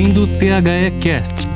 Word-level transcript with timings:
ouvindo 0.00 0.22
o 0.22 0.26
THE 0.26 0.98
Cast. 1.02 1.46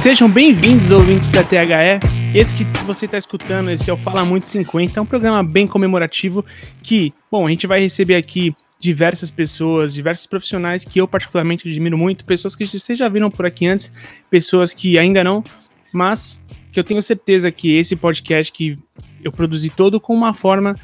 Sejam 0.00 0.30
bem-vindos, 0.30 0.92
ouvintes 0.92 1.30
da 1.30 1.42
THE. 1.42 1.56
Esse 2.32 2.54
que 2.54 2.64
você 2.84 3.06
está 3.06 3.18
escutando, 3.18 3.72
esse 3.72 3.90
é 3.90 3.92
o 3.92 3.96
Fala 3.96 4.24
Muito 4.24 4.46
50, 4.46 5.00
é 5.00 5.02
um 5.02 5.06
programa 5.06 5.42
bem 5.42 5.66
comemorativo 5.66 6.44
que, 6.80 7.12
bom, 7.28 7.48
a 7.48 7.50
gente 7.50 7.66
vai 7.66 7.80
receber 7.80 8.14
aqui 8.14 8.54
diversas 8.80 9.30
pessoas, 9.30 9.92
diversos 9.92 10.26
profissionais 10.26 10.84
que 10.84 11.00
eu 11.00 11.06
particularmente 11.06 11.68
admiro 11.68 11.98
muito, 11.98 12.24
pessoas 12.24 12.56
que 12.56 12.66
vocês 12.66 12.98
já 12.98 13.08
viram 13.08 13.30
por 13.30 13.44
aqui 13.44 13.66
antes, 13.66 13.92
pessoas 14.30 14.72
que 14.72 14.98
ainda 14.98 15.22
não, 15.22 15.44
mas 15.92 16.42
que 16.72 16.80
eu 16.80 16.84
tenho 16.84 17.02
certeza 17.02 17.52
que 17.52 17.76
esse 17.76 17.94
podcast 17.94 18.50
que 18.50 18.78
eu 19.22 19.30
produzi 19.30 19.68
todo 19.68 20.00
com 20.00 20.14
uma 20.14 20.32
forma 20.32 20.76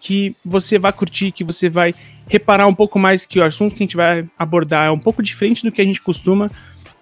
que 0.00 0.34
você 0.44 0.78
vai 0.78 0.92
curtir, 0.92 1.32
que 1.32 1.42
você 1.42 1.68
vai 1.68 1.92
reparar 2.28 2.68
um 2.68 2.74
pouco 2.74 2.98
mais 2.98 3.26
que 3.26 3.40
o 3.40 3.44
assunto 3.44 3.74
que 3.74 3.82
a 3.82 3.86
gente 3.86 3.96
vai 3.96 4.26
abordar 4.38 4.86
é 4.86 4.90
um 4.90 4.98
pouco 4.98 5.20
diferente 5.20 5.64
do 5.64 5.72
que 5.72 5.82
a 5.82 5.84
gente 5.84 6.00
costuma, 6.00 6.48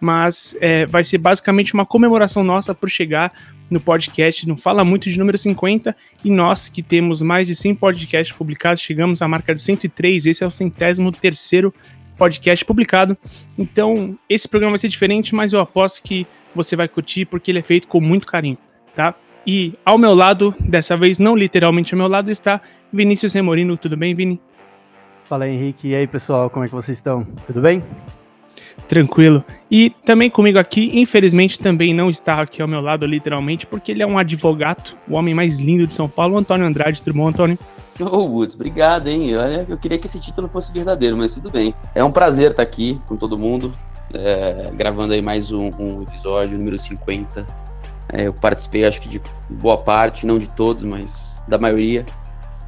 mas 0.01 0.57
é, 0.61 0.87
vai 0.87 1.05
ser 1.05 1.19
basicamente 1.19 1.75
uma 1.75 1.85
comemoração 1.85 2.43
nossa 2.43 2.75
por 2.75 2.89
chegar 2.89 3.33
no 3.71 3.81
podcast, 3.81 4.47
no 4.47 4.57
Fala 4.57 4.85
Muito 4.85 5.11
de 5.11 5.19
número 5.19 5.37
50, 5.37 5.95
e 6.25 6.31
nós 6.31 6.69
que 6.69 6.83
temos 6.83 7.23
mais 7.23 7.47
de 7.47 7.55
100 7.55 7.75
podcasts 7.77 8.37
publicados, 8.37 8.83
chegamos 8.83 9.21
à 9.23 9.29
marca 9.29 9.55
de 9.55 9.61
103, 9.61 10.27
esse 10.27 10.45
é 10.45 10.47
o 10.47 10.51
centésimo 10.51 11.13
terceiro 11.13 11.73
podcast 12.17 12.65
publicado, 12.65 13.17
então 13.57 14.19
esse 14.29 14.49
programa 14.49 14.73
vai 14.73 14.79
ser 14.79 14.89
diferente, 14.89 15.35
mas 15.35 15.53
eu 15.53 15.61
aposto 15.61 16.03
que 16.03 16.27
você 16.55 16.75
vai 16.75 16.89
curtir, 16.89 17.25
porque 17.25 17.51
ele 17.51 17.61
é 17.61 17.63
feito 17.63 17.87
com 17.87 18.01
muito 18.01 18.27
carinho, 18.27 18.59
tá? 18.95 19.15
E 19.47 19.75
ao 19.85 19.97
meu 19.97 20.15
lado, 20.15 20.55
dessa 20.61 20.97
vez 20.97 21.19
não 21.19 21.37
literalmente 21.37 21.95
ao 21.95 21.99
meu 21.99 22.09
lado, 22.09 22.31
está 22.31 22.61
Vinícius 22.93 23.33
Remorino, 23.33 23.77
tudo 23.77 23.97
bem, 23.97 24.15
Vini? 24.15 24.41
Fala 25.25 25.49
Henrique, 25.49 25.89
e 25.89 25.95
aí 25.95 26.07
pessoal, 26.07 26.51
como 26.51 26.65
é 26.65 26.69
que 26.69 26.75
vocês 26.75 26.99
estão? 26.99 27.25
Tudo 27.47 27.61
bem? 27.61 27.83
Tranquilo. 28.87 29.45
E 29.71 29.91
também 30.05 30.31
comigo 30.31 30.59
aqui, 30.59 30.91
infelizmente 30.95 31.59
também 31.59 31.93
não 31.93 32.09
está 32.09 32.41
aqui 32.41 32.63
ao 32.63 32.69
meu 32.69 32.81
lado, 32.81 33.05
literalmente, 33.07 33.67
porque 33.67 33.93
ele 33.93 34.03
é 34.03 34.07
um 34.07 34.19
advogado, 34.19 34.97
o 35.09 35.15
homem 35.15 35.35
mais 35.35 35.59
lindo 35.59 35.87
de 35.87 35.93
São 35.93 36.09
Paulo, 36.09 36.39
Antônio 36.39 36.67
Andrade. 36.67 37.03
Tudo 37.03 37.17
bom, 37.17 37.29
Antônio? 37.29 37.59
Ô, 38.01 38.17
oh, 38.17 38.27
Woods, 38.27 38.55
obrigado, 38.55 39.09
hein? 39.09 39.37
Olha, 39.37 39.67
eu 39.69 39.77
queria 39.77 39.99
que 39.99 40.07
esse 40.07 40.21
título 40.21 40.49
fosse 40.49 40.73
verdadeiro, 40.73 41.17
mas 41.17 41.35
tudo 41.35 41.51
bem. 41.51 41.75
É 41.95 42.03
um 42.05 42.13
prazer 42.13 42.53
estar 42.53 42.63
aqui 42.63 43.01
com 43.07 43.17
todo 43.17 43.37
mundo, 43.37 43.75
é, 44.15 44.71
gravando 44.73 45.13
aí 45.13 45.21
mais 45.21 45.51
um, 45.51 45.69
um 45.79 46.03
episódio, 46.03 46.57
número 46.57 46.79
50. 46.79 47.45
É, 48.11 48.27
eu 48.27 48.33
participei, 48.33 48.85
acho 48.87 49.01
que 49.01 49.09
de 49.09 49.21
boa 49.51 49.77
parte, 49.77 50.25
não 50.25 50.39
de 50.39 50.47
todos, 50.47 50.85
mas 50.85 51.37
da 51.47 51.59
maioria. 51.59 52.07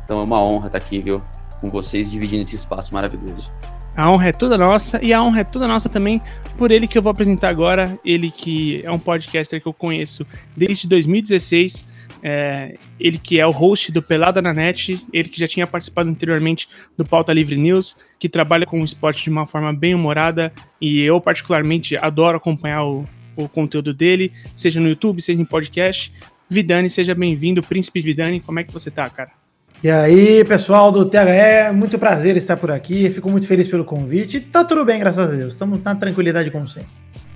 Então 0.05 0.21
é 0.21 0.25
uma 0.25 0.43
honra 0.43 0.67
estar 0.67 0.79
aqui, 0.79 1.01
viu? 1.01 1.23
Com 1.61 1.69
vocês, 1.69 2.11
dividindo 2.11 2.43
esse 2.43 2.57
espaço 2.57 2.93
maravilhoso. 2.93 3.53
A 3.97 4.11
honra 4.11 4.29
é 4.29 4.33
toda 4.33 4.57
nossa 4.57 5.03
e 5.03 5.13
a 5.13 5.23
honra 5.23 5.41
é 5.41 5.45
toda 5.45 5.67
nossa 5.67 5.89
também 5.89 6.23
por 6.57 6.71
ele 6.71 6.87
que 6.87 6.97
eu 6.97 7.03
vou 7.03 7.11
apresentar 7.11 7.49
agora. 7.49 7.99
Ele 8.05 8.31
que 8.31 8.83
é 8.85 8.91
um 8.91 8.99
podcaster 8.99 9.61
que 9.61 9.67
eu 9.67 9.73
conheço 9.73 10.27
desde 10.57 10.89
2016. 10.89 11.89
É, 12.23 12.77
ele 12.99 13.19
que 13.19 13.41
é 13.41 13.47
o 13.47 13.51
host 13.51 13.91
do 13.91 14.03
Pelada 14.03 14.43
na 14.43 14.53
Net, 14.53 15.05
ele 15.11 15.29
que 15.29 15.41
já 15.41 15.49
tinha 15.49 15.67
participado 15.67 16.11
anteriormente 16.11 16.69
do 16.97 17.05
Pauta 17.05 17.33
Livre 17.33 17.57
News, 17.57 17.97
que 18.19 18.29
trabalha 18.29 18.67
com 18.67 18.81
o 18.81 18.85
esporte 18.85 19.25
de 19.25 19.31
uma 19.31 19.47
forma 19.47 19.73
bem 19.73 19.95
humorada 19.95 20.53
e 20.79 21.01
eu 21.01 21.19
particularmente 21.19 21.97
adoro 21.97 22.37
acompanhar 22.37 22.85
o, 22.85 23.07
o 23.37 23.49
conteúdo 23.49 23.95
dele, 23.95 24.33
seja 24.55 24.81
no 24.81 24.89
YouTube, 24.89 25.23
seja 25.23 25.41
em 25.41 25.47
podcast. 25.47 26.13
Vidani, 26.49 26.91
seja 26.91 27.15
bem-vindo, 27.15 27.63
Príncipe 27.63 28.03
Vidani, 28.03 28.41
como 28.41 28.59
é 28.59 28.65
que 28.65 28.73
você 28.73 28.91
tá, 28.91 29.09
cara? 29.09 29.40
E 29.83 29.91
aí, 29.91 30.45
pessoal 30.45 30.93
do 30.93 31.07
THE, 31.07 31.73
muito 31.73 31.99
prazer 31.99 32.37
estar 32.37 32.55
por 32.59 32.71
aqui. 32.71 33.09
Fico 33.09 33.31
muito 33.31 33.47
feliz 33.47 33.67
pelo 33.67 33.83
convite. 33.83 34.39
Tá 34.39 34.63
tudo 34.63 34.85
bem, 34.85 35.01
graças 35.01 35.33
a 35.33 35.35
Deus. 35.35 35.55
Estamos 35.55 35.83
na 35.83 35.95
tranquilidade 35.95 36.51
como 36.51 36.69
sempre. 36.69 36.91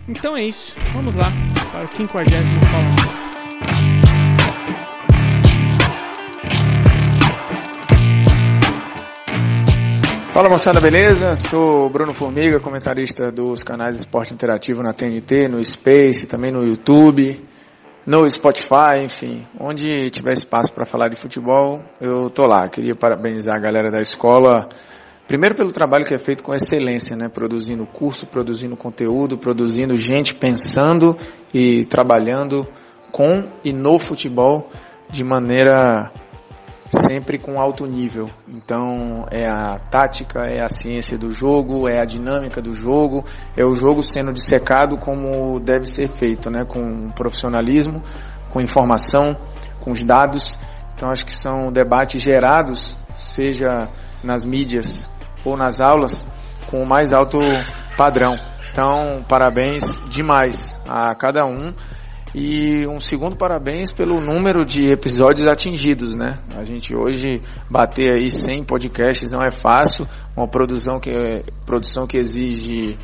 Então 0.06 0.36
é 0.36 0.42
isso. 0.42 0.76
Vamos 0.92 1.14
lá 1.14 1.32
para 1.72 1.86
o 1.86 1.96
50 1.96 2.30
Fala. 2.30 3.24
Fala 10.34 10.50
moçada, 10.50 10.82
beleza? 10.82 11.34
Sou 11.34 11.88
Bruno 11.88 12.12
Formiga, 12.12 12.60
comentarista 12.60 13.32
dos 13.32 13.62
canais 13.62 13.96
Esporte 13.96 14.34
Interativo 14.34 14.82
na 14.82 14.92
TNT, 14.92 15.48
no 15.48 15.64
Space, 15.64 16.26
também 16.26 16.52
no 16.52 16.62
YouTube 16.62 17.53
no 18.06 18.28
Spotify, 18.28 19.02
enfim, 19.02 19.46
onde 19.58 20.10
tiver 20.10 20.32
espaço 20.32 20.72
para 20.72 20.84
falar 20.84 21.08
de 21.08 21.16
futebol, 21.16 21.80
eu 22.00 22.28
tô 22.28 22.46
lá. 22.46 22.68
Queria 22.68 22.94
parabenizar 22.94 23.56
a 23.56 23.58
galera 23.58 23.90
da 23.90 24.00
escola, 24.00 24.68
primeiro 25.26 25.54
pelo 25.54 25.72
trabalho 25.72 26.04
que 26.04 26.14
é 26.14 26.18
feito 26.18 26.44
com 26.44 26.54
excelência, 26.54 27.16
né? 27.16 27.28
Produzindo 27.28 27.86
curso, 27.86 28.26
produzindo 28.26 28.76
conteúdo, 28.76 29.38
produzindo 29.38 29.96
gente 29.96 30.34
pensando 30.34 31.16
e 31.52 31.84
trabalhando 31.84 32.66
com 33.10 33.44
e 33.64 33.72
no 33.72 33.98
futebol 33.98 34.68
de 35.10 35.24
maneira 35.24 36.10
sempre 36.90 37.38
com 37.38 37.60
alto 37.60 37.86
nível. 37.86 38.30
Então 38.48 39.26
é 39.30 39.46
a 39.46 39.78
tática, 39.78 40.44
é 40.46 40.62
a 40.62 40.68
ciência 40.68 41.18
do 41.18 41.32
jogo, 41.32 41.88
é 41.88 42.00
a 42.00 42.04
dinâmica 42.04 42.60
do 42.60 42.72
jogo, 42.72 43.24
é 43.56 43.64
o 43.64 43.74
jogo 43.74 44.02
sendo 44.02 44.32
dissecado 44.32 44.96
como 44.96 45.58
deve 45.60 45.86
ser 45.86 46.08
feito, 46.08 46.50
né? 46.50 46.64
Com 46.64 47.08
profissionalismo, 47.10 48.02
com 48.50 48.60
informação, 48.60 49.36
com 49.80 49.90
os 49.90 50.04
dados. 50.04 50.58
Então 50.94 51.10
acho 51.10 51.24
que 51.24 51.34
são 51.34 51.72
debates 51.72 52.20
gerados, 52.22 52.96
seja 53.16 53.88
nas 54.22 54.46
mídias 54.46 55.10
ou 55.44 55.56
nas 55.56 55.80
aulas, 55.80 56.26
com 56.70 56.82
o 56.82 56.86
mais 56.86 57.12
alto 57.12 57.38
padrão. 57.96 58.36
Então, 58.70 59.22
parabéns 59.28 60.02
demais 60.08 60.80
a 60.88 61.14
cada 61.14 61.46
um 61.46 61.72
e 62.34 62.84
um 62.88 62.98
segundo 62.98 63.36
parabéns 63.36 63.92
pelo 63.92 64.20
número 64.20 64.64
de 64.64 64.90
episódios 64.90 65.46
atingidos, 65.46 66.16
né? 66.16 66.40
A 66.56 66.64
gente 66.64 66.92
hoje 66.92 67.40
bater 67.70 68.10
aí 68.12 68.28
100 68.28 68.64
podcasts 68.64 69.30
não 69.30 69.40
é 69.40 69.52
fácil, 69.52 70.04
uma 70.36 70.48
produção 70.48 70.98
que, 70.98 71.10
é, 71.10 71.42
produção 71.64 72.08
que 72.08 72.18
exige 72.18 72.98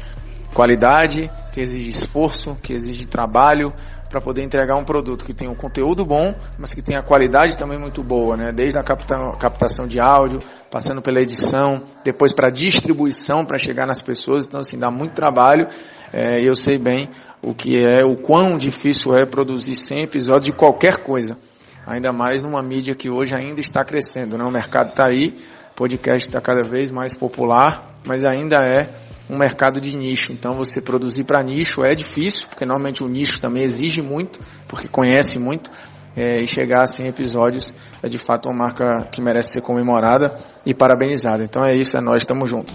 qualidade, 0.52 1.30
que 1.52 1.60
exige 1.60 1.90
esforço, 1.90 2.56
que 2.56 2.72
exige 2.72 3.06
trabalho 3.06 3.68
para 4.08 4.20
poder 4.20 4.42
entregar 4.42 4.76
um 4.76 4.82
produto 4.82 5.24
que 5.24 5.32
tem 5.32 5.48
um 5.48 5.54
conteúdo 5.54 6.04
bom, 6.04 6.34
mas 6.58 6.74
que 6.74 6.82
tem 6.82 6.96
a 6.96 7.02
qualidade 7.02 7.56
também 7.56 7.78
muito 7.78 8.02
boa, 8.02 8.36
né? 8.36 8.50
Desde 8.52 8.76
a 8.76 8.82
capta 8.82 9.16
captação 9.38 9.86
de 9.86 10.00
áudio, 10.00 10.40
passando 10.68 11.00
pela 11.00 11.20
edição, 11.20 11.84
depois 12.04 12.32
para 12.32 12.50
distribuição 12.50 13.46
para 13.46 13.56
chegar 13.56 13.86
nas 13.86 14.02
pessoas, 14.02 14.44
então 14.44 14.58
assim 14.58 14.76
dá 14.76 14.90
muito 14.90 15.14
trabalho. 15.14 15.68
É, 16.12 16.40
eu 16.44 16.56
sei 16.56 16.76
bem 16.76 17.08
o 17.42 17.54
que 17.54 17.76
é, 17.76 18.04
o 18.04 18.16
quão 18.16 18.56
difícil 18.56 19.14
é 19.14 19.24
produzir 19.24 19.74
100 19.74 20.02
episódios 20.02 20.46
de 20.46 20.52
qualquer 20.52 21.02
coisa. 21.02 21.38
Ainda 21.86 22.12
mais 22.12 22.42
numa 22.42 22.62
mídia 22.62 22.94
que 22.94 23.10
hoje 23.10 23.32
ainda 23.34 23.60
está 23.60 23.84
crescendo, 23.84 24.36
né? 24.36 24.44
O 24.44 24.50
mercado 24.50 24.90
está 24.90 25.08
aí, 25.08 25.34
podcast 25.74 26.28
está 26.28 26.40
cada 26.40 26.62
vez 26.62 26.90
mais 26.90 27.14
popular, 27.14 27.98
mas 28.06 28.24
ainda 28.24 28.56
é 28.56 28.94
um 29.28 29.38
mercado 29.38 29.80
de 29.80 29.96
nicho. 29.96 30.32
Então 30.32 30.54
você 30.56 30.80
produzir 30.80 31.24
para 31.24 31.42
nicho 31.42 31.82
é 31.82 31.94
difícil, 31.94 32.46
porque 32.48 32.66
normalmente 32.66 33.02
o 33.02 33.08
nicho 33.08 33.40
também 33.40 33.62
exige 33.62 34.02
muito, 34.02 34.40
porque 34.68 34.88
conhece 34.88 35.38
muito. 35.38 35.70
É, 36.16 36.42
e 36.42 36.46
chegar 36.46 36.82
a 36.82 36.86
100 36.86 37.06
episódios 37.06 37.72
é 38.02 38.08
de 38.08 38.18
fato 38.18 38.48
uma 38.48 38.64
marca 38.64 39.08
que 39.12 39.22
merece 39.22 39.52
ser 39.52 39.62
comemorada 39.62 40.36
e 40.66 40.74
parabenizada. 40.74 41.44
Então 41.44 41.64
é 41.64 41.74
isso, 41.74 41.96
é 41.96 42.00
nós, 42.00 42.22
estamos 42.22 42.50
juntos. 42.50 42.74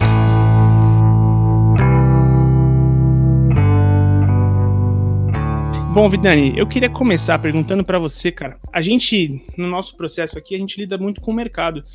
Bom, 5.95 6.09
Vidani, 6.09 6.53
eu 6.57 6.68
queria 6.68 6.89
começar 6.89 7.39
perguntando 7.39 7.81
para 7.81 7.97
você, 7.97 8.30
cara. 8.30 8.59
A 8.74 8.81
gente, 8.81 9.42
no 9.57 9.65
nosso 9.65 9.95
processo 9.95 10.38
aqui, 10.38 10.53
a 10.53 10.57
gente 10.57 10.77
lida 10.77 10.97
muito 10.97 11.21
com 11.21 11.31
o 11.31 11.33
mercado. 11.33 11.86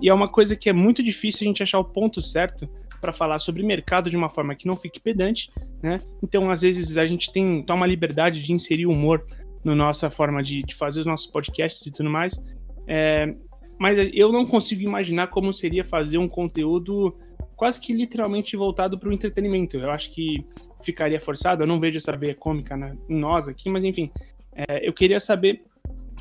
E 0.00 0.08
é 0.08 0.14
uma 0.14 0.28
coisa 0.28 0.54
que 0.54 0.68
é 0.68 0.72
muito 0.72 1.02
difícil 1.02 1.44
a 1.44 1.48
gente 1.48 1.60
achar 1.60 1.80
o 1.80 1.84
ponto 1.84 2.22
certo 2.22 2.70
para 3.00 3.12
falar 3.12 3.40
sobre 3.40 3.64
mercado 3.64 4.08
de 4.08 4.16
uma 4.16 4.30
forma 4.30 4.54
que 4.54 4.64
não 4.64 4.76
fique 4.76 5.00
pedante, 5.00 5.50
né? 5.82 5.98
Então, 6.22 6.48
às 6.52 6.60
vezes, 6.60 6.96
a 6.96 7.04
gente 7.04 7.32
tem 7.32 7.60
toma 7.64 7.84
liberdade 7.84 8.40
de 8.40 8.52
inserir 8.52 8.86
humor 8.86 9.26
na 9.64 9.74
nossa 9.74 10.08
forma 10.08 10.40
de, 10.40 10.62
de 10.62 10.76
fazer 10.76 11.00
os 11.00 11.06
nossos 11.06 11.26
podcasts 11.26 11.84
e 11.84 11.90
tudo 11.90 12.08
mais. 12.08 12.40
É, 12.86 13.34
mas 13.76 13.98
eu 14.12 14.30
não 14.30 14.46
consigo 14.46 14.82
imaginar 14.82 15.26
como 15.26 15.52
seria 15.52 15.82
fazer 15.82 16.18
um 16.18 16.28
conteúdo 16.28 17.12
quase 17.58 17.80
que 17.80 17.92
literalmente 17.92 18.56
voltado 18.56 18.96
para 18.96 19.08
o 19.08 19.12
entretenimento. 19.12 19.76
Eu 19.76 19.90
acho 19.90 20.14
que 20.14 20.46
ficaria 20.80 21.20
forçado, 21.20 21.64
eu 21.64 21.66
não 21.66 21.80
vejo 21.80 21.98
essa 21.98 22.16
veia 22.16 22.34
cômica 22.34 22.76
em 23.08 23.18
nós 23.18 23.48
aqui, 23.48 23.68
mas 23.68 23.82
enfim, 23.82 24.12
é, 24.54 24.88
eu 24.88 24.92
queria 24.92 25.18
saber 25.18 25.64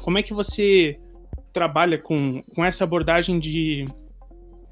como 0.02 0.18
é 0.18 0.24
que 0.24 0.34
você 0.34 1.00
trabalha 1.54 2.00
com, 2.00 2.42
com 2.56 2.66
essa 2.66 2.84
abordagem 2.84 3.40
de, 3.40 3.86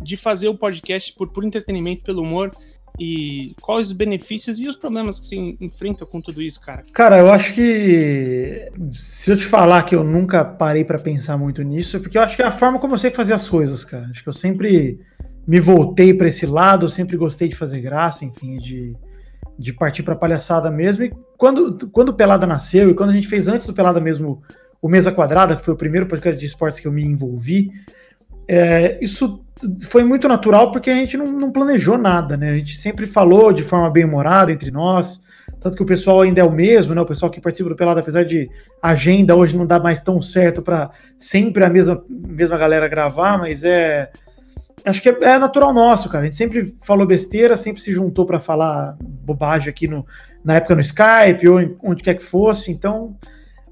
de 0.02 0.18
fazer 0.18 0.48
o 0.48 0.58
podcast 0.58 1.14
por, 1.14 1.32
por 1.32 1.46
entretenimento, 1.46 2.04
pelo 2.04 2.24
humor, 2.24 2.50
E 2.98 3.54
quais 3.62 3.88
os 3.88 3.94
benefícios 3.94 4.60
e 4.60 4.68
os 4.68 4.76
problemas 4.76 5.20
que 5.20 5.26
se 5.26 5.58
enfrenta 5.62 6.04
com 6.04 6.20
tudo 6.20 6.42
isso, 6.42 6.60
cara? 6.62 6.84
Cara, 6.94 7.20
eu 7.20 7.32
acho 7.32 7.54
que 7.54 8.72
se 8.94 9.32
eu 9.32 9.38
te 9.38 9.46
falar 9.46 9.84
que 9.84 9.94
eu 9.94 10.04
nunca 10.04 10.44
parei 10.44 10.84
para 10.84 10.98
pensar 10.98 11.38
muito 11.38 11.62
nisso, 11.62 12.00
porque 12.00 12.18
eu 12.18 12.24
acho 12.24 12.36
que 12.36 12.42
é 12.42 12.46
a 12.46 12.52
forma 12.52 12.80
como 12.80 12.96
eu 12.96 12.98
sei 12.98 13.12
fazer 13.12 13.34
as 13.34 13.48
coisas, 13.48 13.84
cara. 13.84 14.08
Acho 14.10 14.24
que 14.24 14.30
eu 14.30 14.34
sempre 14.34 15.00
me 15.48 15.60
voltei 15.60 16.14
para 16.14 16.28
esse 16.28 16.46
lado, 16.46 16.86
eu 16.86 16.90
sempre 16.90 17.18
gostei 17.18 17.48
de 17.48 17.56
fazer 17.56 17.80
graça, 17.80 18.26
enfim, 18.26 18.58
de, 18.58 18.96
de 19.58 19.74
partir 19.74 20.04
para 20.04 20.16
palhaçada 20.16 20.72
mesmo. 20.72 21.04
E 21.04 21.14
quando, 21.38 21.90
quando 21.90 22.10
o 22.10 22.14
Pelada 22.14 22.48
nasceu 22.48 22.90
e 22.90 22.94
quando 22.94 23.12
a 23.12 23.14
gente 23.14 23.28
fez 23.28 23.48
antes 23.48 23.66
do 23.66 23.74
Pelada 23.74 24.00
mesmo 24.00 24.42
o 24.82 24.90
Mesa 24.90 25.12
Quadrada, 25.12 25.56
que 25.56 25.64
foi 25.64 25.74
o 25.74 25.78
primeiro 25.78 26.08
podcast 26.08 26.40
de 26.40 26.46
esportes 26.46 26.80
que 26.80 26.88
eu 26.88 26.92
me 26.92 27.04
envolvi, 27.04 27.72
é, 28.48 28.98
isso 29.04 29.44
foi 29.84 30.04
muito 30.04 30.28
natural 30.28 30.72
porque 30.72 30.90
a 30.90 30.96
gente 30.96 31.18
não, 31.18 31.26
não, 31.26 31.52
planejou 31.52 31.98
nada, 31.98 32.36
né? 32.36 32.52
A 32.52 32.56
gente 32.58 32.78
sempre 32.78 33.08
falou 33.08 33.54
de 33.54 33.64
forma 33.64 33.90
bem 33.90 34.04
humorada 34.04 34.52
entre 34.52 34.70
nós, 34.70 35.24
tanto 35.60 35.78
que 35.78 35.84
o 35.84 35.86
pessoal 35.86 36.22
ainda 36.22 36.42
é 36.42 36.44
o 36.44 36.52
mesmo, 36.52 36.94
né? 36.94 37.02
O 37.02 37.06
pessoal 37.06 37.32
que 37.32 37.42
participa 37.42 37.70
do 37.70 37.76
Pelado, 37.76 38.00
apesar 38.00 38.24
de 38.24 38.50
agenda 38.82 39.36
hoje 39.36 39.58
não 39.58 39.66
dá 39.66 39.80
mais 39.80 40.00
tão 40.00 40.22
certo 40.22 40.62
para 40.62 40.92
sempre 41.18 41.64
a 41.64 41.70
mesma, 41.70 42.04
mesma 42.10 42.58
galera 42.58 42.88
gravar, 42.88 43.38
mas 43.38 43.64
é. 43.64 44.10
Acho 44.86 45.02
que 45.02 45.10
é, 45.10 45.18
é, 45.22 45.40
natural 45.40 45.74
nosso, 45.74 46.08
cara. 46.10 46.24
A 46.24 46.26
gente 46.26 46.36
sempre 46.36 46.76
falou 46.82 47.08
besteira, 47.08 47.58
sempre 47.58 47.82
se 47.82 47.92
juntou 47.92 48.26
para 48.26 48.40
falar 48.40 48.96
bobagem 49.02 49.70
aqui 49.70 49.88
no, 49.88 50.06
na 50.44 50.56
época 50.56 50.76
no 50.76 50.82
Skype 50.82 51.48
ou 51.50 51.60
em, 51.60 51.76
onde 51.82 52.04
quer 52.04 52.14
que 52.14 52.24
fosse. 52.24 52.72
Então, 52.72 53.18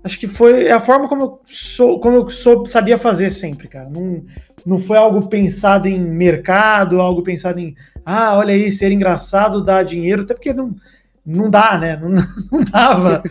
acho 0.04 0.18
que 0.20 0.28
foi 0.28 0.72
a 0.72 0.80
forma 0.80 1.08
como 1.08 1.22
eu, 1.22 1.42
sou, 1.46 2.00
como 2.00 2.18
eu 2.18 2.30
sou, 2.30 2.66
sabia 2.66 2.98
fazer 2.98 3.30
sempre, 3.30 3.68
cara. 3.68 3.88
Não, 3.90 4.24
não 4.66 4.80
foi 4.80 4.98
algo 4.98 5.28
pensado 5.28 5.88
em 5.88 6.00
mercado, 6.00 7.00
algo 7.00 7.22
pensado 7.22 7.60
em, 7.60 7.76
ah, 8.04 8.36
olha 8.36 8.54
aí, 8.54 8.72
ser 8.72 8.92
engraçado 8.92 9.64
dá 9.64 9.84
dinheiro, 9.84 10.24
até 10.24 10.34
porque 10.34 10.52
não, 10.52 10.76
não 11.24 11.50
dá, 11.50 11.78
né? 11.78 11.96
Não, 11.96 12.10
não 12.52 12.64
dava. 12.64 13.24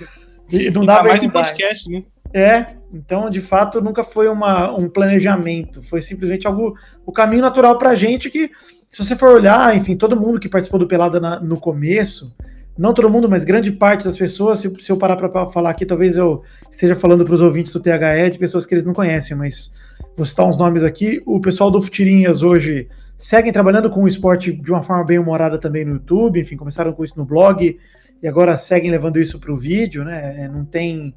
Não 0.73 0.85
dava 0.85 1.09
mais 1.09 1.23
em 1.23 1.31
podcast, 1.31 1.91
né? 1.91 2.05
É, 2.35 2.67
então 2.93 3.29
de 3.29 3.41
fato 3.41 3.81
nunca 3.81 4.03
foi 4.03 4.29
uma, 4.29 4.73
um 4.75 4.89
planejamento, 4.89 5.83
foi 5.83 6.01
simplesmente 6.01 6.47
algo, 6.47 6.75
o 7.05 7.13
caminho 7.13 7.43
natural 7.43 7.77
pra 7.77 7.95
gente 7.95 8.31
que, 8.31 8.51
se 8.91 9.05
você 9.05 9.15
for 9.15 9.31
olhar, 9.31 9.77
enfim, 9.77 9.97
todo 9.97 10.19
mundo 10.19 10.41
que 10.41 10.49
participou 10.49 10.81
do 10.81 10.87
Pelada 10.87 11.21
na, 11.21 11.39
no 11.39 11.61
começo, 11.61 12.35
não 12.77 12.95
todo 12.95 13.11
mundo, 13.11 13.29
mas 13.29 13.45
grande 13.45 13.71
parte 13.71 14.05
das 14.05 14.17
pessoas, 14.17 14.61
se, 14.61 14.83
se 14.83 14.91
eu 14.91 14.97
parar 14.97 15.17
para 15.17 15.47
falar 15.49 15.71
aqui, 15.71 15.85
talvez 15.85 16.17
eu 16.17 16.43
esteja 16.71 16.95
falando 16.95 17.25
para 17.25 17.35
os 17.35 17.41
ouvintes 17.43 17.73
do 17.73 17.81
THE 17.81 18.31
de 18.31 18.39
pessoas 18.39 18.65
que 18.65 18.73
eles 18.73 18.85
não 18.85 18.95
conhecem, 18.95 19.37
mas 19.37 19.75
vou 20.17 20.25
citar 20.25 20.47
uns 20.47 20.57
nomes 20.57 20.83
aqui. 20.83 21.23
O 21.27 21.39
pessoal 21.41 21.71
do 21.71 21.83
Futirinhas 21.83 22.43
hoje 22.43 22.89
seguem 23.19 23.53
trabalhando 23.53 23.91
com 23.91 24.03
o 24.03 24.09
esporte 24.09 24.53
de 24.53 24.71
uma 24.71 24.83
forma 24.83 25.05
bem 25.05 25.19
humorada 25.19 25.59
também 25.59 25.85
no 25.85 25.93
YouTube, 25.93 26.41
enfim, 26.41 26.57
começaram 26.57 26.93
com 26.93 27.05
isso 27.05 27.19
no 27.19 27.27
blog 27.27 27.79
e 28.23 28.29
agora 28.29 28.57
seguem 28.57 28.91
levando 28.91 29.21
isso 29.21 29.39
para 29.39 29.53
o 29.53 29.57
vídeo, 29.57 30.03
né? 30.03 30.45
É, 30.45 30.49
não 30.49 30.65
tem 30.65 31.15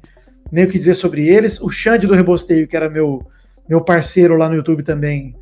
nem 0.50 0.64
o 0.64 0.68
que 0.68 0.78
dizer 0.78 0.94
sobre 0.94 1.28
eles. 1.28 1.60
O 1.60 1.70
Xande 1.70 2.06
do 2.06 2.14
Rebosteio, 2.14 2.68
que 2.68 2.76
era 2.76 2.88
meu, 2.88 3.26
meu 3.68 3.80
parceiro 3.80 4.36
lá 4.36 4.48
no 4.48 4.54
YouTube 4.54 4.82
também, 4.82 5.34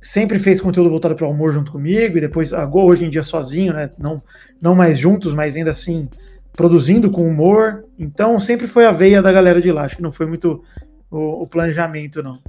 sempre 0.00 0.38
fez 0.38 0.60
conteúdo 0.60 0.90
voltado 0.90 1.14
para 1.14 1.26
o 1.26 1.30
humor 1.30 1.52
junto 1.52 1.72
comigo, 1.72 2.16
e 2.16 2.20
depois 2.20 2.52
agora 2.52 2.86
hoje 2.86 3.04
em 3.04 3.10
dia 3.10 3.22
sozinho, 3.22 3.72
né? 3.72 3.90
Não, 3.98 4.22
não 4.60 4.74
mais 4.74 4.98
juntos, 4.98 5.34
mas 5.34 5.56
ainda 5.56 5.70
assim 5.70 6.08
produzindo 6.52 7.10
com 7.10 7.28
humor. 7.28 7.84
Então 7.98 8.38
sempre 8.40 8.66
foi 8.66 8.84
a 8.84 8.92
veia 8.92 9.22
da 9.22 9.32
galera 9.32 9.60
de 9.60 9.70
lá. 9.70 9.84
Acho 9.84 9.96
que 9.96 10.02
não 10.02 10.12
foi 10.12 10.26
muito 10.26 10.62
o, 11.10 11.42
o 11.42 11.46
planejamento, 11.46 12.22
não. 12.22 12.40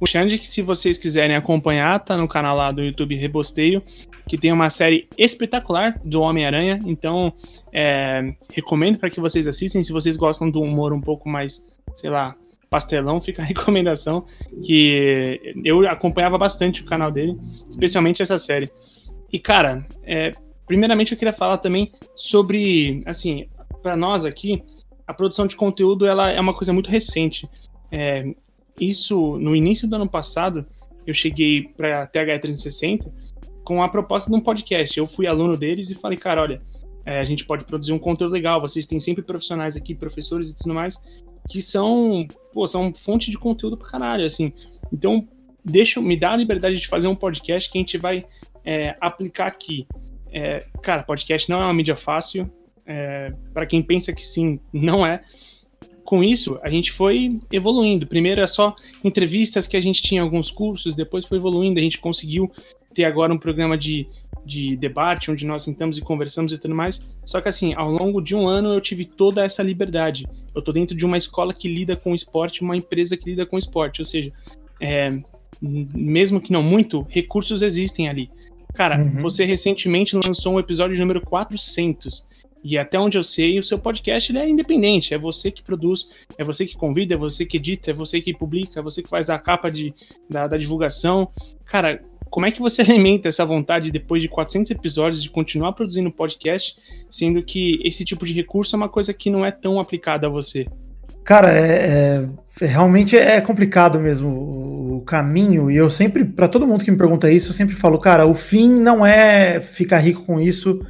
O 0.00 0.06
Xande, 0.06 0.38
que 0.38 0.46
se 0.46 0.62
vocês 0.62 0.98
quiserem 0.98 1.36
acompanhar, 1.36 1.98
tá 2.00 2.16
no 2.16 2.28
canal 2.28 2.56
lá 2.56 2.70
do 2.70 2.82
YouTube 2.82 3.14
Rebosteio, 3.14 3.82
que 4.28 4.38
tem 4.38 4.52
uma 4.52 4.70
série 4.70 5.08
espetacular 5.16 6.00
do 6.04 6.20
Homem-Aranha. 6.20 6.80
Então, 6.84 7.32
é, 7.72 8.34
recomendo 8.52 8.98
para 8.98 9.10
que 9.10 9.20
vocês 9.20 9.46
assistem. 9.46 9.82
Se 9.82 9.92
vocês 9.92 10.16
gostam 10.16 10.50
do 10.50 10.60
humor 10.60 10.92
um 10.92 11.00
pouco 11.00 11.28
mais, 11.28 11.62
sei 11.94 12.10
lá, 12.10 12.36
pastelão, 12.70 13.20
fica 13.22 13.42
a 13.42 13.44
recomendação. 13.44 14.24
Que 14.62 15.54
eu 15.64 15.86
acompanhava 15.88 16.38
bastante 16.38 16.82
o 16.82 16.84
canal 16.84 17.10
dele, 17.10 17.36
especialmente 17.68 18.22
essa 18.22 18.38
série. 18.38 18.70
E, 19.32 19.38
cara, 19.38 19.84
é, 20.02 20.32
primeiramente 20.66 21.12
eu 21.12 21.18
queria 21.18 21.32
falar 21.32 21.58
também 21.58 21.92
sobre, 22.14 23.00
assim, 23.06 23.46
para 23.82 23.96
nós 23.96 24.24
aqui, 24.24 24.62
a 25.06 25.12
produção 25.12 25.46
de 25.46 25.56
conteúdo 25.56 26.06
ela 26.06 26.30
é 26.30 26.40
uma 26.40 26.54
coisa 26.54 26.72
muito 26.72 26.90
recente. 26.90 27.48
É, 27.90 28.34
isso, 28.80 29.38
no 29.38 29.54
início 29.54 29.88
do 29.88 29.96
ano 29.96 30.08
passado, 30.08 30.66
eu 31.06 31.14
cheguei 31.14 31.68
para 31.76 32.02
a 32.02 32.06
TH360 32.06 33.12
com 33.64 33.82
a 33.82 33.88
proposta 33.88 34.30
de 34.30 34.36
um 34.36 34.40
podcast. 34.40 34.98
Eu 34.98 35.06
fui 35.06 35.26
aluno 35.26 35.56
deles 35.56 35.90
e 35.90 35.94
falei, 35.94 36.18
cara, 36.18 36.42
olha, 36.42 36.62
é, 37.04 37.20
a 37.20 37.24
gente 37.24 37.44
pode 37.44 37.64
produzir 37.64 37.92
um 37.92 37.98
conteúdo 37.98 38.32
legal. 38.32 38.60
Vocês 38.60 38.86
têm 38.86 38.98
sempre 38.98 39.22
profissionais 39.22 39.76
aqui, 39.76 39.94
professores 39.94 40.50
e 40.50 40.54
tudo 40.54 40.74
mais, 40.74 41.00
que 41.48 41.60
são, 41.60 42.26
pô, 42.52 42.66
são 42.66 42.92
fonte 42.94 43.30
de 43.30 43.38
conteúdo 43.38 43.76
pra 43.76 43.88
caralho, 43.88 44.24
assim. 44.24 44.52
Então, 44.92 45.26
deixa, 45.64 46.00
me 46.00 46.16
dá 46.16 46.32
a 46.32 46.36
liberdade 46.36 46.76
de 46.80 46.88
fazer 46.88 47.06
um 47.06 47.14
podcast 47.14 47.70
que 47.70 47.78
a 47.78 47.80
gente 47.80 47.98
vai 47.98 48.24
é, 48.64 48.96
aplicar 49.00 49.46
aqui. 49.46 49.86
É, 50.32 50.66
cara, 50.82 51.02
podcast 51.02 51.48
não 51.50 51.60
é 51.60 51.64
uma 51.64 51.74
mídia 51.74 51.96
fácil. 51.96 52.50
É, 52.86 53.32
para 53.52 53.64
quem 53.64 53.82
pensa 53.82 54.12
que 54.12 54.26
sim, 54.26 54.60
não 54.72 55.06
é 55.06 55.22
com 56.04 56.22
isso, 56.22 56.58
a 56.62 56.70
gente 56.70 56.92
foi 56.92 57.40
evoluindo. 57.50 58.06
Primeiro 58.06 58.40
é 58.40 58.46
só 58.46 58.74
entrevistas 59.02 59.66
que 59.66 59.76
a 59.76 59.80
gente 59.80 60.02
tinha 60.02 60.22
alguns 60.22 60.50
cursos, 60.50 60.94
depois 60.94 61.24
foi 61.24 61.38
evoluindo, 61.38 61.80
a 61.80 61.82
gente 61.82 61.98
conseguiu 61.98 62.50
ter 62.94 63.04
agora 63.04 63.32
um 63.32 63.38
programa 63.38 63.76
de, 63.76 64.06
de 64.44 64.76
debate, 64.76 65.30
onde 65.30 65.46
nós 65.46 65.62
sentamos 65.62 65.98
e 65.98 66.00
conversamos 66.00 66.52
e 66.52 66.58
tudo 66.58 66.74
mais. 66.74 67.04
Só 67.24 67.40
que 67.40 67.48
assim, 67.48 67.74
ao 67.74 67.90
longo 67.90 68.20
de 68.20 68.36
um 68.36 68.46
ano 68.46 68.72
eu 68.72 68.80
tive 68.80 69.04
toda 69.04 69.44
essa 69.44 69.62
liberdade. 69.62 70.26
Eu 70.54 70.62
tô 70.62 70.72
dentro 70.72 70.96
de 70.96 71.04
uma 71.04 71.18
escola 71.18 71.52
que 71.52 71.68
lida 71.68 71.96
com 71.96 72.14
esporte, 72.14 72.62
uma 72.62 72.76
empresa 72.76 73.16
que 73.16 73.30
lida 73.30 73.44
com 73.44 73.58
esporte, 73.58 74.00
ou 74.00 74.04
seja, 74.04 74.32
é, 74.80 75.08
mesmo 75.60 76.40
que 76.40 76.52
não 76.52 76.62
muito, 76.62 77.06
recursos 77.08 77.62
existem 77.62 78.08
ali. 78.08 78.30
Cara, 78.74 78.98
uhum. 78.98 79.18
você 79.18 79.44
recentemente 79.44 80.16
lançou 80.16 80.54
um 80.54 80.60
episódio 80.60 80.98
número 80.98 81.20
400. 81.20 82.26
E 82.64 82.78
até 82.78 82.98
onde 82.98 83.18
eu 83.18 83.22
sei, 83.22 83.58
o 83.58 83.62
seu 83.62 83.78
podcast 83.78 84.34
é 84.34 84.48
independente. 84.48 85.12
É 85.12 85.18
você 85.18 85.50
que 85.50 85.62
produz, 85.62 86.08
é 86.38 86.42
você 86.42 86.64
que 86.64 86.74
convida, 86.74 87.12
é 87.12 87.16
você 87.16 87.44
que 87.44 87.58
edita, 87.58 87.90
é 87.90 87.94
você 87.94 88.22
que 88.22 88.32
publica, 88.32 88.80
é 88.80 88.82
você 88.82 89.02
que 89.02 89.08
faz 89.10 89.28
a 89.28 89.38
capa 89.38 89.70
de, 89.70 89.94
da, 90.30 90.46
da 90.46 90.56
divulgação. 90.56 91.28
Cara, 91.66 92.02
como 92.30 92.46
é 92.46 92.50
que 92.50 92.62
você 92.62 92.80
alimenta 92.82 93.28
essa 93.28 93.44
vontade 93.44 93.92
depois 93.92 94.22
de 94.22 94.30
400 94.30 94.70
episódios 94.70 95.22
de 95.22 95.28
continuar 95.28 95.74
produzindo 95.74 96.10
podcast, 96.10 96.74
sendo 97.10 97.42
que 97.42 97.78
esse 97.84 98.02
tipo 98.02 98.24
de 98.24 98.32
recurso 98.32 98.74
é 98.74 98.78
uma 98.78 98.88
coisa 98.88 99.12
que 99.12 99.28
não 99.28 99.44
é 99.44 99.50
tão 99.50 99.78
aplicada 99.78 100.26
a 100.26 100.30
você? 100.30 100.66
Cara, 101.22 101.52
é, 101.52 102.26
é, 102.60 102.66
realmente 102.66 103.14
é 103.14 103.40
complicado 103.42 104.00
mesmo 104.00 104.96
o 104.96 105.02
caminho. 105.02 105.70
E 105.70 105.76
eu 105.76 105.90
sempre, 105.90 106.24
para 106.24 106.48
todo 106.48 106.66
mundo 106.66 106.82
que 106.82 106.90
me 106.90 106.96
pergunta 106.96 107.30
isso, 107.30 107.50
eu 107.50 107.54
sempre 107.54 107.74
falo, 107.74 107.98
cara, 107.98 108.26
o 108.26 108.34
fim 108.34 108.70
não 108.70 109.04
é 109.04 109.60
ficar 109.60 109.98
rico 109.98 110.24
com 110.24 110.40
isso 110.40 110.80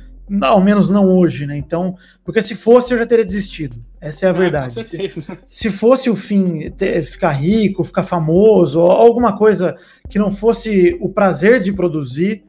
ao 0.43 0.61
menos 0.63 0.89
não 0.89 1.07
hoje, 1.07 1.47
né? 1.47 1.57
Então, 1.57 1.97
porque 2.25 2.41
se 2.41 2.55
fosse 2.55 2.93
eu 2.93 2.99
já 2.99 3.07
teria 3.07 3.25
desistido. 3.25 3.77
Essa 4.01 4.27
é 4.27 4.29
a 4.29 4.31
ah, 4.31 4.35
verdade. 4.35 4.73
Se, 4.73 5.35
se 5.49 5.71
fosse 5.71 6.11
o 6.11 6.17
fim 6.17 6.71
ter, 6.71 7.03
ficar 7.05 7.33
rico, 7.33 7.85
ficar 7.85 8.03
famoso, 8.03 8.81
ou 8.81 8.91
alguma 8.91 9.37
coisa 9.37 9.77
que 10.09 10.19
não 10.19 10.31
fosse 10.31 10.97
o 11.01 11.09
prazer 11.09 11.61
de 11.61 11.73
produzir, 11.73 12.45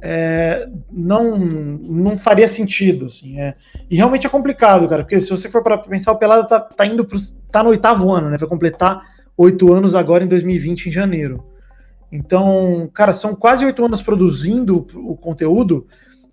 é, 0.00 0.68
não 0.90 1.36
não 1.38 2.16
faria 2.16 2.48
sentido, 2.48 3.06
assim. 3.06 3.38
É. 3.40 3.54
E 3.90 3.96
realmente 3.96 4.26
é 4.26 4.30
complicado, 4.30 4.88
cara, 4.88 5.02
porque 5.02 5.20
se 5.20 5.30
você 5.30 5.48
for 5.48 5.62
para 5.62 5.78
pensar, 5.78 6.12
o 6.12 6.18
Pelado 6.18 6.46
tá, 6.46 6.60
tá 6.60 6.86
indo 6.86 7.04
pro, 7.04 7.18
tá 7.50 7.62
no 7.62 7.70
oitavo 7.70 8.10
ano, 8.10 8.30
né? 8.30 8.36
Vai 8.36 8.48
completar 8.48 9.00
oito 9.36 9.72
anos 9.72 9.94
agora 9.94 10.24
em 10.24 10.28
2020 10.28 10.86
em 10.86 10.92
janeiro. 10.92 11.44
Então, 12.10 12.88
cara, 12.92 13.12
são 13.12 13.34
quase 13.34 13.64
oito 13.64 13.84
anos 13.84 14.00
produzindo 14.00 14.86
o 14.94 15.16
conteúdo 15.16 15.86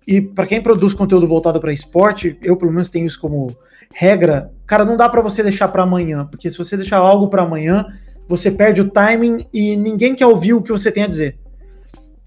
e 0.06 0.20
para 0.20 0.46
quem 0.46 0.62
produz 0.62 0.94
conteúdo 0.94 1.26
voltado 1.26 1.60
para 1.60 1.72
esporte, 1.72 2.38
eu 2.42 2.56
pelo 2.56 2.70
menos 2.70 2.88
tenho 2.88 3.06
isso 3.06 3.20
como 3.20 3.48
regra. 3.94 4.52
Cara, 4.66 4.84
não 4.84 4.96
dá 4.96 5.08
para 5.08 5.20
você 5.20 5.42
deixar 5.42 5.68
para 5.68 5.82
amanhã, 5.82 6.26
porque 6.26 6.50
se 6.50 6.56
você 6.56 6.76
deixar 6.76 6.98
algo 6.98 7.28
para 7.28 7.42
amanhã, 7.42 7.86
você 8.28 8.50
perde 8.50 8.80
o 8.80 8.90
timing 8.90 9.46
e 9.52 9.76
ninguém 9.76 10.14
quer 10.14 10.26
ouvir 10.26 10.54
o 10.54 10.62
que 10.62 10.70
você 10.70 10.92
tem 10.92 11.04
a 11.04 11.08
dizer. 11.08 11.38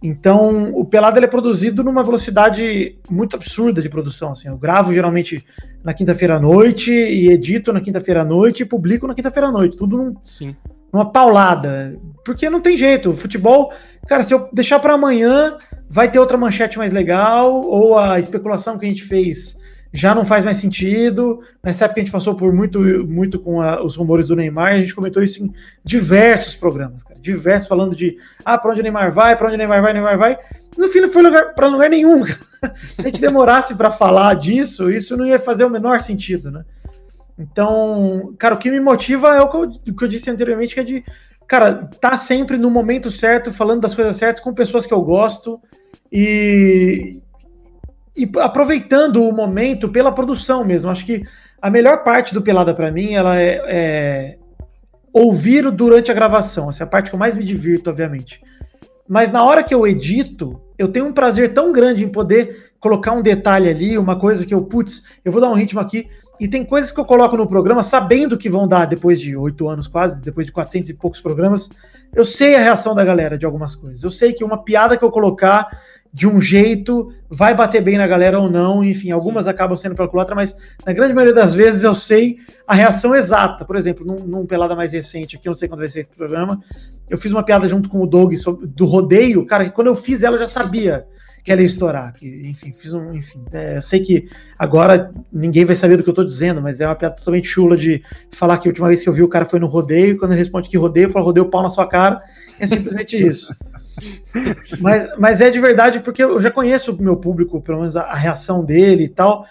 Então, 0.02 0.72
o 0.76 0.86
pelado 0.86 1.20
é 1.20 1.28
produzido 1.28 1.84
numa 1.84 2.04
velocidade 2.04 2.98
muito 3.10 3.36
absurda 3.36 3.82
de 3.82 3.90
produção. 3.90 4.32
Assim, 4.32 4.48
eu 4.48 4.58
gravo 4.58 4.94
geralmente 4.94 5.46
na 5.84 5.94
quinta-feira 5.94 6.38
à 6.38 6.40
noite 6.40 6.92
e 6.92 7.30
edito 7.30 7.74
na 7.74 7.82
quinta-feira 7.82 8.22
à 8.22 8.26
noite 8.26 8.64
e 8.64 8.66
publico 8.66 9.06
na 9.08 9.14
quinta-feira 9.14 9.50
à 9.50 9.52
noite. 9.52 9.76
Tudo 9.76 9.98
num, 9.98 10.16
Sim. 10.24 10.56
numa 10.92 11.12
paulada. 11.12 12.00
Porque 12.24 12.50
não 12.50 12.62
tem 12.62 12.78
jeito. 12.78 13.10
O 13.10 13.16
futebol, 13.16 13.74
cara, 14.08 14.24
se 14.24 14.34
eu 14.34 14.48
deixar 14.54 14.80
para 14.80 14.94
amanhã, 14.94 15.58
vai 15.90 16.12
ter 16.12 16.20
outra 16.20 16.38
manchete 16.38 16.78
mais 16.78 16.94
legal, 16.94 17.62
ou 17.62 17.98
a 17.98 18.20
especulação 18.20 18.78
que 18.78 18.86
a 18.86 18.90
gente 18.90 19.04
fez 19.04 19.58
já 19.92 20.14
não 20.14 20.24
faz 20.24 20.46
mais 20.46 20.60
sentido. 20.60 21.42
Nessa 21.64 21.86
época 21.86 22.00
a 22.00 22.04
gente 22.04 22.12
passou 22.12 22.36
por 22.36 22.54
muito, 22.54 22.80
muito 23.08 23.40
com 23.40 23.60
a, 23.60 23.84
os 23.84 23.96
rumores 23.96 24.28
do 24.28 24.36
Neymar, 24.36 24.74
a 24.74 24.82
gente 24.82 24.94
comentou 24.94 25.24
isso 25.24 25.44
em 25.44 25.52
diversos 25.84 26.54
programas, 26.54 27.04
cara. 27.04 27.20
Diversos, 27.20 27.68
falando 27.68 27.96
de 27.96 28.18
ah, 28.46 28.58
para 28.58 28.72
onde 28.72 28.82
o 28.82 28.84
Neymar 28.84 29.12
vai, 29.12 29.36
para 29.36 29.48
onde 29.48 29.56
o 29.56 29.58
Neymar 29.58 29.82
vai, 29.82 29.94
Neymar 29.94 30.18
vai. 30.18 30.38
No 30.78 30.88
fim, 30.90 31.02
não 31.02 31.10
foi 31.10 31.24
para 31.54 31.68
lugar 31.68 31.90
nenhum. 31.90 32.24
Cara. 32.24 32.40
Se 32.96 33.02
a 33.02 33.06
gente 33.06 33.20
demorasse 33.20 33.74
para 33.74 33.90
falar 33.90 34.36
disso, 34.36 34.92
isso 34.92 35.18
não 35.18 35.26
ia 35.26 35.40
fazer 35.40 35.66
o 35.66 35.70
menor 35.70 36.02
sentido, 36.02 36.52
né? 36.52 36.64
Então, 37.38 38.36
cara, 38.38 38.54
o 38.54 38.58
que 38.58 38.70
me 38.70 38.80
motiva 38.80 39.36
é 39.36 39.42
o 39.42 39.50
que 39.50 39.58
eu, 39.58 39.96
que 39.96 40.04
eu 40.04 40.08
disse 40.08 40.30
anteriormente, 40.30 40.74
que 40.74 40.80
é 40.82 40.84
de, 40.84 41.04
cara, 41.48 41.90
tá 42.00 42.16
sempre 42.18 42.58
no 42.58 42.70
momento 42.70 43.10
certo, 43.10 43.52
falando 43.52 43.82
das 43.82 43.96
coisas 43.96 44.18
certas 44.18 44.44
com 44.44 44.54
pessoas 44.54 44.86
que 44.86 44.94
eu 44.94 45.02
gosto 45.02 45.60
e, 46.12 47.22
e 48.16 48.30
aproveitando 48.40 49.24
o 49.24 49.32
momento 49.32 49.90
pela 49.90 50.12
produção 50.12 50.64
mesmo. 50.64 50.90
Acho 50.90 51.06
que 51.06 51.24
a 51.62 51.70
melhor 51.70 52.04
parte 52.04 52.34
do 52.34 52.42
Pelada 52.42 52.74
para 52.74 52.92
mim, 52.92 53.14
ela 53.14 53.40
é, 53.40 53.62
é, 53.68 54.38
ouvir 55.14 55.70
durante 55.72 56.12
a 56.12 56.14
gravação. 56.14 56.70
Essa 56.70 56.84
é 56.84 56.86
a 56.86 56.88
parte 56.88 57.10
que 57.10 57.16
eu 57.16 57.20
mais 57.20 57.36
me 57.36 57.44
divirto, 57.44 57.90
obviamente. 57.90 58.42
Mas 59.08 59.32
na 59.32 59.44
hora 59.44 59.64
que 59.64 59.74
eu 59.74 59.88
edito, 59.88 60.62
eu 60.78 60.88
tenho 60.88 61.08
um 61.08 61.14
prazer 61.14 61.54
tão 61.54 61.72
grande 61.72 62.04
em 62.04 62.10
poder 62.10 62.72
colocar 62.80 63.12
um 63.12 63.22
detalhe 63.22 63.68
ali, 63.68 63.98
uma 63.98 64.18
coisa 64.18 64.46
que 64.46 64.54
eu, 64.54 64.62
putz, 64.62 65.04
eu 65.26 65.32
vou 65.32 65.42
dar 65.42 65.50
um 65.50 65.54
ritmo 65.54 65.80
aqui. 65.80 66.08
E 66.40 66.48
tem 66.48 66.64
coisas 66.64 66.90
que 66.90 67.00
eu 67.00 67.04
coloco 67.04 67.36
no 67.36 67.46
programa 67.46 67.84
sabendo 67.84 68.38
que 68.38 68.50
vão 68.50 68.66
dar 68.66 68.86
depois 68.86 69.20
de 69.20 69.36
oito 69.36 69.68
anos 69.68 69.90
quase, 69.90 70.22
depois 70.22 70.46
de 70.46 70.54
400 70.54 70.90
e 70.90 70.94
poucos 70.94 71.20
programas. 71.20 71.70
Eu 72.16 72.24
sei 72.24 72.56
a 72.56 72.60
reação 72.60 72.96
da 72.96 73.04
galera 73.04 73.38
de 73.38 73.46
algumas 73.46 73.76
coisas. 73.76 74.04
Eu 74.04 74.10
sei 74.10 74.32
que 74.32 74.44
uma 74.44 74.64
piada 74.64 74.96
que 74.96 75.04
eu 75.04 75.12
colocar 75.12 75.68
de 76.12 76.28
um 76.28 76.42
jeito, 76.42 77.14
vai 77.30 77.54
bater 77.54 77.82
bem 77.82 77.98
na 77.98 78.08
galera 78.08 78.40
ou 78.40 78.50
não, 78.50 78.84
enfim, 78.84 79.12
algumas 79.12 79.46
Sim. 79.46 79.52
acabam 79.52 79.78
sendo 79.78 79.96
pela 79.96 80.08
culatra, 80.08 80.36
mas 80.36 80.56
na 80.86 80.92
grande 80.92 81.14
maioria 81.14 81.36
das 81.36 81.54
vezes 81.54 81.84
eu 81.84 81.94
sei 81.94 82.38
a 82.68 82.74
reação 82.74 83.16
exata. 83.16 83.64
Por 83.64 83.76
exemplo, 83.76 84.06
num, 84.06 84.26
num 84.26 84.46
pelada 84.46 84.76
mais 84.76 84.92
recente 84.92 85.36
aqui, 85.36 85.48
eu 85.48 85.52
não 85.52 85.56
sei 85.56 85.68
quando 85.68 85.80
vai 85.80 85.88
ser 85.88 86.02
esse 86.02 86.10
programa, 86.10 86.60
eu 87.10 87.18
fiz 87.18 87.32
uma 87.32 87.44
piada 87.44 87.68
junto 87.68 87.90
com 87.90 88.02
o 88.02 88.08
Doug 88.08 88.34
sobre, 88.36 88.66
do 88.66 88.86
rodeio, 88.86 89.46
cara, 89.46 89.66
que 89.66 89.72
quando 89.72 89.88
eu 89.88 89.96
fiz 89.96 90.24
ela 90.24 90.36
eu 90.36 90.40
já 90.40 90.48
sabia 90.48 91.06
que 91.44 91.52
ela 91.52 91.62
ia 91.62 91.68
estourar, 91.68 92.14
que, 92.14 92.28
enfim, 92.48 92.72
fiz 92.74 92.94
um, 92.94 93.14
enfim, 93.14 93.44
é, 93.52 93.78
eu 93.78 93.82
sei 93.82 94.02
que 94.02 94.28
agora 94.58 95.12
ninguém 95.32 95.64
vai 95.64 95.76
saber 95.76 95.96
do 95.96 96.04
que 96.04 96.10
eu 96.10 96.14
tô 96.14 96.24
dizendo, 96.24 96.62
mas 96.62 96.82
é 96.82 96.88
uma 96.88 96.96
piada 96.96 97.16
totalmente 97.16 97.48
chula 97.48 97.78
de 97.78 98.04
falar 98.32 98.58
que 98.58 98.68
a 98.68 98.72
última 98.72 98.88
vez 98.88 99.02
que 99.02 99.08
eu 99.08 99.14
vi 99.14 99.24
o 99.24 99.28
cara 99.28 99.46
foi 99.46 99.60
no 99.60 99.68
rodeio, 99.68 100.18
quando 100.18 100.32
ele 100.32 100.40
responde 100.40 100.68
que 100.68 100.78
rodeio, 100.78 101.06
eu 101.06 101.10
falo 101.10 101.26
rodeio 101.26 101.50
pau 101.50 101.64
na 101.64 101.70
sua 101.70 101.88
cara, 101.88 102.22
é 102.60 102.68
simplesmente 102.68 103.16
isso. 103.16 103.56
mas, 104.80 105.10
mas 105.18 105.42
é 105.42 105.50
de 105.50 105.60
verdade 105.60 106.00
porque 106.00 106.24
eu 106.24 106.40
já 106.40 106.52
conheço 106.52 106.94
o 106.94 107.02
meu 107.02 107.18
público, 107.18 107.62
pelo 107.62 107.80
menos 107.80 107.98
a, 107.98 108.04
a, 108.04 108.16
reação 108.16 108.64
dele 108.64 109.06
e 109.06 109.10
tal. 109.10 109.46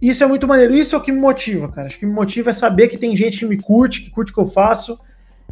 Isso 0.00 0.22
é 0.22 0.26
muito 0.26 0.46
maneiro. 0.46 0.74
Isso 0.74 0.94
é 0.94 0.98
o 0.98 1.00
que 1.00 1.12
me 1.12 1.20
motiva, 1.20 1.68
cara. 1.68 1.86
Acho 1.86 1.98
que 1.98 2.06
me 2.06 2.12
motiva 2.12 2.50
é 2.50 2.52
saber 2.52 2.88
que 2.88 2.98
tem 2.98 3.16
gente 3.16 3.38
que 3.38 3.46
me 3.46 3.56
curte, 3.56 4.02
que 4.02 4.10
curte 4.10 4.32
o 4.32 4.34
que 4.34 4.40
eu 4.40 4.46
faço 4.46 4.98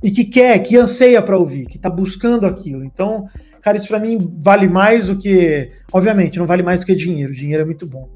e 0.03 0.11
que 0.11 0.25
quer, 0.25 0.59
que 0.59 0.77
anseia 0.77 1.23
para 1.23 1.39
ouvir, 1.39 1.67
que 1.67 1.79
tá 1.79 1.89
buscando 1.89 2.47
aquilo. 2.47 2.85
Então, 2.85 3.29
cara, 3.61 3.77
isso 3.77 3.89
para 3.89 4.01
mim 4.01 4.19
vale 4.39 4.69
mais 4.69 5.07
do 5.07 5.17
que, 5.17 5.71
obviamente, 5.93 6.39
não 6.39 6.47
vale 6.47 6.63
mais 6.63 6.81
do 6.81 6.87
que 6.87 6.95
dinheiro. 6.95 7.33
Dinheiro 7.33 7.63
é 7.63 7.67
muito 7.67 7.87
bom. 7.87 8.09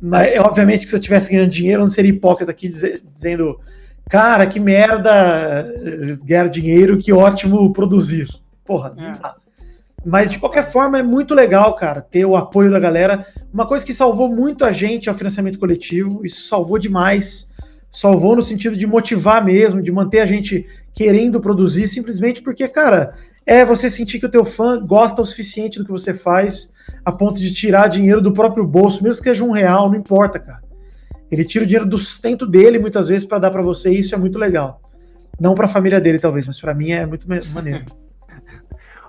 Mas 0.00 0.38
obviamente 0.38 0.84
que 0.84 0.90
se 0.90 0.96
eu 0.96 1.00
tivesse 1.00 1.32
ganhando 1.32 1.50
dinheiro, 1.50 1.80
eu 1.80 1.84
não 1.84 1.90
seria 1.90 2.10
hipócrita 2.10 2.50
aqui 2.50 2.68
dizendo, 2.68 3.58
cara, 4.08 4.46
que 4.46 4.60
merda 4.60 5.72
eh, 5.74 6.18
ganhar 6.24 6.48
dinheiro, 6.48 6.98
que 6.98 7.12
ótimo 7.12 7.72
produzir. 7.72 8.28
Porra, 8.64 8.94
é. 8.96 9.02
não 9.02 9.12
dá. 9.12 9.36
Mas 10.08 10.30
de 10.30 10.38
qualquer 10.38 10.64
forma 10.64 10.98
é 10.98 11.02
muito 11.02 11.34
legal, 11.34 11.76
cara, 11.76 12.00
ter 12.00 12.24
o 12.24 12.34
apoio 12.34 12.70
da 12.70 12.80
galera. 12.80 13.26
Uma 13.52 13.66
coisa 13.66 13.84
que 13.84 13.92
salvou 13.92 14.34
muito 14.34 14.64
a 14.64 14.72
gente 14.72 15.06
é 15.06 15.12
o 15.12 15.14
financiamento 15.14 15.58
coletivo. 15.58 16.24
Isso 16.24 16.48
salvou 16.48 16.78
demais. 16.78 17.52
Salvou 17.92 18.34
no 18.34 18.40
sentido 18.40 18.74
de 18.74 18.86
motivar 18.86 19.44
mesmo, 19.44 19.82
de 19.82 19.92
manter 19.92 20.20
a 20.20 20.26
gente 20.26 20.66
querendo 20.94 21.42
produzir, 21.42 21.88
simplesmente 21.88 22.40
porque, 22.40 22.66
cara, 22.68 23.12
é 23.44 23.66
você 23.66 23.90
sentir 23.90 24.18
que 24.18 24.24
o 24.24 24.30
teu 24.30 24.46
fã 24.46 24.80
gosta 24.80 25.20
o 25.20 25.26
suficiente 25.26 25.78
do 25.78 25.84
que 25.84 25.90
você 25.90 26.14
faz, 26.14 26.72
a 27.04 27.12
ponto 27.12 27.38
de 27.38 27.52
tirar 27.52 27.88
dinheiro 27.88 28.22
do 28.22 28.32
próprio 28.32 28.66
bolso, 28.66 29.02
mesmo 29.02 29.22
que 29.22 29.28
seja 29.28 29.44
um 29.44 29.50
real, 29.50 29.90
não 29.90 29.98
importa, 29.98 30.38
cara. 30.38 30.62
Ele 31.30 31.44
tira 31.44 31.64
o 31.64 31.66
dinheiro 31.66 31.86
do 31.86 31.98
sustento 31.98 32.46
dele 32.46 32.78
muitas 32.78 33.08
vezes 33.08 33.26
para 33.26 33.38
dar 33.38 33.50
para 33.50 33.60
você, 33.60 33.90
e 33.90 33.98
isso 33.98 34.14
é 34.14 34.18
muito 34.18 34.38
legal. 34.38 34.80
Não 35.38 35.54
para 35.54 35.66
a 35.66 35.68
família 35.68 36.00
dele, 36.00 36.18
talvez, 36.18 36.46
mas 36.46 36.58
para 36.58 36.72
mim 36.72 36.92
é 36.92 37.04
muito 37.04 37.28
maneiro. 37.28 37.84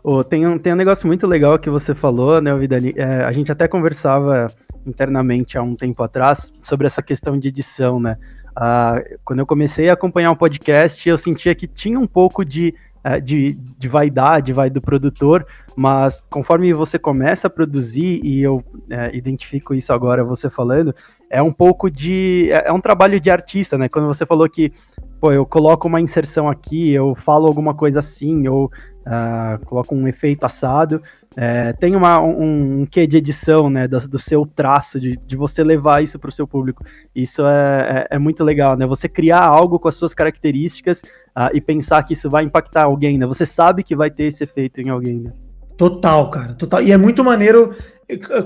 Oh, 0.03 0.23
tem, 0.23 0.47
um, 0.47 0.57
tem 0.57 0.73
um 0.73 0.77
negócio 0.77 1.05
muito 1.05 1.27
legal 1.27 1.59
que 1.59 1.69
você 1.69 1.93
falou, 1.93 2.41
né, 2.41 2.55
Vidani? 2.55 2.93
É, 2.95 3.23
a 3.23 3.31
gente 3.31 3.51
até 3.51 3.67
conversava 3.67 4.47
internamente 4.85 5.57
há 5.57 5.61
um 5.61 5.75
tempo 5.75 6.01
atrás 6.01 6.53
sobre 6.63 6.87
essa 6.87 7.01
questão 7.01 7.37
de 7.37 7.49
edição, 7.49 7.99
né? 7.99 8.17
Ah, 8.55 9.01
quando 9.23 9.39
eu 9.39 9.45
comecei 9.45 9.89
a 9.89 9.93
acompanhar 9.93 10.29
o 10.29 10.33
um 10.33 10.37
podcast, 10.37 11.07
eu 11.07 11.17
sentia 11.17 11.53
que 11.53 11.67
tinha 11.67 11.99
um 11.99 12.07
pouco 12.07 12.43
de, 12.43 12.73
é, 13.03 13.19
de, 13.19 13.53
de 13.53 13.87
vaidade, 13.87 14.53
vai 14.53 14.69
do 14.69 14.81
produtor, 14.81 15.45
mas 15.75 16.21
conforme 16.29 16.73
você 16.73 16.97
começa 16.97 17.47
a 17.47 17.49
produzir, 17.49 18.21
e 18.23 18.41
eu 18.41 18.63
é, 18.89 19.15
identifico 19.15 19.73
isso 19.73 19.93
agora 19.93 20.23
você 20.23 20.49
falando, 20.49 20.95
é 21.29 21.41
um 21.41 21.51
pouco 21.51 21.89
de. 21.89 22.49
É, 22.51 22.69
é 22.69 22.73
um 22.73 22.81
trabalho 22.81 23.19
de 23.19 23.29
artista, 23.29 23.77
né? 23.77 23.87
Quando 23.87 24.07
você 24.07 24.25
falou 24.25 24.49
que 24.49 24.71
pô, 25.19 25.31
eu 25.31 25.45
coloco 25.45 25.87
uma 25.87 26.01
inserção 26.01 26.49
aqui, 26.49 26.91
eu 26.91 27.13
falo 27.13 27.47
alguma 27.47 27.73
coisa 27.73 27.99
assim, 27.99 28.47
ou 28.47 28.71
uh, 29.09 29.65
coloco 29.65 29.95
um 29.95 30.07
efeito 30.07 30.45
assado. 30.45 31.01
É, 31.35 31.73
tem 31.73 31.95
uma, 31.95 32.21
um, 32.21 32.81
um 32.81 32.85
quê 32.85 33.07
de 33.07 33.17
edição, 33.17 33.69
né, 33.69 33.87
do, 33.87 34.07
do 34.07 34.19
seu 34.19 34.45
traço, 34.45 34.99
de, 34.99 35.17
de 35.25 35.35
você 35.35 35.63
levar 35.63 36.03
isso 36.03 36.19
para 36.19 36.29
o 36.29 36.31
seu 36.31 36.47
público. 36.47 36.83
Isso 37.15 37.45
é, 37.45 38.07
é, 38.11 38.15
é, 38.15 38.19
muito 38.19 38.43
legal, 38.43 38.77
né? 38.77 38.85
Você 38.85 39.07
criar 39.07 39.43
algo 39.43 39.79
com 39.79 39.87
as 39.87 39.95
suas 39.95 40.13
características 40.13 41.01
uh, 41.35 41.49
e 41.53 41.61
pensar 41.61 42.03
que 42.03 42.13
isso 42.13 42.29
vai 42.29 42.43
impactar 42.43 42.85
alguém, 42.85 43.17
né? 43.17 43.25
Você 43.25 43.45
sabe 43.45 43.83
que 43.83 43.95
vai 43.95 44.11
ter 44.11 44.25
esse 44.25 44.43
efeito 44.43 44.81
em 44.81 44.89
alguém, 44.89 45.19
né? 45.19 45.31
Total, 45.77 46.29
cara, 46.29 46.53
total. 46.55 46.81
E 46.81 46.91
é 46.91 46.97
muito 46.97 47.23
maneiro, 47.23 47.73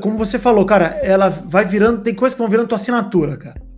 como 0.01 0.17
você 0.17 0.38
falou, 0.38 0.65
cara, 0.65 1.00
ela 1.01 1.29
vai 1.29 1.65
virando, 1.65 2.03
tem 2.03 2.13
coisas 2.13 2.36
que 2.36 2.41
vão 2.41 2.50
virando 2.50 2.67
tua 2.67 2.75
assinatura, 2.75 3.38
cara. 3.38 3.73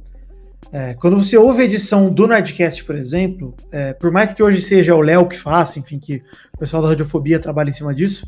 É, 0.71 0.93
quando 0.95 1.17
você 1.17 1.37
ouve 1.37 1.61
a 1.61 1.65
edição 1.65 2.09
do 2.09 2.27
Nerdcast, 2.27 2.83
por 2.83 2.95
exemplo, 2.95 3.55
é, 3.71 3.93
por 3.93 4.11
mais 4.11 4.33
que 4.33 4.41
hoje 4.41 4.61
seja 4.61 4.95
o 4.95 5.01
Léo 5.01 5.27
que 5.27 5.37
faça, 5.37 5.79
enfim, 5.79 5.99
que 5.99 6.21
o 6.53 6.57
pessoal 6.59 6.81
da 6.81 6.89
Radiofobia 6.89 7.39
trabalha 7.39 7.69
em 7.69 7.73
cima 7.73 7.93
disso, 7.93 8.27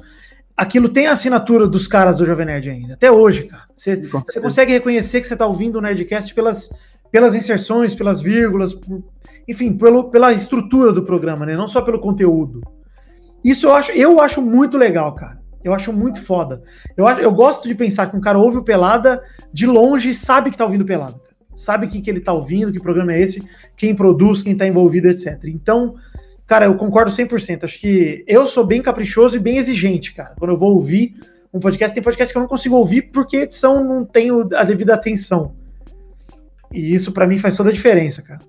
aquilo 0.55 0.89
tem 0.89 1.07
a 1.07 1.13
assinatura 1.13 1.67
dos 1.67 1.87
caras 1.87 2.17
do 2.17 2.25
Jovem 2.25 2.45
Nerd 2.45 2.69
ainda, 2.69 2.93
até 2.93 3.11
hoje, 3.11 3.43
cara. 3.43 3.63
Você, 3.75 3.97
consegue 4.39 4.71
reconhecer 4.71 5.21
que 5.21 5.27
você 5.27 5.33
está 5.33 5.45
ouvindo 5.45 5.77
o 5.77 5.81
Nerdcast 5.81 6.33
pelas, 6.33 6.69
pelas 7.11 7.35
inserções, 7.35 7.95
pelas 7.95 8.21
vírgulas, 8.21 8.73
por, 8.73 9.03
enfim, 9.47 9.73
pelo, 9.73 10.05
pela 10.05 10.31
estrutura 10.31 10.91
do 10.91 11.03
programa, 11.03 11.45
né? 11.45 11.55
Não 11.55 11.67
só 11.67 11.81
pelo 11.81 11.99
conteúdo. 11.99 12.61
Isso 13.43 13.67
eu 13.67 13.73
acho, 13.73 13.91
eu 13.91 14.21
acho 14.21 14.41
muito 14.41 14.77
legal, 14.77 15.13
cara. 15.15 15.39
Eu 15.63 15.73
acho 15.73 15.91
muito 15.91 16.21
foda. 16.21 16.61
Eu, 16.95 17.05
eu 17.07 17.31
gosto 17.31 17.67
de 17.67 17.75
pensar 17.75 18.07
que 18.07 18.15
um 18.15 18.21
cara 18.21 18.37
ouve 18.37 18.57
o 18.57 18.63
Pelada 18.63 19.21
de 19.51 19.65
longe 19.65 20.09
e 20.09 20.13
sabe 20.13 20.49
que 20.49 20.57
tá 20.57 20.63
ouvindo 20.63 20.85
Pelada 20.85 21.26
sabe 21.57 21.87
o 21.87 21.89
que, 21.89 21.99
que 21.99 22.09
ele 22.09 22.19
está 22.19 22.31
ouvindo, 22.31 22.71
que 22.71 22.79
programa 22.79 23.13
é 23.13 23.21
esse, 23.21 23.43
quem 23.75 23.93
produz, 23.95 24.41
quem 24.41 24.53
está 24.53 24.65
envolvido, 24.65 25.09
etc. 25.09 25.43
Então, 25.45 25.95
cara, 26.45 26.65
eu 26.65 26.75
concordo 26.75 27.11
100%. 27.11 27.63
Acho 27.63 27.79
que 27.79 28.23
eu 28.27 28.45
sou 28.45 28.65
bem 28.65 28.81
caprichoso 28.81 29.35
e 29.35 29.39
bem 29.39 29.57
exigente, 29.57 30.13
cara. 30.13 30.35
Quando 30.37 30.51
eu 30.51 30.57
vou 30.57 30.73
ouvir 30.75 31.15
um 31.53 31.59
podcast, 31.59 31.93
tem 31.93 32.03
podcast 32.03 32.31
que 32.31 32.37
eu 32.37 32.41
não 32.41 32.47
consigo 32.47 32.75
ouvir 32.75 33.09
porque 33.11 33.37
a 33.37 33.41
edição 33.41 33.83
não 33.83 34.05
tem 34.05 34.29
a 34.55 34.63
devida 34.63 34.93
atenção. 34.93 35.53
E 36.71 36.93
isso 36.93 37.11
para 37.11 37.25
mim 37.25 37.37
faz 37.37 37.55
toda 37.55 37.69
a 37.69 37.73
diferença, 37.73 38.21
cara. 38.21 38.39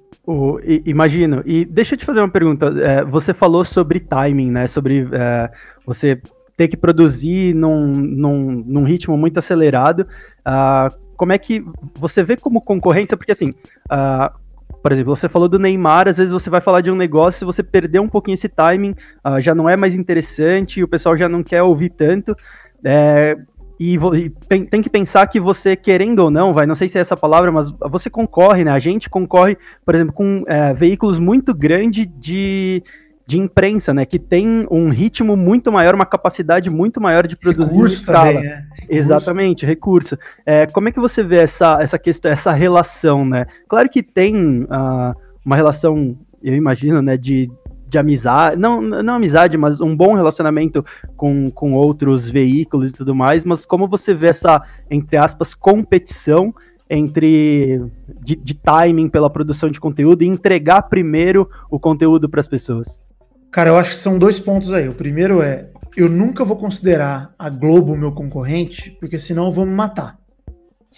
Imagino. 0.84 1.42
E 1.46 1.64
deixa 1.64 1.94
eu 1.94 1.98
te 1.98 2.04
fazer 2.04 2.20
uma 2.20 2.28
pergunta. 2.28 2.66
É, 2.66 3.02
você 3.02 3.32
falou 3.32 3.64
sobre 3.64 3.98
timing, 3.98 4.50
né? 4.50 4.66
Sobre 4.66 5.08
é, 5.10 5.50
você 5.86 6.20
ter 6.54 6.68
que 6.68 6.76
produzir 6.76 7.54
num, 7.54 7.92
num, 7.92 8.64
num 8.66 8.82
ritmo 8.82 9.16
muito 9.16 9.38
acelerado. 9.38 10.06
Uh, 10.40 11.07
como 11.18 11.32
é 11.32 11.38
que 11.38 11.62
você 11.94 12.22
vê 12.22 12.36
como 12.36 12.62
concorrência? 12.62 13.16
Porque 13.16 13.32
assim, 13.32 13.50
uh, 13.90 14.32
por 14.80 14.92
exemplo, 14.92 15.14
você 15.14 15.28
falou 15.28 15.48
do 15.48 15.58
Neymar, 15.58 16.08
às 16.08 16.16
vezes 16.16 16.32
você 16.32 16.48
vai 16.48 16.60
falar 16.60 16.80
de 16.80 16.90
um 16.90 16.96
negócio, 16.96 17.40
se 17.40 17.44
você 17.44 17.62
perder 17.62 18.00
um 18.00 18.08
pouquinho 18.08 18.34
esse 18.34 18.48
timing, 18.48 18.94
uh, 19.26 19.40
já 19.40 19.54
não 19.54 19.68
é 19.68 19.76
mais 19.76 19.96
interessante, 19.96 20.82
o 20.82 20.88
pessoal 20.88 21.16
já 21.16 21.28
não 21.28 21.42
quer 21.42 21.62
ouvir 21.62 21.90
tanto. 21.90 22.36
É, 22.84 23.36
e, 23.80 23.96
e, 23.96 24.30
tem 24.66 24.80
que 24.80 24.88
pensar 24.88 25.26
que 25.26 25.40
você, 25.40 25.74
querendo 25.74 26.20
ou 26.20 26.30
não, 26.30 26.52
vai, 26.52 26.66
não 26.66 26.76
sei 26.76 26.88
se 26.88 26.98
é 26.98 27.00
essa 27.00 27.16
palavra, 27.16 27.50
mas 27.50 27.72
você 27.90 28.08
concorre, 28.08 28.64
né? 28.64 28.70
A 28.70 28.78
gente 28.78 29.10
concorre, 29.10 29.56
por 29.84 29.94
exemplo, 29.94 30.14
com 30.14 30.44
é, 30.46 30.72
veículos 30.72 31.18
muito 31.18 31.52
grandes 31.52 32.06
de 32.16 32.82
de 33.28 33.38
imprensa, 33.38 33.92
né? 33.92 34.06
Que 34.06 34.18
tem 34.18 34.66
um 34.70 34.88
ritmo 34.88 35.36
muito 35.36 35.70
maior, 35.70 35.94
uma 35.94 36.06
capacidade 36.06 36.70
muito 36.70 36.98
maior 36.98 37.26
de 37.26 37.36
produzir 37.36 37.74
recurso 37.74 37.94
escala. 37.96 38.32
Também, 38.32 38.46
é. 38.46 38.54
recurso. 38.54 38.86
Exatamente, 38.88 39.66
recurso. 39.66 40.18
É, 40.46 40.66
como 40.68 40.88
é 40.88 40.92
que 40.92 40.98
você 40.98 41.22
vê 41.22 41.40
essa, 41.40 41.76
essa 41.78 41.98
questão, 41.98 42.30
essa 42.30 42.52
relação, 42.52 43.26
né? 43.26 43.44
Claro 43.68 43.86
que 43.90 44.02
tem 44.02 44.62
uh, 44.62 45.14
uma 45.44 45.56
relação, 45.56 46.16
eu 46.42 46.54
imagino, 46.54 47.02
né, 47.02 47.18
de, 47.18 47.50
de 47.86 47.98
amizade, 47.98 48.56
não, 48.56 48.80
não 48.80 49.16
amizade, 49.16 49.58
mas 49.58 49.78
um 49.78 49.94
bom 49.94 50.14
relacionamento 50.14 50.82
com, 51.14 51.50
com 51.50 51.74
outros 51.74 52.30
veículos 52.30 52.92
e 52.92 52.96
tudo 52.96 53.14
mais, 53.14 53.44
mas 53.44 53.66
como 53.66 53.86
você 53.86 54.14
vê 54.14 54.28
essa, 54.28 54.62
entre 54.90 55.18
aspas, 55.18 55.54
competição 55.54 56.54
entre 56.88 57.78
de, 58.22 58.36
de 58.36 58.54
timing 58.54 59.10
pela 59.10 59.28
produção 59.28 59.68
de 59.68 59.78
conteúdo 59.78 60.22
e 60.22 60.26
entregar 60.26 60.80
primeiro 60.84 61.46
o 61.70 61.78
conteúdo 61.78 62.26
para 62.26 62.40
as 62.40 62.48
pessoas? 62.48 63.06
Cara, 63.50 63.70
eu 63.70 63.78
acho 63.78 63.90
que 63.90 63.96
são 63.96 64.18
dois 64.18 64.38
pontos 64.38 64.72
aí. 64.72 64.88
O 64.88 64.94
primeiro 64.94 65.40
é, 65.42 65.68
eu 65.96 66.08
nunca 66.08 66.44
vou 66.44 66.56
considerar 66.56 67.34
a 67.38 67.48
Globo 67.48 67.96
meu 67.96 68.12
concorrente, 68.12 68.96
porque 69.00 69.18
senão 69.18 69.46
eu 69.46 69.52
vou 69.52 69.66
me 69.66 69.74
matar. 69.74 70.18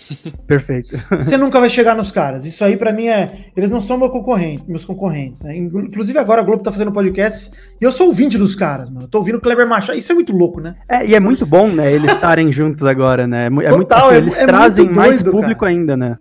Perfeito. 0.47 0.89
Você 1.11 1.37
nunca 1.37 1.61
vai 1.61 1.69
chegar 1.69 1.95
nos 1.95 2.11
caras. 2.11 2.45
Isso 2.45 2.65
aí 2.65 2.77
para 2.77 2.93
mim 2.93 3.09
é, 3.09 3.51
eles 3.57 3.71
não 3.71 3.81
são 3.81 3.99
meu 3.99 4.11
concorrente, 4.11 4.65
meus 4.69 4.85
concorrentes. 4.85 5.43
Né? 5.43 5.57
Inclusive 5.57 6.19
agora 6.19 6.41
a 6.41 6.45
Globo 6.45 6.63
tá 6.63 6.73
fazendo 6.73 6.93
podcast 6.93 7.57
e 7.81 7.85
eu 7.85 7.93
sou 7.93 8.09
ouvinte 8.09 8.39
dos 8.39 8.55
caras, 8.55 8.89
mano. 8.89 9.05
Eu 9.05 9.09
tô 9.09 9.19
ouvindo 9.19 9.37
o 9.37 9.41
Kleber 9.41 9.69
Machado. 9.69 9.99
Isso 9.99 10.13
é 10.13 10.15
muito 10.15 10.37
louco, 10.37 10.61
né? 10.61 10.77
É, 10.89 11.07
e 11.07 11.15
é 11.15 11.21
muito 11.21 11.47
bom, 11.47 11.69
né, 11.69 11.93
eles 11.93 12.13
estarem 12.13 12.53
juntos 12.53 12.85
agora, 12.85 13.27
né? 13.27 13.47
É, 13.47 13.69
Total, 13.69 13.77
muito 13.77 13.93
assim, 13.93 14.15
é, 14.15 14.17
eles 14.17 14.39
é 14.39 14.47
trazem 14.47 14.85
doido, 14.87 14.97
mais 14.97 15.23
público 15.23 15.61
cara. 15.61 15.73
ainda, 15.73 15.97
né? 15.97 16.17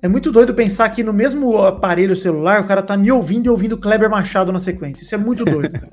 É 0.00 0.06
muito 0.06 0.30
doido 0.30 0.54
pensar 0.54 0.88
que 0.90 1.02
no 1.02 1.12
mesmo 1.12 1.58
aparelho 1.58 2.14
celular 2.14 2.60
o 2.60 2.66
cara 2.66 2.82
tá 2.82 2.96
me 2.96 3.10
ouvindo 3.10 3.46
e 3.46 3.50
ouvindo 3.50 3.76
Kleber 3.76 4.08
Machado 4.08 4.52
na 4.52 4.60
sequência. 4.60 5.02
Isso 5.02 5.14
é 5.14 5.18
muito 5.18 5.44
doido, 5.44 5.72
cara. 5.72 5.92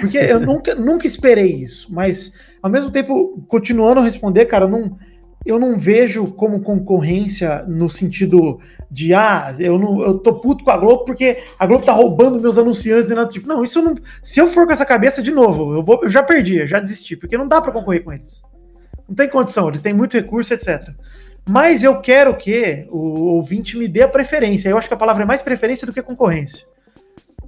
Porque 0.00 0.18
eu 0.18 0.38
nunca, 0.38 0.74
nunca 0.74 1.06
esperei 1.06 1.54
isso, 1.62 1.88
mas 1.90 2.34
ao 2.62 2.70
mesmo 2.70 2.90
tempo, 2.90 3.42
continuando 3.48 4.00
a 4.00 4.04
responder, 4.04 4.44
cara, 4.44 4.68
não, 4.68 4.98
eu 5.46 5.58
não 5.58 5.78
vejo 5.78 6.26
como 6.26 6.60
concorrência 6.60 7.64
no 7.66 7.88
sentido 7.88 8.60
de, 8.90 9.14
ah, 9.14 9.50
eu, 9.58 9.78
não, 9.78 10.02
eu 10.02 10.18
tô 10.18 10.34
puto 10.40 10.62
com 10.62 10.70
a 10.70 10.76
Globo 10.76 11.06
porque 11.06 11.38
a 11.58 11.66
Globo 11.66 11.86
tá 11.86 11.92
roubando 11.92 12.38
meus 12.38 12.58
anunciantes 12.58 13.10
e 13.10 13.14
nada 13.14 13.30
tipo. 13.30 13.48
Não, 13.48 13.64
isso 13.64 13.80
não. 13.80 13.94
Se 14.22 14.40
eu 14.40 14.46
for 14.46 14.66
com 14.66 14.72
essa 14.72 14.84
cabeça 14.84 15.22
de 15.22 15.30
novo, 15.30 15.74
eu, 15.74 15.82
vou, 15.82 16.00
eu 16.02 16.10
já 16.10 16.22
perdi, 16.22 16.58
eu 16.58 16.66
já 16.66 16.80
desisti, 16.80 17.16
porque 17.16 17.38
não 17.38 17.48
dá 17.48 17.62
para 17.62 17.72
concorrer 17.72 18.04
com 18.04 18.12
eles. 18.12 18.42
Não 19.08 19.14
tem 19.14 19.26
condição, 19.26 19.68
eles 19.68 19.80
têm 19.80 19.94
muito 19.94 20.18
recurso, 20.18 20.52
etc. 20.52 20.90
Mas 21.48 21.82
eu 21.82 21.98
quero 22.00 22.36
que 22.36 22.86
o 22.90 23.34
ouvinte 23.34 23.76
me 23.76 23.88
dê 23.88 24.02
a 24.02 24.08
preferência. 24.08 24.68
Eu 24.68 24.76
acho 24.76 24.86
que 24.86 24.94
a 24.94 24.98
palavra 24.98 25.22
é 25.22 25.26
mais 25.26 25.40
preferência 25.40 25.86
do 25.86 25.92
que 25.92 26.02
concorrência. 26.02 26.66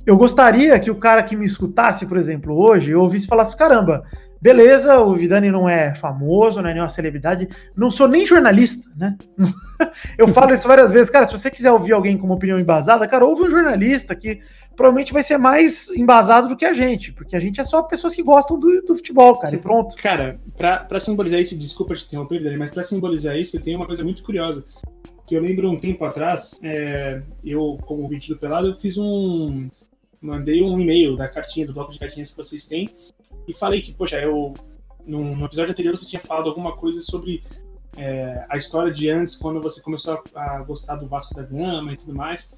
Eu 0.07 0.17
gostaria 0.17 0.79
que 0.81 0.91
o 0.91 0.95
cara 0.95 1.23
que 1.23 1.37
me 1.37 1.45
escutasse, 1.45 2.07
por 2.07 2.17
exemplo, 2.17 2.59
hoje, 2.59 2.93
eu 2.93 3.01
ouvisse 3.01 3.27
falar 3.27 3.43
assim: 3.43 3.59
caramba, 3.59 4.03
beleza, 4.41 4.99
o 5.01 5.15
Vidani 5.15 5.51
não 5.51 5.69
é 5.69 5.95
famoso, 5.95 6.63
não 6.63 6.71
é 6.71 6.73
nenhuma 6.73 6.89
celebridade, 6.89 7.49
não 7.77 7.91
sou 7.91 8.09
nem 8.09 8.25
jornalista, 8.25 8.89
né? 8.97 9.17
eu 10.17 10.27
falo 10.29 10.55
isso 10.55 10.67
várias 10.67 10.91
vezes, 10.91 11.11
cara, 11.11 11.27
se 11.27 11.33
você 11.33 11.51
quiser 11.51 11.71
ouvir 11.73 11.93
alguém 11.93 12.17
com 12.17 12.27
uma 12.27 12.35
opinião 12.35 12.59
embasada, 12.59 13.07
cara, 13.07 13.25
ouve 13.25 13.43
um 13.43 13.51
jornalista 13.51 14.15
que 14.15 14.41
provavelmente 14.75 15.13
vai 15.13 15.23
ser 15.23 15.37
mais 15.37 15.91
embasado 15.91 16.49
do 16.49 16.57
que 16.57 16.65
a 16.65 16.73
gente, 16.73 17.13
porque 17.13 17.37
a 17.37 17.41
gente 17.41 17.61
é 17.61 17.65
só 17.65 17.83
pessoas 17.83 18.15
que 18.15 18.23
gostam 18.23 18.59
do, 18.59 18.83
do 18.83 18.97
futebol, 18.97 19.37
cara, 19.37 19.55
e 19.55 19.59
pronto. 19.59 19.97
Cara, 19.97 20.41
para 20.57 21.01
simbolizar 21.01 21.39
isso, 21.39 21.59
desculpa 21.59 21.95
te 21.95 22.05
interromper, 22.07 22.39
Vidani, 22.39 22.57
mas 22.57 22.71
para 22.71 22.83
simbolizar 22.83 23.37
isso, 23.37 23.57
eu 23.57 23.63
tenho 23.63 23.79
uma 23.79 23.87
coisa 23.87 24.03
muito 24.03 24.23
curiosa, 24.23 24.65
que 25.27 25.35
eu 25.35 25.43
lembro 25.43 25.71
um 25.71 25.79
tempo 25.79 26.05
atrás, 26.05 26.59
é, 26.63 27.21
eu, 27.45 27.79
como 27.85 28.03
ouvinte 28.03 28.29
do 28.29 28.39
Pelado, 28.39 28.69
eu 28.69 28.75
fiz 28.75 28.97
um 28.97 29.69
mandei 30.21 30.63
um 30.63 30.79
e-mail 30.79 31.17
da 31.17 31.29
cartinha, 31.29 31.67
do 31.67 31.73
bloco 31.73 31.93
de 31.93 31.99
cartinhas 31.99 32.31
que 32.31 32.37
vocês 32.37 32.65
têm, 32.65 32.89
e 33.51 33.55
falei 33.55 33.83
que, 33.83 33.93
poxa, 33.93 34.21
eu. 34.21 34.55
No, 35.07 35.35
no 35.35 35.47
episódio 35.47 35.73
anterior 35.73 35.97
você 35.97 36.07
tinha 36.07 36.21
falado 36.21 36.49
alguma 36.49 36.77
coisa 36.77 37.01
sobre 37.01 37.43
é, 37.97 38.45
a 38.49 38.57
história 38.57 38.93
de 38.93 39.09
antes, 39.09 39.35
quando 39.35 39.61
você 39.61 39.81
começou 39.81 40.23
a, 40.35 40.57
a, 40.57 40.63
gostar 40.63 40.97
do 40.97 41.09
Vasco 41.09 41.35
da 41.35 41.43
Gama 41.43 41.93
e 41.93 41.97
tudo 41.97 42.15
mais. 42.15 42.55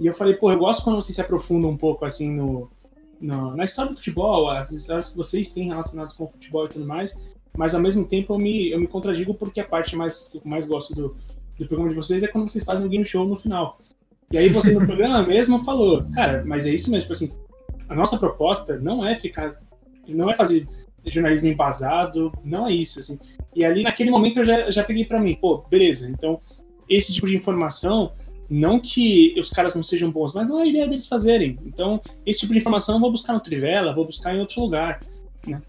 E 0.00 0.06
eu 0.06 0.12
falei, 0.12 0.34
pô, 0.34 0.50
eu 0.50 0.58
gosto 0.58 0.82
quando 0.82 0.96
você 0.96 1.12
se 1.12 1.20
aprofunda 1.20 1.66
um 1.66 1.76
pouco 1.76 2.04
assim 2.04 2.32
no, 2.34 2.68
no, 3.20 3.56
na 3.56 3.64
história 3.64 3.90
do 3.90 3.96
futebol, 3.96 4.50
as 4.50 4.72
histórias 4.72 5.08
que 5.08 5.16
vocês 5.16 5.52
têm 5.52 5.68
relacionadas 5.68 6.12
com 6.12 6.24
o 6.24 6.28
futebol 6.28 6.66
e 6.66 6.68
tudo 6.68 6.84
mais. 6.84 7.34
Mas 7.56 7.74
ao 7.74 7.80
mesmo 7.80 8.06
tempo 8.06 8.34
eu 8.34 8.38
me, 8.38 8.70
eu 8.72 8.80
me 8.80 8.88
contradigo 8.88 9.34
porque 9.34 9.60
a 9.60 9.64
parte 9.64 9.94
mais, 9.94 10.22
que 10.22 10.38
eu 10.38 10.42
mais 10.44 10.66
gosto 10.66 10.94
do, 10.94 11.16
do 11.56 11.66
programa 11.66 11.90
de 11.90 11.96
vocês 11.96 12.22
é 12.22 12.28
quando 12.28 12.48
vocês 12.48 12.64
fazem 12.64 12.86
um 12.86 12.90
game 12.90 13.04
show 13.04 13.24
no 13.26 13.36
final. 13.36 13.78
E 14.32 14.36
aí 14.36 14.48
você 14.48 14.72
no 14.72 14.82
programa 14.86 15.22
mesmo 15.22 15.58
falou, 15.58 16.04
cara, 16.12 16.44
mas 16.44 16.66
é 16.66 16.70
isso 16.70 16.90
mesmo, 16.90 17.02
tipo 17.02 17.12
assim, 17.12 17.32
a 17.88 17.94
nossa 17.94 18.18
proposta 18.18 18.78
não 18.80 19.06
é 19.06 19.14
ficar, 19.14 19.60
não 20.08 20.30
é 20.30 20.34
fazer 20.34 20.66
jornalismo 21.06 21.48
embasado, 21.48 22.32
não 22.44 22.66
é 22.66 22.72
isso, 22.72 22.98
assim. 22.98 23.18
E 23.54 23.64
ali 23.64 23.82
naquele 23.82 24.10
momento 24.10 24.40
eu 24.40 24.44
já, 24.44 24.70
já 24.70 24.84
peguei 24.84 25.04
para 25.04 25.20
mim, 25.20 25.34
pô, 25.34 25.64
beleza, 25.70 26.08
então 26.08 26.40
esse 26.88 27.12
tipo 27.12 27.26
de 27.26 27.34
informação, 27.34 28.12
não 28.48 28.78
que 28.78 29.34
os 29.38 29.50
caras 29.50 29.74
não 29.74 29.82
sejam 29.82 30.10
bons, 30.10 30.32
mas 30.32 30.48
não 30.48 30.58
é 30.60 30.64
a 30.64 30.66
ideia 30.66 30.86
deles 30.86 31.06
fazerem. 31.06 31.58
Então, 31.64 32.00
esse 32.26 32.40
tipo 32.40 32.52
de 32.52 32.58
informação 32.58 32.96
eu 32.96 33.00
vou 33.00 33.10
buscar 33.10 33.32
no 33.32 33.40
Trivela, 33.40 33.94
vou 33.94 34.04
buscar 34.04 34.34
em 34.34 34.40
outro 34.40 34.60
lugar, 34.60 35.00
né? 35.46 35.62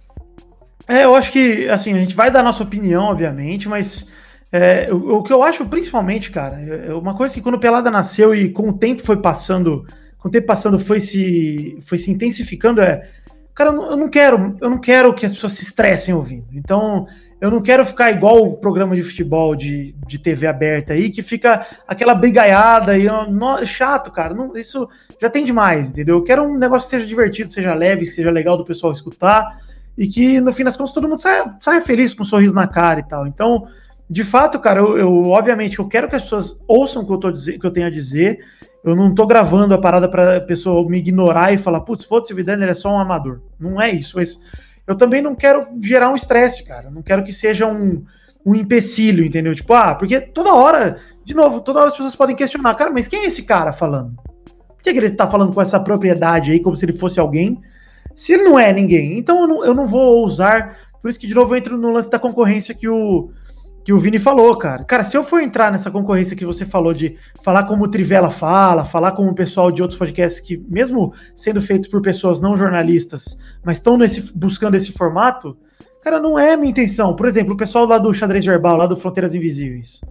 É, 0.88 1.06
eu 1.06 1.16
acho 1.16 1.32
que, 1.32 1.68
assim, 1.70 1.94
a 1.94 1.98
gente 1.98 2.14
vai 2.14 2.30
dar 2.30 2.44
nossa 2.44 2.64
opinião, 2.64 3.06
obviamente, 3.06 3.68
mas 3.68 4.12
é, 4.52 4.94
o, 4.94 5.18
o, 5.18 5.24
que 5.24 5.34
eu 5.34 5.42
acho 5.42 5.66
principalmente, 5.66 6.30
cara, 6.30 6.62
é, 6.62 6.88
é 6.90 6.94
uma 6.94 7.16
coisa 7.16 7.34
que 7.34 7.42
quando 7.42 7.56
o 7.56 7.60
Pelada 7.60 7.90
nasceu 7.90 8.36
e 8.36 8.50
com 8.50 8.70
o 8.70 8.78
tempo 8.78 9.02
foi 9.02 9.18
passando, 9.18 9.86
com 10.20 10.28
o 10.28 10.32
tempo 10.32 10.46
passando 10.46 10.80
foi 10.80 11.00
se, 11.00 11.78
foi 11.82 11.98
se 11.98 12.12
intensificando, 12.12 12.82
é, 12.82 13.10
cara, 13.56 13.72
eu 13.72 13.96
não, 13.96 14.10
quero, 14.10 14.58
eu 14.62 14.70
não 14.70 14.78
quero 14.78 15.14
que 15.14 15.26
as 15.26 15.34
pessoas 15.34 15.54
se 15.54 15.64
estressem 15.64 16.14
ouvindo. 16.14 16.46
Então, 16.54 17.08
eu 17.40 17.50
não 17.50 17.62
quero 17.62 17.86
ficar 17.86 18.12
igual 18.12 18.44
o 18.44 18.58
programa 18.58 18.96
de 18.96 19.02
futebol 19.02 19.56
de, 19.56 19.96
de 20.06 20.20
TV 20.20 20.46
aberta 20.46 20.94
aí, 20.94 21.10
que 21.10 21.24
fica 21.24 21.66
aquela 21.88 22.14
brigaiada 22.14 22.98
e 22.98 23.06
não, 23.06 23.66
chato, 23.66 24.12
cara. 24.12 24.34
Não, 24.34 24.56
isso 24.58 24.88
já 25.22 25.30
tem 25.30 25.46
demais, 25.46 25.90
entendeu? 25.90 26.18
Eu 26.18 26.24
quero 26.24 26.44
um 26.44 26.58
negócio 26.58 26.88
que 26.88 26.96
seja 26.96 27.08
divertido, 27.08 27.50
seja 27.50 27.74
leve, 27.74 28.06
seja 28.06 28.30
legal 28.30 28.58
do 28.58 28.66
pessoal 28.66 28.92
escutar 28.92 29.60
e 29.98 30.08
que 30.08 30.42
no 30.42 30.52
fim 30.52 30.64
das 30.64 30.76
contas 30.76 30.94
todo 30.94 31.08
mundo 31.08 31.22
saia, 31.22 31.56
saia 31.60 31.82
feliz 31.82 32.14
com 32.14 32.24
um 32.24 32.26
sorriso 32.26 32.54
na 32.54 32.68
cara 32.68 33.00
e 33.00 33.04
tal. 33.04 33.26
Então, 33.26 33.68
de 34.10 34.24
fato, 34.24 34.60
cara, 34.60 34.80
eu, 34.80 34.98
eu, 34.98 35.30
obviamente 35.30 35.80
eu 35.80 35.88
quero 35.88 36.08
que 36.08 36.16
as 36.16 36.24
pessoas 36.24 36.62
ouçam 36.68 37.04
o 37.04 37.06
que 37.06 37.14
eu, 37.14 37.18
tô 37.18 37.34
que 37.34 37.66
eu 37.66 37.72
tenho 37.72 37.88
a 37.88 37.92
dizer. 37.92 38.40
Eu 38.86 38.96
não 38.96 39.16
tô 39.16 39.26
gravando 39.26 39.74
a 39.74 39.80
parada 39.80 40.08
para 40.08 40.38
a 40.38 40.42
pessoa 40.42 40.88
me 40.88 41.00
ignorar 41.00 41.52
e 41.52 41.58
falar, 41.58 41.82
putz, 41.82 42.06
foda-se 42.06 42.32
o 42.32 42.36
Vidane, 42.36 42.64
ele 42.64 42.72
é 42.72 42.76
só 42.76 42.92
um 42.92 43.00
amador. 43.00 43.42
Não 43.60 43.82
é 43.82 43.90
isso. 43.90 44.16
Mas 44.16 44.40
eu 44.86 44.96
também 44.96 45.24
não 45.24 45.34
quero 45.34 45.66
gerar 45.82 46.12
um 46.12 46.16
estresse, 46.16 46.64
cara. 46.64 46.92
Não 46.92 47.02
quero 47.02 47.24
que 47.24 47.34
seja 47.34 47.66
um, 47.66 48.06
um 48.46 48.54
empecilho, 48.54 49.26
entendeu? 49.26 49.56
Tipo, 49.56 49.74
ah, 49.74 49.96
porque 49.96 50.22
toda 50.22 50.54
hora, 50.54 50.98
de 51.24 51.34
novo, 51.34 51.62
toda 51.62 51.80
hora 51.80 51.88
as 51.88 51.96
pessoas 51.96 52.16
podem 52.16 52.36
questionar, 52.36 52.76
cara, 52.76 52.92
mas 52.92 53.08
quem 53.08 53.24
é 53.24 53.26
esse 53.26 53.42
cara 53.42 53.72
falando? 53.72 54.14
Por 54.46 54.84
que, 54.84 54.94
que 54.94 55.00
ele 55.00 55.10
tá 55.10 55.26
falando 55.26 55.52
com 55.52 55.62
essa 55.62 55.80
propriedade 55.80 56.52
aí, 56.52 56.60
como 56.60 56.78
se 56.78 56.86
ele 56.86 56.94
fosse 56.94 57.20
alguém, 57.20 57.60
se 58.16 58.34
ele 58.34 58.44
não 58.44 58.60
é 58.60 58.72
ninguém? 58.72 59.18
Então 59.18 59.42
eu 59.42 59.48
não, 59.48 59.66
eu 59.66 59.74
não 59.74 59.88
vou 59.88 60.20
ousar. 60.20 60.78
Por 61.02 61.10
isso 61.10 61.20
que, 61.20 61.26
de 61.26 61.34
novo, 61.34 61.56
eu 61.56 61.58
entro 61.58 61.76
no 61.76 61.92
lance 61.92 62.12
da 62.12 62.20
concorrência 62.20 62.76
que 62.76 62.88
o 62.88 63.32
que 63.86 63.94
o 63.94 64.00
Vini 64.00 64.18
falou, 64.18 64.58
cara. 64.58 64.84
Cara, 64.84 65.04
se 65.04 65.16
eu 65.16 65.24
for 65.24 65.40
entrar 65.40 65.72
nessa 65.72 65.92
concorrência 65.92 66.36
que 66.36 66.44
você 66.44 66.66
falou 66.66 66.92
de 66.92 67.18
falar 67.40 67.66
como 67.66 67.84
o 67.84 67.88
Trivela 67.88 68.32
fala, 68.32 68.84
falar 68.84 69.12
como 69.12 69.30
o 69.30 69.36
pessoal 69.36 69.72
de 69.72 69.80
outros 69.80 70.00
podcasts 70.00 70.40
que, 70.40 70.58
mesmo 70.68 71.14
sendo 71.36 71.62
feitos 71.62 71.88
por 71.88 72.02
pessoas 72.02 72.40
não 72.40 72.58
jornalistas, 72.58 73.38
mas 73.64 73.78
estão 73.78 73.96
buscando 74.34 74.74
esse 74.74 74.92
formato, 74.92 75.56
cara, 76.02 76.20
não 76.20 76.38
é 76.38 76.58
minha 76.58 76.72
intenção. 76.72 77.16
Por 77.16 77.28
exemplo, 77.28 77.54
o 77.54 77.58
pessoal 77.58 77.86
lá 77.86 78.00
do 78.00 78.12
Xadrez 78.12 78.44
Verbal, 78.44 78.76
lá 78.76 78.88
do 78.88 78.98
Fronteiras 78.98 79.36
Invisíveis. 79.36 80.02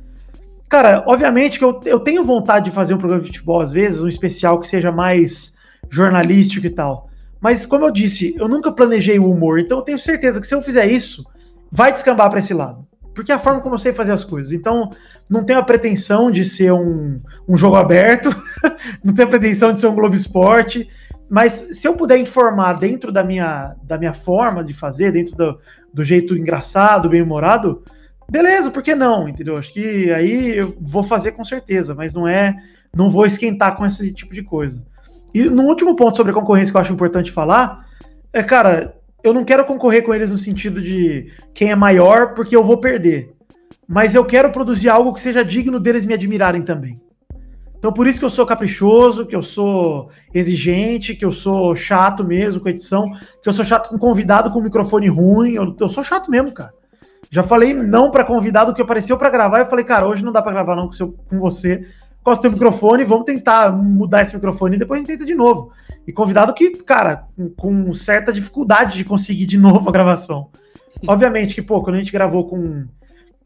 Cara, 0.68 1.02
obviamente 1.04 1.58
que 1.58 1.64
eu, 1.64 1.80
eu 1.84 1.98
tenho 1.98 2.22
vontade 2.22 2.66
de 2.66 2.70
fazer 2.70 2.94
um 2.94 2.98
programa 2.98 3.22
de 3.22 3.26
futebol 3.26 3.60
às 3.60 3.72
vezes, 3.72 4.02
um 4.02 4.08
especial 4.08 4.60
que 4.60 4.68
seja 4.68 4.92
mais 4.92 5.56
jornalístico 5.90 6.64
e 6.64 6.70
tal. 6.70 7.10
Mas, 7.40 7.66
como 7.66 7.84
eu 7.84 7.90
disse, 7.90 8.37
eu 8.38 8.46
nunca 8.46 8.70
planejei 8.70 9.18
o 9.18 9.28
humor, 9.28 9.58
então 9.58 9.78
eu 9.78 9.82
tenho 9.82 9.98
certeza 9.98 10.40
que 10.40 10.46
se 10.46 10.54
eu 10.54 10.62
fizer 10.62 10.87
isso, 10.87 11.26
vai 11.72 11.90
descambar 11.90 12.30
para 12.30 12.38
esse 12.38 12.54
lado 12.54 12.87
porque 13.14 13.33
é 13.33 13.35
a 13.35 13.38
forma 13.38 13.61
como 13.61 13.74
eu 13.74 13.79
sei 13.79 13.92
fazer 13.92 14.12
as 14.12 14.24
coisas. 14.24 14.53
Então, 14.53 14.90
não 15.31 15.44
tenho 15.44 15.59
a 15.59 15.62
pretensão 15.62 16.31
de 16.31 16.44
ser 16.44 16.72
um, 16.72 17.20
um 17.48 17.57
jogo 17.57 17.77
aberto, 17.77 18.35
não 19.03 19.14
tenho 19.14 19.29
a 19.29 19.31
pretensão 19.31 19.72
de 19.72 19.81
ser 19.81 19.87
um 19.87 19.94
Globo 19.94 20.14
Esporte, 20.14 20.88
mas 21.29 21.53
se 21.72 21.88
eu 21.88 21.94
puder 21.94 22.18
informar 22.18 22.74
dentro 22.74 23.11
da 23.11 23.24
minha, 23.24 23.74
da 23.83 23.96
minha 23.96 24.12
forma 24.12 24.62
de 24.62 24.74
fazer, 24.74 25.12
dentro 25.12 25.37
do, 25.37 25.59
do 25.92 26.05
jeito 26.05 26.37
engraçado, 26.37 27.09
bem-humorado, 27.09 27.83
beleza, 28.31 28.70
por 28.70 28.83
que 28.83 28.94
não? 28.94 29.29
Entendeu? 29.29 29.57
Acho 29.57 29.72
que 29.72 30.12
aí 30.12 30.57
eu 30.57 30.77
vou 30.81 31.03
fazer 31.03 31.33
com 31.33 31.44
certeza, 31.44 31.94
mas 31.94 32.12
não 32.12 32.29
é. 32.29 32.55
Não 32.94 33.11
vou 33.11 33.27
esquentar 33.27 33.77
com 33.77 33.85
esse 33.85 34.12
tipo 34.12 34.33
de 34.33 34.42
coisa. 34.42 34.81
E 35.33 35.42
no 35.44 35.64
último 35.64 35.96
ponto 35.96 36.16
sobre 36.16 36.31
a 36.31 36.35
concorrência 36.35 36.72
que 36.72 36.77
eu 36.77 36.81
acho 36.81 36.92
importante 36.92 37.33
falar, 37.33 37.88
é, 38.33 38.42
cara, 38.42 38.94
eu 39.24 39.32
não 39.32 39.42
quero 39.42 39.64
concorrer 39.64 40.04
com 40.04 40.14
eles 40.14 40.30
no 40.30 40.37
sentido 40.37 40.82
de 40.82 41.32
quem 41.54 41.70
é 41.70 41.74
maior, 41.74 42.34
porque 42.34 42.54
eu 42.54 42.62
vou 42.62 42.76
perder. 42.76 43.34
Mas 43.88 44.14
eu 44.14 44.24
quero 44.24 44.52
produzir 44.52 44.90
algo 44.90 45.14
que 45.14 45.20
seja 45.20 45.42
digno 45.42 45.80
deles 45.80 46.04
me 46.04 46.12
admirarem 46.12 46.60
também. 46.60 47.00
Então 47.78 47.90
por 47.90 48.06
isso 48.06 48.18
que 48.18 48.24
eu 48.24 48.30
sou 48.30 48.44
caprichoso, 48.44 49.26
que 49.26 49.34
eu 49.34 49.42
sou 49.42 50.10
exigente, 50.32 51.14
que 51.14 51.24
eu 51.24 51.30
sou 51.30 51.74
chato 51.74 52.22
mesmo 52.22 52.60
com 52.60 52.68
edição, 52.68 53.10
que 53.42 53.48
eu 53.48 53.52
sou 53.52 53.64
chato 53.64 53.88
com 53.88 53.98
convidado 53.98 54.50
com 54.50 54.60
microfone 54.60 55.08
ruim, 55.08 55.54
eu, 55.54 55.74
eu 55.80 55.88
sou 55.88 56.04
chato 56.04 56.30
mesmo, 56.30 56.52
cara. 56.52 56.72
Já 57.30 57.42
falei 57.42 57.72
não 57.72 58.10
para 58.10 58.24
convidado 58.24 58.74
que 58.74 58.82
apareceu 58.82 59.16
para 59.16 59.30
gravar, 59.30 59.58
eu 59.58 59.66
falei, 59.66 59.84
cara, 59.84 60.06
hoje 60.06 60.24
não 60.24 60.32
dá 60.32 60.42
para 60.42 60.52
gravar 60.52 60.76
não 60.76 60.87
com, 60.87 60.92
seu, 60.92 61.12
com 61.28 61.38
você, 61.38 61.87
com 62.24 62.48
o 62.48 62.52
microfone, 62.52 63.04
vamos 63.04 63.26
tentar 63.26 63.70
mudar 63.70 64.22
esse 64.22 64.34
microfone 64.34 64.76
e 64.76 64.78
depois 64.78 64.98
a 64.98 65.00
gente 65.00 65.12
tenta 65.12 65.26
de 65.26 65.34
novo. 65.34 65.70
E 66.06 66.12
convidado 66.12 66.54
que, 66.54 66.70
cara, 66.70 67.28
com, 67.56 67.92
certa 67.92 68.32
dificuldade 68.32 68.96
de 68.96 69.04
conseguir 69.04 69.46
de 69.46 69.58
novo 69.58 69.88
a 69.88 69.92
gravação. 69.92 70.48
Obviamente 71.06 71.54
que, 71.54 71.62
pô, 71.62 71.82
quando 71.82 71.96
a 71.96 71.98
gente 71.98 72.12
gravou 72.12 72.48
com 72.48 72.87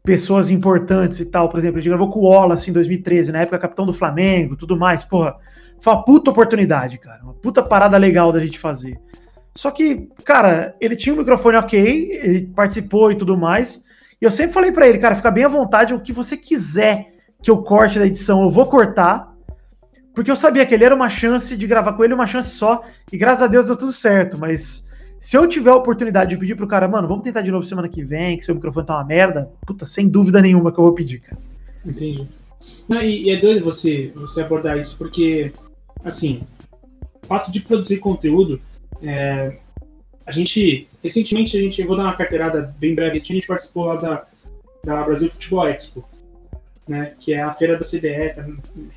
pessoas 0.03 0.49
importantes 0.49 1.19
e 1.19 1.25
tal. 1.25 1.49
Por 1.49 1.59
exemplo, 1.59 1.77
a 1.77 1.81
gente 1.81 1.89
gravou 1.89 2.09
com 2.09 2.19
o 2.19 2.29
Wallace 2.29 2.69
em 2.69 2.73
2013, 2.73 3.31
na 3.31 3.41
época 3.41 3.59
capitão 3.59 3.85
do 3.85 3.93
Flamengo, 3.93 4.55
tudo 4.55 4.77
mais. 4.77 5.03
Porra, 5.03 5.35
foi 5.79 5.93
uma 5.93 6.03
puta 6.03 6.31
oportunidade, 6.31 6.97
cara. 6.97 7.21
Uma 7.23 7.33
puta 7.33 7.61
parada 7.61 7.97
legal 7.97 8.31
da 8.31 8.39
gente 8.39 8.57
fazer. 8.57 8.99
Só 9.55 9.71
que, 9.71 10.09
cara, 10.23 10.75
ele 10.79 10.95
tinha 10.95 11.13
um 11.13 11.17
microfone 11.17 11.57
ok, 11.57 12.11
ele 12.23 12.47
participou 12.55 13.11
e 13.11 13.15
tudo 13.15 13.37
mais. 13.37 13.83
E 14.21 14.25
eu 14.25 14.31
sempre 14.31 14.53
falei 14.53 14.71
para 14.71 14.87
ele, 14.87 14.97
cara, 14.97 15.15
fica 15.15 15.31
bem 15.31 15.43
à 15.43 15.47
vontade, 15.47 15.93
o 15.93 15.99
que 15.99 16.13
você 16.13 16.35
quiser 16.35 17.13
que 17.41 17.49
eu 17.49 17.57
corte 17.57 17.99
da 17.99 18.05
edição, 18.05 18.43
eu 18.43 18.49
vou 18.49 18.65
cortar. 18.65 19.29
Porque 20.13 20.29
eu 20.29 20.35
sabia 20.35 20.65
que 20.65 20.73
ele 20.73 20.83
era 20.83 20.95
uma 20.95 21.09
chance 21.09 21.55
de 21.55 21.67
gravar 21.67 21.93
com 21.93 22.03
ele, 22.03 22.13
uma 22.13 22.27
chance 22.27 22.49
só. 22.49 22.83
E 23.11 23.17
graças 23.17 23.41
a 23.41 23.47
Deus 23.47 23.67
deu 23.67 23.77
tudo 23.77 23.93
certo. 23.93 24.37
Mas 24.37 24.89
se 25.19 25.37
eu 25.37 25.47
tiver 25.47 25.71
a 25.71 25.75
oportunidade 25.75 26.31
de 26.31 26.37
pedir 26.37 26.55
pro 26.55 26.67
cara, 26.67 26.87
mano, 26.87 27.07
vamos 27.07 27.23
tentar 27.23 27.41
de 27.41 27.51
novo 27.51 27.65
semana 27.65 27.89
que 27.89 28.03
vem, 28.03 28.37
que 28.37 28.45
seu 28.45 28.55
microfone 28.55 28.85
tá 28.85 28.95
uma 28.95 29.03
merda, 29.03 29.49
puta, 29.65 29.85
sem 29.85 30.07
dúvida 30.07 30.41
nenhuma 30.41 30.71
que 30.71 30.79
eu 30.79 30.83
vou 30.83 30.93
pedir, 30.93 31.19
cara. 31.19 31.37
Entendi. 31.85 32.27
Não, 32.87 33.01
e, 33.01 33.23
e, 33.23 33.29
é 33.29 33.37
doido 33.37 33.63
você, 33.63 34.11
você 34.15 34.41
abordar 34.41 34.77
isso, 34.77 34.97
porque, 34.97 35.51
assim, 36.03 36.41
o 37.21 37.25
fato 37.25 37.51
de 37.51 37.59
produzir 37.61 37.97
conteúdo, 37.97 38.59
é, 39.01 39.57
a 40.25 40.31
gente, 40.31 40.87
recentemente, 41.01 41.57
a 41.57 41.61
gente, 41.61 41.81
eu 41.81 41.87
vou 41.87 41.95
dar 41.95 42.03
uma 42.03 42.15
carteirada 42.15 42.73
bem 42.79 42.95
breve, 42.95 43.17
a 43.17 43.19
gente 43.19 43.47
participou 43.47 43.85
lá 43.85 43.95
da, 43.95 44.25
da 44.83 45.03
Brasil 45.03 45.29
Futebol 45.29 45.67
Expo, 45.67 46.03
né, 46.89 47.13
que 47.19 47.35
é 47.35 47.41
a 47.41 47.51
feira 47.51 47.77
da 47.77 47.85
CBF 47.85 48.41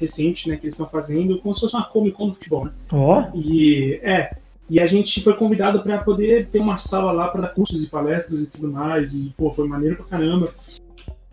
recente, 0.01 0.49
né, 0.49 0.57
que 0.57 0.65
eles 0.65 0.73
estão 0.73 0.89
fazendo, 0.89 1.39
como 1.39 1.53
se 1.53 1.61
fosse 1.61 1.75
uma 1.75 1.85
Comic 1.85 2.17
Con 2.17 2.29
do 2.29 2.33
futebol, 2.33 2.65
né? 2.65 2.73
Oh. 2.91 3.23
E 3.37 4.01
é, 4.03 4.35
e 4.71 4.81
a 4.81 4.87
gente 4.87 5.21
foi 5.21 5.35
convidado 5.35 5.83
para 5.83 5.99
poder 5.99 6.47
ter 6.47 6.59
uma 6.59 6.79
sala 6.79 7.13
lá 7.13 7.29
para 7.29 7.43
dar 7.43 7.49
cursos 7.49 7.85
e 7.85 7.91
palestras 7.91 8.41
e 8.41 8.47
tudo 8.47 8.73
mais, 8.73 9.13
e 9.13 9.35
pô, 9.37 9.53
foi 9.53 9.69
maneiro 9.69 9.97
pra 9.97 10.07
caramba. 10.07 10.55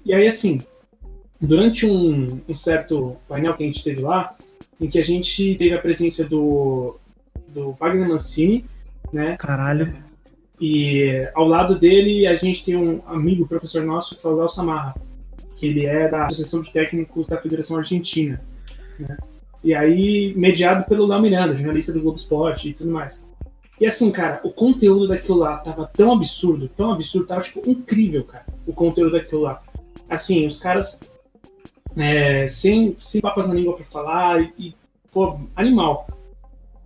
E 0.06 0.14
aí 0.14 0.28
assim, 0.28 0.60
durante 1.40 1.86
um, 1.86 2.42
um 2.46 2.54
certo 2.54 3.16
painel 3.26 3.54
que 3.54 3.64
a 3.64 3.66
gente 3.66 3.82
teve 3.82 4.02
lá, 4.02 4.36
em 4.82 4.90
que 4.90 5.00
a 5.00 5.04
gente 5.04 5.56
teve 5.56 5.74
a 5.74 5.80
presença 5.80 6.26
do 6.26 6.98
do 7.48 7.72
Wagner 7.72 8.08
Mancini, 8.08 8.66
né? 9.14 9.38
Caralho. 9.38 9.96
E 10.60 11.26
ao 11.34 11.48
lado 11.48 11.80
dele 11.80 12.28
a 12.28 12.36
gente 12.36 12.66
tem 12.66 12.76
um 12.76 13.02
amigo, 13.08 13.48
professor 13.48 13.82
nosso, 13.82 14.18
que 14.18 14.28
é 14.28 14.30
o 14.30 14.36
Léo 14.36 14.50
Samarra 14.50 14.94
que 15.60 15.68
ele 15.68 15.86
é 15.86 16.08
da 16.08 16.26
Associação 16.26 16.62
de 16.62 16.72
Técnicos 16.72 17.28
da 17.28 17.38
Federação 17.38 17.78
Argentina. 17.78 18.42
Né? 18.98 19.18
E 19.62 19.76
aí, 19.76 20.34
mediado 20.38 20.86
pelo 20.86 21.06
Léo 21.06 21.22
Miranda, 21.22 21.54
jornalista 21.54 21.92
do 21.92 22.00
Globo 22.00 22.18
Esporte 22.18 22.70
e 22.70 22.74
tudo 22.74 22.92
mais. 22.92 23.22
E 23.78 23.86
assim, 23.86 24.10
cara, 24.10 24.40
o 24.44 24.52
conteúdo 24.52 25.10
daquilo 25.10 25.38
lá 25.38 25.58
tava 25.58 25.86
tão 25.86 26.14
absurdo, 26.14 26.70
tão 26.70 26.94
absurdo, 26.94 27.28
tava 27.28 27.42
tipo 27.42 27.70
incrível, 27.70 28.24
cara, 28.24 28.46
o 28.66 28.72
conteúdo 28.72 29.12
daquilo 29.12 29.42
lá. 29.42 29.62
Assim, 30.10 30.48
os 30.48 30.58
caras 30.58 31.02
é, 31.98 32.48
sem, 32.48 32.96
sem 32.98 33.20
papas 33.20 33.46
na 33.46 33.54
língua 33.54 33.76
pra 33.76 33.84
falar 33.84 34.42
e, 34.42 34.54
e, 34.58 34.76
pô, 35.12 35.40
animal. 35.56 36.08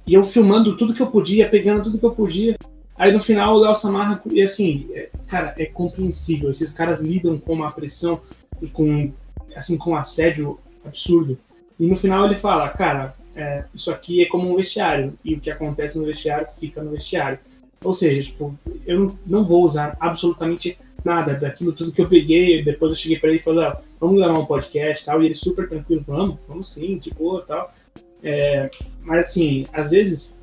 E 0.05 0.15
eu 0.15 0.23
filmando 0.23 0.75
tudo 0.75 0.93
que 0.93 1.01
eu 1.01 1.07
podia, 1.07 1.47
pegando 1.47 1.83
tudo 1.83 1.99
que 1.99 2.05
eu 2.05 2.11
podia. 2.11 2.57
Aí 2.95 3.11
no 3.11 3.19
final 3.19 3.55
o 3.55 3.59
Léo 3.59 3.75
Samarra, 3.75 4.21
e 4.31 4.41
assim, 4.41 4.87
é, 4.93 5.09
cara, 5.27 5.53
é 5.57 5.65
compreensível. 5.65 6.49
Esses 6.49 6.71
caras 6.71 6.99
lidam 6.99 7.37
com 7.37 7.53
uma 7.53 7.71
pressão 7.71 8.19
e 8.61 8.67
com 8.67 9.11
assim 9.55 9.77
com 9.77 9.95
assédio 9.95 10.59
absurdo. 10.85 11.37
E 11.79 11.87
no 11.87 11.95
final 11.95 12.25
ele 12.25 12.35
fala, 12.35 12.69
cara, 12.69 13.15
é, 13.35 13.65
isso 13.73 13.91
aqui 13.91 14.21
é 14.21 14.27
como 14.27 14.51
um 14.51 14.55
vestiário 14.55 15.13
e 15.23 15.33
o 15.33 15.39
que 15.39 15.49
acontece 15.49 15.97
no 15.97 16.05
vestiário 16.05 16.47
fica 16.47 16.81
no 16.83 16.91
vestiário. 16.91 17.39
Ou 17.83 17.93
seja, 17.93 18.31
tipo, 18.31 18.57
eu 18.85 19.15
não, 19.25 19.43
vou 19.43 19.63
usar 19.63 19.97
absolutamente 19.99 20.77
nada 21.03 21.33
daquilo 21.33 21.73
tudo 21.73 21.91
que 21.91 22.01
eu 22.01 22.07
peguei. 22.07 22.63
Depois 22.63 22.91
eu 22.91 22.95
cheguei 22.95 23.19
para 23.19 23.29
ele 23.29 23.39
e 23.39 23.41
falei, 23.41 23.65
ah, 23.65 23.77
vamos 23.99 24.19
gravar 24.19 24.39
um 24.39 24.45
podcast, 24.45 25.03
tal. 25.03 25.21
E 25.21 25.25
ele 25.25 25.33
super 25.33 25.67
tranquilo, 25.67 26.01
vamos, 26.05 26.37
vamos 26.47 26.69
sim, 26.69 26.97
tipo, 26.97 27.39
tal. 27.41 27.73
É, 28.21 28.71
mas 29.01 29.27
assim, 29.27 29.65
às 29.73 29.91
vezes 29.91 30.39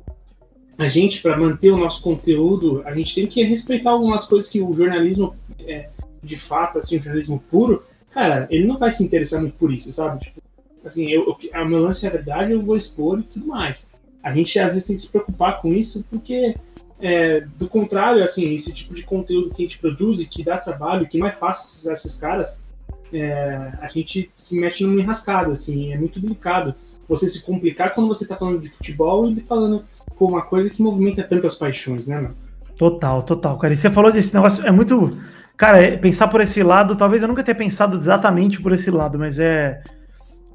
a 0.77 0.87
gente 0.87 1.21
para 1.21 1.37
manter 1.37 1.71
o 1.71 1.77
nosso 1.77 2.01
conteúdo, 2.01 2.81
a 2.85 2.93
gente 2.93 3.15
tem 3.15 3.25
que 3.25 3.43
respeitar 3.43 3.91
algumas 3.91 4.23
coisas 4.23 4.49
que 4.49 4.61
o 4.61 4.71
jornalismo 4.73 5.35
é, 5.59 5.89
de 6.23 6.35
fato, 6.35 6.77
assim, 6.77 6.97
o 6.97 7.01
jornalismo 7.01 7.43
puro, 7.49 7.83
cara, 8.11 8.47
ele 8.49 8.67
não 8.67 8.77
vai 8.77 8.91
se 8.91 9.03
interessar 9.03 9.41
muito 9.41 9.57
por 9.57 9.71
isso, 9.71 9.91
sabe? 9.91 10.19
Tipo, 10.19 10.41
assim, 10.85 11.09
eu, 11.09 11.25
eu, 11.25 11.37
a 11.53 11.65
meu 11.65 11.79
lance 11.79 12.05
é 12.05 12.09
a 12.09 12.11
verdade, 12.11 12.51
eu 12.51 12.61
vou 12.63 12.75
expor 12.77 13.19
e 13.19 13.23
tudo 13.23 13.47
mais. 13.47 13.89
A 14.23 14.33
gente 14.33 14.57
às 14.59 14.73
vezes 14.73 14.87
tem 14.87 14.95
que 14.95 15.01
se 15.01 15.09
preocupar 15.09 15.61
com 15.61 15.73
isso, 15.73 16.05
porque 16.09 16.55
é, 16.99 17.41
do 17.57 17.67
contrário, 17.67 18.23
assim, 18.23 18.53
esse 18.53 18.71
tipo 18.71 18.93
de 18.93 19.03
conteúdo 19.03 19.49
que 19.49 19.63
a 19.63 19.65
gente 19.65 19.79
produz 19.79 20.19
e 20.19 20.27
que 20.27 20.43
dá 20.43 20.57
trabalho, 20.57 21.07
que 21.07 21.17
não 21.17 21.25
é 21.25 21.31
fácil 21.31 21.63
acessar 21.63 21.93
esses 21.93 22.13
caras, 22.13 22.63
é, 23.11 23.73
a 23.81 23.87
gente 23.87 24.31
se 24.35 24.59
mete 24.59 24.83
numa 24.83 25.01
enrascada, 25.01 25.51
assim, 25.51 25.91
é 25.91 25.97
muito 25.97 26.19
delicado 26.19 26.73
você 27.07 27.27
se 27.27 27.43
complicar 27.43 27.93
quando 27.93 28.07
você 28.07 28.23
está 28.23 28.35
falando 28.35 28.59
de 28.59 28.69
futebol 28.69 29.29
e 29.29 29.41
falando 29.41 29.83
com 30.15 30.25
uma 30.25 30.41
coisa 30.41 30.69
que 30.69 30.81
movimenta 30.81 31.23
tantas 31.23 31.55
paixões, 31.55 32.07
né, 32.07 32.15
mano? 32.15 32.35
Total, 32.77 33.21
total, 33.23 33.57
cara. 33.57 33.73
E 33.73 33.77
você 33.77 33.89
falou 33.89 34.11
desse 34.11 34.33
negócio, 34.33 34.65
é 34.65 34.71
muito 34.71 35.17
Cara, 35.61 35.79
é, 35.79 35.95
pensar 35.95 36.27
por 36.27 36.41
esse 36.41 36.63
lado, 36.63 36.95
talvez 36.95 37.21
eu 37.21 37.27
nunca 37.27 37.43
tenha 37.43 37.53
pensado 37.53 37.95
exatamente 37.95 38.59
por 38.59 38.71
esse 38.71 38.89
lado, 38.89 39.19
mas 39.19 39.37
é. 39.37 39.79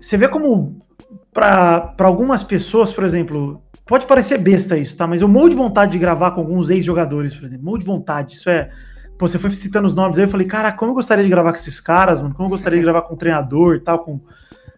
Você 0.00 0.16
vê 0.16 0.26
como, 0.26 0.84
para 1.32 1.94
algumas 2.00 2.42
pessoas, 2.42 2.92
por 2.92 3.04
exemplo, 3.04 3.62
pode 3.86 4.04
parecer 4.04 4.36
besta 4.38 4.76
isso, 4.76 4.96
tá? 4.96 5.06
Mas 5.06 5.20
eu 5.20 5.28
morro 5.28 5.48
de 5.48 5.54
vontade 5.54 5.92
de 5.92 5.98
gravar 6.00 6.32
com 6.32 6.40
alguns 6.40 6.70
ex-jogadores, 6.70 7.36
por 7.36 7.44
exemplo. 7.44 7.64
Morro 7.64 7.78
de 7.78 7.84
vontade. 7.84 8.34
Isso 8.34 8.50
é. 8.50 8.68
Pô, 9.16 9.28
você 9.28 9.38
foi 9.38 9.50
citando 9.50 9.86
os 9.86 9.94
nomes 9.94 10.18
aí, 10.18 10.24
eu 10.24 10.28
falei, 10.28 10.44
cara, 10.44 10.72
como 10.72 10.90
eu 10.90 10.96
gostaria 10.96 11.22
de 11.22 11.30
gravar 11.30 11.52
com 11.52 11.58
esses 11.58 11.78
caras, 11.78 12.20
mano? 12.20 12.34
Como 12.34 12.48
eu 12.48 12.50
gostaria 12.50 12.80
de 12.80 12.84
gravar 12.84 13.02
com 13.02 13.14
um 13.14 13.16
treinador 13.16 13.76
e 13.76 13.80
tal, 13.80 14.00
com. 14.00 14.18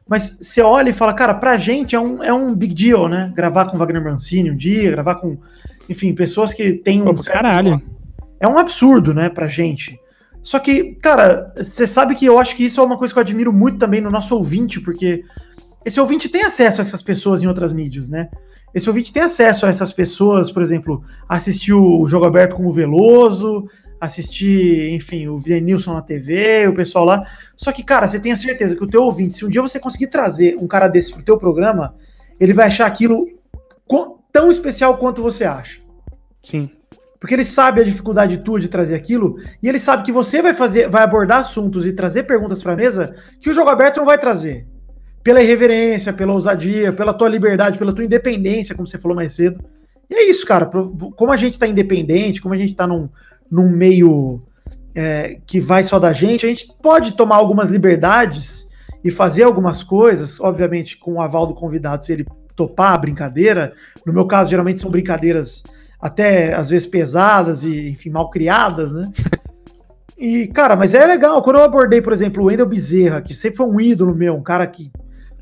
Mas 0.07 0.37
você 0.43 0.61
olha 0.61 0.91
e 0.91 0.93
fala, 0.93 1.14
cara, 1.14 1.33
pra 1.33 1.57
gente 1.57 1.97
é 1.97 2.01
um, 2.01 2.23
é 2.23 2.35
um 2.35 2.55
big 2.55 2.75
deal, 2.75 3.09
né? 3.09 3.33
Gravar 3.35 3.64
com 3.64 3.79
Wagner 3.79 4.05
Mancini 4.05 4.51
um 4.51 4.57
dia, 4.57 4.91
gravar 4.91 5.14
com. 5.14 5.38
Enfim, 5.88 6.14
pessoas 6.14 6.53
que 6.53 6.75
têm 6.75 7.01
um. 7.01 7.14
Pô, 7.14 7.23
caralho. 7.23 7.81
É 8.38 8.47
um 8.47 8.59
absurdo, 8.59 9.14
né, 9.14 9.31
pra 9.31 9.49
gente. 9.49 9.99
Só 10.49 10.59
que, 10.59 10.95
cara, 10.95 11.53
você 11.55 11.87
sabe 11.87 12.15
que 12.15 12.25
eu 12.25 12.39
acho 12.39 12.57
que 12.57 12.65
isso 12.65 12.81
é 12.81 12.83
uma 12.83 12.97
coisa 12.97 13.13
que 13.13 13.19
eu 13.19 13.21
admiro 13.21 13.53
muito 13.53 13.77
também 13.77 14.01
no 14.01 14.11
nosso 14.11 14.35
ouvinte, 14.35 14.81
porque 14.81 15.23
esse 15.85 16.01
ouvinte 16.01 16.27
tem 16.27 16.43
acesso 16.43 16.81
a 16.81 16.85
essas 16.85 17.03
pessoas 17.03 17.43
em 17.43 17.47
outras 17.47 17.71
mídias, 17.71 18.09
né? 18.09 18.31
Esse 18.75 18.89
ouvinte 18.89 19.13
tem 19.13 19.23
acesso 19.23 19.67
a 19.67 19.69
essas 19.69 19.93
pessoas, 19.93 20.51
por 20.51 20.63
exemplo, 20.63 21.05
assistir 21.29 21.75
o 21.75 22.09
jogo 22.09 22.25
aberto 22.25 22.57
com 22.57 22.67
o 22.67 22.73
Veloso, 22.73 23.69
assistir, 24.01 24.91
enfim, 24.95 25.29
o 25.29 25.37
Vienilson 25.37 25.93
na 25.93 26.01
TV, 26.01 26.67
o 26.67 26.75
pessoal 26.75 27.05
lá. 27.05 27.27
Só 27.55 27.71
que, 27.71 27.83
cara, 27.83 28.09
você 28.09 28.19
tem 28.19 28.33
a 28.33 28.37
certeza 28.37 28.75
que 28.75 28.83
o 28.83 28.89
teu 28.89 29.03
ouvinte, 29.03 29.35
se 29.35 29.45
um 29.45 29.51
dia 29.51 29.61
você 29.61 29.79
conseguir 29.79 30.07
trazer 30.07 30.57
um 30.59 30.67
cara 30.67 30.89
desse 30.89 31.13
pro 31.13 31.23
teu 31.23 31.37
programa, 31.37 31.95
ele 32.41 32.55
vai 32.55 32.69
achar 32.69 32.87
aquilo 32.87 33.29
tão 34.33 34.51
especial 34.51 34.97
quanto 34.97 35.23
você 35.23 35.45
acha. 35.45 35.83
Sim. 36.43 36.71
Porque 37.21 37.35
ele 37.35 37.45
sabe 37.45 37.81
a 37.81 37.85
dificuldade 37.85 38.39
tua 38.39 38.61
de 38.61 38.69
trazer 38.69 38.95
aquilo, 38.95 39.37
e 39.63 39.69
ele 39.69 39.79
sabe 39.79 40.05
que 40.05 40.13
você 40.13 40.41
vai 40.41 40.55
fazer, 40.55 40.89
vai 40.89 41.03
abordar 41.03 41.41
assuntos 41.41 41.85
e 41.87 41.93
trazer 41.93 42.23
perguntas 42.25 42.63
para 42.63 42.75
a 42.75 42.77
mesa 42.77 43.15
que 43.41 43.51
o 43.51 43.55
jogo 43.55 43.71
aberto 43.71 43.99
não 43.99 44.07
vai 44.07 44.19
trazer. 44.19 44.67
Pela 45.23 45.43
irreverência, 45.43 46.13
pela 46.13 46.33
ousadia, 46.33 46.93
pela 46.93 47.13
tua 47.13 47.29
liberdade, 47.29 47.79
pela 47.79 47.93
tua 47.93 48.05
independência, 48.05 48.75
como 48.75 48.87
você 48.87 48.99
falou 48.99 49.17
mais 49.17 49.33
cedo. 49.33 49.63
E 50.09 50.15
é 50.15 50.31
isso, 50.31 50.47
cara. 50.47 50.65
Como 50.67 51.33
a 51.33 51.37
gente 51.37 51.55
está 51.55 51.67
independente, 51.67 52.41
como 52.41 52.55
a 52.55 52.57
gente 52.57 52.71
está 52.71 52.87
num, 52.87 53.09
num 53.51 53.69
meio 53.69 54.43
é, 54.95 55.39
que 55.45 55.61
vai 55.61 55.85
só 55.85 55.99
da 55.99 56.13
gente, 56.13 56.47
a 56.47 56.49
gente 56.49 56.73
pode 56.81 57.13
tomar 57.13 57.37
algumas 57.37 57.69
liberdades 57.69 58.69
e 59.05 59.11
fazer 59.11 59.43
algumas 59.43 59.83
coisas, 59.83 60.41
obviamente 60.41 60.97
com 60.97 61.15
o 61.15 61.21
aval 61.21 61.47
do 61.47 61.55
convidado, 61.55 62.05
se 62.05 62.13
ele 62.13 62.27
topar 62.57 62.95
a 62.95 62.99
brincadeira. 62.99 63.73
No 64.05 64.13
meu 64.13 64.27
caso, 64.27 64.51
geralmente 64.51 64.81
são 64.81 64.91
brincadeiras 64.91 65.63
até 66.01 66.55
às 66.55 66.71
vezes 66.71 66.87
pesadas 66.87 67.65
e, 67.65 67.91
enfim, 67.91 68.11
mal 68.11 68.31
criadas, 68.31 68.93
né? 68.93 69.11
E, 70.21 70.49
cara, 70.49 70.75
mas 70.75 70.95
é 70.95 71.07
legal. 71.07 71.41
Quando 71.41 71.59
eu 71.61 71.63
abordei, 71.63 72.03
por 72.03 72.13
exemplo, 72.13 72.43
o 72.43 72.47
Wendel 72.47 72.67
Bezerra, 72.67 73.23
que 73.23 73.33
sempre 73.33 73.57
foi 73.57 73.67
um 73.67 73.81
ídolo 73.81 74.13
meu, 74.13 74.35
um 74.35 74.43
cara 74.43 74.67
que, 74.67 74.91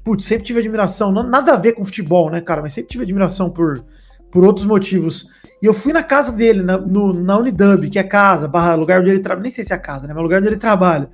putz, 0.05 0.27
sempre 0.27 0.45
tive 0.45 0.59
admiração, 0.59 1.11
nada 1.11 1.55
a 1.55 1.57
ver 1.57 1.73
com 1.73 1.83
futebol, 1.83 2.31
né, 2.31 2.43
cara, 2.43 2.61
mas 2.61 2.75
sempre 2.75 2.91
tive 2.91 3.05
admiração 3.05 3.49
por, 3.49 3.83
por 4.31 4.45
outros 4.45 4.67
motivos. 4.67 5.31
E 5.63 5.67
eu 5.67 5.73
fui 5.73 5.95
na 5.95 6.03
casa 6.03 6.31
dele, 6.31 6.63
na, 6.63 6.77
no, 6.77 7.11
na 7.15 7.39
Unidub, 7.39 7.89
que 7.89 7.99
é 7.99 8.03
casa, 8.03 8.47
barra 8.47 8.75
lugar 8.75 9.01
onde 9.01 9.09
ele 9.09 9.21
trabalha, 9.21 9.45
nem 9.45 9.51
sei 9.51 9.65
se 9.65 9.73
é 9.73 9.79
casa, 9.79 10.07
né, 10.07 10.13
mas 10.13 10.23
lugar 10.23 10.41
onde 10.41 10.49
ele 10.49 10.59
trabalha. 10.59 11.09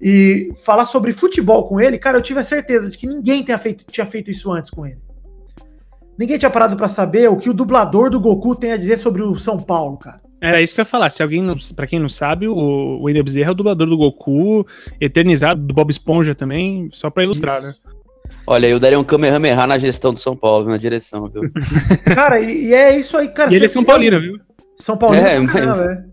E 0.00 0.52
falar 0.64 0.84
sobre 0.84 1.12
futebol 1.12 1.68
com 1.68 1.80
ele, 1.80 1.98
cara, 1.98 2.18
eu 2.18 2.22
tive 2.22 2.40
a 2.40 2.44
certeza 2.44 2.90
de 2.90 2.98
que 2.98 3.06
ninguém 3.06 3.44
tinha 3.44 3.56
feito, 3.56 3.84
tinha 3.84 4.04
feito 4.04 4.32
isso 4.32 4.50
antes 4.50 4.68
com 4.68 4.84
ele. 4.84 4.98
Ninguém 6.18 6.38
tinha 6.38 6.50
parado 6.50 6.76
para 6.76 6.88
saber 6.88 7.28
o 7.28 7.36
que 7.36 7.50
o 7.50 7.54
dublador 7.54 8.10
do 8.10 8.20
Goku 8.20 8.54
tem 8.56 8.72
a 8.72 8.76
dizer 8.76 8.96
sobre 8.96 9.22
o 9.22 9.34
São 9.36 9.58
Paulo, 9.58 9.96
cara. 9.98 10.20
Era 10.40 10.60
isso 10.60 10.74
que 10.74 10.80
eu 10.80 10.82
ia 10.82 10.86
falar. 10.86 11.10
Se 11.10 11.22
alguém, 11.22 11.42
não, 11.42 11.56
pra 11.74 11.86
quem 11.86 11.98
não 11.98 12.08
sabe, 12.08 12.46
o 12.46 13.02
Wendel 13.02 13.24
Bezerra 13.24 13.50
é 13.50 13.52
o 13.52 13.54
dublador 13.54 13.86
do 13.86 13.96
Goku, 13.96 14.66
eternizado 15.00 15.60
do 15.60 15.74
Bob 15.74 15.90
Esponja 15.90 16.34
também, 16.34 16.88
só 16.92 17.10
pra 17.10 17.24
ilustrar, 17.24 17.62
né? 17.62 17.74
Olha, 18.46 18.66
eu 18.66 18.78
daria 18.78 18.98
um 18.98 19.04
Kamehameha 19.04 19.66
na 19.66 19.78
gestão 19.78 20.12
do 20.12 20.20
São 20.20 20.36
Paulo, 20.36 20.68
na 20.68 20.76
direção, 20.76 21.28
viu? 21.28 21.50
cara, 22.14 22.40
e, 22.40 22.66
e, 22.66 22.74
é 22.74 22.98
isso 22.98 23.16
aí, 23.16 23.28
cara. 23.28 23.52
E 23.52 23.56
ele 23.56 23.64
é 23.64 23.68
São 23.68 23.84
Paulino, 23.84 24.20
viu? 24.20 24.38
São 24.76 24.96
Paulino, 24.96 25.26
é, 25.26 25.38
mas... 25.40 25.80
é. 25.80 26.04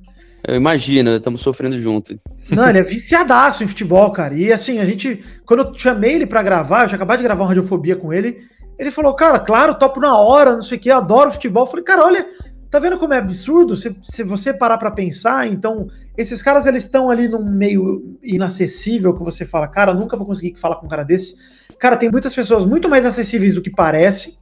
Eu 0.46 0.56
imagino, 0.56 1.16
estamos 1.16 1.42
sofrendo 1.42 1.80
junto. 1.80 2.20
Não, 2.50 2.68
ele 2.68 2.80
é 2.80 2.84
viciadaço 2.84 3.64
em 3.64 3.68
futebol, 3.68 4.12
cara. 4.12 4.34
E 4.34 4.52
assim, 4.52 4.80
a 4.80 4.86
gente, 4.86 5.24
quando 5.46 5.62
eu 5.62 5.74
chamei 5.78 6.16
ele 6.16 6.26
para 6.26 6.44
gravar, 6.44 6.84
eu 6.84 6.88
tinha 6.88 6.98
acabado 6.98 7.20
de 7.20 7.24
gravar 7.24 7.44
uma 7.44 7.48
radiofobia 7.48 7.96
com 7.96 8.12
ele, 8.12 8.42
ele 8.78 8.92
falou, 8.92 9.14
cara, 9.16 9.40
claro, 9.40 9.76
topo 9.76 10.00
na 10.00 10.18
hora, 10.18 10.56
não 10.56 10.64
sei 10.64 10.78
o 10.78 10.82
que, 10.82 10.90
adoro 10.90 11.32
futebol. 11.32 11.64
Eu 11.64 11.68
falei, 11.68 11.86
cara, 11.86 12.06
olha, 12.06 12.26
tá 12.70 12.80
vendo 12.80 12.98
como 12.98 13.14
é 13.14 13.18
absurdo? 13.18 13.76
Se, 13.76 13.96
se 14.02 14.24
você 14.24 14.54
parar 14.54 14.78
para 14.78 14.92
pensar, 14.92 15.48
então, 15.48 15.88
esses 16.18 16.42
caras, 16.42 16.66
eles 16.66 16.84
estão 16.84 17.10
ali 17.10 17.28
num 17.28 17.44
meio 17.44 18.18
inacessível 18.24 19.14
que 19.16 19.24
você 19.24 19.46
fala, 19.46 19.68
cara, 19.68 19.94
nunca 19.94 20.18
vou 20.18 20.26
conseguir 20.26 20.60
falar 20.60 20.78
com 20.78 20.86
um 20.86 20.90
cara 20.90 21.04
desse. 21.04 21.36
Cara, 21.80 21.98
tem 21.98 22.10
muitas 22.10 22.34
pessoas 22.34 22.66
muito 22.66 22.90
mais 22.90 23.06
acessíveis 23.06 23.56
do 23.56 23.62
que 23.62 23.70
parece. 23.70 24.38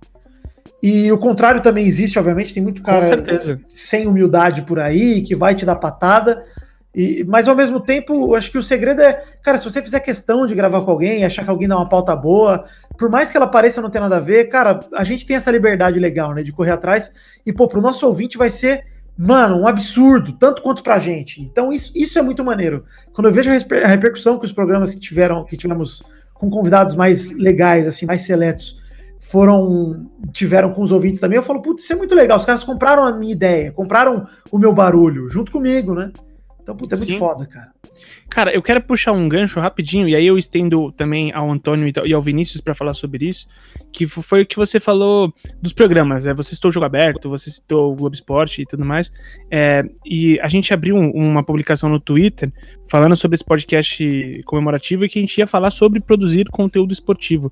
E 0.82 1.12
o 1.12 1.18
contrário 1.18 1.62
também 1.62 1.86
existe, 1.86 2.18
obviamente, 2.18 2.54
tem 2.54 2.64
muito 2.64 2.82
cara 2.82 3.06
sem 3.68 4.08
humildade 4.08 4.64
por 4.64 4.80
aí, 4.80 5.22
que 5.22 5.36
vai 5.36 5.54
te 5.54 5.66
dar 5.66 5.76
patada. 5.76 6.44
E, 6.94 7.24
mas 7.28 7.48
ao 7.48 7.56
mesmo 7.56 7.80
tempo, 7.80 8.36
acho 8.36 8.52
que 8.52 8.58
o 8.58 8.64
segredo 8.64 9.02
é, 9.02 9.14
cara, 9.42 9.58
se 9.58 9.64
você 9.64 9.82
fizer 9.82 10.00
questão 10.02 10.46
de 10.46 10.54
gravar 10.54 10.82
com 10.82 10.92
alguém, 10.92 11.24
achar 11.24 11.44
que 11.44 11.50
alguém 11.50 11.68
dá 11.68 11.78
uma 11.78 11.88
pauta 11.88 12.16
boa, 12.16 12.66
por 12.98 13.10
mais 13.10 13.32
que 13.32 13.38
ela 13.38 13.48
pareça 13.48 13.82
não 13.82 13.90
ter 13.90 14.00
nada 14.00 14.18
a 14.18 14.20
ver, 14.20 14.46
cara, 14.46 14.80
a 14.94 15.04
gente 15.04 15.26
tem 15.26 15.36
essa 15.36 15.52
liberdade 15.52 16.00
legal, 16.00 16.34
né, 16.34 16.44
de 16.44 16.52
correr 16.52 16.72
atrás. 16.72 17.12
E, 17.46 17.52
pô, 17.52 17.68
pro 17.68 17.82
nosso 17.82 18.06
ouvinte 18.06 18.38
vai 18.38 18.50
ser, 18.50 18.86
mano, 19.18 19.58
um 19.58 19.68
absurdo, 19.68 20.34
tanto 20.34 20.62
quanto 20.62 20.84
pra 20.84 21.00
gente. 21.00 21.42
Então, 21.42 21.72
isso, 21.72 21.92
isso 21.96 22.20
é 22.20 22.22
muito 22.22 22.44
maneiro. 22.44 22.86
Quando 23.14 23.28
eu 23.28 23.34
vejo 23.34 23.50
a 23.52 23.88
repercussão 23.88 24.38
que 24.38 24.46
os 24.46 24.52
programas 24.52 24.94
que 24.94 25.00
tiveram, 25.00 25.44
que 25.46 25.58
tivemos 25.58 26.04
com 26.34 26.50
convidados 26.50 26.96
mais 26.96 27.32
legais, 27.32 27.88
assim, 27.88 28.06
mais 28.06 28.24
seletos, 28.24 28.82
foram 29.20 30.10
tiveram 30.34 30.74
com 30.74 30.82
os 30.82 30.92
ouvintes 30.92 31.20
também, 31.20 31.38
eu 31.38 31.44
falo, 31.44 31.62
putz, 31.62 31.84
isso 31.84 31.94
é 31.94 31.96
muito 31.96 32.16
legal. 32.16 32.38
Os 32.38 32.46
caras 32.46 32.64
compraram 32.64 33.06
a 33.06 33.12
minha 33.16 33.32
ideia, 33.32 33.72
compraram 33.72 34.28
o 34.52 34.58
meu 34.58 34.74
barulho 34.74 35.30
junto 35.30 35.52
comigo, 35.52 35.94
né? 35.94 36.12
Então, 36.62 36.76
puta, 36.76 36.96
é 36.96 36.98
muito 36.98 37.14
Sim. 37.14 37.20
foda, 37.20 37.46
cara. 37.46 37.72
Cara, 38.32 38.50
eu 38.56 38.62
quero 38.62 38.82
puxar 38.82 39.12
um 39.12 39.28
gancho 39.28 39.60
rapidinho, 39.60 40.08
e 40.08 40.16
aí 40.16 40.26
eu 40.26 40.38
estendo 40.38 40.90
também 40.94 41.34
ao 41.34 41.52
Antônio 41.52 41.92
e 42.06 42.14
ao 42.14 42.22
Vinícius 42.22 42.62
para 42.62 42.74
falar 42.74 42.94
sobre 42.94 43.28
isso, 43.28 43.46
que 43.92 44.08
foi 44.08 44.44
o 44.44 44.46
que 44.46 44.56
você 44.56 44.80
falou 44.80 45.34
dos 45.62 45.74
programas, 45.74 46.24
né? 46.24 46.34
Você 46.36 46.56
citou 46.56 46.70
o 46.70 46.72
Jogo 46.72 46.86
Aberto, 46.86 47.28
você 47.28 47.52
citou 47.52 47.92
o 47.92 47.96
Globo 47.96 48.16
Esporte 48.16 48.62
e 48.62 48.66
tudo 48.66 48.86
mais, 48.86 49.12
é, 49.52 49.84
e 50.06 50.40
a 50.40 50.48
gente 50.48 50.74
abriu 50.74 50.96
uma 50.96 51.44
publicação 51.44 51.90
no 51.90 52.00
Twitter 52.00 52.54
falando 52.88 53.18
sobre 53.18 53.36
esse 53.36 53.44
podcast 53.44 54.42
comemorativo 54.46 55.04
e 55.04 55.10
que 55.10 55.20
a 55.20 55.22
gente 55.22 55.38
ia 55.38 55.46
falar 55.46 55.70
sobre 55.70 56.00
produzir 56.00 56.46
conteúdo 56.50 56.94
esportivo. 56.94 57.52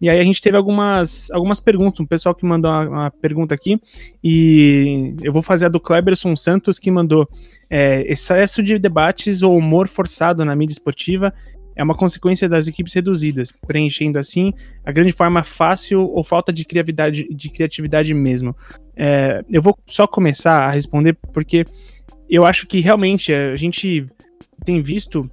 E 0.00 0.08
aí 0.08 0.18
a 0.18 0.24
gente 0.24 0.40
teve 0.40 0.56
algumas, 0.56 1.30
algumas 1.32 1.60
perguntas, 1.60 2.00
um 2.00 2.06
pessoal 2.06 2.34
que 2.34 2.46
mandou 2.46 2.70
uma, 2.70 2.88
uma 2.88 3.10
pergunta 3.10 3.54
aqui, 3.54 3.78
e 4.22 5.14
eu 5.22 5.34
vou 5.34 5.42
fazer 5.42 5.66
a 5.66 5.68
do 5.68 5.78
Kleberson 5.78 6.34
Santos, 6.34 6.78
que 6.78 6.90
mandou 6.90 7.28
é, 7.76 8.02
excesso 8.06 8.62
de 8.62 8.78
debates 8.78 9.42
ou 9.42 9.58
humor 9.58 9.88
forçado 9.88 10.44
na 10.44 10.54
mídia 10.54 10.74
esportiva 10.74 11.34
é 11.74 11.82
uma 11.82 11.96
consequência 11.96 12.48
das 12.48 12.68
equipes 12.68 12.94
reduzidas, 12.94 13.52
preenchendo 13.66 14.16
assim 14.16 14.52
a 14.84 14.92
grande 14.92 15.10
forma 15.10 15.42
fácil 15.42 16.02
ou 16.02 16.22
falta 16.22 16.52
de 16.52 16.64
criatividade, 16.64 17.26
de 17.28 17.50
criatividade 17.50 18.14
mesmo. 18.14 18.56
É, 18.96 19.44
eu 19.50 19.60
vou 19.60 19.76
só 19.88 20.06
começar 20.06 20.62
a 20.62 20.70
responder 20.70 21.18
porque 21.32 21.64
eu 22.30 22.46
acho 22.46 22.64
que 22.68 22.78
realmente 22.78 23.34
a 23.34 23.56
gente 23.56 24.06
tem 24.64 24.80
visto, 24.80 25.28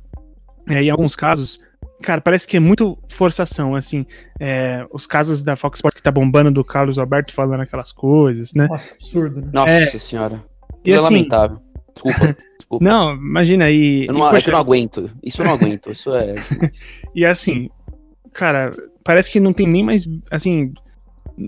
é, 0.68 0.82
em 0.82 0.90
alguns 0.90 1.16
casos, 1.16 1.60
Cara, 2.02 2.20
parece 2.20 2.48
que 2.48 2.58
é 2.58 2.60
muito 2.60 2.98
forçação, 3.08 3.76
assim. 3.76 4.08
É, 4.40 4.88
os 4.92 5.06
casos 5.06 5.44
da 5.44 5.56
Fox 5.56 5.78
Sports 5.78 5.98
que 5.98 6.02
tá 6.02 6.10
bombando 6.10 6.50
do 6.50 6.64
Carlos 6.64 6.98
Alberto 6.98 7.32
falando 7.32 7.62
aquelas 7.62 7.92
coisas, 7.92 8.56
né? 8.56 8.68
Nossa, 8.68 8.96
absurdo, 8.96 9.40
né? 9.40 9.52
Nossa 9.54 9.72
é, 9.72 9.86
senhora. 9.86 10.44
E 10.84 10.92
é 10.92 10.96
assim, 10.96 11.04
lamentável. 11.04 11.62
Desculpa, 11.94 12.38
desculpa. 12.58 12.86
Não, 12.86 13.16
imagina 13.16 13.66
aí. 13.66 14.06
Eu 14.08 14.14
não, 14.14 14.22
e, 14.22 14.24
poxa, 14.24 14.38
é 14.38 14.42
que 14.42 14.50
eu 14.50 14.54
não 14.54 14.60
aguento. 14.60 15.12
Isso 15.24 15.42
eu 15.42 15.46
não 15.46 15.54
aguento. 15.54 15.92
Isso 15.92 16.16
é. 16.16 16.36
e 17.16 17.26
assim, 17.26 17.70
cara, 18.34 18.72
parece 19.04 19.32
que 19.32 19.40
não 19.40 19.54
tem 19.54 19.68
nem 19.68 19.84
mais. 19.84 20.08
Assim. 20.30 20.74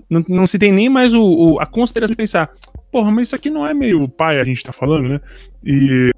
Não, 0.08 0.24
não 0.28 0.46
se 0.46 0.58
tem 0.58 0.72
nem 0.72 0.88
mais 0.88 1.14
o, 1.14 1.22
o, 1.22 1.60
a 1.60 1.66
consideração 1.66 2.12
de 2.12 2.16
pensar. 2.16 2.50
Porra, 2.90 3.10
mas 3.10 3.28
isso 3.28 3.36
aqui 3.36 3.50
não 3.50 3.66
é 3.66 3.74
meio 3.74 4.08
pai 4.08 4.40
a 4.40 4.44
gente 4.44 4.62
tá 4.62 4.72
falando, 4.72 5.08
né? 5.08 5.20
E 5.64 6.10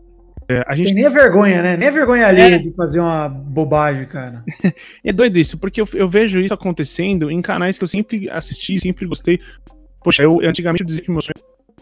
é, 0.49 0.63
a 0.67 0.77
gente... 0.77 0.87
Tem 0.87 0.95
nem 0.95 1.07
a 1.07 1.11
vergonha, 1.11 1.61
né? 1.61 1.77
Nem 1.77 1.89
a 1.89 1.91
vergonha 1.91 2.27
ali 2.27 2.41
é. 2.41 2.59
de 2.59 2.73
fazer 2.73 3.01
uma 3.01 3.29
bobagem, 3.29 4.07
cara. 4.07 4.45
é 5.05 5.13
doido 5.13 5.39
isso, 5.39 5.59
porque 5.59 5.81
eu, 5.81 5.89
eu, 5.95 6.09
vejo 6.09 6.41
isso 6.41 6.55
acontecendo 6.55 7.31
em 7.31 7.43
canais 7.43 7.77
que 7.77 7.85
eu 7.85 7.89
sempre 7.89 8.31
assisti, 8.31 8.79
sempre 8.79 9.07
gostei. 9.07 9.41
Poxa, 10.05 10.23
eu, 10.23 10.41
eu 10.41 10.49
antigamente 10.49 10.83
eu 10.83 10.87
dizia 10.87 11.03
que 11.03 11.11
meu 11.11 11.21
sonho 11.21 11.35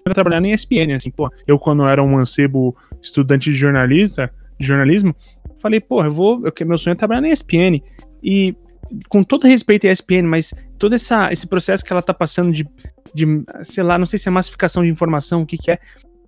era 0.06 0.14
trabalhar 0.14 0.40
na 0.40 0.50
ESPN, 0.50 0.94
assim, 0.96 1.10
pô. 1.10 1.30
Eu, 1.46 1.58
quando 1.58 1.82
eu 1.82 1.88
era 1.88 2.02
um 2.02 2.08
mancebo 2.08 2.76
estudante 3.02 3.50
de 3.50 3.56
jornalista, 3.56 4.30
de 4.58 4.66
jornalismo, 4.66 5.14
falei, 5.58 5.80
pô, 5.80 6.04
eu 6.04 6.12
vou. 6.12 6.42
Eu, 6.44 6.66
meu 6.66 6.78
sonho 6.78 6.92
é 6.92 6.96
trabalhar 6.96 7.20
na 7.20 7.30
ESPN. 7.30 7.82
E 8.22 8.54
com 9.08 9.22
todo 9.22 9.46
respeito 9.46 9.86
à 9.86 9.90
ESPN, 9.90 10.24
mas 10.24 10.52
todo 10.78 10.94
essa, 10.94 11.32
esse 11.32 11.46
processo 11.46 11.84
que 11.84 11.92
ela 11.92 12.02
tá 12.02 12.12
passando 12.12 12.52
de, 12.52 12.68
de, 13.14 13.26
sei 13.62 13.82
lá, 13.82 13.98
não 13.98 14.06
sei 14.06 14.18
se 14.18 14.28
é 14.28 14.30
massificação 14.30 14.82
de 14.82 14.90
informação, 14.90 15.42
o 15.42 15.46
que 15.46 15.56
que 15.56 15.70
é, 15.70 15.78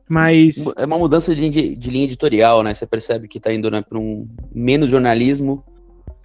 mas. 0.08 0.64
É 0.76 0.86
uma 0.86 0.98
mudança 0.98 1.34
de 1.34 1.40
linha, 1.40 1.76
de 1.76 1.90
linha 1.90 2.04
editorial, 2.04 2.62
né? 2.62 2.72
Você 2.72 2.86
percebe 2.86 3.28
que 3.28 3.40
tá 3.40 3.52
indo 3.52 3.70
né, 3.70 3.82
para 3.86 3.98
um 3.98 4.28
menos 4.54 4.88
jornalismo 4.88 5.64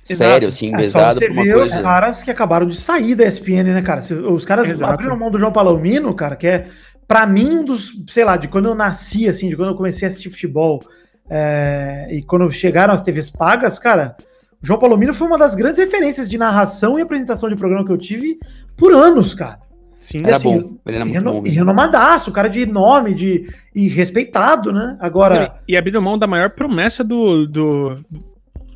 Exato. 0.07 0.29
sério, 0.29 0.47
assim, 0.47 0.67
embesado. 0.67 1.23
É, 1.23 1.27
você 1.27 1.33
vê 1.33 1.53
coisa... 1.53 1.77
os 1.77 1.81
caras 1.81 2.23
que 2.23 2.31
acabaram 2.31 2.67
de 2.67 2.75
sair 2.75 3.15
da 3.15 3.25
ESPN, 3.25 3.63
né, 3.63 3.81
cara? 3.81 4.01
Os 4.31 4.45
caras 4.45 4.69
Exato. 4.69 4.93
abriram 4.93 5.17
mão 5.17 5.31
do 5.31 5.39
João 5.39 5.51
Palomino, 5.51 6.13
cara, 6.13 6.35
que 6.35 6.47
é, 6.47 6.67
para 7.11 7.27
mim, 7.27 7.57
um 7.57 7.65
dos, 7.65 7.91
sei 8.07 8.23
lá, 8.23 8.37
de 8.37 8.47
quando 8.47 8.67
eu 8.67 8.73
nasci, 8.73 9.27
assim, 9.27 9.49
de 9.49 9.57
quando 9.57 9.67
eu 9.67 9.75
comecei 9.75 10.07
a 10.07 10.09
assistir 10.09 10.29
futebol 10.29 10.81
é, 11.29 12.07
e 12.09 12.21
quando 12.21 12.49
chegaram 12.49 12.93
as 12.93 13.01
TVs 13.01 13.29
pagas, 13.29 13.77
cara, 13.77 14.15
o 14.63 14.65
João 14.65 14.79
Palomino 14.79 15.13
foi 15.13 15.27
uma 15.27 15.37
das 15.37 15.53
grandes 15.53 15.77
referências 15.77 16.29
de 16.29 16.37
narração 16.37 16.97
e 16.97 17.01
apresentação 17.01 17.49
de 17.49 17.57
programa 17.57 17.85
que 17.85 17.91
eu 17.91 17.97
tive 17.97 18.39
por 18.77 18.93
anos, 18.93 19.35
cara. 19.35 19.59
Sim, 19.99 20.23
era 20.25 20.37
assim, 20.37 20.57
bom. 20.57 20.77
Ele 20.85 20.95
era 20.95 21.05
muito 21.05 21.21
bom. 21.21 21.43
E 21.45 21.49
renomadaço, 21.49 22.31
cara 22.31 22.47
de 22.47 22.65
nome, 22.65 23.13
de 23.13 23.53
e 23.75 23.89
respeitado, 23.89 24.71
né? 24.71 24.95
Agora. 25.01 25.59
E, 25.67 25.73
e 25.73 25.77
abrindo 25.77 26.01
mão 26.01 26.17
da 26.17 26.27
maior 26.27 26.51
promessa 26.51 27.03
do, 27.03 27.45
do. 27.45 28.05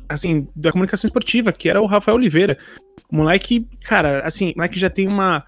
Assim, 0.06 0.46
da 0.54 0.70
comunicação 0.70 1.08
esportiva, 1.08 1.54
que 1.54 1.70
era 1.70 1.80
o 1.80 1.86
Rafael 1.86 2.18
Oliveira. 2.18 2.58
O 3.10 3.16
moleque, 3.16 3.66
cara, 3.82 4.20
assim, 4.26 4.50
o 4.50 4.58
moleque 4.58 4.78
já 4.78 4.90
tem 4.90 5.08
uma. 5.08 5.42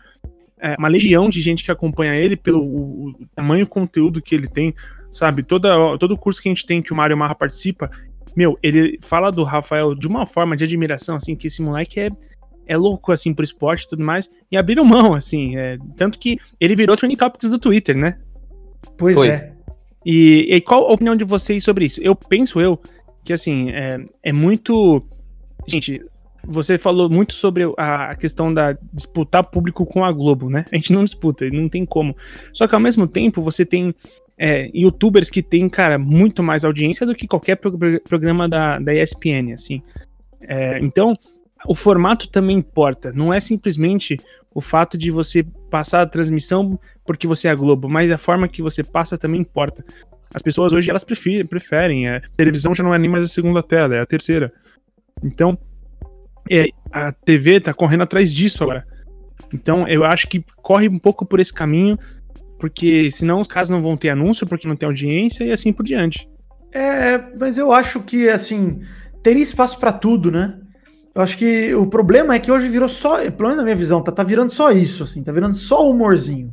É, 0.61 0.75
uma 0.79 0.89
legião 0.89 1.29
de 1.29 1.41
gente 1.41 1.65
que 1.65 1.71
acompanha 1.71 2.15
ele 2.15 2.37
pelo 2.37 2.61
o, 2.61 3.11
o 3.11 3.27
tamanho 3.35 3.67
conteúdo 3.67 4.23
que 4.23 4.35
ele 4.35 4.49
tem, 4.49 4.75
sabe? 5.11 5.43
Toda, 5.43 5.97
todo 5.99 6.13
o 6.13 6.19
curso 6.19 6.43
que 6.43 6.49
a 6.49 6.53
gente 6.53 6.67
tem 6.67 6.83
que 6.83 6.93
o 6.93 6.97
Mário 6.97 7.17
Marra 7.17 7.35
participa, 7.35 7.91
meu, 8.37 8.59
ele 8.63 8.99
fala 9.03 9.31
do 9.31 9.43
Rafael 9.45 9.95
de 9.95 10.07
uma 10.07 10.27
forma 10.27 10.57
de 10.57 10.65
admiração, 10.65 11.17
assim, 11.17 11.35
que 11.35 11.47
esse 11.47 11.63
moleque 11.63 12.01
é 12.01 12.11
é 12.69 12.77
louco, 12.77 13.11
assim, 13.11 13.33
pro 13.33 13.43
esporte 13.43 13.85
e 13.85 13.89
tudo 13.89 14.05
mais, 14.05 14.31
e 14.53 14.57
abriram 14.57 14.85
mão, 14.85 15.15
assim, 15.15 15.57
é, 15.57 15.79
tanto 15.97 16.19
que 16.19 16.39
ele 16.61 16.77
virou 16.77 16.97
trending 16.97 17.17
topics 17.17 17.51
do 17.51 17.59
Twitter, 17.59 17.97
né? 17.97 18.19
Pois 18.97 19.15
Foi. 19.15 19.29
é. 19.29 19.53
E, 20.05 20.47
e, 20.55 20.61
qual 20.61 20.87
a 20.87 20.93
opinião 20.93 21.17
de 21.17 21.25
vocês 21.25 21.65
sobre 21.65 21.87
isso? 21.87 22.01
Eu 22.03 22.15
penso 22.15 22.61
eu 22.61 22.79
que, 23.25 23.33
assim, 23.33 23.71
é, 23.71 24.05
é 24.23 24.33
muito... 24.33 25.03
Gente, 25.67 26.01
você 26.49 26.79
falou 26.79 27.11
muito 27.11 27.35
sobre 27.35 27.65
a, 27.77 28.15
questão 28.17 28.53
da 28.53 28.77
disputar 28.91 29.45
público 29.45 29.85
com 29.85 30.03
a 30.03 30.11
Globo, 30.11 30.49
né? 30.49 30.65
A 30.73 30.77
gente 30.77 30.95
não 30.95 31.05
disputa, 31.05 31.49
não 31.51 31.69
tem 31.69 31.85
como. 31.85 32.17
Só 32.55 32.67
que 32.67 32.75
ao 32.75 32.81
mesmo 32.81 33.07
tempo 33.07 33.43
você 33.43 33.67
tem 33.67 33.95
é, 34.39 34.71
youtubers 34.73 35.29
que 35.29 35.43
tem, 35.43 35.69
cara, 35.69 35.99
muito 35.99 36.43
mais 36.43 36.65
audiência 36.65 37.05
do 37.05 37.15
que 37.15 37.29
qualquer 37.29 37.57
pro 37.57 37.77
programa 38.01 38.49
da, 38.49 38.79
da 38.79 38.95
ESPN, 38.95 39.53
assim. 39.53 39.83
É, 40.41 40.79
então, 40.79 41.15
o 41.67 41.75
formato 41.75 42.27
também 42.29 42.57
importa. 42.57 43.13
Não 43.13 43.33
é 43.33 43.41
simplesmente 43.41 44.17
o 44.55 44.63
fato 44.63 44.97
de 44.97 45.11
você 45.11 45.45
passar 45.71 46.01
a 46.01 46.07
transmissão 46.07 46.81
porque 47.05 47.27
você 47.27 47.49
é 47.49 47.51
a 47.51 47.55
Globo, 47.55 47.91
mas 47.91 48.11
a 48.11 48.17
forma 48.17 48.49
que 48.49 48.63
você 48.63 48.83
passa 48.83 49.19
também 49.19 49.43
importa. 49.43 49.85
As 50.33 50.41
pessoas 50.41 50.73
hoje 50.73 50.89
elas 50.89 51.05
preferem, 51.05 51.45
preferem 51.45 52.09
a 52.09 52.23
televisão 52.37 52.75
já 52.75 52.83
não 52.83 52.95
é 52.95 52.99
nem 52.99 53.11
mais 53.11 53.25
a 53.25 53.29
segunda 53.29 53.63
tela, 53.63 53.97
é 53.97 54.01
a 54.01 54.07
terceira. 54.07 54.51
Então, 55.23 55.59
é, 56.51 56.67
a 56.91 57.13
TV 57.13 57.61
tá 57.61 57.73
correndo 57.73 58.03
atrás 58.03 58.33
disso 58.33 58.63
agora. 58.65 58.87
Então, 59.53 59.87
eu 59.87 60.05
acho 60.05 60.27
que 60.29 60.45
corre 60.57 60.89
um 60.89 60.99
pouco 60.99 61.25
por 61.25 61.41
esse 61.41 61.53
caminho, 61.53 61.99
porque 62.59 63.11
senão 63.11 63.41
os 63.41 63.49
caras 63.49 63.69
não 63.69 63.81
vão 63.81 63.97
ter 63.97 64.11
anúncio, 64.11 64.47
porque 64.47 64.69
não 64.69 64.77
tem 64.77 64.87
audiência 64.87 65.45
e 65.45 65.53
assim 65.53 65.73
por 65.73 65.85
diante. 65.85 66.29
É, 66.73 67.19
mas 67.39 67.57
eu 67.57 67.73
acho 67.73 68.01
que, 68.01 68.29
assim, 68.29 68.81
teria 69.23 69.43
espaço 69.43 69.79
para 69.79 69.93
tudo, 69.93 70.31
né? 70.31 70.59
Eu 71.15 71.23
acho 71.23 71.37
que 71.39 71.75
o 71.75 71.87
problema 71.87 72.35
é 72.35 72.39
que 72.39 72.53
hoje 72.53 72.69
virou 72.69 72.89
só, 72.89 73.19
pelo 73.31 73.49
menos 73.49 73.57
na 73.57 73.65
minha 73.65 73.75
visão, 73.75 74.03
tá, 74.03 74.13
tá 74.13 74.23
virando 74.23 74.53
só 74.53 74.71
isso, 74.71 75.03
assim, 75.03 75.25
tá 75.25 75.33
virando 75.33 75.57
só 75.57 75.89
humorzinho. 75.89 76.53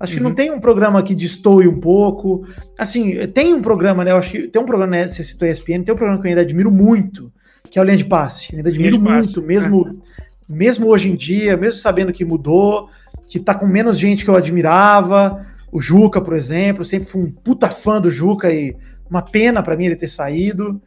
Acho 0.00 0.12
uhum. 0.12 0.16
que 0.16 0.22
não 0.22 0.30
uhum. 0.30 0.36
tem 0.36 0.50
um 0.50 0.60
programa 0.60 1.02
que 1.02 1.14
destoe 1.14 1.66
um 1.66 1.80
pouco. 1.80 2.46
Assim, 2.78 3.26
tem 3.28 3.52
um 3.52 3.60
programa, 3.60 4.04
né? 4.04 4.12
Eu 4.12 4.16
acho 4.16 4.30
que 4.30 4.48
tem 4.48 4.62
um 4.62 4.66
programa, 4.66 4.92
né? 4.92 5.08
Você 5.08 5.22
citou 5.22 5.48
ESPN, 5.48 5.82
tem 5.82 5.92
um 5.92 5.96
programa 5.96 6.20
que 6.20 6.26
eu 6.26 6.30
ainda 6.30 6.42
admiro 6.42 6.70
muito, 6.70 7.32
que 7.70 7.78
é 7.78 7.82
o 7.82 7.84
Linha 7.84 7.96
de 7.96 8.04
Passe. 8.04 8.52
Eu 8.52 8.58
ainda 8.58 8.70
admiro 8.70 9.00
muito, 9.00 9.42
mesmo, 9.42 9.88
é. 9.88 10.52
mesmo 10.52 10.86
hoje 10.88 11.10
em 11.10 11.16
dia, 11.16 11.56
mesmo 11.56 11.80
sabendo 11.80 12.12
que 12.12 12.24
mudou, 12.24 12.88
que 13.26 13.38
tá 13.38 13.54
com 13.54 13.66
menos 13.66 13.98
gente 13.98 14.24
que 14.24 14.30
eu 14.30 14.36
admirava. 14.36 15.46
O 15.70 15.80
Juca, 15.80 16.20
por 16.20 16.34
exemplo, 16.34 16.84
sempre 16.84 17.08
fui 17.08 17.22
um 17.22 17.30
puta 17.30 17.68
fã 17.68 18.00
do 18.00 18.10
Juca 18.10 18.50
e 18.50 18.74
uma 19.08 19.22
pena 19.22 19.62
para 19.62 19.76
mim 19.76 19.86
ele 19.86 19.96
ter 19.96 20.08
saído. 20.08 20.80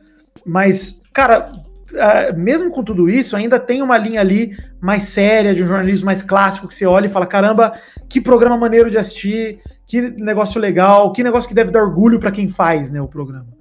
Mas, 0.46 1.02
cara, 1.14 1.52
uh, 1.92 2.40
mesmo 2.40 2.72
com 2.72 2.84
tudo 2.84 3.10
isso, 3.10 3.36
ainda 3.36 3.60
tem 3.60 3.82
uma 3.82 3.98
linha 3.98 4.22
ali 4.22 4.58
mais 4.80 5.04
séria, 5.04 5.54
de 5.54 5.64
um 5.64 5.68
jornalismo 5.68 6.06
mais 6.06 6.24
clássico, 6.24 6.68
que 6.68 6.76
você 6.76 6.86
olha 6.86 7.06
e 7.06 7.10
fala: 7.10 7.28
caramba, 7.28 7.74
que 8.10 8.20
programa 8.20 8.58
maneiro 8.58 8.90
de 8.90 8.98
assistir, 8.98 9.60
que 9.86 10.02
negócio 10.02 10.60
legal, 10.60 11.12
que 11.12 11.24
negócio 11.24 11.48
que 11.48 11.56
deve 11.56 11.72
dar 11.72 11.84
orgulho 11.84 12.20
para 12.20 12.32
quem 12.32 12.48
faz 12.48 12.90
né, 12.92 13.02
o 13.02 13.08
programa. 13.08 13.61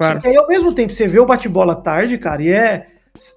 Claro. 0.00 0.14
Só 0.14 0.20
que 0.22 0.28
aí, 0.28 0.36
ao 0.38 0.48
mesmo 0.48 0.72
tempo, 0.72 0.94
você 0.94 1.06
vê 1.06 1.20
o 1.20 1.26
bate-bola 1.26 1.74
tarde, 1.74 2.16
cara, 2.16 2.42
e 2.42 2.50
é. 2.50 2.86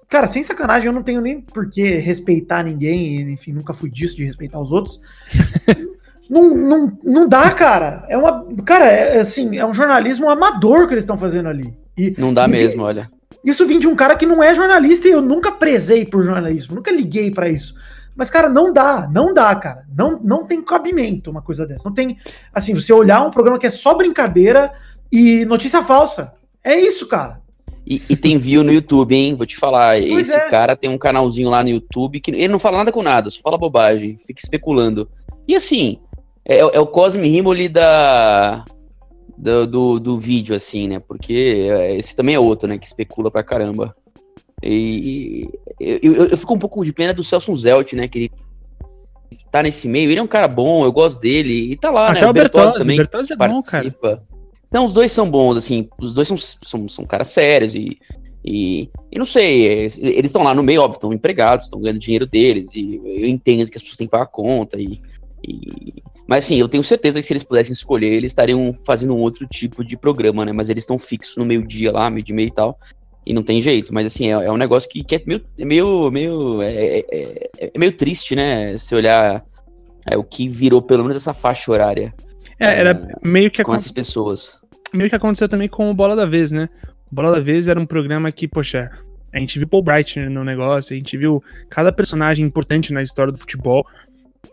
Cara, 0.08 0.26
sem 0.26 0.42
sacanagem, 0.42 0.86
eu 0.86 0.94
não 0.94 1.02
tenho 1.02 1.20
nem 1.20 1.38
por 1.38 1.68
que 1.68 1.96
respeitar 1.96 2.62
ninguém, 2.62 3.20
enfim, 3.32 3.52
nunca 3.52 3.74
fui 3.74 3.90
disso 3.90 4.16
de 4.16 4.24
respeitar 4.24 4.58
os 4.58 4.72
outros. 4.72 4.98
não, 6.30 6.48
não, 6.54 6.98
não 7.04 7.28
dá, 7.28 7.50
cara. 7.50 8.06
É 8.08 8.16
uma. 8.16 8.46
Cara, 8.64 8.86
é 8.86 9.20
assim, 9.20 9.58
é 9.58 9.66
um 9.66 9.74
jornalismo 9.74 10.30
amador 10.30 10.86
que 10.86 10.94
eles 10.94 11.04
estão 11.04 11.18
fazendo 11.18 11.50
ali. 11.50 11.76
E, 11.98 12.14
não 12.16 12.32
dá 12.32 12.46
e, 12.46 12.48
mesmo, 12.48 12.82
olha. 12.82 13.10
Isso 13.44 13.66
vem 13.66 13.78
de 13.78 13.86
um 13.86 13.94
cara 13.94 14.16
que 14.16 14.24
não 14.24 14.42
é 14.42 14.54
jornalista 14.54 15.06
e 15.06 15.10
eu 15.10 15.20
nunca 15.20 15.52
prezei 15.52 16.06
por 16.06 16.24
jornalismo, 16.24 16.76
nunca 16.76 16.90
liguei 16.90 17.30
para 17.30 17.46
isso. 17.46 17.74
Mas, 18.16 18.30
cara, 18.30 18.48
não 18.48 18.72
dá, 18.72 19.06
não 19.12 19.34
dá, 19.34 19.54
cara. 19.54 19.84
Não, 19.94 20.18
não 20.24 20.46
tem 20.46 20.62
cabimento 20.62 21.30
uma 21.30 21.42
coisa 21.42 21.66
dessa. 21.66 21.86
Não 21.86 21.94
tem. 21.94 22.16
Assim, 22.54 22.72
você 22.72 22.90
olhar 22.90 23.20
um 23.20 23.30
programa 23.30 23.58
que 23.58 23.66
é 23.66 23.70
só 23.70 23.92
brincadeira 23.92 24.72
e 25.12 25.44
notícia 25.44 25.82
falsa. 25.82 26.32
É 26.64 26.80
isso, 26.80 27.06
cara. 27.06 27.42
E, 27.86 28.02
e 28.08 28.16
tem 28.16 28.38
view 28.38 28.64
no 28.64 28.72
YouTube, 28.72 29.14
hein? 29.14 29.34
Vou 29.34 29.44
te 29.44 29.56
falar. 29.56 29.98
Pois 30.00 30.28
esse 30.28 30.36
é. 30.36 30.48
cara 30.48 30.74
tem 30.74 30.88
um 30.88 30.96
canalzinho 30.96 31.50
lá 31.50 31.62
no 31.62 31.68
YouTube 31.68 32.18
que 32.18 32.30
ele 32.30 32.48
não 32.48 32.58
fala 32.58 32.78
nada 32.78 32.90
com 32.90 33.02
nada, 33.02 33.28
só 33.28 33.40
fala 33.42 33.58
bobagem, 33.58 34.16
fica 34.16 34.40
especulando. 34.42 35.08
E 35.46 35.54
assim, 35.54 35.98
é, 36.46 36.58
é 36.58 36.80
o 36.80 36.86
Cosme 36.86 37.28
Rimoli 37.28 37.68
da, 37.68 38.64
do, 39.36 39.66
do, 39.66 40.00
do, 40.00 40.18
vídeo, 40.18 40.54
assim, 40.54 40.88
né? 40.88 40.98
Porque 40.98 41.68
é, 41.70 41.96
esse 41.96 42.16
também 42.16 42.34
é 42.34 42.40
outro, 42.40 42.66
né? 42.66 42.78
Que 42.78 42.86
especula 42.86 43.30
pra 43.30 43.42
caramba. 43.42 43.94
E, 44.62 45.50
e 45.78 45.98
eu, 46.02 46.14
eu, 46.14 46.26
eu, 46.28 46.38
fico 46.38 46.54
um 46.54 46.58
pouco 46.58 46.82
de 46.82 46.92
pena 46.92 47.12
do 47.12 47.22
Celso 47.22 47.54
Zelt, 47.54 47.92
né? 47.92 48.08
Que 48.08 48.18
ele 48.18 48.30
tá 49.50 49.62
nesse 49.62 49.86
meio. 49.86 50.10
Ele 50.10 50.20
é 50.20 50.22
um 50.22 50.26
cara 50.26 50.48
bom, 50.48 50.84
eu 50.84 50.92
gosto 50.92 51.20
dele. 51.20 51.72
E 51.72 51.76
tá 51.76 51.90
lá, 51.90 52.10
Até 52.10 52.22
né? 52.22 52.26
O 52.28 52.32
Bertozzi, 52.32 52.78
também 52.78 52.96
Bertozzi 52.96 53.34
é 53.34 53.36
participa. 53.36 53.90
Bom, 54.08 54.16
cara. 54.16 54.33
Então, 54.74 54.86
os 54.86 54.92
dois 54.92 55.12
são 55.12 55.30
bons, 55.30 55.56
assim. 55.56 55.88
Os 56.00 56.12
dois 56.12 56.26
são, 56.26 56.36
são, 56.36 56.88
são 56.88 57.04
caras 57.04 57.28
sérios 57.28 57.76
e... 57.76 57.96
E, 58.46 58.90
e 59.10 59.18
não 59.18 59.24
sei, 59.24 59.62
eles 59.62 60.26
estão 60.26 60.42
lá 60.42 60.54
no 60.54 60.62
meio, 60.62 60.82
óbvio, 60.82 60.96
estão 60.96 61.12
empregados, 61.14 61.64
estão 61.64 61.80
ganhando 61.80 61.98
dinheiro 61.98 62.26
deles, 62.26 62.74
e 62.74 63.00
eu 63.02 63.26
entendo 63.26 63.70
que 63.70 63.78
as 63.78 63.82
pessoas 63.82 63.96
têm 63.96 64.06
que 64.06 64.10
pagar 64.10 64.24
a 64.24 64.26
conta, 64.26 64.78
e, 64.78 65.00
e, 65.42 65.94
mas 66.26 66.44
assim, 66.44 66.56
eu 66.56 66.68
tenho 66.68 66.84
certeza 66.84 67.18
que 67.18 67.26
se 67.26 67.32
eles 67.32 67.42
pudessem 67.42 67.72
escolher, 67.72 68.12
eles 68.12 68.32
estariam 68.32 68.76
fazendo 68.84 69.14
um 69.14 69.20
outro 69.20 69.46
tipo 69.46 69.82
de 69.82 69.96
programa, 69.96 70.44
né? 70.44 70.52
Mas 70.52 70.68
eles 70.68 70.82
estão 70.82 70.98
fixos 70.98 71.38
no 71.38 71.46
meio-dia 71.46 71.90
lá, 71.90 72.10
meio 72.10 72.22
de 72.22 72.34
meio 72.34 72.48
e 72.48 72.52
tal. 72.52 72.78
E 73.24 73.32
não 73.32 73.42
tem 73.42 73.62
jeito. 73.62 73.94
Mas 73.94 74.06
assim, 74.06 74.26
é, 74.26 74.32
é 74.32 74.52
um 74.52 74.58
negócio 74.58 74.90
que, 74.90 75.02
que, 75.02 75.16
é 75.16 75.22
meio. 75.24 75.42
É 75.58 75.64
meio, 75.64 76.10
meio 76.10 76.62
é, 76.62 76.74
é, 76.74 77.04
é, 77.10 77.70
é 77.74 77.78
meio 77.78 77.96
triste, 77.96 78.34
né? 78.36 78.76
Se 78.76 78.94
olhar 78.94 79.44
é, 80.06 80.18
o 80.18 80.24
que 80.24 80.48
virou 80.48 80.82
pelo 80.82 81.02
menos 81.02 81.16
essa 81.16 81.32
faixa 81.32 81.70
horária. 81.70 82.14
É, 82.58 82.80
era 82.80 83.18
meio 83.22 83.50
que 83.50 83.62
com 83.62 83.74
essas 83.74 83.92
pessoas. 83.92 84.58
Meio 84.94 85.10
que 85.10 85.16
aconteceu 85.16 85.48
também 85.48 85.68
com 85.68 85.90
o 85.90 85.94
Bola 85.94 86.14
da 86.14 86.24
Vez, 86.24 86.52
né? 86.52 86.68
O 87.10 87.14
Bola 87.14 87.32
da 87.32 87.40
Vez 87.40 87.68
era 87.68 87.78
um 87.78 87.86
programa 87.86 88.30
que, 88.30 88.46
poxa, 88.46 88.90
a 89.32 89.38
gente 89.40 89.58
viu 89.58 89.66
Paul 89.66 89.82
Bright 89.82 90.20
no 90.20 90.44
negócio, 90.44 90.94
a 90.94 90.96
gente 90.96 91.16
viu 91.16 91.42
cada 91.68 91.92
personagem 91.92 92.46
importante 92.46 92.92
na 92.92 93.02
história 93.02 93.32
do 93.32 93.38
futebol. 93.38 93.84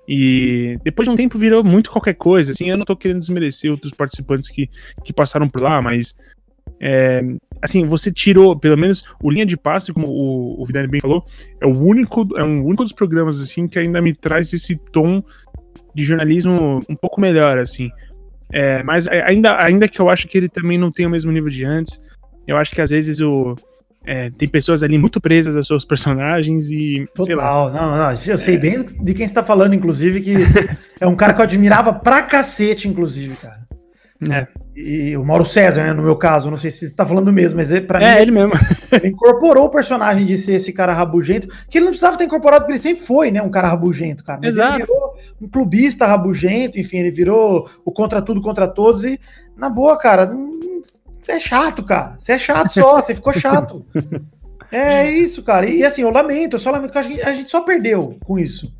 E 0.07 0.79
depois 0.83 1.07
de 1.07 1.13
um 1.13 1.15
tempo 1.15 1.37
virou 1.37 1.63
muito 1.63 1.91
qualquer 1.91 2.15
coisa. 2.15 2.51
Assim, 2.51 2.69
eu 2.69 2.77
não 2.77 2.85
tô 2.85 2.95
querendo 2.95 3.19
desmerecer 3.19 3.69
outros 3.69 3.93
participantes 3.93 4.49
que, 4.49 4.67
que 5.03 5.13
passaram 5.13 5.47
por 5.47 5.61
lá, 5.61 5.81
mas. 5.81 6.17
É, 6.79 7.21
assim, 7.61 7.85
você 7.85 8.11
tirou, 8.11 8.57
pelo 8.57 8.75
menos, 8.75 9.05
o 9.21 9.29
linha 9.29 9.45
de 9.45 9.55
passe, 9.55 9.93
como 9.93 10.07
o, 10.07 10.59
o 10.59 10.65
Vidani 10.65 10.87
bem 10.87 10.99
falou, 10.99 11.23
é 11.61 11.67
o 11.67 11.77
único, 11.79 12.27
é 12.35 12.43
um 12.43 12.65
único 12.65 12.83
dos 12.83 12.93
programas 12.93 13.39
assim 13.39 13.67
que 13.67 13.77
ainda 13.77 14.01
me 14.01 14.15
traz 14.15 14.51
esse 14.51 14.75
tom 14.91 15.23
de 15.93 16.03
jornalismo 16.03 16.79
um 16.89 16.95
pouco 16.95 17.21
melhor, 17.21 17.59
assim. 17.59 17.91
É, 18.53 18.83
mas 18.83 19.07
ainda, 19.07 19.63
ainda 19.63 19.87
que 19.87 19.99
eu 19.99 20.09
acho 20.09 20.27
que 20.27 20.37
ele 20.37 20.49
também 20.49 20.77
não 20.77 20.91
tem 20.91 21.05
o 21.05 21.09
mesmo 21.09 21.31
nível 21.31 21.49
de 21.49 21.63
antes, 21.63 22.01
eu 22.47 22.57
acho 22.57 22.73
que 22.73 22.81
às 22.81 22.89
vezes 22.89 23.19
o, 23.19 23.55
é, 24.05 24.31
tem 24.31 24.47
pessoas 24.47 24.81
ali 24.81 24.97
muito 24.97 25.21
presas 25.21 25.55
aos 25.55 25.67
seus 25.67 25.85
personagens 25.85 26.71
e. 26.71 27.07
Total, 27.15 27.71
não, 27.71 27.97
não, 27.97 28.11
eu 28.11 28.37
sei 28.37 28.55
é... 28.55 28.57
bem 28.57 28.83
de 28.83 29.13
quem 29.13 29.25
está 29.25 29.43
falando, 29.43 29.75
inclusive, 29.75 30.21
que 30.21 30.33
é 30.99 31.07
um 31.07 31.15
cara 31.15 31.33
que 31.33 31.41
eu 31.41 31.43
admirava 31.43 31.93
pra 31.93 32.23
cacete, 32.23 32.87
inclusive, 32.87 33.35
cara. 33.35 33.61
É. 34.29 34.47
E 34.75 35.17
o 35.17 35.25
Mauro 35.25 35.45
César, 35.45 35.83
né, 35.83 35.93
no 35.93 36.01
meu 36.01 36.15
caso, 36.15 36.49
não 36.49 36.57
sei 36.57 36.71
se 36.71 36.79
você 36.79 36.85
está 36.85 37.05
falando 37.05 37.31
mesmo, 37.31 37.57
mas 37.57 37.71
é, 37.71 37.81
pra 37.81 38.01
é, 38.01 38.15
mim. 38.15 38.21
ele 38.21 38.31
mesmo. 38.31 38.53
Ele 38.91 39.09
incorporou 39.09 39.65
o 39.65 39.69
personagem 39.69 40.25
de 40.25 40.37
ser 40.37 40.53
esse 40.53 40.71
cara 40.71 40.93
rabugento, 40.93 41.47
que 41.69 41.77
ele 41.77 41.85
não 41.85 41.91
precisava 41.91 42.17
ter 42.17 42.23
incorporado, 42.23 42.63
porque 42.63 42.73
ele 42.73 42.79
sempre 42.79 43.03
foi, 43.03 43.31
né, 43.31 43.41
um 43.41 43.51
cara 43.51 43.67
rabugento, 43.67 44.23
cara. 44.23 44.39
Mas 44.41 44.55
Exato. 44.55 44.75
ele 44.75 44.85
virou 44.85 45.13
um 45.41 45.47
clubista 45.49 46.05
rabugento, 46.05 46.79
enfim, 46.79 46.97
ele 46.97 47.11
virou 47.11 47.69
o 47.83 47.91
contra 47.91 48.21
tudo, 48.21 48.41
contra 48.41 48.67
todos, 48.67 49.03
e, 49.03 49.19
na 49.57 49.69
boa, 49.69 49.97
cara, 49.97 50.31
você 51.21 51.33
é 51.33 51.39
chato, 51.39 51.83
cara. 51.83 52.15
Você 52.17 52.31
é 52.33 52.39
chato 52.39 52.71
só, 52.71 53.01
você 53.01 53.13
ficou 53.13 53.33
chato. 53.33 53.85
É 54.71 55.11
isso, 55.11 55.43
cara. 55.43 55.65
E 55.65 55.83
assim, 55.83 56.01
eu 56.01 56.09
lamento, 56.09 56.55
eu 56.55 56.59
só 56.59 56.71
lamento 56.71 56.93
que 56.93 56.97
a 56.97 57.01
gente, 57.01 57.21
a 57.21 57.33
gente 57.33 57.49
só 57.49 57.59
perdeu 57.59 58.17
com 58.23 58.39
isso. 58.39 58.73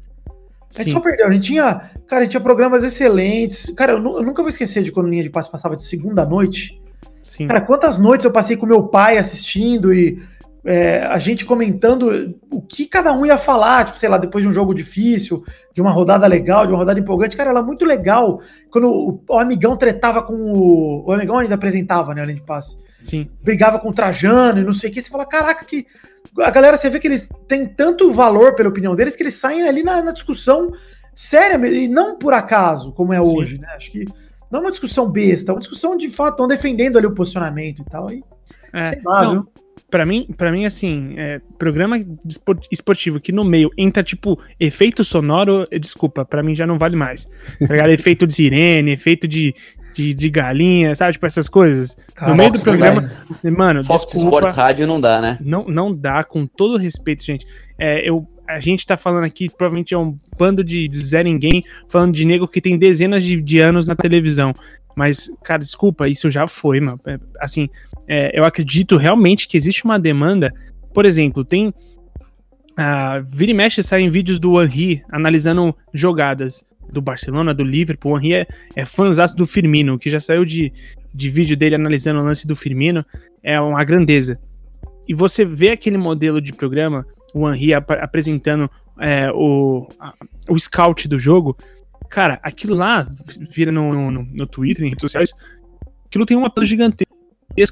A 0.76 0.80
gente 0.80 0.90
Sim. 0.90 0.92
só 0.92 1.00
perdeu. 1.00 1.28
A 1.28 1.32
gente 1.32 1.44
tinha, 1.44 1.90
cara, 2.08 2.22
a 2.22 2.24
gente 2.24 2.32
tinha 2.32 2.42
programas 2.42 2.84
excelentes. 2.84 3.74
Cara, 3.76 3.94
eu, 3.94 3.98
eu 3.98 4.24
nunca 4.24 4.42
vou 4.42 4.50
esquecer 4.50 4.84
de 4.84 4.92
quando 4.92 5.10
linha 5.10 5.24
de 5.24 5.30
passe 5.30 5.52
passava 5.52 5.76
de 5.76 5.84
segunda 5.84 6.26
noite. 6.26 6.82
Sim. 7.22 7.48
Cara, 7.48 7.62
quantas 7.62 8.00
noites 8.00 8.26
eu 8.26 8.32
passei 8.32 8.58
com 8.58 8.66
meu 8.66 8.88
pai 8.88 9.18
assistindo 9.18 9.94
e 9.94 10.22
é, 10.64 11.04
a 11.04 11.18
gente 11.18 11.46
comentando 11.46 12.36
o 12.52 12.62
que 12.62 12.86
cada 12.86 13.12
um 13.14 13.26
ia 13.26 13.38
falar, 13.38 13.86
tipo, 13.86 14.00
sei 14.00 14.10
lá, 14.10 14.18
depois 14.18 14.44
de 14.44 14.50
um 14.50 14.54
jogo 14.54 14.74
difícil, 14.74 15.44
de 15.74 15.82
uma 15.82 15.92
rodada 15.92 16.28
legal, 16.28 16.66
de 16.66 16.72
uma 16.72 16.80
rodada 16.80 17.00
empolgante. 17.00 17.36
Cara, 17.36 17.50
era 17.50 17.62
muito 17.62 17.84
legal 17.86 18.40
quando 18.70 18.88
o, 18.88 19.24
o 19.28 19.40
amigão 19.40 19.76
tretava 19.76 20.22
com 20.22 20.34
o. 20.34 21.06
O 21.08 21.12
amigão 21.12 21.38
ainda 21.38 21.56
apresentava, 21.56 22.14
né, 22.14 22.22
além 22.22 22.36
de 22.36 22.44
passe. 22.44 22.78
Sim. 23.02 23.30
Brigava 23.44 23.80
com 23.80 23.90
o 23.90 23.94
Trajano 23.94 24.60
e 24.60 24.64
não 24.64 24.74
sei 24.74 24.90
o 24.90 24.94
que. 24.94 25.02
Você 25.02 25.10
fala, 25.10 25.26
caraca, 25.26 25.66
que. 25.66 25.86
A 26.40 26.52
galera, 26.52 26.78
você 26.78 26.90
vê 26.90 27.00
que 27.00 27.08
eles 27.08 27.28
têm 27.48 27.66
tanto 27.66 28.14
valor 28.14 28.56
pela 28.56 28.70
opinião 28.70 28.96
deles 28.96 29.16
que 29.16 29.24
eles 29.24 29.34
saem 29.34 29.68
ali 29.68 29.84
na, 29.84 30.02
na 30.02 30.12
discussão 30.12 30.72
séria, 31.14 31.56
e 31.68 31.88
não 31.88 32.18
por 32.18 32.34
acaso, 32.34 32.94
como 32.94 33.14
é 33.14 33.22
Sim. 33.22 33.38
hoje, 33.38 33.58
né? 33.58 33.68
Acho 33.76 33.92
que 33.92 34.06
não 34.50 34.60
é 34.60 34.62
uma 34.64 34.72
discussão 34.72 35.10
besta, 35.10 35.52
é 35.52 35.54
uma 35.54 35.60
discussão 35.60 35.98
de 35.98 36.10
fato, 36.10 36.32
estão 36.32 36.48
defendendo 36.48 36.98
ali 36.98 37.08
o 37.08 37.14
posicionamento 37.14 37.82
e 37.82 37.86
tal. 37.86 38.12
E, 38.12 38.24
é, 38.74 38.84
sei 38.84 39.02
lá, 39.04 39.24
não, 39.24 39.32
viu? 39.34 39.48
Pra 39.90 40.06
mim, 40.06 40.26
pra 40.38 40.52
mim, 40.52 40.66
assim, 40.66 41.16
é, 41.18 41.42
programa 41.58 42.00
esportivo 42.72 43.20
que 43.20 43.34
no 43.34 43.44
meio 43.44 43.70
entra, 43.78 44.02
tipo, 44.02 44.40
efeito 44.58 45.04
sonoro, 45.04 45.68
desculpa, 45.80 46.24
pra 46.24 46.42
mim 46.42 46.56
já 46.56 46.66
não 46.66 46.78
vale 46.78 46.96
mais. 46.96 47.30
Tá 47.68 47.76
efeito 47.92 48.26
de 48.26 48.34
sirene, 48.34 48.92
efeito 48.92 49.28
de, 49.28 49.54
de, 49.94 50.14
de, 50.14 50.30
galinha, 50.30 50.96
sabe? 50.96 51.14
Tipo, 51.14 51.26
essas 51.26 51.48
coisas. 51.50 51.98
Ah, 52.16 52.30
no 52.30 52.36
meio 52.36 52.52
do 52.52 52.60
programa. 52.60 53.08
Mano, 53.44 53.84
Fox 53.84 54.06
desculpa, 54.06 54.38
Sports 54.38 54.54
Rádio 54.54 54.88
não 54.88 55.00
dá, 55.00 55.22
né? 55.22 55.38
Não, 55.42 55.66
não 55.68 55.94
dá, 55.94 56.24
com 56.24 56.46
todo 56.46 56.78
respeito, 56.78 57.24
gente. 57.24 57.46
É, 57.78 58.08
eu, 58.08 58.28
a 58.48 58.60
gente 58.60 58.86
tá 58.86 58.98
falando 58.98 59.24
aqui, 59.24 59.50
provavelmente 59.50 59.94
é 59.94 59.98
um 59.98 60.18
bando 60.38 60.64
de, 60.64 60.88
de 60.88 61.06
Zé 61.06 61.24
Ninguém, 61.24 61.64
falando 61.90 62.14
de 62.14 62.26
nego 62.26 62.48
que 62.48 62.62
tem 62.62 62.78
dezenas 62.78 63.24
de, 63.24 63.42
de 63.42 63.60
anos 63.60 63.86
na 63.86 63.96
televisão. 63.96 64.54
Mas, 64.96 65.30
cara, 65.44 65.60
desculpa, 65.60 66.08
isso 66.08 66.30
já 66.30 66.48
foi, 66.48 66.80
mano. 66.80 67.00
É, 67.06 67.18
assim, 67.40 67.70
é, 68.08 68.38
eu 68.38 68.44
acredito 68.44 68.98
realmente 68.98 69.48
que 69.48 69.58
existe 69.58 69.86
uma 69.86 70.00
demanda. 70.00 70.54
Por 70.94 71.06
exemplo, 71.06 71.44
tem. 71.46 71.74
Uh, 72.72 73.22
vira 73.26 73.52
e 73.52 73.54
mexe 73.54 73.84
saem 73.84 74.10
vídeos 74.10 74.40
do 74.40 74.60
Henry 74.62 75.04
analisando 75.12 75.76
jogadas 75.94 76.66
do 76.90 77.02
Barcelona, 77.02 77.54
do 77.54 77.64
Liverpool. 77.64 78.14
O 78.14 78.18
Henry 78.18 78.34
é, 78.34 78.48
é 78.76 78.86
fãzão 78.86 79.26
do 79.36 79.46
Firmino, 79.46 80.00
que 80.00 80.10
já 80.10 80.20
saiu 80.20 80.46
de, 80.46 80.72
de 81.14 81.30
vídeo 81.30 81.58
dele 81.58 81.76
analisando 81.76 82.20
o 82.20 82.24
lance 82.24 82.48
do 82.48 82.56
Firmino. 82.56 83.06
É 83.44 83.60
uma 83.60 83.84
grandeza. 83.84 84.40
E 85.08 85.14
você 85.14 85.44
vê 85.44 85.72
aquele 85.72 85.98
modelo 85.98 86.42
de 86.42 86.54
programa, 86.54 87.06
o 87.34 87.50
Henry 87.50 87.74
ap 87.74 87.92
apresentando 87.92 88.70
é, 89.00 89.32
o, 89.32 89.88
a, 90.00 90.14
o 90.48 90.60
scout 90.60 91.08
do 91.08 91.20
jogo. 91.20 91.58
Cara, 92.10 92.40
aquilo 92.44 92.76
lá 92.76 93.10
vira 93.54 93.72
no, 93.72 94.12
no, 94.12 94.24
no 94.24 94.48
Twitter, 94.48 94.86
em 94.86 94.90
redes 94.90 95.02
sociais. 95.02 95.32
Aquilo 96.06 96.26
tem 96.26 96.38
uma 96.38 96.48
apelo 96.48 96.66
gigantesco 96.66 97.12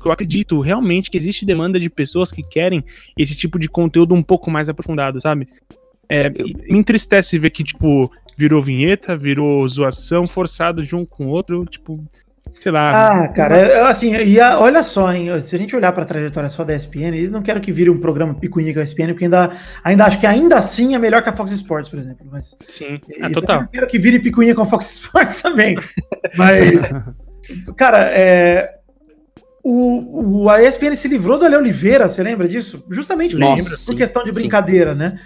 eu 0.05 0.11
acredito 0.11 0.59
realmente 0.59 1.09
que 1.09 1.17
existe 1.17 1.45
demanda 1.45 1.79
de 1.79 1.89
pessoas 1.89 2.31
que 2.31 2.43
querem 2.43 2.83
esse 3.17 3.35
tipo 3.35 3.57
de 3.57 3.69
conteúdo 3.69 4.13
um 4.13 4.23
pouco 4.23 4.51
mais 4.51 4.69
aprofundado, 4.69 5.21
sabe? 5.21 5.47
É, 6.07 6.29
me 6.29 6.79
entristece 6.79 7.37
ver 7.37 7.51
que, 7.51 7.63
tipo, 7.63 8.11
virou 8.39 8.63
vinheta, 8.63 9.17
virou 9.17 9.67
zoação 9.67 10.25
forçado 10.25 10.81
de 10.81 10.95
um 10.95 11.05
com 11.05 11.25
o 11.25 11.27
outro, 11.27 11.65
tipo, 11.65 12.01
sei 12.57 12.71
lá. 12.71 13.23
Ah, 13.23 13.27
cara, 13.27 13.57
eu, 13.57 13.85
assim, 13.85 14.15
e 14.15 14.39
a, 14.39 14.57
olha 14.57 14.81
só, 14.81 15.11
hein, 15.11 15.41
se 15.41 15.57
a 15.57 15.59
gente 15.59 15.75
olhar 15.75 15.91
para 15.91 16.03
a 16.03 16.05
trajetória 16.05 16.49
só 16.49 16.63
da 16.63 16.73
ESPN, 16.73 17.17
eu 17.17 17.29
não 17.29 17.41
quero 17.41 17.59
que 17.59 17.69
vire 17.69 17.89
um 17.89 17.97
programa 17.97 18.33
picuinha 18.33 18.73
com 18.73 18.79
a 18.79 18.83
ESPN, 18.83 19.07
porque 19.07 19.25
ainda, 19.25 19.51
ainda 19.83 20.05
acho 20.05 20.21
que 20.21 20.25
ainda 20.25 20.55
assim 20.55 20.95
é 20.95 20.97
melhor 20.97 21.21
que 21.21 21.27
a 21.27 21.35
Fox 21.35 21.51
Sports, 21.51 21.89
por 21.89 21.99
exemplo. 21.99 22.25
Mas, 22.31 22.55
Sim, 22.65 23.01
é 23.09 23.29
total. 23.29 23.63
Eu 23.63 23.67
quero 23.67 23.87
que 23.87 23.99
vire 23.99 24.19
picuinha 24.19 24.55
com 24.55 24.61
a 24.61 24.65
Fox 24.65 24.89
Sports 24.95 25.41
também. 25.41 25.75
Mas, 26.37 26.79
cara, 27.75 28.05
é, 28.05 28.73
o, 29.61 30.43
o, 30.43 30.49
a 30.49 30.63
ESPN 30.63 30.95
se 30.95 31.09
livrou 31.09 31.37
do 31.37 31.45
Ale 31.45 31.57
Oliveira, 31.57 32.07
você 32.07 32.23
lembra 32.23 32.47
disso? 32.47 32.85
Justamente 32.89 33.35
por, 33.35 33.41
Nossa, 33.41 33.69
por 33.69 33.77
sim, 33.77 33.97
questão 33.97 34.23
de 34.23 34.29
sim. 34.29 34.35
brincadeira, 34.35 34.95
né? 34.95 35.19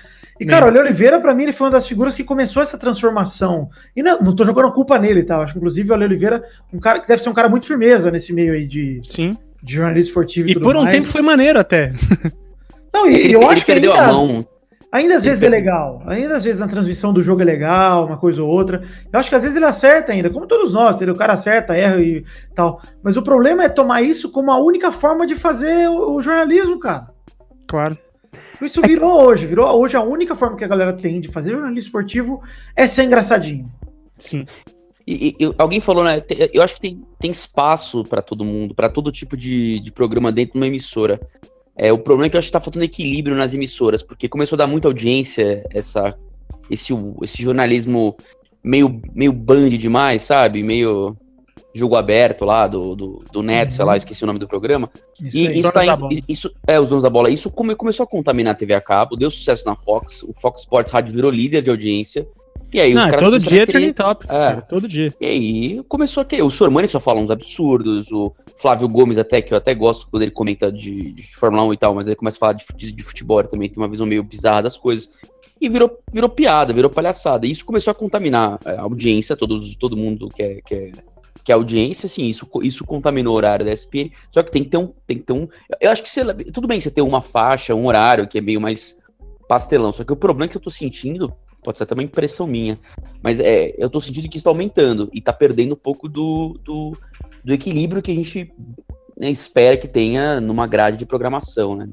E, 0.43 0.45
cara, 0.45 0.65
o 0.65 0.67
Ale 0.69 0.79
Oliveira, 0.79 1.19
pra 1.19 1.33
mim, 1.33 1.43
ele 1.43 1.51
foi 1.53 1.65
uma 1.67 1.71
das 1.71 1.87
figuras 1.87 2.15
que 2.15 2.23
começou 2.23 2.61
essa 2.61 2.77
transformação. 2.77 3.69
E 3.95 4.03
não, 4.03 4.19
não 4.21 4.35
tô 4.35 4.45
jogando 4.45 4.71
culpa 4.71 4.97
nele, 4.99 5.23
tá? 5.23 5.39
Acho 5.39 5.53
que, 5.53 5.59
inclusive, 5.59 5.89
o 5.91 5.93
Ale 5.93 6.05
Oliveira, 6.05 6.43
um 6.73 6.79
cara 6.79 6.99
que 6.99 7.07
deve 7.07 7.21
ser 7.21 7.29
um 7.29 7.33
cara 7.33 7.49
muito 7.49 7.65
firmeza 7.65 8.11
nesse 8.11 8.31
meio 8.33 8.53
aí 8.53 8.67
de, 8.67 9.01
Sim. 9.03 9.31
de 9.61 9.73
jornalismo 9.75 10.09
esportivo 10.09 10.49
E 10.49 10.53
tudo 10.53 10.63
por 10.65 10.75
um 10.75 10.83
mais. 10.83 10.95
tempo 10.95 11.07
foi 11.07 11.21
maneiro 11.21 11.59
até. 11.59 11.91
Não, 12.93 13.09
e, 13.09 13.15
ele, 13.15 13.33
eu 13.35 13.41
ele 13.41 13.49
acho 13.49 13.65
que 13.65 13.71
perdeu 13.71 13.91
ainda, 13.91 14.05
a 14.05 14.13
mão. 14.13 14.45
ainda 14.91 15.15
às 15.15 15.23
Ele 15.23 15.29
vezes 15.31 15.43
é 15.43 15.49
legal. 15.49 16.03
Ainda 16.05 16.35
às 16.35 16.43
vezes 16.43 16.59
na 16.59 16.67
transmissão 16.67 17.11
do 17.11 17.23
jogo 17.23 17.41
é 17.41 17.45
legal, 17.45 18.05
uma 18.05 18.17
coisa 18.17 18.43
ou 18.43 18.49
outra. 18.49 18.83
Eu 19.11 19.19
acho 19.19 19.29
que 19.29 19.35
às 19.35 19.41
vezes 19.41 19.57
ele 19.57 19.65
acerta 19.65 20.11
ainda, 20.11 20.29
como 20.29 20.45
todos 20.45 20.71
nós, 20.73 20.95
entendeu? 20.95 21.15
o 21.15 21.17
cara 21.17 21.33
acerta, 21.33 21.75
erra 21.75 21.99
e 21.99 22.23
tal. 22.53 22.81
Mas 23.01 23.17
o 23.17 23.23
problema 23.23 23.63
é 23.63 23.69
tomar 23.69 24.01
isso 24.03 24.29
como 24.31 24.51
a 24.51 24.59
única 24.59 24.91
forma 24.91 25.25
de 25.25 25.35
fazer 25.35 25.89
o, 25.89 26.15
o 26.15 26.21
jornalismo, 26.21 26.79
cara. 26.79 27.05
Claro. 27.67 27.97
Isso 28.61 28.81
virou 28.81 29.23
hoje, 29.25 29.45
virou 29.45 29.67
hoje 29.79 29.97
a 29.97 30.01
única 30.01 30.35
forma 30.35 30.55
que 30.55 30.63
a 30.63 30.67
galera 30.67 30.93
tem 30.93 31.19
de 31.19 31.27
fazer 31.27 31.51
jornalismo 31.51 31.87
esportivo 31.87 32.41
é 32.75 32.87
ser 32.87 33.03
engraçadinho. 33.03 33.65
Sim. 34.17 34.45
E, 35.05 35.35
e- 35.39 35.53
alguém 35.57 35.79
falou, 35.79 36.03
né? 36.03 36.21
Eu 36.53 36.61
acho 36.61 36.75
que 36.75 36.81
tem, 36.81 37.01
tem 37.19 37.31
espaço 37.31 38.03
pra 38.05 38.21
todo 38.21 38.45
mundo, 38.45 38.73
pra 38.73 38.89
todo 38.89 39.11
tipo 39.11 39.35
de, 39.35 39.79
de 39.79 39.91
programa 39.91 40.31
dentro 40.31 40.53
de 40.53 40.59
uma 40.59 40.67
emissora. 40.67 41.19
É, 41.75 41.91
o 41.91 41.97
problema 41.97 42.27
é 42.27 42.29
que 42.29 42.35
eu 42.35 42.39
acho 42.39 42.47
que 42.47 42.53
tá 42.53 42.61
faltando 42.61 42.85
equilíbrio 42.85 43.35
nas 43.35 43.53
emissoras, 43.53 44.03
porque 44.03 44.29
começou 44.29 44.55
a 44.55 44.59
dar 44.59 44.67
muita 44.67 44.87
audiência 44.87 45.65
essa, 45.71 46.15
esse, 46.69 46.93
esse 47.21 47.41
jornalismo 47.41 48.15
meio, 48.63 49.01
meio 49.13 49.33
band 49.33 49.69
demais, 49.71 50.21
sabe? 50.21 50.63
Meio 50.63 51.17
jogo 51.73 51.95
aberto 51.95 52.45
lá 52.45 52.67
do, 52.67 52.95
do, 52.95 53.23
do 53.31 53.41
Neto, 53.41 53.73
sei 53.73 53.83
lá, 53.83 53.97
esqueci 53.97 54.23
o 54.23 54.27
nome 54.27 54.39
do 54.39 54.47
programa. 54.47 54.89
Isso 55.19 55.37
E 55.37 55.47
aí. 55.47 55.59
isso, 55.59 55.71
tá 55.71 55.95
bola. 55.95 56.13
isso 56.27 56.51
é 56.67 56.79
os 56.79 56.89
donos 56.89 57.03
da 57.03 57.09
bola. 57.09 57.29
Isso 57.29 57.49
come- 57.49 57.75
começou 57.75 58.03
a 58.03 58.07
contaminar 58.07 58.53
a 58.53 58.55
TV 58.55 58.73
a 58.73 58.81
cabo, 58.81 59.15
deu 59.15 59.31
sucesso 59.31 59.65
na 59.65 59.75
Fox. 59.75 60.23
O 60.23 60.33
Fox 60.39 60.61
Sports 60.61 60.91
Rádio 60.93 61.13
virou 61.13 61.31
líder 61.31 61.61
de 61.63 61.69
audiência. 61.69 62.27
E 62.71 62.79
aí 62.79 62.91
Não, 62.93 63.03
os 63.03 63.09
caras 63.11 63.25
todo 63.25 63.39
dia 63.39 63.67
querer- 63.67 63.93
topics, 63.93 64.35
É. 64.35 64.39
cara. 64.39 64.61
Todo 64.61 64.87
dia. 64.87 65.07
E 65.21 65.25
aí 65.25 65.83
começou 65.87 66.21
a 66.21 66.25
querer. 66.25 66.41
O 66.41 66.49
Sormani 66.49 66.87
só 66.87 66.99
fala 66.99 67.19
uns 67.19 67.29
absurdos. 67.29 68.11
O 68.11 68.33
Flávio 68.57 68.87
Gomes, 68.87 69.17
até 69.19 69.41
que 69.43 69.53
eu 69.53 69.57
até 69.57 69.75
gosto 69.75 70.07
quando 70.09 70.23
ele 70.23 70.31
comenta 70.31 70.71
de, 70.71 71.11
de 71.11 71.21
Fórmula 71.35 71.63
1 71.65 71.73
e 71.73 71.77
tal, 71.77 71.93
mas 71.93 72.07
ele 72.07 72.15
começa 72.15 72.37
a 72.37 72.39
falar 72.39 72.53
de, 72.53 72.91
de 72.91 73.03
futebol 73.03 73.39
ele 73.39 73.47
também, 73.47 73.69
tem 73.69 73.81
uma 73.81 73.87
visão 73.89 74.07
meio 74.07 74.23
bizarra 74.23 74.63
das 74.63 74.75
coisas. 74.77 75.09
E 75.61 75.69
virou, 75.69 75.99
virou 76.11 76.29
piada, 76.29 76.73
virou 76.73 76.89
palhaçada. 76.89 77.45
E 77.45 77.51
isso 77.51 77.63
começou 77.63 77.91
a 77.91 77.93
contaminar 77.95 78.59
é, 78.65 78.71
a 78.71 78.81
audiência, 78.81 79.35
todos, 79.35 79.75
todo 79.75 79.95
mundo 79.95 80.27
que 80.29 80.41
é, 80.41 80.59
que 80.65 80.73
é, 80.75 80.91
que 81.43 81.51
é 81.51 81.55
audiência, 81.55 82.07
assim, 82.07 82.25
isso, 82.25 82.47
isso 82.61 82.85
contaminou 82.85 83.33
o 83.33 83.37
horário 83.37 83.65
da 83.65 83.73
ESPN. 83.73 84.11
Só 84.31 84.41
que 84.41 84.51
tem 84.51 84.63
que 84.63 84.69
ter 84.69 84.77
um. 84.77 84.93
Tem 85.05 85.17
que 85.17 85.25
ter 85.25 85.33
um 85.33 85.47
eu 85.81 85.91
acho 85.91 86.01
que 86.01 86.09
você, 86.09 86.23
tudo 86.51 86.67
bem 86.67 86.79
você 86.79 86.89
ter 86.89 87.01
uma 87.01 87.21
faixa, 87.21 87.75
um 87.75 87.85
horário 87.85 88.27
que 88.27 88.37
é 88.37 88.41
meio 88.41 88.61
mais 88.61 88.97
pastelão. 89.47 89.91
Só 89.91 90.03
que 90.03 90.13
o 90.13 90.15
problema 90.15 90.49
que 90.49 90.57
eu 90.57 90.61
tô 90.61 90.69
sentindo, 90.69 91.33
pode 91.63 91.77
ser 91.77 91.83
até 91.83 91.93
uma 91.93 92.03
impressão 92.03 92.47
minha, 92.47 92.79
mas 93.21 93.39
é, 93.39 93.73
eu 93.77 93.89
tô 93.89 93.99
sentindo 93.99 94.29
que 94.29 94.37
isso 94.37 94.43
tá 94.43 94.49
aumentando 94.49 95.09
e 95.13 95.21
tá 95.21 95.33
perdendo 95.33 95.73
um 95.73 95.77
pouco 95.77 96.07
do, 96.07 96.59
do, 96.63 96.97
do 97.43 97.53
equilíbrio 97.53 98.01
que 98.01 98.11
a 98.11 98.15
gente 98.15 98.51
né, 99.19 99.29
espera 99.29 99.77
que 99.77 99.87
tenha 99.87 100.41
numa 100.41 100.67
grade 100.67 100.97
de 100.97 101.05
programação, 101.05 101.75
né? 101.75 101.87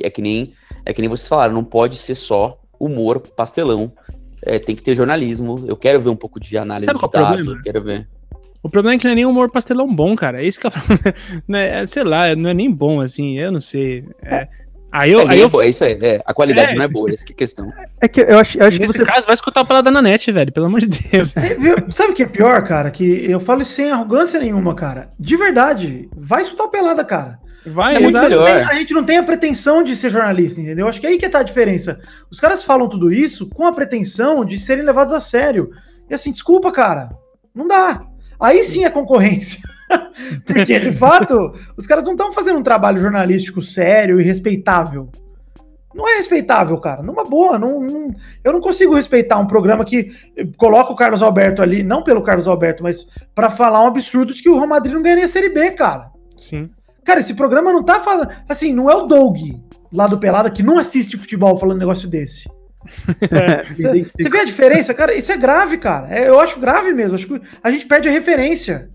É 0.00 0.10
que 0.10 0.22
nem, 0.22 0.52
é 0.84 0.92
que 0.92 1.00
nem 1.00 1.08
vocês 1.08 1.28
falaram, 1.28 1.54
não 1.54 1.64
pode 1.64 1.96
ser 1.96 2.14
só 2.14 2.58
humor 2.78 3.20
pastelão. 3.20 3.92
É, 4.44 4.58
tem 4.58 4.74
que 4.74 4.82
ter 4.82 4.96
jornalismo. 4.96 5.64
Eu 5.68 5.76
quero 5.76 6.00
ver 6.00 6.08
um 6.08 6.16
pouco 6.16 6.40
de 6.40 6.58
análise 6.58 6.86
Sabe 6.86 6.98
de 6.98 7.04
é 7.04 7.08
dados, 7.08 7.62
quero 7.62 7.84
ver. 7.84 8.08
O 8.62 8.68
problema 8.70 8.94
é 8.94 8.98
que 8.98 9.04
não 9.04 9.12
é 9.12 9.16
nem 9.16 9.26
humor 9.26 9.50
pastelão 9.50 9.92
bom, 9.92 10.14
cara. 10.14 10.42
Esse 10.42 10.58
que 10.60 10.66
é 10.66 10.70
o 10.70 10.72
problema. 10.72 11.14
Né, 11.48 11.84
Sei 11.86 12.04
lá, 12.04 12.34
não 12.36 12.50
é 12.50 12.54
nem 12.54 12.70
bom, 12.70 13.00
assim, 13.00 13.38
eu 13.38 13.50
não 13.50 13.60
sei. 13.60 14.04
É. 14.22 14.46
Aí 14.92 15.10
eu, 15.10 15.20
é, 15.20 15.26
aí 15.30 15.40
é 15.40 15.44
eu 15.44 15.60
é 15.62 15.68
isso 15.70 15.82
aí, 15.84 15.98
é, 16.02 16.22
a 16.24 16.34
qualidade 16.34 16.72
É. 16.72 16.74
não 16.74 16.84
é 16.84 16.88
boa, 16.88 17.10
essa 17.10 17.24
que 17.24 17.32
é 17.32 17.34
a 17.34 17.38
questão. 17.38 17.72
É 17.98 18.06
que 18.06 18.20
eu 18.20 18.38
acho, 18.38 18.58
eu 18.58 18.66
acho 18.66 18.76
que 18.76 18.82
nesse 18.82 18.98
você. 18.98 19.04
caso, 19.06 19.26
vai 19.26 19.34
escutar 19.34 19.62
a 19.62 19.64
parada 19.64 19.90
na 19.90 20.02
net, 20.02 20.30
velho, 20.30 20.52
pelo 20.52 20.66
amor 20.66 20.80
de 20.80 20.88
Deus. 20.88 21.34
É? 21.34 21.56
Sabe 21.90 22.12
o 22.12 22.14
que 22.14 22.22
é 22.24 22.26
pior, 22.26 22.62
cara? 22.62 22.90
Que 22.90 23.24
eu 23.30 23.40
falo 23.40 23.62
isso 23.62 23.72
sem 23.72 23.90
arrogância 23.90 24.38
nenhuma, 24.38 24.74
cara. 24.74 25.10
De 25.18 25.34
verdade, 25.34 26.10
vai 26.14 26.42
escutar 26.42 26.64
o 26.64 26.68
Pelada, 26.68 27.02
cara. 27.06 27.38
Vai, 27.64 27.96
É 27.96 28.00
muito 28.00 28.18
melhor. 28.20 28.44
Tem- 28.44 28.54
a 28.64 28.74
gente 28.74 28.92
não 28.92 29.02
tem 29.02 29.16
a 29.16 29.22
pretensão 29.22 29.82
de 29.82 29.96
ser 29.96 30.10
jornalista, 30.10 30.60
entendeu? 30.60 30.86
Acho 30.86 31.00
que 31.00 31.06
é 31.06 31.10
aí 31.10 31.16
que 31.18 31.26
tá 31.28 31.38
a 31.38 31.42
diferença. 31.44 31.98
Os 32.30 32.38
caras 32.38 32.62
falam 32.62 32.86
tudo 32.86 33.10
isso 33.10 33.48
com 33.48 33.64
a 33.66 33.72
pretensão 33.72 34.44
de 34.44 34.58
serem 34.58 34.84
levados 34.84 35.14
a 35.14 35.20
sério. 35.20 35.70
E 36.10 36.12
assim, 36.12 36.30
desculpa, 36.32 36.70
cara, 36.70 37.08
não 37.54 37.66
dá. 37.66 38.02
Aí 38.42 38.64
sim 38.64 38.84
é 38.84 38.90
concorrência. 38.90 39.60
Porque, 40.46 40.78
de 40.80 40.92
fato, 40.92 41.52
os 41.76 41.86
caras 41.86 42.04
não 42.04 42.12
estão 42.12 42.32
fazendo 42.32 42.58
um 42.58 42.62
trabalho 42.62 42.98
jornalístico 42.98 43.62
sério 43.62 44.20
e 44.20 44.24
respeitável. 44.24 45.08
Não 45.94 46.08
é 46.08 46.16
respeitável, 46.16 46.78
cara. 46.78 47.02
Numa 47.02 47.22
boa, 47.24 47.58
não, 47.58 47.78
não- 47.80 48.14
eu 48.42 48.52
não 48.52 48.60
consigo 48.62 48.94
respeitar 48.94 49.38
um 49.38 49.46
programa 49.46 49.84
que 49.84 50.10
coloca 50.56 50.90
o 50.90 50.96
Carlos 50.96 51.20
Alberto 51.22 51.60
ali, 51.60 51.82
não 51.82 52.02
pelo 52.02 52.22
Carlos 52.22 52.48
Alberto, 52.48 52.82
mas 52.82 53.06
pra 53.34 53.50
falar 53.50 53.82
um 53.84 53.88
absurdo 53.88 54.32
de 54.32 54.42
que 54.42 54.48
o 54.48 54.54
Real 54.54 54.66
Madrid 54.66 54.94
não 54.94 55.02
ganha 55.02 55.16
nem 55.16 55.24
a 55.24 55.28
Série 55.28 55.50
B, 55.50 55.72
cara. 55.72 56.10
Sim. 56.36 56.70
Cara, 57.04 57.20
esse 57.20 57.34
programa 57.34 57.72
não 57.72 57.82
tá 57.82 58.00
falando. 58.00 58.30
Assim, 58.48 58.72
não 58.72 58.90
é 58.90 58.94
o 58.94 59.06
Doug 59.06 59.36
lá 59.92 60.06
do 60.06 60.16
Pelada 60.18 60.50
que 60.50 60.62
não 60.62 60.78
assiste 60.78 61.18
futebol 61.18 61.56
falando 61.58 61.76
um 61.76 61.80
negócio 61.80 62.08
desse. 62.08 62.48
Você 63.76 64.10
você 64.16 64.28
vê 64.28 64.38
a 64.40 64.44
diferença, 64.44 64.92
cara? 64.94 65.14
Isso 65.14 65.30
é 65.32 65.36
grave, 65.36 65.78
cara. 65.78 66.08
É, 66.12 66.28
eu 66.28 66.38
acho 66.40 66.58
grave 66.60 66.92
mesmo. 66.92 67.14
Acho 67.14 67.26
que 67.26 67.40
a 67.62 67.70
gente 67.70 67.86
perde 67.86 68.08
a 68.08 68.12
referência. 68.12 68.90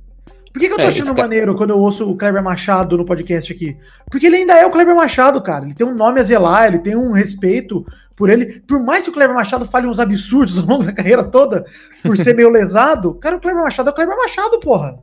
Por 0.53 0.59
que, 0.59 0.67
que 0.67 0.73
eu 0.73 0.77
tô 0.77 0.83
É, 0.83 0.87
achando 0.87 1.03
esse 1.03 1.13
cara- 1.13 1.27
maneiro 1.27 1.55
quando 1.55 1.69
eu 1.69 1.77
ouço 1.79 2.09
o 2.09 2.17
Kleber 2.17 2.41
Machado 2.41 2.97
no 2.97 3.05
podcast 3.05 3.51
aqui? 3.53 3.77
Porque 4.09 4.25
ele 4.25 4.37
ainda 4.37 4.53
é 4.53 4.65
o 4.65 4.71
Kleber 4.71 4.95
Machado, 4.95 5.41
cara. 5.41 5.65
Ele 5.65 5.73
tem 5.75 5.85
um 5.85 5.93
nome 5.93 6.19
a 6.19 6.23
zelar, 6.23 6.67
ele 6.67 6.79
tem 6.79 6.95
um 6.95 7.11
respeito 7.11 7.85
por 8.15 8.29
ele. 8.29 8.61
Por 8.67 8.79
mais 8.83 9.03
que 9.03 9.09
o 9.11 9.13
Kleber 9.13 9.35
Machado 9.35 9.65
fale 9.67 9.85
uns 9.87 9.99
absurdos 9.99 10.57
ao 10.59 10.65
longo 10.65 10.83
da 10.83 10.91
carreira 10.93 11.23
toda, 11.23 11.63
por 12.01 12.17
ser 12.17 12.33
meio 12.35 12.49
lesado, 12.49 13.13
cara, 13.15 13.35
o 13.35 13.39
Kleber 13.39 13.61
Machado 13.63 13.89
é 13.89 13.91
o 13.91 13.95
Kleber 13.95 14.17
Machado, 14.17 14.59
porra. 14.59 14.97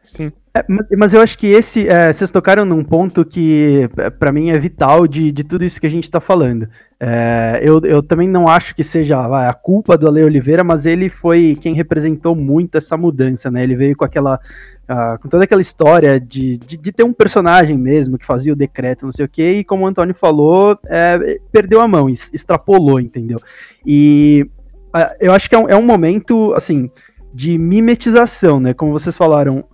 Sim. 0.00 0.32
É, 0.52 0.64
ma- 0.68 0.84
mas 0.98 1.14
eu 1.14 1.20
acho 1.20 1.38
que 1.38 1.46
esse, 1.46 1.86
é, 1.88 2.12
vocês 2.12 2.28
tocaram 2.30 2.64
num 2.64 2.82
ponto 2.82 3.24
que, 3.24 3.88
é, 3.96 4.10
pra 4.10 4.32
mim, 4.32 4.50
é 4.50 4.58
vital 4.58 5.06
de, 5.06 5.30
de 5.30 5.44
tudo 5.44 5.64
isso 5.64 5.80
que 5.80 5.86
a 5.86 5.90
gente 5.90 6.10
tá 6.10 6.20
falando. 6.20 6.68
É, 6.98 7.60
eu, 7.62 7.80
eu 7.82 8.02
também 8.02 8.28
não 8.28 8.48
acho 8.48 8.74
que 8.74 8.82
seja 8.82 9.28
vai, 9.28 9.46
a 9.46 9.54
culpa 9.54 9.96
do 9.96 10.08
Ale 10.08 10.24
Oliveira, 10.24 10.64
mas 10.64 10.86
ele 10.86 11.08
foi 11.08 11.56
quem 11.60 11.72
representou 11.72 12.34
muito 12.34 12.76
essa 12.76 12.96
mudança, 12.96 13.48
né? 13.50 13.62
Ele 13.62 13.76
veio 13.76 13.96
com 13.96 14.04
aquela. 14.04 14.40
ah, 14.88 15.16
com 15.22 15.28
toda 15.28 15.44
aquela 15.44 15.60
história 15.60 16.18
de, 16.20 16.58
de, 16.58 16.76
de 16.76 16.92
ter 16.92 17.04
um 17.04 17.12
personagem 17.12 17.78
mesmo 17.78 18.18
que 18.18 18.26
fazia 18.26 18.52
o 18.52 18.56
decreto, 18.56 19.04
não 19.06 19.12
sei 19.12 19.24
o 19.24 19.28
quê, 19.28 19.52
e 19.60 19.64
como 19.64 19.84
o 19.84 19.86
Antônio 19.86 20.14
falou, 20.14 20.76
é, 20.88 21.38
perdeu 21.52 21.80
a 21.80 21.86
mão, 21.86 22.08
extrapolou, 22.08 22.98
entendeu? 23.00 23.38
E 23.86 24.46
ah, 24.92 25.14
eu 25.20 25.32
acho 25.32 25.48
que 25.48 25.54
é 25.54 25.58
um, 25.58 25.68
é 25.68 25.76
um 25.76 25.82
momento, 25.82 26.52
assim, 26.54 26.90
de 27.32 27.56
mimetização, 27.58 28.60
né? 28.60 28.74
Como 28.74 28.92
vocês 28.92 29.16
falaram, 29.16 29.64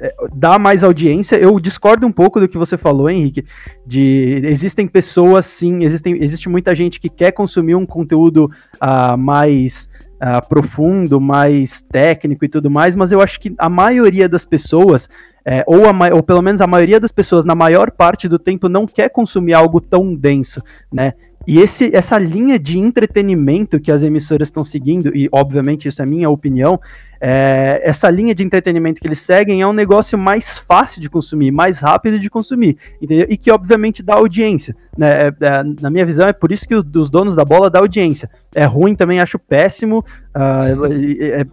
é, 0.00 0.14
dá 0.34 0.58
mais 0.58 0.84
audiência. 0.84 1.36
Eu 1.36 1.58
discordo 1.58 2.06
um 2.06 2.12
pouco 2.12 2.40
do 2.40 2.48
que 2.48 2.58
você 2.58 2.76
falou, 2.76 3.08
Henrique. 3.08 3.44
De 3.86 4.40
existem 4.44 4.86
pessoas, 4.86 5.46
sim, 5.46 5.84
existem, 5.84 6.22
existe 6.22 6.48
muita 6.48 6.74
gente 6.74 7.00
que 7.00 7.08
quer 7.08 7.32
consumir 7.32 7.74
um 7.74 7.86
conteúdo 7.86 8.50
ah, 8.80 9.16
mais 9.16 9.88
ah, 10.20 10.40
profundo, 10.40 11.20
mais 11.20 11.82
técnico 11.82 12.44
e 12.44 12.48
tudo 12.48 12.70
mais, 12.70 12.96
mas 12.96 13.12
eu 13.12 13.20
acho 13.20 13.38
que 13.38 13.54
a 13.58 13.68
maioria 13.68 14.28
das 14.28 14.44
pessoas, 14.44 15.08
é, 15.44 15.62
ou, 15.66 15.84
a, 15.86 16.14
ou 16.14 16.22
pelo 16.22 16.42
menos 16.42 16.60
a 16.60 16.66
maioria 16.66 16.98
das 16.98 17.12
pessoas, 17.12 17.44
na 17.44 17.54
maior 17.54 17.90
parte 17.90 18.28
do 18.28 18.38
tempo, 18.38 18.68
não 18.68 18.86
quer 18.86 19.10
consumir 19.10 19.54
algo 19.54 19.80
tão 19.80 20.14
denso, 20.14 20.62
né? 20.92 21.14
E 21.46 21.58
esse, 21.60 21.94
essa 21.94 22.18
linha 22.18 22.58
de 22.58 22.78
entretenimento 22.78 23.78
que 23.78 23.92
as 23.92 24.02
emissoras 24.02 24.48
estão 24.48 24.64
seguindo, 24.64 25.14
e 25.16 25.28
obviamente 25.30 25.86
isso 25.86 26.02
é 26.02 26.06
minha 26.06 26.28
opinião, 26.28 26.80
é, 27.20 27.80
essa 27.82 28.10
linha 28.10 28.34
de 28.34 28.42
entretenimento 28.42 29.00
que 29.00 29.06
eles 29.06 29.20
seguem 29.20 29.62
é 29.62 29.66
um 29.66 29.72
negócio 29.72 30.18
mais 30.18 30.58
fácil 30.58 31.00
de 31.00 31.08
consumir, 31.08 31.50
mais 31.50 31.78
rápido 31.78 32.18
de 32.18 32.28
consumir, 32.28 32.76
entendeu? 33.00 33.26
E 33.30 33.36
que 33.36 33.50
obviamente 33.50 34.02
dá 34.02 34.14
audiência. 34.14 34.76
Né? 34.98 35.28
É, 35.28 35.32
é, 35.40 35.64
na 35.80 35.88
minha 35.88 36.04
visão, 36.04 36.26
é 36.26 36.32
por 36.32 36.52
isso 36.52 36.66
que 36.66 36.74
o- 36.74 36.84
os 36.96 37.08
donos 37.08 37.34
da 37.34 37.44
bola 37.44 37.70
dá 37.70 37.78
audiência. 37.78 38.28
É 38.54 38.64
ruim 38.64 38.94
também, 38.94 39.20
acho 39.20 39.38
péssimo, 39.38 40.04
é 41.20 41.46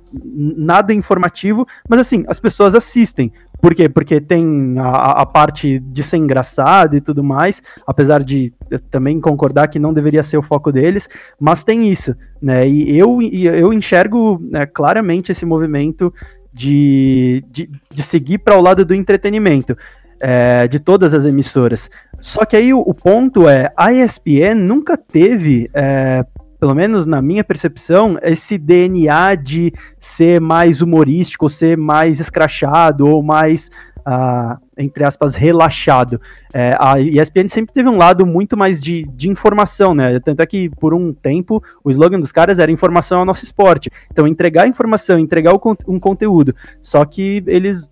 nada 0.58 0.94
informativo, 0.94 1.66
mas 1.88 2.00
assim, 2.00 2.24
as 2.28 2.40
pessoas 2.40 2.76
assistem. 2.76 3.32
Por 3.64 3.74
quê? 3.74 3.88
Porque 3.88 4.20
tem 4.20 4.76
a- 4.78 5.22
a, 5.22 5.26
parte 5.26 5.80
de 5.80 6.04
ser 6.04 6.18
engraçado 6.18 6.98
e 6.98 7.02
tudo 7.02 7.24
mais, 7.24 7.64
apesar 7.88 8.22
de 8.22 8.52
também 8.92 9.22
concordar 9.22 9.70
que 9.70 9.80
não 9.80 9.94
deveria 9.94 10.22
ser 10.22 10.36
o 10.38 10.44
foco 10.44 10.70
deles, 10.70 11.08
mas 11.40 11.64
tem 11.64 11.88
isso, 11.90 12.14
né? 12.42 12.68
E 12.68 12.98
eu, 13.00 13.22
eu 13.22 13.72
enxergo 13.72 14.38
né, 14.52 14.66
claramente 14.66 15.32
esse 15.32 15.46
movimento 15.46 16.14
de, 16.54 17.42
de, 17.50 17.70
de 17.90 18.04
seguir 18.04 18.40
para 18.40 18.58
o 18.58 18.62
lado 18.62 18.84
do 18.84 18.94
entretenimento. 18.94 19.78
é, 20.26 20.68
de 20.70 20.80
todas 20.80 21.14
as 21.14 21.26
emissoras. 21.26 21.90
Só 22.20 22.46
que 22.46 22.56
aí 22.56 22.74
o, 22.74 22.80
o 22.80 22.94
ponto 22.94 23.50
é, 23.50 23.72
a 23.76 23.92
ESPN 23.92 24.56
nunca 24.56 24.96
teve, 24.98 25.70
é, 25.74 26.26
pelo 26.64 26.74
menos 26.74 27.06
na 27.06 27.22
minha 27.22 27.44
percepção, 27.44 28.18
esse 28.22 28.58
DNA 28.58 29.36
de 29.36 29.74
ser 30.00 30.40
mais 30.40 30.82
humorístico, 30.82 31.50
ser 31.50 31.76
mais 31.78 32.22
escrachado, 32.22 33.06
ou 33.06 33.22
mais 33.22 33.70
uh, 34.08 34.58
entre 34.78 35.04
aspas, 35.04 35.36
relaxado. 35.36 36.22
É, 36.54 36.74
a 36.80 37.02
ESPN 37.02 37.50
sempre 37.50 37.74
teve 37.74 37.90
um 37.90 37.98
lado 37.98 38.26
muito 38.26 38.56
mais 38.56 38.82
de, 38.82 39.04
de 39.14 39.30
informação, 39.30 39.94
né? 39.94 40.18
Tanto 40.22 40.42
é 40.42 40.46
que 40.46 40.70
por 40.70 40.94
um 40.94 41.12
tempo 41.12 41.62
o 41.84 41.90
slogan 41.90 42.18
dos 42.18 42.32
caras 42.32 42.60
era 42.60 42.72
informação 42.72 43.20
ao 43.20 43.26
nosso 43.26 43.44
esporte. 43.44 43.92
Então, 44.10 44.26
entregar 44.26 44.66
informação, 44.66 45.20
entregar 45.20 45.54
o, 45.54 45.78
um 45.86 46.00
conteúdo. 46.00 46.56
Só 46.82 47.04
que 47.04 47.44
eles 47.46 47.92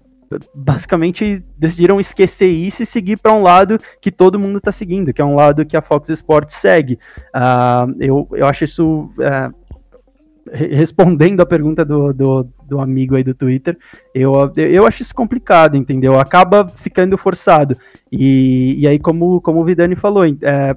basicamente 0.54 1.44
decidiram 1.58 2.00
esquecer 2.00 2.50
isso 2.50 2.84
e 2.84 2.86
seguir 2.86 3.18
para 3.18 3.34
um 3.34 3.42
lado 3.42 3.78
que 4.00 4.12
todo 4.12 4.40
mundo 4.40 4.58
está 4.58 4.72
seguindo, 4.72 5.14
que 5.14 5.22
é 5.22 5.26
um 5.26 5.36
lado 5.36 5.66
que 5.66 5.78
a 5.78 5.82
Fox 5.82 6.10
Sports 6.10 6.56
segue. 6.56 7.00
Uh, 7.36 7.96
eu, 8.00 8.28
eu 8.34 8.46
acho 8.48 8.64
isso. 8.64 9.10
Uh, 9.18 9.62
respondendo 10.52 11.40
a 11.40 11.46
pergunta 11.46 11.86
do, 11.86 12.12
do, 12.12 12.48
do, 12.68 12.80
amigo 12.80 13.16
aí 13.16 13.24
do 13.24 13.34
Twitter, 13.34 13.78
eu, 14.14 14.34
eu 14.58 14.86
acho 14.86 15.04
isso 15.04 15.14
complicado, 15.14 15.78
entendeu? 15.78 16.20
Acaba 16.20 16.68
ficando 16.68 17.18
forçado. 17.18 17.78
E, 18.12 18.76
e 18.80 18.88
aí, 18.88 19.00
como, 19.00 19.40
como 19.40 19.62
o 19.62 19.64
Vidani 19.64 19.96
falou, 19.96 20.26
é, 20.26 20.76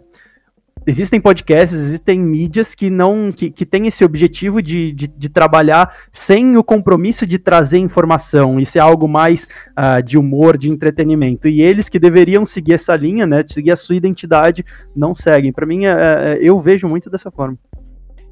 existem 0.87 1.21
podcasts, 1.21 1.79
existem 1.79 2.19
mídias 2.21 2.75
que 2.75 2.91
não 2.91 3.31
que, 3.31 3.51
que 3.51 3.65
têm 3.65 3.87
esse 3.87 4.05
objetivo 4.05 4.63
de, 4.63 4.93
de, 4.93 5.09
de, 5.09 5.29
trabalhar 5.29 5.95
sem 6.13 6.57
o 6.57 6.65
compromisso 6.65 7.27
de 7.27 7.39
trazer 7.39 7.79
informação, 7.79 8.61
isso 8.61 8.79
é 8.79 8.81
algo 8.81 9.09
mais 9.09 9.49
uh, 9.79 10.03
de 10.03 10.19
humor, 10.19 10.57
de 10.57 10.71
entretenimento. 10.71 11.49
E 11.49 11.63
eles 11.63 11.89
que 11.89 11.99
deveriam 11.99 12.45
seguir 12.45 12.75
essa 12.75 12.95
linha, 12.97 13.27
né, 13.27 13.45
seguir 13.47 13.71
a 13.71 13.77
sua 13.77 13.97
identidade, 13.97 14.65
não 14.95 15.15
seguem. 15.15 15.53
Para 15.53 15.67
mim, 15.67 15.87
é, 15.87 15.93
é, 15.93 16.39
eu 16.41 16.61
vejo 16.61 16.87
muito 16.87 17.09
dessa 17.09 17.31
forma. 17.31 17.59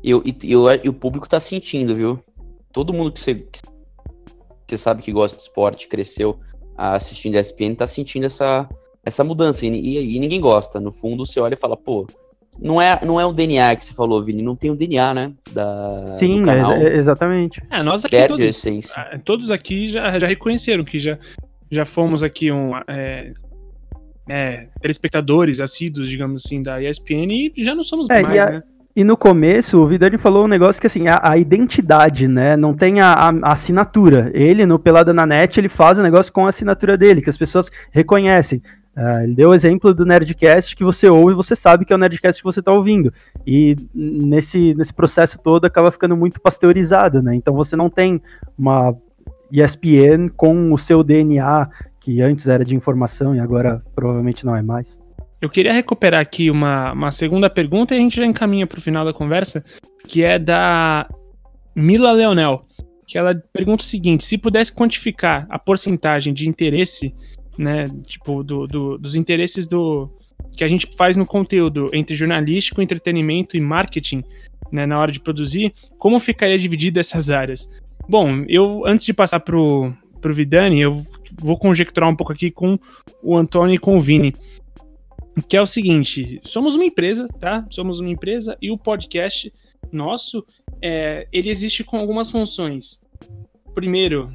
Eu, 0.02 0.22
e, 0.24 0.36
eu, 0.50 0.64
e 0.82 0.88
o 0.88 0.92
público 0.92 1.28
tá 1.28 1.38
sentindo, 1.38 1.94
viu? 1.94 2.18
Todo 2.72 2.92
mundo 2.92 3.12
que 3.12 3.20
você, 3.20 3.34
que 3.34 3.60
você 4.66 4.78
sabe 4.78 5.02
que 5.02 5.12
gosta 5.12 5.36
de 5.36 5.42
esporte, 5.42 5.88
cresceu 5.88 6.40
assistindo 6.76 7.36
a 7.36 7.40
ESPN, 7.40 7.74
tá 7.74 7.86
sentindo 7.86 8.26
essa, 8.26 8.68
essa 9.04 9.22
mudança. 9.22 9.66
E, 9.66 9.70
e, 9.70 10.16
e, 10.16 10.18
ninguém 10.18 10.40
gosta. 10.40 10.80
No 10.80 10.90
fundo, 10.90 11.24
você 11.24 11.38
olha 11.38 11.54
e 11.54 11.58
fala, 11.58 11.76
pô, 11.76 12.06
não 12.60 12.80
é, 12.80 13.00
não 13.04 13.20
é 13.20 13.24
o 13.24 13.32
DNA 13.32 13.74
que 13.76 13.84
você 13.84 13.94
falou, 13.94 14.22
Vini. 14.22 14.42
Não 14.42 14.54
tem 14.54 14.70
o 14.70 14.76
DNA, 14.76 15.14
né? 15.14 15.32
Da, 15.52 16.06
Sim, 16.06 16.42
é, 16.48 16.96
exatamente. 16.96 17.62
É, 17.70 17.82
nós 17.82 18.04
aqui 18.04 18.16
Perde 18.16 18.28
todos, 18.28 18.44
a 18.44 18.48
essência. 18.48 18.94
Ah, 18.96 19.18
todos 19.18 19.50
aqui 19.50 19.88
já, 19.88 20.18
já 20.18 20.26
reconheceram 20.26 20.84
que 20.84 20.98
já, 20.98 21.18
já 21.70 21.84
fomos 21.84 22.22
aqui 22.22 22.52
um. 22.52 22.72
É, 22.86 23.32
é, 24.28 24.68
telespectadores 24.80 25.60
assíduos, 25.60 26.08
digamos 26.08 26.44
assim, 26.44 26.62
da 26.62 26.82
ESPN 26.82 27.52
e 27.56 27.64
já 27.64 27.74
não 27.74 27.82
somos 27.82 28.08
é, 28.08 28.22
mais, 28.22 28.38
a, 28.38 28.50
né? 28.50 28.62
E 28.94 29.02
no 29.04 29.16
começo, 29.16 29.78
o 29.78 29.86
Vidani 29.86 30.18
falou 30.18 30.44
um 30.44 30.48
negócio 30.48 30.78
que, 30.78 30.86
assim, 30.86 31.08
a, 31.08 31.30
a 31.30 31.38
identidade, 31.38 32.28
né? 32.28 32.56
Não 32.58 32.74
tem 32.74 33.00
a, 33.00 33.12
a, 33.12 33.28
a, 33.30 33.52
assinatura. 33.52 34.30
Ele, 34.34 34.66
no 34.66 34.78
Pelada 34.78 35.14
na 35.14 35.26
Net, 35.26 35.58
ele 35.58 35.68
faz 35.68 35.98
o 35.98 36.02
negócio 36.02 36.30
com 36.30 36.44
a 36.44 36.50
assinatura 36.50 36.96
dele, 36.96 37.22
que 37.22 37.30
as 37.30 37.38
pessoas 37.38 37.70
reconhecem. 37.90 38.62
Uh, 38.96 39.22
ele 39.22 39.34
deu 39.34 39.50
o 39.50 39.54
exemplo 39.54 39.94
do 39.94 40.04
Nerdcast 40.04 40.76
que 40.76 40.84
você 40.84 41.08
ouve 41.08 41.32
e 41.32 41.36
você 41.36 41.56
sabe 41.56 41.84
que 41.84 41.92
é 41.92 41.96
o 41.96 41.98
Nerdcast 41.98 42.42
que 42.42 42.44
você 42.44 42.60
está 42.60 42.72
ouvindo. 42.72 43.12
E 43.46 43.74
nesse, 43.94 44.74
nesse 44.74 44.92
processo 44.92 45.38
todo 45.40 45.64
acaba 45.64 45.90
ficando 45.90 46.16
muito 46.16 46.40
pasteurizado, 46.40 47.22
né? 47.22 47.34
Então 47.34 47.54
você 47.54 47.74
não 47.74 47.88
tem 47.88 48.20
uma 48.56 48.94
ESPN 49.50 50.28
com 50.36 50.72
o 50.72 50.78
seu 50.78 51.02
DNA, 51.02 51.68
que 52.00 52.20
antes 52.20 52.48
era 52.48 52.64
de 52.64 52.74
informação 52.74 53.34
e 53.34 53.40
agora 53.40 53.82
provavelmente 53.94 54.44
não 54.44 54.56
é 54.56 54.62
mais. 54.62 55.00
Eu 55.40 55.50
queria 55.50 55.72
recuperar 55.72 56.20
aqui 56.20 56.50
uma, 56.50 56.92
uma 56.92 57.10
segunda 57.10 57.50
pergunta 57.50 57.94
e 57.94 57.98
a 57.98 58.00
gente 58.00 58.16
já 58.16 58.24
encaminha 58.24 58.66
para 58.66 58.78
o 58.78 58.82
final 58.82 59.04
da 59.04 59.12
conversa, 59.12 59.64
que 60.06 60.22
é 60.22 60.38
da 60.38 61.08
Mila 61.74 62.12
Leonel, 62.12 62.64
que 63.06 63.18
ela 63.18 63.34
pergunta 63.52 63.82
o 63.82 63.86
seguinte: 63.86 64.24
se 64.24 64.38
pudesse 64.38 64.72
quantificar 64.72 65.46
a 65.50 65.58
porcentagem 65.58 66.32
de 66.32 66.48
interesse, 66.48 67.14
né, 67.62 67.86
tipo, 68.06 68.42
do, 68.42 68.66
do, 68.66 68.98
dos 68.98 69.14
interesses 69.14 69.66
do 69.66 70.10
que 70.52 70.64
a 70.64 70.68
gente 70.68 70.88
faz 70.96 71.16
no 71.16 71.24
conteúdo 71.24 71.88
entre 71.94 72.14
jornalístico, 72.14 72.82
entretenimento 72.82 73.56
e 73.56 73.60
marketing, 73.60 74.22
né, 74.70 74.84
na 74.84 74.98
hora 74.98 75.10
de 75.10 75.20
produzir, 75.20 75.72
como 75.98 76.18
ficaria 76.18 76.58
dividida 76.58 77.00
essas 77.00 77.30
áreas? 77.30 77.70
Bom, 78.08 78.44
eu 78.48 78.82
antes 78.86 79.06
de 79.06 79.14
passar 79.14 79.40
pro 79.40 79.92
pro 80.20 80.32
Vidani, 80.32 80.80
eu 80.80 81.04
vou 81.40 81.58
conjecturar 81.58 82.08
um 82.08 82.14
pouco 82.14 82.32
aqui 82.32 82.48
com 82.48 82.78
o 83.20 83.36
Antônio 83.36 83.74
e 83.74 83.78
com 83.78 83.96
o 83.96 84.00
Vini 84.00 84.32
que 85.48 85.56
é 85.56 85.62
o 85.62 85.66
seguinte: 85.66 86.40
somos 86.44 86.74
uma 86.74 86.84
empresa, 86.84 87.26
tá? 87.40 87.66
Somos 87.70 88.00
uma 88.00 88.10
empresa 88.10 88.56
e 88.60 88.70
o 88.70 88.76
podcast 88.76 89.52
nosso 89.90 90.44
é, 90.80 91.26
ele 91.32 91.48
existe 91.48 91.82
com 91.84 91.96
algumas 91.96 92.30
funções. 92.30 93.00
Primeiro, 93.74 94.34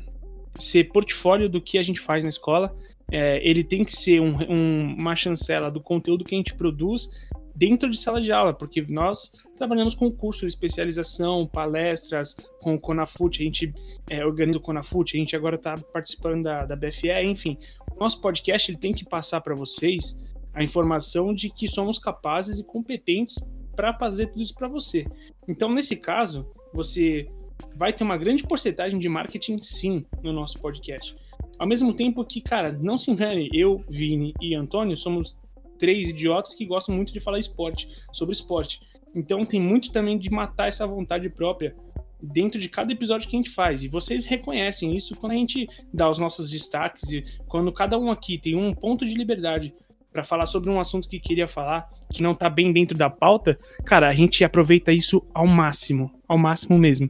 ser 0.58 0.86
portfólio 0.86 1.48
do 1.48 1.62
que 1.62 1.78
a 1.78 1.84
gente 1.84 2.00
faz 2.00 2.24
na 2.24 2.30
escola. 2.30 2.76
É, 3.12 3.40
ele 3.48 3.64
tem 3.64 3.84
que 3.84 3.96
ser 3.96 4.20
um, 4.20 4.36
um, 4.50 4.96
uma 5.00 5.16
chancela 5.16 5.72
do 5.72 5.82
conteúdo 5.82 6.26
que 6.26 6.36
a 6.36 6.38
gente 6.38 6.54
produz 6.54 7.10
dentro 7.56 7.90
de 7.90 7.98
sala 7.98 8.22
de 8.22 8.32
aula, 8.32 8.54
porque 8.54 8.86
nós 8.88 9.32
trabalhamos 9.56 9.96
com 9.96 10.12
curso 10.12 10.42
de 10.42 10.48
especialização, 10.48 11.48
palestras, 11.48 12.36
com 12.62 12.76
o 12.76 12.80
Conafut, 12.80 13.42
a 13.42 13.46
gente 13.46 13.74
é, 14.10 14.24
organiza 14.24 14.60
o 14.60 14.62
Conafut, 14.62 15.16
a 15.16 15.20
gente 15.20 15.36
agora 15.36 15.56
está 15.56 15.76
participando 15.76 16.44
da, 16.44 16.66
da 16.66 16.76
BFE, 16.76 17.24
enfim. 17.24 17.58
O 17.96 18.00
nosso 18.00 18.22
podcast 18.22 18.70
ele 18.70 18.78
tem 18.78 18.94
que 18.94 19.04
passar 19.04 19.42
para 19.42 19.56
vocês 19.56 20.16
a 20.54 20.64
informação 20.64 21.34
de 21.34 21.50
que 21.50 21.68
somos 21.68 21.98
capazes 21.98 22.60
e 22.60 22.64
competentes 22.64 23.40
para 23.76 23.94
fazer 23.98 24.28
tudo 24.28 24.44
isso 24.44 24.54
para 24.54 24.68
você. 24.68 25.08
Então, 25.48 25.72
nesse 25.72 25.96
caso, 25.96 26.48
você 26.74 27.28
vai 27.76 27.92
ter 27.92 28.04
uma 28.04 28.18
grande 28.18 28.44
porcentagem 28.44 29.00
de 29.00 29.10
marketing, 29.10 29.58
sim, 29.60 30.06
no 30.22 30.32
nosso 30.32 30.60
podcast. 30.60 31.16
Ao 31.60 31.68
mesmo 31.68 31.96
tempo 31.96 32.24
que, 32.24 32.42
cara, 32.42 32.72
não 32.72 32.98
se 32.98 33.10
engane, 33.12 33.50
eu, 33.54 33.84
Vini 33.90 34.34
e 34.42 34.54
Antônio 34.54 34.96
somos 34.96 35.38
três 35.78 36.10
idiotas 36.10 36.54
que 36.54 36.66
gostam 36.66 36.96
muito 36.96 37.14
de 37.14 37.20
falar 37.20 37.40
esporte, 37.40 37.88
sobre 38.12 38.34
esporte. 38.34 38.80
Então 39.16 39.44
tem 39.46 39.60
muito 39.60 39.92
também 39.92 40.18
de 40.18 40.30
matar 40.30 40.68
essa 40.68 40.86
vontade 40.86 41.30
própria 41.30 41.76
dentro 42.22 42.60
de 42.60 42.70
cada 42.70 42.92
episódio 42.92 43.28
que 43.28 43.36
a 43.36 43.40
gente 43.40 43.50
faz. 43.50 43.84
E 43.84 43.88
vocês 43.88 44.26
reconhecem 44.26 44.96
isso 44.96 45.16
quando 45.16 45.34
a 45.34 45.36
gente 45.36 45.68
dá 45.94 46.10
os 46.10 46.20
nossos 46.20 46.52
destaques 46.52 47.12
e 47.12 47.24
quando 47.48 47.72
cada 47.72 47.98
um 47.98 48.12
aqui 48.12 48.38
tem 48.38 48.56
um 48.56 48.74
ponto 48.74 49.06
de 49.06 49.16
liberdade 49.16 49.74
para 50.12 50.24
falar 50.24 50.46
sobre 50.48 50.70
um 50.70 50.80
assunto 50.80 51.08
que 51.08 51.20
queria 51.20 51.48
falar, 51.48 51.88
que 52.12 52.24
não 52.24 52.34
tá 52.34 52.50
bem 52.50 52.74
dentro 52.74 52.98
da 52.98 53.10
pauta, 53.10 53.60
cara, 53.86 54.10
a 54.10 54.14
gente 54.16 54.44
aproveita 54.44 54.92
isso 54.92 55.22
ao 55.34 55.46
máximo, 55.46 56.12
ao 56.28 56.38
máximo 56.38 56.78
mesmo. 56.78 57.10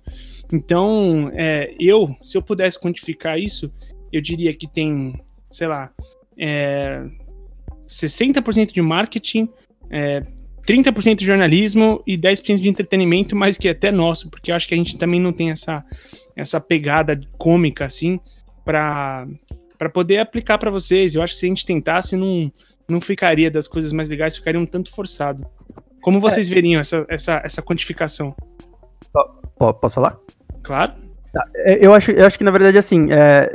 Então, 0.52 1.32
é, 1.34 1.74
eu, 1.80 2.16
se 2.22 2.38
eu 2.38 2.42
pudesse 2.42 2.80
quantificar 2.80 3.40
isso, 3.40 3.72
eu 4.18 4.22
diria 4.22 4.54
que 4.54 4.68
tem, 4.68 5.14
sei 5.50 5.68
lá, 5.68 5.92
é, 6.38 7.04
60% 7.88 8.72
de 8.74 8.82
marketing, 8.82 9.48
é, 9.90 10.22
30% 10.68 11.16
de 11.16 11.26
jornalismo 11.26 12.04
e 12.06 12.18
10% 12.18 12.60
de 12.60 12.68
entretenimento, 12.68 13.36
mas 13.36 13.58
que 13.58 13.68
é 13.68 13.72
até 13.72 13.92
nosso, 13.92 14.30
porque 14.30 14.52
eu 14.52 14.56
acho 14.56 14.68
que 14.68 14.74
a 14.74 14.78
gente 14.78 14.98
também 14.98 15.20
não 15.20 15.32
tem 15.32 15.52
essa, 15.52 15.86
essa 16.36 16.60
pegada 16.60 17.20
cômica 17.38 17.86
assim 17.86 18.20
para 18.66 19.28
poder 19.94 20.18
aplicar 20.18 20.58
para 20.58 20.70
vocês. 20.70 21.16
Eu 21.16 21.22
acho 21.22 21.34
que 21.34 21.40
se 21.40 21.46
a 21.46 21.50
gente 21.50 21.66
tentasse, 21.66 22.18
não, 22.18 22.52
não 22.90 23.00
ficaria 23.00 23.50
das 23.50 23.68
coisas 23.68 23.94
mais 23.94 24.10
legais, 24.10 24.36
ficaria 24.36 24.60
um 24.60 24.66
tanto 24.66 24.92
forçado. 24.92 25.48
Como 26.02 26.20
vocês 26.20 26.50
é. 26.50 26.54
veriam 26.54 26.82
essa, 26.82 27.06
essa, 27.08 27.42
essa 27.46 27.62
quantificação? 27.62 28.36
Posso 29.58 29.96
falar? 29.96 30.18
Claro. 30.64 30.94
Tá, 31.32 31.46
é, 31.56 31.86
eu 31.86 31.94
acho, 31.94 32.12
eu 32.12 32.26
acho 32.26 32.38
que, 32.38 32.44
na 32.44 32.52
verdade, 32.52 32.78
assim, 32.78 33.12
é, 33.12 33.50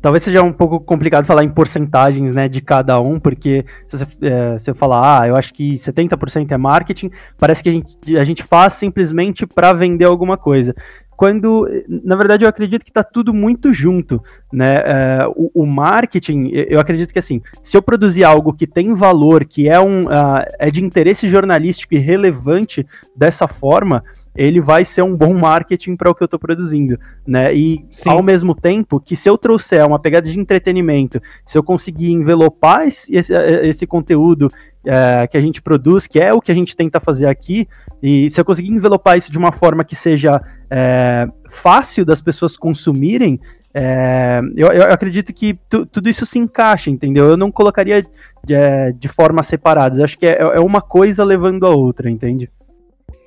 talvez 0.00 0.22
seja 0.22 0.42
um 0.42 0.52
pouco 0.52 0.80
complicado 0.80 1.24
falar 1.24 1.44
em 1.44 1.48
porcentagens, 1.48 2.34
né, 2.34 2.48
de 2.48 2.60
cada 2.60 3.00
um, 3.00 3.18
porque 3.18 3.64
se 3.86 3.98
você, 3.98 4.06
é, 4.22 4.58
se 4.58 4.70
eu 4.70 4.74
falar, 4.74 5.22
ah, 5.22 5.28
eu 5.28 5.36
acho 5.36 5.52
que 5.52 5.74
70% 5.74 6.50
é 6.50 6.56
marketing, 6.56 7.10
parece 7.38 7.62
que 7.62 7.68
a 7.68 7.72
gente, 7.72 8.16
a 8.16 8.24
gente 8.24 8.42
faz 8.42 8.74
simplesmente 8.74 9.46
para 9.46 9.72
vender 9.72 10.04
alguma 10.04 10.36
coisa 10.36 10.74
quando, 11.18 11.68
na 11.88 12.14
verdade, 12.14 12.44
eu 12.44 12.48
acredito 12.48 12.84
que 12.84 12.92
está 12.92 13.02
tudo 13.02 13.34
muito 13.34 13.74
junto, 13.74 14.22
né? 14.52 14.74
É, 14.76 15.18
o, 15.34 15.50
o, 15.62 15.66
marketing, 15.66 16.48
eu 16.52 16.78
acredito 16.78 17.12
que 17.12 17.18
assim, 17.18 17.42
se 17.60 17.76
eu 17.76 17.82
produzir 17.82 18.22
algo 18.22 18.52
que 18.52 18.68
tem 18.68 18.94
valor, 18.94 19.44
que 19.44 19.68
é 19.68 19.80
um 19.80 20.04
uh, 20.04 20.44
é 20.60 20.70
de 20.70 20.80
interesse 20.80 21.28
jornalístico 21.28 21.92
e 21.96 21.98
relevante 21.98 22.86
dessa 23.16 23.48
forma, 23.48 24.04
ele 24.38 24.60
vai 24.60 24.84
ser 24.84 25.02
um 25.02 25.16
bom 25.16 25.34
marketing 25.34 25.96
para 25.96 26.08
o 26.08 26.14
que 26.14 26.22
eu 26.22 26.26
estou 26.26 26.38
produzindo, 26.38 26.96
né? 27.26 27.52
E 27.52 27.84
Sim. 27.90 28.10
ao 28.10 28.22
mesmo 28.22 28.54
tempo 28.54 29.00
que 29.00 29.16
se 29.16 29.28
eu 29.28 29.36
trouxer 29.36 29.84
uma 29.84 29.98
pegada 29.98 30.30
de 30.30 30.38
entretenimento, 30.38 31.20
se 31.44 31.58
eu 31.58 31.62
conseguir 31.62 32.12
envelopar 32.12 32.86
esse, 32.86 33.16
esse, 33.16 33.34
esse 33.34 33.84
conteúdo 33.84 34.48
é, 34.86 35.26
que 35.26 35.36
a 35.36 35.40
gente 35.40 35.60
produz, 35.60 36.06
que 36.06 36.20
é 36.20 36.32
o 36.32 36.40
que 36.40 36.52
a 36.52 36.54
gente 36.54 36.76
tenta 36.76 37.00
fazer 37.00 37.26
aqui, 37.26 37.66
e 38.00 38.30
se 38.30 38.40
eu 38.40 38.44
conseguir 38.44 38.70
envelopar 38.70 39.18
isso 39.18 39.32
de 39.32 39.38
uma 39.38 39.50
forma 39.50 39.84
que 39.84 39.96
seja 39.96 40.40
é, 40.70 41.26
fácil 41.50 42.04
das 42.04 42.22
pessoas 42.22 42.56
consumirem, 42.56 43.40
é, 43.74 44.40
eu, 44.56 44.68
eu, 44.68 44.84
acredito 44.84 45.32
que 45.32 45.58
tu, 45.68 45.84
tudo 45.84 46.08
isso 46.08 46.24
se 46.24 46.38
encaixa, 46.38 46.90
entendeu? 46.90 47.26
Eu 47.26 47.36
não 47.36 47.50
colocaria 47.50 48.02
de, 48.44 48.92
de 48.98 49.08
forma 49.08 49.42
separada. 49.42 49.96
Eu 49.98 50.04
acho 50.04 50.16
que 50.16 50.26
é, 50.26 50.38
é 50.40 50.60
uma 50.60 50.80
coisa 50.80 51.24
levando 51.24 51.66
a 51.66 51.70
outra, 51.70 52.08
entende? 52.08 52.48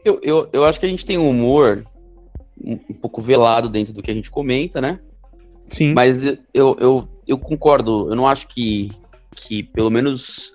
Eu, 0.03 0.19
eu, 0.23 0.49
eu 0.51 0.65
acho 0.65 0.79
que 0.79 0.85
a 0.85 0.89
gente 0.89 1.05
tem 1.05 1.17
um 1.17 1.29
humor 1.29 1.85
um, 2.63 2.73
um 2.73 2.93
pouco 2.93 3.21
velado 3.21 3.69
dentro 3.69 3.93
do 3.93 4.01
que 4.01 4.11
a 4.11 4.13
gente 4.13 4.31
comenta, 4.31 4.81
né? 4.81 4.99
Sim. 5.69 5.93
Mas 5.93 6.23
eu, 6.53 6.75
eu, 6.79 7.07
eu 7.27 7.37
concordo, 7.37 8.09
eu 8.09 8.15
não 8.15 8.27
acho 8.27 8.47
que, 8.47 8.89
que 9.35 9.63
pelo 9.63 9.89
menos 9.89 10.53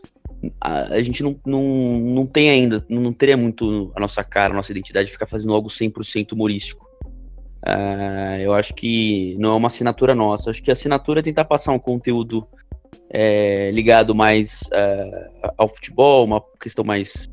a, 0.60 0.94
a 0.94 1.02
gente 1.02 1.22
não, 1.22 1.38
não, 1.44 1.62
não 1.98 2.26
tem 2.26 2.50
ainda, 2.50 2.84
não 2.88 3.12
teria 3.12 3.36
muito 3.36 3.92
a 3.96 4.00
nossa 4.00 4.22
cara, 4.22 4.52
a 4.52 4.56
nossa 4.56 4.72
identidade 4.72 5.06
de 5.06 5.12
ficar 5.12 5.26
fazendo 5.26 5.54
algo 5.54 5.68
100% 5.68 6.32
humorístico. 6.32 6.86
Uh, 7.66 8.38
eu 8.40 8.52
acho 8.52 8.74
que 8.74 9.36
não 9.38 9.54
é 9.54 9.56
uma 9.56 9.66
assinatura 9.66 10.14
nossa. 10.14 10.50
Acho 10.50 10.62
que 10.62 10.70
a 10.70 10.74
assinatura 10.74 11.20
é 11.20 11.22
tentar 11.22 11.44
passar 11.44 11.72
um 11.72 11.78
conteúdo 11.78 12.46
é, 13.10 13.70
ligado 13.72 14.14
mais 14.14 14.62
uh, 14.72 15.52
ao 15.56 15.68
futebol, 15.68 16.24
uma 16.24 16.42
questão 16.60 16.84
mais 16.84 17.28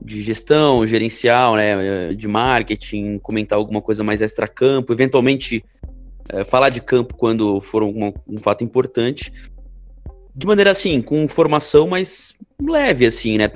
de 0.00 0.20
gestão, 0.22 0.86
gerencial, 0.86 1.56
né, 1.56 2.14
de 2.14 2.28
marketing, 2.28 3.18
comentar 3.18 3.58
alguma 3.58 3.82
coisa 3.82 4.04
mais 4.04 4.22
extra-campo, 4.22 4.92
eventualmente 4.92 5.64
uh, 6.32 6.44
falar 6.44 6.70
de 6.70 6.80
campo 6.80 7.14
quando 7.16 7.60
for 7.60 7.82
um, 7.82 8.12
um 8.26 8.38
fato 8.38 8.62
importante 8.62 9.32
de 10.38 10.46
maneira 10.46 10.70
assim, 10.70 11.02
com 11.02 11.26
formação 11.26 11.88
mais 11.88 12.32
leve, 12.62 13.06
assim, 13.06 13.36
né? 13.36 13.50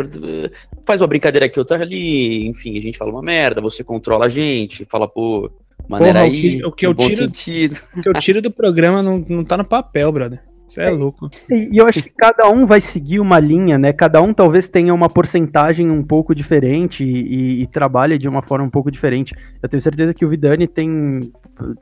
Faz 0.84 1.00
uma 1.00 1.06
brincadeira 1.06 1.46
aqui, 1.46 1.56
outra 1.56 1.80
ali, 1.80 2.44
enfim, 2.48 2.76
a 2.76 2.82
gente 2.82 2.98
fala 2.98 3.12
uma 3.12 3.22
merda, 3.22 3.60
você 3.60 3.84
controla 3.84 4.26
a 4.26 4.28
gente, 4.28 4.84
fala, 4.84 5.06
pô, 5.06 5.48
maneira 5.88 6.18
Porra, 6.18 6.32
aí, 6.32 6.56
o 6.64 6.72
que, 6.72 6.86
o 6.88 6.94
que 6.94 7.04
eu 7.04 7.08
tiro, 7.08 7.14
sentido. 7.14 7.80
O 7.96 8.02
que 8.02 8.08
eu 8.08 8.14
tiro 8.14 8.42
do 8.42 8.50
programa 8.50 9.00
não, 9.00 9.24
não 9.28 9.44
tá 9.44 9.56
no 9.56 9.64
papel, 9.64 10.10
brother. 10.10 10.42
Isso 10.72 10.80
é, 10.80 10.90
louco. 10.90 11.28
E, 11.50 11.68
e 11.70 11.76
eu 11.76 11.86
acho 11.86 12.02
que 12.02 12.08
cada 12.08 12.48
um 12.48 12.64
vai 12.64 12.80
seguir 12.80 13.20
uma 13.20 13.38
linha, 13.38 13.76
né? 13.76 13.92
Cada 13.92 14.22
um 14.22 14.32
talvez 14.32 14.70
tenha 14.70 14.94
uma 14.94 15.08
porcentagem 15.08 15.90
um 15.90 16.02
pouco 16.02 16.34
diferente 16.34 17.04
e, 17.04 17.60
e, 17.60 17.62
e 17.62 17.66
trabalhe 17.66 18.16
de 18.16 18.26
uma 18.26 18.40
forma 18.40 18.64
um 18.64 18.70
pouco 18.70 18.90
diferente. 18.90 19.34
Eu 19.62 19.68
tenho 19.68 19.82
certeza 19.82 20.14
que 20.14 20.24
o 20.24 20.28
Vidani 20.30 20.66
tem, 20.66 21.20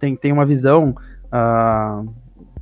tem, 0.00 0.16
tem 0.16 0.32
uma 0.32 0.44
visão. 0.44 0.94
Uh, 1.32 2.12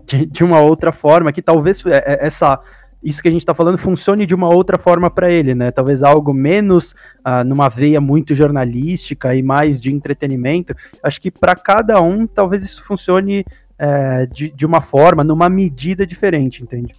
de, 0.05 0.25
de 0.25 0.43
uma 0.43 0.61
outra 0.61 0.91
forma, 0.91 1.31
que 1.33 1.43
talvez 1.43 1.85
é, 1.85 1.99
é, 1.99 2.27
essa 2.27 2.59
isso 3.03 3.23
que 3.23 3.29
a 3.29 3.31
gente 3.31 3.43
está 3.43 3.55
falando 3.55 3.79
funcione 3.79 4.27
de 4.27 4.35
uma 4.35 4.53
outra 4.53 4.77
forma 4.77 5.09
para 5.09 5.31
ele, 5.31 5.55
né? 5.55 5.71
Talvez 5.71 6.03
algo 6.03 6.35
menos 6.35 6.93
uh, 7.25 7.45
numa 7.47 7.69
veia 7.69 8.01
muito 8.01 8.35
jornalística 8.35 9.35
e 9.37 9.43
mais 9.43 9.81
de 9.81 9.95
entretenimento. 9.95 10.75
Acho 11.01 11.21
que 11.21 11.31
para 11.31 11.55
cada 11.55 12.01
um, 12.03 12.27
talvez 12.27 12.65
isso 12.65 12.83
funcione 12.83 13.45
é, 13.79 14.27
de, 14.27 14.51
de 14.51 14.67
uma 14.67 14.81
forma, 14.81 15.23
numa 15.23 15.49
medida 15.49 16.07
diferente, 16.07 16.63
entende? 16.63 16.95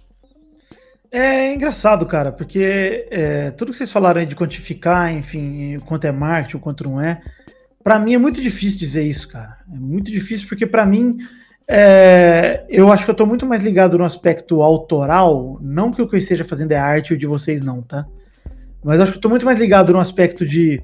É 1.12 1.52
engraçado, 1.52 2.06
cara, 2.06 2.30
porque 2.30 3.08
é, 3.10 3.50
tudo 3.50 3.72
que 3.72 3.76
vocês 3.76 3.90
falaram 3.90 4.20
aí 4.20 4.26
de 4.26 4.36
quantificar, 4.36 5.12
enfim, 5.12 5.76
o 5.76 5.82
quanto 5.82 6.06
é 6.06 6.12
marketing, 6.12 6.56
o 6.56 6.60
quanto 6.60 6.84
não 6.84 7.00
é, 7.00 7.20
para 7.82 7.98
mim 7.98 8.14
é 8.14 8.18
muito 8.18 8.40
difícil 8.40 8.78
dizer 8.78 9.02
isso, 9.02 9.28
cara. 9.28 9.56
É 9.72 9.78
muito 9.78 10.10
difícil 10.10 10.48
porque 10.48 10.66
para 10.66 10.86
mim 10.86 11.18
é, 11.66 12.64
eu 12.68 12.92
acho 12.92 13.04
que 13.04 13.10
eu 13.10 13.14
tô 13.14 13.26
muito 13.26 13.44
mais 13.44 13.62
ligado 13.62 13.98
no 13.98 14.04
aspecto 14.04 14.62
autoral, 14.62 15.58
não 15.60 15.90
que 15.90 16.00
o 16.00 16.08
que 16.08 16.14
eu 16.14 16.18
esteja 16.18 16.44
fazendo 16.44 16.72
é 16.72 16.76
arte, 16.76 17.12
o 17.12 17.18
de 17.18 17.26
vocês 17.26 17.60
não, 17.60 17.82
tá? 17.82 18.06
Mas 18.82 18.96
eu 18.96 19.02
acho 19.02 19.12
que 19.12 19.18
eu 19.18 19.22
tô 19.22 19.28
muito 19.28 19.44
mais 19.44 19.58
ligado 19.58 19.92
no 19.92 20.00
aspecto 20.00 20.46
de. 20.46 20.82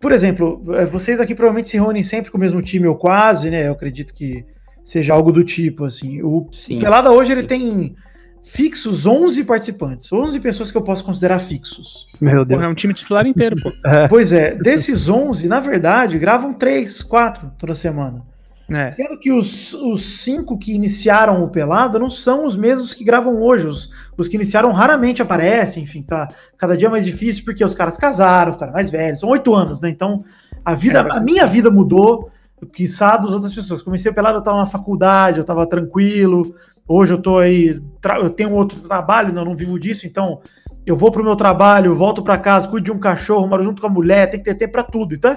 Por 0.00 0.12
exemplo, 0.12 0.62
é, 0.74 0.84
vocês 0.84 1.20
aqui 1.20 1.34
provavelmente 1.34 1.68
se 1.68 1.76
reúnem 1.76 2.02
sempre 2.02 2.30
com 2.30 2.38
o 2.38 2.40
mesmo 2.40 2.60
time, 2.60 2.86
ou 2.86 2.96
quase, 2.96 3.50
né? 3.50 3.68
Eu 3.68 3.72
acredito 3.72 4.12
que 4.12 4.44
seja 4.86 5.12
algo 5.12 5.32
do 5.32 5.42
tipo, 5.42 5.84
assim. 5.84 6.22
O 6.22 6.46
Sim. 6.52 6.78
Pelada 6.78 7.10
hoje 7.10 7.32
ele 7.32 7.42
tem 7.42 7.96
fixos 8.42 9.04
11 9.04 9.42
participantes, 9.42 10.12
11 10.12 10.38
pessoas 10.38 10.70
que 10.70 10.78
eu 10.78 10.82
posso 10.82 11.04
considerar 11.04 11.40
fixos. 11.40 12.06
Meu 12.20 12.44
Deus. 12.44 12.56
Porra, 12.56 12.68
é 12.68 12.70
um 12.70 12.74
time 12.74 12.94
titular 12.94 13.26
inteiro, 13.26 13.56
pô. 13.60 13.72
É. 13.84 14.06
Pois 14.06 14.32
é, 14.32 14.54
desses 14.54 15.08
11, 15.08 15.48
na 15.48 15.58
verdade, 15.58 16.16
gravam 16.18 16.54
3, 16.54 17.02
4 17.02 17.50
toda 17.58 17.74
semana. 17.74 18.22
É. 18.70 18.88
Sendo 18.90 19.18
que 19.18 19.32
os, 19.32 19.74
os 19.74 20.20
cinco 20.20 20.56
que 20.56 20.72
iniciaram 20.72 21.42
o 21.42 21.48
Pelada 21.48 21.98
não 21.98 22.10
são 22.10 22.44
os 22.44 22.56
mesmos 22.56 22.94
que 22.94 23.04
gravam 23.04 23.42
hoje. 23.42 23.66
Os, 23.66 23.90
os 24.16 24.28
que 24.28 24.36
iniciaram 24.36 24.70
raramente 24.70 25.20
aparecem, 25.20 25.82
enfim, 25.82 26.02
tá 26.02 26.28
cada 26.56 26.76
dia 26.76 26.88
mais 26.88 27.04
difícil 27.04 27.44
porque 27.44 27.64
os 27.64 27.74
caras 27.74 27.96
casaram, 27.96 28.52
ficaram 28.52 28.72
mais 28.72 28.88
velhos, 28.88 29.20
são 29.20 29.28
oito 29.30 29.52
anos, 29.54 29.80
né? 29.80 29.90
Então 29.90 30.24
a 30.64 30.74
vida, 30.74 31.00
é, 31.00 31.16
a 31.16 31.20
minha 31.20 31.46
vida 31.46 31.70
mudou, 31.70 32.30
que 32.72 32.86
sabe 32.86 33.24
das 33.24 33.34
outras 33.34 33.54
pessoas. 33.54 33.82
Comecei 33.82 34.10
o 34.10 34.14
Pelada, 34.14 34.38
eu 34.38 34.42
tava 34.42 34.58
na 34.58 34.66
faculdade, 34.66 35.38
eu 35.38 35.44
tava 35.44 35.66
tranquilo. 35.66 36.54
Hoje 36.88 37.12
eu 37.14 37.20
tô 37.20 37.38
aí, 37.38 37.80
eu 38.20 38.30
tenho 38.30 38.52
outro 38.52 38.80
trabalho, 38.80 39.32
não, 39.32 39.44
não 39.44 39.56
vivo 39.56 39.78
disso, 39.78 40.06
então 40.06 40.40
eu 40.86 40.94
vou 40.94 41.10
pro 41.10 41.24
meu 41.24 41.34
trabalho, 41.34 41.96
volto 41.96 42.22
para 42.22 42.38
casa, 42.38 42.68
cuido 42.68 42.84
de 42.84 42.92
um 42.92 43.00
cachorro, 43.00 43.48
moro 43.48 43.64
junto 43.64 43.82
com 43.82 43.88
a 43.88 43.90
mulher, 43.90 44.30
tem 44.30 44.38
que 44.38 44.44
ter 44.44 44.54
tempo 44.54 44.72
pra 44.72 44.84
tudo. 44.84 45.14
Então 45.14 45.32
é, 45.32 45.36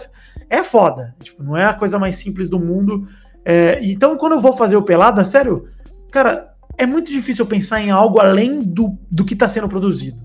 é 0.49 0.63
foda. 0.63 1.15
Tipo, 1.19 1.43
não 1.43 1.57
é 1.57 1.65
a 1.65 1.73
coisa 1.73 1.97
mais 1.97 2.17
simples 2.17 2.47
do 2.47 2.59
mundo. 2.59 3.07
É, 3.43 3.79
então, 3.81 4.15
quando 4.15 4.33
eu 4.33 4.39
vou 4.39 4.53
fazer 4.53 4.75
o 4.75 4.83
Pelada, 4.83 5.25
sério, 5.25 5.67
cara, 6.11 6.53
é 6.77 6.85
muito 6.85 7.11
difícil 7.11 7.47
pensar 7.47 7.81
em 7.81 7.89
algo 7.89 8.19
além 8.19 8.59
do, 8.61 8.95
do 9.09 9.25
que 9.25 9.33
está 9.33 9.47
sendo 9.47 9.67
produzido. 9.67 10.19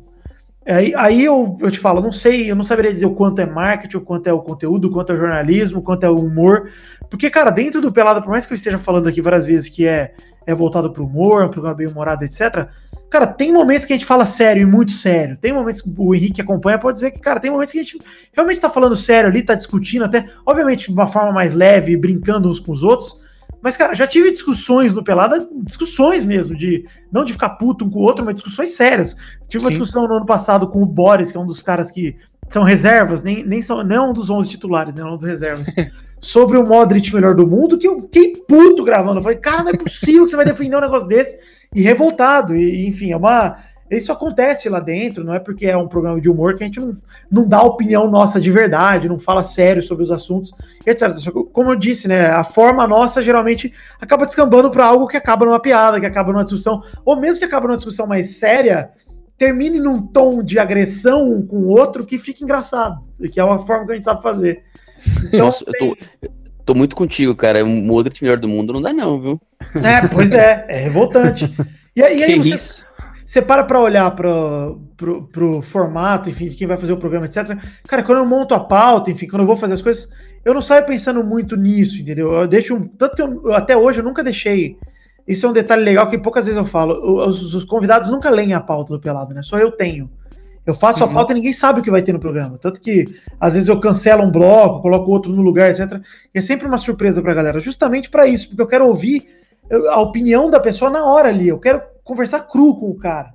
Aí, 0.66 0.94
aí 0.94 1.24
eu, 1.24 1.58
eu 1.60 1.70
te 1.70 1.78
falo, 1.78 2.00
não 2.00 2.10
sei, 2.12 2.50
eu 2.50 2.56
não 2.56 2.64
saberia 2.64 2.92
dizer 2.92 3.06
o 3.06 3.14
quanto 3.14 3.40
é 3.40 3.46
marketing, 3.46 3.98
o 3.98 4.00
quanto 4.00 4.26
é 4.26 4.32
o 4.32 4.40
conteúdo, 4.40 4.88
o 4.88 4.90
quanto 4.90 5.12
é 5.12 5.14
o 5.14 5.18
jornalismo, 5.18 5.78
o 5.80 5.82
quanto 5.82 6.04
é 6.04 6.10
o 6.10 6.16
humor. 6.16 6.70
Porque, 7.10 7.28
cara, 7.28 7.50
dentro 7.50 7.82
do 7.82 7.92
Pelada, 7.92 8.22
por 8.22 8.30
mais 8.30 8.46
que 8.46 8.52
eu 8.52 8.56
esteja 8.56 8.78
falando 8.78 9.08
aqui 9.08 9.20
várias 9.20 9.44
vezes 9.44 9.68
que 9.68 9.86
é, 9.86 10.14
é 10.46 10.54
voltado 10.54 10.90
para 10.90 11.02
o 11.02 11.06
humor, 11.06 11.44
um 11.44 11.50
programa 11.50 11.76
bem 11.76 11.86
humorado, 11.86 12.24
etc. 12.24 12.68
Cara, 13.10 13.26
tem 13.26 13.52
momentos 13.52 13.86
que 13.86 13.92
a 13.92 13.96
gente 13.96 14.06
fala 14.06 14.24
sério 14.24 14.62
e 14.62 14.66
muito 14.66 14.92
sério. 14.92 15.36
Tem 15.36 15.52
momentos 15.52 15.82
que 15.82 15.92
o 15.96 16.14
Henrique 16.14 16.40
acompanha 16.40 16.78
pode 16.78 16.94
dizer 16.94 17.10
que, 17.10 17.20
cara, 17.20 17.38
tem 17.38 17.50
momentos 17.50 17.72
que 17.72 17.78
a 17.78 17.82
gente 17.82 17.98
realmente 18.32 18.60
tá 18.60 18.70
falando 18.70 18.96
sério 18.96 19.30
ali, 19.30 19.42
tá 19.42 19.54
discutindo 19.54 20.04
até, 20.04 20.26
obviamente, 20.46 20.88
de 20.88 20.92
uma 20.92 21.06
forma 21.06 21.30
mais 21.30 21.54
leve, 21.54 21.96
brincando 21.96 22.48
uns 22.48 22.58
com 22.58 22.72
os 22.72 22.82
outros. 22.82 23.22
Mas, 23.64 23.78
cara, 23.78 23.94
já 23.94 24.06
tive 24.06 24.30
discussões 24.30 24.92
no 24.92 25.02
Pelada, 25.02 25.48
discussões 25.62 26.22
mesmo, 26.22 26.54
de 26.54 26.84
não 27.10 27.24
de 27.24 27.32
ficar 27.32 27.48
puto 27.48 27.86
um 27.86 27.90
com 27.90 27.98
o 27.98 28.02
outro, 28.02 28.22
mas 28.22 28.34
discussões 28.34 28.76
sérias. 28.76 29.16
Tive 29.48 29.64
uma 29.64 29.72
Sim. 29.72 29.78
discussão 29.78 30.06
no 30.06 30.16
ano 30.16 30.26
passado 30.26 30.68
com 30.68 30.82
o 30.82 30.86
Boris, 30.86 31.32
que 31.32 31.38
é 31.38 31.40
um 31.40 31.46
dos 31.46 31.62
caras 31.62 31.90
que 31.90 32.14
são 32.46 32.62
reservas, 32.62 33.22
nem, 33.22 33.42
nem 33.42 33.62
são 33.62 33.82
não 33.82 33.96
é 33.96 34.10
um 34.10 34.12
dos 34.12 34.28
11 34.28 34.50
titulares, 34.50 34.94
né, 34.94 35.02
um 35.02 35.16
dos 35.16 35.24
reservas, 35.24 35.74
sobre 36.20 36.58
o 36.58 36.62
Modric 36.62 37.10
melhor 37.14 37.34
do 37.34 37.46
mundo, 37.46 37.78
que 37.78 37.88
eu 37.88 38.02
fiquei 38.02 38.36
puto 38.46 38.84
gravando. 38.84 39.20
Eu 39.20 39.22
falei, 39.22 39.38
cara, 39.38 39.62
não 39.62 39.70
é 39.70 39.76
possível 39.78 40.26
que 40.26 40.32
você 40.32 40.36
vai 40.36 40.44
defender 40.44 40.76
um 40.76 40.82
negócio 40.82 41.08
desse 41.08 41.38
e 41.74 41.80
revoltado. 41.80 42.54
E, 42.54 42.86
enfim, 42.86 43.12
é 43.12 43.16
uma. 43.16 43.56
Isso 43.90 44.10
acontece 44.10 44.68
lá 44.68 44.80
dentro, 44.80 45.22
não 45.22 45.34
é 45.34 45.38
porque 45.38 45.66
é 45.66 45.76
um 45.76 45.86
programa 45.86 46.20
de 46.20 46.30
humor 46.30 46.56
que 46.56 46.64
a 46.64 46.66
gente 46.66 46.80
não, 46.80 46.94
não 47.30 47.48
dá 47.48 47.62
opinião 47.62 48.10
nossa 48.10 48.40
de 48.40 48.50
verdade, 48.50 49.08
não 49.08 49.18
fala 49.18 49.42
sério 49.42 49.82
sobre 49.82 50.04
os 50.04 50.10
assuntos, 50.10 50.52
etc. 50.86 51.10
Como 51.52 51.70
eu 51.70 51.76
disse, 51.76 52.08
né, 52.08 52.26
a 52.26 52.42
forma 52.42 52.86
nossa 52.86 53.22
geralmente 53.22 53.72
acaba 54.00 54.24
descambando 54.24 54.70
para 54.70 54.86
algo 54.86 55.06
que 55.06 55.16
acaba 55.16 55.44
numa 55.44 55.60
piada, 55.60 56.00
que 56.00 56.06
acaba 56.06 56.32
numa 56.32 56.44
discussão, 56.44 56.82
ou 57.04 57.16
mesmo 57.16 57.40
que 57.40 57.44
acaba 57.44 57.66
numa 57.66 57.76
discussão 57.76 58.06
mais 58.06 58.38
séria, 58.38 58.90
termine 59.36 59.78
num 59.78 60.00
tom 60.00 60.42
de 60.42 60.58
agressão 60.58 61.30
um 61.30 61.46
com 61.46 61.56
o 61.56 61.68
outro 61.68 62.06
que 62.06 62.18
fica 62.18 62.42
engraçado, 62.42 63.00
que 63.32 63.38
é 63.38 63.44
uma 63.44 63.58
forma 63.58 63.84
que 63.84 63.92
a 63.92 63.94
gente 63.94 64.04
sabe 64.04 64.22
fazer. 64.22 64.62
Então, 65.28 65.46
Nossa, 65.46 65.64
tem... 65.66 65.88
eu 65.88 65.96
tô, 65.96 66.28
tô 66.66 66.74
muito 66.74 66.96
contigo, 66.96 67.34
cara. 67.34 67.64
Um 67.64 67.82
Modric 67.82 68.22
melhor 68.22 68.38
do 68.38 68.48
mundo 68.48 68.72
não 68.72 68.80
dá, 68.82 68.92
não, 68.92 69.20
viu? 69.20 69.40
É, 69.82 70.06
pois 70.08 70.32
é, 70.32 70.64
é 70.68 70.78
revoltante. 70.78 71.52
E, 71.94 72.00
e 72.00 72.02
aí 72.02 72.38
você, 72.38 72.54
isso? 72.54 72.86
Você 73.24 73.40
para 73.40 73.64
para 73.64 73.80
olhar 73.80 74.10
para 74.10 74.30
pro, 74.96 75.22
pro 75.28 75.62
formato, 75.62 76.28
enfim, 76.28 76.48
de 76.48 76.56
quem 76.56 76.66
vai 76.66 76.76
fazer 76.76 76.92
o 76.92 76.98
programa, 76.98 77.26
etc. 77.26 77.58
Cara, 77.86 78.02
quando 78.02 78.18
eu 78.18 78.26
monto 78.26 78.54
a 78.54 78.60
pauta, 78.60 79.10
enfim, 79.10 79.26
quando 79.26 79.42
eu 79.42 79.46
vou 79.46 79.56
fazer 79.56 79.74
as 79.74 79.82
coisas, 79.82 80.08
eu 80.44 80.52
não 80.52 80.60
saio 80.60 80.84
pensando 80.84 81.24
muito 81.24 81.56
nisso, 81.56 82.00
entendeu? 82.00 82.32
Eu 82.32 82.46
deixo. 82.46 82.88
Tanto 82.98 83.16
que 83.16 83.22
eu, 83.22 83.54
até 83.54 83.76
hoje 83.76 84.00
eu 84.00 84.04
nunca 84.04 84.22
deixei. 84.22 84.76
Isso 85.26 85.46
é 85.46 85.48
um 85.48 85.54
detalhe 85.54 85.82
legal 85.82 86.08
que 86.10 86.18
poucas 86.18 86.44
vezes 86.44 86.58
eu 86.58 86.66
falo. 86.66 87.24
Os, 87.26 87.54
os 87.54 87.64
convidados 87.64 88.10
nunca 88.10 88.28
leem 88.28 88.52
a 88.52 88.60
pauta 88.60 88.92
do 88.92 89.00
Pelado, 89.00 89.32
né? 89.32 89.42
Só 89.42 89.58
eu 89.58 89.72
tenho. 89.72 90.10
Eu 90.66 90.74
faço 90.74 91.02
uhum. 91.02 91.10
a 91.10 91.14
pauta 91.14 91.32
e 91.32 91.36
ninguém 91.36 91.52
sabe 91.52 91.80
o 91.80 91.82
que 91.82 91.90
vai 91.90 92.02
ter 92.02 92.12
no 92.12 92.20
programa. 92.20 92.58
Tanto 92.58 92.80
que, 92.80 93.06
às 93.40 93.54
vezes, 93.54 93.68
eu 93.68 93.80
cancelo 93.80 94.22
um 94.22 94.30
bloco, 94.30 94.82
coloco 94.82 95.10
outro 95.10 95.32
no 95.32 95.42
lugar, 95.42 95.70
etc. 95.70 96.00
E 96.34 96.38
é 96.38 96.40
sempre 96.42 96.66
uma 96.66 96.78
surpresa 96.78 97.22
pra 97.22 97.34
galera, 97.34 97.58
justamente 97.58 98.10
para 98.10 98.26
isso, 98.26 98.48
porque 98.48 98.62
eu 98.62 98.66
quero 98.66 98.86
ouvir 98.86 99.26
a 99.90 100.00
opinião 100.00 100.50
da 100.50 100.60
pessoa 100.60 100.90
na 100.90 101.04
hora 101.04 101.28
ali. 101.28 101.48
Eu 101.48 101.58
quero 101.58 101.82
conversar 102.04 102.40
cru 102.40 102.76
com 102.76 102.90
o 102.90 102.96
cara. 102.96 103.34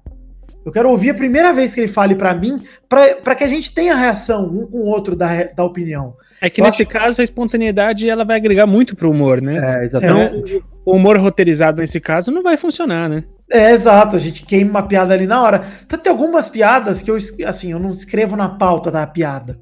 Eu 0.66 0.72
quero 0.72 0.90
ouvir 0.90 1.10
a 1.10 1.14
primeira 1.14 1.52
vez 1.54 1.74
que 1.74 1.82
ele 1.82 1.88
fale 1.88 2.16
para 2.16 2.34
mim, 2.34 2.62
para 2.88 3.36
que 3.36 3.44
a 3.44 3.50
gente 3.50 3.74
tenha 3.74 3.96
reação 3.96 4.46
um 4.46 4.68
com 4.68 4.80
o 4.80 4.86
outro 4.86 5.16
da, 5.16 5.44
da 5.46 5.64
opinião. 5.64 6.16
É 6.42 6.50
que 6.50 6.62
eu 6.62 6.66
nesse 6.66 6.84
acho... 6.84 6.92
caso 6.92 7.22
a 7.22 7.24
espontaneidade 7.24 8.10
ela 8.10 8.24
vai 8.24 8.38
agregar 8.38 8.66
muito 8.66 8.96
pro 8.96 9.10
humor, 9.10 9.42
né? 9.42 9.82
É, 9.82 9.86
exatamente. 9.86 10.56
Então, 10.56 10.62
o 10.86 10.96
humor 10.96 11.18
roteirizado 11.18 11.82
nesse 11.82 12.00
caso 12.00 12.32
não 12.32 12.44
vai 12.44 12.58
funcionar, 12.58 13.10
né? 13.10 13.24
É, 13.50 13.72
exato, 13.72 14.16
a 14.16 14.20
gente 14.20 14.46
queima 14.46 14.70
uma 14.70 14.84
piada 14.84 15.14
ali 15.14 15.26
na 15.26 15.42
hora. 15.42 15.66
Então, 15.86 15.98
tem 15.98 16.12
algumas 16.12 16.50
piadas 16.50 17.02
que 17.02 17.10
eu, 17.10 17.18
assim, 17.46 17.72
eu 17.72 17.80
não 17.80 17.92
escrevo 17.92 18.36
na 18.36 18.50
pauta 18.50 18.92
da 18.92 19.06
piada. 19.08 19.60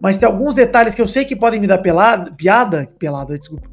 Mas 0.00 0.16
tem 0.16 0.26
alguns 0.26 0.54
detalhes 0.54 0.94
que 0.94 1.02
eu 1.02 1.08
sei 1.08 1.24
que 1.24 1.34
podem 1.34 1.60
me 1.60 1.66
dar 1.66 1.78
pelada, 1.78 2.30
piada, 2.32 2.88
pelada, 2.98 3.38
desculpa, 3.38 3.68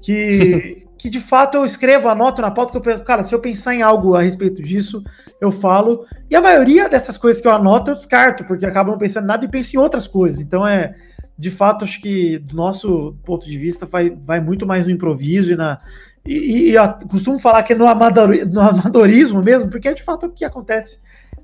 que, 0.00 0.81
que 1.02 1.10
de 1.10 1.18
fato 1.18 1.56
eu 1.56 1.64
escrevo, 1.64 2.08
anoto 2.08 2.40
na 2.40 2.48
pauta, 2.48 2.70
que 2.70 2.78
eu 2.78 2.80
penso, 2.80 3.02
cara, 3.02 3.24
se 3.24 3.34
eu 3.34 3.40
pensar 3.40 3.74
em 3.74 3.82
algo 3.82 4.14
a 4.14 4.22
respeito 4.22 4.62
disso, 4.62 5.02
eu 5.40 5.50
falo. 5.50 6.06
E 6.30 6.36
a 6.36 6.40
maioria 6.40 6.88
dessas 6.88 7.18
coisas 7.18 7.42
que 7.42 7.48
eu 7.48 7.50
anoto, 7.50 7.90
eu 7.90 7.96
descarto, 7.96 8.44
porque 8.44 8.64
acabo 8.64 8.92
não 8.92 8.98
pensando 8.98 9.26
nada 9.26 9.44
e 9.44 9.48
penso 9.48 9.74
em 9.74 9.80
outras 9.80 10.06
coisas. 10.06 10.38
Então 10.38 10.64
é, 10.64 10.94
de 11.36 11.50
fato, 11.50 11.84
acho 11.84 12.00
que 12.00 12.38
do 12.38 12.54
nosso 12.54 13.16
ponto 13.24 13.50
de 13.50 13.58
vista 13.58 13.84
vai, 13.84 14.10
vai 14.10 14.40
muito 14.40 14.64
mais 14.64 14.84
no 14.86 14.92
improviso 14.92 15.50
e 15.50 15.56
na, 15.56 15.80
E, 16.24 16.70
e 16.70 17.08
costumo 17.10 17.36
falar 17.40 17.64
que 17.64 17.72
é 17.72 17.76
no, 17.76 17.88
amador, 17.88 18.28
no 18.46 18.60
amadorismo 18.60 19.42
mesmo, 19.42 19.68
porque 19.68 19.88
é 19.88 19.94
de 19.94 20.04
fato 20.04 20.26
o 20.26 20.30
que 20.30 20.44
acontece. 20.44 21.00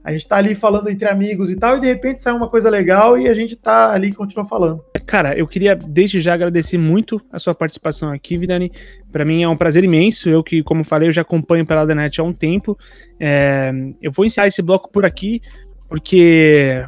A 0.08 0.12
gente 0.12 0.26
tá 0.26 0.36
ali 0.36 0.54
falando 0.54 0.88
entre 0.88 1.06
amigos 1.06 1.50
e 1.50 1.56
tal, 1.56 1.76
e 1.76 1.80
de 1.82 1.86
repente 1.86 2.22
sai 2.22 2.32
uma 2.32 2.48
coisa 2.48 2.70
legal 2.70 3.18
e 3.18 3.28
a 3.28 3.34
gente 3.34 3.54
tá 3.54 3.92
ali 3.92 4.08
e 4.08 4.12
continua 4.14 4.42
falando. 4.42 4.82
Cara, 5.04 5.36
eu 5.36 5.46
queria 5.46 5.76
desde 5.76 6.18
já 6.18 6.32
agradecer 6.32 6.78
muito 6.78 7.20
a 7.30 7.38
sua 7.38 7.54
participação 7.54 8.10
aqui, 8.10 8.38
Vidani. 8.38 8.72
Para 9.12 9.22
mim 9.22 9.42
é 9.42 9.48
um 9.48 9.56
prazer 9.56 9.84
imenso. 9.84 10.30
Eu 10.30 10.42
que, 10.42 10.62
como 10.62 10.82
falei, 10.82 11.08
eu 11.08 11.12
já 11.12 11.20
acompanho 11.20 11.66
pela 11.66 11.84
Net 11.94 12.18
há 12.22 12.24
um 12.24 12.32
tempo. 12.32 12.74
É, 13.20 13.70
eu 14.00 14.10
vou 14.10 14.24
encerrar 14.24 14.46
esse 14.46 14.62
bloco 14.62 14.90
por 14.90 15.04
aqui, 15.04 15.42
porque 15.90 16.82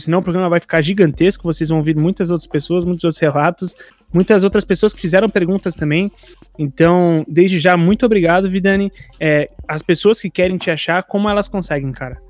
senão 0.00 0.18
o 0.18 0.22
programa 0.22 0.48
vai 0.48 0.58
ficar 0.58 0.80
gigantesco. 0.80 1.44
Vocês 1.44 1.68
vão 1.68 1.78
ouvir 1.78 1.94
muitas 1.94 2.28
outras 2.28 2.50
pessoas, 2.50 2.84
muitos 2.84 3.04
outros 3.04 3.22
relatos, 3.22 3.76
muitas 4.12 4.42
outras 4.42 4.64
pessoas 4.64 4.92
que 4.92 5.00
fizeram 5.00 5.28
perguntas 5.28 5.76
também. 5.76 6.10
Então, 6.58 7.24
desde 7.28 7.60
já, 7.60 7.76
muito 7.76 8.04
obrigado, 8.04 8.50
Vidani. 8.50 8.90
É, 9.20 9.48
as 9.68 9.80
pessoas 9.80 10.20
que 10.20 10.28
querem 10.28 10.56
te 10.58 10.72
achar, 10.72 11.04
como 11.04 11.28
elas 11.28 11.46
conseguem, 11.46 11.92
cara? 11.92 12.20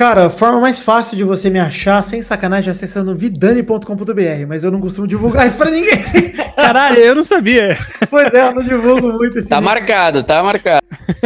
Cara, 0.00 0.28
a 0.28 0.30
forma 0.30 0.62
mais 0.62 0.80
fácil 0.80 1.14
de 1.14 1.22
você 1.22 1.50
me 1.50 1.60
achar, 1.60 2.02
sem 2.02 2.22
sacanagem, 2.22 2.68
é 2.68 2.70
acessando 2.70 3.14
vidani.com.br, 3.14 4.46
mas 4.48 4.64
eu 4.64 4.70
não 4.70 4.80
costumo 4.80 5.06
divulgar 5.06 5.46
isso 5.46 5.58
pra 5.58 5.70
ninguém. 5.70 6.02
Caralho, 6.56 6.96
eu 6.96 7.14
não 7.14 7.22
sabia. 7.22 7.76
Pois 8.08 8.32
é, 8.32 8.48
eu 8.48 8.54
não 8.54 8.62
divulgo 8.62 9.12
muito 9.12 9.38
esse 9.38 9.50
Tá 9.50 9.56
link. 9.56 9.66
marcado, 9.66 10.22
tá 10.22 10.42
marcado. 10.42 10.80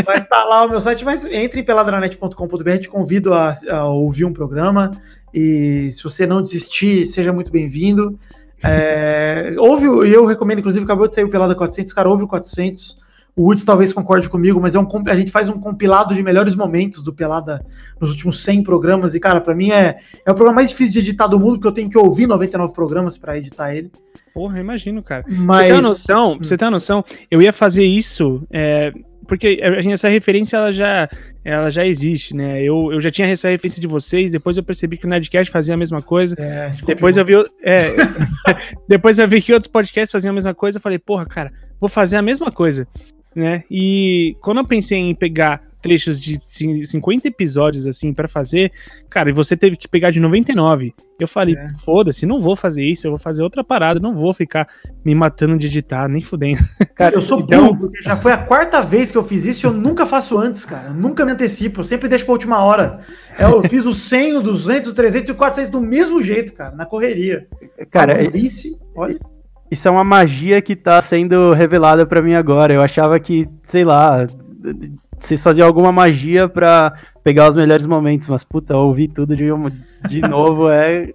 Mas 0.05 0.27
tá 0.27 0.43
lá 0.43 0.64
o 0.64 0.70
meu 0.70 0.81
site, 0.81 1.05
mas 1.05 1.25
entre 1.25 1.61
em 1.61 1.64
peladranet.com.br, 1.64 2.79
te 2.81 2.89
convido 2.89 3.33
a, 3.33 3.55
a, 3.70 3.85
ouvir 3.85 4.25
um 4.25 4.33
programa 4.33 4.91
e 5.33 5.91
se 5.93 6.03
você 6.03 6.27
não 6.27 6.43
desistir, 6.43 7.07
seja 7.07 7.33
muito 7.33 7.53
bem-vindo. 7.53 8.18
É, 8.61 9.55
ouve, 9.57 9.87
e 10.09 10.12
eu 10.12 10.27
recomendo, 10.27 10.59
inclusive, 10.59 10.85
acabou 10.85 11.07
de 11.07 11.14
sair 11.14 11.22
o 11.22 11.31
Pelada 11.31 11.55
400, 11.55 11.93
cara, 11.93 12.09
ouve 12.09 12.25
o 12.25 12.29
400, 12.29 13.04
o 13.37 13.49
Woods 13.49 13.64
talvez 13.64 13.93
concorde 13.93 14.28
comigo, 14.28 14.61
mas 14.61 14.74
é 14.74 14.78
um, 14.78 14.87
a 15.09 15.16
gente 15.16 15.30
faz 15.30 15.49
um 15.49 15.59
compilado 15.59 16.14
de 16.14 16.22
melhores 16.22 16.55
momentos 16.55 17.03
do 17.03 17.12
Pelada 17.12 17.64
nos 18.01 18.11
últimos 18.11 18.43
100 18.45 18.62
programas. 18.62 19.14
E, 19.14 19.20
cara, 19.20 19.41
para 19.41 19.55
mim 19.55 19.72
é, 19.72 19.99
é 20.24 20.30
o 20.30 20.35
programa 20.35 20.57
mais 20.57 20.70
difícil 20.70 20.93
de 20.93 20.99
editar 21.01 21.26
do 21.26 21.39
mundo, 21.39 21.55
porque 21.55 21.66
eu 21.66 21.72
tenho 21.72 21.91
que 21.91 21.99
ouvir 21.99 22.26
99 22.26 22.72
programas 22.72 23.18
para 23.18 23.37
editar 23.37 23.74
ele. 23.74 23.91
Porra, 24.32 24.61
imagino, 24.61 25.03
cara. 25.03 25.24
Mas... 25.28 25.57
Você 25.57 25.64
tem 25.64 25.72
uma 25.72 25.82
noção? 25.82 26.39
Você 26.39 26.57
tem 26.57 26.66
uma 26.66 26.72
noção? 26.72 27.05
Eu 27.28 27.43
ia 27.43 27.53
fazer 27.53 27.85
isso. 27.85 28.47
É, 28.53 28.93
porque 29.26 29.59
essa 29.61 30.09
referência 30.09 30.57
ela 30.57 30.72
já, 30.72 31.09
ela 31.45 31.70
já 31.70 31.85
existe, 31.85 32.37
né? 32.37 32.62
Eu, 32.62 32.93
eu 32.93 33.01
já 33.01 33.11
tinha 33.11 33.26
essa 33.26 33.49
referência 33.49 33.80
de 33.80 33.87
vocês, 33.89 34.30
depois 34.30 34.57
eu 34.57 34.62
percebi 34.62 34.97
que 34.97 35.07
o 35.07 35.09
Nerdcast 35.09 35.51
fazia 35.51 35.74
a 35.74 35.76
mesma 35.76 36.01
coisa. 36.01 36.37
É, 36.39 36.72
depois 36.87 37.16
eu 37.16 37.24
vi. 37.24 37.35
É, 37.64 37.95
depois 38.89 39.18
eu 39.18 39.26
vi 39.26 39.43
que 39.43 39.53
outros 39.53 39.70
podcasts 39.70 40.12
faziam 40.12 40.30
a 40.30 40.35
mesma 40.35 40.55
coisa. 40.55 40.78
Eu 40.78 40.82
falei, 40.82 41.01
porra, 41.01 41.26
cara, 41.26 41.53
vou 41.80 41.89
fazer 41.89 42.16
a 42.16 42.22
mesma 42.22 42.53
coisa 42.53 42.87
né? 43.35 43.64
E 43.70 44.37
quando 44.41 44.59
eu 44.59 44.66
pensei 44.66 44.99
em 44.99 45.14
pegar 45.14 45.62
trechos 45.85 46.18
de 46.18 46.41
50 46.43 47.28
episódios 47.28 47.87
assim 47.87 48.14
para 48.14 48.26
fazer, 48.26 48.72
cara, 49.11 49.28
e 49.28 49.35
você 49.35 49.55
teve 49.55 49.76
que 49.76 49.87
pegar 49.87 50.11
de 50.11 50.18
99. 50.18 50.95
Eu 51.20 51.28
falei, 51.28 51.55
é. 51.55 51.68
foda-se, 51.85 52.24
não 52.24 52.41
vou 52.41 52.57
fazer 52.57 52.82
isso, 52.82 53.07
eu 53.07 53.11
vou 53.11 53.18
fazer 53.18 53.43
outra 53.43 53.62
parada, 53.62 54.01
não 54.01 54.14
vou 54.14 54.32
ficar 54.32 54.66
me 55.05 55.14
matando 55.14 55.59
de 55.59 55.66
editar, 55.66 56.09
nem 56.09 56.22
fudendo. 56.22 56.62
Cara, 56.97 57.14
eu 57.14 57.20
sou 57.20 57.39
então... 57.39 57.66
burro, 57.66 57.80
porque 57.80 58.03
já 58.03 58.16
foi 58.16 58.32
a 58.32 58.39
quarta 58.39 58.80
vez 58.80 59.12
que 59.12 59.18
eu 59.18 59.22
fiz 59.22 59.45
isso 59.45 59.66
e 59.66 59.68
eu 59.68 59.74
nunca 59.74 60.07
faço 60.07 60.39
antes, 60.39 60.64
cara. 60.64 60.89
Eu 60.89 60.95
nunca 60.95 61.22
me 61.22 61.32
antecipo, 61.32 61.80
eu 61.80 61.85
sempre 61.85 62.09
deixo 62.09 62.24
pra 62.24 62.32
última 62.32 62.64
hora. 62.64 63.01
Eu 63.39 63.62
fiz 63.68 63.85
o 63.85 63.93
100, 63.93 64.39
o 64.39 64.43
200, 64.43 64.91
o 64.91 64.95
300 64.95 65.28
e 65.28 65.32
o 65.32 65.37
400 65.37 65.70
do 65.70 65.82
mesmo 65.82 66.22
jeito, 66.22 66.55
cara, 66.55 66.74
na 66.74 66.87
correria. 66.87 67.47
Cara, 67.91 68.22
isso, 68.35 68.80
olha. 68.97 69.20
Isso 69.75 69.89
é 69.89 69.91
uma 69.91 70.05
magia 70.05 70.62
que 70.62 70.77
tá 70.77 71.03
sendo 71.03 71.53
revelada 71.53 72.07
para 72.07 72.22
mim 72.22 72.35
agora. 72.35 72.72
Eu 72.72 72.81
achava 72.81 73.18
que, 73.18 73.49
sei 73.64 73.85
lá, 73.85 74.25
vocês 75.18 75.43
faziam 75.43 75.66
alguma 75.66 75.91
magia 75.91 76.49
para 76.49 76.95
pegar 77.25 77.49
os 77.49 77.57
melhores 77.57 77.85
momentos, 77.85 78.29
mas 78.29 78.45
puta, 78.45 78.77
ouvir 78.77 79.09
tudo 79.09 79.35
de, 79.35 79.47
de 80.09 80.20
novo 80.29 80.70
é 80.70 81.09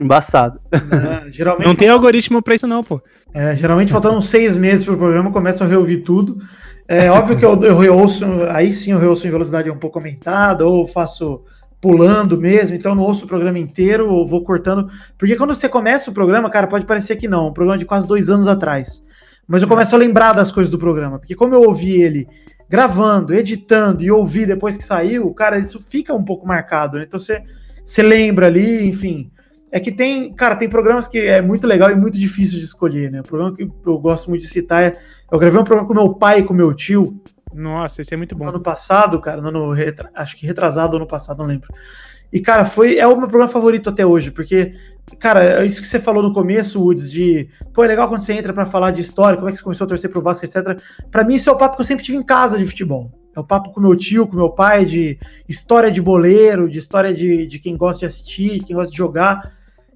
embaçado. 0.00 0.60
É, 0.72 1.28
geralmente 1.32 1.66
não 1.66 1.74
tem 1.74 1.88
algoritmo 1.88 2.40
para 2.40 2.54
isso 2.54 2.68
não, 2.68 2.84
pô. 2.84 3.02
É, 3.34 3.56
geralmente 3.56 3.90
faltando 3.90 4.16
uns 4.16 4.30
seis 4.30 4.56
meses 4.56 4.84
pro 4.84 4.96
programa, 4.96 5.32
começo 5.32 5.64
a 5.64 5.66
reouvir 5.66 5.98
tudo. 5.98 6.38
É 6.86 7.10
óbvio 7.10 7.36
que 7.36 7.44
eu, 7.44 7.60
eu 7.64 7.76
reouço, 7.76 8.24
aí 8.48 8.72
sim 8.72 8.92
eu 8.92 9.00
reouço 9.00 9.26
em 9.26 9.30
velocidade 9.30 9.68
um 9.72 9.78
pouco 9.78 9.98
aumentada, 9.98 10.64
ou 10.64 10.86
faço 10.86 11.42
pulando 11.84 12.40
mesmo, 12.40 12.74
então 12.74 12.94
não 12.94 13.02
ouço 13.02 13.26
o 13.26 13.28
programa 13.28 13.58
inteiro, 13.58 14.08
ou 14.10 14.26
vou 14.26 14.42
cortando. 14.42 14.90
Porque 15.18 15.36
quando 15.36 15.54
você 15.54 15.68
começa 15.68 16.10
o 16.10 16.14
programa, 16.14 16.48
cara, 16.48 16.66
pode 16.66 16.86
parecer 16.86 17.16
que 17.16 17.28
não, 17.28 17.48
um 17.48 17.52
programa 17.52 17.76
de 17.76 17.84
quase 17.84 18.08
dois 18.08 18.30
anos 18.30 18.46
atrás. 18.46 19.04
Mas 19.46 19.60
eu 19.60 19.68
começo 19.68 19.94
a 19.94 19.98
lembrar 19.98 20.32
das 20.32 20.50
coisas 20.50 20.70
do 20.70 20.78
programa, 20.78 21.18
porque 21.18 21.34
como 21.34 21.54
eu 21.54 21.60
ouvi 21.60 22.00
ele 22.00 22.26
gravando, 22.70 23.34
editando 23.34 24.02
e 24.02 24.10
ouvi 24.10 24.46
depois 24.46 24.78
que 24.78 24.82
saiu, 24.82 25.30
cara, 25.34 25.58
isso 25.58 25.78
fica 25.78 26.14
um 26.14 26.24
pouco 26.24 26.48
marcado, 26.48 26.96
né? 26.96 27.04
Então 27.06 27.20
você, 27.20 27.42
você 27.84 28.02
lembra 28.02 28.46
ali, 28.46 28.86
enfim. 28.86 29.30
É 29.70 29.78
que 29.78 29.92
tem, 29.92 30.32
cara, 30.32 30.56
tem 30.56 30.70
programas 30.70 31.06
que 31.06 31.18
é 31.18 31.42
muito 31.42 31.66
legal 31.66 31.90
e 31.90 31.94
muito 31.94 32.18
difícil 32.18 32.58
de 32.58 32.64
escolher, 32.64 33.10
né? 33.10 33.20
O 33.20 33.24
programa 33.24 33.54
que 33.54 33.62
eu 33.62 33.98
gosto 33.98 34.30
muito 34.30 34.40
de 34.40 34.48
citar 34.48 34.84
é. 34.84 34.96
Eu 35.30 35.38
gravei 35.38 35.60
um 35.60 35.64
programa 35.64 35.86
com 35.86 35.92
meu 35.92 36.14
pai 36.14 36.38
e 36.38 36.44
com 36.44 36.54
meu 36.54 36.72
tio, 36.72 37.20
nossa, 37.54 38.00
esse 38.00 38.12
é 38.12 38.16
muito 38.16 38.34
bom. 38.34 38.44
No 38.44 38.50
ano 38.50 38.60
passado, 38.60 39.20
cara, 39.20 39.40
no 39.40 39.48
ano 39.48 39.70
retra... 39.72 40.10
acho 40.14 40.36
que 40.36 40.46
retrasado 40.46 40.96
ano 40.96 41.06
passado, 41.06 41.38
não 41.38 41.46
lembro. 41.46 41.68
E, 42.32 42.40
cara, 42.40 42.64
foi 42.64 42.98
é 42.98 43.06
o 43.06 43.16
meu 43.16 43.28
programa 43.28 43.48
favorito 43.50 43.88
até 43.88 44.04
hoje, 44.04 44.32
porque, 44.32 44.74
cara, 45.20 45.62
é 45.62 45.66
isso 45.66 45.80
que 45.80 45.86
você 45.86 46.00
falou 46.00 46.20
no 46.20 46.32
começo, 46.32 46.82
Woods, 46.82 47.08
de, 47.08 47.48
pô, 47.72 47.84
é 47.84 47.86
legal 47.86 48.08
quando 48.08 48.22
você 48.22 48.32
entra 48.32 48.52
para 48.52 48.66
falar 48.66 48.90
de 48.90 49.00
história, 49.00 49.36
como 49.36 49.48
é 49.48 49.52
que 49.52 49.58
você 49.58 49.62
começou 49.62 49.84
a 49.84 49.88
torcer 49.88 50.10
pro 50.10 50.20
Vasco, 50.20 50.44
etc. 50.44 50.80
Para 51.12 51.22
mim, 51.22 51.36
isso 51.36 51.48
é 51.48 51.52
o 51.52 51.56
papo 51.56 51.76
que 51.76 51.82
eu 51.82 51.86
sempre 51.86 52.04
tive 52.04 52.18
em 52.18 52.24
casa 52.24 52.58
de 52.58 52.66
futebol. 52.66 53.12
É 53.36 53.38
o 53.38 53.44
papo 53.44 53.70
com 53.70 53.80
meu 53.80 53.94
tio, 53.94 54.26
com 54.26 54.34
meu 54.34 54.50
pai, 54.50 54.84
de 54.84 55.16
história 55.48 55.92
de 55.92 56.02
boleiro, 56.02 56.68
de 56.68 56.78
história 56.78 57.14
de, 57.14 57.46
de 57.46 57.58
quem 57.60 57.76
gosta 57.76 58.00
de 58.00 58.06
assistir, 58.06 58.64
quem 58.64 58.74
gosta 58.74 58.90
de 58.90 58.98
jogar. 58.98 59.52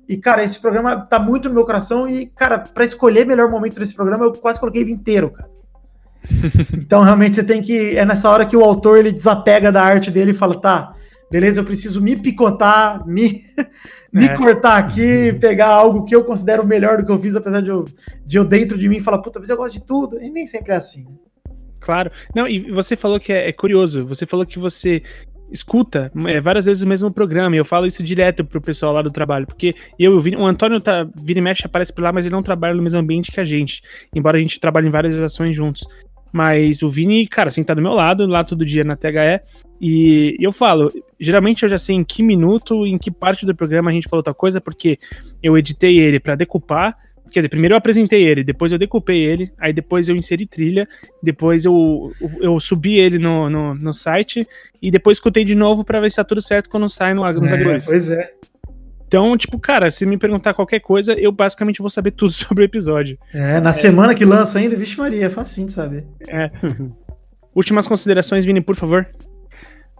E, 0.08 0.16
cara, 0.16 0.44
esse 0.44 0.60
programa 0.60 0.96
tá 0.96 1.18
muito 1.18 1.48
no 1.48 1.56
meu 1.56 1.64
coração 1.64 2.08
e, 2.08 2.26
cara, 2.26 2.60
para 2.60 2.84
escolher 2.84 3.26
melhor 3.26 3.50
momento 3.50 3.80
desse 3.80 3.94
programa, 3.94 4.24
eu 4.24 4.32
quase 4.32 4.60
coloquei 4.60 4.82
ele 4.82 4.92
inteiro, 4.92 5.30
cara. 5.30 5.57
então, 6.76 7.02
realmente, 7.02 7.34
você 7.34 7.44
tem 7.44 7.62
que. 7.62 7.96
É 7.96 8.04
nessa 8.04 8.30
hora 8.30 8.46
que 8.46 8.56
o 8.56 8.64
autor 8.64 8.98
ele 8.98 9.12
desapega 9.12 9.72
da 9.72 9.82
arte 9.82 10.10
dele 10.10 10.32
e 10.32 10.34
fala: 10.34 10.60
tá, 10.60 10.94
beleza, 11.30 11.60
eu 11.60 11.64
preciso 11.64 12.00
me 12.00 12.16
picotar, 12.16 13.06
me, 13.06 13.44
me 14.12 14.26
é. 14.26 14.36
cortar 14.36 14.78
aqui, 14.78 15.32
pegar 15.40 15.68
algo 15.68 16.04
que 16.04 16.14
eu 16.14 16.24
considero 16.24 16.66
melhor 16.66 16.98
do 16.98 17.06
que 17.06 17.12
eu 17.12 17.20
fiz, 17.20 17.36
apesar 17.36 17.60
de 17.60 17.70
eu, 17.70 17.84
de 18.24 18.36
eu 18.36 18.44
dentro 18.44 18.76
de 18.76 18.88
mim 18.88 19.00
falar: 19.00 19.18
puta, 19.18 19.40
mas 19.40 19.48
eu 19.48 19.56
gosto 19.56 19.74
de 19.74 19.84
tudo. 19.84 20.22
E 20.22 20.30
nem 20.30 20.46
sempre 20.46 20.72
é 20.72 20.76
assim. 20.76 21.06
Claro. 21.80 22.10
Não, 22.34 22.46
e 22.46 22.70
você 22.70 22.96
falou 22.96 23.20
que 23.20 23.32
é, 23.32 23.48
é 23.48 23.52
curioso. 23.52 24.04
Você 24.06 24.26
falou 24.26 24.44
que 24.44 24.58
você 24.58 25.02
escuta 25.50 26.12
é, 26.26 26.40
várias 26.40 26.66
vezes 26.66 26.82
o 26.82 26.86
mesmo 26.86 27.10
programa, 27.10 27.56
e 27.56 27.58
eu 27.58 27.64
falo 27.64 27.86
isso 27.86 28.02
direto 28.02 28.44
pro 28.44 28.60
pessoal 28.60 28.92
lá 28.92 29.02
do 29.02 29.10
trabalho, 29.10 29.46
porque 29.46 29.74
eu, 29.98 30.12
eu 30.12 30.40
o 30.40 30.46
Antônio 30.46 30.80
tá, 30.80 31.08
vira 31.16 31.38
e 31.38 31.42
mexe, 31.42 31.64
aparece 31.64 31.92
por 31.92 32.02
lá, 32.02 32.12
mas 32.12 32.26
ele 32.26 32.34
não 32.34 32.42
trabalha 32.42 32.74
no 32.74 32.82
mesmo 32.82 32.98
ambiente 32.98 33.32
que 33.32 33.40
a 33.40 33.44
gente, 33.44 33.82
embora 34.14 34.36
a 34.36 34.40
gente 34.40 34.60
trabalhe 34.60 34.88
em 34.88 34.90
várias 34.90 35.18
ações 35.18 35.54
juntos. 35.54 35.86
Mas 36.32 36.82
o 36.82 36.90
Vini, 36.90 37.26
cara, 37.26 37.50
senta 37.50 37.74
do 37.74 37.82
meu 37.82 37.92
lado, 37.92 38.26
lá 38.26 38.44
todo 38.44 38.64
dia 38.64 38.84
na 38.84 38.96
THE. 38.96 39.40
E 39.80 40.36
eu 40.40 40.52
falo, 40.52 40.90
geralmente 41.20 41.62
eu 41.62 41.68
já 41.68 41.78
sei 41.78 41.94
em 41.96 42.02
que 42.02 42.22
minuto, 42.22 42.86
em 42.86 42.98
que 42.98 43.10
parte 43.10 43.46
do 43.46 43.54
programa 43.54 43.90
a 43.90 43.92
gente 43.92 44.08
falou 44.08 44.20
outra 44.20 44.34
coisa, 44.34 44.60
porque 44.60 44.98
eu 45.42 45.56
editei 45.56 45.98
ele 45.98 46.18
para 46.18 46.34
decupar. 46.34 46.96
Quer 47.30 47.40
dizer, 47.40 47.48
primeiro 47.50 47.74
eu 47.74 47.78
apresentei 47.78 48.26
ele, 48.26 48.42
depois 48.42 48.72
eu 48.72 48.78
decupei 48.78 49.22
ele, 49.22 49.52
aí 49.58 49.72
depois 49.72 50.08
eu 50.08 50.16
inseri 50.16 50.46
trilha, 50.46 50.88
depois 51.22 51.64
eu, 51.64 52.10
eu 52.40 52.58
subi 52.58 52.98
ele 52.98 53.18
no, 53.18 53.50
no, 53.50 53.74
no 53.74 53.92
site 53.92 54.46
e 54.80 54.90
depois 54.90 55.18
escutei 55.18 55.44
de 55.44 55.54
novo 55.54 55.84
para 55.84 56.00
ver 56.00 56.10
se 56.10 56.16
tá 56.16 56.24
tudo 56.24 56.40
certo 56.40 56.70
quando 56.70 56.88
sai 56.88 57.12
no, 57.12 57.30
nos 57.30 57.52
é, 57.52 57.56
Pois 57.86 58.10
é. 58.10 58.32
Então, 59.08 59.34
tipo, 59.38 59.58
cara, 59.58 59.90
se 59.90 60.04
me 60.04 60.18
perguntar 60.18 60.52
qualquer 60.52 60.80
coisa, 60.80 61.14
eu 61.14 61.32
basicamente 61.32 61.80
vou 61.80 61.88
saber 61.88 62.10
tudo 62.12 62.30
sobre 62.30 62.62
o 62.62 62.66
episódio. 62.66 63.18
É, 63.32 63.58
na 63.58 63.70
é. 63.70 63.72
semana 63.72 64.14
que 64.14 64.24
lança 64.24 64.58
ainda, 64.58 64.76
vixe 64.76 64.98
Maria, 64.98 65.26
é 65.26 65.30
facinho 65.30 65.66
de 65.66 65.72
saber. 65.72 66.06
É. 66.28 66.50
Últimas 67.56 67.88
considerações, 67.88 68.44
Vini, 68.44 68.60
por 68.60 68.76
favor. 68.76 69.08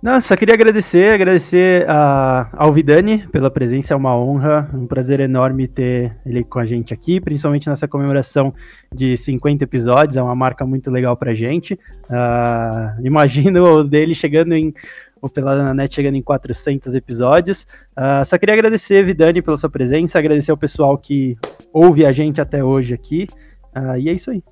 Não, 0.01 0.21
só 0.21 0.37
queria 0.37 0.55
agradecer, 0.55 1.13
agradecer 1.13 1.85
a, 1.89 2.49
ao 2.53 2.73
Vidani 2.73 3.27
pela 3.33 3.51
presença, 3.51 3.95
é 3.95 3.97
uma 3.97 4.17
honra, 4.17 4.71
um 4.73 4.87
prazer 4.87 5.19
enorme 5.19 5.67
ter 5.67 6.15
ele 6.25 6.45
com 6.45 6.61
a 6.61 6.65
gente 6.65 6.95
aqui, 6.95 7.21
principalmente 7.21 7.69
nessa 7.69 7.89
comemoração 7.89 8.55
de 8.95 9.17
50 9.17 9.65
episódios, 9.65 10.17
é 10.17 10.23
uma 10.23 10.37
marca 10.37 10.65
muito 10.65 10.89
legal 10.89 11.17
pra 11.17 11.35
gente. 11.35 11.75
Uh, 11.75 13.05
imagino 13.05 13.61
o 13.65 13.83
dele 13.83 14.15
chegando 14.15 14.55
em 14.55 14.73
o 15.21 15.29
Pelada 15.29 15.63
na 15.63 15.75
Net 15.75 15.95
chegando 15.95 16.17
em 16.17 16.23
400 16.23 16.95
episódios. 16.95 17.67
Uh, 17.97 18.25
só 18.25 18.39
queria 18.39 18.55
agradecer, 18.55 19.05
Vidani, 19.05 19.43
pela 19.43 19.57
sua 19.57 19.71
presença, 19.71 20.19
agradecer 20.19 20.51
ao 20.51 20.57
pessoal 20.57 20.97
que 20.97 21.37
ouve 21.73 22.05
a 22.05 22.13
gente 22.13 22.41
até 22.41 22.63
hoje 22.63 22.95
aqui. 22.95 23.27
Uh, 23.77 23.99
e 23.99 24.09
é 24.09 24.13
isso 24.13 24.31
aí. 24.31 24.43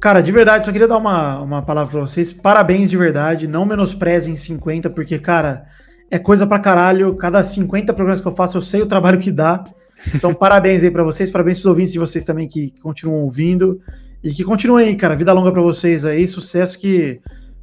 Cara, 0.00 0.20
de 0.20 0.32
verdade, 0.32 0.66
só 0.66 0.72
queria 0.72 0.88
dar 0.88 0.96
uma, 0.96 1.40
uma 1.40 1.62
palavra 1.62 1.92
pra 1.92 2.00
vocês. 2.00 2.32
Parabéns 2.32 2.90
de 2.90 2.96
verdade. 2.96 3.46
Não 3.46 3.64
menosprezem 3.64 4.34
50, 4.34 4.90
porque, 4.90 5.16
cara, 5.18 5.64
é 6.10 6.18
coisa 6.18 6.44
pra 6.44 6.58
caralho. 6.58 7.14
Cada 7.14 7.42
50 7.42 7.94
programas 7.94 8.20
que 8.20 8.26
eu 8.26 8.34
faço, 8.34 8.58
eu 8.58 8.62
sei 8.62 8.82
o 8.82 8.86
trabalho 8.86 9.20
que 9.20 9.30
dá. 9.30 9.62
Então, 10.12 10.34
parabéns 10.34 10.82
aí 10.82 10.90
para 10.90 11.04
vocês. 11.04 11.30
Parabéns 11.30 11.58
pros 11.58 11.66
ouvintes 11.66 11.92
de 11.92 12.00
vocês 12.00 12.24
também 12.24 12.48
que, 12.48 12.72
que 12.72 12.82
continuam 12.82 13.22
ouvindo. 13.22 13.80
E 14.24 14.32
que 14.32 14.42
continuem 14.42 14.88
aí, 14.88 14.96
cara. 14.96 15.14
Vida 15.14 15.32
longa 15.32 15.52
para 15.52 15.62
vocês 15.62 16.04
aí, 16.04 16.26
sucesso 16.26 16.78
que. 16.78 17.20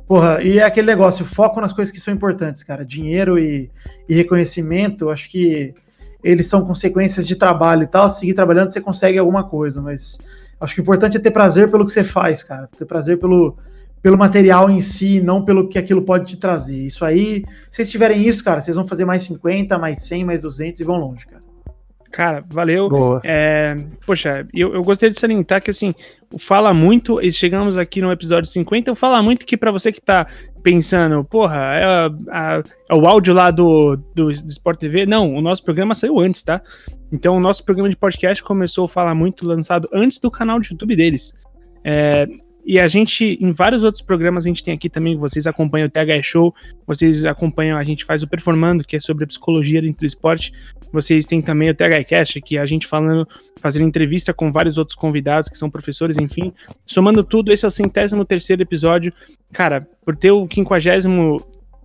Porra, 0.09 0.41
e 0.41 0.57
é 0.57 0.63
aquele 0.63 0.87
negócio, 0.87 1.23
foco 1.23 1.61
nas 1.61 1.71
coisas 1.71 1.91
que 1.91 1.99
são 1.99 2.11
importantes, 2.11 2.63
cara. 2.63 2.83
Dinheiro 2.83 3.37
e, 3.37 3.69
e 4.09 4.15
reconhecimento, 4.15 5.11
acho 5.11 5.29
que 5.29 5.75
eles 6.23 6.47
são 6.47 6.65
consequências 6.65 7.27
de 7.27 7.35
trabalho 7.35 7.83
e 7.83 7.87
tal. 7.87 8.09
Seguir 8.09 8.33
trabalhando, 8.33 8.71
você 8.71 8.81
consegue 8.81 9.19
alguma 9.19 9.43
coisa, 9.43 9.79
mas 9.79 10.17
acho 10.59 10.73
que 10.73 10.81
o 10.81 10.83
importante 10.83 11.17
é 11.17 11.19
ter 11.19 11.29
prazer 11.29 11.69
pelo 11.69 11.85
que 11.85 11.91
você 11.91 12.03
faz, 12.03 12.41
cara. 12.41 12.67
Ter 12.75 12.85
prazer 12.85 13.19
pelo, 13.19 13.55
pelo 14.01 14.17
material 14.17 14.67
em 14.67 14.81
si, 14.81 15.21
não 15.21 15.45
pelo 15.45 15.69
que 15.69 15.77
aquilo 15.77 16.01
pode 16.01 16.25
te 16.25 16.37
trazer. 16.37 16.87
Isso 16.87 17.05
aí, 17.05 17.45
se 17.69 17.75
vocês 17.75 17.91
tiverem 17.91 18.27
isso, 18.27 18.43
cara, 18.43 18.61
vocês 18.61 18.75
vão 18.75 18.87
fazer 18.87 19.05
mais 19.05 19.21
50, 19.21 19.77
mais 19.77 20.01
100, 20.05 20.25
mais 20.25 20.41
200 20.41 20.81
e 20.81 20.83
vão 20.83 20.97
longe, 20.97 21.27
cara. 21.27 21.38
Cara, 22.11 22.43
valeu. 22.49 22.89
É, 23.23 23.75
poxa, 24.05 24.47
eu, 24.53 24.73
eu 24.73 24.83
gostaria 24.83 25.13
de 25.13 25.19
salientar 25.19 25.61
que, 25.61 25.69
assim, 25.69 25.93
o 26.33 26.39
Fala 26.39 26.73
Muito, 26.73 27.21
e 27.21 27.31
chegamos 27.31 27.77
aqui 27.77 28.01
no 28.01 28.11
episódio 28.11 28.49
50, 28.49 28.91
o 28.91 28.95
Fala 28.95 29.21
Muito 29.21 29.45
que 29.45 29.55
para 29.55 29.71
você 29.71 29.91
que 29.91 30.01
tá 30.01 30.27
pensando, 30.63 31.23
porra, 31.23 31.57
é, 31.75 31.83
a, 32.31 32.63
é, 32.89 32.95
o 32.95 33.07
áudio 33.07 33.33
lá 33.33 33.51
do, 33.51 33.95
do, 34.15 34.25
do 34.25 34.31
Sport 34.31 34.79
TV, 34.79 35.05
não, 35.05 35.35
o 35.35 35.41
nosso 35.41 35.63
programa 35.63 35.93
saiu 35.93 36.19
antes, 36.19 36.43
tá? 36.43 36.61
Então, 37.11 37.37
o 37.37 37.39
nosso 37.39 37.63
programa 37.63 37.89
de 37.89 37.95
podcast 37.95 38.43
começou 38.43 38.85
a 38.85 38.89
Fala 38.89 39.13
Muito 39.13 39.47
lançado 39.47 39.87
antes 39.93 40.19
do 40.19 40.31
canal 40.31 40.59
de 40.59 40.71
YouTube 40.71 40.95
deles. 40.95 41.33
É, 41.83 42.25
e 42.65 42.79
a 42.79 42.87
gente, 42.87 43.37
em 43.41 43.51
vários 43.51 43.83
outros 43.83 44.03
programas, 44.03 44.45
a 44.45 44.47
gente 44.47 44.63
tem 44.63 44.73
aqui 44.73 44.89
também, 44.89 45.17
vocês 45.17 45.47
acompanham 45.47 45.87
o 45.87 45.89
TH 45.89 46.21
Show, 46.21 46.53
vocês 46.85 47.25
acompanham, 47.25 47.77
a 47.77 47.83
gente 47.83 48.05
faz 48.05 48.21
o 48.21 48.27
Performando, 48.27 48.83
que 48.83 48.95
é 48.95 48.99
sobre 48.99 49.23
a 49.23 49.27
psicologia 49.27 49.81
dentro 49.81 49.99
do 49.99 50.05
esporte. 50.05 50.53
Vocês 50.91 51.25
têm 51.25 51.41
também 51.41 51.69
o 51.69 51.75
TH 51.75 52.03
Cast, 52.03 52.41
que 52.41 52.57
é 52.57 52.61
a 52.61 52.65
gente 52.65 52.85
falando, 52.85 53.27
fazendo 53.61 53.87
entrevista 53.87 54.33
com 54.33 54.51
vários 54.51 54.77
outros 54.77 54.95
convidados 54.95 55.49
que 55.49 55.57
são 55.57 55.69
professores, 55.69 56.17
enfim. 56.17 56.53
Somando 56.85 57.23
tudo, 57.23 57.51
esse 57.51 57.65
é 57.65 57.67
o 57.67 57.71
centésimo 57.71 58.25
terceiro 58.25 58.61
episódio. 58.61 59.13
Cara, 59.51 59.87
por 60.05 60.15
ter 60.15 60.31
o 60.31 60.47
quinquagésimo 60.47 61.37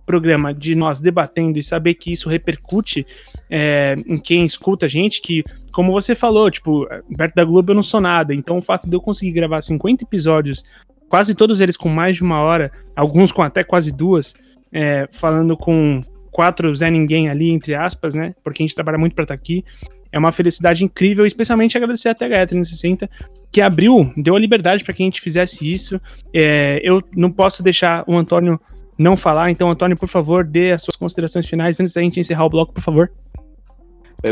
programa 0.05 0.53
de 0.53 0.75
nós 0.75 0.99
debatendo 0.99 1.57
e 1.57 1.63
saber 1.63 1.95
que 1.95 2.11
isso 2.11 2.29
repercute 2.29 3.05
é, 3.49 3.95
em 4.05 4.17
quem 4.17 4.45
escuta 4.45 4.85
a 4.85 4.89
gente, 4.89 5.21
que, 5.21 5.43
como 5.75 5.91
você 5.91 6.15
falou, 6.15 6.49
tipo, 6.49 6.87
perto 7.17 7.35
da 7.35 7.43
Globo 7.43 7.71
eu 7.71 7.75
não 7.75 7.83
sou 7.83 7.99
nada, 7.99 8.33
então 8.33 8.57
o 8.57 8.61
fato 8.61 8.89
de 8.89 8.95
eu 8.95 9.01
conseguir 9.01 9.33
gravar 9.33 9.61
50 9.61 10.05
episódios, 10.05 10.63
quase 11.09 11.35
todos 11.35 11.59
eles 11.59 11.75
com 11.75 11.89
mais 11.89 12.15
de 12.15 12.23
uma 12.23 12.39
hora, 12.39 12.71
alguns 12.95 13.29
com 13.29 13.43
até 13.43 13.61
quase 13.61 13.91
duas, 13.91 14.33
é, 14.71 15.05
falando 15.11 15.57
com 15.57 15.99
quatro 16.31 16.73
Zé 16.73 16.89
Ninguém 16.89 17.29
ali, 17.29 17.51
entre 17.51 17.75
aspas, 17.75 18.15
né, 18.15 18.33
porque 18.41 18.63
a 18.63 18.65
gente 18.65 18.73
trabalha 18.73 18.97
muito 18.97 19.15
para 19.15 19.23
estar 19.23 19.35
tá 19.35 19.41
aqui, 19.41 19.65
é 20.13 20.17
uma 20.17 20.31
felicidade 20.31 20.85
incrível, 20.85 21.25
especialmente 21.25 21.75
agradecer 21.75 22.07
a 22.07 22.15
THE 22.15 22.29
360, 22.29 23.09
que 23.51 23.59
abriu, 23.59 24.13
deu 24.15 24.33
a 24.33 24.39
liberdade 24.39 24.81
para 24.81 24.93
que 24.93 25.03
a 25.03 25.05
gente 25.05 25.19
fizesse 25.19 25.69
isso. 25.69 25.99
É, 26.33 26.79
eu 26.83 27.03
não 27.13 27.29
posso 27.29 27.61
deixar 27.61 28.05
o 28.07 28.17
Antônio 28.17 28.57
não 28.97 29.17
falar. 29.17 29.51
Então, 29.51 29.69
Antônio, 29.69 29.97
por 29.97 30.07
favor, 30.07 30.45
dê 30.45 30.71
as 30.71 30.83
suas 30.83 30.95
considerações 30.95 31.45
finais 31.45 31.77
antes 31.81 31.91
da 31.91 32.01
gente 32.01 32.17
encerrar 32.17 32.45
o 32.45 32.49
bloco, 32.49 32.73
por 32.73 32.81
favor. 32.81 33.11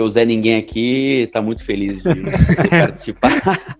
O 0.01 0.09
Zé 0.09 0.25
Ninguém 0.25 0.57
aqui 0.57 1.23
está 1.23 1.41
muito 1.41 1.63
feliz 1.63 2.01
de, 2.01 2.13
de 2.13 2.69
participar 2.69 3.75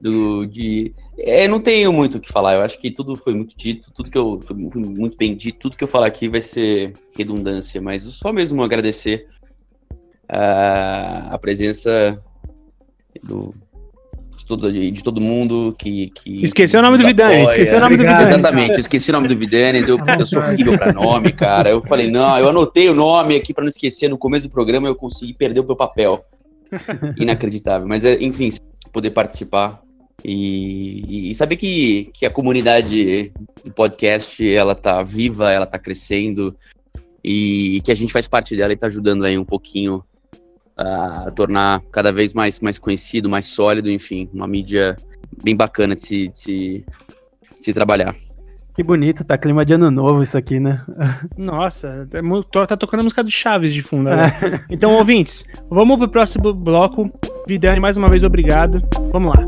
do, 0.00 0.46
de... 0.46 0.94
É, 1.18 1.46
não 1.46 1.60
tenho 1.60 1.92
muito 1.92 2.16
o 2.16 2.20
que 2.20 2.32
falar, 2.32 2.54
eu 2.54 2.62
acho 2.62 2.78
que 2.78 2.90
tudo 2.90 3.14
foi 3.14 3.34
muito 3.34 3.56
dito, 3.56 3.92
tudo 3.92 4.10
que 4.10 4.16
eu 4.16 4.40
foi 4.42 4.56
muito 4.56 5.16
bem 5.16 5.34
dito, 5.34 5.58
tudo 5.58 5.76
que 5.76 5.84
eu 5.84 5.88
falar 5.88 6.06
aqui 6.06 6.28
vai 6.28 6.40
ser 6.40 6.94
redundância, 7.14 7.80
mas 7.80 8.02
só 8.02 8.32
mesmo 8.32 8.62
agradecer 8.62 9.26
a, 10.28 11.34
a 11.34 11.38
presença 11.38 12.22
do, 13.22 13.54
todo, 14.56 14.72
de 14.72 15.04
todo 15.04 15.20
mundo 15.20 15.74
que. 15.78 16.10
que 16.14 16.44
Esqueceu 16.44 16.80
o 16.80 16.82
nome 16.82 16.98
do 16.98 17.06
Vidani, 17.06 17.44
esqueceu 17.44 17.78
o 17.78 17.80
nome 17.80 17.94
Obrigado. 17.94 18.16
do 18.16 18.24
Vidani. 18.26 18.40
Exatamente, 18.40 18.80
esqueci 18.80 19.10
o 19.10 19.12
nome 19.12 19.28
do 19.28 19.36
Vidani, 19.36 19.80
eu, 19.88 19.98
eu 20.18 20.26
sou 20.26 20.42
horrível 20.42 20.76
pra 20.76 20.92
nome, 20.92 21.32
cara. 21.32 21.70
Eu 21.70 21.82
falei, 21.82 22.10
não, 22.10 22.38
eu 22.38 22.48
anotei 22.48 22.88
o 22.88 22.94
nome 22.94 23.36
aqui 23.36 23.54
pra 23.54 23.62
não 23.62 23.68
esquecer. 23.68 24.08
No 24.08 24.18
começo 24.18 24.48
do 24.48 24.52
programa 24.52 24.88
eu 24.88 24.94
consegui 24.94 25.32
perder 25.32 25.60
o 25.60 25.64
meu 25.66 25.76
papel. 25.76 26.24
Inacreditável. 27.16 27.86
Mas, 27.86 28.04
é, 28.04 28.16
enfim, 28.20 28.50
poder 28.92 29.10
participar 29.10 29.82
e, 30.24 31.30
e, 31.30 31.34
saber 31.34 31.56
que, 31.56 32.10
que 32.12 32.26
a 32.26 32.30
comunidade 32.30 33.32
do 33.64 33.72
podcast 33.72 34.46
ela 34.48 34.74
tá 34.74 35.02
viva, 35.02 35.50
ela 35.50 35.66
tá 35.66 35.78
crescendo 35.78 36.54
e 37.24 37.80
que 37.84 37.92
a 37.92 37.94
gente 37.94 38.12
faz 38.12 38.26
parte 38.26 38.56
dela 38.56 38.72
e 38.72 38.76
tá 38.76 38.86
ajudando 38.86 39.24
aí 39.24 39.38
um 39.38 39.44
pouquinho 39.44 40.04
a 40.80 41.30
tornar 41.30 41.82
cada 41.92 42.10
vez 42.10 42.32
mais, 42.32 42.58
mais 42.60 42.78
conhecido, 42.78 43.28
mais 43.28 43.46
sólido, 43.46 43.90
enfim, 43.90 44.28
uma 44.32 44.46
mídia 44.46 44.96
bem 45.42 45.54
bacana 45.54 45.94
de 45.94 46.00
se, 46.00 46.28
de 46.28 46.38
se, 46.38 46.84
de 47.58 47.64
se 47.64 47.74
trabalhar. 47.74 48.14
Que 48.74 48.82
bonito, 48.82 49.24
tá 49.24 49.36
clima 49.36 49.64
de 49.64 49.74
ano 49.74 49.90
novo 49.90 50.22
isso 50.22 50.38
aqui, 50.38 50.58
né? 50.58 50.82
Nossa, 51.36 52.08
tá, 52.50 52.66
tá 52.66 52.76
tocando 52.76 53.00
a 53.00 53.02
música 53.02 53.22
do 53.22 53.30
Chaves 53.30 53.74
de 53.74 53.82
fundo. 53.82 54.04
Né? 54.04 54.32
É. 54.42 54.60
Então, 54.70 54.92
ouvintes, 54.92 55.44
vamos 55.68 55.98
pro 55.98 56.08
próximo 56.08 56.54
bloco. 56.54 57.10
Vidani, 57.46 57.78
mais 57.78 57.96
uma 57.96 58.08
vez, 58.08 58.24
obrigado. 58.24 58.82
Vamos 59.12 59.34
lá. 59.36 59.44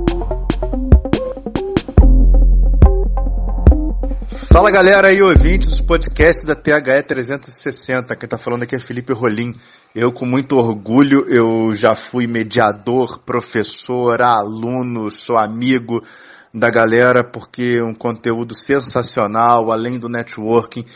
Fala 4.52 4.70
galera 4.70 5.08
aí, 5.08 5.22
ouvintes 5.22 5.68
dos 5.68 5.80
podcasts 5.80 6.44
da 6.44 6.54
THE 6.54 7.02
360. 7.02 8.14
Quem 8.16 8.28
tá 8.28 8.36
falando 8.36 8.64
aqui 8.64 8.76
é 8.76 8.78
Felipe 8.78 9.14
Rolim. 9.14 9.54
Eu, 9.94 10.10
com 10.10 10.24
muito 10.24 10.56
orgulho, 10.56 11.26
eu 11.28 11.74
já 11.74 11.94
fui 11.94 12.26
mediador, 12.26 13.18
professor, 13.18 14.22
aluno, 14.22 15.10
sou 15.10 15.36
amigo 15.36 16.02
da 16.52 16.70
galera, 16.70 17.22
porque 17.22 17.76
é 17.78 17.84
um 17.84 17.92
conteúdo 17.92 18.54
sensacional, 18.54 19.70
além 19.70 19.98
do 19.98 20.08
networking, 20.08 20.86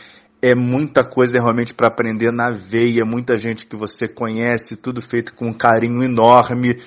é 0.41 0.55
muita 0.55 1.03
coisa 1.03 1.39
realmente 1.39 1.75
para 1.75 1.87
aprender 1.87 2.31
na 2.31 2.49
veia, 2.49 3.05
muita 3.05 3.37
gente 3.37 3.67
que 3.67 3.75
você 3.75 4.07
conhece, 4.07 4.75
tudo 4.75 4.99
feito 4.99 5.31
com 5.35 5.49
um 5.49 5.53
carinho 5.53 6.01
enorme. 6.01 6.81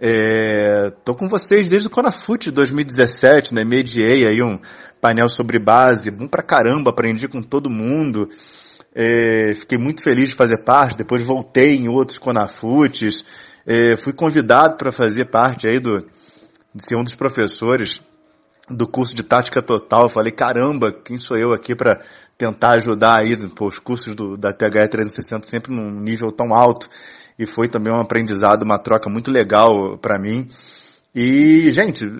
É, 0.00 0.90
tô 1.04 1.14
com 1.14 1.28
vocês 1.28 1.68
desde 1.68 1.86
o 1.86 1.90
Conafute 1.90 2.50
2017, 2.50 3.52
né? 3.52 3.62
Mediei 3.62 4.26
aí 4.26 4.42
um 4.42 4.58
painel 5.02 5.28
sobre 5.28 5.58
base, 5.58 6.10
bom 6.10 6.26
pra 6.26 6.42
caramba, 6.42 6.90
aprendi 6.90 7.28
com 7.28 7.42
todo 7.42 7.68
mundo. 7.68 8.30
É, 8.94 9.54
fiquei 9.54 9.78
muito 9.78 10.02
feliz 10.02 10.30
de 10.30 10.34
fazer 10.34 10.58
parte. 10.58 10.96
Depois 10.96 11.24
voltei 11.26 11.76
em 11.76 11.88
outros 11.88 12.18
Conafutes. 12.18 13.24
É, 13.66 13.96
fui 13.96 14.12
convidado 14.12 14.76
para 14.76 14.92
fazer 14.92 15.26
parte 15.26 15.66
aí 15.66 15.78
do, 15.78 15.96
de 16.74 16.86
ser 16.86 16.96
um 16.96 17.04
dos 17.04 17.14
professores 17.14 18.02
do 18.68 18.86
curso 18.86 19.14
de 19.14 19.22
tática 19.22 19.62
total. 19.62 20.08
Falei, 20.08 20.32
caramba, 20.32 20.92
quem 20.92 21.16
sou 21.16 21.36
eu 21.36 21.52
aqui 21.52 21.74
para 21.74 22.02
tentar 22.36 22.76
ajudar 22.76 23.20
aí 23.20 23.36
pô, 23.50 23.66
os 23.66 23.78
cursos 23.78 24.14
do, 24.14 24.36
da 24.36 24.52
THE 24.52 24.88
360 24.88 25.46
sempre 25.46 25.72
num 25.72 25.90
nível 26.00 26.30
tão 26.30 26.54
alto. 26.54 26.88
E 27.38 27.46
foi 27.46 27.68
também 27.68 27.92
um 27.92 28.00
aprendizado, 28.00 28.62
uma 28.62 28.78
troca 28.78 29.08
muito 29.08 29.30
legal 29.30 29.98
para 29.98 30.18
mim. 30.18 30.48
E, 31.14 31.70
gente, 31.72 32.10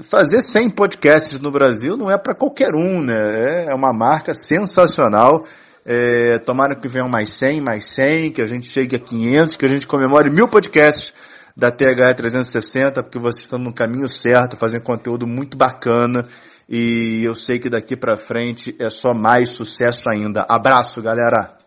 fazer 0.00 0.40
100 0.40 0.70
podcasts 0.70 1.40
no 1.40 1.50
Brasil 1.50 1.96
não 1.96 2.10
é 2.10 2.16
para 2.16 2.34
qualquer 2.34 2.74
um, 2.74 3.02
né? 3.02 3.66
É 3.66 3.74
uma 3.74 3.92
marca 3.92 4.32
sensacional. 4.32 5.44
É, 5.84 6.38
tomara 6.38 6.76
que 6.76 6.88
venham 6.88 7.08
mais 7.08 7.30
100, 7.30 7.60
mais 7.60 7.86
100, 7.86 8.32
que 8.32 8.42
a 8.42 8.46
gente 8.46 8.66
chegue 8.66 8.96
a 8.96 8.98
500, 8.98 9.56
que 9.56 9.64
a 9.64 9.68
gente 9.68 9.86
comemore 9.86 10.30
mil 10.30 10.48
podcasts 10.48 11.12
da 11.56 11.70
TH 11.70 12.14
360, 12.14 13.02
porque 13.02 13.18
vocês 13.18 13.44
estão 13.44 13.58
no 13.58 13.72
caminho 13.72 14.08
certo, 14.08 14.56
fazendo 14.56 14.82
conteúdo 14.82 15.26
muito 15.26 15.56
bacana. 15.56 16.26
E 16.68 17.22
eu 17.24 17.34
sei 17.34 17.58
que 17.58 17.68
daqui 17.68 17.96
para 17.96 18.16
frente 18.16 18.74
é 18.78 18.88
só 18.88 19.12
mais 19.12 19.48
sucesso 19.50 20.08
ainda. 20.08 20.46
Abraço, 20.48 21.02
galera! 21.02 21.58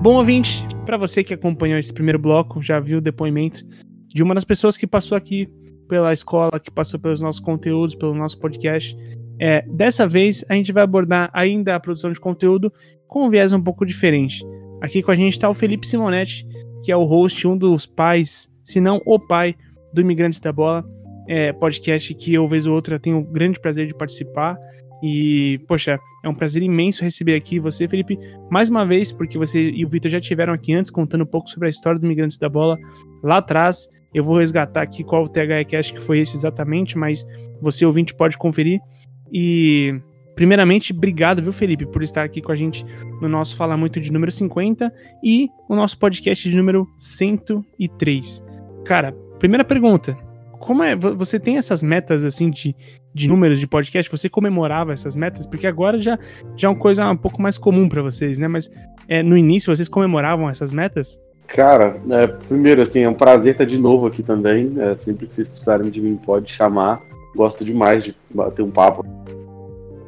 Bom 0.00 0.14
ouvinte, 0.14 0.66
para 0.86 0.96
você 0.96 1.24
que 1.24 1.34
acompanhou 1.34 1.78
esse 1.78 1.92
primeiro 1.92 2.18
bloco, 2.18 2.62
já 2.62 2.78
viu 2.78 2.98
o 2.98 3.00
depoimento 3.00 3.60
de 4.06 4.22
uma 4.22 4.34
das 4.34 4.44
pessoas 4.44 4.76
que 4.76 4.86
passou 4.86 5.18
aqui 5.18 5.48
pela 5.88 6.12
escola, 6.12 6.60
que 6.60 6.70
passou 6.70 7.00
pelos 7.00 7.20
nossos 7.20 7.40
conteúdos, 7.40 7.94
pelo 7.94 8.14
nosso 8.14 8.38
podcast. 8.38 8.96
É, 9.40 9.64
dessa 9.68 10.06
vez 10.06 10.44
a 10.48 10.54
gente 10.54 10.72
vai 10.72 10.82
abordar 10.82 11.30
ainda 11.32 11.74
a 11.74 11.80
produção 11.80 12.12
de 12.12 12.20
conteúdo 12.20 12.72
com 13.06 13.26
um 13.26 13.30
viés 13.30 13.52
um 13.52 13.62
pouco 13.62 13.86
diferente. 13.86 14.44
Aqui 14.80 15.02
com 15.02 15.10
a 15.10 15.16
gente 15.16 15.32
está 15.32 15.48
o 15.48 15.54
Felipe 15.54 15.86
Simonetti, 15.86 16.46
que 16.84 16.92
é 16.92 16.96
o 16.96 17.04
host, 17.04 17.46
um 17.46 17.56
dos 17.56 17.86
pais, 17.86 18.48
se 18.62 18.80
não 18.80 19.00
o 19.04 19.18
pai, 19.18 19.56
do 19.92 20.00
Imigrantes 20.00 20.38
da 20.38 20.52
Bola, 20.52 20.84
é, 21.28 21.52
podcast 21.52 22.14
que 22.14 22.34
eu, 22.34 22.46
vez 22.46 22.66
ou 22.66 22.74
outra, 22.74 22.98
tenho 22.98 23.18
o 23.18 23.24
grande 23.24 23.58
prazer 23.58 23.86
de 23.86 23.94
participar. 23.94 24.56
E, 25.02 25.60
poxa, 25.68 25.98
é 26.24 26.28
um 26.28 26.34
prazer 26.34 26.62
imenso 26.62 27.02
receber 27.04 27.34
aqui 27.34 27.58
você, 27.58 27.86
Felipe, 27.86 28.18
mais 28.50 28.68
uma 28.68 28.84
vez, 28.84 29.12
porque 29.12 29.38
você 29.38 29.70
e 29.70 29.84
o 29.84 29.88
Vitor 29.88 30.10
já 30.10 30.20
tiveram 30.20 30.52
aqui 30.52 30.74
antes 30.74 30.90
contando 30.90 31.22
um 31.22 31.26
pouco 31.26 31.48
sobre 31.48 31.68
a 31.68 31.70
história 31.70 31.98
do 31.98 32.06
Imigrantes 32.06 32.38
da 32.38 32.48
Bola 32.48 32.76
lá 33.22 33.38
atrás. 33.38 33.88
Eu 34.12 34.24
vou 34.24 34.38
resgatar 34.38 34.82
aqui 34.82 35.04
qual 35.04 35.24
o 35.24 35.28
THE 35.28 35.64
Cast 35.66 35.92
que 35.92 36.00
foi 36.00 36.20
esse 36.20 36.36
exatamente, 36.36 36.96
mas 36.96 37.26
você 37.60 37.84
ouvinte 37.84 38.14
pode 38.14 38.38
conferir. 38.38 38.80
E 39.32 40.00
primeiramente, 40.34 40.92
obrigado, 40.92 41.42
viu, 41.42 41.52
Felipe, 41.52 41.86
por 41.86 42.02
estar 42.02 42.22
aqui 42.22 42.40
com 42.40 42.52
a 42.52 42.56
gente 42.56 42.84
no 43.20 43.28
nosso 43.28 43.56
Fala 43.56 43.76
Muito 43.76 44.00
de 44.00 44.12
número 44.12 44.32
50 44.32 44.92
e 45.22 45.48
o 45.68 45.74
nosso 45.74 45.98
podcast 45.98 46.48
de 46.48 46.56
número 46.56 46.88
103. 46.96 48.44
Cara, 48.84 49.12
primeira 49.38 49.64
pergunta. 49.64 50.16
Como 50.58 50.82
é. 50.82 50.96
Você 50.96 51.38
tem 51.38 51.56
essas 51.56 51.82
metas 51.82 52.24
assim 52.24 52.50
de, 52.50 52.74
de 53.14 53.28
números 53.28 53.60
de 53.60 53.66
podcast? 53.66 54.10
Você 54.10 54.28
comemorava 54.28 54.92
essas 54.92 55.14
metas? 55.14 55.46
Porque 55.46 55.66
agora 55.66 56.00
já, 56.00 56.18
já 56.56 56.68
é 56.68 56.70
uma 56.70 56.78
coisa 56.78 57.08
um 57.10 57.16
pouco 57.16 57.40
mais 57.40 57.56
comum 57.56 57.88
para 57.88 58.02
vocês, 58.02 58.38
né? 58.38 58.48
Mas 58.48 58.70
é, 59.06 59.22
no 59.22 59.36
início 59.36 59.74
vocês 59.74 59.88
comemoravam 59.88 60.48
essas 60.48 60.72
metas? 60.72 61.20
Cara, 61.48 61.98
é, 62.10 62.26
primeiro, 62.26 62.82
assim, 62.82 63.00
é 63.00 63.08
um 63.08 63.14
prazer 63.14 63.52
estar 63.52 63.64
de 63.64 63.78
novo 63.78 64.06
aqui 64.06 64.22
também. 64.22 64.74
É, 64.78 64.94
sempre 64.96 65.26
que 65.26 65.32
vocês 65.32 65.48
precisarem 65.48 65.90
de 65.90 66.00
mim, 66.00 66.16
pode 66.16 66.52
chamar. 66.52 67.00
Gosto 67.34 67.64
demais 67.64 68.04
de 68.04 68.14
bater 68.30 68.62
um 68.62 68.70
papo 68.70 69.04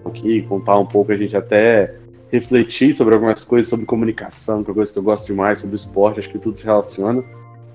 aqui, 0.04 0.42
contar 0.42 0.78
um 0.78 0.86
pouco, 0.86 1.12
a 1.12 1.16
gente 1.16 1.36
até 1.36 1.94
refletir 2.30 2.94
sobre 2.94 3.14
algumas 3.14 3.42
coisas, 3.42 3.68
sobre 3.68 3.86
comunicação, 3.86 4.62
que 4.62 4.70
é 4.70 4.74
coisa 4.74 4.92
que 4.92 4.98
eu 4.98 5.02
gosto 5.02 5.26
demais, 5.26 5.60
sobre 5.60 5.76
esporte, 5.76 6.20
acho 6.20 6.30
que 6.30 6.38
tudo 6.38 6.58
se 6.58 6.64
relaciona. 6.64 7.24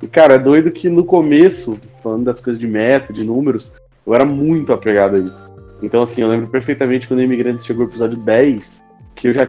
E, 0.01 0.07
cara, 0.07 0.35
é 0.35 0.39
doido 0.39 0.71
que 0.71 0.87
no 0.87 1.03
começo, 1.03 1.79
falando 2.03 2.25
das 2.25 2.39
coisas 2.39 2.59
de 2.59 2.67
meta, 2.67 3.11
de 3.11 3.23
números, 3.23 3.73
eu 4.05 4.13
era 4.13 4.25
muito 4.25 4.71
apegado 4.71 5.15
a 5.15 5.19
isso. 5.19 5.53
Então, 5.81 6.03
assim, 6.03 6.21
eu 6.21 6.29
lembro 6.29 6.47
perfeitamente 6.47 7.07
quando 7.07 7.19
o 7.19 7.23
Imigrantes 7.23 7.65
chegou 7.65 7.83
ao 7.83 7.89
episódio 7.89 8.17
10, 8.17 8.83
que 9.15 9.29
eu 9.29 9.33
já 9.33 9.47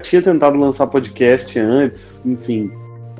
tinha 0.00 0.22
tentado 0.22 0.58
lançar 0.58 0.86
podcast 0.86 1.58
antes, 1.58 2.24
enfim, 2.24 2.70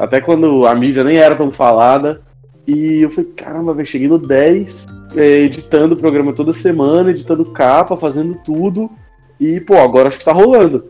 até 0.01 0.21
quando 0.21 0.67
a 0.67 0.75
mídia 0.75 1.05
nem 1.05 1.19
era 1.19 1.37
tão 1.37 1.53
falada. 1.53 2.23
E 2.67 3.03
eu 3.03 3.11
falei, 3.11 3.31
caramba, 3.37 3.75
velho, 3.75 3.87
cheguei 3.87 4.09
no 4.09 4.19
10, 4.19 4.87
é, 5.15 5.41
editando 5.41 5.95
o 5.95 5.99
programa 5.99 6.33
toda 6.33 6.53
semana, 6.53 7.11
editando 7.11 7.45
capa, 7.45 7.97
fazendo 7.97 8.35
tudo. 8.45 8.91
E, 9.39 9.61
pô, 9.61 9.77
agora 9.77 10.09
acho 10.09 10.19
que 10.19 10.25
tá 10.25 10.33
rolando. 10.33 10.87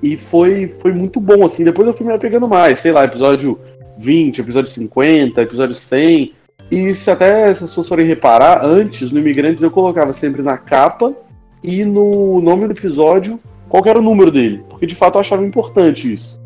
E 0.00 0.16
foi, 0.16 0.68
foi 0.68 0.92
muito 0.92 1.20
bom, 1.20 1.44
assim. 1.44 1.64
Depois 1.64 1.88
eu 1.88 1.94
fui 1.94 2.06
me 2.06 2.12
apegando 2.12 2.48
mais, 2.48 2.78
sei 2.78 2.92
lá, 2.92 3.04
episódio 3.04 3.58
20, 3.98 4.40
episódio 4.40 4.70
50, 4.70 5.42
episódio 5.42 5.74
100. 5.74 6.32
E 6.70 6.94
se 6.94 7.10
até 7.10 7.52
se 7.54 7.64
as 7.64 7.70
pessoas 7.70 7.88
forem 7.88 8.06
reparar, 8.06 8.64
antes 8.64 9.10
no 9.10 9.18
Imigrantes 9.18 9.62
eu 9.62 9.70
colocava 9.70 10.12
sempre 10.12 10.42
na 10.42 10.56
capa 10.56 11.12
e 11.62 11.84
no 11.84 12.40
nome 12.40 12.66
do 12.66 12.72
episódio 12.72 13.38
qual 13.68 13.82
era 13.86 13.98
o 13.98 14.02
número 14.02 14.30
dele. 14.30 14.64
Porque 14.68 14.86
de 14.86 14.94
fato 14.94 15.16
eu 15.16 15.20
achava 15.20 15.44
importante 15.44 16.12
isso. 16.12 16.41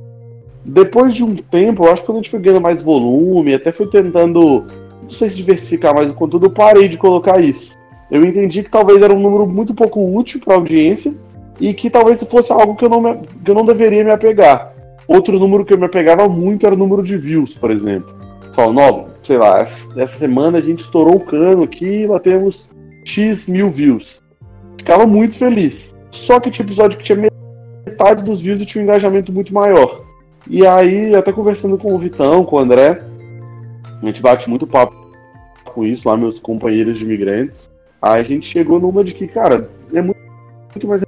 Depois 0.69 1.15
de 1.15 1.23
um 1.23 1.37
tempo, 1.37 1.85
eu 1.85 1.93
acho 1.93 2.03
que 2.03 2.07
quando 2.07 2.17
a 2.17 2.21
gente 2.21 2.31
foi 2.31 2.41
ganhando 2.41 2.61
mais 2.61 2.83
volume, 2.83 3.55
até 3.55 3.71
foi 3.71 3.87
tentando, 3.87 4.65
não 5.01 5.11
sei 5.11 5.29
se 5.29 5.37
diversificar 5.37 5.95
mais 5.95 6.11
o 6.11 6.15
conteúdo, 6.15 6.47
eu 6.47 6.51
parei 6.51 6.89
de 6.89 6.99
colocar 6.99 7.41
isso. 7.41 7.73
Eu 8.11 8.25
entendi 8.25 8.65
que 8.65 8.71
talvez 8.71 9.01
era 9.01 9.15
um 9.15 9.21
número 9.21 9.47
muito 9.47 9.73
pouco 9.73 10.01
útil 10.17 10.41
para 10.41 10.55
a 10.55 10.57
audiência 10.57 11.15
e 11.61 11.73
que 11.73 11.89
talvez 11.89 12.21
fosse 12.25 12.51
algo 12.53 12.75
que 12.75 12.85
eu, 12.85 12.89
não 12.89 13.01
me, 13.01 13.17
que 13.45 13.49
eu 13.51 13.55
não 13.55 13.65
deveria 13.65 14.03
me 14.03 14.11
apegar. 14.11 14.75
Outro 15.07 15.39
número 15.39 15.65
que 15.65 15.73
eu 15.73 15.79
me 15.79 15.87
apegava 15.87 16.29
muito 16.29 16.67
era 16.67 16.75
o 16.75 16.79
número 16.79 17.03
de 17.03 17.17
views, 17.17 17.55
por 17.55 17.71
exemplo. 17.71 18.13
Falo, 18.53 18.73
não, 18.73 19.07
sei 19.23 19.39
lá, 19.39 19.61
essa 19.61 20.19
semana 20.19 20.59
a 20.59 20.63
gente 20.63 20.81
estourou 20.81 21.15
o 21.15 21.25
cano 21.25 21.63
aqui 21.63 21.87
e 21.87 22.07
lá 22.09 22.19
temos 22.19 22.69
X 23.05 23.47
mil 23.47 23.71
views. 23.71 24.21
Ficava 24.79 25.07
muito 25.07 25.37
feliz. 25.37 25.95
Só 26.11 26.41
que 26.41 26.51
tinha 26.51 26.67
episódio 26.67 26.99
que 26.99 27.05
tinha 27.05 27.31
metade 27.87 28.25
dos 28.25 28.41
views 28.41 28.61
e 28.61 28.67
tinha 28.67 28.83
um 28.83 28.85
engajamento 28.85 29.33
muito 29.33 29.55
maior. 29.55 30.06
E 30.49 30.65
aí, 30.65 31.15
até 31.15 31.33
conversando 31.33 31.77
com 31.77 31.93
o 31.93 31.99
Vitão, 31.99 32.45
com 32.45 32.57
o 32.57 32.59
André, 32.59 33.03
a 34.01 34.07
gente 34.07 34.23
bate 34.23 34.49
muito 34.49 34.67
papo 34.67 34.95
com 35.65 35.85
isso 35.85 36.09
lá, 36.09 36.17
meus 36.17 36.39
companheiros 36.39 36.99
de 36.99 37.05
imigrantes. 37.05 37.69
Aí 38.01 38.21
a 38.21 38.25
gente 38.25 38.47
chegou 38.47 38.79
numa 38.79 39.03
de 39.03 39.13
que, 39.13 39.27
cara, 39.27 39.69
é 39.93 40.01
muito, 40.01 40.21
muito 40.73 40.87
mais 40.87 41.03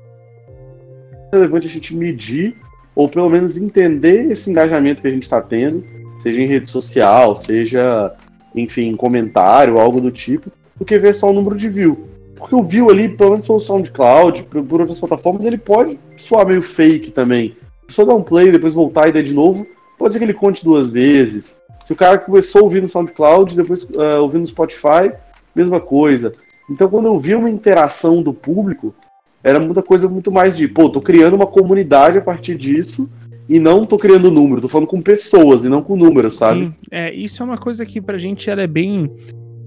relevante 1.33 1.69
a 1.69 1.71
gente 1.71 1.95
medir, 1.95 2.57
ou 2.97 3.09
pelo 3.09 3.31
menos 3.31 3.57
entender 3.57 4.31
esse 4.33 4.51
engajamento 4.51 5.03
que 5.03 5.09
a 5.09 5.11
gente 5.11 5.23
está 5.23 5.41
tendo, 5.41 5.85
seja 6.19 6.43
em 6.43 6.47
rede 6.47 6.69
social, 6.69 7.37
seja, 7.37 8.13
enfim, 8.57 8.97
comentário, 8.97 9.79
algo 9.79 10.01
do 10.01 10.11
tipo, 10.11 10.51
do 10.77 10.85
que 10.85 10.99
ver 10.99 11.15
só 11.15 11.31
o 11.31 11.33
número 11.33 11.57
de 11.57 11.69
view. 11.69 12.09
Porque 12.35 12.57
o 12.57 12.63
view 12.63 12.91
ali, 12.91 13.09
pelo 13.09 13.31
menos 13.31 13.47
pelo 13.47 13.61
SoundCloud, 13.61 14.45
por 14.45 14.81
outras 14.81 14.99
plataformas, 14.99 15.45
ele 15.45 15.59
pode 15.59 15.99
soar 16.17 16.47
meio 16.47 16.63
fake 16.63 17.13
também 17.13 17.57
só 17.89 18.05
dar 18.05 18.15
um 18.15 18.23
play, 18.23 18.53
depois 18.53 18.75
voltar 18.75 19.09
e 19.09 19.13
dar 19.13 19.23
de 19.23 19.35
novo, 19.35 19.67
pode 19.99 20.15
ser 20.15 20.19
que 20.19 20.25
ele 20.25 20.35
conte 20.35 20.65
duas 20.65 20.91
vezes. 20.91 21.61
Se 21.85 21.93
o 21.93 21.97
cara 21.97 22.19
começou 22.19 22.61
a 22.61 22.65
ouvir 22.65 22.83
no 22.83 22.89
SoundCloud, 22.89 23.57
depois 23.57 23.85
uh, 23.85 24.21
ouvir 24.21 24.39
no 24.39 24.47
Spotify, 24.47 25.13
mesma 25.55 25.81
coisa. 25.81 26.33
Então, 26.71 26.89
quando 26.89 27.07
eu 27.07 27.19
vi 27.19 27.35
uma 27.35 27.49
interação 27.49 28.23
do 28.23 28.33
público, 28.33 28.95
era 29.43 29.59
muita 29.59 29.83
coisa 29.83 30.09
muito 30.09 30.31
mais 30.31 30.57
de, 30.57 30.69
pô, 30.69 30.91
tô 30.91 31.01
criando 31.01 31.35
uma 31.35 31.47
comunidade 31.47 32.19
a 32.19 32.21
partir 32.21 32.57
disso 32.57 33.09
e 33.49 33.59
não 33.59 33.87
tô 33.87 33.97
criando 33.97 34.31
número, 34.31 34.61
tô 34.61 34.69
falando 34.69 34.89
com 34.89 35.01
pessoas 35.01 35.65
e 35.65 35.69
não 35.69 35.83
com 35.83 35.97
números, 35.97 36.37
sabe? 36.37 36.67
Sim, 36.67 36.75
é, 36.91 37.15
isso 37.15 37.43
é 37.43 37.47
uma 37.47 37.57
coisa 37.57 37.87
que 37.87 38.01
pra 38.01 38.19
gente 38.19 38.51
ela 38.51 38.61
é 38.61 38.67
bem 38.67 39.11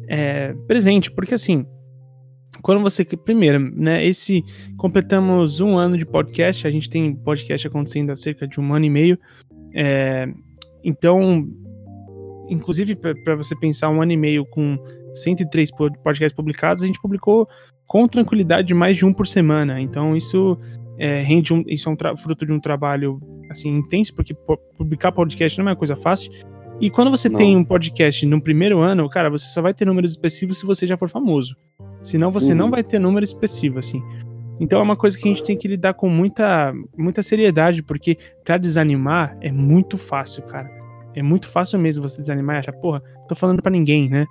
é, 0.08 0.54
presente, 0.68 1.10
porque 1.12 1.34
assim, 1.34 1.66
quando 2.62 2.82
você. 2.82 3.04
Primeiro, 3.04 3.60
né? 3.60 4.06
Esse. 4.06 4.44
Completamos 4.78 5.60
um 5.60 5.78
ano 5.78 5.98
de 5.98 6.06
podcast. 6.06 6.68
A 6.68 6.72
gente 6.72 6.90
tem 6.90 7.14
podcast 7.16 7.68
acontecendo 7.68 8.12
há 8.12 8.16
cerca 8.16 8.48
de 8.48 8.60
um 8.60 8.74
ano 8.74 8.86
e 8.86 8.90
meio. 8.90 9.20
É, 9.74 10.28
então, 10.84 11.48
inclusive, 12.50 12.96
para 12.96 13.36
você 13.36 13.56
pensar 13.56 13.90
um 13.90 14.02
ano 14.02 14.12
e 14.12 14.18
meio 14.18 14.46
com 14.46 14.78
103 15.16 15.72
podcasts 15.72 16.36
publicados, 16.36 16.84
a 16.84 16.88
gente 16.88 17.02
publicou 17.02 17.48
com 17.88 18.08
tranquilidade 18.08 18.74
mais 18.74 18.98
de 18.98 19.06
um 19.06 19.14
por 19.14 19.28
semana. 19.28 19.82
Então, 19.82 20.16
isso 20.16 20.58
é, 20.98 21.22
rende 21.22 21.54
um, 21.54 21.64
isso 21.68 21.90
é 21.90 21.92
um 21.92 22.18
fruto 22.18 22.46
de 22.46 22.52
um 22.54 22.60
trabalho 22.60 23.20
assim 23.50 23.70
intenso, 23.70 24.14
porque 24.16 24.34
publicar 24.78 25.12
podcast 25.12 25.58
não 25.58 25.68
é 25.68 25.70
uma 25.72 25.76
coisa 25.76 25.96
fácil. 25.96 26.32
E 26.80 26.90
quando 26.90 27.12
você 27.12 27.30
não. 27.30 27.38
tem 27.38 27.56
um 27.56 27.64
podcast 27.64 28.26
no 28.26 28.42
primeiro 28.42 28.80
ano, 28.80 29.08
cara, 29.08 29.30
você 29.30 29.48
só 29.48 29.62
vai 29.62 29.74
ter 29.74 29.86
números 29.86 30.12
expressivos 30.12 30.58
se 30.58 30.66
você 30.66 30.88
já 30.88 30.98
for 30.98 31.10
famoso. 31.10 31.56
Senão 32.02 32.32
você 32.32 32.52
uhum. 32.52 32.58
não 32.58 32.72
vai 32.72 32.84
ter 32.84 33.00
número 33.00 33.24
expressivo, 33.24 33.80
assim. 33.80 34.02
Então 34.60 34.80
é 34.80 34.84
uma 34.84 34.96
coisa 34.96 35.18
que 35.18 35.28
a 35.28 35.32
gente 35.32 35.44
tem 35.44 35.58
que 35.58 35.68
lidar 35.68 35.96
com 35.96 36.08
muita, 36.08 36.72
muita 36.98 37.24
seriedade, 37.24 37.82
porque 37.82 38.18
pra 38.44 38.58
desanimar 38.58 39.36
é 39.42 39.52
muito 39.52 39.98
fácil, 39.98 40.44
cara. 40.44 40.70
É 41.16 41.24
muito 41.24 41.48
fácil 41.48 41.80
mesmo 41.80 42.08
você 42.08 42.22
desanimar 42.22 42.58
e 42.58 42.60
achar, 42.60 42.74
porra, 42.74 43.02
tô 43.28 43.36
falando 43.36 43.62
para 43.62 43.72
ninguém, 43.72 44.08
né? 44.10 44.26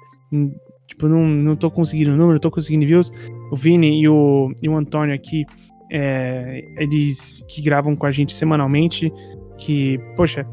Tipo, 0.86 1.08
não, 1.08 1.26
não 1.26 1.56
tô 1.56 1.70
conseguindo 1.70 2.12
número, 2.12 2.34
não 2.34 2.38
tô 2.38 2.50
conseguindo 2.50 2.86
views. 2.86 3.12
O 3.50 3.56
Vini 3.56 4.00
e 4.00 4.08
o, 4.08 4.52
e 4.62 4.68
o 4.68 4.76
Antônio 4.76 5.14
aqui, 5.14 5.44
é, 5.90 6.64
eles 6.76 7.44
que 7.48 7.60
gravam 7.60 7.96
com 7.96 8.06
a 8.06 8.12
gente 8.12 8.32
semanalmente, 8.32 9.12
que, 9.58 9.98
poxa, 10.16 10.46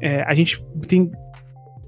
é, 0.00 0.22
a 0.22 0.34
gente 0.34 0.60
tem 0.88 1.10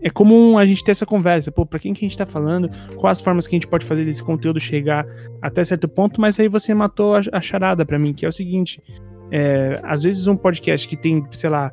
é 0.03 0.11
comum 0.11 0.59
a 0.59 0.67
gente 0.67 0.83
ter 0.83 0.91
essa 0.91 1.07
conversa, 1.07 1.53
pô, 1.53 1.65
pra 1.65 1.79
quem 1.79 1.95
que 1.95 2.05
a 2.05 2.09
gente 2.09 2.19
tá 2.19 2.27
falando, 2.27 2.69
quais 2.97 3.19
as 3.19 3.25
formas 3.25 3.47
que 3.47 3.55
a 3.55 3.59
gente 3.59 3.69
pode 3.69 3.87
fazer 3.87 4.05
desse 4.05 4.23
conteúdo 4.23 4.59
chegar 4.59 5.07
até 5.41 5.65
certo 5.65 5.89
ponto, 5.89 6.21
mas 6.21 6.39
aí 6.41 6.49
você 6.49 6.75
matou 6.75 7.15
a, 7.15 7.21
a 7.33 7.41
charada 7.41 7.87
para 7.87 7.99
mim, 7.99 8.13
que 8.13 8.27
é 8.27 8.29
o 8.29 8.33
seguinte, 8.33 8.83
é, 9.31 9.81
às 9.85 10.03
vezes 10.03 10.27
um 10.27 10.37
podcast 10.37 10.89
que 10.89 10.97
tem, 10.97 11.25
sei 11.31 11.49
lá, 11.49 11.73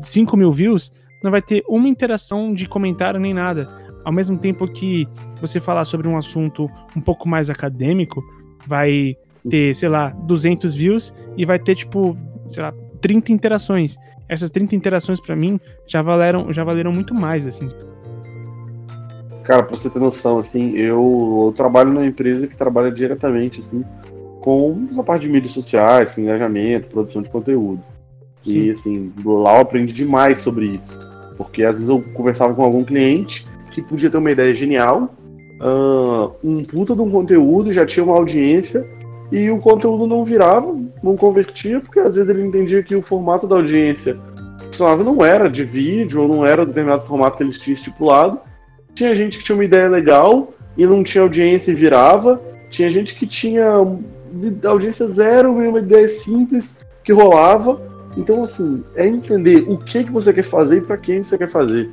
5 0.00 0.36
mil 0.36 0.50
views, 0.50 0.90
não 1.22 1.30
vai 1.30 1.42
ter 1.42 1.62
uma 1.68 1.88
interação 1.88 2.52
de 2.54 2.66
comentário 2.66 3.20
nem 3.20 3.34
nada. 3.34 3.68
Ao 4.04 4.12
mesmo 4.12 4.38
tempo 4.38 4.66
que 4.66 5.06
você 5.40 5.60
falar 5.60 5.84
sobre 5.84 6.08
um 6.08 6.16
assunto 6.16 6.66
um 6.96 7.00
pouco 7.00 7.28
mais 7.28 7.50
acadêmico, 7.50 8.22
vai 8.66 9.14
ter, 9.48 9.74
sei 9.74 9.88
lá, 9.88 10.10
200 10.10 10.74
views 10.74 11.14
e 11.36 11.44
vai 11.44 11.58
ter, 11.58 11.74
tipo, 11.74 12.16
sei 12.48 12.62
lá, 12.62 12.72
30 13.00 13.32
interações 13.32 13.96
essas 14.28 14.50
30 14.50 14.74
interações 14.76 15.20
para 15.20 15.34
mim 15.34 15.58
já 15.86 16.02
valeram, 16.02 16.52
já 16.52 16.62
valeram 16.64 16.92
muito 16.92 17.14
mais, 17.14 17.46
assim. 17.46 17.68
Cara, 19.44 19.62
pra 19.62 19.74
você 19.74 19.88
ter 19.88 19.98
noção, 19.98 20.38
assim, 20.38 20.72
eu, 20.76 21.46
eu 21.46 21.54
trabalho 21.56 21.90
numa 21.90 22.04
empresa 22.04 22.46
que 22.46 22.56
trabalha 22.56 22.90
diretamente, 22.90 23.60
assim, 23.60 23.82
com 24.42 24.86
essa 24.90 25.02
parte 25.02 25.22
de 25.22 25.30
mídias 25.30 25.52
sociais, 25.52 26.10
com 26.10 26.20
engajamento, 26.20 26.88
produção 26.88 27.22
de 27.22 27.30
conteúdo. 27.30 27.82
Sim. 28.42 28.60
E, 28.60 28.70
assim, 28.70 29.12
lá 29.24 29.56
eu 29.56 29.62
aprendi 29.62 29.94
demais 29.94 30.40
sobre 30.40 30.66
isso. 30.66 30.98
Porque 31.36 31.62
às 31.62 31.76
vezes 31.76 31.88
eu 31.88 32.02
conversava 32.12 32.52
com 32.52 32.62
algum 32.62 32.84
cliente 32.84 33.46
que 33.72 33.80
podia 33.80 34.10
ter 34.10 34.18
uma 34.18 34.30
ideia 34.30 34.54
genial, 34.54 35.14
uh, 35.62 36.32
um 36.42 36.62
puta 36.64 36.94
de 36.94 37.00
um 37.00 37.10
conteúdo, 37.10 37.72
já 37.72 37.86
tinha 37.86 38.04
uma 38.04 38.16
audiência, 38.16 38.86
e 39.30 39.50
o 39.50 39.58
conteúdo 39.58 40.06
não 40.06 40.24
virava, 40.24 40.74
não 41.02 41.16
convertia, 41.16 41.80
porque 41.80 42.00
às 42.00 42.14
vezes 42.14 42.30
ele 42.30 42.46
entendia 42.46 42.82
que 42.82 42.96
o 42.96 43.02
formato 43.02 43.46
da 43.46 43.56
audiência 43.56 44.16
funcionava 44.66 45.04
não 45.04 45.24
era 45.24 45.50
de 45.50 45.64
vídeo, 45.64 46.22
ou 46.22 46.28
não 46.28 46.46
era 46.46 46.64
determinado 46.64 47.04
formato 47.04 47.36
que 47.36 47.42
eles 47.42 47.58
tinham 47.58 47.74
estipulado. 47.74 48.40
Tinha 48.94 49.14
gente 49.14 49.38
que 49.38 49.44
tinha 49.44 49.56
uma 49.56 49.64
ideia 49.64 49.88
legal 49.88 50.52
e 50.76 50.86
não 50.86 51.02
tinha 51.02 51.22
audiência 51.22 51.70
e 51.70 51.74
virava. 51.74 52.40
Tinha 52.70 52.90
gente 52.90 53.14
que 53.14 53.26
tinha 53.26 53.66
audiência 54.64 55.06
zero 55.06 55.62
e 55.62 55.68
uma 55.68 55.80
ideia 55.80 56.08
simples 56.08 56.78
que 57.04 57.12
rolava. 57.12 57.80
Então, 58.16 58.42
assim, 58.44 58.82
é 58.96 59.06
entender 59.06 59.64
o 59.68 59.76
que, 59.76 60.04
que 60.04 60.10
você 60.10 60.32
quer 60.32 60.42
fazer 60.42 60.78
e 60.78 60.80
para 60.80 60.96
quem 60.96 61.22
você 61.22 61.36
quer 61.36 61.48
fazer. 61.48 61.90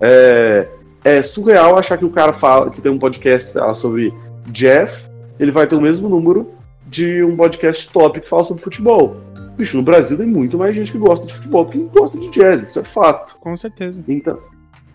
É, 0.00 0.68
é 1.04 1.22
surreal 1.22 1.78
achar 1.78 1.96
que 1.96 2.04
o 2.04 2.10
cara 2.10 2.32
fala 2.32 2.70
que 2.70 2.80
tem 2.80 2.92
um 2.92 2.98
podcast 2.98 3.54
sobre 3.74 4.12
jazz, 4.48 5.10
ele 5.40 5.50
vai 5.50 5.66
ter 5.66 5.74
o 5.74 5.80
mesmo 5.80 6.08
número 6.08 6.50
de 6.86 7.22
um 7.24 7.36
podcast 7.36 7.90
top 7.90 8.20
que 8.20 8.28
fala 8.28 8.44
sobre 8.44 8.62
futebol. 8.62 9.16
Bicho, 9.56 9.76
no 9.76 9.82
Brasil 9.82 10.16
tem 10.16 10.26
muito 10.26 10.58
mais 10.58 10.74
gente 10.74 10.90
que 10.90 10.98
gosta 10.98 11.26
de 11.26 11.34
futebol 11.34 11.66
que 11.66 11.78
gosta 11.78 12.18
de 12.18 12.28
jazz, 12.30 12.70
isso 12.70 12.80
é 12.80 12.84
fato. 12.84 13.36
Com 13.40 13.56
certeza. 13.56 14.02
Então, 14.08 14.38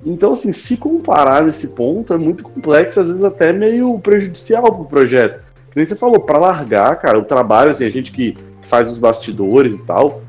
então, 0.06 0.34
assim, 0.34 0.52
se 0.52 0.78
comparar 0.78 1.44
nesse 1.44 1.68
ponto 1.68 2.14
é 2.14 2.18
muito 2.18 2.44
complexo, 2.44 3.00
às 3.00 3.08
vezes 3.08 3.24
até 3.24 3.52
meio 3.52 4.00
prejudicial 4.00 4.64
pro 4.64 4.86
projeto. 4.86 5.42
Que 5.72 5.78
nem 5.78 5.86
você 5.86 5.96
falou, 5.96 6.20
para 6.20 6.38
largar, 6.38 6.96
cara, 6.98 7.20
o 7.20 7.26
trabalho, 7.26 7.72
assim, 7.72 7.86
a 7.86 7.90
gente 7.90 8.12
que 8.12 8.34
faz 8.64 8.90
os 8.90 8.98
bastidores 8.98 9.78
e 9.78 9.84
tal, 9.84 10.22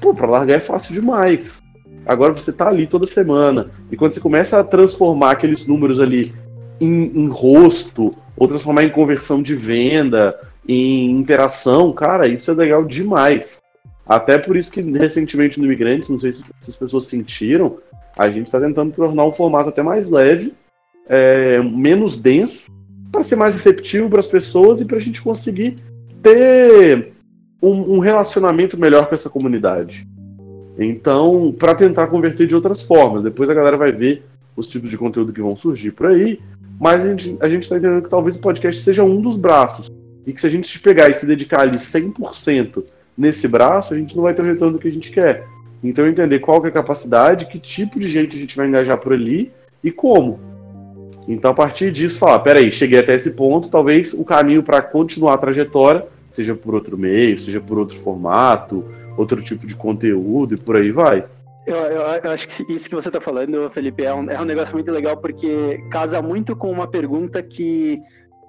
pô, 0.00 0.14
pra 0.14 0.26
largar 0.26 0.56
é 0.56 0.60
fácil 0.60 0.94
demais. 0.94 1.62
Agora 2.06 2.32
você 2.32 2.52
tá 2.52 2.68
ali 2.68 2.86
toda 2.86 3.06
semana, 3.06 3.70
e 3.90 3.96
quando 3.96 4.14
você 4.14 4.20
começa 4.20 4.58
a 4.58 4.64
transformar 4.64 5.32
aqueles 5.32 5.66
números 5.66 6.00
ali 6.00 6.34
em, 6.80 7.12
em 7.14 7.28
rosto, 7.28 8.14
ou 8.36 8.48
transformar 8.48 8.84
em 8.84 8.90
conversão 8.90 9.42
de 9.42 9.54
venda, 9.54 10.34
em 10.72 11.10
interação, 11.10 11.92
cara, 11.92 12.28
isso 12.28 12.48
é 12.48 12.54
legal 12.54 12.84
demais. 12.84 13.60
Até 14.06 14.38
por 14.38 14.56
isso 14.56 14.70
que 14.70 14.80
recentemente 14.80 15.58
no 15.58 15.66
Imigrantes, 15.66 16.08
não 16.08 16.18
sei 16.18 16.32
se, 16.32 16.44
as 16.60 16.76
pessoas 16.76 17.06
sentiram, 17.06 17.78
a 18.16 18.28
gente 18.30 18.46
está 18.46 18.60
tentando 18.60 18.92
tornar 18.92 19.24
um 19.24 19.32
formato 19.32 19.68
até 19.68 19.82
mais 19.82 20.08
leve, 20.08 20.54
é, 21.08 21.60
menos 21.60 22.20
denso, 22.20 22.70
para 23.10 23.24
ser 23.24 23.34
mais 23.34 23.54
receptivo 23.54 24.08
para 24.08 24.20
as 24.20 24.28
pessoas 24.28 24.80
e 24.80 24.84
para 24.84 24.98
a 24.98 25.00
gente 25.00 25.20
conseguir 25.20 25.78
ter 26.22 27.14
um, 27.60 27.96
um, 27.96 27.98
relacionamento 27.98 28.78
melhor 28.78 29.08
com 29.08 29.14
essa 29.16 29.28
comunidade. 29.28 30.06
Então, 30.78 31.52
para 31.58 31.74
tentar 31.74 32.06
converter 32.06 32.46
de 32.46 32.54
outras 32.54 32.80
formas, 32.80 33.24
depois 33.24 33.50
a 33.50 33.54
galera 33.54 33.76
vai 33.76 33.90
ver 33.90 34.22
os 34.56 34.68
tipos 34.68 34.88
de 34.88 34.96
conteúdo 34.96 35.32
que 35.32 35.42
vão 35.42 35.56
surgir 35.56 35.90
por 35.90 36.06
aí, 36.06 36.38
mas 36.78 37.00
a 37.40 37.48
gente 37.48 37.62
está 37.62 37.76
entendendo 37.76 38.02
que 38.02 38.08
talvez 38.08 38.36
o 38.36 38.40
podcast 38.40 38.80
seja 38.82 39.02
um 39.02 39.20
dos 39.20 39.36
braços, 39.36 39.90
e 40.30 40.32
que 40.32 40.40
se 40.40 40.46
a 40.46 40.50
gente 40.50 40.78
pegar 40.78 41.10
e 41.10 41.14
se 41.14 41.26
dedicar 41.26 41.62
ali 41.62 41.76
100% 41.76 42.84
nesse 43.18 43.48
braço, 43.48 43.92
a 43.92 43.96
gente 43.96 44.14
não 44.14 44.22
vai 44.22 44.32
ter 44.32 44.42
o 44.42 44.44
retorno 44.44 44.78
que 44.78 44.86
a 44.86 44.92
gente 44.92 45.10
quer. 45.10 45.44
Então 45.82 46.06
entender 46.06 46.38
qual 46.38 46.64
é 46.64 46.68
a 46.68 46.70
capacidade, 46.70 47.46
que 47.46 47.58
tipo 47.58 47.98
de 47.98 48.08
gente 48.08 48.36
a 48.36 48.38
gente 48.38 48.56
vai 48.56 48.68
engajar 48.68 48.96
por 48.96 49.12
ali 49.12 49.50
e 49.82 49.90
como. 49.90 50.38
Então 51.26 51.50
a 51.50 51.54
partir 51.54 51.90
disso 51.90 52.16
falar, 52.16 52.38
peraí, 52.38 52.70
cheguei 52.70 53.00
até 53.00 53.16
esse 53.16 53.32
ponto, 53.32 53.68
talvez 53.68 54.12
o 54.12 54.24
caminho 54.24 54.62
para 54.62 54.80
continuar 54.80 55.34
a 55.34 55.38
trajetória 55.38 56.06
seja 56.30 56.54
por 56.54 56.76
outro 56.76 56.96
meio, 56.96 57.36
seja 57.36 57.60
por 57.60 57.76
outro 57.76 57.98
formato, 57.98 58.84
outro 59.16 59.42
tipo 59.42 59.66
de 59.66 59.74
conteúdo 59.74 60.54
e 60.54 60.56
por 60.56 60.76
aí 60.76 60.92
vai. 60.92 61.24
Eu, 61.66 61.76
eu, 61.76 62.00
eu, 62.22 62.30
acho 62.30 62.46
que 62.46 62.72
isso 62.72 62.88
que 62.88 62.94
você 62.94 63.08
está 63.08 63.20
falando, 63.20 63.68
Felipe, 63.70 64.04
é 64.04 64.14
um, 64.14 64.30
é 64.30 64.40
um 64.40 64.44
negócio 64.44 64.74
muito 64.74 64.92
legal 64.92 65.16
porque 65.16 65.82
casa 65.90 66.22
muito 66.22 66.54
com 66.54 66.70
uma 66.70 66.86
pergunta 66.86 67.42
que 67.42 68.00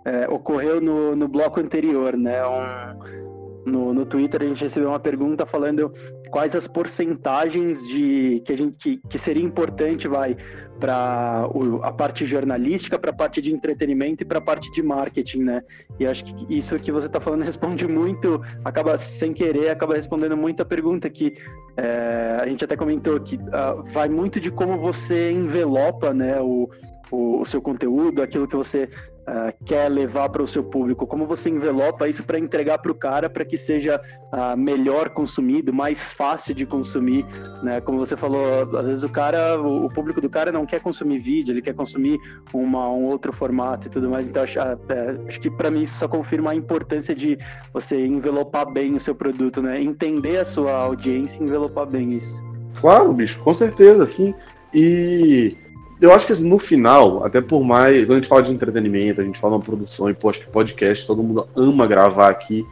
é, 0.05 0.27
ocorreu 0.27 0.81
no, 0.81 1.15
no 1.15 1.27
bloco 1.27 1.59
anterior, 1.59 2.17
né? 2.17 2.45
Um, 2.45 3.31
no, 3.65 3.93
no 3.93 4.05
Twitter 4.05 4.41
a 4.41 4.45
gente 4.45 4.63
recebeu 4.63 4.89
uma 4.89 4.99
pergunta 4.99 5.45
falando 5.45 5.93
quais 6.31 6.55
as 6.55 6.65
porcentagens 6.67 7.85
de 7.87 8.41
que 8.45 8.53
a 8.53 8.57
gente 8.57 8.77
que, 8.77 8.97
que 9.07 9.19
seria 9.19 9.43
importante 9.43 10.07
vai 10.07 10.35
para 10.79 11.47
a 11.83 11.91
parte 11.91 12.25
jornalística, 12.25 12.97
para 12.97 13.11
a 13.11 13.13
parte 13.13 13.39
de 13.39 13.53
entretenimento 13.53 14.23
e 14.23 14.25
para 14.25 14.39
a 14.39 14.41
parte 14.41 14.71
de 14.71 14.81
marketing, 14.81 15.43
né? 15.43 15.61
E 15.99 16.07
acho 16.07 16.25
que 16.25 16.57
isso 16.57 16.73
que 16.79 16.91
você 16.91 17.05
está 17.05 17.19
falando 17.19 17.43
responde 17.45 17.87
muito, 17.87 18.41
acaba 18.65 18.97
sem 18.97 19.31
querer, 19.31 19.69
acaba 19.69 19.93
respondendo 19.93 20.35
muito 20.35 20.63
a 20.63 20.65
pergunta 20.65 21.07
que 21.07 21.37
é, 21.77 22.37
a 22.41 22.47
gente 22.47 22.65
até 22.65 22.75
comentou 22.75 23.19
que 23.19 23.35
uh, 23.35 23.83
vai 23.93 24.09
muito 24.09 24.39
de 24.39 24.49
como 24.49 24.79
você 24.79 25.29
envelopa, 25.29 26.11
né, 26.11 26.41
o, 26.41 26.67
o 27.11 27.45
seu 27.45 27.61
conteúdo, 27.61 28.23
aquilo 28.23 28.47
que 28.47 28.55
você 28.55 28.89
uh, 29.31 29.65
quer 29.65 29.89
levar 29.89 30.29
para 30.29 30.43
o 30.43 30.47
seu 30.47 30.63
público? 30.63 31.07
Como 31.07 31.25
você 31.25 31.49
envelopa 31.49 32.07
isso 32.07 32.23
para 32.23 32.37
entregar 32.37 32.77
para 32.79 32.91
o 32.91 32.95
cara 32.95 33.29
para 33.29 33.45
que 33.45 33.55
seja 33.55 34.01
uh, 34.33 34.57
melhor 34.57 35.09
consumido, 35.09 35.73
mais 35.73 36.11
fácil 36.11 36.53
de 36.53 36.65
consumir? 36.65 37.25
Né? 37.63 37.79
Como 37.81 37.97
você 37.97 38.17
falou, 38.17 38.77
às 38.77 38.87
vezes 38.87 39.03
o 39.03 39.09
cara, 39.09 39.59
o, 39.59 39.85
o 39.85 39.89
público 39.89 40.19
do 40.19 40.29
cara 40.29 40.51
não 40.51 40.65
quer 40.65 40.81
consumir 40.81 41.19
vídeo, 41.19 41.53
ele 41.53 41.61
quer 41.61 41.73
consumir 41.73 42.19
uma, 42.53 42.89
um 42.89 43.05
outro 43.05 43.31
formato 43.31 43.87
e 43.87 43.89
tudo 43.89 44.09
mais. 44.09 44.27
Então 44.27 44.43
acho, 44.43 44.59
uh, 44.59 45.27
acho 45.27 45.39
que 45.39 45.49
para 45.49 45.71
mim 45.71 45.83
isso 45.83 45.95
só 45.97 46.07
confirma 46.07 46.51
a 46.51 46.55
importância 46.55 47.15
de 47.15 47.37
você 47.73 48.05
envelopar 48.05 48.71
bem 48.71 48.95
o 48.95 48.99
seu 48.99 49.15
produto, 49.15 49.61
né? 49.61 49.81
Entender 49.81 50.37
a 50.37 50.45
sua 50.45 50.73
audiência 50.73 51.39
e 51.39 51.43
envelopar 51.43 51.85
bem 51.85 52.13
isso. 52.13 52.43
Claro, 52.79 53.13
bicho, 53.13 53.39
com 53.39 53.53
certeza, 53.53 54.05
sim. 54.05 54.33
E 54.73 55.55
eu 56.01 56.11
acho 56.11 56.25
que 56.25 56.33
assim, 56.33 56.49
no 56.49 56.57
final, 56.57 57.23
até 57.23 57.39
por 57.39 57.63
mais. 57.63 58.05
Quando 58.05 58.13
a 58.13 58.15
gente 58.15 58.27
fala 58.27 58.41
de 58.41 58.51
entretenimento, 58.51 59.21
a 59.21 59.23
gente 59.23 59.39
fala 59.39 59.59
de 59.59 59.65
produção 59.65 60.09
e 60.09 60.13
pô, 60.13 60.29
acho 60.29 60.39
que 60.39 60.47
podcast, 60.47 61.05
todo 61.05 61.21
mundo 61.21 61.47
ama 61.55 61.85
gravar 61.85 62.29
aqui. 62.29 62.63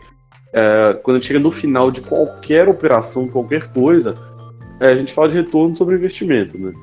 É, 0.52 0.98
quando 1.04 1.18
a 1.18 1.20
gente 1.20 1.28
chega 1.28 1.40
no 1.40 1.52
final 1.52 1.92
de 1.92 2.02
qualquer 2.02 2.68
operação, 2.68 3.28
qualquer 3.28 3.72
coisa, 3.72 4.16
é, 4.80 4.88
a 4.88 4.96
gente 4.96 5.14
fala 5.14 5.30
de 5.30 5.36
retorno 5.36 5.78
sobre 5.78 5.96
investimento, 5.96 6.58
né? 6.58 6.74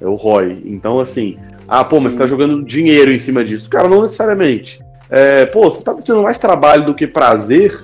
É 0.00 0.06
o 0.06 0.14
ROI. 0.14 0.62
Então, 0.66 1.00
assim, 1.00 1.36
ah, 1.66 1.84
pô, 1.84 1.98
mas 1.98 2.12
você 2.12 2.20
tá 2.20 2.26
jogando 2.26 2.64
dinheiro 2.64 3.12
em 3.12 3.18
cima 3.18 3.44
disso. 3.44 3.68
Cara, 3.68 3.88
não 3.88 4.02
necessariamente. 4.02 4.80
É, 5.10 5.46
pô, 5.46 5.68
você 5.68 5.82
tá 5.82 5.92
tendo 5.94 6.22
mais 6.22 6.38
trabalho 6.38 6.86
do 6.86 6.94
que 6.94 7.08
prazer, 7.08 7.76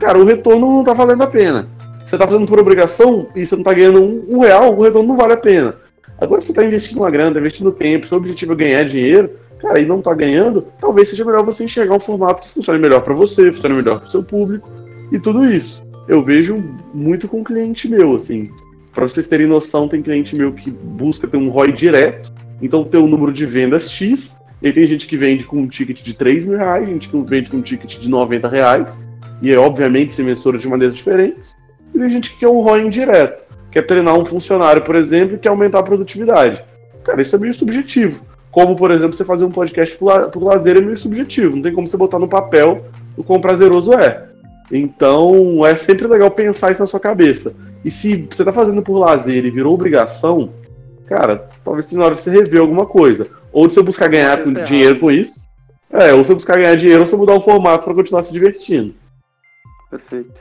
cara, 0.00 0.18
o 0.18 0.24
retorno 0.24 0.68
não 0.68 0.82
tá 0.82 0.92
valendo 0.92 1.22
a 1.22 1.28
pena. 1.28 1.68
Você 2.04 2.18
tá 2.18 2.26
fazendo 2.26 2.46
por 2.46 2.58
obrigação 2.58 3.28
e 3.36 3.46
você 3.46 3.54
não 3.54 3.62
tá 3.62 3.72
ganhando 3.72 4.02
um, 4.02 4.36
um 4.36 4.40
real, 4.40 4.76
o 4.76 4.82
retorno 4.82 5.08
não 5.08 5.16
vale 5.16 5.34
a 5.34 5.36
pena. 5.36 5.76
Agora 6.22 6.40
você 6.40 6.52
está 6.52 6.64
investindo 6.64 6.98
uma 6.98 7.10
grana, 7.10 7.36
investindo 7.36 7.72
tempo, 7.72 8.06
seu 8.06 8.16
objetivo 8.16 8.52
é 8.52 8.54
ganhar 8.54 8.84
dinheiro, 8.84 9.28
cara, 9.58 9.80
e 9.80 9.84
não 9.84 9.98
está 9.98 10.14
ganhando, 10.14 10.64
talvez 10.80 11.08
seja 11.08 11.24
melhor 11.24 11.44
você 11.44 11.64
enxergar 11.64 11.96
um 11.96 12.00
formato 12.00 12.44
que 12.44 12.48
funcione 12.48 12.78
melhor 12.78 13.00
para 13.00 13.12
você, 13.12 13.50
funcione 13.52 13.74
melhor 13.74 13.98
para 13.98 14.06
o 14.06 14.10
seu 14.12 14.22
público 14.22 14.70
e 15.10 15.18
tudo 15.18 15.44
isso. 15.52 15.82
Eu 16.06 16.22
vejo 16.22 16.54
muito 16.94 17.26
com 17.26 17.42
cliente 17.42 17.88
meu, 17.88 18.14
assim. 18.14 18.48
Para 18.92 19.08
vocês 19.08 19.26
terem 19.26 19.48
noção, 19.48 19.88
tem 19.88 20.00
cliente 20.00 20.36
meu 20.36 20.52
que 20.52 20.70
busca 20.70 21.26
ter 21.26 21.38
um 21.38 21.48
ROI 21.48 21.72
direto, 21.72 22.32
então 22.60 22.84
tem 22.84 23.00
um 23.00 23.08
número 23.08 23.32
de 23.32 23.44
vendas 23.44 23.90
X, 23.90 24.40
e 24.62 24.72
tem 24.72 24.86
gente 24.86 25.08
que 25.08 25.16
vende 25.16 25.42
com 25.42 25.56
um 25.56 25.66
ticket 25.66 26.02
de 26.02 26.14
3 26.14 26.46
mil 26.46 26.56
reais, 26.56 26.88
gente 26.88 27.08
que 27.08 27.20
vende 27.22 27.50
com 27.50 27.56
um 27.56 27.62
ticket 27.62 27.98
de 27.98 28.08
90 28.08 28.46
reais, 28.46 29.04
e 29.42 29.52
é 29.52 29.58
obviamente 29.58 30.14
se 30.14 30.22
mensura 30.22 30.56
de 30.56 30.68
maneiras 30.68 30.94
diferentes, 30.94 31.56
e 31.92 31.98
tem 31.98 32.08
gente 32.08 32.30
que 32.32 32.38
quer 32.38 32.48
um 32.48 32.60
ROI 32.60 32.86
indireto 32.86 33.41
quer 33.72 33.82
treinar 33.82 34.18
um 34.18 34.24
funcionário, 34.24 34.82
por 34.82 34.94
exemplo, 34.94 35.34
e 35.34 35.38
quer 35.38 35.48
aumentar 35.48 35.80
a 35.80 35.82
produtividade. 35.82 36.62
Cara, 37.02 37.22
isso 37.22 37.34
é 37.34 37.38
meio 37.38 37.54
subjetivo. 37.54 38.24
Como, 38.50 38.76
por 38.76 38.90
exemplo, 38.90 39.16
você 39.16 39.24
fazer 39.24 39.46
um 39.46 39.50
podcast 39.50 39.96
por, 39.96 40.30
por 40.30 40.42
lazer 40.44 40.76
é 40.76 40.80
meio 40.80 40.96
subjetivo. 40.96 41.56
Não 41.56 41.62
tem 41.62 41.72
como 41.72 41.88
você 41.88 41.96
botar 41.96 42.18
no 42.18 42.28
papel 42.28 42.84
o 43.16 43.24
quão 43.24 43.40
prazeroso 43.40 43.94
é. 43.94 44.28
Então, 44.70 45.66
é 45.66 45.74
sempre 45.74 46.06
legal 46.06 46.30
pensar 46.30 46.70
isso 46.70 46.80
na 46.80 46.86
sua 46.86 47.00
cabeça. 47.00 47.54
E 47.84 47.90
se 47.90 48.28
você 48.30 48.44
tá 48.44 48.52
fazendo 48.52 48.82
por 48.82 48.98
lazer 48.98 49.44
e 49.44 49.50
virou 49.50 49.74
obrigação, 49.74 50.52
cara, 51.06 51.48
talvez 51.64 51.86
seja 51.86 51.98
na 51.98 52.06
hora 52.06 52.14
de 52.14 52.20
você 52.20 52.30
rever 52.30 52.60
alguma 52.60 52.86
coisa. 52.86 53.26
Ou 53.50 53.66
de 53.66 53.74
você 53.74 53.82
buscar 53.82 54.08
ganhar 54.08 54.38
é 54.38 54.64
dinheiro 54.64 55.00
com 55.00 55.10
isso. 55.10 55.46
É, 55.90 56.12
ou 56.12 56.24
você 56.24 56.34
buscar 56.34 56.56
ganhar 56.56 56.74
dinheiro 56.76 57.00
ou 57.00 57.06
você 57.06 57.16
mudar 57.16 57.34
o 57.34 57.40
formato 57.40 57.84
para 57.84 57.94
continuar 57.94 58.22
se 58.22 58.32
divertindo. 58.32 58.94
Perfeito. 59.90 60.40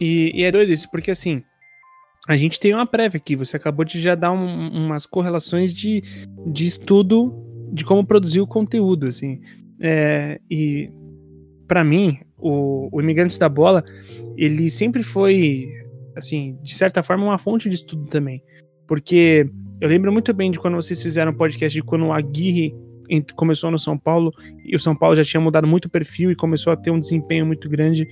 E, 0.00 0.32
e, 0.34 0.44
é 0.44 0.50
doido 0.50 0.72
isso, 0.72 0.90
porque 0.90 1.10
assim, 1.10 1.42
a 2.26 2.36
gente 2.36 2.58
tem 2.58 2.74
uma 2.74 2.86
prévia 2.86 3.18
aqui. 3.18 3.36
Você 3.36 3.56
acabou 3.56 3.84
de 3.84 4.00
já 4.00 4.14
dar 4.14 4.32
um, 4.32 4.68
umas 4.68 5.06
correlações 5.06 5.72
de, 5.72 6.02
de 6.46 6.66
estudo 6.66 7.32
de 7.72 7.84
como 7.84 8.04
produzir 8.04 8.40
o 8.40 8.46
conteúdo, 8.46 9.06
assim. 9.06 9.40
É, 9.80 10.40
e 10.50 10.90
para 11.66 11.84
mim, 11.84 12.18
o, 12.38 12.88
o 12.90 13.00
Imigrantes 13.00 13.38
da 13.38 13.48
Bola, 13.48 13.84
ele 14.36 14.68
sempre 14.70 15.02
foi, 15.02 15.68
assim, 16.16 16.58
de 16.62 16.74
certa 16.74 17.02
forma, 17.02 17.24
uma 17.24 17.38
fonte 17.38 17.68
de 17.68 17.76
estudo 17.76 18.06
também. 18.08 18.42
Porque 18.86 19.48
eu 19.80 19.88
lembro 19.88 20.12
muito 20.12 20.32
bem 20.32 20.50
de 20.50 20.58
quando 20.58 20.74
vocês 20.74 21.02
fizeram 21.02 21.32
o 21.32 21.36
podcast 21.36 21.74
de 21.74 21.82
quando 21.82 22.06
o 22.06 22.12
Aguirre 22.12 22.74
começou 23.34 23.70
no 23.70 23.78
São 23.78 23.96
Paulo 23.96 24.32
e 24.64 24.74
o 24.74 24.78
São 24.78 24.96
Paulo 24.96 25.14
já 25.14 25.24
tinha 25.24 25.40
mudado 25.40 25.66
muito 25.66 25.84
o 25.84 25.90
perfil 25.90 26.30
e 26.30 26.36
começou 26.36 26.72
a 26.72 26.76
ter 26.76 26.90
um 26.90 26.98
desempenho 26.98 27.46
muito 27.46 27.68
grande. 27.68 28.06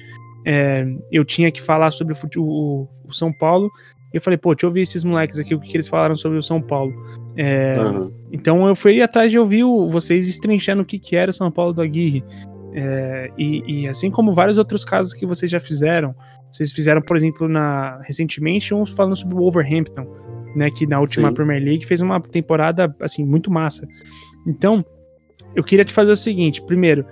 É, 0.46 0.86
eu 1.10 1.24
tinha 1.24 1.50
que 1.50 1.60
falar 1.60 1.90
sobre 1.90 2.12
o, 2.12 2.42
o, 2.42 2.88
o 3.06 3.12
São 3.12 3.32
Paulo, 3.32 3.70
eu 4.14 4.20
falei, 4.20 4.36
pô, 4.36 4.54
deixa 4.54 4.64
eu 4.64 4.70
ouvir 4.70 4.82
esses 4.82 5.02
moleques 5.02 5.40
aqui, 5.40 5.56
o 5.56 5.60
que, 5.60 5.68
que 5.68 5.76
eles 5.76 5.88
falaram 5.88 6.14
sobre 6.14 6.38
o 6.38 6.42
São 6.42 6.62
Paulo. 6.62 6.94
É, 7.36 7.74
uhum. 7.76 8.12
Então 8.32 8.64
eu 8.68 8.76
fui 8.76 9.02
atrás 9.02 9.32
de 9.32 9.36
ouvir 9.36 9.64
o, 9.64 9.88
vocês 9.88 10.28
estrinchando 10.28 10.82
o 10.82 10.84
que, 10.84 11.00
que 11.00 11.16
era 11.16 11.32
o 11.32 11.34
São 11.34 11.50
Paulo 11.50 11.72
do 11.72 11.82
Aguirre. 11.82 12.24
É, 12.72 13.30
e, 13.36 13.82
e, 13.82 13.88
assim 13.88 14.12
como 14.12 14.32
vários 14.32 14.56
outros 14.56 14.84
casos 14.84 15.12
que 15.12 15.26
vocês 15.26 15.50
já 15.50 15.58
fizeram, 15.58 16.14
vocês 16.52 16.72
fizeram, 16.72 17.00
por 17.02 17.16
exemplo, 17.16 17.48
na 17.48 18.00
recentemente, 18.02 18.72
uns 18.72 18.92
falando 18.92 19.16
sobre 19.16 19.34
o 19.34 19.38
Wolverhampton, 19.38 20.06
né, 20.54 20.70
que 20.70 20.86
na 20.86 21.00
última 21.00 21.28
Sim. 21.28 21.34
Premier 21.34 21.62
League 21.62 21.84
fez 21.84 22.00
uma 22.00 22.20
temporada 22.20 22.94
assim 23.00 23.24
muito 23.24 23.50
massa. 23.50 23.84
Então, 24.46 24.84
eu 25.56 25.64
queria 25.64 25.84
te 25.84 25.92
fazer 25.92 26.12
o 26.12 26.16
seguinte, 26.16 26.62
primeiro, 26.62 27.04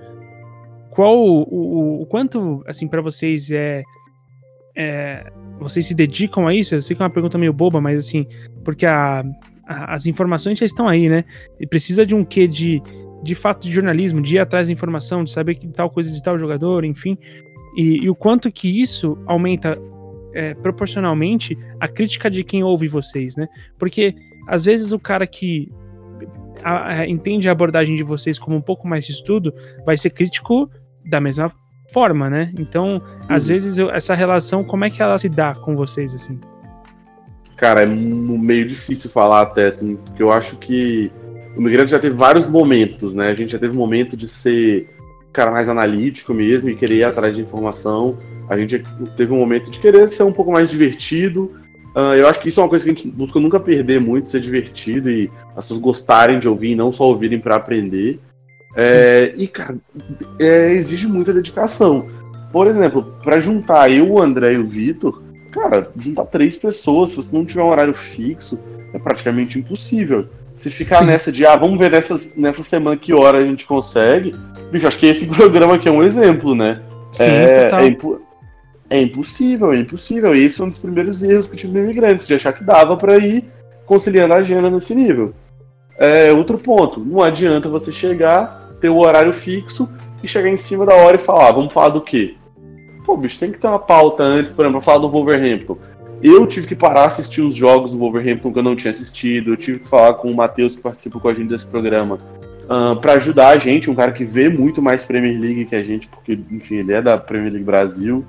qual 0.90 1.18
o, 1.18 1.42
o, 1.42 2.02
o 2.02 2.06
quanto 2.06 2.62
assim 2.66 2.86
para 2.86 3.00
vocês 3.00 3.50
é, 3.50 3.82
é 4.76 5.32
vocês 5.62 5.86
se 5.86 5.94
dedicam 5.94 6.46
a 6.46 6.54
isso? 6.54 6.74
Eu 6.74 6.82
sei 6.82 6.96
que 6.96 7.02
é 7.02 7.04
uma 7.04 7.12
pergunta 7.12 7.38
meio 7.38 7.52
boba, 7.52 7.80
mas 7.80 8.06
assim, 8.06 8.26
porque 8.64 8.86
a, 8.86 9.24
a, 9.66 9.94
as 9.94 10.06
informações 10.06 10.58
já 10.58 10.66
estão 10.66 10.88
aí, 10.88 11.08
né? 11.08 11.24
E 11.60 11.66
precisa 11.66 12.04
de 12.04 12.14
um 12.14 12.24
quê 12.24 12.46
de, 12.46 12.82
de 13.22 13.34
fato 13.34 13.62
de 13.62 13.72
jornalismo, 13.72 14.20
de 14.20 14.36
ir 14.36 14.38
atrás 14.38 14.68
da 14.68 14.72
informação, 14.72 15.24
de 15.24 15.30
saber 15.30 15.54
que 15.54 15.68
tal 15.68 15.90
coisa 15.90 16.10
de 16.10 16.22
tal 16.22 16.38
jogador, 16.38 16.84
enfim. 16.84 17.16
E, 17.76 18.04
e 18.04 18.10
o 18.10 18.14
quanto 18.14 18.50
que 18.50 18.68
isso 18.68 19.18
aumenta 19.26 19.78
é, 20.34 20.54
proporcionalmente 20.54 21.56
a 21.78 21.88
crítica 21.88 22.30
de 22.30 22.42
quem 22.44 22.62
ouve 22.62 22.88
vocês, 22.88 23.36
né? 23.36 23.48
Porque 23.78 24.14
às 24.48 24.64
vezes 24.64 24.92
o 24.92 24.98
cara 24.98 25.26
que 25.26 25.70
a, 26.62 27.00
a, 27.00 27.08
entende 27.08 27.48
a 27.48 27.52
abordagem 27.52 27.96
de 27.96 28.02
vocês 28.02 28.38
como 28.38 28.56
um 28.56 28.60
pouco 28.60 28.86
mais 28.86 29.04
de 29.06 29.12
estudo 29.12 29.54
vai 29.84 29.96
ser 29.96 30.10
crítico 30.10 30.70
da 31.04 31.20
mesma 31.20 31.52
forma, 31.92 32.30
né? 32.30 32.52
Então, 32.58 32.94
uhum. 32.94 33.00
às 33.28 33.46
vezes 33.46 33.78
eu, 33.78 33.90
essa 33.90 34.14
relação, 34.14 34.64
como 34.64 34.84
é 34.84 34.90
que 34.90 35.02
ela 35.02 35.18
se 35.18 35.28
dá 35.28 35.54
com 35.54 35.76
vocês 35.76 36.14
assim? 36.14 36.40
Cara, 37.56 37.82
é 37.82 37.86
meio 37.86 38.66
difícil 38.66 39.10
falar 39.10 39.42
até 39.42 39.68
assim, 39.68 39.96
porque 39.96 40.22
eu 40.22 40.32
acho 40.32 40.56
que 40.56 41.12
o 41.56 41.60
migrante 41.60 41.90
já 41.90 41.98
teve 41.98 42.16
vários 42.16 42.48
momentos, 42.48 43.14
né? 43.14 43.28
A 43.28 43.34
gente 43.34 43.52
já 43.52 43.58
teve 43.58 43.74
um 43.74 43.78
momento 43.78 44.16
de 44.16 44.28
ser 44.28 44.88
cara 45.32 45.50
mais 45.50 45.68
analítico 45.68 46.34
mesmo 46.34 46.68
e 46.68 46.76
querer 46.76 46.96
ir 46.96 47.04
atrás 47.04 47.34
de 47.34 47.42
informação. 47.42 48.18
A 48.48 48.56
gente 48.56 48.82
teve 49.16 49.32
um 49.32 49.38
momento 49.38 49.70
de 49.70 49.78
querer 49.78 50.12
ser 50.12 50.24
um 50.24 50.32
pouco 50.32 50.52
mais 50.52 50.70
divertido. 50.70 51.52
Uh, 51.94 52.16
eu 52.16 52.28
acho 52.28 52.40
que 52.40 52.48
isso 52.48 52.60
é 52.60 52.62
uma 52.62 52.68
coisa 52.68 52.84
que 52.84 52.90
a 52.90 52.94
gente 52.94 53.08
busca 53.08 53.38
nunca 53.38 53.60
perder 53.60 54.00
muito, 54.00 54.28
ser 54.28 54.40
divertido 54.40 55.10
e 55.10 55.30
as 55.56 55.64
pessoas 55.64 55.80
gostarem 55.80 56.38
de 56.38 56.48
ouvir 56.48 56.72
e 56.72 56.76
não 56.76 56.92
só 56.92 57.04
ouvirem 57.04 57.38
para 57.38 57.56
aprender. 57.56 58.18
É, 58.76 59.34
e, 59.36 59.46
cara, 59.46 59.76
é, 60.38 60.72
exige 60.72 61.06
muita 61.06 61.32
dedicação. 61.32 62.06
Por 62.52 62.66
exemplo, 62.66 63.14
para 63.22 63.38
juntar 63.38 63.90
eu, 63.90 64.10
o 64.10 64.22
André 64.22 64.54
e 64.54 64.58
o 64.58 64.66
Vitor, 64.66 65.22
cara, 65.50 65.90
juntar 65.96 66.26
três 66.26 66.56
pessoas, 66.56 67.10
se 67.10 67.16
você 67.16 67.28
não 67.32 67.44
tiver 67.44 67.62
um 67.62 67.70
horário 67.70 67.94
fixo, 67.94 68.58
é 68.92 68.98
praticamente 68.98 69.58
impossível. 69.58 70.26
Se 70.56 70.70
ficar 70.70 71.04
nessa 71.04 71.32
de, 71.32 71.46
ah, 71.46 71.56
vamos 71.56 71.78
ver 71.78 71.90
nessa, 71.90 72.20
nessa 72.36 72.62
semana 72.62 72.96
que 72.96 73.12
hora 73.12 73.38
a 73.38 73.44
gente 73.44 73.66
consegue, 73.66 74.34
bicho, 74.70 74.86
acho 74.86 74.98
que 74.98 75.06
esse 75.06 75.26
programa 75.34 75.74
aqui 75.74 75.88
é 75.88 75.92
um 75.92 76.02
exemplo, 76.02 76.54
né? 76.54 76.80
Sim, 77.12 77.24
é, 77.24 77.70
é, 77.72 77.86
impo 77.86 78.20
é, 78.88 79.00
impossível, 79.00 79.72
é 79.72 79.76
impossível. 79.76 80.34
E 80.34 80.44
esse 80.44 80.58
foi 80.58 80.66
um 80.66 80.70
dos 80.70 80.78
primeiros 80.78 81.22
erros 81.22 81.46
que 81.46 81.54
eu 81.54 81.58
tive 81.58 81.72
no 81.72 81.84
Imigrantes, 81.84 82.26
de 82.26 82.34
achar 82.34 82.52
que 82.52 82.62
dava 82.62 82.96
para 82.96 83.16
ir 83.18 83.44
conciliando 83.86 84.34
a 84.34 84.38
agenda 84.38 84.70
nesse 84.70 84.94
nível. 84.94 85.34
É, 85.98 86.32
outro 86.32 86.58
ponto, 86.58 87.00
não 87.00 87.22
adianta 87.22 87.68
você 87.68 87.90
chegar, 87.92 88.61
ter 88.82 88.90
o 88.90 88.98
horário 88.98 89.32
fixo 89.32 89.88
e 90.22 90.28
chegar 90.28 90.50
em 90.50 90.56
cima 90.56 90.84
da 90.84 90.94
hora 90.94 91.16
e 91.16 91.20
falar, 91.20 91.48
ah, 91.48 91.52
vamos 91.52 91.72
falar 91.72 91.90
do 91.90 92.00
quê? 92.00 92.34
Pô, 93.06 93.16
bicho, 93.16 93.38
tem 93.38 93.52
que 93.52 93.58
ter 93.58 93.68
uma 93.68 93.78
pauta 93.78 94.24
antes, 94.24 94.52
por 94.52 94.64
exemplo, 94.64 94.80
pra 94.80 94.92
falar 94.92 95.06
do 95.06 95.10
Wolverhampton. 95.10 95.78
Eu 96.22 96.46
tive 96.46 96.66
que 96.66 96.74
parar 96.76 97.06
assistir 97.06 97.40
os 97.40 97.54
jogos 97.54 97.92
do 97.92 97.98
Wolverhampton 97.98 98.52
que 98.52 98.58
eu 98.58 98.62
não 98.62 98.76
tinha 98.76 98.90
assistido. 98.90 99.52
Eu 99.52 99.56
tive 99.56 99.80
que 99.80 99.88
falar 99.88 100.14
com 100.14 100.28
o 100.28 100.36
Matheus, 100.36 100.76
que 100.76 100.82
participa 100.82 101.18
com 101.18 101.28
a 101.28 101.34
gente 101.34 101.48
desse 101.48 101.66
programa, 101.66 102.18
uh, 102.64 102.94
para 103.00 103.14
ajudar 103.14 103.48
a 103.48 103.56
gente, 103.56 103.90
um 103.90 103.94
cara 103.94 104.12
que 104.12 104.24
vê 104.24 104.48
muito 104.48 104.82
mais 104.82 105.04
Premier 105.04 105.40
League 105.40 105.64
que 105.64 105.74
a 105.74 105.82
gente, 105.82 106.06
porque, 106.08 106.38
enfim, 106.50 106.76
ele 106.76 106.92
é 106.92 107.02
da 107.02 107.18
Premier 107.18 107.52
League 107.52 107.64
Brasil. 107.64 108.24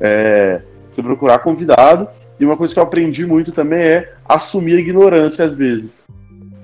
É, 0.00 0.60
você 0.90 1.02
procurar 1.02 1.38
convidado. 1.40 2.08
E 2.38 2.44
uma 2.44 2.56
coisa 2.56 2.74
que 2.74 2.80
eu 2.80 2.84
aprendi 2.84 3.24
muito 3.24 3.52
também 3.52 3.80
é 3.80 4.12
assumir 4.28 4.76
a 4.76 4.80
ignorância 4.80 5.44
às 5.44 5.54
vezes. 5.54 6.06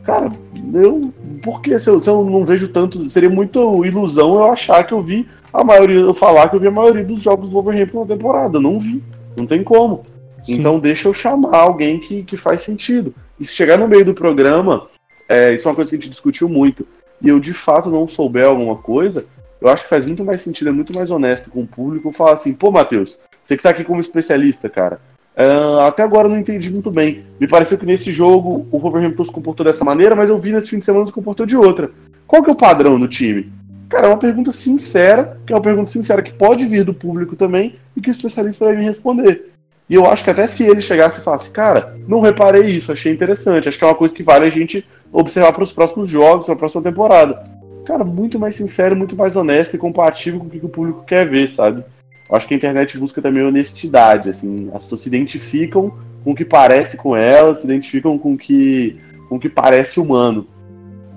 Cara, 0.04 0.28
eu. 0.74 1.12
Por 1.42 1.60
que 1.60 1.78
se 1.78 1.88
eu, 1.88 2.00
se 2.00 2.08
eu 2.08 2.24
não 2.24 2.44
vejo 2.44 2.68
tanto. 2.68 3.08
Seria 3.10 3.30
muita 3.30 3.58
ilusão 3.58 4.34
eu 4.34 4.44
achar 4.44 4.84
que 4.84 4.92
eu 4.92 5.02
vi 5.02 5.28
a 5.52 5.62
maioria. 5.62 6.00
Eu 6.00 6.14
falar 6.14 6.48
que 6.48 6.56
eu 6.56 6.60
vi 6.60 6.68
a 6.68 6.72
maioria 6.72 7.04
dos 7.04 7.20
jogos 7.20 7.48
do 7.48 7.54
Wolverhampton 7.54 8.00
na 8.00 8.14
temporada. 8.14 8.60
Não 8.60 8.78
vi. 8.78 9.02
Não 9.36 9.46
tem 9.46 9.62
como. 9.62 10.04
Sim. 10.42 10.54
Então 10.54 10.78
deixa 10.78 11.08
eu 11.08 11.14
chamar 11.14 11.56
alguém 11.56 12.00
que, 12.00 12.22
que 12.24 12.36
faz 12.36 12.62
sentido. 12.62 13.14
E 13.38 13.44
se 13.44 13.52
chegar 13.52 13.78
no 13.78 13.88
meio 13.88 14.04
do 14.04 14.14
programa, 14.14 14.88
é, 15.28 15.54
isso 15.54 15.66
é 15.66 15.70
uma 15.70 15.74
coisa 15.74 15.90
que 15.90 15.96
a 15.96 15.98
gente 15.98 16.10
discutiu 16.10 16.48
muito, 16.48 16.86
e 17.20 17.28
eu 17.28 17.40
de 17.40 17.52
fato 17.52 17.90
não 17.90 18.08
souber 18.08 18.46
alguma 18.46 18.76
coisa, 18.76 19.24
eu 19.60 19.68
acho 19.68 19.84
que 19.84 19.88
faz 19.88 20.04
muito 20.04 20.24
mais 20.24 20.42
sentido, 20.42 20.68
é 20.68 20.72
muito 20.72 20.94
mais 20.94 21.10
honesto 21.10 21.50
com 21.50 21.62
o 21.62 21.66
público 21.66 22.12
falar 22.12 22.32
assim, 22.32 22.52
pô, 22.52 22.70
Matheus, 22.70 23.18
você 23.44 23.56
que 23.56 23.62
tá 23.62 23.70
aqui 23.70 23.84
como 23.84 24.00
especialista, 24.00 24.68
cara, 24.68 25.00
uh, 25.36 25.80
até 25.80 26.02
agora 26.02 26.26
eu 26.26 26.32
não 26.32 26.38
entendi 26.38 26.70
muito 26.70 26.90
bem. 26.90 27.24
Me 27.38 27.46
pareceu 27.46 27.78
que 27.78 27.86
nesse 27.86 28.12
jogo 28.12 28.66
o 28.70 28.78
Wolverhampton 28.78 29.24
se 29.24 29.32
comportou 29.32 29.64
dessa 29.64 29.84
maneira, 29.84 30.14
mas 30.14 30.28
eu 30.28 30.38
vi 30.38 30.52
nesse 30.52 30.70
fim 30.70 30.78
de 30.78 30.84
semana 30.84 31.06
se 31.06 31.12
comportou 31.12 31.46
de 31.46 31.56
outra. 31.56 31.90
Qual 32.26 32.42
que 32.42 32.50
é 32.50 32.52
o 32.52 32.56
padrão 32.56 32.98
no 32.98 33.08
time? 33.08 33.52
Cara, 33.88 34.06
é 34.06 34.08
uma 34.08 34.18
pergunta 34.18 34.50
sincera, 34.50 35.38
que 35.46 35.52
é 35.52 35.56
uma 35.56 35.62
pergunta 35.62 35.90
sincera 35.90 36.22
que 36.22 36.32
pode 36.32 36.66
vir 36.66 36.82
do 36.82 36.94
público 36.94 37.36
também 37.36 37.74
e 37.94 38.00
que 38.00 38.08
o 38.08 38.10
especialista 38.10 38.64
vai 38.64 38.76
me 38.76 38.84
responder. 38.84 39.52
E 39.88 39.94
eu 39.94 40.06
acho 40.06 40.24
que 40.24 40.30
até 40.30 40.46
se 40.46 40.64
ele 40.64 40.80
chegasse 40.80 41.20
e 41.20 41.22
falasse, 41.22 41.50
cara, 41.50 41.98
não 42.08 42.20
reparei 42.20 42.70
isso, 42.70 42.90
achei 42.90 43.12
interessante, 43.12 43.68
acho 43.68 43.76
que 43.76 43.84
é 43.84 43.86
uma 43.86 43.94
coisa 43.94 44.14
que 44.14 44.22
vale 44.22 44.46
a 44.46 44.50
gente 44.50 44.86
observar 45.12 45.52
para 45.52 45.62
os 45.62 45.70
próximos 45.70 46.08
jogos, 46.08 46.46
para 46.46 46.54
a 46.54 46.58
próxima 46.58 46.82
temporada. 46.82 47.44
Cara, 47.84 48.02
muito 48.02 48.38
mais 48.38 48.54
sincero, 48.54 48.96
muito 48.96 49.14
mais 49.14 49.36
honesto 49.36 49.74
e 49.74 49.78
compatível 49.78 50.40
com 50.40 50.46
o 50.46 50.50
que 50.50 50.64
o 50.64 50.68
público 50.70 51.04
quer 51.04 51.28
ver, 51.28 51.50
sabe? 51.50 51.84
Eu 52.32 52.38
acho 52.38 52.48
que 52.48 52.54
a 52.54 52.56
internet 52.56 52.96
busca 52.96 53.20
também 53.20 53.44
honestidade, 53.44 54.30
assim, 54.30 54.70
as 54.72 54.84
pessoas 54.84 55.02
se 55.02 55.08
identificam 55.08 55.92
com 56.24 56.30
o 56.30 56.34
que 56.34 56.46
parece 56.46 56.96
com 56.96 57.14
elas, 57.14 57.58
se 57.58 57.66
identificam 57.66 58.16
com 58.16 58.32
o 58.32 58.38
que, 58.38 58.96
com 59.28 59.36
o 59.36 59.38
que 59.38 59.50
parece 59.50 60.00
humano. 60.00 60.46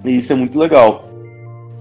E 0.04 0.18
isso 0.18 0.34
é 0.34 0.36
muito 0.36 0.60
legal. 0.60 1.08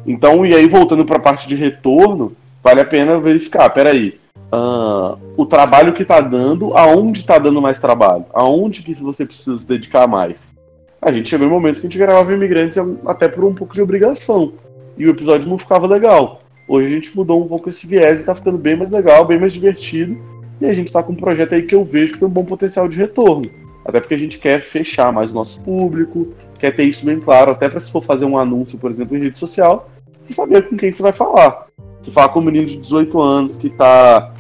Então, 0.07 0.47
e 0.47 0.55
aí 0.55 0.69
voltando 0.69 1.05
para 1.05 1.17
a 1.17 1.21
parte 1.21 1.49
de 1.49 1.57
retorno, 1.57 2.37
vale 2.63 2.81
a 2.81 2.85
pena 2.85 3.19
verificar, 3.19 3.69
peraí, 3.71 4.21
uh, 4.53 5.19
o 5.37 5.45
trabalho 5.45 5.95
que 5.95 6.03
está 6.03 6.21
dando, 6.21 6.73
aonde 6.77 7.19
está 7.19 7.37
dando 7.37 7.61
mais 7.61 7.81
trabalho, 7.81 8.27
aonde 8.33 8.85
que 8.85 8.95
você 8.95 9.27
precisa 9.27 9.59
se 9.59 9.67
dedicar 9.67 10.07
mais. 10.07 10.55
A 11.03 11.11
gente 11.11 11.29
chegou 11.29 11.45
em 11.45 11.51
momentos 11.51 11.81
que 11.81 11.89
a 11.89 11.91
gente 11.91 11.99
gravava 11.99 12.33
imigrantes 12.33 12.79
até 13.05 13.27
por 13.27 13.43
um 13.43 13.53
pouco 13.53 13.75
de 13.75 13.83
obrigação, 13.83 14.53
e 14.97 15.05
o 15.09 15.11
episódio 15.11 15.49
não 15.49 15.59
ficava 15.59 15.89
legal. 15.89 16.44
Hoje 16.67 16.87
a 16.87 16.91
gente 16.91 17.15
mudou 17.15 17.43
um 17.43 17.49
pouco 17.49 17.69
esse 17.69 17.87
viés 17.87 18.19
e 18.19 18.23
está 18.23 18.35
ficando 18.35 18.57
bem 18.57 18.77
mais 18.77 18.91
legal, 18.91 19.27
bem 19.27 19.39
mais 19.39 19.53
divertido, 19.53 20.17
e 20.61 20.67
a 20.67 20.73
gente 20.73 20.87
está 20.87 21.03
com 21.03 21.13
um 21.13 21.17
projeto 21.17 21.55
aí 21.55 21.63
que 21.63 21.75
eu 21.75 21.85
vejo 21.85 22.15
que 22.15 22.19
tem 22.21 22.29
um 22.29 22.31
bom 22.31 22.45
potencial 22.45 22.89
de 22.89 22.97
retorno. 22.97 23.51
Até 23.85 24.01
porque 24.01 24.15
a 24.15 24.19
gente 24.19 24.39
quer 24.39 24.63
fechar 24.63 25.13
mais 25.13 25.31
o 25.31 25.35
nosso 25.35 25.61
público, 25.61 26.33
quer 26.59 26.75
ter 26.75 26.85
isso 26.85 27.05
bem 27.05 27.21
claro, 27.21 27.51
até 27.51 27.69
para 27.69 27.79
se 27.79 27.91
for 27.91 28.03
fazer 28.03 28.25
um 28.25 28.39
anúncio, 28.39 28.79
por 28.79 28.91
exemplo, 28.91 29.17
em 29.17 29.21
rede 29.21 29.39
social, 29.39 29.91
você 30.25 30.33
saber 30.33 30.69
com 30.69 30.77
quem 30.77 30.91
você 30.91 31.03
vai 31.03 31.13
falar. 31.13 31.67
Se 32.01 32.11
falar 32.11 32.31
com 32.31 32.41
um 32.41 32.45
menino 32.45 32.67
de 32.67 32.77
18 32.79 33.21
anos 33.21 33.57
que 33.57 33.67
está 33.67 34.33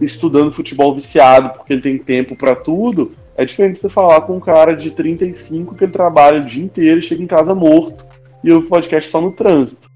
estudando 0.00 0.52
futebol 0.52 0.94
viciado 0.94 1.50
porque 1.50 1.72
ele 1.72 1.82
tem 1.82 1.98
tempo 1.98 2.36
para 2.36 2.54
tudo, 2.54 3.12
é 3.36 3.44
diferente 3.44 3.80
você 3.80 3.88
falar 3.88 4.20
com 4.22 4.36
um 4.36 4.40
cara 4.40 4.74
de 4.74 4.90
35 4.90 5.74
que 5.74 5.84
ele 5.84 5.92
trabalha 5.92 6.40
o 6.40 6.44
dia 6.44 6.62
inteiro 6.62 7.00
chega 7.00 7.22
em 7.22 7.26
casa 7.26 7.54
morto 7.54 8.04
e 8.44 8.52
ouve 8.52 8.68
podcast 8.68 9.10
só 9.10 9.20
no 9.20 9.32
trânsito, 9.32 9.88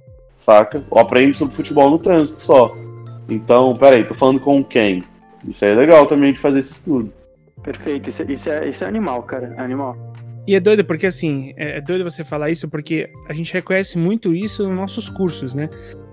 saca? 0.46 0.84
Ou 0.88 1.00
aprende 1.00 1.36
sobre 1.36 1.56
futebol 1.56 1.90
no 1.90 1.98
trânsito 1.98 2.40
só. 2.40 2.76
Então, 3.28 3.74
peraí, 3.74 4.04
tô 4.04 4.14
falando 4.14 4.38
com 4.38 4.62
quem? 4.62 5.02
Isso 5.46 5.64
aí 5.64 5.72
é 5.72 5.74
legal 5.74 6.06
também 6.06 6.32
de 6.32 6.38
fazer 6.38 6.60
esse 6.60 6.74
estudo. 6.74 7.12
Perfeito, 7.62 8.08
isso, 8.08 8.22
é, 8.22 8.32
isso, 8.32 8.48
é, 8.50 8.68
isso 8.68 8.84
é 8.84 8.86
animal, 8.86 9.24
cara, 9.24 9.52
é 9.58 9.60
animal. 9.60 9.96
E 10.46 10.54
é 10.54 10.60
doido 10.60 10.84
porque, 10.84 11.06
assim, 11.06 11.52
é, 11.56 11.78
é 11.78 11.80
doido 11.80 12.04
você 12.04 12.24
falar 12.24 12.50
isso 12.50 12.68
porque 12.68 13.10
a 13.28 13.32
gente 13.32 13.52
reconhece 13.52 13.98
muito 13.98 14.32
isso 14.32 14.62
nos 14.68 14.76
nossos 14.76 15.08
cursos, 15.08 15.52
né? 15.52 15.68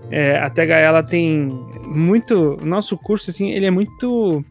É, 0.09 0.37
a 0.37 0.49
TH, 0.49 0.79
ela 0.79 1.03
tem 1.03 1.47
muito... 1.85 2.57
O 2.59 2.65
nosso 2.65 2.97
curso, 2.97 3.29
assim, 3.29 3.51
ele 3.51 3.67
é 3.67 3.71
muito... 3.71 4.43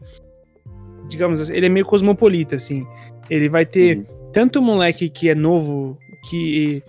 Digamos 1.09 1.41
assim, 1.41 1.53
ele 1.53 1.65
é 1.65 1.69
meio 1.69 1.85
cosmopolita, 1.85 2.55
assim. 2.55 2.87
Ele 3.29 3.49
vai 3.49 3.65
ter 3.65 3.97
uhum. 3.97 4.05
tanto 4.31 4.61
moleque 4.61 5.09
que 5.09 5.29
é 5.29 5.35
novo, 5.35 5.97
que 6.29 6.81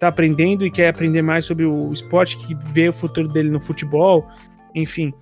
tá 0.00 0.08
aprendendo 0.08 0.66
e 0.66 0.70
quer 0.70 0.88
aprender 0.88 1.22
mais 1.22 1.44
sobre 1.44 1.64
o 1.64 1.92
esporte, 1.92 2.36
que 2.38 2.56
vê 2.72 2.88
o 2.88 2.92
futuro 2.92 3.28
dele 3.28 3.50
no 3.50 3.60
futebol, 3.60 4.26
enfim 4.74 5.12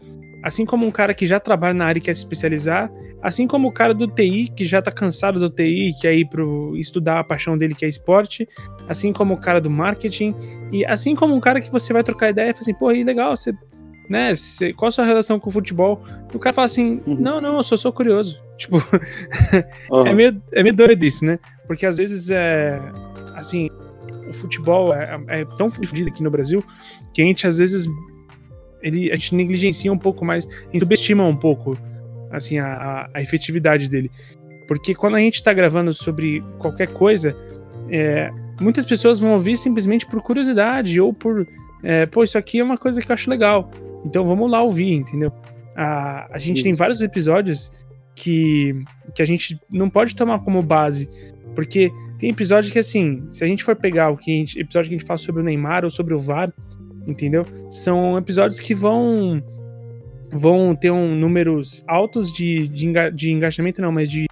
assim 0.43 0.65
como 0.65 0.87
um 0.87 0.91
cara 0.91 1.15
que 1.15 1.27
já 1.27 1.41
trabalha 1.41 1.75
na 1.75 1.87
área 1.87 1.99
e 1.99 2.03
quer 2.03 2.15
se 2.15 2.23
especializar, 2.23 2.91
assim 3.23 3.47
como 3.47 3.69
o 3.69 3.73
cara 3.73 3.93
do 3.93 4.07
TI 4.07 4.53
que 4.55 4.65
já 4.65 4.81
tá 4.81 4.91
cansado 4.91 5.39
do 5.39 5.51
TI 5.51 5.91
e 5.91 5.95
quer 6.01 6.15
ir 6.15 6.29
pro 6.29 6.77
estudar 6.77 7.21
a 7.21 7.25
paixão 7.25 7.59
dele 7.59 7.75
que 7.75 7.85
é 7.85 7.89
esporte, 7.89 8.49
assim 8.89 9.13
como 9.13 9.35
o 9.35 9.37
cara 9.37 9.61
do 9.61 9.71
marketing 9.71 10.35
e 10.73 10.85
assim 10.85 11.15
como 11.15 11.35
um 11.35 11.41
cara 11.41 11.61
que 11.61 11.71
você 11.71 11.93
vai 11.93 12.05
trocar 12.05 12.31
ideia 12.31 12.51
e 12.51 12.53
fala 12.53 12.63
assim, 12.63 12.75
pô, 12.75 12.89
aí 12.89 13.03
legal, 13.03 13.37
você, 13.37 13.53
né, 14.09 14.35
você, 14.35 14.73
qual 14.73 14.89
a 14.89 14.93
sua 14.93 15.05
relação 15.05 15.39
com 15.39 15.51
o 15.51 15.53
futebol? 15.53 16.03
E 16.33 16.37
o 16.37 16.39
cara 16.39 16.55
fala 16.55 16.67
assim, 16.67 17.03
uhum. 17.07 17.17
não, 17.17 17.41
não, 17.41 17.57
eu 17.57 17.63
só 17.63 17.77
sou 17.77 17.93
curioso. 17.93 18.41
Tipo, 18.59 18.83
uhum. 19.89 20.05
é, 20.05 20.13
meio, 20.13 20.43
é 20.53 20.65
meio 20.65 20.75
doido 20.75 21.05
isso, 21.05 21.25
né? 21.25 21.39
Porque 21.69 21.87
às 21.87 21.97
vezes 21.97 22.29
é, 22.29 22.77
assim, 23.37 23.71
o 24.29 24.33
futebol 24.33 24.95
é, 24.95 25.21
é 25.29 25.45
tão 25.57 25.71
fudido 25.71 26.09
aqui 26.09 26.23
no 26.23 26.31
Brasil 26.31 26.63
que 27.13 27.23
a 27.23 27.25
gente 27.25 27.47
às 27.47 27.59
vezes 27.59 27.87
ele, 28.83 29.11
a 29.11 29.17
gente 29.17 29.35
negligencia 29.35 29.93
um 29.93 29.99
pouco 29.99 30.25
mais, 30.25 30.47
a 30.47 30.73
gente 30.73 30.81
subestima 30.81 31.27
um 31.27 31.37
pouco 31.37 31.77
assim 32.31 32.59
a, 32.59 32.67
a, 32.67 33.11
a 33.15 33.23
efetividade 33.23 33.89
dele. 33.89 34.11
Porque 34.67 34.95
quando 34.95 35.17
a 35.17 35.21
gente 35.21 35.37
está 35.37 35.53
gravando 35.53 35.95
sobre 35.95 36.43
qualquer 36.59 36.89
coisa, 36.89 37.35
é, 37.91 38.31
muitas 38.61 38.85
pessoas 38.85 39.19
vão 39.19 39.33
ouvir 39.33 39.57
simplesmente 39.57 40.07
por 40.07 40.21
curiosidade 40.23 41.01
ou 41.01 41.13
por, 41.13 41.47
é, 41.83 42.07
pô, 42.07 42.23
isso 42.23 42.37
aqui 42.37 42.61
é 42.61 42.65
uma 42.65 42.77
coisa 42.77 43.01
que 43.01 43.11
eu 43.11 43.15
acho 43.15 43.31
legal. 43.31 43.71
Então 44.05 44.27
vamos 44.27 44.51
lá 44.51 44.63
ouvir, 44.63 44.93
entendeu? 44.93 45.33
A, 45.75 46.29
a 46.35 46.39
gente 46.39 46.59
Sim. 46.59 46.65
tem 46.65 46.75
vários 46.75 47.01
episódios 47.01 47.73
que, 48.15 48.75
que 49.15 49.23
a 49.23 49.25
gente 49.25 49.59
não 49.71 49.89
pode 49.89 50.15
tomar 50.15 50.41
como 50.41 50.63
base, 50.63 51.09
porque 51.59 51.93
tem 52.21 52.31
episódio 52.31 52.71
que, 52.71 52.79
assim, 52.79 53.27
se 53.33 53.43
a 53.43 53.47
gente 53.49 53.65
for 53.65 53.75
pegar 53.75 54.11
o 54.11 54.17
que 54.17 54.31
gente, 54.31 54.61
episódio 54.61 54.91
que 54.91 54.95
a 54.95 54.99
gente 55.01 55.07
fala 55.09 55.19
sobre 55.19 55.43
o 55.43 55.45
Neymar 55.45 55.85
ou 55.85 55.91
sobre 55.91 56.15
o 56.15 56.19
VAR, 56.21 56.53
entendeu? 57.05 57.43
São 57.69 58.17
episódios 58.17 58.61
que 58.61 58.73
vão 58.73 59.43
vão 60.31 60.77
ter 60.77 60.93
um 60.93 61.17
números 61.17 61.85
altos 61.89 62.33
de, 62.33 62.69
de, 62.69 62.87
enga, 62.87 63.11
de 63.11 63.33
engajamento, 63.33 63.83
não, 63.83 63.91
mas 63.91 64.09
de, 64.09 64.27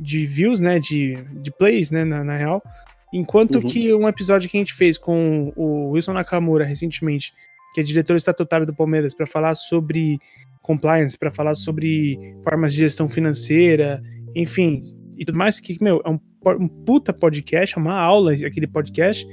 de 0.00 0.24
views, 0.24 0.60
né? 0.60 0.78
De, 0.78 1.12
de 1.42 1.50
plays, 1.50 1.90
né? 1.90 2.06
Na, 2.06 2.24
na 2.24 2.38
real. 2.38 2.62
Enquanto 3.12 3.56
uhum. 3.56 3.66
que 3.66 3.92
um 3.92 4.08
episódio 4.08 4.48
que 4.48 4.56
a 4.56 4.60
gente 4.60 4.72
fez 4.72 4.96
com 4.96 5.52
o 5.54 5.90
Wilson 5.90 6.14
Nakamura 6.14 6.64
recentemente, 6.64 7.34
que 7.74 7.82
é 7.82 7.84
diretor 7.84 8.16
estatutário 8.16 8.64
do 8.64 8.74
Palmeiras, 8.74 9.12
para 9.12 9.26
falar 9.26 9.54
sobre 9.56 10.18
compliance, 10.62 11.18
para 11.18 11.30
falar 11.30 11.54
sobre 11.54 12.18
formas 12.42 12.72
de 12.72 12.78
gestão 12.78 13.10
financeira, 13.10 14.02
enfim, 14.34 14.80
e 15.16 15.24
tudo 15.24 15.38
mais, 15.38 15.60
que, 15.60 15.76
meu, 15.82 16.00
é 16.04 16.10
um, 16.10 16.18
um 16.60 16.68
puta 16.68 17.12
podcast, 17.12 17.76
é 17.76 17.80
uma 17.80 17.98
aula 17.98 18.32
aquele 18.32 18.66
podcast. 18.66 19.26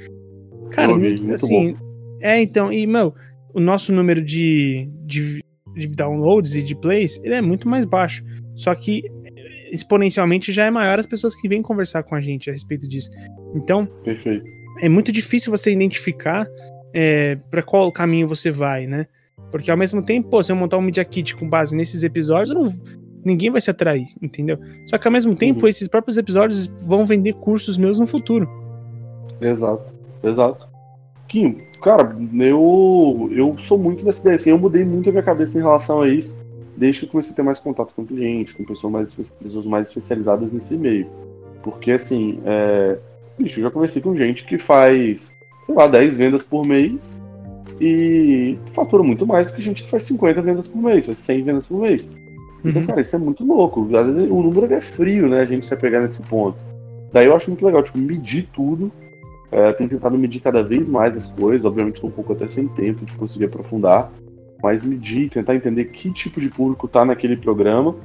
Cara, 0.71 0.93
assim, 1.33 1.75
é, 2.21 2.41
então, 2.41 2.71
e, 2.71 2.85
meu, 2.85 3.13
o 3.53 3.59
nosso 3.59 3.93
número 3.93 4.21
de, 4.21 4.89
de, 5.05 5.43
de 5.75 5.87
downloads 5.87 6.55
e 6.55 6.63
de 6.63 6.75
plays, 6.75 7.21
ele 7.23 7.33
é 7.33 7.41
muito 7.41 7.67
mais 7.67 7.85
baixo. 7.85 8.23
Só 8.55 8.75
que 8.75 9.03
exponencialmente 9.71 10.51
já 10.51 10.65
é 10.65 10.71
maior 10.71 10.99
as 10.99 11.05
pessoas 11.05 11.35
que 11.35 11.47
vêm 11.47 11.61
conversar 11.61 12.03
com 12.03 12.15
a 12.15 12.21
gente 12.21 12.49
a 12.49 12.53
respeito 12.53 12.87
disso. 12.87 13.09
Então, 13.55 13.85
Perfeito. 14.03 14.43
é 14.81 14.89
muito 14.89 15.11
difícil 15.11 15.51
você 15.51 15.71
identificar 15.71 16.47
é, 16.93 17.37
para 17.49 17.61
qual 17.61 17.91
caminho 17.91 18.27
você 18.27 18.51
vai, 18.51 18.87
né? 18.87 19.07
Porque 19.51 19.71
ao 19.71 19.77
mesmo 19.77 20.03
tempo, 20.03 20.29
pô, 20.29 20.43
se 20.43 20.51
eu 20.51 20.55
montar 20.55 20.77
um 20.77 20.81
Media 20.81 21.03
Kit 21.05 21.35
com 21.35 21.47
base 21.47 21.75
nesses 21.75 22.03
episódios, 22.03 22.49
não, 22.49 22.71
ninguém 23.23 23.49
vai 23.51 23.61
se 23.61 23.69
atrair, 23.69 24.07
entendeu? 24.21 24.57
Só 24.85 24.97
que 24.97 25.07
ao 25.07 25.11
mesmo 25.11 25.35
tempo, 25.35 25.61
uhum. 25.61 25.67
esses 25.67 25.87
próprios 25.87 26.17
episódios 26.17 26.67
vão 26.85 27.05
vender 27.05 27.33
cursos 27.33 27.77
meus 27.77 27.99
no 27.99 28.07
futuro. 28.07 28.49
Exato, 29.41 29.93
exato. 30.23 30.67
Kim, 31.27 31.57
cara, 31.81 32.15
eu, 32.39 33.29
eu 33.31 33.55
sou 33.59 33.77
muito 33.77 34.03
dessa 34.03 34.21
ideia, 34.21 34.35
assim, 34.35 34.49
eu 34.49 34.57
mudei 34.57 34.83
muito 34.83 35.09
a 35.09 35.11
minha 35.11 35.23
cabeça 35.23 35.57
em 35.57 35.61
relação 35.61 36.01
a 36.01 36.09
isso, 36.09 36.35
desde 36.75 37.01
que 37.01 37.05
eu 37.05 37.11
comecei 37.11 37.33
a 37.33 37.35
ter 37.35 37.43
mais 37.43 37.59
contato 37.59 37.93
com 37.95 38.05
clientes, 38.05 38.53
com 38.53 38.63
pessoas 38.63 38.91
mais, 38.91 39.13
pessoas 39.13 39.65
mais 39.65 39.87
especializadas 39.87 40.51
nesse 40.51 40.75
meio. 40.75 41.07
Porque, 41.61 41.91
assim, 41.91 42.39
é, 42.45 42.97
bicho, 43.37 43.59
eu 43.59 43.63
já 43.63 43.71
conversei 43.71 44.01
com 44.01 44.15
gente 44.15 44.45
que 44.45 44.57
faz, 44.57 45.35
sei 45.65 45.75
lá, 45.75 45.87
10 45.87 46.17
vendas 46.17 46.43
por 46.43 46.65
mês 46.65 47.21
e 47.79 48.57
fatura 48.73 49.03
muito 49.03 49.25
mais 49.25 49.47
do 49.47 49.53
que 49.53 49.61
gente 49.61 49.83
que 49.83 49.89
faz 49.89 50.03
50 50.03 50.41
vendas 50.41 50.67
por 50.67 50.81
mês, 50.81 51.05
faz 51.05 51.17
100 51.19 51.43
vendas 51.43 51.67
por 51.67 51.81
mês. 51.81 52.11
Então, 52.63 52.81
uhum. 52.81 52.87
cara, 52.87 53.01
isso 53.01 53.15
é 53.15 53.19
muito 53.19 53.45
louco. 53.45 53.87
Às 53.95 54.07
vezes 54.07 54.29
o 54.29 54.41
número 54.41 54.73
é 54.73 54.81
frio, 54.81 55.27
né? 55.27 55.41
A 55.41 55.45
gente 55.45 55.65
se 55.65 55.75
pegar 55.75 56.01
nesse 56.01 56.21
ponto. 56.21 56.57
Daí 57.11 57.25
eu 57.25 57.35
acho 57.35 57.49
muito 57.49 57.65
legal, 57.65 57.81
tipo, 57.81 57.97
medir 57.97 58.47
tudo. 58.53 58.91
É, 59.51 59.71
tenho 59.73 59.89
tentado 59.89 60.17
medir 60.17 60.41
cada 60.41 60.61
vez 60.61 60.87
mais 60.87 61.17
as 61.17 61.25
coisas, 61.25 61.65
obviamente 61.65 61.95
estou 61.95 62.09
um 62.09 62.13
pouco 62.13 62.33
até 62.33 62.47
sem 62.47 62.67
tempo 62.67 63.03
de 63.03 63.13
conseguir 63.13 63.45
aprofundar, 63.45 64.11
mas 64.61 64.83
medir, 64.83 65.27
tentar 65.27 65.55
entender 65.55 65.85
que 65.85 66.13
tipo 66.13 66.39
de 66.39 66.49
público 66.49 66.85
está 66.85 67.03
naquele 67.03 67.35
programa. 67.35 67.95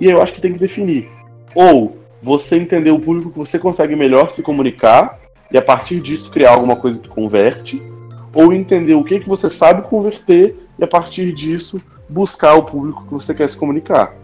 E 0.00 0.08
eu 0.08 0.22
acho 0.22 0.32
que 0.32 0.40
tem 0.40 0.52
que 0.52 0.60
definir. 0.60 1.08
Ou 1.54 1.96
você 2.22 2.56
entender 2.56 2.92
o 2.92 3.00
público 3.00 3.30
que 3.30 3.38
você 3.38 3.58
consegue 3.58 3.96
melhor 3.96 4.30
se 4.30 4.42
comunicar 4.42 5.18
e 5.50 5.58
a 5.58 5.62
partir 5.62 6.00
disso 6.00 6.30
criar 6.30 6.52
alguma 6.52 6.76
coisa 6.76 7.00
que 7.00 7.08
converte, 7.08 7.82
ou 8.34 8.52
entender 8.52 8.94
o 8.94 9.04
que, 9.04 9.20
que 9.20 9.28
você 9.28 9.50
sabe 9.50 9.82
converter 9.82 10.56
e 10.78 10.84
a 10.84 10.86
partir 10.86 11.32
disso 11.32 11.82
buscar 12.12 12.54
o 12.54 12.62
público 12.62 13.04
que 13.04 13.12
você 13.12 13.34
quer 13.34 13.48
se 13.48 13.56
comunicar. 13.56 14.14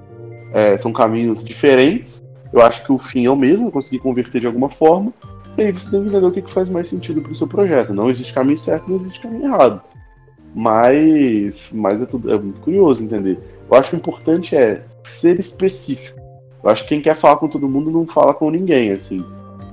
É, 0.52 0.78
são 0.78 0.92
caminhos 0.92 1.44
diferentes. 1.44 2.22
Eu 2.52 2.62
acho 2.62 2.84
que 2.84 2.92
o 2.92 2.98
fim 2.98 3.26
é 3.26 3.30
o 3.30 3.36
mesmo, 3.36 3.70
conseguir 3.70 3.98
converter 3.98 4.40
de 4.40 4.46
alguma 4.46 4.70
forma. 4.70 5.12
E 5.56 5.62
aí 5.62 5.72
você 5.72 5.90
tem 5.90 6.02
que 6.02 6.08
entender 6.08 6.26
o 6.26 6.30
que, 6.30 6.42
faz 6.42 6.68
mais 6.68 6.86
sentido 6.86 7.20
para 7.20 7.32
o 7.32 7.34
seu 7.34 7.46
projeto. 7.46 7.92
Não 7.92 8.08
existe 8.08 8.32
caminho 8.32 8.58
certo, 8.58 8.88
não 8.88 8.96
existe 8.96 9.20
caminho 9.20 9.46
errado. 9.46 9.82
Mas, 10.54 11.72
mas 11.74 12.00
é, 12.00 12.06
tudo, 12.06 12.32
é 12.32 12.38
muito 12.38 12.60
curioso 12.60 13.02
entender. 13.02 13.38
Eu 13.70 13.76
acho 13.76 13.90
que 13.90 13.96
o 13.96 13.98
importante 13.98 14.56
é 14.56 14.82
ser 15.04 15.38
específico. 15.40 16.18
Eu 16.62 16.70
acho 16.70 16.82
que 16.84 16.90
quem 16.90 17.02
quer 17.02 17.16
falar 17.16 17.36
com 17.36 17.48
todo 17.48 17.68
mundo 17.68 17.90
não 17.90 18.06
fala 18.06 18.32
com 18.32 18.50
ninguém, 18.50 18.92
assim. 18.92 19.24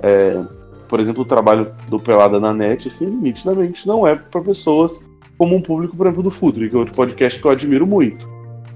É, 0.01 0.41
por 0.87 0.99
exemplo, 0.99 1.23
o 1.23 1.25
trabalho 1.25 1.71
do 1.87 1.99
Pelada 1.99 2.39
na 2.39 2.53
net, 2.53 2.87
assim, 2.87 3.05
nitidamente 3.05 3.87
não 3.87 4.05
é 4.05 4.15
para 4.15 4.41
pessoas 4.41 4.99
como 5.37 5.55
um 5.55 5.61
público, 5.61 5.95
por 5.95 6.05
exemplo, 6.05 6.23
do 6.23 6.31
Futuri, 6.31 6.69
que 6.69 6.75
é 6.75 6.79
outro 6.79 6.93
podcast 6.93 7.39
que 7.39 7.45
eu 7.45 7.51
admiro 7.51 7.85
muito. 7.85 8.27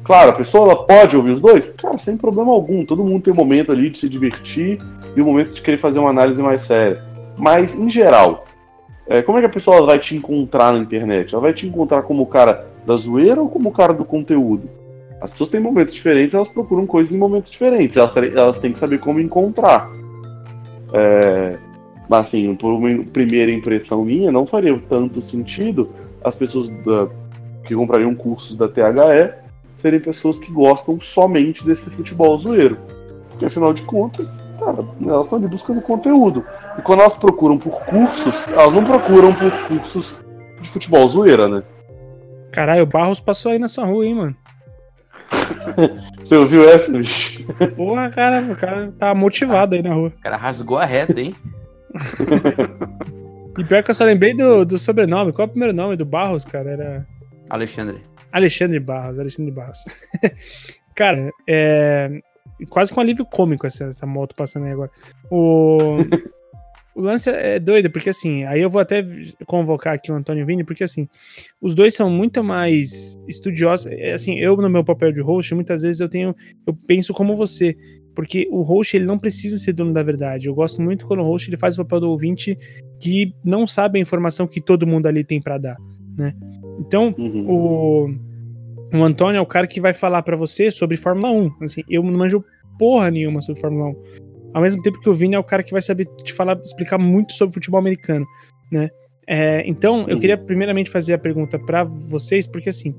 Claro, 0.03 0.31
a 0.31 0.33
pessoa 0.33 0.71
ela 0.71 0.85
pode 0.85 1.15
ouvir 1.15 1.31
os 1.31 1.39
dois? 1.39 1.71
Cara, 1.71 1.97
sem 1.97 2.17
problema 2.17 2.51
algum. 2.51 2.85
Todo 2.85 3.03
mundo 3.03 3.21
tem 3.21 3.33
um 3.33 3.37
momento 3.37 3.71
ali 3.71 3.89
de 3.89 3.99
se 3.99 4.09
divertir 4.09 4.79
e 5.15 5.21
um 5.21 5.25
momento 5.25 5.53
de 5.53 5.61
querer 5.61 5.77
fazer 5.77 5.99
uma 5.99 6.09
análise 6.09 6.41
mais 6.41 6.63
séria. 6.63 7.01
Mas, 7.37 7.77
em 7.77 7.89
geral, 7.89 8.43
é, 9.07 9.21
como 9.21 9.37
é 9.37 9.41
que 9.41 9.47
a 9.47 9.51
pessoa 9.51 9.85
vai 9.85 9.99
te 9.99 10.15
encontrar 10.15 10.73
na 10.73 10.79
internet? 10.79 11.33
Ela 11.33 11.41
vai 11.41 11.53
te 11.53 11.67
encontrar 11.67 12.03
como 12.03 12.23
o 12.23 12.25
cara 12.25 12.67
da 12.85 12.95
zoeira 12.97 13.41
ou 13.41 13.49
como 13.49 13.69
o 13.69 13.71
cara 13.71 13.93
do 13.93 14.03
conteúdo? 14.03 14.69
As 15.21 15.31
pessoas 15.31 15.49
têm 15.49 15.59
momentos 15.59 15.93
diferentes, 15.93 16.33
elas 16.33 16.47
procuram 16.47 16.87
coisas 16.87 17.11
em 17.11 17.17
momentos 17.17 17.51
diferentes. 17.51 17.97
Elas, 17.97 18.15
elas 18.15 18.57
têm 18.57 18.71
que 18.71 18.79
saber 18.79 18.99
como 18.99 19.19
encontrar. 19.19 19.89
É, 20.93 21.57
mas, 22.09 22.27
assim, 22.27 22.55
por 22.55 22.73
uma 22.73 23.03
primeira 23.03 23.51
impressão 23.51 24.03
minha, 24.03 24.31
não 24.31 24.47
faria 24.47 24.75
tanto 24.89 25.21
sentido 25.21 25.89
as 26.23 26.35
pessoas 26.35 26.69
da, 26.69 27.07
que 27.65 27.75
comprariam 27.75 28.13
cursos 28.15 28.57
da 28.57 28.67
THE 28.67 29.33
serem 29.77 29.99
pessoas 29.99 30.37
que 30.37 30.51
gostam 30.51 30.99
somente 30.99 31.65
desse 31.65 31.89
futebol 31.89 32.37
zoeiro. 32.37 32.77
Porque 33.29 33.45
afinal 33.45 33.73
de 33.73 33.81
contas, 33.83 34.41
cara, 34.59 34.83
elas 35.05 35.23
estão 35.23 35.39
ali 35.39 35.47
buscando 35.47 35.81
conteúdo. 35.81 36.45
E 36.77 36.81
quando 36.81 36.99
elas 37.01 37.15
procuram 37.15 37.57
por 37.57 37.79
cursos, 37.85 38.47
elas 38.49 38.73
não 38.73 38.83
procuram 38.83 39.33
por 39.33 39.51
cursos 39.67 40.19
de 40.61 40.69
futebol 40.69 41.07
zoeira, 41.07 41.47
né? 41.47 41.63
Caralho, 42.51 42.83
o 42.83 42.85
Barros 42.85 43.21
passou 43.21 43.51
aí 43.51 43.59
na 43.59 43.67
sua 43.67 43.85
rua, 43.85 44.05
hein, 44.05 44.15
mano? 44.15 44.35
Você 46.19 46.35
ouviu 46.35 46.67
essa, 46.67 46.91
bicho? 46.91 47.45
Porra, 47.75 48.09
cara, 48.09 48.41
o 48.41 48.55
cara 48.55 48.91
tá 48.97 49.15
motivado 49.15 49.75
aí 49.75 49.81
na 49.81 49.93
rua. 49.93 50.09
O 50.09 50.21
cara 50.21 50.35
rasgou 50.35 50.77
a 50.77 50.85
reta, 50.85 51.21
hein? 51.21 51.33
E 53.59 53.63
pior 53.65 53.83
que 53.83 53.91
eu 53.91 53.95
só 53.95 54.05
lembrei 54.05 54.33
do, 54.33 54.63
do 54.63 54.79
sobrenome. 54.79 55.33
Qual 55.33 55.45
é 55.45 55.49
o 55.49 55.51
primeiro 55.51 55.73
nome 55.73 55.97
do 55.97 56.05
Barros, 56.05 56.45
cara? 56.45 56.71
Era. 56.71 57.07
Alexandre. 57.49 58.01
Alexandre 58.31 58.79
Barros, 58.79 59.19
Alexandre 59.19 59.51
Barros. 59.51 59.83
cara, 60.95 61.29
é. 61.45 62.21
Quase 62.69 62.93
com 62.93 63.01
um 63.01 63.03
alívio 63.03 63.25
cômico 63.25 63.67
essa, 63.67 63.85
essa 63.85 64.05
moto 64.05 64.33
passando 64.33 64.65
aí 64.65 64.71
agora. 64.71 64.89
O. 65.29 65.97
o 66.95 67.01
lance 67.01 67.29
é 67.29 67.59
doido, 67.59 67.89
porque 67.89 68.09
assim, 68.09 68.45
aí 68.45 68.61
eu 68.61 68.69
vou 68.69 68.81
até 68.81 69.05
convocar 69.45 69.93
aqui 69.93 70.09
o 70.09 70.15
Antônio 70.15 70.45
Vini, 70.45 70.63
porque 70.63 70.85
assim, 70.85 71.07
os 71.61 71.75
dois 71.75 71.93
são 71.93 72.09
muito 72.09 72.41
mais 72.41 73.17
estudiosos. 73.27 73.91
É, 73.91 74.13
assim, 74.13 74.39
eu 74.39 74.55
no 74.55 74.69
meu 74.69 74.85
papel 74.85 75.11
de 75.11 75.19
host, 75.21 75.53
muitas 75.53 75.81
vezes 75.81 75.99
eu 75.99 76.07
tenho, 76.07 76.33
eu 76.65 76.73
penso 76.87 77.13
como 77.13 77.35
você, 77.35 77.75
porque 78.15 78.47
o 78.51 78.61
host 78.61 78.95
ele 78.95 79.05
não 79.05 79.17
precisa 79.17 79.57
ser 79.57 79.73
dono 79.73 79.93
da 79.93 80.03
verdade. 80.03 80.47
Eu 80.47 80.55
gosto 80.55 80.81
muito 80.81 81.05
quando 81.05 81.21
o 81.21 81.25
host 81.25 81.49
ele 81.49 81.57
faz 81.57 81.77
o 81.77 81.83
papel 81.83 82.01
do 82.01 82.09
ouvinte 82.09 82.57
que 82.99 83.33
não 83.43 83.65
sabe 83.65 83.99
a 83.99 84.01
informação 84.01 84.47
que 84.47 84.59
todo 84.59 84.87
mundo 84.87 85.07
ali 85.07 85.23
tem 85.23 85.41
para 85.41 85.57
dar, 85.57 85.77
né? 86.17 86.33
Então, 86.79 87.13
uhum. 87.17 87.45
o, 87.49 88.97
o 88.97 89.03
Antônio 89.03 89.37
é 89.37 89.41
o 89.41 89.45
cara 89.45 89.67
que 89.67 89.81
vai 89.81 89.93
falar 89.93 90.21
para 90.23 90.35
você 90.35 90.71
sobre 90.71 90.97
Fórmula 90.97 91.31
1. 91.31 91.51
Assim, 91.61 91.83
eu 91.89 92.03
não 92.03 92.17
manjo 92.17 92.43
porra 92.77 93.11
nenhuma 93.11 93.41
sobre 93.41 93.59
Fórmula 93.59 93.89
1. 93.89 93.95
Ao 94.53 94.61
mesmo 94.61 94.81
tempo 94.81 94.99
que 94.99 95.09
o 95.09 95.13
Vini 95.13 95.35
é 95.35 95.39
o 95.39 95.43
cara 95.43 95.63
que 95.63 95.71
vai 95.71 95.81
saber 95.81 96.05
te 96.23 96.33
falar, 96.33 96.59
explicar 96.63 96.97
muito 96.97 97.33
sobre 97.33 97.53
futebol 97.53 97.79
americano, 97.79 98.25
né? 98.71 98.89
É, 99.27 99.63
então, 99.67 100.07
eu 100.07 100.15
uhum. 100.15 100.19
queria 100.19 100.37
primeiramente 100.37 100.89
fazer 100.89 101.13
a 101.13 101.17
pergunta 101.19 101.59
para 101.59 101.83
vocês, 101.83 102.47
porque 102.47 102.69
assim, 102.69 102.95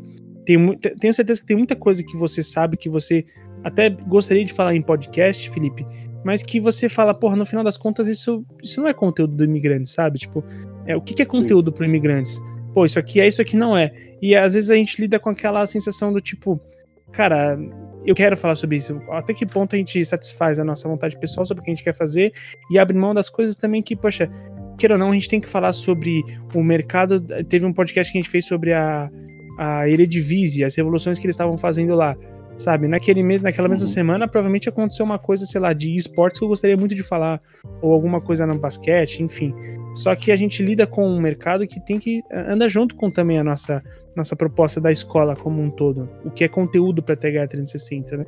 tem, 0.47 0.79
tenho 0.79 1.13
certeza 1.13 1.41
que 1.41 1.47
tem 1.47 1.57
muita 1.57 1.75
coisa 1.75 2.05
que 2.05 2.17
você 2.17 2.41
sabe, 2.41 2.77
que 2.77 2.89
você 2.89 3.25
até 3.63 3.91
gostaria 3.91 4.45
de 4.45 4.53
falar 4.53 4.75
em 4.75 4.83
podcast, 4.83 5.51
Felipe, 5.51 5.87
mas 6.25 6.43
que 6.43 6.61
você 6.61 6.89
fala, 6.89 7.15
porra, 7.15 7.37
no 7.37 7.47
final 7.47 7.65
das 7.65 7.77
contas, 7.77 8.07
isso, 8.07 8.45
isso 8.63 8.81
não 8.81 8.89
é 8.89 8.95
conteúdo 8.95 9.35
do 9.35 9.45
imigrante, 9.45 9.91
sabe? 9.91 10.19
Tipo, 10.19 10.45
é, 10.87 10.97
o 10.97 11.01
que, 11.01 11.15
que 11.15 11.23
é 11.23 11.27
conteúdo 11.27 11.73
para 11.73 11.87
imigrantes? 11.87 12.41
Pô, 12.75 12.85
isso 12.85 12.99
aqui 12.99 13.21
é, 13.21 13.27
isso 13.27 13.41
aqui 13.41 13.57
não 13.57 13.77
é. 13.77 13.93
E 14.21 14.37
às 14.37 14.55
vezes 14.55 14.71
a 14.71 14.75
gente 14.75 15.01
lida 15.01 15.19
com 15.19 15.31
aquela 15.31 15.67
sensação 15.67 16.13
do 16.13 16.21
tipo, 16.21 16.61
cara, 17.11 17.59
eu 18.05 18.15
quero 18.15 18.37
falar 18.37 18.55
sobre 18.55 18.77
isso. 18.77 19.01
Até 19.11 19.35
que 19.35 19.47
ponto 19.47 19.75
a 19.75 19.79
gente 19.79 20.05
satisfaz 20.05 20.59
a 20.59 20.65
nossa 20.65 20.89
vontade 20.89 21.19
pessoal 21.19 21.45
sobre 21.45 21.63
o 21.63 21.65
que 21.65 21.71
a 21.71 21.75
gente 21.75 21.85
quer 21.85 21.95
fazer 21.95 22.33
e 22.71 22.79
abre 22.79 22.97
mão 22.97 23.15
das 23.15 23.29
coisas 23.29 23.57
também 23.57 23.83
que, 23.83 23.97
poxa, 23.97 24.31
queira 24.79 24.95
ou 24.95 24.99
não, 24.99 25.11
a 25.11 25.15
gente 25.15 25.29
tem 25.29 25.41
que 25.41 25.49
falar 25.49 25.73
sobre 25.73 26.23
o 26.55 26.63
mercado. 26.63 27.21
Teve 27.49 27.65
um 27.65 27.73
podcast 27.73 28.13
que 28.13 28.19
a 28.19 28.21
gente 28.21 28.31
fez 28.31 28.47
sobre 28.47 28.73
a, 28.73 29.11
a 29.59 29.89
Eredivisie, 29.89 30.65
as 30.65 30.75
revoluções 30.75 31.19
que 31.19 31.27
eles 31.27 31.35
estavam 31.35 31.57
fazendo 31.57 31.95
lá 31.95 32.17
sabe? 32.61 32.87
Naquele 32.87 33.23
mesmo, 33.23 33.45
naquela 33.45 33.69
mesma 33.69 33.87
uhum. 33.87 33.91
semana, 33.91 34.29
provavelmente 34.29 34.69
aconteceu 34.69 35.05
uma 35.05 35.19
coisa, 35.19 35.47
sei 35.47 35.61
lá, 35.61 35.73
de 35.73 35.95
esportes 35.97 36.39
que 36.39 36.45
eu 36.45 36.49
gostaria 36.49 36.77
muito 36.77 36.95
de 36.95 37.03
falar, 37.03 37.41
ou 37.81 37.93
alguma 37.93 38.21
coisa 38.21 38.47
no 38.47 38.59
basquete, 38.59 39.23
enfim. 39.23 39.55
Só 39.95 40.15
que 40.15 40.31
a 40.31 40.37
gente 40.37 40.63
lida 40.63 40.87
com 40.87 41.09
um 41.09 41.21
mercado 41.21 41.67
que 41.67 41.81
tem 41.81 41.99
que 41.99 42.23
anda 42.31 42.69
junto 42.69 42.95
com 42.95 43.11
também 43.11 43.39
a 43.39 43.45
nossa 43.45 43.83
nossa 44.15 44.35
proposta 44.35 44.81
da 44.81 44.91
escola 44.91 45.35
como 45.35 45.63
um 45.63 45.71
todo, 45.71 46.11
o 46.25 46.31
que 46.33 46.43
é 46.43 46.49
conteúdo 46.49 47.01
para 47.01 47.15
TH 47.15 47.47
360, 47.47 48.17
né? 48.17 48.27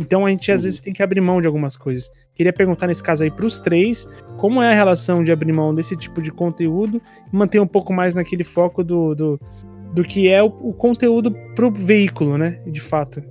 Então 0.00 0.26
a 0.26 0.28
gente 0.28 0.50
às 0.50 0.60
uhum. 0.60 0.64
vezes 0.64 0.80
tem 0.80 0.92
que 0.92 1.02
abrir 1.02 1.20
mão 1.20 1.40
de 1.40 1.46
algumas 1.46 1.76
coisas. 1.76 2.10
Queria 2.34 2.52
perguntar 2.52 2.88
nesse 2.88 3.02
caso 3.02 3.22
aí 3.22 3.30
para 3.30 3.46
os 3.46 3.60
três, 3.60 4.08
como 4.38 4.60
é 4.60 4.70
a 4.70 4.74
relação 4.74 5.22
de 5.22 5.30
abrir 5.30 5.52
mão 5.52 5.74
desse 5.74 5.96
tipo 5.96 6.20
de 6.20 6.32
conteúdo 6.32 7.00
e 7.32 7.36
manter 7.36 7.60
um 7.60 7.66
pouco 7.66 7.92
mais 7.92 8.14
naquele 8.14 8.44
foco 8.44 8.82
do, 8.82 9.14
do 9.14 9.40
do 9.92 10.04
que 10.04 10.28
é 10.28 10.42
o, 10.42 10.46
o 10.46 10.72
conteúdo 10.72 11.32
pro 11.54 11.70
veículo, 11.70 12.38
né? 12.38 12.60
De 12.66 12.80
fato. 12.80 13.22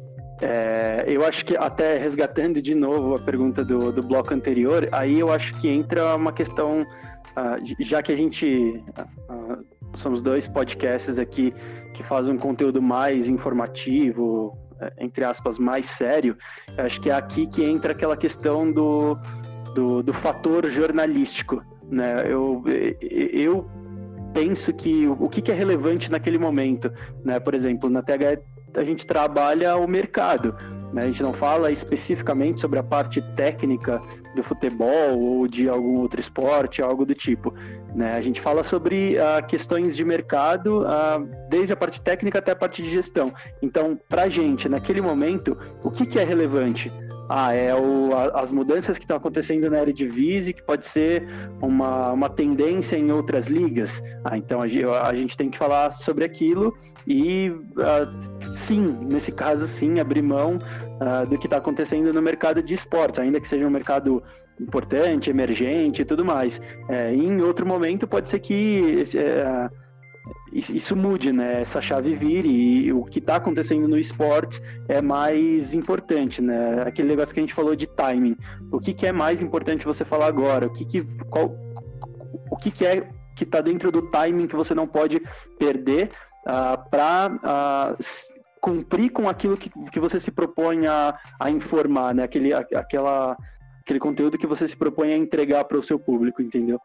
É, 0.42 1.04
eu 1.08 1.26
acho 1.26 1.44
que 1.44 1.58
até 1.58 1.98
resgatando 1.98 2.62
de 2.62 2.74
novo 2.74 3.16
a 3.16 3.20
pergunta 3.20 3.64
do, 3.64 3.92
do 3.92 4.02
bloco 4.02 4.34
anterior, 4.34 4.88
aí 4.92 5.20
eu 5.20 5.32
acho 5.32 5.54
que 5.60 5.68
entra 5.68 6.16
uma 6.16 6.32
questão, 6.32 6.82
uh, 6.82 7.84
já 7.84 8.02
que 8.02 8.12
a 8.12 8.16
gente 8.16 8.82
uh, 9.30 9.66
somos 9.96 10.22
dois 10.22 10.48
podcasts 10.48 11.20
aqui 11.20 11.54
que 11.94 12.04
fazem 12.04 12.34
um 12.34 12.38
conteúdo 12.38 12.82
mais 12.82 13.28
informativo, 13.28 14.58
é, 14.80 14.94
entre 15.00 15.26
aspas, 15.26 15.60
mais 15.60 15.86
sério, 15.86 16.38
eu 16.78 16.86
acho 16.86 17.02
que 17.02 17.10
é 17.10 17.14
aqui 17.14 17.46
que 17.46 17.64
entra 17.64 17.92
aquela 17.92 18.16
questão 18.16 18.72
do, 18.72 19.18
do, 19.76 20.02
do 20.02 20.14
fator 20.14 20.70
jornalístico. 20.70 21.62
Né? 21.90 22.24
Eu, 22.26 22.64
eu 23.10 23.70
penso 24.34 24.72
que 24.72 25.08
o 25.08 25.28
que 25.28 25.52
é 25.52 25.56
relevante 25.56 26.10
naquele 26.10 26.38
momento, 26.38 26.92
né? 27.26 27.40
Por 27.40 27.54
exemplo, 27.54 27.90
na 27.90 28.02
TH 28.02 28.40
a 28.74 28.84
gente 28.84 29.06
trabalha 29.06 29.76
o 29.76 29.88
mercado, 29.88 30.56
né? 30.94 31.04
A 31.04 31.06
gente 31.08 31.24
não 31.24 31.34
fala 31.34 31.72
especificamente 31.72 32.60
sobre 32.60 32.80
a 32.80 32.84
parte 32.84 33.22
técnica 33.36 34.02
do 34.36 34.44
futebol 34.44 35.20
ou 35.20 35.48
de 35.48 35.68
algum 35.68 36.00
outro 36.00 36.20
esporte, 36.20 36.82
algo 36.82 37.06
do 37.06 37.16
tipo, 37.16 37.54
né? 37.96 38.10
A 38.14 38.22
gente 38.22 38.40
fala 38.40 38.64
sobre 38.64 39.18
uh, 39.18 39.46
questões 39.48 39.96
de 39.96 40.06
mercado, 40.06 40.82
uh, 40.82 41.28
desde 41.50 41.74
a 41.74 41.76
parte 41.76 42.00
técnica 42.02 42.40
até 42.40 42.52
a 42.52 42.56
parte 42.56 42.82
de 42.82 42.92
gestão. 42.92 43.34
Então, 43.62 44.00
para 44.08 44.24
a 44.24 44.30
gente, 44.30 44.70
naquele 44.70 45.02
momento, 45.02 45.58
o 45.84 45.90
que, 45.90 46.06
que 46.06 46.20
é 46.20 46.24
relevante? 46.24 46.92
Ah, 47.30 47.54
é 47.54 47.76
o, 47.76 48.14
a, 48.14 48.42
as 48.42 48.52
mudanças 48.52 48.98
que 48.98 49.04
estão 49.04 49.18
acontecendo 49.18 49.70
na 49.70 49.82
Eredivisie, 49.82 50.52
que 50.52 50.64
pode 50.64 50.86
ser 50.86 51.28
uma, 51.62 52.12
uma 52.12 52.30
tendência 52.30 52.98
em 52.98 53.12
outras 53.12 53.46
ligas. 53.46 54.02
Ah, 54.26 54.38
então 54.38 54.60
a, 54.62 55.08
a 55.08 55.14
gente 55.14 55.38
tem 55.38 55.50
que 55.50 55.58
falar 55.58 55.92
sobre 55.92 56.26
aquilo 56.26 56.76
e, 57.08 57.50
uh, 57.50 58.52
sim, 58.52 58.98
nesse 59.10 59.32
caso, 59.32 59.68
sim, 59.68 60.00
abrir 60.00 60.22
mão 60.22 60.58
uh, 60.58 61.28
do 61.28 61.38
que 61.38 61.48
está 61.48 61.58
acontecendo 61.58 62.14
no 62.14 62.22
mercado 62.22 62.62
de 62.62 62.74
esportes, 62.74 63.20
ainda 63.20 63.40
que 63.40 63.48
seja 63.48 63.66
um 63.66 63.70
mercado 63.70 64.22
importante, 64.60 65.30
emergente 65.30 66.02
e 66.02 66.06
tudo 66.06 66.26
mais. 66.26 66.60
É, 66.90 67.14
em 67.14 67.42
outro 67.42 67.66
momento, 67.66 68.08
pode 68.08 68.30
ser 68.30 68.40
que 68.40 68.94
esse, 68.98 69.18
é, 69.18 69.70
isso 70.52 70.96
mude, 70.96 71.32
né? 71.32 71.62
Essa 71.62 71.82
chave 71.82 72.16
vire 72.16 72.50
e 72.50 72.92
o 72.92 73.04
que 73.04 73.20
está 73.20 73.36
acontecendo 73.36 73.88
no 73.88 73.98
esporte 73.98 74.62
é 74.88 75.02
mais 75.02 75.74
importante, 75.74 76.42
né? 76.42 76.84
Aquele 76.86 77.10
negócio 77.10 77.34
que 77.34 77.40
a 77.40 77.44
gente 77.44 77.54
falou 77.54 77.76
de 77.76 77.88
timing. 77.88 78.36
O 78.72 78.80
que, 78.80 78.94
que 78.94 79.06
é 79.06 79.12
mais 79.12 79.42
importante 79.42 79.86
você 79.86 80.04
falar 80.04 80.28
agora? 80.28 80.68
O 80.68 80.74
que, 80.74 80.86
que, 80.86 81.04
qual, 81.26 81.52
o 82.50 82.58
que, 82.58 82.72
que 82.72 82.86
é 82.86 83.08
que 83.36 83.44
está 83.44 83.62
dentro 83.62 83.92
do 83.92 84.10
timing 84.12 84.48
que 84.48 84.56
você 84.56 84.74
não 84.74 84.88
pode 84.88 85.22
perder 85.58 86.10
uh, 86.46 86.50
ah, 86.50 86.78
para 86.78 87.32
uh, 87.32 87.40
ah, 87.44 87.98
cumprir 88.60 89.12
com 89.12 89.30
aquilo 89.30 89.56
que, 89.56 89.70
que 89.92 90.00
você 90.00 90.20
se 90.20 90.30
propõe 90.30 90.88
a, 90.88 91.18
a 91.40 91.50
informar, 91.50 92.14
né? 92.14 92.24
Aquele, 92.24 92.54
aquela, 92.54 93.38
aquele 93.82 94.00
conteúdo 94.00 94.38
que 94.38 94.48
você 94.48 94.68
se 94.68 94.76
propõe 94.76 95.14
a 95.14 95.18
entregar 95.18 95.64
para 95.64 95.78
o 95.78 95.84
seu 95.84 95.98
público, 95.98 96.42
entendeu? 96.42 96.82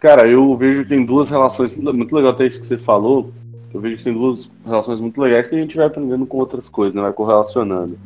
Cara, 0.00 0.28
eu 0.28 0.56
vejo 0.56 0.84
que 0.84 0.88
tem 0.90 1.04
duas 1.04 1.28
relações, 1.28 1.74
muito 1.74 2.14
legal 2.14 2.30
até 2.30 2.46
isso 2.46 2.60
que 2.60 2.66
você 2.66 2.78
falou, 2.78 3.32
eu 3.74 3.80
vejo 3.80 3.96
que 3.96 4.04
tem 4.04 4.12
duas 4.12 4.48
relações 4.64 5.00
muito 5.00 5.20
legais 5.20 5.48
que 5.48 5.56
a 5.56 5.58
gente 5.58 5.76
vai 5.76 5.86
aprendendo 5.86 6.24
com 6.24 6.38
outras 6.38 6.68
coisas, 6.68 6.94
né? 6.94 7.02
Vai 7.02 7.12
correlacionando. 7.12 7.98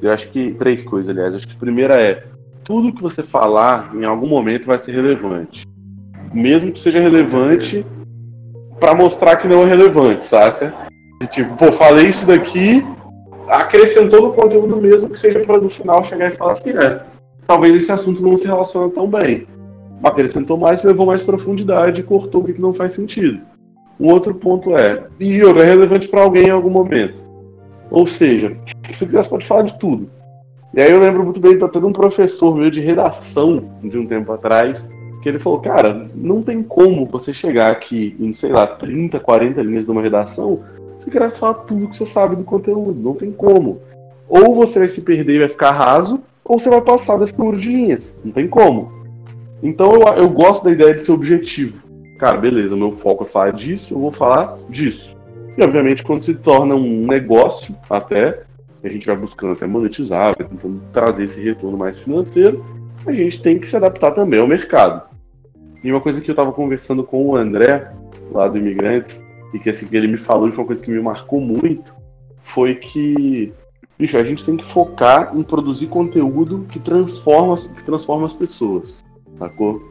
Eu 0.00 0.10
acho 0.10 0.30
que, 0.30 0.52
três 0.52 0.82
coisas, 0.82 1.10
aliás. 1.10 1.32
Eu 1.32 1.36
acho 1.36 1.48
que 1.48 1.54
a 1.54 1.58
primeira 1.58 2.00
é, 2.00 2.24
tudo 2.64 2.92
que 2.92 3.02
você 3.02 3.22
falar, 3.22 3.94
em 3.94 4.04
algum 4.04 4.26
momento, 4.26 4.66
vai 4.66 4.78
ser 4.78 4.92
relevante. 4.92 5.66
Mesmo 6.32 6.72
que 6.72 6.80
seja 6.80 7.00
relevante 7.00 7.84
para 8.80 8.94
mostrar 8.94 9.36
que 9.36 9.46
não 9.46 9.62
é 9.62 9.66
relevante, 9.66 10.24
saca? 10.24 10.74
E, 11.22 11.26
tipo, 11.26 11.54
pô, 11.56 11.72
falei 11.72 12.08
isso 12.08 12.26
daqui, 12.26 12.84
acrescentou 13.48 14.22
no 14.22 14.32
conteúdo 14.32 14.76
mesmo 14.76 15.10
que 15.10 15.18
seja 15.18 15.40
para 15.40 15.60
no 15.60 15.68
final 15.68 16.02
chegar 16.02 16.30
e 16.30 16.36
falar 16.36 16.52
assim, 16.52 16.70
é, 16.70 17.02
talvez 17.46 17.74
esse 17.74 17.92
assunto 17.92 18.22
não 18.22 18.36
se 18.36 18.46
relacione 18.46 18.90
tão 18.92 19.08
bem 19.08 19.46
acrescentou 20.02 20.56
mais, 20.56 20.82
levou 20.84 21.06
mais 21.06 21.22
profundidade 21.22 22.00
e 22.00 22.04
cortou 22.04 22.42
o 22.42 22.44
que 22.44 22.60
não 22.60 22.72
faz 22.74 22.92
sentido. 22.92 23.40
Um 23.98 24.12
outro 24.12 24.34
ponto 24.34 24.76
é, 24.76 25.04
e 25.18 25.40
é 25.40 25.64
relevante 25.64 26.08
para 26.08 26.22
alguém 26.22 26.46
em 26.46 26.50
algum 26.50 26.70
momento. 26.70 27.22
Ou 27.90 28.06
seja, 28.06 28.56
se 28.84 28.94
você 28.94 29.06
quiser, 29.06 29.24
você 29.24 29.30
pode 29.30 29.46
falar 29.46 29.62
de 29.62 29.78
tudo. 29.78 30.08
E 30.74 30.80
aí 30.80 30.92
eu 30.92 31.00
lembro 31.00 31.24
muito 31.24 31.40
bem, 31.40 31.58
tá 31.58 31.68
tendo 31.68 31.86
um 31.86 31.92
professor 31.92 32.54
meu 32.54 32.70
de 32.70 32.80
redação 32.80 33.64
de 33.82 33.98
um 33.98 34.06
tempo 34.06 34.30
atrás, 34.32 34.86
que 35.22 35.28
ele 35.28 35.38
falou, 35.38 35.60
cara, 35.60 36.08
não 36.14 36.42
tem 36.42 36.62
como 36.62 37.06
você 37.06 37.32
chegar 37.32 37.72
aqui 37.72 38.14
em, 38.20 38.32
sei 38.34 38.52
lá, 38.52 38.66
30, 38.66 39.18
40 39.18 39.62
linhas 39.62 39.84
de 39.86 39.90
uma 39.90 40.02
redação, 40.02 40.60
você 41.00 41.10
querer 41.10 41.30
falar 41.32 41.54
tudo 41.54 41.88
que 41.88 41.96
você 41.96 42.06
sabe 42.06 42.36
do 42.36 42.44
conteúdo. 42.44 43.00
Não 43.00 43.14
tem 43.14 43.32
como. 43.32 43.80
Ou 44.28 44.54
você 44.54 44.78
vai 44.78 44.88
se 44.88 45.00
perder 45.00 45.36
e 45.36 45.38
vai 45.40 45.48
ficar 45.48 45.72
raso, 45.72 46.20
ou 46.44 46.58
você 46.58 46.68
vai 46.68 46.82
passar 46.82 47.18
desse 47.18 47.38
número 47.38 47.58
de 47.58 47.68
linhas. 47.70 48.16
Não 48.22 48.32
tem 48.32 48.46
como. 48.46 48.92
Então 49.62 49.92
eu, 49.92 50.02
eu 50.14 50.28
gosto 50.28 50.64
da 50.64 50.72
ideia 50.72 50.94
de 50.94 51.04
ser 51.04 51.12
objetivo. 51.12 51.82
Cara, 52.18 52.36
beleza, 52.36 52.76
meu 52.76 52.92
foco 52.92 53.24
é 53.24 53.28
falar 53.28 53.52
disso, 53.52 53.94
eu 53.94 53.98
vou 53.98 54.12
falar 54.12 54.58
disso. 54.68 55.16
E 55.56 55.62
obviamente 55.62 56.02
quando 56.02 56.22
se 56.22 56.34
torna 56.34 56.74
um 56.74 57.06
negócio, 57.06 57.74
até, 57.88 58.42
a 58.82 58.88
gente 58.88 59.06
vai 59.06 59.16
buscando 59.16 59.52
até 59.52 59.66
monetizar, 59.66 60.34
vai 60.36 60.46
tentando 60.46 60.82
trazer 60.92 61.24
esse 61.24 61.40
retorno 61.40 61.76
mais 61.76 61.98
financeiro, 61.98 62.64
a 63.06 63.12
gente 63.12 63.40
tem 63.40 63.58
que 63.58 63.68
se 63.68 63.76
adaptar 63.76 64.12
também 64.12 64.40
ao 64.40 64.46
mercado. 64.46 65.02
E 65.82 65.90
uma 65.90 66.00
coisa 66.00 66.20
que 66.20 66.28
eu 66.28 66.32
estava 66.32 66.52
conversando 66.52 67.04
com 67.04 67.24
o 67.24 67.36
André, 67.36 67.92
lá 68.32 68.48
do 68.48 68.58
Imigrantes, 68.58 69.24
e 69.54 69.58
que 69.58 69.70
assim, 69.70 69.86
que 69.86 69.96
ele 69.96 70.08
me 70.08 70.16
falou, 70.16 70.48
e 70.48 70.52
foi 70.52 70.62
uma 70.62 70.66
coisa 70.66 70.84
que 70.84 70.90
me 70.90 71.00
marcou 71.00 71.40
muito, 71.40 71.94
foi 72.42 72.74
que 72.74 73.52
bicho, 73.98 74.16
a 74.16 74.24
gente 74.24 74.44
tem 74.44 74.56
que 74.56 74.64
focar 74.64 75.36
em 75.36 75.42
produzir 75.42 75.86
conteúdo 75.86 76.64
que 76.70 76.78
transforma, 76.78 77.56
que 77.56 77.84
transforma 77.84 78.26
as 78.26 78.32
pessoas 78.32 79.04
sacou? 79.38 79.88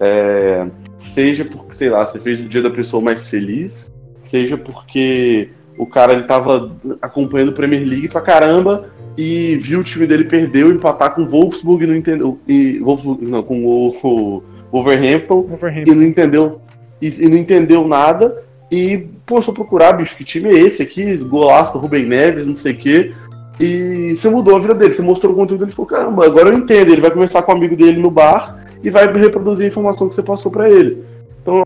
É, 0.00 0.66
seja 0.98 1.44
porque, 1.44 1.74
sei 1.74 1.90
lá, 1.90 2.06
você 2.06 2.18
fez 2.18 2.40
o 2.40 2.48
dia 2.48 2.62
da 2.62 2.70
pessoa 2.70 3.02
mais 3.02 3.28
feliz, 3.28 3.92
seja 4.22 4.56
porque 4.56 5.50
o 5.76 5.86
cara 5.86 6.12
ele 6.12 6.24
tava 6.24 6.76
acompanhando 7.00 7.50
o 7.50 7.54
Premier 7.54 7.86
League 7.86 8.08
pra 8.08 8.20
caramba 8.20 8.90
e 9.16 9.56
viu 9.56 9.80
o 9.80 9.84
time 9.84 10.06
dele 10.06 10.24
perder 10.24 10.66
empatar 10.66 11.14
com 11.14 11.22
o 11.22 11.26
Wolfsburg 11.26 11.84
e 11.84 11.86
não 11.86 11.96
entendeu. 11.96 12.38
E, 12.48 12.78
Wolfsburg, 12.78 13.28
não, 13.28 13.42
com 13.42 13.64
o, 13.64 13.96
o 14.02 14.42
Wolverhampton, 14.72 15.42
Wolverhampton, 15.42 15.92
e 15.92 15.94
não 15.94 16.02
entendeu. 16.02 16.60
E, 17.00 17.08
e, 17.08 17.28
não 17.28 17.36
entendeu 17.36 17.86
nada. 17.86 18.42
E, 18.70 19.06
pô, 19.26 19.42
só 19.42 19.52
procurar, 19.52 19.92
bicho, 19.92 20.16
que 20.16 20.24
time 20.24 20.48
é 20.48 20.60
esse 20.60 20.82
aqui? 20.82 21.16
Golaço 21.18 21.72
do 21.72 21.78
Rubem 21.78 22.06
Neves, 22.06 22.46
não 22.46 22.54
sei 22.54 22.72
o 22.72 22.76
quê. 22.76 23.12
E 23.58 24.16
você 24.16 24.30
mudou 24.30 24.56
a 24.56 24.60
vida 24.60 24.74
dele, 24.74 24.94
você 24.94 25.02
mostrou 25.02 25.32
o 25.32 25.36
conteúdo 25.36 25.60
dele 25.60 25.72
e 25.72 25.74
falou, 25.74 25.88
caramba, 25.88 26.24
agora 26.24 26.48
eu 26.48 26.58
entendo. 26.58 26.92
Ele 26.92 27.00
vai 27.00 27.10
conversar 27.10 27.42
com 27.42 27.52
um 27.52 27.56
amigo 27.56 27.76
dele 27.76 28.00
no 28.00 28.10
bar 28.10 28.59
e 28.82 28.90
vai 28.90 29.06
reproduzir 29.12 29.64
a 29.64 29.68
informação 29.68 30.08
que 30.08 30.14
você 30.14 30.22
passou 30.22 30.50
para 30.50 30.68
ele. 30.68 31.04
Então, 31.42 31.64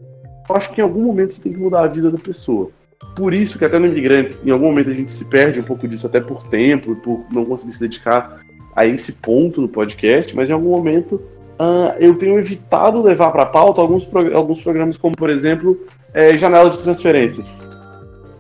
eu 0.49 0.57
acho 0.57 0.71
que 0.73 0.81
em 0.81 0.85
algum 0.85 1.03
momento 1.03 1.35
você 1.35 1.41
tem 1.41 1.53
que 1.53 1.59
mudar 1.59 1.85
a 1.85 1.87
vida 1.87 2.11
da 2.11 2.19
pessoa. 2.19 2.71
Por 3.17 3.33
isso 3.33 3.59
que 3.59 3.65
até 3.65 3.79
no 3.79 3.87
Imigrantes, 3.87 4.45
em 4.45 4.51
algum 4.51 4.67
momento 4.67 4.91
a 4.91 4.95
gente 4.95 5.13
se 5.13 5.25
perde 5.25 5.61
um 5.61 5.65
pouco 5.65 5.87
disso, 5.87 6.07
até 6.07 6.21
por 6.21 6.47
tempo, 6.49 6.97
por 6.97 7.25
não 7.33 7.45
conseguir 7.45 7.73
se 7.73 7.81
dedicar 7.81 8.41
a 8.75 8.87
esse 8.87 9.13
ponto 9.13 9.61
no 9.61 9.69
podcast, 9.69 10.35
mas 10.35 10.51
em 10.51 10.53
algum 10.53 10.71
momento 10.71 11.15
uh, 11.61 11.95
eu 12.01 12.17
tenho 12.17 12.39
evitado 12.39 13.01
levar 13.01 13.31
para 13.31 13.47
pauta 13.47 13.81
alguns, 13.81 14.09
alguns 14.35 14.61
programas, 14.61 14.97
como 14.97 15.17
por 15.17 15.31
exemplo, 15.31 15.79
é, 16.13 16.37
Janela 16.37 16.71
de 16.71 16.79
Transferências. 16.79 17.63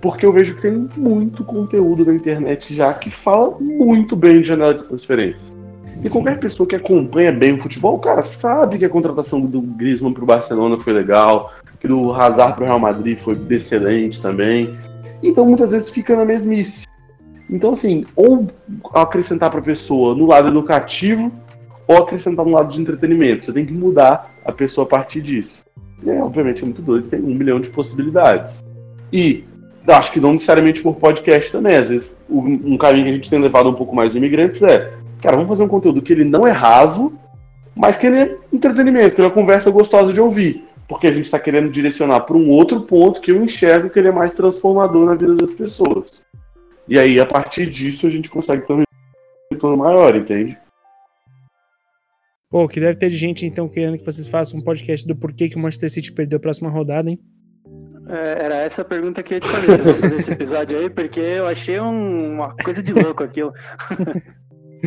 Porque 0.01 0.27
eu 0.27 0.33
vejo 0.33 0.57
que 0.57 0.63
tem 0.63 0.89
muito 0.97 1.45
conteúdo 1.45 2.05
na 2.05 2.13
internet 2.13 2.75
já 2.75 2.93
que 2.93 3.11
fala 3.11 3.57
muito 3.59 4.15
bem 4.15 4.43
de 4.43 4.49
janela 4.49 4.75
de 4.75 4.85
transferências. 4.85 5.57
E 6.05 6.11
qualquer 6.11 6.39
pessoa 6.39 6.69
que 6.69 6.77
acompanha 6.77 7.33
bem 7.33 7.55
o 7.55 7.59
futebol, 7.59 7.99
cara, 7.99 8.23
sabe 8.23 8.77
que 8.77 8.85
a 8.85 8.91
contratação 8.91 9.41
do 9.41 9.63
Griezmann 9.63 10.13
pro 10.13 10.27
Barcelona 10.27 10.77
foi 10.77 10.93
legal, 10.93 11.51
que 11.81 11.89
do 11.89 12.13
Hazard 12.13 12.55
pro 12.57 12.67
Real 12.67 12.79
Madrid 12.79 13.17
foi 13.17 13.39
excelente 13.49 14.21
também. 14.21 14.77
Então 15.23 15.47
muitas 15.47 15.71
vezes 15.71 15.89
fica 15.89 16.15
na 16.15 16.23
mesmice. 16.27 16.87
Então 17.49 17.73
assim, 17.73 18.05
ou 18.15 18.51
acrescentar 18.93 19.51
para 19.51 19.61
a 19.61 19.63
pessoa 19.63 20.15
no 20.15 20.27
lado 20.27 20.49
educativo, 20.49 21.33
ou 21.89 21.97
acrescentar 21.97 22.45
no 22.45 22.53
lado 22.53 22.71
de 22.71 22.83
entretenimento. 22.83 23.43
Você 23.43 23.53
tem 23.55 23.65
que 23.65 23.73
mudar 23.73 24.31
a 24.45 24.53
pessoa 24.53 24.87
a 24.87 24.89
partir 24.89 25.23
disso. 25.23 25.65
E 26.03 26.11
é, 26.11 26.23
obviamente 26.23 26.61
é 26.61 26.67
muito 26.67 26.83
doido, 26.83 27.09
tem 27.09 27.21
um 27.21 27.35
milhão 27.35 27.59
de 27.59 27.71
possibilidades. 27.71 28.63
E 29.11 29.43
acho 29.89 30.13
que 30.13 30.21
não 30.21 30.33
necessariamente 30.33 30.83
por 30.83 30.97
podcast 30.97 31.51
também. 31.51 31.77
Às 31.77 31.89
vezes, 31.89 32.17
um 32.29 32.77
caminho 32.77 33.05
que 33.05 33.11
a 33.11 33.15
gente 33.15 33.31
tem 33.31 33.39
levado 33.39 33.71
um 33.71 33.75
pouco 33.75 33.97
mais 33.97 34.15
imigrantes 34.15 34.63
é 34.63 34.93
Cara, 35.25 35.37
vamos 35.37 35.49
fazer 35.49 35.63
um 35.63 35.69
conteúdo 35.69 36.03
que 36.03 36.13
ele 36.13 36.23
não 36.23 36.47
é 36.47 36.51
raso, 36.51 37.11
mas 37.75 37.97
que 37.97 38.07
ele 38.07 38.17
é 38.19 38.39
entretenimento, 38.53 39.15
que 39.15 39.23
ele 39.23 39.27
é 39.27 39.31
uma 39.31 39.35
conversa 39.35 39.71
gostosa 39.71 40.13
de 40.13 40.21
ouvir. 40.21 40.69
Porque 40.87 41.07
a 41.07 41.13
gente 41.13 41.25
está 41.25 41.39
querendo 41.39 41.71
direcionar 41.71 42.21
para 42.21 42.37
um 42.37 42.51
outro 42.51 42.83
ponto 42.83 43.23
que 43.23 43.31
eu 43.33 43.43
enxergo 43.43 43.89
que 43.89 43.99
ele 43.99 44.09
é 44.09 44.13
mais 44.13 44.35
transformador 44.35 45.07
na 45.07 45.15
vida 45.15 45.35
das 45.35 45.53
pessoas. 45.53 46.27
E 46.87 46.99
aí, 46.99 47.19
a 47.19 47.25
partir 47.25 47.71
disso, 47.71 48.07
a 48.07 48.11
gente 48.11 48.29
consegue 48.29 48.67
ter 48.67 48.75
um 48.75 48.83
retorno 49.51 49.79
maior, 49.79 50.15
entende? 50.15 50.59
Pô, 52.51 52.69
que 52.69 52.79
deve 52.79 52.99
ter 52.99 53.09
gente 53.09 53.47
então 53.47 53.67
querendo 53.67 53.97
que 53.97 54.05
vocês 54.05 54.29
façam 54.29 54.61
um 54.61 54.63
podcast 54.63 55.09
do 55.09 55.17
porquê 55.17 55.49
que 55.49 55.57
o 55.57 55.59
Manchester 55.59 55.91
City 55.91 56.13
perdeu 56.13 56.37
a 56.37 56.41
próxima 56.41 56.69
rodada, 56.69 57.09
hein? 57.09 57.19
É, 58.07 58.45
era 58.45 58.57
essa 58.57 58.83
a 58.83 58.85
pergunta 58.85 59.23
que 59.23 59.33
eu 59.33 59.37
ia 59.37 59.41
te 59.41 59.49
fazer, 59.49 59.79
fazer 59.79 60.17
esse 60.17 60.31
episódio 60.33 60.79
aí, 60.79 60.91
porque 60.91 61.19
eu 61.19 61.47
achei 61.47 61.81
um- 61.81 62.35
uma 62.35 62.55
coisa 62.63 62.83
de 62.83 62.93
louco 62.93 63.25
aquilo. 63.25 63.55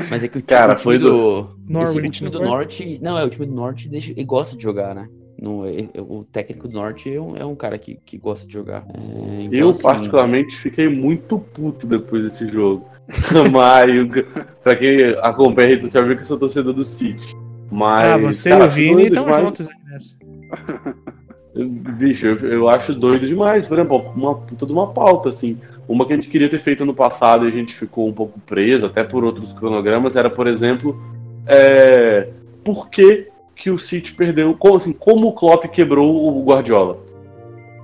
Mas 0.09 0.23
é 0.23 0.27
que 0.27 0.37
o 0.37 0.41
time, 0.41 0.47
Cara, 0.47 0.73
o 0.73 0.75
time 0.75 0.83
foi 0.83 0.97
do. 0.99 1.49
Norwich, 1.67 1.97
esse- 1.97 2.07
o 2.07 2.11
time 2.11 2.29
do? 2.29 2.39
Norte. 2.41 2.99
Não, 3.01 3.17
é 3.17 3.23
o 3.23 3.29
time 3.29 3.45
do 3.45 3.53
Norte 3.53 3.89
deixa, 3.89 4.11
ele 4.11 4.23
gosta 4.23 4.55
de 4.55 4.63
jogar, 4.63 4.93
né? 4.95 5.07
No, 5.39 5.63
o 5.99 6.23
técnico 6.31 6.67
do 6.67 6.73
Norte 6.73 7.13
é 7.13 7.21
um, 7.21 7.37
é 7.37 7.45
um 7.45 7.55
cara 7.55 7.77
que, 7.77 7.99
que 8.03 8.17
gosta 8.17 8.47
de 8.47 8.53
jogar. 8.53 8.85
É, 8.91 9.43
então, 9.43 9.59
Eu, 9.59 9.69
assim, 9.69 9.83
particularmente, 9.83 10.55
fiquei 10.57 10.89
muito 10.89 11.37
puto 11.37 11.85
depois 11.85 12.23
desse 12.23 12.47
jogo. 12.47 12.85
Mas, 13.51 13.91
pra 14.63 14.75
quem 14.75 14.99
acompanha 15.21 15.67
a 15.67 15.71
rede 15.71 15.83
social, 15.85 16.05
viu 16.05 16.15
que 16.15 16.23
eu 16.23 16.25
sou 16.25 16.39
torcedor 16.39 16.73
do 16.73 16.83
City. 16.83 17.37
Mas, 17.71 18.07
ah, 18.07 18.17
você 18.17 18.49
cara, 18.49 18.63
e 18.63 18.67
o 18.67 18.71
Vini 18.71 19.07
estão 19.07 19.25
demais. 19.25 19.45
juntos 19.45 19.67
aí 19.67 19.75
nessa. 19.91 20.15
Bicho, 21.97 22.27
eu, 22.27 22.37
eu 22.37 22.69
acho 22.69 22.93
doido 22.93 23.25
demais. 23.27 23.67
Por 23.67 23.77
exemplo, 23.77 23.97
uma 24.15 24.35
puta 24.35 24.65
de 24.65 24.71
uma 24.71 24.87
pauta, 24.93 25.29
assim. 25.29 25.57
Uma 25.87 26.05
que 26.05 26.13
a 26.13 26.15
gente 26.15 26.29
queria 26.29 26.49
ter 26.49 26.59
feito 26.59 26.85
no 26.85 26.93
passado 26.93 27.45
e 27.45 27.47
a 27.47 27.51
gente 27.51 27.73
ficou 27.73 28.07
um 28.07 28.13
pouco 28.13 28.39
preso, 28.41 28.85
até 28.85 29.03
por 29.03 29.23
outros 29.23 29.53
cronogramas, 29.53 30.15
era, 30.15 30.29
por 30.29 30.45
exemplo, 30.45 30.99
é, 31.45 32.27
por 32.63 32.89
que, 32.89 33.27
que 33.55 33.71
o 33.71 33.79
City 33.79 34.13
perdeu. 34.13 34.53
Como, 34.53 34.75
assim, 34.75 34.91
como 34.91 35.27
o 35.27 35.33
Klopp 35.33 35.65
quebrou 35.65 36.37
o 36.37 36.43
Guardiola? 36.43 36.97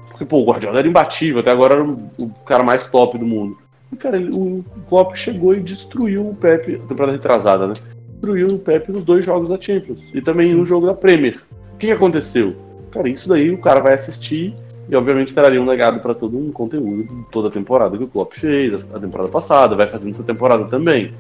Porque, 0.10 0.26
pô, 0.26 0.40
o 0.40 0.46
Guardiola 0.46 0.80
era 0.80 0.88
imbatível, 0.88 1.40
até 1.40 1.52
agora 1.52 1.76
era 1.76 1.84
o, 1.84 2.30
cara 2.46 2.64
mais 2.64 2.88
top 2.88 3.18
do 3.18 3.26
mundo. 3.26 3.58
E, 3.92 3.96
cara, 3.96 4.18
ele- 4.18 4.32
o 4.32 4.64
Klopp 4.90 5.16
chegou 5.16 5.56
e 5.56 5.60
destruiu 5.62 6.30
o 6.30 6.36
Pepe, 6.36 6.80
temporada 6.88 7.14
retrasada, 7.14 7.68
né? 7.68 7.74
Destruiu 8.12 8.48
o 8.48 8.60
Pepe 8.60 8.92
nos 8.92 9.04
dois 9.04 9.24
jogos 9.24 9.50
da 9.50 9.60
Champions. 9.60 10.04
E 10.14 10.22
também 10.22 10.48
Sim. 10.48 10.56
no 10.56 10.66
jogo 10.66 10.86
da 10.86 10.94
Premier. 10.94 11.40
O 11.74 11.78
que, 11.78 11.88
que 11.88 11.92
aconteceu? 11.92 12.56
Cara, 12.92 13.10
isso 13.10 13.28
daí 13.30 13.50
o 13.50 13.58
cara 13.58 13.82
vai 13.82 13.94
assistir 13.94 14.54
e 14.90 14.96
obviamente 14.96 15.34
traria 15.34 15.62
um 15.62 15.66
legado 15.66 16.00
pra 16.00 16.14
todo 16.14 16.38
um 16.38 16.52
conteúdo 16.52 17.26
toda 17.32 17.48
a 17.48 17.52
temporada 17.52 17.98
que 17.98 18.04
o 18.04 18.08
Klopp 18.08 18.34
fez, 18.34 18.88
a 18.94 19.00
temporada 19.00 19.30
passada, 19.30 19.76
vai 19.76 19.88
fazendo 19.88 20.14
essa 20.14 20.24
temporada 20.24 20.66
também. 20.66 21.14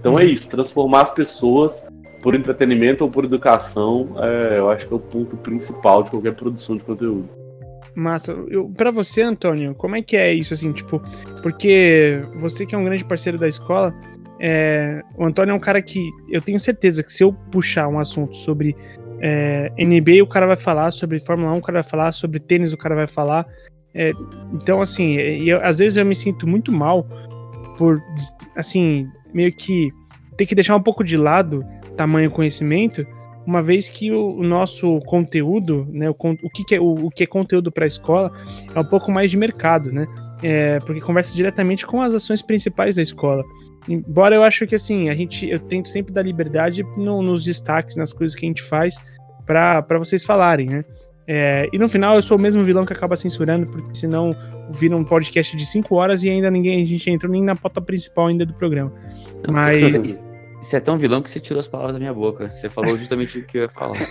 Então 0.00 0.18
é 0.18 0.24
isso, 0.24 0.48
transformar 0.48 1.02
as 1.02 1.10
pessoas 1.10 1.86
por 2.22 2.34
entretenimento 2.34 3.04
ou 3.04 3.10
por 3.10 3.24
educação, 3.24 4.08
é, 4.16 4.58
eu 4.58 4.70
acho 4.70 4.88
que 4.88 4.94
é 4.94 4.96
o 4.96 5.00
ponto 5.00 5.36
principal 5.36 6.02
de 6.02 6.10
qualquer 6.10 6.34
produção 6.34 6.76
de 6.76 6.82
conteúdo. 6.82 7.28
Massa. 7.94 8.34
Pra 8.76 8.90
você, 8.90 9.22
Antônio, 9.22 9.74
como 9.74 9.94
é 9.94 10.02
que 10.02 10.16
é 10.16 10.32
isso, 10.32 10.52
assim, 10.52 10.72
tipo, 10.72 11.00
porque 11.42 12.20
você 12.36 12.66
que 12.66 12.74
é 12.74 12.78
um 12.78 12.84
grande 12.84 13.04
parceiro 13.04 13.38
da 13.38 13.46
escola, 13.46 13.94
é, 14.40 15.02
o 15.16 15.24
Antônio 15.24 15.52
é 15.52 15.54
um 15.54 15.60
cara 15.60 15.80
que 15.80 16.10
eu 16.28 16.40
tenho 16.40 16.58
certeza 16.58 17.02
que 17.02 17.12
se 17.12 17.22
eu 17.22 17.32
puxar 17.52 17.88
um 17.88 17.98
assunto 17.98 18.34
sobre 18.36 18.74
é, 19.26 19.72
NBA, 19.78 20.22
o 20.22 20.26
cara 20.26 20.46
vai 20.46 20.56
falar, 20.56 20.90
sobre 20.90 21.18
Fórmula 21.18 21.54
1, 21.54 21.56
o 21.56 21.62
cara 21.62 21.80
vai 21.80 21.90
falar, 21.90 22.12
sobre 22.12 22.38
tênis, 22.38 22.74
o 22.74 22.76
cara 22.76 22.94
vai 22.94 23.06
falar. 23.06 23.46
É, 23.94 24.10
então, 24.52 24.82
assim, 24.82 25.14
eu- 25.14 25.64
às 25.64 25.78
vezes 25.78 25.96
eu 25.96 26.04
me 26.04 26.14
sinto 26.14 26.46
muito 26.46 26.70
mal 26.70 27.06
por, 27.78 27.98
assim, 28.54 29.06
meio 29.32 29.50
que 29.50 29.90
ter 30.36 30.44
que 30.44 30.54
deixar 30.54 30.76
um 30.76 30.82
pouco 30.82 31.02
de 31.02 31.16
lado 31.16 31.64
tamanho 31.96 32.30
conhecimento, 32.30 33.06
uma 33.46 33.62
vez 33.62 33.88
que 33.88 34.12
o, 34.12 34.36
o 34.36 34.42
nosso 34.42 35.00
conteúdo, 35.06 35.86
né, 35.90 36.10
o, 36.10 36.12
o, 36.42 36.50
que, 36.50 36.64
que 36.64 36.74
é, 36.74 36.80
o, 36.80 36.92
o 36.92 37.10
que 37.10 37.22
é 37.24 37.26
conteúdo 37.26 37.72
para 37.72 37.84
a 37.84 37.88
escola 37.88 38.30
é 38.74 38.78
um 38.78 38.84
pouco 38.84 39.10
mais 39.10 39.30
de 39.30 39.38
mercado, 39.38 39.90
né? 39.90 40.06
É, 40.42 40.80
porque 40.80 41.00
conversa 41.00 41.34
diretamente 41.34 41.86
com 41.86 42.02
as 42.02 42.12
ações 42.12 42.42
principais 42.42 42.96
da 42.96 43.02
escola. 43.02 43.42
Embora 43.88 44.34
eu 44.34 44.42
acho 44.42 44.66
que 44.66 44.74
assim, 44.74 45.08
a 45.10 45.14
gente, 45.14 45.48
eu 45.48 45.58
tento 45.60 45.88
sempre 45.88 46.12
dar 46.12 46.22
liberdade 46.22 46.82
no- 46.96 47.20
nos 47.22 47.44
destaques, 47.44 47.96
nas 47.96 48.12
coisas 48.12 48.34
que 48.36 48.44
a 48.46 48.48
gente 48.48 48.62
faz, 48.62 48.96
para 49.46 49.84
vocês 49.98 50.24
falarem, 50.24 50.66
né? 50.66 50.84
É, 51.26 51.68
e 51.72 51.78
no 51.78 51.88
final 51.88 52.16
eu 52.16 52.22
sou 52.22 52.36
o 52.36 52.40
mesmo 52.40 52.62
vilão 52.64 52.84
que 52.84 52.92
acaba 52.92 53.16
censurando, 53.16 53.66
porque 53.66 53.94
senão 53.94 54.34
vira 54.70 54.94
um 54.96 55.02
podcast 55.04 55.56
de 55.56 55.64
5 55.66 55.94
horas 55.94 56.22
e 56.22 56.28
ainda 56.30 56.50
ninguém, 56.50 56.82
a 56.82 56.86
gente 56.86 57.10
entrou 57.10 57.32
nem 57.32 57.42
na 57.42 57.54
pauta 57.54 57.80
principal 57.80 58.26
ainda 58.26 58.44
do 58.44 58.52
programa. 58.54 58.92
não, 59.46 59.54
Mas- 59.54 60.22
Você, 60.64 60.76
é 60.78 60.80
tão 60.80 60.96
vilão 60.96 61.20
que 61.20 61.30
você 61.30 61.38
tirou 61.38 61.60
as 61.60 61.68
palavras 61.68 61.94
da 61.94 62.00
minha 62.00 62.14
boca. 62.14 62.50
Você 62.50 62.70
falou 62.70 62.96
justamente 62.96 63.38
o 63.38 63.46
que 63.46 63.58
eu 63.58 63.62
ia 63.62 63.68
falar. 63.68 63.94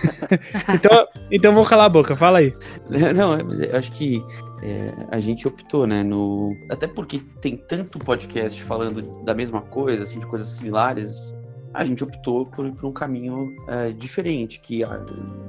Então, 0.72 1.06
então 1.30 1.54
vou 1.54 1.64
calar 1.64 1.86
a 1.86 1.88
boca, 1.88 2.14
fala 2.14 2.38
aí. 2.38 2.54
Não, 3.14 3.36
mas 3.44 3.60
eu 3.60 3.76
acho 3.76 3.92
que 3.92 4.22
é, 4.62 4.92
a 5.10 5.18
gente 5.18 5.46
optou, 5.48 5.86
né? 5.86 6.02
No... 6.02 6.56
Até 6.70 6.86
porque 6.86 7.20
tem 7.40 7.56
tanto 7.56 7.98
podcast 7.98 8.62
falando 8.62 9.24
da 9.24 9.34
mesma 9.34 9.60
coisa, 9.60 10.04
assim, 10.04 10.20
de 10.20 10.26
coisas 10.26 10.48
similares. 10.48 11.34
A 11.72 11.84
gente 11.84 12.04
optou 12.04 12.46
por 12.46 12.70
por 12.72 12.86
um 12.86 12.92
caminho 12.92 13.54
é, 13.68 13.90
diferente, 13.90 14.60
que 14.60 14.84
ah, 14.84 15.04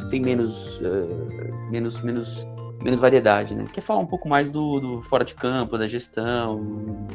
tem 0.10 0.20
menos, 0.20 0.82
é, 0.82 1.72
menos, 1.72 2.02
menos, 2.02 2.48
menos 2.84 3.00
variedade, 3.00 3.54
né? 3.54 3.64
Quer 3.72 3.82
falar 3.82 4.00
um 4.00 4.08
pouco 4.08 4.28
mais 4.28 4.50
do, 4.50 4.80
do 4.80 5.02
fora 5.04 5.24
de 5.24 5.36
campo, 5.36 5.78
da 5.78 5.86
gestão, 5.86 7.06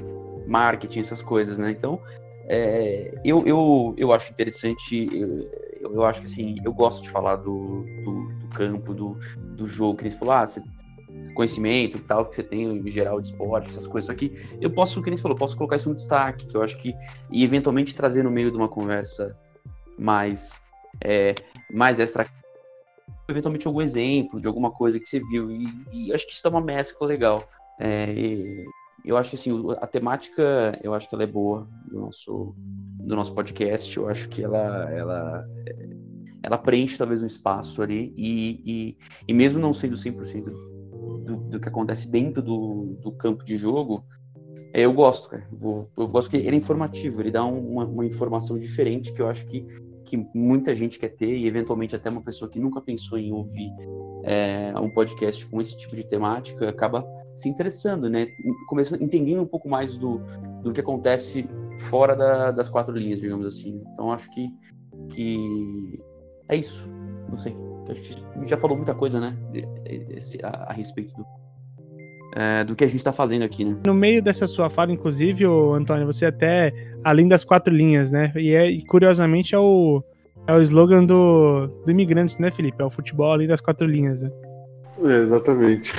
marketing, 0.47 1.01
essas 1.01 1.23
coisas, 1.23 1.59
né? 1.59 1.71
Então, 1.71 2.01
é, 2.53 3.15
eu, 3.25 3.47
eu, 3.47 3.95
eu 3.97 4.13
acho 4.13 4.33
interessante, 4.33 5.07
eu, 5.13 5.93
eu 5.93 6.05
acho 6.05 6.21
que 6.21 6.27
assim, 6.27 6.57
eu 6.65 6.73
gosto 6.73 7.01
de 7.01 7.09
falar 7.09 7.37
do, 7.37 7.85
do, 8.03 8.27
do 8.27 8.49
campo, 8.49 8.93
do, 8.93 9.17
do 9.57 9.69
jogo, 9.69 9.99
que 9.99 10.03
eles 10.03 10.17
falou, 10.17 10.35
ah, 10.35 10.45
você, 10.45 10.61
conhecimento 11.33 11.99
e 11.99 12.01
tal, 12.01 12.27
que 12.27 12.35
você 12.35 12.43
tem 12.43 12.65
em 12.65 12.91
geral 12.91 13.21
de 13.21 13.31
esporte, 13.31 13.69
essas 13.69 13.87
coisas, 13.87 14.07
só 14.07 14.15
que 14.15 14.37
eu 14.61 14.69
posso, 14.69 15.01
que 15.01 15.09
você 15.09 15.23
falou, 15.23 15.39
posso 15.39 15.57
colocar 15.57 15.77
isso 15.77 15.89
no 15.89 15.95
destaque, 15.95 16.49
que 16.49 16.57
eu 16.57 16.63
acho 16.63 16.77
que, 16.77 16.93
e 17.31 17.45
eventualmente 17.45 17.95
trazer 17.95 18.25
no 18.25 18.33
meio 18.33 18.51
de 18.51 18.57
uma 18.57 18.69
conversa 18.69 19.39
mais, 19.97 20.61
é, 21.05 21.37
mais 21.73 22.01
extra, 22.01 22.27
eventualmente 23.29 23.65
algum 23.65 23.81
exemplo 23.81 24.41
de 24.41 24.49
alguma 24.49 24.73
coisa 24.73 24.99
que 24.99 25.07
você 25.07 25.21
viu, 25.21 25.53
e, 25.53 25.69
e 25.93 26.13
acho 26.13 26.27
que 26.27 26.33
isso 26.33 26.43
dá 26.43 26.51
uma 26.51 26.61
mescla 26.61 27.07
legal. 27.07 27.49
É, 27.79 28.13
e 28.13 28.65
eu 29.05 29.17
acho 29.17 29.31
que 29.31 29.37
assim, 29.37 29.51
a 29.81 29.87
temática, 29.87 30.79
eu 30.83 30.95
acho 30.95 31.09
que 31.09 31.15
ela 31.15 31.25
é 31.25 31.27
boa 31.27 31.69
do 31.87 32.01
nosso, 32.01 32.55
do 32.57 33.17
nosso 33.17 33.35
podcast, 33.35 33.97
eu 33.97 34.09
acho 34.09 34.29
que 34.29 34.43
ela, 34.43 34.91
ela, 34.91 35.47
ela 36.43 36.59
preenche 36.59 36.99
talvez 36.99 37.23
um 37.23 37.27
espaço 37.27 37.83
ali, 37.83 38.13
e, 38.17 38.63
e, 38.65 38.99
e 39.29 39.33
mesmo 39.35 39.59
não 39.59 39.73
sendo 39.75 39.97
100% 39.97 40.45
do, 41.25 41.37
do 41.37 41.61
que 41.61 41.69
acontece 41.69 42.11
dentro 42.11 42.43
do, 42.43 42.97
do 43.01 43.13
campo 43.13 43.45
de 43.45 43.57
jogo, 43.57 44.05
é, 44.73 44.83
eu 44.83 44.93
gosto, 44.93 45.29
cara. 45.29 45.47
Eu, 45.51 45.89
eu 45.97 46.09
gosto 46.09 46.31
porque 46.31 46.37
ele 46.47 46.57
é 46.57 46.59
informativo, 46.59 47.21
ele 47.21 47.31
dá 47.31 47.45
um- 47.45 47.73
uma, 47.73 47.85
uma 47.85 48.07
informação 48.07 48.59
diferente 48.59 49.13
que 49.13 49.21
eu 49.21 49.29
acho 49.29 49.45
que, 49.47 49.67
que 50.11 50.27
muita 50.35 50.75
gente 50.75 50.99
quer 50.99 51.11
ter, 51.11 51.37
e 51.37 51.47
eventualmente 51.47 51.95
até 51.95 52.11
uma 52.11 52.23
pessoa 52.23 52.51
que 52.51 52.59
nunca 52.59 52.81
pensou 52.81 53.17
em 53.19 53.33
ouvir 53.33 53.71
é, 54.25 54.73
um 54.79 54.91
podcast 54.91 55.47
com 55.47 55.61
esse 55.61 55.77
tipo 55.77 55.95
de 55.95 56.05
temática 56.05 56.69
acaba 56.69 57.05
se 57.35 57.49
interessando, 57.49 58.11
né? 58.11 58.27
Começando, 58.69 59.03
entendendo 59.03 59.43
um 59.43 59.47
pouco 59.47 59.69
mais 59.69 59.97
do, 59.97 60.19
do 60.63 60.73
que 60.73 60.81
acontece 60.81 61.49
fora 61.89 62.15
da- 62.17 62.51
das 62.51 62.69
quatro 62.69 62.95
linhas, 62.97 63.21
digamos 63.21 63.47
assim. 63.47 63.83
Então 63.95 64.13
acho 64.13 64.29
que, 64.31 64.49
que 65.09 66.01
é 66.49 66.57
isso. 66.57 66.89
Não 67.29 67.39
sei. 67.39 67.57
Acho 67.89 68.03
que 68.03 68.47
já 68.47 68.57
falou 68.57 68.77
muita 68.77 68.95
coisa, 68.95 69.19
né? 69.21 69.37
a, 70.43 70.71
a 70.71 70.73
respeito 70.73 71.15
do, 71.15 71.25
é, 72.35 72.65
do 72.65 72.77
que 72.77 72.85
a 72.85 72.89
gente 72.89 73.03
tá 73.03 73.13
fazendo 73.13 73.43
aqui, 73.43 73.65
né? 73.65 73.77
No 73.85 73.95
meio 73.95 74.23
dessa 74.23 74.47
sua 74.47 74.71
fala, 74.71 74.93
inclusive, 74.93 75.47
ô, 75.47 75.75
Antônio, 75.75 76.07
você 76.07 76.27
até 76.27 76.73
além 77.03 77.29
das 77.29 77.45
quatro 77.45 77.75
linhas, 77.75 78.11
né? 78.11 78.33
E, 78.37 78.55
é, 78.55 78.71
e 78.71 78.85
curiosamente 78.85 79.55
é 79.55 79.59
o, 79.59 80.03
é 80.47 80.55
o 80.55 80.61
slogan 80.61 81.05
do, 81.05 81.67
do 81.85 81.91
Imigrantes, 81.91 82.39
né, 82.39 82.51
Felipe? 82.51 82.83
É 82.83 82.85
o 82.85 82.91
futebol 82.91 83.33
além 83.33 83.49
das 83.49 83.61
quatro 83.61 83.87
linhas, 83.87 84.23
né? 84.23 84.31
É, 85.05 85.23
exatamente. 85.23 85.93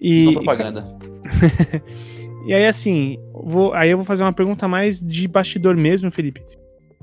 E, 0.00 0.24
Só 0.24 0.32
propaganda. 0.32 0.98
E 2.44 2.52
aí, 2.52 2.66
assim, 2.66 3.18
vou, 3.32 3.72
aí 3.72 3.90
eu 3.90 3.96
vou 3.96 4.04
fazer 4.04 4.22
uma 4.22 4.32
pergunta 4.32 4.68
mais 4.68 5.00
de 5.00 5.26
bastidor 5.26 5.74
mesmo, 5.76 6.10
Felipe. 6.10 6.42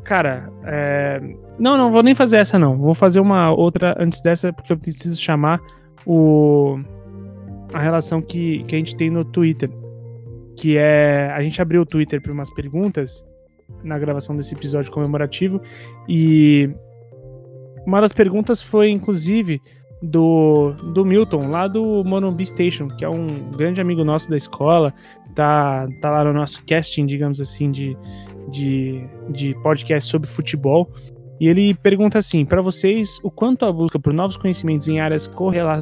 Cara, 0.03 0.51
é... 0.63 1.19
não, 1.57 1.77
não 1.77 1.91
vou 1.91 2.03
nem 2.03 2.13
fazer 2.13 2.37
essa, 2.37 2.59
não. 2.59 2.77
Vou 2.77 2.93
fazer 2.93 3.19
uma 3.19 3.51
outra 3.51 3.95
antes 3.99 4.21
dessa, 4.21 4.53
porque 4.53 4.71
eu 4.71 4.77
preciso 4.77 5.19
chamar 5.19 5.59
o... 6.05 6.79
a 7.73 7.79
relação 7.79 8.21
que, 8.21 8.63
que 8.63 8.75
a 8.75 8.77
gente 8.77 8.95
tem 8.95 9.09
no 9.09 9.23
Twitter. 9.25 9.69
Que 10.57 10.77
é. 10.77 11.31
A 11.31 11.41
gente 11.41 11.61
abriu 11.61 11.81
o 11.81 11.85
Twitter 11.85 12.21
para 12.21 12.31
umas 12.31 12.49
perguntas 12.53 13.25
na 13.83 13.97
gravação 13.97 14.35
desse 14.35 14.53
episódio 14.53 14.91
comemorativo. 14.91 15.61
E 16.07 16.69
uma 17.85 18.01
das 18.01 18.13
perguntas 18.13 18.61
foi, 18.61 18.89
inclusive, 18.89 19.61
do, 20.01 20.73
do 20.93 21.05
Milton, 21.05 21.49
lá 21.49 21.67
do 21.67 22.03
Monumbi 22.03 22.45
Station, 22.45 22.87
que 22.87 23.05
é 23.05 23.09
um 23.09 23.51
grande 23.51 23.79
amigo 23.79 24.03
nosso 24.03 24.29
da 24.29 24.37
escola, 24.37 24.93
tá, 25.35 25.87
tá 26.01 26.09
lá 26.09 26.23
no 26.23 26.33
nosso 26.33 26.63
casting, 26.65 27.05
digamos 27.05 27.39
assim, 27.39 27.71
de, 27.71 27.97
de, 28.49 29.03
de 29.29 29.55
podcast 29.61 30.09
sobre 30.09 30.27
futebol. 30.27 30.89
E 31.39 31.47
ele 31.47 31.73
pergunta 31.73 32.19
assim: 32.19 32.45
para 32.45 32.61
vocês, 32.61 33.19
o 33.23 33.31
quanto 33.31 33.65
a 33.65 33.71
busca 33.71 33.99
por 33.99 34.13
novos 34.13 34.37
conhecimentos 34.37 34.87
em 34.87 34.99
áreas 34.99 35.25
correla 35.25 35.79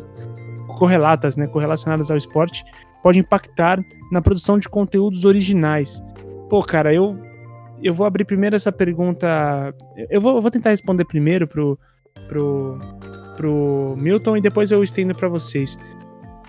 correlatas, 0.77 1.35
né, 1.35 1.47
correlacionadas 1.47 2.09
ao 2.11 2.17
esporte, 2.17 2.63
pode 3.01 3.19
impactar 3.19 3.83
na 4.11 4.21
produção 4.21 4.57
de 4.57 4.67
conteúdos 4.67 5.25
originais? 5.25 6.03
Pô, 6.49 6.61
cara, 6.61 6.93
eu, 6.93 7.17
eu 7.81 7.93
vou 7.93 8.05
abrir 8.05 8.25
primeiro 8.25 8.55
essa 8.55 8.71
pergunta. 8.71 9.73
Eu 10.09 10.19
vou, 10.19 10.35
eu 10.35 10.41
vou 10.41 10.51
tentar 10.51 10.71
responder 10.71 11.05
primeiro 11.05 11.47
pro, 11.47 11.77
pro, 12.27 12.79
pro 13.37 13.95
Milton 13.97 14.37
e 14.37 14.41
depois 14.41 14.71
eu 14.71 14.83
estendo 14.83 15.13
para 15.15 15.27
vocês. 15.27 15.77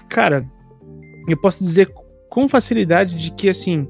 cara, 0.09 0.45
eu 1.29 1.37
posso 1.37 1.63
dizer 1.63 1.93
com 2.29 2.49
facilidade 2.49 3.17
de 3.17 3.31
que, 3.33 3.49
assim, 3.49 3.87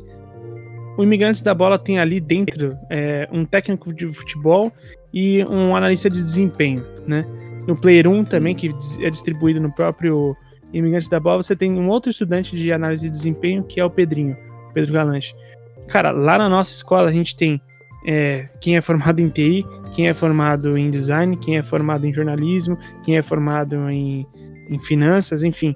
o 0.96 1.02
Imigrantes 1.02 1.42
da 1.42 1.54
Bola 1.54 1.78
tem 1.78 1.98
ali 1.98 2.20
dentro 2.20 2.76
é, 2.90 3.28
um 3.32 3.44
técnico 3.44 3.94
de 3.94 4.06
futebol 4.08 4.72
e 5.12 5.44
um 5.44 5.74
analista 5.76 6.10
de 6.10 6.16
desempenho, 6.16 6.84
né? 7.06 7.24
No 7.66 7.76
Player 7.76 8.08
1 8.08 8.24
também, 8.24 8.54
que 8.54 8.74
é 9.00 9.10
distribuído 9.10 9.60
no 9.60 9.72
próprio 9.72 10.36
Imigrantes 10.72 11.08
da 11.08 11.20
Bola, 11.20 11.42
você 11.42 11.56
tem 11.56 11.72
um 11.72 11.88
outro 11.88 12.10
estudante 12.10 12.56
de 12.56 12.72
análise 12.72 13.02
de 13.02 13.10
desempenho, 13.10 13.62
que 13.64 13.80
é 13.80 13.84
o 13.84 13.90
Pedrinho, 13.90 14.36
Pedro 14.72 14.92
Galante. 14.92 15.34
Cara, 15.88 16.10
lá 16.10 16.38
na 16.38 16.48
nossa 16.48 16.72
escola 16.72 17.08
a 17.08 17.12
gente 17.12 17.36
tem 17.36 17.60
é, 18.06 18.48
quem 18.60 18.76
é 18.76 18.80
formado 18.80 19.20
em 19.20 19.28
TI, 19.28 19.64
quem 19.94 20.08
é 20.08 20.14
formado 20.14 20.78
em 20.78 20.90
design, 20.90 21.36
quem 21.36 21.58
é 21.58 21.62
formado 21.62 22.06
em 22.06 22.12
jornalismo, 22.12 22.78
quem 23.04 23.16
é 23.16 23.22
formado 23.22 23.90
em, 23.90 24.26
em 24.68 24.78
finanças, 24.78 25.42
enfim. 25.42 25.74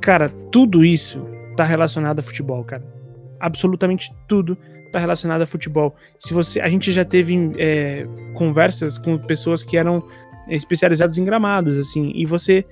Cara, 0.00 0.28
tudo 0.52 0.84
isso 0.84 1.26
tá 1.56 1.64
relacionado 1.64 2.18
a 2.18 2.22
futebol, 2.22 2.62
cara. 2.64 2.84
Absolutamente 3.40 4.12
tudo 4.28 4.56
tá 4.92 4.98
relacionado 4.98 5.42
a 5.42 5.46
futebol. 5.46 5.96
Se 6.18 6.32
você, 6.32 6.60
a 6.60 6.68
gente 6.68 6.92
já 6.92 7.04
teve 7.04 7.52
é, 7.58 8.06
conversas 8.34 8.96
com 8.96 9.18
pessoas 9.18 9.62
que 9.62 9.76
eram 9.76 10.06
especializadas 10.48 11.18
em 11.18 11.24
gramados, 11.24 11.78
assim, 11.78 12.12
e 12.14 12.24
você 12.24 12.64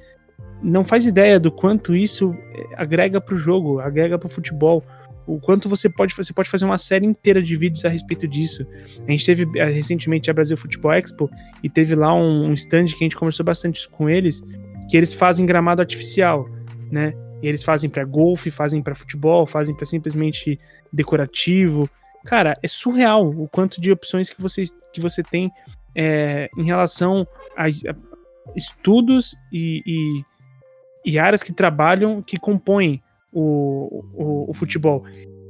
não 0.63 0.85
faz 0.85 1.07
ideia 1.07 1.41
do 1.41 1.51
quanto 1.51 1.95
isso 1.95 2.35
é, 2.55 2.75
agrega 2.77 3.21
pro 3.21 3.37
jogo, 3.37 3.81
agrega 3.81 4.19
pro 4.19 4.29
futebol 4.29 4.85
o 5.27 5.39
quanto 5.39 5.69
você 5.69 5.89
pode 5.89 6.15
você 6.15 6.33
pode 6.33 6.51
fazer 6.51 6.65
uma 6.65 6.79
série 6.79 7.07
inteira 7.07 7.43
de 7.43 7.57
vídeos 7.57 7.85
a 7.85 7.89
respeito 7.89 8.27
disso. 8.27 8.67
A 9.07 9.11
gente 9.11 9.25
teve 9.25 9.47
eh, 9.57 9.71
recentemente 9.71 10.31
a 10.31 10.35
Brasil 10.35 10.57
Futebol 10.57 10.93
Expo 10.93 11.31
e 11.63 11.69
teve 11.69 11.95
lá 11.95 12.15
um, 12.15 12.47
um 12.47 12.53
stand 12.55 12.87
que 12.87 12.97
a 12.97 13.05
gente 13.05 13.17
conversou 13.17 13.45
bastante 13.45 13.89
com 13.89 14.09
eles, 14.09 14.43
que 14.91 14.97
eles 14.97 15.15
fazem 15.15 15.47
gramado 15.47 15.81
artificial, 15.81 16.49
né? 16.91 17.15
E 17.41 17.49
eles 17.49 17.63
fazem 17.63 17.89
para 17.89 18.05
golfe, 18.05 18.51
fazem 18.51 18.83
para 18.83 18.95
futebol, 18.95 19.47
fazem 19.47 19.75
para 19.75 19.87
simplesmente 19.87 20.59
decorativo. 20.93 21.89
Cara, 22.25 22.57
é 22.63 22.69
surreal 22.69 23.29
o 23.29 23.49
quanto 23.49 23.81
de 23.81 23.91
opções 23.91 24.31
que 24.31 24.41
você, 24.41 24.65
que 24.93 25.01
você 25.01 25.23
tem 25.23 25.51
é, 25.95 26.49
em 26.57 26.65
relação 26.65 27.27
a, 27.57 27.67
a 27.67 27.95
estudos 28.57 29.35
e, 29.53 29.83
e, 29.87 31.13
e 31.13 31.19
áreas 31.19 31.43
que 31.43 31.53
trabalham, 31.53 32.23
que 32.23 32.37
compõem 32.37 33.03
o, 33.33 34.05
o, 34.13 34.51
o 34.51 34.55
futebol. 34.55 35.05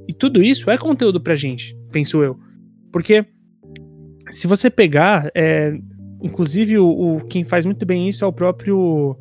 E 0.06 0.12
tudo 0.12 0.42
isso 0.42 0.70
é 0.70 0.78
conteúdo 0.78 1.20
pra 1.20 1.36
gente, 1.36 1.76
penso 1.90 2.22
eu. 2.22 2.38
Porque 2.92 3.24
se 4.30 4.46
você 4.46 4.70
pegar, 4.70 5.30
é, 5.34 5.72
inclusive 6.22 6.78
o, 6.78 6.86
o, 6.86 7.24
quem 7.26 7.44
faz 7.44 7.64
muito 7.64 7.84
bem 7.86 8.08
isso 8.08 8.24
é 8.24 8.26
o 8.26 8.32
próprio 8.32 9.16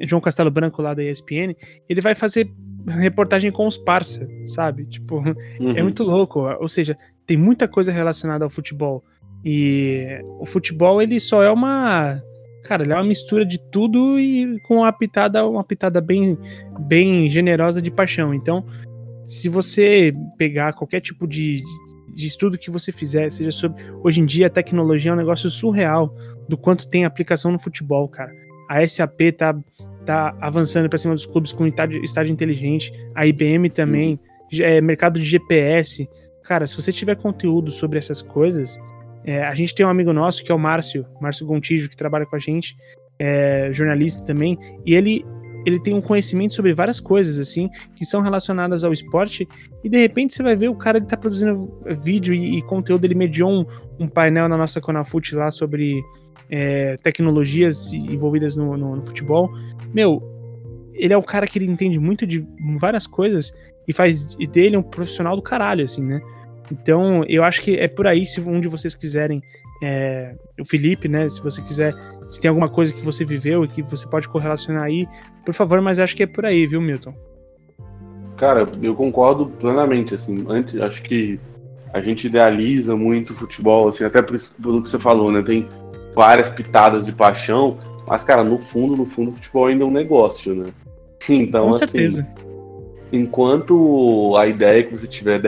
João 0.00 0.20
Castelo 0.20 0.50
Branco 0.50 0.82
lá 0.82 0.94
da 0.94 1.02
ESPN, 1.02 1.54
ele 1.88 2.00
vai 2.00 2.14
fazer 2.14 2.52
reportagem 2.86 3.50
com 3.50 3.66
os 3.66 3.76
parça, 3.76 4.28
sabe? 4.46 4.86
Tipo, 4.86 5.16
uhum. 5.60 5.76
é 5.76 5.82
muito 5.82 6.02
louco. 6.02 6.40
Ou 6.40 6.68
seja, 6.68 6.96
tem 7.26 7.36
muita 7.36 7.68
coisa 7.68 7.92
relacionada 7.92 8.44
ao 8.44 8.50
futebol. 8.50 9.04
E 9.44 10.20
o 10.38 10.44
futebol, 10.44 11.00
ele 11.00 11.20
só 11.20 11.42
é 11.42 11.50
uma 11.50 12.20
Cara, 12.68 12.82
ele 12.82 12.92
é 12.92 12.96
uma 12.96 13.04
mistura 13.04 13.46
de 13.46 13.58
tudo 13.58 14.20
e 14.20 14.60
com 14.60 14.76
uma 14.76 14.92
pitada, 14.92 15.46
uma 15.46 15.64
pitada 15.64 16.02
bem, 16.02 16.36
bem 16.80 17.30
generosa 17.30 17.80
de 17.80 17.90
paixão. 17.90 18.34
Então, 18.34 18.62
se 19.24 19.48
você 19.48 20.12
pegar 20.36 20.74
qualquer 20.74 21.00
tipo 21.00 21.26
de, 21.26 21.62
de 22.14 22.26
estudo 22.26 22.58
que 22.58 22.70
você 22.70 22.92
fizer, 22.92 23.30
seja 23.30 23.50
sobre. 23.50 23.82
Hoje 24.04 24.20
em 24.20 24.26
dia, 24.26 24.48
a 24.48 24.50
tecnologia 24.50 25.10
é 25.10 25.14
um 25.14 25.16
negócio 25.16 25.48
surreal 25.48 26.14
do 26.46 26.58
quanto 26.58 26.88
tem 26.88 27.06
aplicação 27.06 27.50
no 27.50 27.58
futebol, 27.58 28.06
cara. 28.06 28.30
A 28.68 28.86
SAP 28.86 29.18
tá, 29.36 29.56
tá 30.04 30.36
avançando 30.38 30.90
para 30.90 30.98
cima 30.98 31.14
dos 31.14 31.24
clubes 31.24 31.54
com 31.54 31.66
estádio, 31.66 32.04
estádio 32.04 32.34
inteligente, 32.34 32.92
a 33.14 33.26
IBM 33.26 33.70
também, 33.70 34.20
é, 34.60 34.80
mercado 34.82 35.18
de 35.18 35.24
GPS. 35.24 36.06
Cara, 36.42 36.66
se 36.66 36.76
você 36.76 36.92
tiver 36.92 37.16
conteúdo 37.16 37.70
sobre 37.70 37.98
essas 37.98 38.20
coisas, 38.20 38.78
é, 39.28 39.42
a 39.42 39.54
gente 39.54 39.74
tem 39.74 39.84
um 39.84 39.90
amigo 39.90 40.10
nosso 40.10 40.42
que 40.42 40.50
é 40.50 40.54
o 40.54 40.58
Márcio, 40.58 41.04
Márcio 41.20 41.46
Gontijo, 41.46 41.90
que 41.90 41.96
trabalha 41.96 42.24
com 42.24 42.34
a 42.34 42.38
gente, 42.38 42.74
é, 43.18 43.68
jornalista 43.70 44.24
também, 44.24 44.58
e 44.86 44.94
ele 44.94 45.22
ele 45.66 45.78
tem 45.78 45.92
um 45.92 46.00
conhecimento 46.00 46.54
sobre 46.54 46.72
várias 46.72 46.98
coisas, 46.98 47.38
assim, 47.38 47.68
que 47.94 48.06
são 48.06 48.22
relacionadas 48.22 48.84
ao 48.84 48.92
esporte, 48.92 49.46
e 49.84 49.88
de 49.90 49.98
repente 49.98 50.34
você 50.34 50.42
vai 50.42 50.56
ver 50.56 50.68
o 50.68 50.74
cara 50.74 50.96
ele 50.96 51.04
tá 51.04 51.14
produzindo 51.14 51.70
vídeo 52.02 52.32
e, 52.32 52.58
e 52.58 52.62
conteúdo, 52.62 53.04
ele 53.04 53.14
mediou 53.14 53.50
um, 53.50 53.66
um, 54.00 54.08
painel 54.08 54.48
na 54.48 54.56
nossa 54.56 54.80
Conafute 54.80 55.34
lá 55.34 55.50
sobre 55.50 56.00
é, 56.48 56.96
tecnologias 57.02 57.92
envolvidas 57.92 58.56
no, 58.56 58.78
no, 58.78 58.96
no, 58.96 59.02
futebol. 59.02 59.50
Meu, 59.92 60.22
ele 60.94 61.12
é 61.12 61.16
o 61.18 61.22
cara 61.22 61.46
que 61.46 61.58
ele 61.58 61.70
entende 61.70 61.98
muito 61.98 62.26
de 62.26 62.42
várias 62.78 63.06
coisas 63.06 63.52
e 63.86 63.92
faz 63.92 64.36
dele 64.36 64.78
um 64.78 64.82
profissional 64.82 65.36
do 65.36 65.42
caralho, 65.42 65.84
assim, 65.84 66.02
né? 66.02 66.22
Então, 66.72 67.24
eu 67.28 67.44
acho 67.44 67.62
que 67.62 67.76
é 67.76 67.88
por 67.88 68.06
aí, 68.06 68.26
se 68.26 68.40
um 68.40 68.60
de 68.60 68.68
vocês 68.68 68.94
quiserem, 68.94 69.42
é, 69.82 70.34
o 70.60 70.64
Felipe, 70.64 71.08
né, 71.08 71.28
se 71.28 71.42
você 71.42 71.62
quiser, 71.62 71.94
se 72.28 72.40
tem 72.40 72.48
alguma 72.48 72.68
coisa 72.68 72.92
que 72.92 73.02
você 73.02 73.24
viveu 73.24 73.64
e 73.64 73.68
que 73.68 73.82
você 73.82 74.06
pode 74.06 74.28
correlacionar 74.28 74.84
aí, 74.84 75.06
por 75.44 75.54
favor, 75.54 75.80
mas 75.80 75.98
acho 75.98 76.14
que 76.14 76.22
é 76.22 76.26
por 76.26 76.44
aí, 76.44 76.66
viu, 76.66 76.80
Milton? 76.80 77.14
Cara, 78.36 78.64
eu 78.82 78.94
concordo 78.94 79.46
plenamente, 79.46 80.14
assim, 80.14 80.44
antes, 80.48 80.80
acho 80.80 81.02
que 81.02 81.40
a 81.92 82.00
gente 82.00 82.26
idealiza 82.26 82.94
muito 82.94 83.32
o 83.32 83.36
futebol, 83.36 83.88
assim, 83.88 84.04
até 84.04 84.20
por 84.20 84.36
isso 84.36 84.54
pelo 84.60 84.82
que 84.82 84.90
você 84.90 84.98
falou, 84.98 85.32
né, 85.32 85.42
tem 85.42 85.66
várias 86.14 86.50
pitadas 86.50 87.06
de 87.06 87.12
paixão, 87.12 87.78
mas, 88.06 88.24
cara, 88.24 88.42
no 88.42 88.58
fundo, 88.58 88.96
no 88.96 89.04
fundo, 89.04 89.30
o 89.30 89.34
futebol 89.34 89.66
ainda 89.66 89.84
é 89.84 89.86
um 89.86 89.90
negócio, 89.90 90.54
né? 90.54 90.64
Então, 91.28 91.64
Com 91.64 91.70
assim, 91.70 91.78
certeza. 91.80 92.26
enquanto 93.12 94.34
a 94.36 94.46
ideia 94.46 94.82
que 94.82 94.96
você 94.96 95.06
tiver 95.06 95.42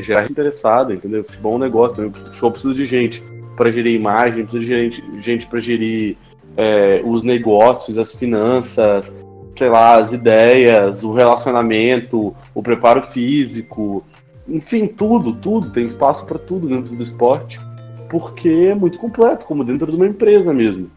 gerar 0.00 0.30
interessada, 0.30 0.92
entendeu? 0.94 1.24
Futebol 1.24 1.52
é 1.52 1.56
um 1.56 1.58
negócio, 1.58 2.08
o 2.08 2.12
futebol 2.12 2.52
precisa 2.52 2.74
de 2.74 2.86
gente 2.86 3.22
para 3.56 3.70
gerir 3.70 3.94
imagem, 3.94 4.44
precisa 4.44 4.60
de 4.60 4.66
gente, 4.66 5.20
gente 5.20 5.46
para 5.46 5.60
gerir 5.60 6.16
é, 6.56 7.02
os 7.04 7.22
negócios, 7.22 7.98
as 7.98 8.12
finanças, 8.12 9.12
sei 9.56 9.68
lá, 9.68 9.98
as 9.98 10.12
ideias, 10.12 11.04
o 11.04 11.12
relacionamento, 11.12 12.34
o 12.54 12.62
preparo 12.62 13.02
físico, 13.02 14.04
enfim, 14.48 14.86
tudo, 14.86 15.34
tudo, 15.34 15.70
tem 15.70 15.84
espaço 15.84 16.24
para 16.26 16.38
tudo 16.38 16.68
dentro 16.68 16.94
do 16.94 17.02
esporte, 17.02 17.60
porque 18.08 18.48
é 18.70 18.74
muito 18.74 18.98
completo, 18.98 19.46
como 19.46 19.64
dentro 19.64 19.90
de 19.90 19.96
uma 19.96 20.06
empresa 20.06 20.52
mesmo. 20.52 20.90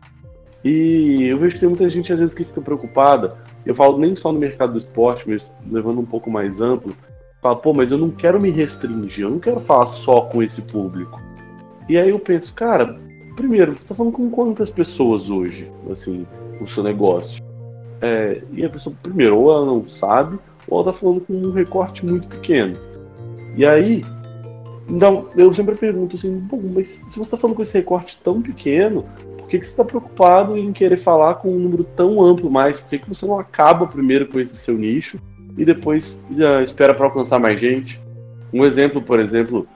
E 0.64 1.26
eu 1.26 1.38
vejo 1.38 1.56
que 1.56 1.60
tem 1.60 1.70
muita 1.70 1.90
gente 1.90 2.12
às 2.14 2.20
vezes 2.20 2.34
que 2.34 2.46
fica 2.46 2.62
preocupada. 2.62 3.36
Eu 3.66 3.76
falo 3.76 3.98
nem 3.98 4.16
só 4.16 4.32
no 4.32 4.40
mercado 4.40 4.74
do 4.74 4.78
esporte, 4.78 5.24
mas 5.28 5.52
levando 5.70 6.00
um 6.00 6.06
pouco 6.06 6.32
mais 6.32 6.62
amplo, 6.62 6.96
Fala, 7.44 7.58
pô, 7.58 7.74
mas 7.74 7.92
eu 7.92 7.98
não 7.98 8.10
quero 8.10 8.40
me 8.40 8.50
restringir, 8.50 9.26
eu 9.26 9.32
não 9.32 9.40
quero 9.40 9.60
falar 9.60 9.88
só 9.88 10.22
com 10.22 10.42
esse 10.42 10.62
público. 10.62 11.22
E 11.90 11.98
aí 11.98 12.10
eu 12.10 12.18
penso, 12.18 12.54
cara, 12.54 12.98
primeiro, 13.36 13.74
você 13.74 13.90
tá 13.90 13.96
falando 13.96 14.14
com 14.14 14.30
quantas 14.30 14.72
pessoas 14.72 15.30
hoje, 15.30 15.70
assim, 15.92 16.26
o 16.62 16.68
seu 16.68 16.82
negócio? 16.82 17.44
É, 18.02 18.42
e 18.54 18.64
a 18.64 18.70
pessoa, 18.70 18.96
primeiro, 19.04 19.38
ou 19.38 19.52
ela 19.52 19.66
não 19.66 19.86
sabe, 19.86 20.40
ou 20.70 20.80
ela 20.80 20.94
tá 20.94 20.98
falando 20.98 21.20
com 21.20 21.34
um 21.34 21.52
recorte 21.52 22.06
muito 22.06 22.30
pequeno. 22.30 22.78
E 23.58 23.68
aí, 23.68 24.02
então, 24.88 25.28
eu 25.36 25.54
sempre 25.54 25.76
pergunto 25.76 26.16
assim, 26.16 26.40
bom, 26.40 26.62
mas 26.74 26.88
se 26.88 27.20
você 27.20 27.32
tá 27.32 27.36
falando 27.36 27.58
com 27.58 27.62
esse 27.62 27.74
recorte 27.74 28.18
tão 28.24 28.42
pequeno, 28.42 29.04
por 29.38 29.50
que, 29.50 29.60
que 29.60 29.66
você 29.66 29.74
está 29.74 29.84
preocupado 29.84 30.58
em 30.58 30.72
querer 30.72 30.98
falar 30.98 31.36
com 31.36 31.50
um 31.50 31.60
número 31.60 31.84
tão 31.84 32.22
amplo 32.22 32.50
mais? 32.50 32.80
Por 32.80 32.90
que, 32.90 33.00
que 33.00 33.10
você 33.10 33.26
não 33.26 33.38
acaba 33.38 33.86
primeiro 33.86 34.30
com 34.30 34.40
esse 34.40 34.56
seu 34.56 34.78
nicho 34.78 35.20
e 35.58 35.66
depois 35.66 36.24
já 36.36 36.62
espera 36.62 36.94
para 36.94 37.06
alcançar 37.06 37.40
mais 37.40 37.60
gente. 37.60 38.02
Um 38.52 38.66
exemplo, 38.66 39.02
por 39.02 39.20
exemplo, 39.20 39.68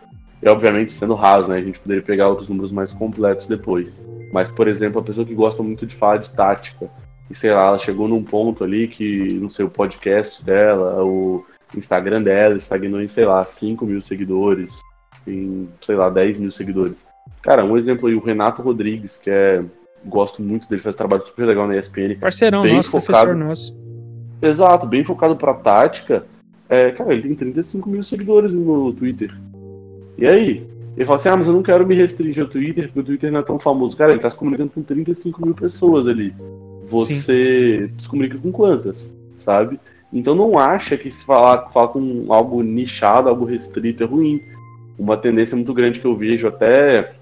é 0.41 0.49
obviamente 0.49 0.93
sendo 0.93 1.15
raso, 1.15 1.49
né? 1.49 1.57
A 1.57 1.63
gente 1.63 1.79
poderia 1.79 2.03
pegar 2.03 2.29
outros 2.29 2.49
números 2.49 2.71
mais 2.71 2.93
completos 2.93 3.47
depois. 3.47 4.05
Mas, 4.31 4.51
por 4.51 4.67
exemplo, 4.67 4.99
a 4.99 5.03
pessoa 5.03 5.25
que 5.25 5.33
gosta 5.33 5.63
muito 5.63 5.85
de 5.85 5.95
falar 5.95 6.17
de 6.17 6.29
tática, 6.31 6.89
e 7.29 7.35
sei 7.35 7.51
lá, 7.51 7.67
ela 7.67 7.79
chegou 7.79 8.07
num 8.07 8.23
ponto 8.23 8.63
ali 8.63 8.87
que, 8.87 9.33
não 9.41 9.49
sei, 9.49 9.65
o 9.65 9.69
podcast 9.69 10.43
dela, 10.43 11.03
o 11.03 11.45
Instagram 11.75 12.21
dela 12.21 12.57
estagnou 12.57 13.01
em, 13.01 13.07
sei 13.07 13.25
lá, 13.25 13.43
5 13.45 13.85
mil 13.85 14.01
seguidores, 14.01 14.79
em, 15.25 15.67
sei 15.81 15.95
lá, 15.95 16.09
10 16.09 16.39
mil 16.39 16.51
seguidores. 16.51 17.07
Cara, 17.41 17.63
um 17.63 17.77
exemplo 17.77 18.07
aí, 18.07 18.15
o 18.15 18.23
Renato 18.23 18.61
Rodrigues, 18.61 19.17
que 19.17 19.29
é. 19.29 19.63
Gosto 20.05 20.43
muito 20.43 20.69
dele, 20.69 20.81
faz 20.81 20.95
um 20.95 20.97
trabalho 20.97 21.25
super 21.25 21.45
legal 21.45 21.67
na 21.67 21.75
ESPN. 21.75 22.19
Parceirão 22.19 22.61
bem 22.61 22.75
nosso, 22.75 22.91
focado, 22.91 23.31
professor 23.31 23.35
nosso 23.35 23.86
Exato, 24.41 24.85
bem 24.85 25.03
focado 25.03 25.35
pra 25.35 25.53
tática. 25.53 26.25
É, 26.69 26.91
cara, 26.91 27.13
ele 27.13 27.23
tem 27.23 27.35
35 27.35 27.89
mil 27.89 28.03
seguidores 28.03 28.53
no 28.53 28.93
Twitter. 28.93 29.33
E 30.17 30.25
aí? 30.25 30.67
Ele 30.95 31.05
fala 31.05 31.17
assim: 31.17 31.29
ah, 31.29 31.37
mas 31.37 31.47
eu 31.47 31.53
não 31.53 31.63
quero 31.63 31.85
me 31.85 31.95
restringir 31.95 32.43
ao 32.43 32.49
Twitter, 32.49 32.85
porque 32.87 32.99
o 32.99 33.03
Twitter 33.03 33.31
não 33.31 33.39
é 33.39 33.43
tão 33.43 33.59
famoso. 33.59 33.95
Cara, 33.95 34.11
ele 34.11 34.19
tá 34.19 34.29
se 34.29 34.35
comunicando 34.35 34.71
com 34.71 34.81
35 34.81 35.45
mil 35.45 35.55
pessoas 35.55 36.07
ali. 36.07 36.33
Você 36.87 37.87
Sim. 37.87 37.99
se 37.99 38.09
comunica 38.09 38.37
com 38.37 38.51
quantas? 38.51 39.15
Sabe? 39.37 39.79
Então 40.11 40.33
não 40.33 40.57
acha 40.57 40.97
que 40.97 41.11
se 41.11 41.23
falar, 41.23 41.69
falar 41.69 41.89
com 41.89 42.25
algo 42.29 42.63
nichado, 42.63 43.29
algo 43.29 43.45
restrito 43.45 44.03
é 44.03 44.05
ruim. 44.05 44.41
Uma 44.97 45.17
tendência 45.17 45.55
muito 45.55 45.73
grande 45.73 45.99
que 45.99 46.07
eu 46.07 46.15
vejo 46.15 46.47
até, 46.47 47.13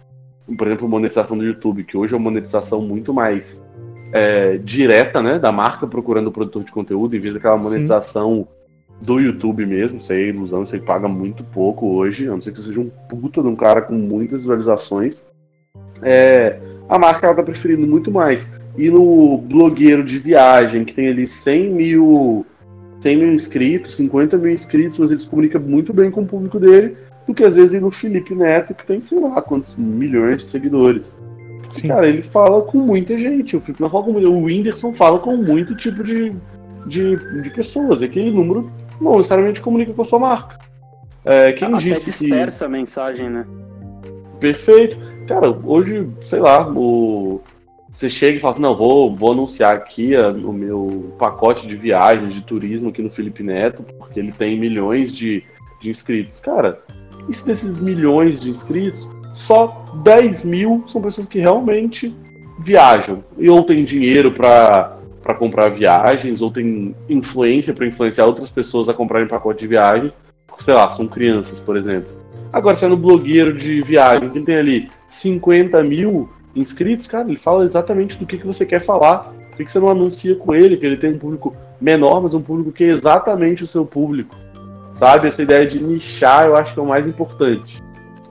por 0.57 0.67
exemplo, 0.67 0.87
monetização 0.87 1.37
do 1.37 1.43
YouTube, 1.43 1.83
que 1.83 1.97
hoje 1.97 2.13
é 2.13 2.17
uma 2.17 2.23
monetização 2.23 2.81
muito 2.81 3.13
mais 3.13 3.61
é, 4.11 4.57
direta, 4.57 5.21
né, 5.21 5.39
da 5.39 5.51
marca 5.51 5.87
procurando 5.87 6.27
o 6.27 6.31
produtor 6.31 6.63
de 6.63 6.71
conteúdo, 6.71 7.15
em 7.15 7.19
vez 7.19 7.33
daquela 7.33 7.57
monetização 7.57 8.47
Sim. 8.47 9.05
do 9.05 9.19
YouTube 9.19 9.65
mesmo. 9.65 9.99
Isso 9.99 10.13
aí 10.13 10.23
é 10.23 10.29
ilusão, 10.29 10.63
isso 10.63 10.75
aí 10.75 10.81
paga 10.81 11.07
muito 11.07 11.43
pouco 11.43 11.87
hoje, 11.87 12.27
a 12.27 12.31
não 12.31 12.41
ser 12.41 12.51
que 12.51 12.57
você 12.57 12.65
seja 12.65 12.81
um 12.81 12.89
puta 13.09 13.41
de 13.41 13.47
um 13.47 13.55
cara 13.55 13.81
com 13.81 13.93
muitas 13.93 14.41
visualizações. 14.41 15.23
É, 16.01 16.59
a 16.87 16.99
marca 16.99 17.25
ela 17.25 17.35
tá 17.35 17.43
preferindo 17.43 17.87
muito 17.87 18.11
mais. 18.11 18.51
E 18.77 18.89
no 18.89 19.37
blogueiro 19.37 20.03
de 20.03 20.19
viagem, 20.19 20.83
que 20.83 20.93
tem 20.93 21.07
ali 21.07 21.27
100 21.27 21.73
mil, 21.73 22.45
100 22.99 23.17
mil 23.17 23.33
inscritos, 23.33 23.95
50 23.95 24.37
mil 24.37 24.51
inscritos, 24.51 24.99
mas 24.99 25.11
ele 25.11 25.21
se 25.21 25.27
comunica 25.27 25.57
muito 25.57 25.93
bem 25.93 26.11
com 26.11 26.21
o 26.21 26.25
público 26.25 26.59
dele, 26.59 26.95
do 27.27 27.33
que 27.33 27.43
às 27.43 27.55
vezes 27.55 27.73
ir 27.73 27.81
no 27.81 27.89
Felipe 27.89 28.35
Neto, 28.35 28.73
que 28.73 28.85
tem, 28.85 29.01
sei 29.01 29.19
lá, 29.19 29.41
quantos 29.41 29.75
milhões 29.75 30.43
de 30.43 30.49
seguidores. 30.49 31.17
Sim. 31.81 31.87
Cara, 31.89 32.07
ele 32.07 32.23
fala 32.23 32.61
com 32.61 32.77
muita 32.77 33.17
gente. 33.17 33.55
O 33.55 33.61
Felipe 33.61 33.81
não 33.81 33.89
fala 33.89 34.03
com 34.05 34.11
O 34.11 34.43
Whindersson 34.43 34.93
fala 34.93 35.19
com 35.19 35.35
muito 35.35 35.75
tipo 35.75 36.03
de, 36.03 36.33
de, 36.85 37.41
de 37.41 37.49
pessoas. 37.49 38.01
E 38.01 38.05
aquele 38.05 38.31
número 38.31 38.71
não 38.99 39.17
necessariamente 39.17 39.61
comunica 39.61 39.93
com 39.93 40.01
a 40.01 40.05
sua 40.05 40.19
marca. 40.19 40.57
É, 41.23 41.51
quem 41.53 41.67
Até 41.67 41.77
disse 41.77 42.11
dispersa 42.11 42.59
que... 42.59 42.63
a 42.65 42.69
mensagem, 42.69 43.29
né? 43.29 43.45
Perfeito. 44.39 44.97
Cara, 45.27 45.49
hoje, 45.63 46.07
sei 46.23 46.39
lá, 46.39 46.69
o... 46.69 47.41
você 47.91 48.09
chega 48.09 48.37
e 48.37 48.39
fala 48.39 48.53
assim, 48.53 48.61
não, 48.61 48.75
vou, 48.75 49.13
vou 49.15 49.31
anunciar 49.31 49.73
aqui 49.73 50.15
a, 50.15 50.29
o 50.29 50.53
meu 50.53 51.13
pacote 51.17 51.67
de 51.67 51.75
viagens, 51.75 52.33
de 52.33 52.41
turismo 52.43 52.89
aqui 52.89 53.01
no 53.01 53.09
Felipe 53.09 53.41
Neto, 53.41 53.83
porque 53.97 54.19
ele 54.19 54.31
tem 54.31 54.59
milhões 54.59 55.11
de, 55.11 55.43
de 55.81 55.89
inscritos. 55.89 56.39
Cara, 56.39 56.79
e 57.27 57.33
se 57.33 57.45
desses 57.45 57.77
milhões 57.77 58.39
de 58.39 58.51
inscritos, 58.51 59.09
só 59.35 59.85
10 60.03 60.43
mil 60.43 60.83
são 60.87 61.01
pessoas 61.01 61.27
que 61.27 61.39
realmente 61.39 62.15
viajam 62.57 63.23
e 63.37 63.49
ou 63.49 63.61
tem 63.63 63.83
dinheiro 63.83 64.31
para 64.31 64.97
comprar 65.37 65.69
viagens, 65.69 66.41
ou 66.41 66.49
tem 66.49 66.95
influência 67.09 67.73
para 67.73 67.85
influenciar 67.85 68.25
outras 68.25 68.49
pessoas 68.49 68.87
a 68.89 68.93
comprarem 68.93 69.27
pacote 69.27 69.59
de 69.59 69.67
viagens, 69.67 70.17
porque, 70.47 70.63
sei 70.63 70.73
lá, 70.73 70.89
são 70.89 71.05
crianças, 71.05 71.59
por 71.59 71.75
exemplo. 71.75 72.09
Agora, 72.51 72.77
sendo 72.77 72.95
blogueiro 72.95 73.53
de 73.53 73.81
viagem, 73.81 74.29
que 74.29 74.39
tem 74.39 74.55
ali 74.55 74.87
50 75.09 75.83
mil 75.83 76.29
inscritos, 76.55 77.05
cara, 77.05 77.27
ele 77.27 77.37
fala 77.37 77.65
exatamente 77.65 78.17
do 78.17 78.25
que, 78.25 78.37
que 78.37 78.47
você 78.47 78.65
quer 78.65 78.79
falar. 78.79 79.33
Por 79.49 79.57
que, 79.57 79.65
que 79.65 79.71
você 79.71 79.79
não 79.79 79.89
anuncia 79.89 80.35
com 80.35 80.55
ele, 80.55 80.77
que 80.77 80.85
ele 80.85 80.95
tem 80.95 81.13
um 81.13 81.19
público 81.19 81.53
menor, 81.81 82.21
mas 82.21 82.33
um 82.33 82.41
público 82.41 82.71
que 82.71 82.85
é 82.85 82.87
exatamente 82.87 83.63
o 83.63 83.67
seu 83.67 83.85
público? 83.85 84.33
Sabe? 84.93 85.27
Essa 85.27 85.43
ideia 85.43 85.67
de 85.67 85.83
nichar 85.83 86.45
eu 86.45 86.55
acho 86.55 86.73
que 86.73 86.79
é 86.79 86.83
o 86.83 86.87
mais 86.87 87.05
importante. 87.05 87.83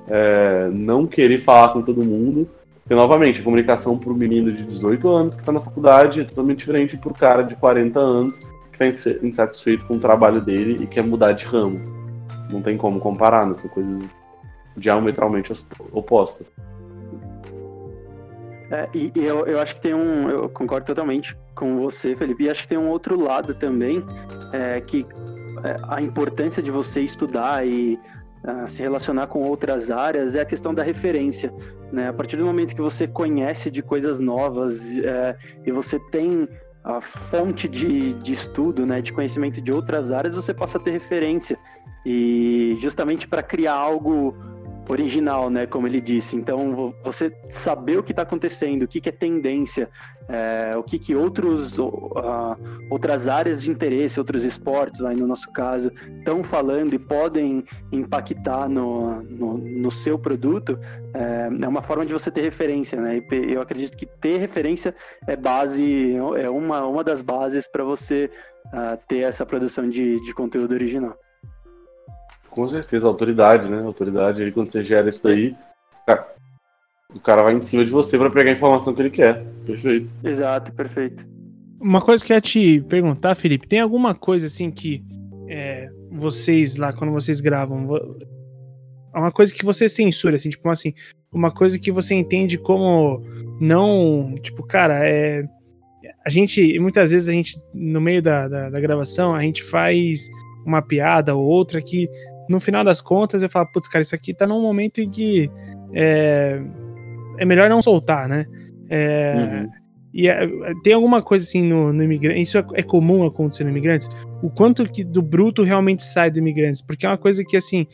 É, 0.08 0.68
não 0.70 1.06
querer 1.06 1.40
falar 1.40 1.68
com 1.72 1.82
todo 1.82 2.04
mundo. 2.04 2.48
Porque, 2.82 2.94
novamente, 2.94 3.40
a 3.40 3.44
comunicação 3.44 3.96
para 3.98 4.10
o 4.10 4.14
menino 4.14 4.52
de 4.52 4.62
18 4.64 5.08
anos 5.08 5.34
que 5.34 5.40
está 5.40 5.52
na 5.52 5.60
faculdade 5.60 6.20
é 6.20 6.24
totalmente 6.24 6.58
diferente 6.58 6.96
para 6.98 7.10
o 7.10 7.14
cara 7.14 7.42
de 7.42 7.56
40 7.56 7.98
anos 7.98 8.38
que 8.72 8.84
está 8.84 9.26
insatisfeito 9.26 9.86
com 9.86 9.94
o 9.94 9.98
trabalho 10.00 10.40
dele 10.40 10.82
e 10.82 10.86
quer 10.86 11.02
mudar 11.02 11.32
de 11.32 11.46
ramo. 11.46 11.80
Não 12.50 12.60
tem 12.60 12.76
como 12.76 13.00
comparar, 13.00 13.46
né? 13.46 13.54
São 13.54 13.70
coisas 13.70 14.14
diametralmente 14.76 15.52
opostas. 15.92 16.52
É, 18.70 18.88
e, 18.92 19.12
eu, 19.14 19.46
eu 19.46 19.60
acho 19.60 19.74
que 19.76 19.80
tem 19.80 19.94
um. 19.94 20.28
Eu 20.28 20.48
concordo 20.48 20.86
totalmente 20.86 21.36
com 21.54 21.78
você, 21.78 22.16
Felipe. 22.16 22.44
E 22.44 22.50
acho 22.50 22.62
que 22.62 22.68
tem 22.68 22.78
um 22.78 22.88
outro 22.88 23.18
lado 23.20 23.54
também, 23.54 24.04
é, 24.52 24.80
que 24.80 25.06
é, 25.62 25.76
a 25.88 26.02
importância 26.02 26.62
de 26.62 26.70
você 26.70 27.00
estudar 27.00 27.66
e 27.66 27.98
se 28.68 28.82
relacionar 28.82 29.26
com 29.26 29.40
outras 29.40 29.90
áreas 29.90 30.34
é 30.34 30.40
a 30.40 30.44
questão 30.44 30.74
da 30.74 30.82
referência. 30.82 31.52
Né? 31.90 32.08
A 32.08 32.12
partir 32.12 32.36
do 32.36 32.44
momento 32.44 32.74
que 32.74 32.80
você 32.80 33.06
conhece 33.06 33.70
de 33.70 33.82
coisas 33.82 34.20
novas 34.20 34.80
é, 34.98 35.36
e 35.64 35.72
você 35.72 35.98
tem 36.10 36.48
a 36.82 37.00
fonte 37.00 37.66
de, 37.66 38.12
de 38.14 38.34
estudo, 38.34 38.84
né, 38.84 39.00
de 39.00 39.12
conhecimento 39.12 39.60
de 39.60 39.72
outras 39.72 40.12
áreas, 40.12 40.34
você 40.34 40.52
passa 40.52 40.76
a 40.76 40.80
ter 40.80 40.90
referência. 40.90 41.58
E 42.04 42.76
justamente 42.82 43.26
para 43.26 43.42
criar 43.42 43.72
algo 43.72 44.36
original, 44.88 45.50
né? 45.50 45.66
Como 45.66 45.86
ele 45.86 46.00
disse. 46.00 46.36
Então, 46.36 46.94
você 47.02 47.32
saber 47.50 47.98
o 47.98 48.02
que 48.02 48.12
está 48.12 48.22
acontecendo, 48.22 48.82
o 48.82 48.88
que, 48.88 49.00
que 49.00 49.08
é 49.08 49.12
tendência, 49.12 49.88
é, 50.28 50.72
o 50.76 50.82
que, 50.82 50.98
que 50.98 51.14
outros, 51.14 51.78
uh, 51.78 52.56
outras 52.90 53.28
áreas 53.28 53.62
de 53.62 53.70
interesse, 53.70 54.18
outros 54.18 54.44
esportes, 54.44 55.00
aí 55.02 55.16
no 55.16 55.26
nosso 55.26 55.50
caso, 55.52 55.90
estão 56.18 56.42
falando 56.42 56.94
e 56.94 56.98
podem 56.98 57.64
impactar 57.92 58.68
no, 58.68 59.22
no, 59.22 59.58
no 59.58 59.90
seu 59.90 60.18
produto, 60.18 60.78
é, 61.14 61.48
é, 61.62 61.68
uma 61.68 61.82
forma 61.82 62.04
de 62.04 62.12
você 62.12 62.30
ter 62.30 62.42
referência, 62.42 63.00
né? 63.00 63.22
Eu 63.30 63.60
acredito 63.60 63.96
que 63.96 64.06
ter 64.06 64.38
referência 64.38 64.94
é 65.26 65.36
base, 65.36 66.14
é 66.36 66.50
uma, 66.50 66.86
uma 66.86 67.04
das 67.04 67.22
bases 67.22 67.66
para 67.66 67.84
você 67.84 68.30
uh, 68.66 68.98
ter 69.08 69.20
essa 69.20 69.44
produção 69.46 69.88
de, 69.88 70.20
de 70.20 70.34
conteúdo 70.34 70.72
original. 70.72 71.16
Com 72.54 72.68
certeza, 72.68 73.08
autoridade, 73.08 73.68
né? 73.68 73.82
Autoridade 73.82 74.42
aí, 74.42 74.52
quando 74.52 74.70
você 74.70 74.84
gera 74.84 75.08
isso 75.08 75.22
daí, 75.22 75.56
cara, 76.06 76.34
o 77.12 77.18
cara 77.18 77.42
vai 77.42 77.54
em 77.54 77.60
cima 77.60 77.84
de 77.84 77.90
você 77.90 78.16
para 78.16 78.30
pegar 78.30 78.50
a 78.50 78.54
informação 78.54 78.94
que 78.94 79.02
ele 79.02 79.10
quer. 79.10 79.44
Perfeito. 79.66 80.08
Exato, 80.22 80.72
perfeito. 80.72 81.26
Uma 81.80 82.00
coisa 82.00 82.24
que 82.24 82.32
eu 82.32 82.36
ia 82.36 82.40
te 82.40 82.80
perguntar, 82.82 83.34
Felipe, 83.34 83.66
tem 83.66 83.80
alguma 83.80 84.14
coisa 84.14 84.46
assim 84.46 84.70
que 84.70 85.04
é, 85.48 85.90
vocês 86.12 86.76
lá, 86.76 86.92
quando 86.92 87.12
vocês 87.12 87.40
gravam, 87.40 87.86
uma 89.12 89.32
coisa 89.32 89.52
que 89.52 89.64
você 89.64 89.88
censura, 89.88 90.36
assim, 90.36 90.50
tipo 90.50 90.68
assim, 90.68 90.94
uma 91.32 91.50
coisa 91.50 91.76
que 91.76 91.90
você 91.90 92.14
entende 92.14 92.56
como 92.56 93.20
não, 93.60 94.36
tipo, 94.40 94.62
cara, 94.62 95.00
é. 95.04 95.44
A 96.24 96.30
gente, 96.30 96.78
muitas 96.78 97.10
vezes 97.10 97.28
a 97.28 97.32
gente, 97.32 97.60
no 97.74 98.00
meio 98.00 98.22
da, 98.22 98.46
da, 98.48 98.70
da 98.70 98.80
gravação, 98.80 99.34
a 99.34 99.40
gente 99.40 99.62
faz 99.62 100.30
uma 100.64 100.80
piada 100.80 101.34
ou 101.34 101.44
outra 101.44 101.82
que 101.82 102.08
no 102.48 102.60
final 102.60 102.84
das 102.84 103.00
contas 103.00 103.42
eu 103.42 103.48
falo, 103.48 103.66
putz, 103.72 103.88
cara, 103.88 104.02
isso 104.02 104.14
aqui 104.14 104.34
tá 104.34 104.46
num 104.46 104.60
momento 104.60 105.00
em 105.00 105.10
que 105.10 105.50
é, 105.92 106.60
é 107.38 107.44
melhor 107.44 107.68
não 107.68 107.80
soltar, 107.80 108.28
né? 108.28 108.46
É, 108.88 109.34
uhum. 109.36 109.70
E 110.14 110.28
é, 110.28 110.46
tem 110.84 110.92
alguma 110.92 111.20
coisa 111.20 111.44
assim 111.44 111.62
no, 111.62 111.92
no 111.92 112.04
imigrante, 112.04 112.40
isso 112.40 112.56
é, 112.56 112.64
é, 112.74 112.82
comum 112.84 113.26
acontecer 113.26 113.64
no 113.64 113.70
imigrantes, 113.70 114.08
o 114.40 114.48
quanto 114.48 114.88
que 114.88 115.02
do 115.02 115.20
bruto 115.20 115.64
realmente 115.64 116.04
sai 116.04 116.30
do 116.30 116.38
imigrantes, 116.38 116.80
porque 116.80 117.04
é 117.04 117.08
uma 117.08 117.18
coisa 117.18 117.44
que 117.44 117.56
assim, 117.56 117.84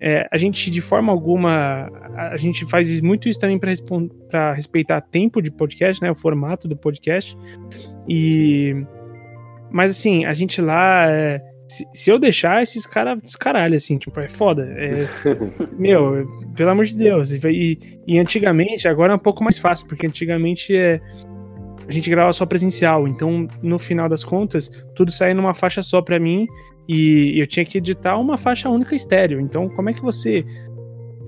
é, 0.00 0.28
a 0.30 0.38
gente 0.38 0.70
de 0.70 0.80
forma 0.80 1.12
alguma, 1.12 1.90
a 2.16 2.36
gente 2.36 2.64
faz 2.66 3.00
muito 3.00 3.28
isso 3.28 3.40
também 3.40 3.58
para 3.58 4.52
respeitar 4.52 5.00
tempo 5.00 5.42
de 5.42 5.50
podcast, 5.50 6.00
né, 6.00 6.08
o 6.12 6.14
formato 6.14 6.68
do 6.68 6.76
podcast, 6.76 7.36
e 8.08 8.76
mas 9.68 9.90
assim, 9.90 10.24
a 10.24 10.32
gente 10.32 10.62
lá 10.62 11.10
é, 11.10 11.42
se, 11.74 11.88
se 11.92 12.10
eu 12.10 12.18
deixar, 12.18 12.62
esses 12.62 12.86
caras 12.86 13.20
descaralham, 13.20 13.76
assim, 13.76 13.98
tipo, 13.98 14.18
é 14.20 14.28
foda. 14.28 14.64
É, 14.76 15.08
meu, 15.76 16.26
pelo 16.54 16.70
amor 16.70 16.84
de 16.84 16.94
Deus. 16.94 17.30
E, 17.32 18.00
e, 18.06 18.18
antigamente, 18.18 18.86
agora 18.86 19.12
é 19.12 19.16
um 19.16 19.18
pouco 19.18 19.42
mais 19.42 19.58
fácil, 19.58 19.88
porque 19.88 20.06
antigamente 20.06 20.74
é, 20.76 21.00
a 21.88 21.92
gente 21.92 22.08
gravava 22.08 22.32
só 22.32 22.46
presencial. 22.46 23.08
Então, 23.08 23.48
no 23.60 23.78
final 23.78 24.08
das 24.08 24.22
contas, 24.22 24.70
tudo 24.94 25.10
saía 25.10 25.34
numa 25.34 25.54
faixa 25.54 25.82
só 25.82 26.00
pra 26.00 26.20
mim. 26.20 26.46
E 26.88 27.40
eu 27.40 27.46
tinha 27.46 27.64
que 27.64 27.78
editar 27.78 28.16
uma 28.18 28.38
faixa 28.38 28.68
única 28.68 28.94
estéreo. 28.94 29.40
Então, 29.40 29.68
como 29.70 29.90
é 29.90 29.92
que 29.92 30.02
você 30.02 30.44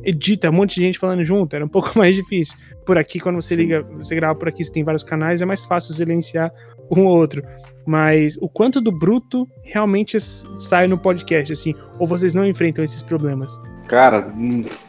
edita 0.04 0.50
um 0.50 0.52
monte 0.52 0.76
de 0.76 0.82
gente 0.82 0.98
falando 0.98 1.24
junto? 1.24 1.56
Era 1.56 1.64
um 1.64 1.68
pouco 1.68 1.90
mais 1.98 2.14
difícil. 2.14 2.54
Por 2.84 2.96
aqui, 2.96 3.18
quando 3.18 3.36
você 3.36 3.56
liga, 3.56 3.82
você 3.96 4.14
grava 4.14 4.38
por 4.38 4.48
aqui, 4.48 4.64
você 4.64 4.70
tem 4.70 4.84
vários 4.84 5.02
canais, 5.02 5.42
é 5.42 5.44
mais 5.44 5.64
fácil 5.64 5.92
silenciar 5.92 6.52
um 6.90 7.04
ou 7.04 7.16
outro 7.16 7.42
mas 7.86 8.36
o 8.40 8.48
quanto 8.48 8.80
do 8.80 8.90
bruto 8.90 9.46
realmente 9.62 10.20
sai 10.20 10.88
no 10.88 10.98
podcast, 10.98 11.52
assim, 11.52 11.72
ou 12.00 12.06
vocês 12.06 12.34
não 12.34 12.44
enfrentam 12.44 12.84
esses 12.84 13.00
problemas? 13.00 13.58
Cara, 13.86 14.28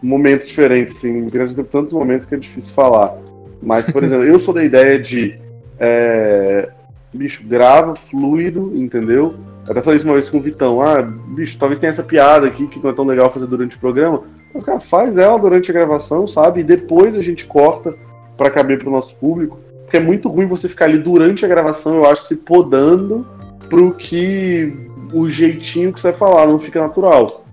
momentos 0.01 0.47
diferentes, 0.47 0.95
assim, 0.95 1.29
tem 1.29 1.63
tantos 1.65 1.93
momentos 1.93 2.25
que 2.25 2.33
é 2.33 2.39
difícil 2.39 2.73
falar. 2.73 3.15
Mas, 3.61 3.85
por 3.91 4.01
exemplo, 4.03 4.25
eu 4.25 4.39
sou 4.39 4.51
da 4.51 4.65
ideia 4.65 4.99
de 4.99 5.39
é, 5.79 6.69
bicho, 7.13 7.43
grava 7.45 7.95
fluido, 7.95 8.73
entendeu? 8.75 9.35
Eu 9.67 9.71
até 9.71 9.81
falei 9.81 9.97
isso 9.97 10.07
uma 10.07 10.13
vez 10.13 10.27
com 10.27 10.37
o 10.37 10.41
Vitão, 10.41 10.81
ah, 10.81 11.01
bicho, 11.01 11.59
talvez 11.59 11.79
tenha 11.79 11.91
essa 11.91 12.03
piada 12.03 12.47
aqui 12.47 12.65
que 12.67 12.81
não 12.81 12.89
é 12.89 12.93
tão 12.93 13.05
legal 13.05 13.31
fazer 13.31 13.45
durante 13.45 13.75
o 13.75 13.79
programa. 13.79 14.23
Mas, 14.51 14.63
cara, 14.63 14.79
faz 14.79 15.17
ela 15.17 15.37
durante 15.37 15.69
a 15.69 15.73
gravação, 15.73 16.27
sabe? 16.27 16.61
E 16.61 16.63
depois 16.63 17.15
a 17.15 17.21
gente 17.21 17.45
corta 17.45 17.93
para 18.35 18.49
caber 18.49 18.79
pro 18.79 18.89
nosso 18.89 19.15
público. 19.15 19.59
Porque 19.87 19.95
é 19.95 20.01
muito 20.01 20.27
ruim 20.27 20.45
você 20.45 20.67
ficar 20.67 20.83
ali 20.83 20.97
durante 20.97 21.45
a 21.45 21.47
gravação, 21.47 21.95
eu 21.95 22.05
acho, 22.05 22.23
se 22.23 22.35
podando 22.35 23.25
pro 23.69 23.93
que 23.93 24.73
o 25.13 25.29
jeitinho 25.29 25.93
que 25.93 26.01
você 26.01 26.11
vai 26.11 26.19
falar 26.19 26.45
não 26.45 26.59
fica 26.59 26.81
natural. 26.81 27.45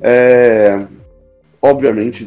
É, 0.00 0.86
obviamente, 1.60 2.26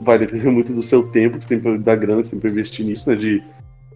vai 0.00 0.18
depender 0.18 0.50
muito 0.50 0.72
do 0.72 0.82
seu 0.82 1.04
tempo, 1.04 1.38
que 1.38 1.44
você 1.44 1.56
tem 1.56 1.80
da 1.80 1.94
grana 1.94 2.22
que 2.22 2.28
você 2.28 2.32
tem 2.32 2.40
pra 2.40 2.50
investir 2.50 2.84
nisso, 2.84 3.08
né? 3.08 3.14
De, 3.14 3.40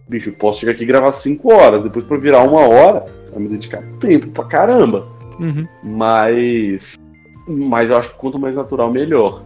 bicho, 0.07 0.31
posso 0.31 0.61
chegar 0.61 0.71
aqui 0.71 0.83
e 0.83 0.87
gravar 0.87 1.11
5 1.11 1.53
horas, 1.53 1.83
depois 1.83 2.05
pra 2.05 2.15
virar 2.15 2.43
uma 2.43 2.61
hora, 2.61 3.05
vai 3.29 3.41
me 3.41 3.49
dedicar 3.49 3.83
tempo 3.99 4.27
pra 4.27 4.45
caramba. 4.45 5.05
Uhum. 5.37 5.65
Mas, 5.83 6.97
mas 7.45 7.89
eu 7.89 7.97
acho 7.97 8.11
que 8.11 8.17
quanto 8.17 8.39
mais 8.39 8.55
natural, 8.55 8.89
melhor. 8.89 9.43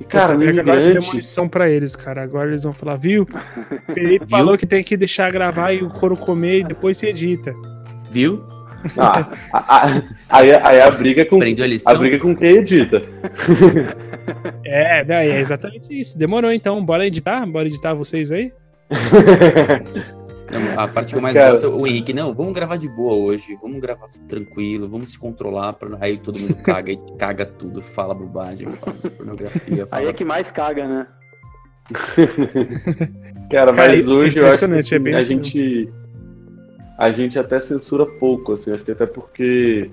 E, 0.00 0.04
cara, 0.04 0.34
no 0.34 0.42
Agora 0.48 0.80
você 0.80 0.86
deu 0.86 0.94
imigrante, 0.96 1.06
munição 1.08 1.48
pra 1.48 1.68
eles, 1.68 1.96
cara. 1.96 2.22
Agora 2.22 2.48
eles 2.50 2.62
vão 2.62 2.72
falar, 2.72 2.96
viu? 2.96 3.26
O 3.88 3.92
Felipe 3.92 4.26
falou 4.28 4.56
que 4.56 4.66
tem 4.66 4.82
que 4.84 4.96
deixar 4.96 5.30
gravar 5.32 5.72
e 5.72 5.82
o 5.82 5.88
couro 5.88 6.16
comer 6.16 6.60
e 6.60 6.64
depois 6.64 6.96
se 6.98 7.06
edita. 7.06 7.54
Viu? 8.10 8.42
ah, 8.96 9.26
a- 9.52 9.86
a- 9.88 10.02
aí, 10.30 10.52
aí 10.54 10.80
a 10.80 10.90
briga 10.92 11.24
com 11.26 11.34
a 11.42 11.90
a 11.90 11.94
briga 11.94 12.18
com 12.20 12.34
quem 12.36 12.56
edita. 12.58 13.02
É, 14.62 15.02
não, 15.06 15.14
é 15.16 15.40
exatamente 15.40 15.86
isso. 15.98 16.16
Demorou 16.18 16.52
então. 16.52 16.84
Bora 16.84 17.06
editar? 17.06 17.46
Bora 17.46 17.66
editar 17.66 17.94
vocês 17.94 18.30
aí? 18.30 18.52
Não, 20.50 20.80
a 20.80 20.88
parte 20.88 21.12
que 21.12 21.18
eu 21.18 21.22
mais 21.22 21.34
Cara. 21.34 21.50
gosto 21.50 21.66
é 21.66 21.68
o 21.68 21.86
Henrique. 21.86 22.12
Não, 22.12 22.32
vamos 22.32 22.52
gravar 22.52 22.76
de 22.76 22.88
boa 22.88 23.14
hoje. 23.14 23.56
Vamos 23.60 23.80
gravar 23.80 24.06
tranquilo. 24.28 24.88
Vamos 24.88 25.10
se 25.10 25.18
controlar. 25.18 25.74
Pra... 25.74 25.98
Aí 26.00 26.18
todo 26.18 26.38
mundo 26.38 26.54
caga 26.62 26.92
e 26.92 26.98
caga 27.18 27.44
tudo. 27.44 27.82
Fala 27.82 28.14
bobagem, 28.14 28.68
fala 28.68 28.96
pornografia. 29.16 29.86
Fala 29.86 30.02
Aí 30.02 30.08
é 30.08 30.12
que 30.12 30.24
mais 30.24 30.50
caga, 30.50 30.86
né? 30.86 31.06
Cara, 33.50 33.72
Cara, 33.72 33.72
mas 33.72 34.06
é 34.06 34.10
hoje 34.10 34.38
eu 34.38 34.46
acho 34.46 34.66
que 34.88 34.94
é 34.94 34.98
bem 34.98 35.14
a 35.14 35.18
assim. 35.20 35.42
gente 35.42 35.88
a 36.98 37.12
gente 37.12 37.38
até 37.38 37.60
censura 37.60 38.04
pouco, 38.04 38.54
assim, 38.54 38.72
acho 38.72 38.84
que 38.84 38.90
até 38.90 39.06
porque 39.06 39.88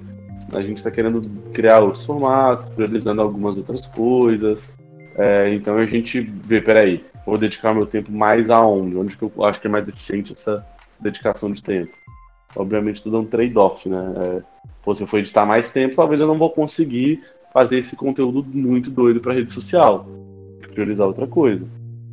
a 0.52 0.61
gente 0.61 0.77
está 0.77 0.90
querendo 0.90 1.22
criar 1.53 1.80
outros 1.80 2.03
formatos, 2.03 2.68
priorizando 2.69 3.22
algumas 3.22 3.57
outras 3.57 3.88
coisas. 3.88 4.76
É, 5.15 5.53
então 5.53 5.77
a 5.77 5.86
gente 5.86 6.19
vê, 6.19 6.60
peraí, 6.60 7.06
vou 7.26 7.38
dedicar 7.38 7.73
meu 7.73 7.85
tempo 7.85 8.11
mais 8.11 8.49
aonde? 8.49 8.95
Onde 8.95 9.18
que 9.18 9.23
eu 9.23 9.31
acho 9.43 9.60
que 9.60 9.68
é 9.68 9.69
mais 9.69 9.88
eficiente 9.88 10.34
essa, 10.34 10.65
dedicação 10.99 11.52
de 11.52 11.61
tempo? 11.61 11.93
Obviamente 12.56 13.03
tudo 13.03 13.18
é 13.18 13.19
um 13.19 13.26
trade-off, 13.26 13.88
né? 13.89 14.14
É, 14.23 14.43
pô, 14.84 14.93
se 14.93 15.03
eu 15.03 15.07
for 15.07 15.19
editar 15.19 15.45
mais 15.45 15.72
tempo, 15.72 15.95
talvez 15.95 16.22
eu 16.22 16.27
não 16.27 16.38
vou 16.38 16.49
conseguir 16.49 17.22
fazer 17.52 17.77
esse 17.77 17.95
conteúdo 17.95 18.43
muito 18.43 18.89
doido 18.89 19.19
para 19.19 19.34
rede 19.34 19.52
social. 19.52 20.06
Priorizar 20.72 21.07
outra 21.07 21.27
coisa. 21.27 21.65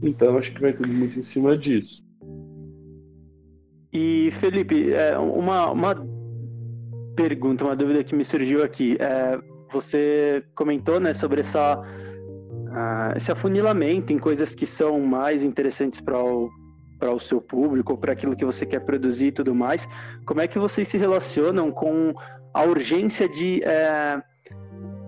Então 0.02 0.36
acho 0.36 0.52
que 0.52 0.60
vai 0.60 0.72
tudo 0.72 0.88
muito 0.88 1.18
em 1.18 1.22
cima 1.22 1.56
disso. 1.56 2.02
E, 3.92 4.30
Felipe, 4.40 4.92
é, 4.92 5.18
uma, 5.18 5.70
uma 5.70 6.06
pergunta, 7.14 7.64
uma 7.64 7.76
dúvida 7.76 8.02
que 8.02 8.14
me 8.14 8.24
surgiu 8.24 8.62
aqui. 8.64 8.96
É, 8.98 9.38
você 9.70 10.42
comentou 10.54 10.98
né, 10.98 11.12
sobre 11.12 11.40
essa, 11.40 11.80
ah, 12.74 13.12
esse 13.16 13.30
afunilamento 13.30 14.12
em 14.12 14.18
coisas 14.18 14.54
que 14.54 14.66
são 14.66 15.00
mais 15.00 15.42
interessantes 15.42 16.00
para 16.00 16.22
o, 16.22 16.50
para 16.98 17.12
o 17.12 17.20
seu 17.20 17.40
público, 17.40 17.96
para 17.96 18.12
aquilo 18.12 18.36
que 18.36 18.44
você 18.44 18.64
quer 18.64 18.80
produzir 18.80 19.26
e 19.26 19.32
tudo 19.32 19.54
mais. 19.54 19.86
Como 20.26 20.40
é 20.40 20.48
que 20.48 20.58
vocês 20.58 20.88
se 20.88 20.96
relacionam 20.96 21.70
com 21.70 22.14
a 22.54 22.62
urgência 22.64 23.28
de 23.28 23.62
é, 23.64 24.22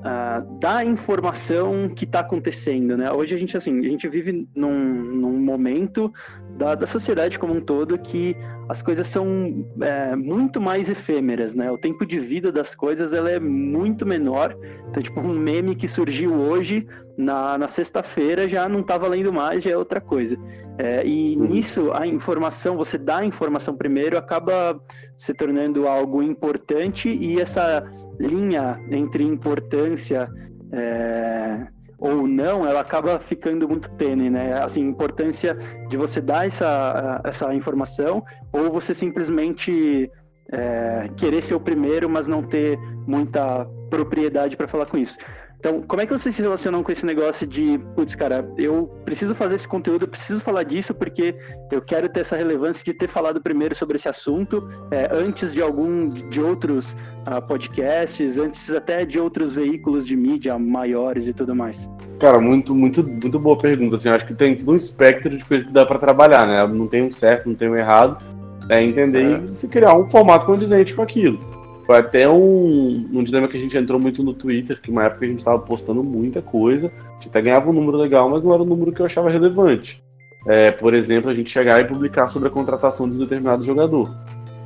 ah, 0.06 0.44
da 0.60 0.84
informação 0.84 1.88
que 1.88 2.04
está 2.04 2.20
acontecendo, 2.20 2.94
né? 2.94 3.10
Hoje 3.10 3.34
a 3.34 3.38
gente 3.38 3.56
assim, 3.56 3.78
a 3.78 3.88
gente 3.88 4.06
vive 4.06 4.46
num, 4.54 4.92
num 4.92 5.38
momento 5.38 6.12
da, 6.58 6.74
da 6.74 6.86
sociedade 6.86 7.38
como 7.38 7.54
um 7.54 7.60
todo 7.62 7.96
que 7.96 8.36
as 8.68 8.82
coisas 8.82 9.06
são 9.06 9.66
é, 9.80 10.14
muito 10.14 10.60
mais 10.60 10.90
efêmeras, 10.90 11.54
né? 11.54 11.70
O 11.70 11.78
tempo 11.78 12.04
de 12.04 12.20
vida 12.20 12.52
das 12.52 12.74
coisas 12.74 13.14
ela 13.14 13.30
é 13.30 13.40
muito 13.40 14.04
menor. 14.04 14.54
Então, 14.90 15.02
tipo, 15.02 15.22
um 15.22 15.38
meme 15.38 15.74
que 15.74 15.88
surgiu 15.88 16.34
hoje 16.34 16.86
na, 17.16 17.56
na 17.56 17.68
sexta-feira 17.68 18.46
já 18.46 18.68
não 18.68 18.82
tá 18.82 18.98
valendo 18.98 19.32
mais, 19.32 19.64
já 19.64 19.70
é 19.70 19.76
outra 19.76 20.02
coisa. 20.02 20.36
É, 20.76 21.02
e 21.06 21.34
nisso, 21.34 21.90
a 21.94 22.06
informação, 22.06 22.76
você 22.76 22.98
dá 22.98 23.18
a 23.18 23.24
informação 23.24 23.74
primeiro, 23.74 24.18
acaba 24.18 24.78
se 25.16 25.32
tornando 25.32 25.88
algo 25.88 26.22
importante 26.22 27.08
e 27.08 27.40
essa 27.40 27.82
linha 28.18 28.80
entre 28.90 29.24
importância 29.24 30.28
é, 30.72 31.66
ou 31.98 32.26
não, 32.26 32.66
ela 32.66 32.80
acaba 32.80 33.18
ficando 33.18 33.68
muito 33.68 33.88
tênue, 33.92 34.28
né? 34.28 34.62
Assim, 34.62 34.80
importância 34.80 35.56
de 35.88 35.96
você 35.96 36.20
dar 36.20 36.46
essa, 36.46 37.20
essa 37.24 37.54
informação 37.54 38.22
ou 38.52 38.70
você 38.70 38.94
simplesmente 38.94 40.10
é, 40.52 41.08
querer 41.16 41.42
ser 41.42 41.54
o 41.54 41.60
primeiro, 41.60 42.08
mas 42.08 42.26
não 42.26 42.42
ter 42.42 42.78
muita 43.06 43.66
propriedade 43.88 44.56
para 44.56 44.68
falar 44.68 44.86
com 44.86 44.98
isso. 44.98 45.16
Então, 45.64 45.80
como 45.80 46.02
é 46.02 46.06
que 46.06 46.12
vocês 46.12 46.36
se 46.36 46.42
relacionam 46.42 46.82
com 46.82 46.92
esse 46.92 47.06
negócio 47.06 47.46
de, 47.46 47.80
putz, 47.96 48.14
cara, 48.14 48.46
eu 48.58 48.86
preciso 49.02 49.34
fazer 49.34 49.54
esse 49.54 49.66
conteúdo, 49.66 50.02
eu 50.02 50.08
preciso 50.08 50.38
falar 50.40 50.62
disso 50.62 50.92
porque 50.92 51.34
eu 51.72 51.80
quero 51.80 52.06
ter 52.06 52.20
essa 52.20 52.36
relevância 52.36 52.84
de 52.84 52.92
ter 52.92 53.08
falado 53.08 53.40
primeiro 53.40 53.74
sobre 53.74 53.96
esse 53.96 54.06
assunto, 54.06 54.68
é, 54.90 55.08
antes 55.10 55.54
de 55.54 55.62
algum 55.62 56.10
de 56.10 56.38
outros 56.38 56.94
ah, 57.24 57.40
podcasts, 57.40 58.36
antes 58.36 58.70
até 58.70 59.06
de 59.06 59.18
outros 59.18 59.54
veículos 59.54 60.06
de 60.06 60.14
mídia 60.14 60.58
maiores 60.58 61.26
e 61.26 61.32
tudo 61.32 61.56
mais? 61.56 61.88
Cara, 62.20 62.38
muito, 62.38 62.74
muito, 62.74 63.02
muito 63.02 63.38
boa 63.38 63.56
pergunta. 63.56 63.96
Assim, 63.96 64.10
eu 64.10 64.16
acho 64.16 64.26
que 64.26 64.34
tem 64.34 64.54
todo 64.54 64.70
um 64.70 64.76
espectro 64.76 65.34
de 65.34 65.42
coisas 65.46 65.66
que 65.66 65.72
dá 65.72 65.86
pra 65.86 65.98
trabalhar, 65.98 66.46
né? 66.46 66.66
Não 66.66 66.86
tem 66.86 67.04
um 67.04 67.10
certo, 67.10 67.48
não 67.48 67.56
tem 67.56 67.70
um 67.70 67.76
errado. 67.76 68.22
É 68.68 68.84
entender 68.84 69.42
e 69.50 69.54
se 69.54 69.66
criar 69.66 69.96
um 69.96 70.10
formato 70.10 70.44
condizente 70.44 70.92
com 70.94 71.00
aquilo. 71.00 71.63
Foi 71.86 71.96
até 71.98 72.28
um, 72.28 73.06
um 73.12 73.22
dilema 73.22 73.46
que 73.46 73.56
a 73.56 73.60
gente 73.60 73.76
entrou 73.76 74.00
muito 74.00 74.22
no 74.22 74.32
Twitter, 74.32 74.80
que 74.80 74.90
uma 74.90 75.04
época 75.04 75.24
a 75.24 75.28
gente 75.28 75.38
estava 75.40 75.58
postando 75.58 76.02
muita 76.02 76.40
coisa, 76.40 76.86
a 76.86 77.12
gente 77.14 77.28
até 77.28 77.42
ganhava 77.42 77.68
um 77.70 77.74
número 77.74 77.98
legal, 77.98 78.28
mas 78.30 78.42
não 78.42 78.54
era 78.54 78.62
um 78.62 78.66
número 78.66 78.90
que 78.92 79.00
eu 79.00 79.06
achava 79.06 79.28
relevante. 79.30 80.02
É, 80.48 80.70
por 80.70 80.94
exemplo, 80.94 81.30
a 81.30 81.34
gente 81.34 81.50
chegar 81.50 81.80
e 81.80 81.84
publicar 81.86 82.28
sobre 82.28 82.48
a 82.48 82.50
contratação 82.50 83.08
de 83.08 83.14
um 83.16 83.18
determinado 83.18 83.62
jogador. 83.64 84.10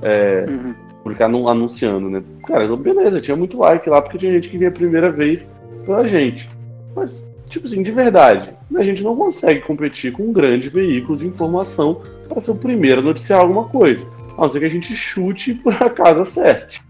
É, 0.02 0.44
Uhum. 0.48 0.74
publicar 1.02 1.28
num- 1.28 1.48
anunciando, 1.48 2.08
né? 2.10 2.22
Cara, 2.46 2.66
beleza, 2.76 3.20
tinha 3.20 3.36
muito 3.36 3.58
like 3.58 3.88
lá, 3.90 4.00
porque 4.00 4.18
tinha 4.18 4.32
gente 4.32 4.48
que 4.48 4.58
via 4.58 4.68
a 4.68 4.72
primeira 4.72 5.10
vez 5.10 5.48
pela 5.86 6.06
gente. 6.06 6.48
Mas, 6.94 7.24
tipo 7.48 7.66
assim, 7.66 7.82
de 7.82 7.90
verdade, 7.90 8.50
a 8.76 8.84
gente 8.84 9.02
não 9.02 9.16
consegue 9.16 9.60
competir 9.62 10.12
com 10.12 10.24
um 10.24 10.32
grande 10.32 10.68
veículo 10.68 11.16
de 11.18 11.26
informação 11.26 12.00
para 12.28 12.40
ser 12.40 12.50
o 12.52 12.54
primeiro 12.56 13.00
a 13.00 13.04
noticiar 13.04 13.40
alguma 13.40 13.64
coisa. 13.64 14.06
A 14.36 14.42
não 14.42 14.50
ser 14.52 14.60
que 14.60 14.66
a 14.66 14.70
gente 14.70 14.94
chute 14.94 15.50
e 15.50 15.54
por 15.54 15.72
acaso 15.82 16.20
acerte. 16.20 16.80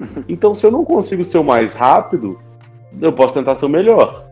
Então, 0.28 0.54
se 0.54 0.66
eu 0.66 0.70
não 0.70 0.84
consigo 0.84 1.22
ser 1.22 1.38
o 1.38 1.44
mais 1.44 1.74
rápido, 1.74 2.38
eu 3.00 3.12
posso 3.12 3.34
tentar 3.34 3.54
ser 3.56 3.66
o 3.66 3.68
melhor. 3.68 4.28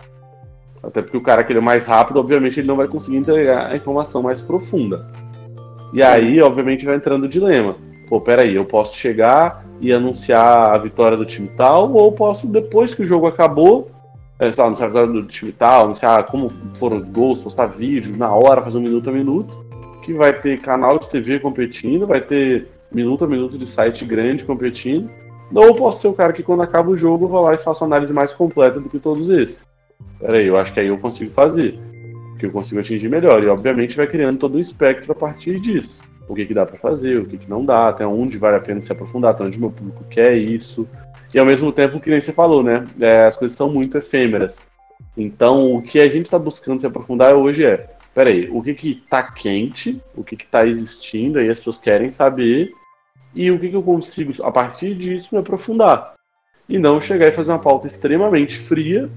Até 0.83 1.03
porque 1.03 1.17
o 1.17 1.23
cara 1.23 1.43
que 1.45 1.53
ele 1.53 1.59
é 1.59 1.63
mais 1.63 1.85
rápido, 1.85 2.19
obviamente, 2.19 2.61
ele 2.61 2.69
não 2.69 2.77
vai 2.77 2.89
conseguir 2.89 3.17
entregar 3.17 3.67
a 3.67 3.77
informação 3.77 4.23
mais 4.23 4.41
profunda. 4.41 5.11
E 5.93 6.03
aí, 6.03 6.41
obviamente, 6.41 6.85
vai 6.85 6.97
entrando 6.97 7.25
o 7.25 7.29
dilema. 7.29 7.77
Pô, 8.09 8.21
peraí, 8.21 8.55
eu 8.55 8.65
posso 8.65 8.97
chegar 8.97 9.65
e 9.81 9.93
anunciar 9.93 10.71
a 10.71 10.79
vitória 10.79 11.17
do 11.17 11.25
time 11.25 11.49
tal, 11.57 11.93
ou 11.93 12.11
posso, 12.13 12.47
depois 12.47 12.95
que 12.95 13.03
o 13.03 13.07
jogo 13.07 13.27
acabou, 13.27 13.91
é, 14.39 14.51
sei 14.51 14.63
lá, 14.63 14.69
anunciar 14.69 14.87
a 14.87 14.93
vitória 14.93 15.13
do 15.13 15.29
time 15.29 15.53
tal, 15.53 15.85
anunciar 15.85 16.25
como 16.27 16.51
foram 16.75 16.99
os 16.99 17.05
gols, 17.05 17.41
postar 17.41 17.67
vídeo, 17.67 18.17
na 18.17 18.33
hora, 18.33 18.63
fazer 18.63 18.79
um 18.79 18.83
minuto 18.83 19.11
a 19.11 19.13
minuto, 19.13 19.67
que 20.05 20.15
vai 20.15 20.33
ter 20.33 20.59
canal 20.61 20.99
de 20.99 21.09
TV 21.09 21.39
competindo, 21.39 22.07
vai 22.07 22.21
ter 22.21 22.69
minuto 22.91 23.25
a 23.25 23.29
minuto 23.29 23.59
de 23.59 23.67
site 23.67 24.05
grande 24.05 24.45
competindo, 24.45 25.11
ou 25.55 25.75
posso 25.75 26.01
ser 26.01 26.09
o 26.09 26.13
cara 26.13 26.33
que 26.33 26.43
quando 26.43 26.63
acaba 26.63 26.91
o 26.91 26.97
jogo 26.97 27.25
eu 27.25 27.29
vou 27.29 27.41
lá 27.41 27.55
e 27.55 27.59
faço 27.59 27.85
análise 27.85 28.13
mais 28.13 28.33
completa 28.33 28.81
do 28.81 28.89
que 28.89 28.99
todos 28.99 29.29
esses. 29.31 29.67
Peraí, 30.19 30.47
eu 30.47 30.57
acho 30.57 30.73
que 30.73 30.81
aí 30.81 30.89
eu 30.89 30.99
consigo 30.99 31.31
fazer. 31.31 31.79
Que 32.39 32.47
eu 32.47 32.53
consigo 32.53 32.81
atingir 32.81 33.09
melhor. 33.09 33.43
E 33.43 33.49
obviamente 33.49 33.97
vai 33.97 34.07
criando 34.07 34.39
todo 34.39 34.57
um 34.57 34.61
espectro 34.61 35.13
a 35.13 35.15
partir 35.15 35.59
disso. 35.61 36.01
O 36.29 36.35
que, 36.35 36.45
que 36.45 36.53
dá 36.53 36.67
para 36.67 36.79
fazer, 36.79 37.19
o 37.19 37.25
que, 37.25 37.39
que 37.39 37.49
não 37.49 37.65
dá, 37.65 37.89
até 37.89 38.07
onde 38.07 38.37
vale 38.37 38.57
a 38.57 38.61
pena 38.61 38.83
se 38.83 38.93
aprofundar, 38.93 39.31
até 39.31 39.45
onde 39.45 39.57
o 39.57 39.61
meu 39.61 39.71
público 39.71 40.05
quer 40.11 40.37
isso. 40.37 40.87
E 41.33 41.39
ao 41.39 41.47
mesmo 41.47 41.73
tempo, 41.73 42.01
que 42.01 42.11
nem 42.11 42.21
você 42.21 42.33
falou, 42.33 42.63
né? 42.63 42.85
é, 43.01 43.25
as 43.25 43.37
coisas 43.37 43.57
são 43.57 43.71
muito 43.71 43.97
efêmeras. 43.97 44.67
Então, 45.17 45.73
o 45.73 45.83
que 45.83 45.99
a 45.99 46.09
gente 46.09 46.27
está 46.27 46.39
buscando 46.39 46.81
se 46.81 46.87
aprofundar 46.87 47.35
hoje 47.35 47.65
é: 47.65 47.89
peraí, 48.15 48.49
o 48.51 48.63
que 48.63 48.75
que 48.75 48.95
tá 49.09 49.23
quente, 49.23 50.01
o 50.15 50.23
que 50.23 50.37
que 50.37 50.47
tá 50.47 50.67
existindo, 50.67 51.39
aí 51.39 51.51
as 51.51 51.59
pessoas 51.59 51.79
querem 51.79 52.11
saber, 52.11 52.71
e 53.39 53.53
o 53.53 53.59
que, 53.61 53.69
que 53.69 53.77
eu 53.77 53.85
consigo, 53.85 54.33
a 54.43 54.51
partir 54.51 54.97
disso, 54.97 55.29
me 55.31 55.39
aprofundar. 55.39 56.15
E 56.69 56.77
não 56.77 57.01
chegar 57.01 57.29
e 57.29 57.33
fazer 57.33 57.53
uma 57.53 57.61
pauta 57.61 57.87
extremamente 57.87 58.59
fria. 58.59 59.09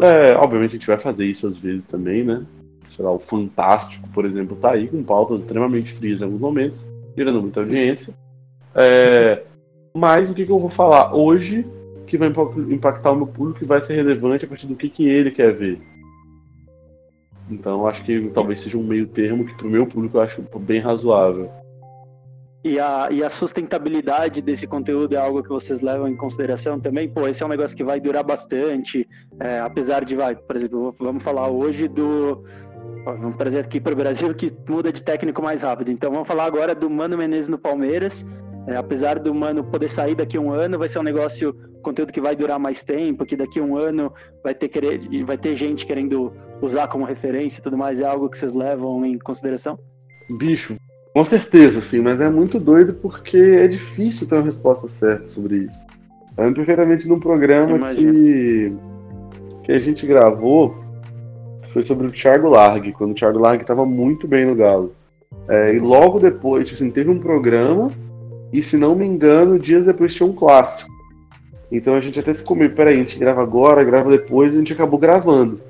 É, 0.00 0.34
obviamente 0.34 0.70
a 0.70 0.72
gente 0.72 0.88
vai 0.88 0.98
fazer 0.98 1.24
isso 1.24 1.46
às 1.46 1.56
vezes 1.56 1.86
também, 1.86 2.24
né? 2.24 2.44
Sei 2.88 3.04
lá, 3.04 3.12
o 3.12 3.18
Fantástico, 3.20 4.08
por 4.08 4.24
exemplo, 4.24 4.56
tá 4.56 4.72
aí 4.72 4.88
com 4.88 5.04
pautas 5.04 5.40
extremamente 5.40 5.92
frias 5.92 6.20
em 6.20 6.24
alguns 6.24 6.40
momentos, 6.40 6.84
gerando 7.16 7.40
muita 7.40 7.60
audiência. 7.60 8.12
É, 8.74 9.44
mas 9.96 10.28
o 10.28 10.34
que, 10.34 10.44
que 10.44 10.50
eu 10.50 10.58
vou 10.58 10.68
falar 10.68 11.14
hoje 11.14 11.64
que 12.08 12.18
vai 12.18 12.28
impa- 12.28 12.52
impactar 12.68 13.12
o 13.12 13.16
meu 13.16 13.26
público 13.28 13.62
e 13.62 13.66
vai 13.68 13.80
ser 13.80 13.94
relevante 13.94 14.46
a 14.46 14.48
partir 14.48 14.66
do 14.66 14.74
que, 14.74 14.90
que 14.90 15.08
ele 15.08 15.30
quer 15.30 15.54
ver. 15.54 15.80
Então 17.48 17.86
acho 17.86 18.02
que 18.02 18.30
talvez 18.30 18.58
seja 18.58 18.76
um 18.76 18.82
meio 18.82 19.06
termo 19.06 19.44
que 19.44 19.54
pro 19.54 19.70
meu 19.70 19.86
público 19.86 20.16
eu 20.16 20.22
acho 20.22 20.42
bem 20.58 20.80
razoável. 20.80 21.48
E 22.64 22.78
a, 22.80 23.08
e 23.10 23.22
a 23.22 23.30
sustentabilidade 23.30 24.42
desse 24.42 24.66
conteúdo 24.66 25.14
é 25.14 25.16
algo 25.16 25.42
que 25.42 25.48
vocês 25.48 25.80
levam 25.80 26.08
em 26.08 26.16
consideração 26.16 26.80
também? 26.80 27.08
Pô, 27.08 27.28
esse 27.28 27.42
é 27.42 27.46
um 27.46 27.48
negócio 27.48 27.76
que 27.76 27.84
vai 27.84 28.00
durar 28.00 28.24
bastante, 28.24 29.08
é, 29.38 29.60
apesar 29.60 30.04
de, 30.04 30.16
vai, 30.16 30.34
por 30.34 30.56
exemplo, 30.56 30.94
vamos 30.98 31.22
falar 31.22 31.48
hoje 31.48 31.86
do. 31.86 32.44
Vamos 33.04 33.36
trazer 33.36 33.60
aqui 33.60 33.80
para 33.80 33.92
o 33.92 33.96
Brasil 33.96 34.34
que 34.34 34.52
muda 34.68 34.92
de 34.92 35.02
técnico 35.02 35.40
mais 35.40 35.62
rápido. 35.62 35.90
Então 35.90 36.10
vamos 36.10 36.26
falar 36.26 36.44
agora 36.44 36.74
do 36.74 36.90
Mano 36.90 37.16
Menezes 37.16 37.48
no 37.48 37.58
Palmeiras. 37.58 38.24
É, 38.66 38.76
apesar 38.76 39.18
do 39.18 39.34
mano 39.34 39.64
poder 39.64 39.88
sair 39.88 40.14
daqui 40.14 40.36
a 40.36 40.40
um 40.40 40.52
ano, 40.52 40.78
vai 40.78 40.90
ser 40.90 40.98
um 40.98 41.02
negócio, 41.02 41.54
conteúdo 41.82 42.12
que 42.12 42.20
vai 42.20 42.36
durar 42.36 42.58
mais 42.58 42.84
tempo, 42.84 43.24
que 43.24 43.34
daqui 43.34 43.58
a 43.60 43.62
um 43.62 43.78
ano 43.78 44.12
vai 44.44 44.54
ter, 44.54 44.68
querer, 44.68 45.00
vai 45.24 45.38
ter 45.38 45.56
gente 45.56 45.86
querendo 45.86 46.34
usar 46.60 46.86
como 46.88 47.06
referência 47.06 47.60
e 47.60 47.62
tudo 47.62 47.78
mais. 47.78 47.98
É 47.98 48.04
algo 48.04 48.28
que 48.28 48.36
vocês 48.36 48.52
levam 48.52 49.06
em 49.06 49.18
consideração? 49.18 49.78
Bicho, 50.38 50.76
com 51.12 51.24
certeza, 51.24 51.80
sim, 51.80 52.00
mas 52.00 52.20
é 52.20 52.28
muito 52.28 52.58
doido 52.60 52.94
porque 52.94 53.36
é 53.36 53.66
difícil 53.66 54.26
ter 54.26 54.36
uma 54.36 54.44
resposta 54.44 54.86
certa 54.86 55.28
sobre 55.28 55.58
isso. 55.58 55.86
Eu 56.36 56.44
lembro 56.44 56.56
perfeitamente 56.56 57.08
num 57.08 57.18
programa 57.18 57.94
que, 57.94 58.72
que 59.64 59.72
a 59.72 59.78
gente 59.78 60.06
gravou, 60.06 60.76
foi 61.72 61.82
sobre 61.82 62.06
o 62.06 62.12
Thiago 62.12 62.48
Largue, 62.48 62.92
quando 62.92 63.10
o 63.10 63.14
Thiago 63.14 63.38
Largue 63.38 63.62
estava 63.62 63.84
muito 63.84 64.26
bem 64.26 64.46
no 64.46 64.54
Galo. 64.54 64.92
É, 65.48 65.74
e 65.74 65.78
logo 65.78 66.18
depois, 66.18 66.64
tipo 66.68 66.76
assim, 66.76 66.90
teve 66.90 67.10
um 67.10 67.18
programa, 67.18 67.88
e 68.52 68.62
se 68.62 68.76
não 68.76 68.94
me 68.94 69.04
engano, 69.04 69.58
dias 69.58 69.86
depois 69.86 70.14
tinha 70.14 70.28
um 70.28 70.32
clássico. 70.32 70.90
Então 71.70 71.94
a 71.94 72.00
gente 72.00 72.18
até 72.18 72.32
ficou 72.32 72.56
meio, 72.56 72.70
peraí, 72.74 73.00
a 73.00 73.02
gente 73.02 73.18
grava 73.18 73.42
agora, 73.42 73.84
grava 73.84 74.10
depois, 74.10 74.52
e 74.52 74.56
a 74.56 74.58
gente 74.58 74.72
acabou 74.72 74.98
gravando. 74.98 75.60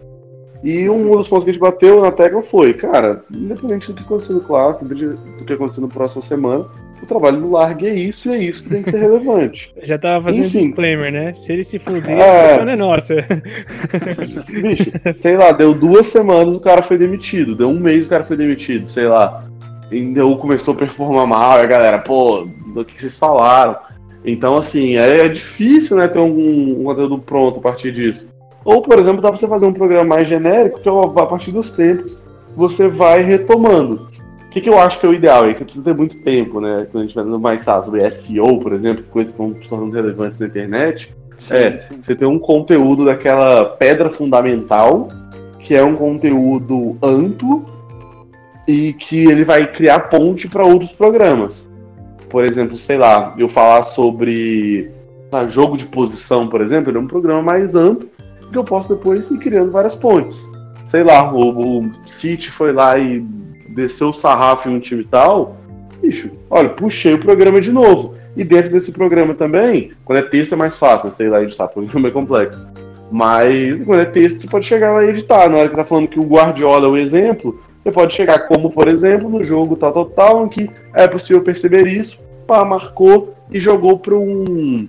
E 0.63 0.89
um 0.89 1.11
dos 1.11 1.29
pontos 1.29 1.45
que 1.45 1.51
a 1.51 1.53
gente 1.53 1.63
bateu 1.63 2.01
na 2.01 2.11
tecla 2.11 2.43
foi, 2.43 2.75
cara, 2.75 3.23
independente 3.31 3.89
do 3.89 3.95
que 3.95 4.03
acontecer 4.03 4.33
no 4.33 4.41
clássico, 4.41 4.85
do 4.87 5.45
que 5.45 5.53
acontecer 5.53 5.81
no 5.81 5.89
próximo 5.89 6.21
semana, 6.21 6.67
o 7.01 7.07
trabalho 7.07 7.41
do 7.41 7.51
Largue 7.51 7.87
é 7.87 7.95
isso 7.95 8.29
e 8.29 8.33
é 8.35 8.43
isso 8.43 8.65
que 8.65 8.71
tem 8.71 8.83
que 8.83 8.91
ser 8.91 8.99
relevante. 8.99 9.73
Já 9.85 9.97
tava 9.97 10.25
fazendo 10.25 10.47
Enfim, 10.47 10.67
disclaimer, 10.67 11.13
né? 11.13 11.33
Se 11.33 11.53
ele 11.53 11.63
se 11.63 11.79
fuder, 11.79 12.19
é... 12.19 12.65
não 12.65 12.73
é 12.73 12.77
nossa. 12.77 13.15
Bicho, 14.63 14.91
sei 15.15 15.37
lá, 15.37 15.53
deu 15.53 15.73
duas 15.75 16.07
semanas 16.07 16.57
o 16.57 16.61
cara 16.61 16.83
foi 16.83 16.99
demitido, 16.99 17.55
deu 17.55 17.69
um 17.69 17.79
mês 17.79 18.07
o 18.07 18.09
cara 18.09 18.25
foi 18.25 18.37
demitido, 18.37 18.87
sei 18.89 19.07
lá. 19.07 19.45
E 19.93 20.13
deu, 20.13 20.37
começou 20.37 20.75
a 20.75 20.77
performar 20.77 21.27
mal, 21.27 21.59
e 21.61 21.63
a 21.63 21.67
galera, 21.67 21.99
pô, 22.01 22.49
do 22.75 22.85
que 22.85 23.01
vocês 23.01 23.17
falaram. 23.17 23.77
Então, 24.25 24.57
assim, 24.57 24.97
é, 24.97 25.21
é 25.21 25.29
difícil, 25.29 25.97
né, 25.97 26.09
ter 26.09 26.19
um, 26.19 26.81
um 26.81 26.85
conteúdo 26.85 27.19
pronto 27.19 27.61
a 27.61 27.63
partir 27.63 27.93
disso. 27.93 28.29
Ou, 28.69 28.83
por 28.83 28.99
exemplo, 28.99 29.23
dá 29.23 29.31
pra 29.31 29.39
você 29.39 29.49
fazer 29.49 29.65
um 29.65 29.73
programa 29.73 30.17
mais 30.17 30.29
genérico, 30.29 30.81
que 30.81 30.89
a 30.91 31.27
partir 31.27 31.53
dos 31.53 31.71
tempos 31.71 32.23
você 32.55 32.87
vai 32.87 33.23
retomando. 33.23 34.11
O 34.47 34.51
que, 34.51 34.61
que 34.61 34.69
eu 34.69 34.79
acho 34.79 35.01
que 35.01 35.07
é 35.07 35.09
o 35.09 35.15
ideal? 35.15 35.47
É 35.47 35.55
que 35.55 35.61
você 35.61 35.65
precisa 35.65 35.85
ter 35.87 35.95
muito 35.95 36.19
tempo, 36.19 36.61
né? 36.61 36.87
Quando 36.93 36.99
a 36.99 37.07
gente 37.07 37.15
vai 37.15 37.25
dando 37.25 37.41
mais 37.41 37.63
sabe, 37.63 37.87
sobre 37.87 38.11
SEO, 38.11 38.59
por 38.59 38.75
exemplo, 38.75 39.03
coisas 39.05 39.33
que 39.33 39.43
estão 39.43 39.63
se 39.63 39.71
tornando 39.71 39.95
relevantes 39.97 40.39
na 40.39 40.49
internet. 40.49 41.15
Sim, 41.39 41.55
é, 41.55 41.79
sim. 41.79 42.03
você 42.03 42.15
ter 42.15 42.27
um 42.27 42.39
conteúdo 42.39 43.07
daquela 43.07 43.65
pedra 43.65 44.11
fundamental, 44.11 45.09
que 45.61 45.75
é 45.75 45.83
um 45.83 45.97
conteúdo 45.97 46.99
amplo 47.03 47.65
e 48.67 48.93
que 48.93 49.25
ele 49.31 49.45
vai 49.45 49.67
criar 49.73 50.11
ponte 50.11 50.47
para 50.47 50.67
outros 50.67 50.93
programas. 50.93 51.71
Por 52.29 52.45
exemplo, 52.45 52.77
sei 52.77 52.99
lá, 52.99 53.35
eu 53.39 53.49
falar 53.49 53.85
sobre 53.85 54.91
ah, 55.33 55.47
jogo 55.47 55.75
de 55.75 55.87
posição, 55.87 56.49
por 56.49 56.61
exemplo, 56.61 56.91
ele 56.91 56.99
é 56.99 57.01
um 57.01 57.07
programa 57.07 57.41
mais 57.41 57.75
amplo 57.75 58.07
que 58.51 58.59
eu 58.59 58.65
posso 58.65 58.95
depois 58.95 59.31
ir 59.31 59.39
criando 59.39 59.71
várias 59.71 59.97
pontes. 59.97 60.51
Sei 60.85 61.03
lá, 61.03 61.33
o, 61.33 61.79
o 61.79 61.93
City 62.07 62.51
foi 62.51 62.73
lá 62.73 62.99
e 62.99 63.21
desceu 63.69 64.09
o 64.09 64.13
sarrafo 64.13 64.69
em 64.69 64.77
um 64.77 64.81
time 64.81 65.05
tal, 65.05 65.57
bicho, 66.01 66.31
olha, 66.51 66.69
puxei 66.71 67.15
o 67.15 67.19
programa 67.19 67.61
de 67.61 67.73
novo. 67.73 68.15
E 68.37 68.45
dentro 68.45 68.71
desse 68.71 68.93
programa 68.93 69.35
também, 69.35 69.93
quando 70.05 70.19
é 70.19 70.23
texto 70.23 70.53
é 70.53 70.57
mais 70.57 70.77
fácil, 70.77 71.11
sei 71.11 71.29
lá, 71.29 71.43
editar, 71.43 71.67
porque 71.69 71.81
o 71.81 71.91
programa 71.91 72.09
é 72.09 72.13
complexo. 72.13 72.67
Mas 73.11 73.83
quando 73.85 74.01
é 74.01 74.05
texto, 74.05 74.41
você 74.41 74.47
pode 74.47 74.67
chegar 74.67 74.93
lá 74.93 75.05
e 75.05 75.09
editar. 75.09 75.49
Na 75.49 75.59
hora 75.59 75.69
que 75.69 75.77
tá 75.77 75.85
falando 75.85 76.09
que 76.09 76.21
o 76.21 76.25
Guardiola 76.25 76.87
é 76.87 76.91
o 76.91 76.97
exemplo, 76.97 77.61
você 77.83 77.91
pode 77.91 78.15
chegar 78.15 78.41
como, 78.47 78.71
por 78.71 78.87
exemplo, 78.87 79.29
no 79.29 79.43
jogo 79.43 79.77
tal, 79.77 79.93
tal, 79.93 80.05
tal, 80.07 80.47
em 80.47 80.49
que 80.49 80.71
é 80.95 81.09
possível 81.09 81.43
perceber 81.43 81.87
isso, 81.87 82.19
pá, 82.47 82.65
marcou 82.65 83.35
e 83.51 83.59
jogou 83.59 83.99
para 83.99 84.15
um 84.15 84.87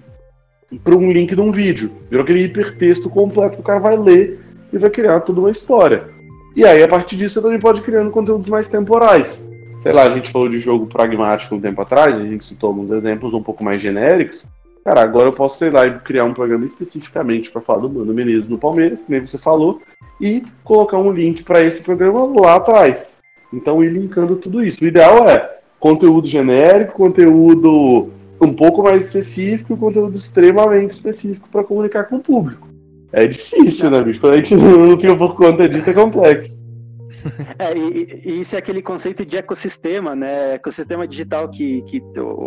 para 0.77 0.95
um 0.95 1.11
link 1.11 1.33
de 1.33 1.41
um 1.41 1.51
vídeo. 1.51 1.91
Virou 2.09 2.23
aquele 2.23 2.43
hipertexto 2.43 3.09
completo 3.09 3.55
que 3.55 3.61
o 3.61 3.65
cara 3.65 3.79
vai 3.79 3.97
ler 3.97 4.39
e 4.71 4.77
vai 4.77 4.89
criar 4.89 5.21
toda 5.21 5.39
uma 5.39 5.51
história. 5.51 6.09
E 6.55 6.65
aí, 6.65 6.83
a 6.83 6.87
partir 6.87 7.15
disso, 7.15 7.35
você 7.35 7.41
também 7.41 7.59
pode 7.59 7.81
criando 7.81 8.11
conteúdos 8.11 8.47
mais 8.47 8.69
temporais. 8.69 9.49
Sei 9.79 9.93
lá, 9.93 10.03
a 10.03 10.09
gente 10.09 10.31
falou 10.31 10.49
de 10.49 10.59
jogo 10.59 10.87
pragmático 10.87 11.55
um 11.55 11.61
tempo 11.61 11.81
atrás, 11.81 12.15
a 12.15 12.25
gente 12.25 12.45
citou 12.45 12.67
alguns 12.67 12.91
exemplos 12.91 13.33
um 13.33 13.41
pouco 13.41 13.63
mais 13.63 13.81
genéricos. 13.81 14.45
Cara, 14.83 15.01
agora 15.01 15.29
eu 15.29 15.33
posso, 15.33 15.57
sei 15.57 15.69
lá, 15.69 15.89
criar 15.89 16.25
um 16.25 16.33
programa 16.33 16.65
especificamente 16.65 17.49
para 17.49 17.61
falar 17.61 17.79
do 17.79 17.89
Mano 17.89 18.13
Menezes 18.13 18.49
no 18.49 18.57
Palmeiras, 18.57 19.05
nem 19.07 19.21
você 19.21 19.37
falou, 19.37 19.81
e 20.19 20.41
colocar 20.63 20.97
um 20.97 21.11
link 21.11 21.43
para 21.43 21.63
esse 21.63 21.81
programa 21.81 22.25
lá 22.41 22.55
atrás. 22.55 23.17
Então, 23.53 23.83
ir 23.83 23.89
linkando 23.89 24.35
tudo 24.35 24.63
isso. 24.63 24.83
O 24.83 24.87
ideal 24.87 25.27
é 25.29 25.59
conteúdo 25.79 26.27
genérico, 26.27 26.93
conteúdo 26.93 28.09
um 28.41 28.53
pouco 28.53 28.83
mais 28.83 29.05
específico 29.05 29.73
e 29.73 29.77
conteúdo 29.77 30.17
extremamente 30.17 30.91
específico 30.91 31.47
para 31.49 31.63
comunicar 31.63 32.05
com 32.05 32.17
o 32.17 32.21
público. 32.21 32.67
É 33.11 33.27
difícil, 33.27 33.89
né, 33.89 34.01
bicho? 34.01 34.21
Quando 34.21 34.35
a 34.35 34.37
gente 34.37 34.55
não 34.55 34.99
fica 34.99 35.15
por 35.15 35.35
conta 35.35 35.67
disso, 35.67 35.89
é 35.89 35.93
complexo. 35.93 36.59
É, 37.59 37.77
e, 37.77 38.21
e, 38.23 38.41
isso 38.41 38.55
é 38.55 38.59
aquele 38.59 38.81
conceito 38.81 39.25
de 39.25 39.35
ecossistema, 39.35 40.15
né? 40.15 40.53
Ecossistema 40.53 41.05
digital 41.05 41.49
que, 41.49 41.81
que 41.81 42.01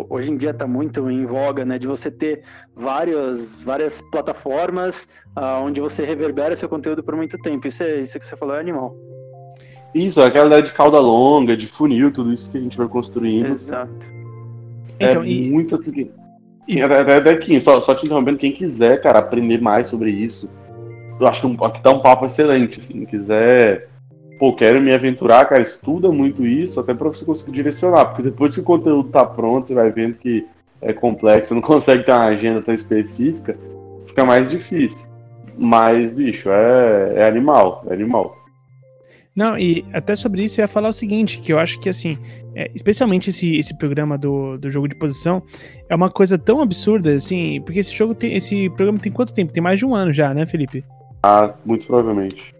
hoje 0.09 0.31
em 0.31 0.37
dia 0.37 0.49
está 0.49 0.65
muito 0.65 1.11
em 1.11 1.27
voga, 1.27 1.63
né? 1.63 1.77
De 1.77 1.85
você 1.85 2.09
ter 2.09 2.41
várias, 2.75 3.61
várias 3.61 4.01
plataformas 4.11 5.07
uh, 5.37 5.63
onde 5.63 5.79
você 5.79 6.03
reverbera 6.03 6.55
seu 6.55 6.67
conteúdo 6.67 7.03
por 7.03 7.15
muito 7.15 7.37
tempo. 7.37 7.67
Isso, 7.67 7.83
é, 7.83 8.01
isso 8.01 8.17
que 8.17 8.25
você 8.25 8.35
falou 8.35 8.55
é 8.55 8.59
animal. 8.59 8.95
Isso, 9.93 10.19
é 10.19 10.25
aquela 10.25 10.47
ideia 10.47 10.63
de 10.63 10.73
cauda 10.73 10.99
longa, 10.99 11.55
de 11.55 11.67
funil, 11.67 12.11
tudo 12.11 12.33
isso 12.33 12.49
que 12.49 12.57
a 12.57 12.61
gente 12.61 12.77
vai 12.77 12.87
construindo. 12.87 13.49
Exato. 13.49 14.13
É 15.03 15.11
então, 15.11 15.25
e... 15.25 15.49
muito 15.49 15.75
assim. 15.75 16.09
E... 16.67 16.81
Aqui, 16.81 17.59
só, 17.59 17.79
só 17.81 17.93
te 17.93 18.05
interrompendo, 18.05 18.37
quem 18.37 18.51
quiser, 18.51 19.01
cara, 19.01 19.19
aprender 19.19 19.61
mais 19.61 19.87
sobre 19.87 20.11
isso, 20.11 20.49
eu 21.19 21.27
acho 21.27 21.41
que 21.41 21.47
um, 21.47 21.63
aqui 21.65 21.81
dá 21.81 21.91
um 21.91 21.99
papo 21.99 22.25
excelente. 22.25 22.81
Se 22.81 22.91
assim, 22.91 23.05
quiser, 23.05 23.89
pô, 24.39 24.53
quero 24.53 24.81
me 24.81 24.93
aventurar, 24.93 25.45
cara, 25.45 25.61
estuda 25.61 26.11
muito 26.11 26.45
isso, 26.45 26.79
até 26.79 26.93
pra 26.93 27.09
você 27.09 27.25
conseguir 27.25 27.51
direcionar, 27.51 28.05
porque 28.05 28.23
depois 28.23 28.53
que 28.53 28.61
o 28.61 28.63
conteúdo 28.63 29.09
tá 29.09 29.25
pronto, 29.25 29.67
você 29.67 29.73
vai 29.73 29.91
vendo 29.91 30.17
que 30.17 30.45
é 30.81 30.93
complexo, 30.93 31.53
não 31.53 31.61
consegue 31.61 32.03
ter 32.03 32.11
uma 32.11 32.25
agenda 32.25 32.61
tão 32.61 32.73
específica, 32.73 33.57
fica 34.05 34.25
mais 34.25 34.49
difícil. 34.49 35.07
Mas, 35.57 36.09
bicho, 36.09 36.49
é, 36.49 37.13
é 37.17 37.27
animal, 37.27 37.83
é 37.87 37.93
animal. 37.93 38.42
Não, 39.35 39.57
e 39.57 39.83
até 39.91 40.15
sobre 40.15 40.43
isso 40.43 40.59
eu 40.59 40.63
ia 40.63 40.67
falar 40.67 40.89
o 40.89 40.93
seguinte, 40.93 41.39
que 41.39 41.51
eu 41.51 41.57
acho 41.57 41.79
que 41.79 41.89
assim, 41.89 42.17
é, 42.55 42.69
especialmente 42.75 43.31
esse, 43.31 43.55
esse 43.55 43.75
programa 43.77 44.17
do, 44.17 44.57
do 44.57 44.69
jogo 44.69 44.87
de 44.87 44.95
posição, 44.95 45.41
é 45.89 45.95
uma 45.95 46.09
coisa 46.09 46.37
tão 46.37 46.61
absurda, 46.61 47.13
assim, 47.13 47.61
porque 47.61 47.79
esse 47.79 47.93
jogo 47.93 48.13
tem. 48.13 48.35
Esse 48.35 48.69
programa 48.69 48.99
tem 48.99 49.11
quanto 49.11 49.33
tempo? 49.33 49.51
Tem 49.51 49.63
mais 49.63 49.79
de 49.79 49.85
um 49.85 49.95
ano 49.95 50.13
já, 50.13 50.33
né, 50.33 50.45
Felipe? 50.45 50.85
Ah, 51.23 51.55
muito 51.65 51.87
provavelmente. 51.87 52.53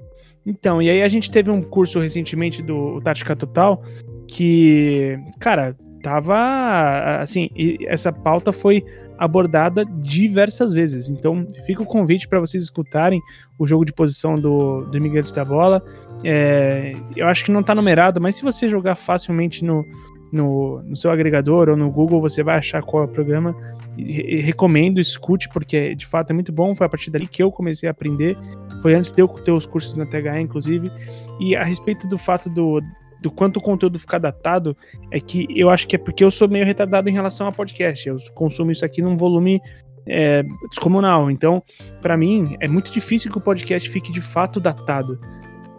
Então, 0.45 0.81
e 0.81 0.89
aí 0.89 1.01
a 1.01 1.07
gente 1.07 1.29
teve 1.31 1.49
um 1.51 1.61
curso 1.61 1.99
recentemente 1.99 2.61
do 2.61 2.99
Tática 3.01 3.35
Total, 3.35 3.81
que, 4.27 5.17
cara, 5.39 5.75
tava. 6.01 7.19
Assim, 7.19 7.49
essa 7.87 8.11
pauta 8.11 8.51
foi 8.51 8.83
abordada 9.17 9.85
diversas 9.85 10.73
vezes. 10.73 11.09
Então, 11.09 11.47
fica 11.65 11.83
o 11.83 11.85
convite 11.85 12.27
para 12.27 12.39
vocês 12.39 12.63
escutarem 12.63 13.21
o 13.59 13.67
jogo 13.67 13.85
de 13.85 13.93
posição 13.93 14.35
do, 14.35 14.81
do 14.85 14.97
Imigrantes 14.97 15.31
da 15.31 15.45
Bola. 15.45 15.83
É, 16.23 16.93
eu 17.15 17.27
acho 17.27 17.43
que 17.45 17.51
não 17.51 17.59
está 17.59 17.75
numerado, 17.75 18.21
mas 18.21 18.35
se 18.35 18.43
você 18.43 18.69
jogar 18.69 18.95
facilmente 18.95 19.63
no, 19.63 19.85
no, 20.31 20.81
no, 20.83 20.97
seu 20.97 21.11
agregador 21.11 21.69
ou 21.69 21.77
no 21.77 21.91
Google, 21.91 22.21
você 22.21 22.41
vai 22.41 22.57
achar 22.57 22.81
qual 22.81 23.03
é 23.03 23.05
o 23.05 23.09
programa. 23.09 23.55
E, 23.97 24.41
recomendo, 24.41 24.99
escute, 24.99 25.47
porque 25.49 25.93
de 25.95 26.05
fato 26.05 26.31
é 26.31 26.33
muito 26.33 26.51
bom. 26.51 26.73
Foi 26.73 26.87
a 26.87 26.89
partir 26.89 27.11
dali 27.11 27.27
que 27.27 27.43
eu 27.43 27.51
comecei 27.51 27.87
a 27.87 27.91
aprender. 27.91 28.37
Foi 28.81 28.93
antes 28.93 29.11
de 29.11 29.21
eu 29.21 29.27
ter 29.27 29.51
os 29.51 29.65
cursos 29.65 29.95
na 29.95 30.05
THE, 30.05 30.39
inclusive. 30.39 30.91
E 31.39 31.55
a 31.55 31.63
respeito 31.63 32.07
do 32.07 32.17
fato 32.17 32.49
do, 32.49 32.81
do 33.21 33.29
quanto 33.29 33.57
o 33.57 33.61
conteúdo 33.61 33.99
fica 33.99 34.19
datado, 34.19 34.75
é 35.11 35.19
que 35.19 35.45
eu 35.49 35.69
acho 35.69 35.87
que 35.87 35.95
é 35.95 35.99
porque 35.99 36.23
eu 36.23 36.31
sou 36.31 36.47
meio 36.47 36.65
retardado 36.65 37.09
em 37.09 37.13
relação 37.13 37.47
a 37.47 37.51
podcast. 37.51 38.07
Eu 38.07 38.17
consumo 38.33 38.71
isso 38.71 38.83
aqui 38.83 39.01
num 39.01 39.15
volume 39.15 39.61
é, 40.07 40.43
descomunal. 40.69 41.29
Então, 41.29 41.61
para 42.01 42.17
mim, 42.17 42.55
é 42.59 42.67
muito 42.67 42.91
difícil 42.91 43.31
que 43.31 43.37
o 43.37 43.41
podcast 43.41 43.89
fique 43.89 44.11
de 44.11 44.21
fato 44.21 44.59
datado. 44.59 45.19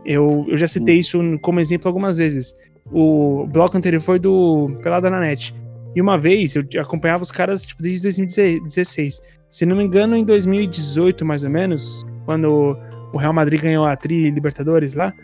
Eu, 0.04 0.46
eu 0.48 0.56
já 0.56 0.66
citei 0.66 0.98
isso 0.98 1.18
como 1.40 1.60
exemplo 1.60 1.88
algumas 1.88 2.16
vezes. 2.16 2.56
O 2.92 3.46
bloco 3.46 3.76
anterior 3.76 4.00
foi 4.00 4.18
do 4.18 4.70
Pelada 4.82 5.08
na 5.08 5.20
Net. 5.20 5.54
E 5.94 6.00
uma 6.00 6.18
vez 6.18 6.56
eu 6.56 6.62
acompanhava 6.80 7.22
os 7.22 7.30
caras 7.30 7.64
tipo, 7.64 7.82
desde 7.82 8.02
2016. 8.02 9.22
Se 9.50 9.64
não 9.64 9.76
me 9.76 9.84
engano, 9.84 10.16
em 10.16 10.24
2018, 10.24 11.24
mais 11.24 11.44
ou 11.44 11.50
menos, 11.50 12.04
quando 12.26 12.76
o 13.12 13.16
Real 13.16 13.32
Madrid 13.32 13.60
ganhou 13.60 13.86
a 13.86 13.96
Tri 13.96 14.30
Libertadores 14.30 14.94
lá. 14.94 15.14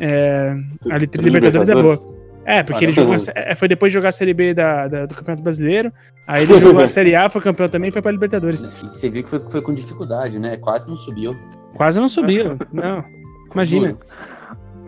É, 0.00 0.54
a 0.90 0.98
Tri 1.06 1.22
Libertadores 1.22 1.68
é 1.68 1.74
boa. 1.74 2.18
É, 2.44 2.62
porque 2.62 2.86
ele 2.86 2.92
jogou. 2.92 3.14
É, 3.34 3.54
foi 3.54 3.68
depois 3.68 3.92
de 3.92 3.94
jogar 3.94 4.08
a 4.08 4.12
Série 4.12 4.32
B 4.32 4.54
da, 4.54 4.88
da, 4.88 5.06
do 5.06 5.14
Campeonato 5.14 5.42
Brasileiro. 5.42 5.92
Aí 6.26 6.44
ele 6.44 6.58
jogou 6.58 6.82
a 6.82 6.88
Série 6.88 7.14
A, 7.14 7.28
foi 7.28 7.42
campeão 7.42 7.68
também 7.68 7.88
e 7.88 7.92
foi 7.92 8.00
pra 8.00 8.10
Libertadores. 8.10 8.62
E 8.62 8.86
você 8.88 9.10
viu 9.10 9.22
que 9.22 9.28
foi, 9.28 9.40
foi 9.50 9.60
com 9.60 9.74
dificuldade, 9.74 10.38
né? 10.38 10.56
Quase 10.56 10.88
não 10.88 10.96
subiu. 10.96 11.36
Quase 11.74 12.00
não 12.00 12.08
subiu. 12.08 12.56
não. 12.72 13.04
Imagina. 13.52 13.96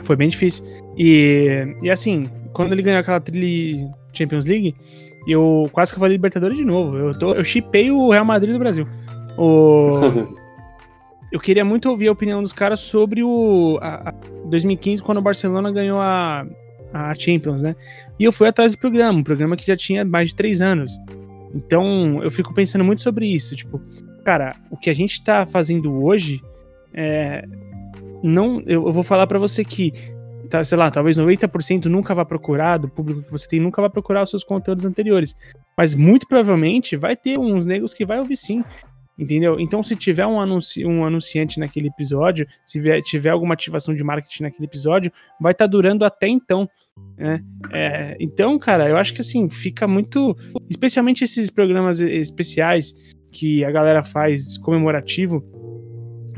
Foi 0.02 0.16
bem 0.16 0.28
difícil. 0.28 0.64
E, 0.97 1.74
e 1.82 1.90
assim, 1.90 2.28
quando 2.52 2.72
ele 2.72 2.82
ganhou 2.82 3.01
aquela 3.01 3.20
trilha 3.20 3.90
Champions 4.12 4.44
League, 4.44 4.74
eu 5.27 5.68
quase 5.72 5.93
que 5.93 5.98
falei 5.98 6.16
Libertadores 6.16 6.56
de 6.56 6.64
novo. 6.64 6.97
Eu, 6.97 7.18
tô, 7.18 7.35
eu 7.35 7.44
chipei 7.44 7.90
o 7.90 8.10
Real 8.10 8.24
Madrid 8.24 8.52
do 8.52 8.59
Brasil. 8.59 8.86
O... 9.36 9.93
eu 11.31 11.39
queria 11.39 11.64
muito 11.64 11.89
ouvir 11.89 12.09
a 12.09 12.12
opinião 12.12 12.43
dos 12.43 12.52
caras 12.52 12.81
sobre 12.81 13.22
o 13.22 13.78
a, 13.81 14.10
a 14.10 14.14
2015, 14.47 15.02
quando 15.02 15.18
o 15.18 15.22
Barcelona 15.22 15.70
ganhou 15.70 16.01
a, 16.01 16.44
a 16.93 17.14
Champions, 17.14 17.62
né? 17.62 17.77
E 18.18 18.24
eu 18.24 18.32
fui 18.32 18.48
atrás 18.48 18.72
do 18.72 18.78
programa, 18.78 19.18
um 19.18 19.24
programa 19.24 19.56
que 19.56 19.66
já 19.66 19.77
tinha 19.77 20.05
mais 20.05 20.31
de 20.31 20.36
três 20.36 20.60
anos. 20.60 20.93
Então 21.55 22.22
eu 22.22 22.31
fico 22.31 22.55
pensando 22.55 22.85
muito 22.85 23.02
sobre 23.02 23.27
isso. 23.27 23.55
Tipo, 23.56 23.81
cara, 24.24 24.55
o 24.70 24.77
que 24.77 24.90
a 24.90 24.94
gente 24.94 25.22
tá 25.22 25.47
fazendo 25.47 26.02
hoje 26.02 26.40
é. 26.93 27.44
Não, 28.23 28.61
eu, 28.61 28.87
eu 28.87 28.93
vou 28.93 29.03
falar 29.03 29.27
para 29.27 29.39
você 29.39 29.65
que 29.65 29.93
tá, 30.51 30.65
sei 30.65 30.77
lá, 30.77 30.91
talvez 30.91 31.17
90% 31.17 31.87
nunca 31.87 32.15
vá 32.15 32.25
procurar, 32.25 32.77
do 32.77 32.89
público 32.89 33.23
que 33.23 33.31
você 33.31 33.49
tem, 33.49 33.61
nunca 33.61 33.81
vai 33.81 33.89
procurar 33.89 34.25
os 34.25 34.31
seus 34.31 34.45
conteúdos 34.45 34.85
anteriores. 34.85 35.35
Mas 35.79 35.95
muito 35.95 36.27
provavelmente 36.27 36.97
vai 36.97 37.17
ter 37.17 37.39
uns 37.39 37.65
negros 37.65 37.95
que 37.95 38.05
vai 38.05 38.19
ouvir 38.19 38.37
sim. 38.37 38.65
Entendeu? 39.19 39.61
Então, 39.61 39.83
se 39.83 39.95
tiver 39.95 40.27
um, 40.27 40.41
anunci 40.41 40.85
um 40.85 41.05
anunciante 41.05 41.61
naquele 41.61 41.89
episódio, 41.89 42.47
se 42.65 42.81
tiver 43.03 43.31
alguma 43.31 43.53
ativação 43.53 43.95
de 43.95 44.03
marketing 44.03 44.45
naquele 44.45 44.65
episódio, 44.65 45.13
vai 45.39 45.53
estar 45.53 45.67
tá 45.67 45.71
durando 45.71 46.07
até 46.07 46.27
então. 46.27 46.69
Né? 47.19 47.45
É, 47.71 48.17
então, 48.19 48.59
cara, 48.59 48.89
eu 48.89 48.97
acho 48.97 49.13
que 49.13 49.21
assim, 49.21 49.49
fica 49.49 49.87
muito. 49.87 50.35
Especialmente 50.71 51.23
esses 51.23 51.51
programas 51.51 52.01
especiais 52.01 52.95
que 53.31 53.63
a 53.63 53.71
galera 53.71 54.03
faz 54.03 54.57
comemorativo. 54.57 55.45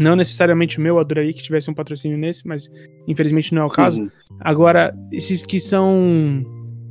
Não 0.03 0.17
necessariamente 0.17 0.79
o 0.79 0.83
meu, 0.83 0.99
adoraria 0.99 1.33
que 1.33 1.43
tivesse 1.43 1.71
um 1.71 1.75
patrocínio 1.75 2.19
nesse, 2.19 2.47
mas 2.47 2.71
infelizmente 3.07 3.55
não 3.55 3.63
é 3.63 3.65
o 3.65 3.71
caso. 3.71 4.03
Uhum. 4.03 4.11
Agora, 4.41 4.95
esses 5.13 5.45
que 5.45 5.61
são 5.61 6.45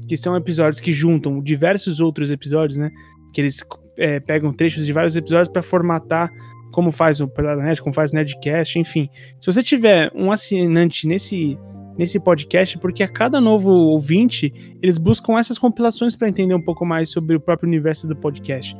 que 0.07 0.17
são 0.17 0.35
episódios 0.35 0.81
que 0.81 0.91
juntam 0.91 1.41
diversos 1.41 1.99
outros 1.99 2.31
episódios, 2.31 2.77
né? 2.77 2.89
Que 3.33 3.41
eles 3.41 3.61
é, 3.97 4.19
pegam 4.19 4.51
trechos 4.51 4.85
de 4.85 4.93
vários 4.93 5.15
episódios 5.15 5.47
para 5.47 5.61
formatar 5.61 6.29
como 6.71 6.91
faz 6.91 7.19
o 7.19 7.27
Peladanet, 7.27 7.81
como 7.81 7.93
faz 7.93 8.11
o 8.11 8.15
Nerdcast, 8.15 8.79
enfim. 8.79 9.09
Se 9.39 9.51
você 9.51 9.61
tiver 9.61 10.11
um 10.15 10.31
assinante 10.31 11.07
nesse 11.07 11.57
nesse 11.97 12.19
podcast, 12.19 12.77
porque 12.79 13.03
a 13.03 13.07
cada 13.07 13.41
novo 13.41 13.69
ouvinte, 13.69 14.51
eles 14.81 14.97
buscam 14.97 15.37
essas 15.37 15.57
compilações 15.57 16.15
para 16.15 16.29
entender 16.29 16.55
um 16.55 16.61
pouco 16.61 16.85
mais 16.85 17.09
sobre 17.09 17.35
o 17.35 17.39
próprio 17.39 17.67
universo 17.67 18.07
do 18.07 18.15
podcast. 18.15 18.75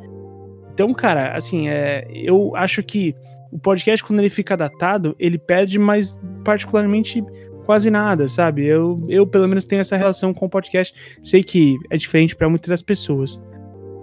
Então, 0.72 0.92
cara, 0.94 1.36
assim, 1.36 1.68
é, 1.68 2.06
eu 2.10 2.56
acho 2.56 2.82
que 2.82 3.14
o 3.52 3.58
podcast, 3.58 4.02
quando 4.02 4.20
ele 4.20 4.30
fica 4.30 4.56
datado, 4.56 5.14
ele 5.18 5.36
perde, 5.36 5.78
mas 5.78 6.18
particularmente 6.42 7.22
quase 7.66 7.90
nada, 7.90 8.26
sabe? 8.28 8.64
Eu, 8.64 9.04
eu 9.08 9.26
pelo 9.26 9.46
menos 9.46 9.66
tenho 9.66 9.80
essa 9.80 9.96
relação 9.96 10.32
com 10.32 10.46
o 10.46 10.48
podcast. 10.48 10.94
Sei 11.22 11.44
que 11.44 11.76
é 11.90 11.96
diferente 11.98 12.34
para 12.34 12.48
muitas 12.48 12.68
das 12.68 12.82
pessoas. 12.82 13.40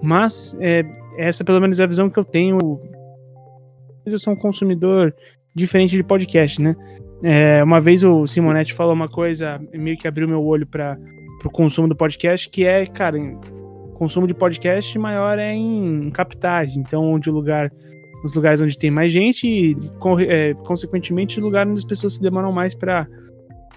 Mas 0.04 0.56
é, 0.62 0.86
essa 1.18 1.44
pelo 1.44 1.60
menos 1.60 1.80
é 1.80 1.84
a 1.84 1.88
visão 1.88 2.12
que 2.12 2.20
eu 2.20 2.24
tenho. 2.24 2.58
Eu 4.06 4.20
sou 4.20 4.34
um 4.34 4.38
consumidor 4.38 5.14
diferente 5.54 5.98
de 5.98 6.04
podcast, 6.04 6.62
né? 6.62 6.76
É, 7.24 7.64
uma 7.64 7.82
vez 7.82 8.04
o 8.04 8.28
Simonetti 8.28 8.74
falou 8.74 8.94
uma 8.94 9.10
coisa, 9.10 9.60
meio 9.74 9.98
que 9.98 10.08
abriu 10.08 10.28
meu 10.28 10.46
olho 10.46 10.66
para 10.66 10.96
o 11.44 11.50
consumo 11.50 11.88
do 11.88 11.96
podcast, 11.96 12.48
que 12.50 12.66
é, 12.66 12.86
cara, 12.86 13.18
consumo 13.96 14.26
de 14.26 14.34
podcast 14.34 14.98
maior 14.98 15.38
é 15.38 15.54
em 15.54 16.10
capitais, 16.12 16.78
então 16.78 17.04
onde 17.04 17.30
o 17.30 17.34
lugar 17.34 17.70
nos 18.24 18.34
lugares 18.34 18.62
onde 18.62 18.78
tem 18.78 18.92
mais 18.92 19.12
gente 19.12 19.48
e, 19.48 19.78
é, 20.28 20.54
consequentemente, 20.66 21.40
lugares 21.40 21.72
onde 21.72 21.80
as 21.80 21.88
pessoas 21.88 22.16
se 22.16 22.22
demoram 22.22 22.52
mais 22.52 22.74
para 22.74 23.08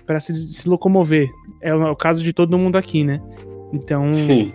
para 0.05 0.19
se, 0.19 0.35
se, 0.35 0.69
locomover. 0.69 1.31
É 1.60 1.73
o, 1.73 1.82
é 1.86 1.90
o, 1.90 1.97
caso 1.97 2.24
de 2.24 2.32
todo 2.32 2.59
mundo 2.59 2.77
aqui, 2.77 3.05
né? 3.05 3.20
Então, 3.73 4.10
Sim. 4.12 4.52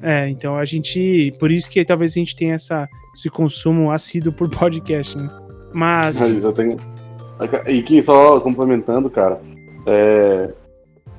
É, 0.00 0.28
então 0.28 0.56
a 0.56 0.64
gente, 0.64 1.34
por 1.40 1.50
isso 1.50 1.68
que 1.68 1.84
talvez 1.84 2.12
a 2.12 2.14
gente 2.14 2.36
tenha 2.36 2.54
essa, 2.54 2.88
esse 3.14 3.28
consumo 3.28 3.90
assíduo 3.90 4.32
por 4.32 4.48
podcast, 4.56 5.16
né? 5.18 5.28
Mas. 5.72 6.20
eu 6.20 6.52
tenho... 6.52 6.76
E 7.66 7.82
que 7.82 8.02
só 8.02 8.40
complementando, 8.40 9.10
cara, 9.10 9.40
é... 9.86 10.50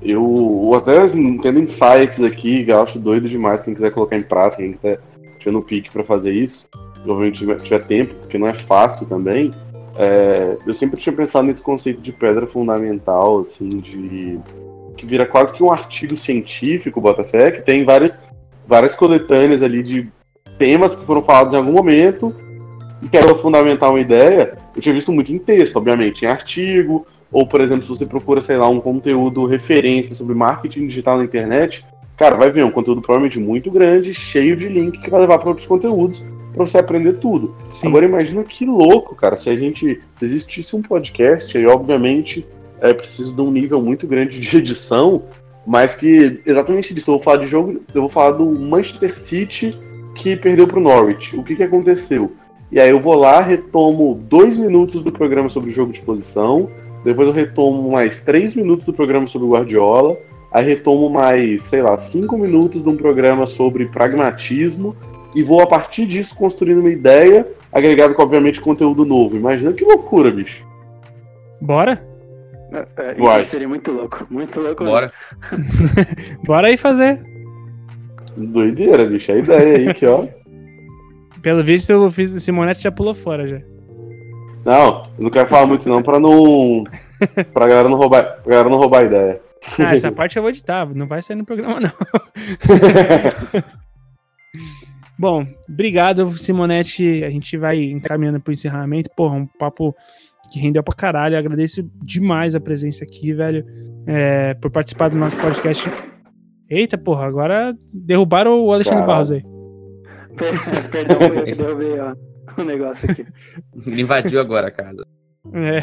eu 0.02 0.72
até 0.74 1.02
assim, 1.02 1.38
tendo 1.38 1.60
insights 1.60 2.22
aqui, 2.22 2.64
eu 2.66 2.82
acho 2.82 2.98
doido 2.98 3.28
demais 3.28 3.62
quem 3.62 3.74
quiser 3.74 3.92
colocar 3.92 4.16
em 4.16 4.22
prática, 4.22 4.62
quem 4.62 4.72
quiser 4.72 4.98
no 5.46 5.62
pique 5.62 5.90
para 5.90 6.04
fazer 6.04 6.32
isso 6.32 6.66
provavelmente 7.02 7.38
tiver, 7.38 7.60
tiver 7.60 7.84
tempo, 7.84 8.14
porque 8.14 8.38
não 8.38 8.46
é 8.46 8.54
fácil 8.54 9.06
também, 9.06 9.52
é, 9.98 10.56
eu 10.64 10.72
sempre 10.72 11.00
tinha 11.00 11.12
pensado 11.12 11.48
nesse 11.48 11.60
conceito 11.60 12.00
de 12.00 12.12
pedra 12.12 12.46
fundamental, 12.46 13.40
assim, 13.40 13.68
de 13.68 14.38
que 14.96 15.04
vira 15.04 15.26
quase 15.26 15.52
que 15.52 15.62
um 15.62 15.72
artigo 15.72 16.16
científico, 16.16 17.00
Botafé, 17.00 17.50
que 17.50 17.62
tem 17.62 17.84
várias, 17.84 18.18
várias 18.66 18.94
coletâneas 18.94 19.60
ali 19.62 19.82
de 19.82 20.08
temas 20.56 20.94
que 20.94 21.04
foram 21.04 21.22
falados 21.22 21.52
em 21.52 21.56
algum 21.56 21.72
momento 21.72 22.34
e 23.02 23.08
que 23.08 23.16
era 23.16 23.34
fundamentar 23.34 23.90
uma 23.90 24.00
ideia. 24.00 24.56
Eu 24.74 24.80
tinha 24.82 24.94
visto 24.94 25.12
muito 25.12 25.32
em 25.32 25.38
texto, 25.38 25.76
obviamente, 25.76 26.24
em 26.24 26.28
artigo, 26.28 27.04
ou, 27.30 27.46
por 27.46 27.60
exemplo, 27.60 27.82
se 27.82 27.88
você 27.88 28.06
procura, 28.06 28.40
sei 28.40 28.56
lá, 28.56 28.68
um 28.68 28.80
conteúdo 28.80 29.46
referência 29.46 30.14
sobre 30.14 30.34
marketing 30.34 30.86
digital 30.86 31.18
na 31.18 31.24
internet, 31.24 31.84
cara, 32.16 32.36
vai 32.36 32.50
ver 32.50 32.64
um 32.64 32.70
conteúdo 32.70 33.00
provavelmente 33.00 33.38
muito 33.38 33.68
grande, 33.70 34.14
cheio 34.14 34.56
de 34.56 34.68
link 34.68 34.98
que 34.98 35.10
vai 35.10 35.20
levar 35.20 35.38
para 35.38 35.48
outros 35.48 35.66
conteúdos 35.66 36.22
para 36.52 36.66
você 36.66 36.78
aprender 36.78 37.14
tudo. 37.14 37.54
Sim. 37.70 37.88
Agora 37.88 38.04
imagina 38.04 38.42
que 38.42 38.64
louco, 38.64 39.14
cara, 39.14 39.36
se 39.36 39.48
a 39.50 39.56
gente 39.56 40.00
se 40.14 40.24
existisse 40.24 40.74
um 40.74 40.82
podcast, 40.82 41.56
aí 41.56 41.66
obviamente 41.66 42.46
é 42.80 42.92
preciso 42.92 43.34
de 43.34 43.40
um 43.40 43.50
nível 43.50 43.82
muito 43.82 44.06
grande 44.06 44.38
de 44.38 44.56
edição, 44.56 45.22
mas 45.66 45.94
que 45.94 46.40
exatamente 46.46 46.94
disso, 46.94 47.10
eu 47.10 47.14
vou 47.14 47.22
falar 47.22 47.38
de 47.38 47.46
jogo, 47.46 47.80
eu 47.94 48.00
vou 48.00 48.10
falar 48.10 48.30
do 48.30 48.46
Manchester 48.46 49.16
City 49.16 49.78
que 50.14 50.36
perdeu 50.36 50.66
para 50.66 50.78
o 50.78 50.82
Norwich. 50.82 51.36
O 51.36 51.44
que, 51.44 51.54
que 51.54 51.62
aconteceu? 51.62 52.32
E 52.70 52.80
aí 52.80 52.90
eu 52.90 53.00
vou 53.00 53.14
lá, 53.14 53.40
retomo 53.40 54.20
dois 54.28 54.58
minutos 54.58 55.02
do 55.02 55.12
programa 55.12 55.48
sobre 55.48 55.70
o 55.70 55.72
jogo 55.72 55.92
de 55.92 56.02
posição, 56.02 56.68
depois 57.04 57.28
eu 57.28 57.32
retomo 57.32 57.90
mais 57.90 58.20
três 58.20 58.54
minutos 58.54 58.84
do 58.84 58.92
programa 58.92 59.26
sobre 59.26 59.46
o 59.46 59.50
Guardiola, 59.52 60.18
aí 60.52 60.64
retomo 60.64 61.08
mais, 61.08 61.62
sei 61.62 61.82
lá, 61.82 61.96
cinco 61.96 62.36
minutos 62.36 62.82
de 62.82 62.88
um 62.88 62.96
programa 62.96 63.46
sobre 63.46 63.86
pragmatismo, 63.86 64.94
e 65.34 65.42
vou 65.42 65.60
a 65.60 65.66
partir 65.66 66.06
disso 66.06 66.34
construindo 66.34 66.80
uma 66.80 66.90
ideia, 66.90 67.46
agregado 67.72 68.14
com, 68.14 68.22
obviamente, 68.22 68.60
conteúdo 68.60 69.04
novo. 69.04 69.36
Imagina 69.36 69.72
que 69.72 69.84
loucura, 69.84 70.30
bicho. 70.30 70.66
Bora? 71.60 72.02
É, 72.72 73.16
é, 73.18 73.40
isso 73.40 73.50
seria 73.50 73.68
muito 73.68 73.90
louco, 73.90 74.26
muito 74.30 74.60
louco. 74.60 74.84
Bora. 74.84 75.12
Bora 76.44 76.68
aí 76.68 76.76
fazer. 76.76 77.22
Doideira, 78.36 79.06
bicho. 79.06 79.32
A 79.32 79.36
ideia 79.36 79.76
aí 79.76 79.94
que, 79.94 80.06
ó. 80.06 80.24
Pelo 81.42 81.62
visto, 81.64 81.90
eu 81.90 82.10
fiz, 82.10 82.32
o 82.32 82.40
Simonete 82.40 82.82
já 82.82 82.90
pulou 82.90 83.14
fora 83.14 83.46
já. 83.46 83.60
Não, 84.64 85.04
eu 85.16 85.24
não 85.24 85.30
quero 85.30 85.48
falar 85.48 85.66
muito 85.66 85.88
não 85.88 86.02
pra 86.02 86.18
não. 86.18 86.84
pra 87.54 87.66
galera 87.66 87.88
não 87.88 87.96
roubar, 87.96 88.40
pra 88.42 88.50
galera 88.50 88.68
não 88.68 88.78
roubar 88.78 89.02
a 89.02 89.06
ideia. 89.06 89.40
Ah, 89.78 89.94
essa 89.94 90.12
parte 90.12 90.36
eu 90.36 90.42
vou 90.42 90.50
editar, 90.50 90.86
não 90.94 91.06
vai 91.06 91.22
sair 91.22 91.36
no 91.36 91.44
programa, 91.44 91.80
não. 91.80 91.92
Bom, 95.18 95.46
obrigado, 95.68 96.38
Simonete. 96.38 97.24
A 97.24 97.30
gente 97.30 97.56
vai 97.56 97.82
encaminhando 97.82 98.40
pro 98.40 98.52
encerramento. 98.52 99.10
Porra, 99.16 99.34
um 99.34 99.46
papo 99.46 99.94
que 100.52 100.60
rendeu 100.60 100.82
pra 100.82 100.94
caralho. 100.94 101.34
Eu 101.34 101.38
agradeço 101.40 101.82
demais 102.04 102.54
a 102.54 102.60
presença 102.60 103.04
aqui, 103.04 103.32
velho. 103.32 103.66
É, 104.06 104.54
por 104.54 104.70
participar 104.70 105.08
do 105.08 105.16
nosso 105.16 105.36
podcast. 105.36 105.90
Eita, 106.70 106.96
porra, 106.96 107.26
agora 107.26 107.76
derrubaram 107.92 108.60
o 108.60 108.72
Alexandre 108.72 109.04
Caralho. 109.04 109.12
Barros 109.12 109.30
aí. 109.32 109.42
Perdão, 110.90 111.18
eu 111.20 111.56
derrubei 111.56 111.98
ó, 111.98 112.14
o 112.56 112.64
negócio 112.64 113.10
aqui. 113.10 113.26
Invadiu 114.00 114.40
agora 114.40 114.68
a 114.68 114.70
casa. 114.70 115.04
É. 115.52 115.80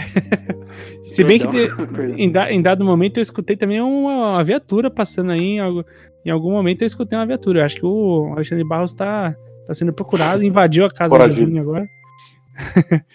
Se 1.06 1.24
bem 1.24 1.40
que 1.40 1.68
em, 2.18 2.32
em, 2.56 2.62
dado 2.62 2.86
momento 2.86 3.18
eu 3.18 3.24
escutei 3.24 3.58
também 3.58 3.82
uma, 3.82 4.34
uma 4.34 4.44
viatura 4.44 4.92
passando 4.92 5.32
aí 5.32 5.42
em, 5.42 5.60
em 6.26 6.32
algum 6.32 6.52
momento 6.52 6.82
eu 6.82 6.88
escutei 6.88 7.18
uma 7.18 7.26
viatura. 7.26 7.60
Eu 7.60 7.66
acho 7.66 7.76
que 7.76 7.86
o 7.86 8.34
Alexandre 8.34 8.64
Barros 8.64 8.94
tá, 8.94 9.36
tá 9.66 9.76
sendo 9.76 9.94
procurado, 9.94 10.44
invadiu 10.44 10.86
a 10.86 10.90
casa 10.90 11.18
do 11.18 11.34
Júnior 11.34 11.62
agora. 11.62 11.88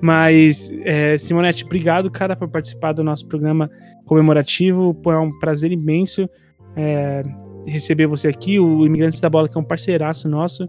Mas, 0.00 0.70
é, 0.84 1.16
Simonete, 1.16 1.64
obrigado, 1.64 2.10
cara, 2.10 2.36
por 2.36 2.48
participar 2.48 2.92
do 2.92 3.02
nosso 3.02 3.26
programa 3.26 3.70
comemorativo. 4.04 4.92
Pô, 4.94 5.12
é 5.12 5.18
um 5.18 5.38
prazer 5.38 5.72
imenso 5.72 6.28
é, 6.76 7.22
receber 7.66 8.06
você 8.06 8.28
aqui, 8.28 8.60
o 8.60 8.84
Imigrantes 8.84 9.20
da 9.20 9.30
Bola, 9.30 9.48
que 9.48 9.56
é 9.56 9.60
um 9.60 9.64
parceiraço 9.64 10.28
nosso. 10.28 10.68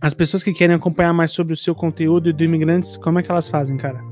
As 0.00 0.12
pessoas 0.12 0.42
que 0.42 0.52
querem 0.52 0.74
acompanhar 0.74 1.12
mais 1.12 1.30
sobre 1.30 1.52
o 1.52 1.56
seu 1.56 1.74
conteúdo 1.74 2.28
e 2.28 2.32
do 2.32 2.42
Imigrantes, 2.42 2.96
como 2.96 3.18
é 3.18 3.22
que 3.22 3.30
elas 3.30 3.48
fazem, 3.48 3.76
cara? 3.76 4.02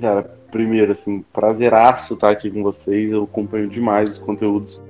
Cara, 0.00 0.22
primeiro, 0.50 0.92
assim, 0.92 1.24
prazeraço 1.32 2.14
estar 2.14 2.30
aqui 2.30 2.50
com 2.50 2.62
vocês. 2.62 3.10
Eu 3.10 3.24
acompanho 3.24 3.68
demais 3.68 4.12
os 4.12 4.18
conteúdos 4.18 4.82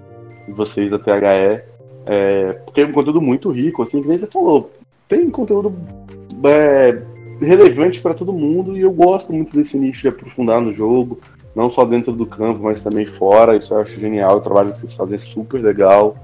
vocês 0.49 0.91
da 0.91 0.99
THE, 0.99 1.63
é, 2.07 2.53
porque 2.65 2.81
é 2.81 2.87
um 2.87 2.93
conteúdo 2.93 3.21
muito 3.21 3.51
rico, 3.51 3.83
assim, 3.83 4.03
que 4.03 4.09
nem 4.09 4.19
você 4.19 4.27
falou, 4.27 4.71
tem 5.09 5.31
conteúdo 5.31 5.75
é, 6.45 6.99
relevante 7.41 8.01
para 8.01 8.15
todo 8.15 8.33
mundo 8.33 8.77
e 8.77 8.81
eu 8.81 8.93
gosto 8.93 9.33
muito 9.33 9.57
desse 9.57 9.77
nicho 9.77 10.03
de 10.03 10.09
aprofundar 10.09 10.61
no 10.61 10.73
jogo, 10.73 11.19
não 11.55 11.71
só 11.71 11.85
dentro 11.85 12.13
do 12.13 12.27
campo, 12.27 12.63
mas 12.63 12.81
também 12.81 13.07
fora, 13.07 13.57
isso 13.57 13.75
eu 13.75 13.81
acho 13.81 14.01
genial, 14.01 14.39
o 14.39 14.41
trabalho 14.41 14.73
que 14.73 14.79
vocês 14.79 14.95
fazem 14.95 15.17
é 15.17 15.19
super 15.19 15.63
legal. 15.63 16.17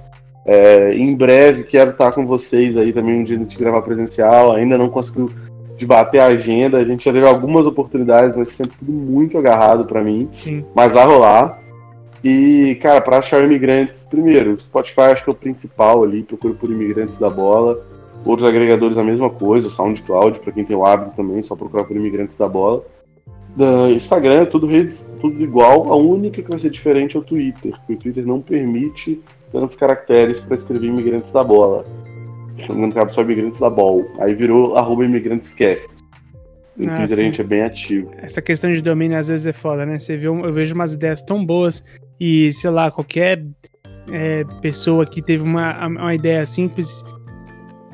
É, 0.51 0.95
em 0.95 1.15
breve 1.15 1.65
quero 1.65 1.91
estar 1.91 2.11
com 2.11 2.27
vocês 2.27 2.75
aí 2.79 2.91
também 2.91 3.21
um 3.21 3.23
dia 3.23 3.37
a 3.37 3.39
gente 3.39 3.59
gravar 3.59 3.83
presencial. 3.83 4.53
Ainda 4.53 4.79
não 4.79 4.89
conseguiu 4.89 5.29
debater 5.77 6.21
a 6.21 6.29
agenda. 6.29 6.79
A 6.79 6.85
gente 6.85 7.05
já 7.05 7.13
teve 7.13 7.27
algumas 7.27 7.67
oportunidades, 7.67 8.35
mas 8.35 8.49
sempre 8.49 8.79
tudo 8.79 8.91
muito 8.91 9.37
agarrado 9.37 9.85
para 9.85 10.03
mim. 10.03 10.27
Sim. 10.33 10.65
Mas 10.75 10.95
vai 10.95 11.07
rolar. 11.07 11.61
E, 12.23 12.77
cara, 12.83 13.01
para 13.01 13.19
achar 13.19 13.45
imigrantes, 13.45 14.05
primeiro, 14.09 14.59
Spotify 14.59 15.03
acho 15.03 15.25
que 15.25 15.31
é 15.31 15.33
o 15.33 15.37
principal 15.37 16.03
ali, 16.03 16.23
procure 16.23 16.55
por 16.55 16.71
imigrantes 16.71 17.19
da 17.19 17.31
bola. 17.31 17.81
Outros 18.25 18.49
agregadores 18.49 18.99
a 18.99 19.05
mesma 19.05 19.31
coisa, 19.31 19.69
SoundCloud, 19.69 20.41
para 20.41 20.53
quem 20.53 20.65
tem 20.65 20.77
o 20.77 20.85
hábito 20.85 21.17
também, 21.17 21.43
só 21.43 21.55
procurar 21.55 21.85
por 21.85 21.97
imigrantes 21.97 22.37
da 22.37 22.49
bola. 22.49 22.85
Da 23.57 23.91
Instagram, 23.91 24.47
tudo 24.47 24.67
redes, 24.67 25.13
tudo 25.21 25.41
igual. 25.43 25.93
A 25.93 25.97
única 25.97 26.43
que 26.43 26.51
vai 26.51 26.59
ser 26.59 26.71
diferente 26.71 27.17
é 27.17 27.21
o 27.21 27.23
Twitter, 27.23 27.73
porque 27.73 27.93
o 27.93 27.97
Twitter 27.97 28.27
não 28.27 28.41
permite 28.41 29.21
tantos 29.53 29.77
caracteres 29.77 30.41
para 30.41 30.57
escrever 30.57 30.89
imigrantes 30.89 31.31
da 31.33 31.45
bola. 31.45 31.85
Não 32.69 32.91
cabe 32.91 33.15
só 33.15 33.23
imigrantes 33.23 33.61
da 33.61 33.71
bola. 33.71 34.05
Aí 34.19 34.35
virou 34.35 34.77
arroba 34.77 35.05
imigrantescast. 35.05 35.98
No 36.79 36.91
Ah, 36.91 36.97
Twitter 36.97 37.19
a 37.19 37.23
gente 37.23 37.41
é 37.41 37.45
bem 37.45 37.63
ativo. 37.63 38.11
Essa 38.23 38.41
questão 38.41 38.71
de 38.73 38.81
domínio 38.81 39.19
às 39.19 39.29
vezes 39.29 39.47
é 39.47 39.53
foda, 39.53 39.85
né? 39.85 39.99
Você 39.99 40.17
vê, 40.17 40.27
eu 40.29 40.53
vejo 40.53 40.75
umas 40.75 40.93
ideias 40.95 41.21
tão 41.23 41.45
boas 41.45 41.85
e, 42.21 42.53
sei 42.53 42.71
lá, 42.71 42.91
qualquer 42.91 43.43
é, 44.13 44.45
pessoa 44.63 45.05
que 45.05 45.21
teve 45.21 45.43
uma, 45.43 45.87
uma 45.87 46.15
ideia 46.15 46.47
simples 46.47 47.05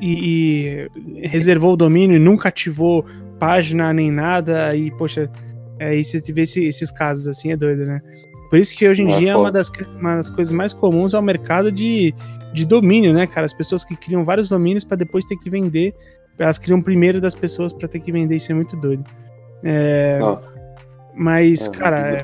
e, 0.01 0.87
e 0.97 1.27
reservou 1.27 1.73
o 1.73 1.77
domínio 1.77 2.15
e 2.17 2.19
nunca 2.19 2.49
ativou 2.49 3.05
página 3.39 3.91
nem 3.93 4.11
nada, 4.11 4.67
aí, 4.67 4.91
poxa, 4.91 5.29
aí 5.79 6.03
você 6.03 6.19
vê 6.31 6.41
esse- 6.43 6.63
esses 6.65 6.91
casos 6.91 7.27
assim, 7.27 7.51
é 7.51 7.57
doido, 7.57 7.85
né? 7.85 8.01
Por 8.49 8.59
isso 8.59 8.75
que 8.75 8.87
hoje 8.87 9.01
em 9.01 9.11
É 9.11 9.17
dia 9.17 9.33
foda. 9.33 9.43
uma 9.43 9.51
das, 9.51 9.69
uma 9.99 10.15
das 10.17 10.29
coisas 10.29 10.53
mais 10.53 10.71
comuns 10.73 11.13
é 11.13 11.19
o 11.19 11.21
mercado 11.21 11.71
de, 11.71 12.13
de 12.53 12.65
domínio, 12.65 13.13
né, 13.13 13.25
cara? 13.27 13.45
As 13.45 13.53
pessoas 13.53 13.83
que 13.83 13.95
criam 13.95 14.23
vários 14.23 14.49
domínios 14.49 14.83
para 14.83 14.97
depois 14.97 15.25
ter 15.25 15.35
que 15.37 15.49
vender, 15.49 15.93
elas 16.37 16.57
criam 16.57 16.81
primeiro 16.81 17.19
das 17.21 17.35
pessoas 17.35 17.71
para 17.73 17.87
ter 17.87 17.99
que 17.99 18.11
vender, 18.11 18.35
isso 18.35 18.51
é 18.51 18.55
muito 18.55 18.75
doido. 18.77 19.03
É, 19.63 20.19
mas, 21.13 21.67
É, 21.67 21.71
cara, 21.71 22.17
é, 22.17 22.23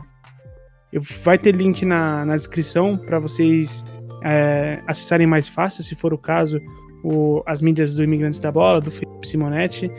eu, 0.91 1.01
vai 1.23 1.37
ter 1.37 1.55
link 1.55 1.85
na, 1.85 2.25
na 2.25 2.35
descrição 2.35 2.97
para 2.97 3.19
vocês 3.19 3.83
é, 4.23 4.79
acessarem 4.85 5.25
mais 5.27 5.47
fácil, 5.49 5.83
se 5.83 5.95
for 5.95 6.13
o 6.13 6.17
caso, 6.17 6.59
o- 7.03 7.41
as 7.45 7.61
mídias 7.61 7.95
do 7.95 8.03
Imigrantes 8.03 8.39
da 8.39 8.51
Bola, 8.51 8.79
do 8.79 8.91
Felipe 8.91 9.27
Simonetti. 9.27 9.91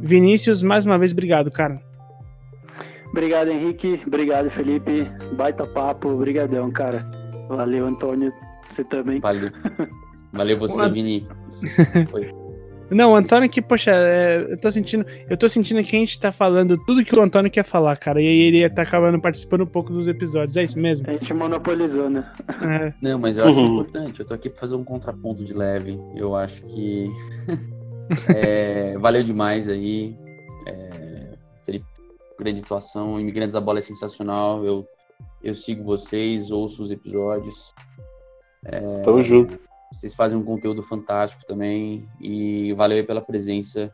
Vinícius, 0.00 0.62
mais 0.62 0.84
uma 0.86 0.98
vez, 0.98 1.12
obrigado, 1.12 1.50
cara. 1.50 1.74
Obrigado, 3.10 3.50
Henrique. 3.50 4.00
Obrigado, 4.06 4.50
Felipe. 4.50 5.08
Baita 5.36 5.64
papo. 5.66 6.08
Obrigadão, 6.08 6.70
cara. 6.70 7.04
Valeu, 7.48 7.86
Antônio. 7.86 8.32
Você 8.70 8.82
também. 8.84 9.20
Valeu. 9.20 9.50
Valeu 10.32 10.58
você, 10.58 10.88
Vini. 10.90 11.26
Foi. 12.10 12.28
Não, 12.90 13.12
o 13.12 13.16
Antônio 13.16 13.48
que, 13.48 13.62
poxa, 13.62 13.90
é, 13.92 14.46
eu 14.50 14.56
tô 14.58 14.70
sentindo, 14.70 15.04
eu 15.28 15.36
tô 15.36 15.48
sentindo 15.48 15.82
que 15.82 15.96
a 15.96 15.98
gente 15.98 16.18
tá 16.20 16.30
falando 16.30 16.76
tudo 16.86 17.04
que 17.04 17.16
o 17.16 17.20
Antônio 17.22 17.50
quer 17.50 17.64
falar, 17.64 17.96
cara, 17.96 18.20
e 18.20 18.26
aí 18.26 18.40
ele 18.42 18.70
tá 18.70 18.82
acabando 18.82 19.20
participando 19.20 19.62
um 19.62 19.66
pouco 19.66 19.92
dos 19.92 20.06
episódios, 20.06 20.56
é 20.56 20.62
isso 20.64 20.78
mesmo? 20.78 21.08
A 21.08 21.12
gente 21.12 21.32
monopolizou, 21.34 22.08
né? 22.10 22.30
É, 22.62 22.92
Não, 23.00 23.18
mas 23.18 23.36
eu 23.36 23.46
acho 23.46 23.58
Uhum. 23.58 23.72
importante. 23.74 24.20
Eu 24.20 24.26
tô 24.26 24.34
aqui 24.34 24.48
pra 24.50 24.60
fazer 24.60 24.74
um 24.76 24.84
contraponto 24.84 25.44
de 25.44 25.52
leve. 25.54 25.98
Eu 26.14 26.36
acho 26.36 26.62
que 26.62 27.08
é, 28.34 28.96
valeu 28.98 29.22
demais 29.22 29.68
aí. 29.68 30.14
É, 30.66 31.34
Felipe, 31.64 31.86
grande 32.38 32.60
atuação. 32.60 33.18
Imigrantes 33.18 33.54
da 33.54 33.60
Bola 33.60 33.78
é 33.78 33.82
sensacional. 33.82 34.64
Eu, 34.64 34.86
eu 35.42 35.54
sigo 35.54 35.82
vocês, 35.82 36.50
ouço 36.50 36.82
os 36.82 36.90
episódios. 36.90 37.72
Tamo 39.04 39.22
junto. 39.22 39.58
Vocês 39.98 40.14
fazem 40.14 40.36
um 40.38 40.42
conteúdo 40.44 40.82
fantástico 40.82 41.44
também. 41.46 42.06
E 42.20 42.72
valeu 42.74 42.96
aí 42.98 43.02
pela 43.02 43.20
presença. 43.20 43.90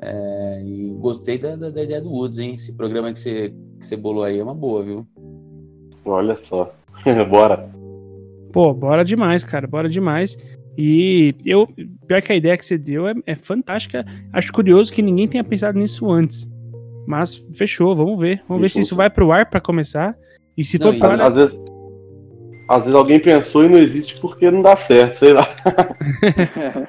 É, 0.00 0.62
e 0.64 0.90
gostei 1.00 1.38
da, 1.38 1.56
da- 1.56 1.70
da 1.70 1.82
ideia 1.82 2.00
do 2.00 2.10
Woods, 2.10 2.38
hein? 2.38 2.54
Esse 2.56 2.72
programa 2.74 3.12
que 3.12 3.18
você, 3.18 3.54
que 3.80 3.86
você 3.86 3.96
bolou 3.96 4.24
aí 4.24 4.38
é 4.38 4.42
uma 4.44 4.54
boa, 4.54 4.82
viu? 4.82 5.06
Olha 6.04 6.36
só. 6.36 6.74
Bora. 7.30 7.70
Pô, 8.52 8.72
bora 8.72 9.04
demais, 9.04 9.44
cara, 9.44 9.66
bora 9.66 9.88
demais. 9.88 10.36
E 10.78 11.34
eu, 11.44 11.66
pior 12.06 12.22
que 12.22 12.32
a 12.32 12.36
ideia 12.36 12.56
que 12.56 12.64
você 12.64 12.78
deu 12.78 13.06
é, 13.08 13.14
é 13.26 13.34
fantástica. 13.36 14.04
Acho 14.32 14.52
curioso 14.52 14.92
que 14.92 15.02
ninguém 15.02 15.26
tenha 15.28 15.44
pensado 15.44 15.78
nisso 15.78 16.10
antes. 16.10 16.50
Mas 17.06 17.34
fechou, 17.56 17.94
vamos 17.94 18.18
ver. 18.18 18.42
Vamos 18.48 18.62
ver 18.62 18.68
se 18.68 18.74
Fechou. 18.74 18.86
isso 18.86 18.96
vai 18.96 19.08
pro 19.10 19.30
ar 19.32 19.48
pra 19.48 19.60
começar. 19.60 20.16
E 20.56 20.64
se 20.64 20.78
Não, 20.78 20.92
for 20.92 20.94
e- 20.94 21.02
ar, 21.02 21.20
às 21.20 21.34
vezes. 21.34 21.58
Às 22.68 22.84
vezes 22.84 22.94
alguém 22.94 23.20
pensou 23.20 23.64
e 23.64 23.68
não 23.68 23.78
existe 23.78 24.20
porque 24.20 24.50
não 24.50 24.60
dá 24.62 24.74
certo, 24.76 25.18
sei 25.18 25.32
lá. 25.32 25.46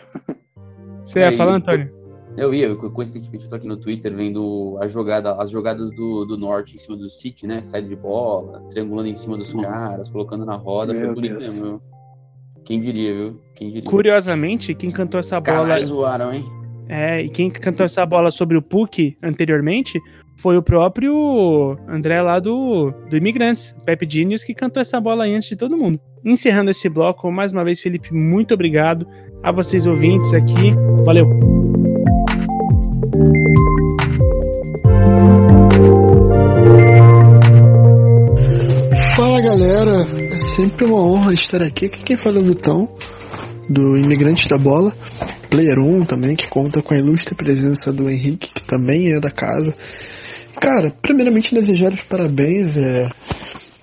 você 1.03 1.19
ia 1.19 1.29
aí, 1.29 1.37
falar, 1.37 1.53
Antônio? 1.55 1.95
Eu 2.35 2.53
ia, 2.53 2.67
eu, 2.67 2.77
coincidentemente 2.91 3.45
eu 3.45 3.49
tô 3.49 3.55
aqui 3.55 3.67
no 3.67 3.77
Twitter 3.77 4.13
vendo 4.15 4.77
a 4.79 4.87
jogada, 4.87 5.35
as 5.41 5.49
jogadas 5.49 5.91
do, 5.91 6.25
do 6.25 6.37
Norte 6.37 6.75
em 6.75 6.77
cima 6.77 6.95
do 6.95 7.09
City, 7.09 7.47
né? 7.47 7.61
Saída 7.61 7.87
de 7.87 7.95
bola, 7.95 8.61
triangulando 8.69 9.09
em 9.09 9.15
cima 9.15 9.37
dos 9.37 9.53
caras, 9.53 10.07
colocando 10.07 10.45
na 10.45 10.55
roda, 10.55 10.93
foi 10.93 11.03
Meu 11.03 11.13
bonito 11.15 11.39
Deus. 11.39 11.53
mesmo. 11.53 11.63
viu? 11.63 11.81
Quem 12.63 12.79
diria, 12.79 13.13
viu? 13.13 13.41
Quem 13.55 13.69
diria? 13.69 13.89
Curiosamente, 13.89 14.73
quem 14.75 14.91
cantou 14.91 15.19
essa 15.19 15.37
Os 15.37 15.43
bola. 15.43 15.67
caras 15.67 15.87
zoaram, 15.87 16.33
hein? 16.33 16.45
É, 16.89 17.21
e 17.21 17.29
quem 17.29 17.49
cantou 17.49 17.85
essa 17.85 18.05
bola 18.05 18.31
sobre 18.31 18.55
o 18.55 18.61
PUC 18.61 19.17
anteriormente 19.21 19.99
foi 20.37 20.55
o 20.55 20.61
próprio 20.61 21.77
André 21.87 22.21
lá 22.21 22.39
do, 22.39 22.91
do 23.09 23.17
Imigrantes, 23.17 23.75
Pepe 23.83 24.07
Genius, 24.09 24.43
que 24.43 24.53
cantou 24.53 24.81
essa 24.81 25.01
bola 25.01 25.23
aí 25.23 25.35
antes 25.35 25.49
de 25.49 25.55
todo 25.55 25.77
mundo. 25.77 25.99
Encerrando 26.23 26.71
esse 26.71 26.87
bloco, 26.87 27.31
mais 27.31 27.51
uma 27.51 27.63
vez, 27.63 27.81
Felipe, 27.81 28.13
muito 28.13 28.53
obrigado 28.53 29.07
a 29.41 29.51
vocês 29.51 29.85
ouvintes 29.85 30.33
aqui. 30.33 30.73
Valeu! 31.03 31.27
Fala 39.15 39.41
galera, 39.41 40.07
é 40.31 40.37
sempre 40.37 40.87
uma 40.87 41.03
honra 41.03 41.33
estar 41.33 41.63
aqui. 41.63 41.87
Aqui 41.87 42.03
quem 42.03 42.17
fala 42.17 42.37
é 42.37 42.41
o 42.41 42.45
Vitão, 42.45 42.87
do 43.67 43.97
Imigrantes 43.97 44.47
da 44.47 44.57
Bola, 44.57 44.93
Player 45.49 45.79
1 45.79 46.05
também, 46.05 46.35
que 46.35 46.47
conta 46.47 46.81
com 46.81 46.93
a 46.93 46.97
ilustre 46.97 47.35
presença 47.35 47.91
do 47.91 48.09
Henrique, 48.09 48.53
que 48.53 48.63
também 48.65 49.13
é 49.13 49.19
da 49.19 49.31
casa. 49.31 49.75
Cara, 50.59 50.91
primeiramente 51.01 51.53
desejar 51.53 51.93
os 51.93 52.03
parabéns, 52.03 52.77
é, 52.77 53.09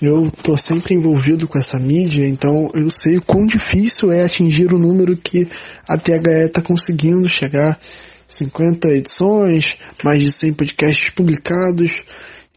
eu 0.03 0.31
tô 0.43 0.57
sempre 0.57 0.95
envolvido 0.95 1.47
com 1.47 1.59
essa 1.59 1.79
mídia, 1.79 2.27
então 2.27 2.71
eu 2.75 2.91
sei 2.91 3.19
o 3.19 3.23
quão 3.23 3.47
difícil 3.47 4.13
é 4.13 4.23
atingir 4.23 4.73
o 4.73 4.79
número 4.79 5.17
que 5.17 5.49
a 5.89 5.97
THE 5.97 6.49
tá 6.53 6.61
conseguindo 6.61 7.29
chegar. 7.29 7.79
50 8.27 8.89
edições, 8.89 9.77
mais 10.03 10.23
de 10.23 10.33
100 10.33 10.55
podcasts 10.55 11.11
publicados. 11.11 11.93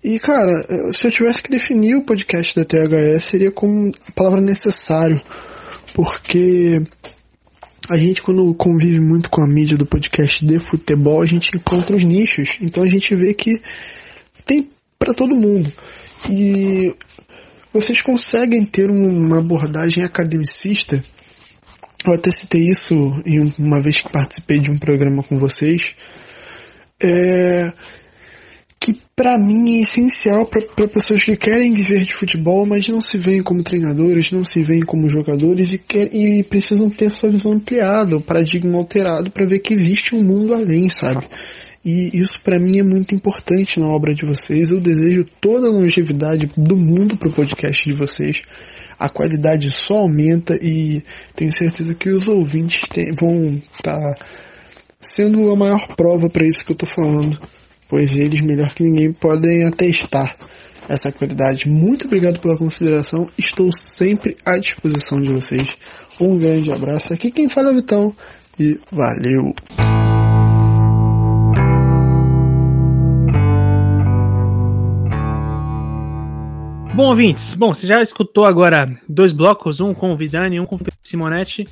E, 0.03 0.19
cara, 0.19 0.65
se 0.91 1.05
eu 1.05 1.11
tivesse 1.11 1.43
que 1.43 1.51
definir 1.51 1.95
o 1.95 2.03
podcast 2.03 2.55
da 2.55 2.65
THS, 2.65 3.23
seria 3.23 3.51
como 3.51 3.91
a 4.07 4.11
palavra 4.13 4.41
necessário. 4.41 5.21
Porque 5.93 6.81
a 7.89 7.97
gente, 7.97 8.21
quando 8.21 8.53
convive 8.53 8.99
muito 8.99 9.29
com 9.29 9.41
a 9.41 9.47
mídia 9.47 9.77
do 9.77 9.85
podcast 9.85 10.45
de 10.45 10.59
futebol, 10.59 11.21
a 11.21 11.25
gente 11.25 11.55
encontra 11.55 11.95
os 11.95 12.03
nichos. 12.03 12.51
Então 12.61 12.83
a 12.83 12.89
gente 12.89 13.15
vê 13.15 13.33
que 13.33 13.61
tem 14.45 14.67
para 14.99 15.13
todo 15.13 15.35
mundo. 15.35 15.71
E 16.29 16.93
vocês 17.73 18.01
conseguem 18.01 18.65
ter 18.65 18.89
uma 18.89 19.39
abordagem 19.39 20.03
academicista. 20.03 21.03
Eu 22.05 22.13
até 22.13 22.31
citei 22.31 22.65
isso 22.67 22.95
em 23.25 23.39
um- 23.39 23.53
uma 23.59 23.81
vez 23.81 24.01
que 24.01 24.09
participei 24.09 24.59
de 24.59 24.71
um 24.71 24.77
programa 24.77 25.23
com 25.23 25.37
vocês. 25.39 25.95
É, 27.01 27.71
que 28.87 29.01
para 29.17 29.37
mim 29.37 29.75
é 29.75 29.81
essencial 29.81 30.45
para 30.45 30.87
pessoas 30.87 31.21
que 31.21 31.35
querem 31.35 31.73
viver 31.73 32.05
de 32.05 32.13
futebol, 32.13 32.65
mas 32.65 32.87
não 32.87 33.01
se 33.01 33.17
veem 33.17 33.43
como 33.43 33.61
treinadores, 33.61 34.31
não 34.31 34.45
se 34.45 34.63
veem 34.63 34.79
como 34.79 35.09
jogadores 35.09 35.73
e, 35.73 35.77
quer, 35.77 36.15
e 36.15 36.41
precisam 36.41 36.89
ter 36.89 37.07
essa 37.07 37.29
visão 37.29 37.51
ampliada, 37.51 38.15
o 38.15 38.21
paradigma 38.21 38.77
alterado 38.77 39.29
para 39.29 39.45
ver 39.45 39.59
que 39.59 39.73
existe 39.73 40.15
um 40.15 40.23
mundo 40.23 40.53
além, 40.53 40.87
sabe? 40.87 41.27
E 41.83 42.17
isso 42.17 42.39
para 42.41 42.57
mim 42.57 42.79
é 42.79 42.83
muito 42.83 43.13
importante 43.13 43.77
na 43.77 43.87
obra 43.87 44.15
de 44.15 44.25
vocês. 44.25 44.71
Eu 44.71 44.79
desejo 44.79 45.25
toda 45.41 45.67
a 45.67 45.71
longevidade 45.71 46.49
do 46.55 46.77
mundo 46.77 47.17
pro 47.17 47.33
podcast 47.33 47.89
de 47.89 47.95
vocês. 47.95 48.41
A 48.97 49.09
qualidade 49.09 49.69
só 49.69 49.97
aumenta 49.97 50.57
e 50.61 51.03
tenho 51.35 51.51
certeza 51.51 51.93
que 51.93 52.09
os 52.09 52.29
ouvintes 52.29 52.83
vão 53.19 53.49
estar 53.49 54.17
sendo 55.01 55.51
a 55.51 55.57
maior 55.57 55.93
prova 55.97 56.29
para 56.29 56.47
isso 56.47 56.65
que 56.65 56.71
eu 56.71 56.77
tô 56.77 56.85
falando 56.85 57.37
pois 57.89 58.15
eles, 58.15 58.41
melhor 58.41 58.73
que 58.73 58.83
ninguém, 58.83 59.11
podem 59.13 59.65
atestar 59.65 60.35
essa 60.87 61.11
qualidade. 61.11 61.67
Muito 61.67 62.05
obrigado 62.05 62.39
pela 62.39 62.57
consideração, 62.57 63.29
estou 63.37 63.71
sempre 63.71 64.37
à 64.45 64.57
disposição 64.57 65.21
de 65.21 65.33
vocês. 65.33 65.77
Um 66.19 66.37
grande 66.37 66.71
abraço. 66.71 67.13
Aqui 67.13 67.31
quem 67.31 67.47
fala 67.47 67.69
é 67.69 67.71
o 67.71 67.75
Vitão 67.75 68.15
e 68.59 68.79
valeu! 68.91 69.53
Bom, 76.97 77.09
ouvintes, 77.09 77.53
bom, 77.53 77.75
você 77.75 77.85
já 77.85 78.01
escutou 78.01 78.43
agora 78.43 78.91
dois 79.07 79.31
blocos, 79.31 79.79
um 79.79 79.93
com 79.93 80.11
o 80.11 80.17
Vidani 80.17 80.55
e 80.55 80.59
um 80.59 80.65
com 80.65 80.77
o 80.77 80.79
Simonetti. 81.03 81.65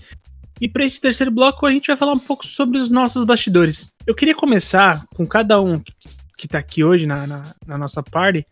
E 0.60 0.70
para 0.70 0.86
esse 0.86 1.00
terceiro 1.00 1.32
bloco 1.32 1.66
a 1.66 1.72
gente 1.72 1.88
vai 1.88 1.98
falar 1.98 2.14
um 2.14 2.20
pouco 2.20 2.46
sobre 2.46 2.78
os 2.78 2.90
nossos 2.90 3.24
bastidores. 3.26 3.92
Eu 4.08 4.16
queria 4.16 4.36
começar 4.36 5.06
com 5.14 5.26
cada 5.26 5.62
um 5.62 5.82
que 6.38 6.46
está 6.46 6.60
aqui 6.60 6.84
hoje 6.84 7.06
na, 7.06 7.28
na, 7.28 7.44
na, 7.66 7.78
nossa 7.78 8.02
party. 8.02 8.46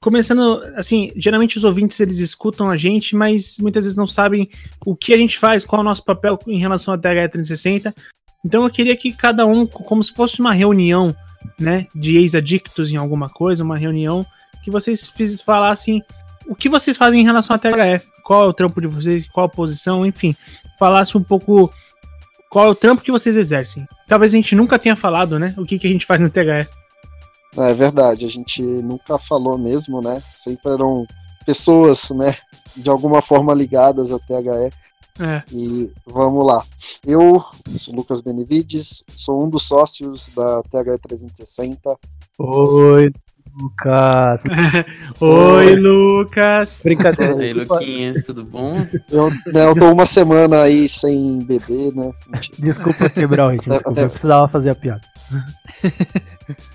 Começando, 0.00 0.62
assim, 0.76 1.10
geralmente 1.16 1.56
os 1.56 1.64
ouvintes 1.64 1.98
eles 2.00 2.18
escutam 2.18 2.70
a 2.70 2.76
gente, 2.76 3.16
mas 3.16 3.56
muitas 3.58 3.84
vezes 3.84 3.96
não 3.96 4.06
sabem 4.06 4.48
o 4.86 4.94
que 4.94 5.12
a 5.12 5.16
gente 5.16 5.38
faz, 5.38 5.64
qual 5.64 5.80
é 5.80 5.82
o 5.82 5.84
nosso 5.84 6.04
papel 6.04 6.38
em 6.46 6.58
relação 6.58 6.94
à 6.94 6.98
TH360. 6.98 7.94
Então 8.44 8.64
eu 8.64 8.70
queria 8.70 8.96
que 8.96 9.12
cada 9.12 9.46
um, 9.46 9.66
como 9.66 10.02
se 10.02 10.12
fosse 10.14 10.40
uma 10.40 10.52
reunião, 10.52 11.14
né, 11.58 11.86
de 11.94 12.16
ex-adictos 12.16 12.90
em 12.90 12.96
alguma 12.96 13.28
coisa, 13.28 13.64
uma 13.64 13.76
reunião 13.76 14.24
que 14.62 14.70
vocês 14.70 15.10
falassem 15.44 16.02
o 16.48 16.54
que 16.54 16.68
vocês 16.68 16.96
fazem 16.96 17.20
em 17.20 17.24
relação 17.24 17.54
à 17.54 17.58
THE, 17.58 17.70
qual 18.24 18.44
é 18.44 18.48
o 18.48 18.54
trampo 18.54 18.80
de 18.80 18.86
vocês, 18.86 19.28
qual 19.28 19.46
a 19.46 19.50
posição, 19.50 20.04
enfim, 20.04 20.34
falasse 20.78 21.16
um 21.16 21.22
pouco 21.22 21.70
qual 22.50 22.66
é 22.66 22.68
o 22.68 22.74
trampo 22.74 23.02
que 23.02 23.12
vocês 23.12 23.36
exercem. 23.36 23.86
Talvez 24.06 24.32
a 24.32 24.36
gente 24.36 24.54
nunca 24.54 24.78
tenha 24.78 24.96
falado, 24.96 25.38
né, 25.38 25.54
o 25.58 25.64
que, 25.64 25.78
que 25.78 25.86
a 25.86 25.90
gente 25.90 26.06
faz 26.06 26.20
no 26.20 26.30
THE. 26.30 26.66
É 27.56 27.74
verdade, 27.74 28.24
a 28.24 28.28
gente 28.28 28.62
nunca 28.62 29.18
falou 29.18 29.58
mesmo, 29.58 30.00
né, 30.00 30.22
sempre 30.34 30.72
eram 30.72 31.06
pessoas, 31.44 32.10
né, 32.10 32.36
de 32.76 32.88
alguma 32.88 33.20
forma 33.20 33.52
ligadas 33.54 34.12
à 34.12 34.18
THE. 34.18 34.70
É. 35.20 35.42
E 35.52 35.90
vamos 36.06 36.46
lá. 36.46 36.62
Eu 37.04 37.44
sou 37.76 37.94
Lucas 37.94 38.20
Benevides, 38.20 39.02
sou 39.08 39.44
um 39.44 39.50
dos 39.50 39.64
sócios 39.64 40.28
da 40.28 40.62
THE 40.62 40.96
360. 40.96 41.98
Oi, 42.38 43.12
Lucas. 43.60 44.44
Oi, 45.20 45.74
Lucas. 45.74 46.82
Brincadeira. 46.84 47.34
Oi, 47.34 47.52
Luquinhas, 47.52 48.22
tudo 48.24 48.44
bom? 48.44 48.86
Eu, 49.10 49.30
né, 49.30 49.66
eu 49.66 49.74
tô 49.74 49.90
uma 49.90 50.06
semana 50.06 50.62
aí 50.62 50.88
sem 50.88 51.40
beber, 51.40 51.92
né? 51.94 52.12
Desculpa 52.58 53.10
quebrar 53.10 53.48
o 53.48 53.50
ritmo, 53.50 53.72
desculpa, 53.72 54.00
até... 54.00 54.04
eu 54.06 54.10
precisava 54.10 54.48
fazer 54.48 54.70
a 54.70 54.74
piada. 54.76 55.00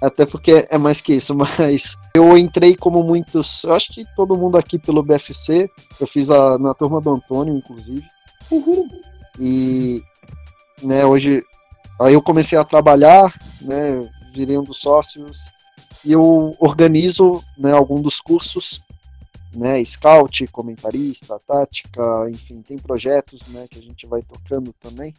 Até 0.01 0.26
porque 0.26 0.68
é 0.69 0.77
mais 0.77 0.99
que 0.99 1.14
isso, 1.14 1.34
mas 1.35 1.95
eu 2.14 2.38
entrei 2.38 2.76
como 2.76 3.01
muitos. 3.01 3.64
Eu 3.64 3.73
acho 3.73 3.91
que 3.93 4.03
todo 4.15 4.35
mundo 4.38 4.57
aqui 4.57 4.77
pelo 4.77 5.03
BFC. 5.03 5.69
Eu 5.99 6.07
fiz 6.07 6.30
a, 6.30 6.57
na 6.57 6.73
turma 6.73 6.99
do 6.99 7.14
Antônio, 7.14 7.55
inclusive. 7.55 8.05
Uhum. 8.51 8.89
E 9.39 10.01
né, 10.84 11.05
hoje 11.05 11.41
aí 12.01 12.14
eu 12.14 12.22
comecei 12.22 12.57
a 12.57 12.64
trabalhar, 12.64 13.34
né? 13.61 14.05
Virei 14.34 14.57
um 14.57 14.64
dos 14.64 14.81
sócios 14.81 15.52
eu 16.11 16.55
organizo 16.59 17.43
né, 17.57 17.71
algum 17.71 18.01
dos 18.01 18.19
cursos, 18.19 18.81
né, 19.55 19.84
scout, 19.85 20.45
comentarista, 20.47 21.39
tática, 21.47 22.30
enfim, 22.30 22.61
tem 22.61 22.77
projetos 22.77 23.47
né, 23.47 23.67
que 23.69 23.80
a 23.80 23.81
gente 23.81 24.07
vai 24.07 24.21
tocando 24.21 24.73
também. 24.73 25.13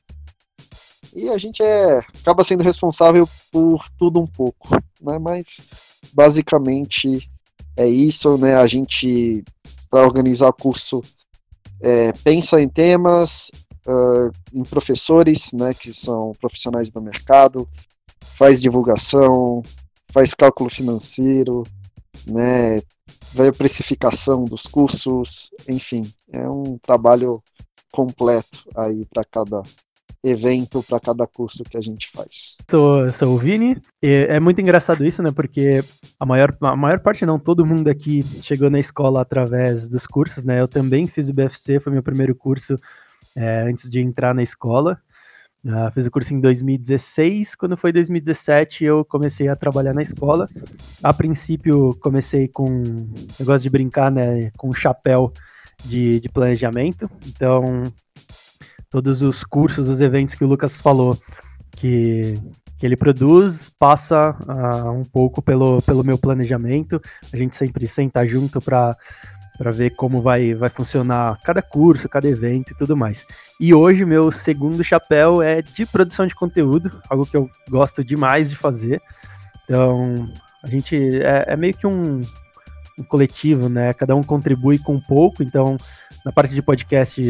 E 1.15 1.29
a 1.29 1.39
gente 1.39 1.63
é, 1.63 1.99
acaba 1.99 2.43
sendo 2.43 2.63
responsável 2.63 3.29
por 3.53 3.89
tudo 3.97 4.21
um 4.21 4.27
pouco, 4.27 4.69
né, 5.01 5.19
mas 5.19 5.69
basicamente 6.13 7.29
é 7.77 7.87
isso, 7.87 8.37
né, 8.37 8.57
a 8.57 8.67
gente, 8.67 9.45
para 9.91 10.05
organizar 10.05 10.49
o 10.49 10.53
curso, 10.53 11.01
é, 11.81 12.13
pensa 12.13 12.61
em 12.61 12.69
temas, 12.69 13.51
uh, 13.87 14.31
em 14.53 14.63
professores, 14.63 15.53
né, 15.53 15.75
que 15.75 15.93
são 15.93 16.33
profissionais 16.41 16.91
do 16.91 17.01
mercado, 17.01 17.69
faz 18.37 18.61
divulgação, 18.61 19.63
faz 20.15 20.33
cálculo 20.33 20.71
financeiro, 20.71 21.65
né, 22.25 22.81
vai 23.33 23.49
a 23.49 23.53
precificação 23.53 24.45
dos 24.45 24.63
cursos, 24.63 25.51
enfim, 25.69 26.03
é 26.33 26.49
um 26.49 26.79
trabalho 26.79 27.43
completo 27.91 28.63
aí 28.77 29.05
para 29.07 29.25
cada 29.25 29.61
evento, 30.23 30.85
para 30.85 31.01
cada 31.01 31.27
curso 31.27 31.65
que 31.65 31.77
a 31.77 31.81
gente 31.81 32.11
faz. 32.15 32.57
Sou, 32.71 33.11
sou 33.11 33.35
o 33.35 33.39
Vini, 33.39 33.77
é 34.01 34.39
muito 34.39 34.61
engraçado 34.61 35.05
isso, 35.05 35.21
né, 35.21 35.33
porque 35.35 35.83
a 36.19 36.25
maior, 36.25 36.57
a 36.61 36.77
maior 36.77 37.01
parte 37.01 37.27
não, 37.27 37.37
todo 37.37 37.67
mundo 37.67 37.89
aqui 37.89 38.23
chegou 38.41 38.71
na 38.71 38.79
escola 38.79 39.21
através 39.21 39.89
dos 39.89 40.07
cursos, 40.07 40.45
né, 40.45 40.61
eu 40.61 40.69
também 40.69 41.07
fiz 41.09 41.29
o 41.29 41.35
BFC, 41.35 41.81
foi 41.81 41.93
meu 41.93 42.05
primeiro 42.05 42.37
curso 42.37 42.79
é, 43.35 43.63
antes 43.63 43.91
de 43.91 44.01
entrar 44.01 44.33
na 44.33 44.45
escola, 44.45 44.97
Uh, 45.65 45.91
fiz 45.93 46.07
o 46.07 46.11
curso 46.11 46.35
em 46.35 46.41
2016. 46.41 47.55
Quando 47.55 47.77
foi 47.77 47.91
2017, 47.91 48.85
eu 48.85 49.05
comecei 49.05 49.49
a 49.49 49.57
trabalhar 49.57 49.95
na 49.95 50.03
escola. 50.03 50.47
A 51.03 51.13
princípio, 51.13 51.97
comecei 52.01 52.47
com. 52.49 52.67
Eu 53.41 53.47
gosto 53.47 53.63
de 53.63 53.71
brincar, 53.71 54.11
né? 54.11 54.51
Com 54.59 54.73
chapéu 54.73 55.33
de, 55.85 56.21
de 56.21 56.29
planejamento. 56.29 57.11
Então, 57.27 57.83
todos 58.91 59.23
os 59.23 59.43
cursos, 59.43 59.89
os 59.89 60.01
eventos 60.03 60.35
que 60.35 60.45
o 60.45 60.47
Lucas 60.47 60.81
falou 60.81 61.17
que, 61.71 62.35
que 62.79 62.87
ele 62.87 62.97
produz, 62.97 63.71
passa 63.79 64.37
uh, 64.47 64.91
um 64.91 65.03
pouco 65.03 65.43
pelo, 65.43 65.81
pelo 65.83 66.05
meu 66.05 66.19
planejamento. 66.19 67.01
A 67.33 67.37
gente 67.37 67.57
sempre 67.57 67.87
senta 67.87 68.27
junto 68.27 68.61
para 68.61 68.97
para 69.57 69.71
ver 69.71 69.91
como 69.91 70.21
vai, 70.21 70.55
vai 70.55 70.69
funcionar 70.69 71.39
cada 71.43 71.63
curso, 71.63 72.09
cada 72.09 72.29
evento 72.29 72.73
e 72.73 72.75
tudo 72.75 72.97
mais. 72.97 73.27
E 73.61 73.73
hoje 73.73 74.05
meu 74.05 74.31
segundo 74.31 74.83
chapéu 74.83 75.41
é 75.41 75.63
de 75.63 75.87
produção 75.87 76.27
de 76.27 76.35
conteúdo, 76.35 77.01
algo 77.09 77.25
que 77.25 77.37
eu 77.37 77.49
gosto 77.71 78.05
demais 78.05 78.51
de 78.51 78.57
fazer. 78.57 79.01
Então, 79.65 80.29
a 80.63 80.67
gente 80.67 80.97
é, 81.23 81.45
é 81.49 81.57
meio 81.57 81.75
que 81.75 81.87
um, 81.87 82.21
um, 82.99 83.05
coletivo, 83.05 83.69
né? 83.69 83.93
Cada 83.95 84.15
um 84.15 84.23
contribui 84.23 84.79
com 84.79 84.95
um 84.95 85.01
pouco. 85.01 85.43
Então, 85.43 85.77
na 86.25 86.33
parte 86.33 86.55
de 86.55 86.63
podcast, 86.63 87.23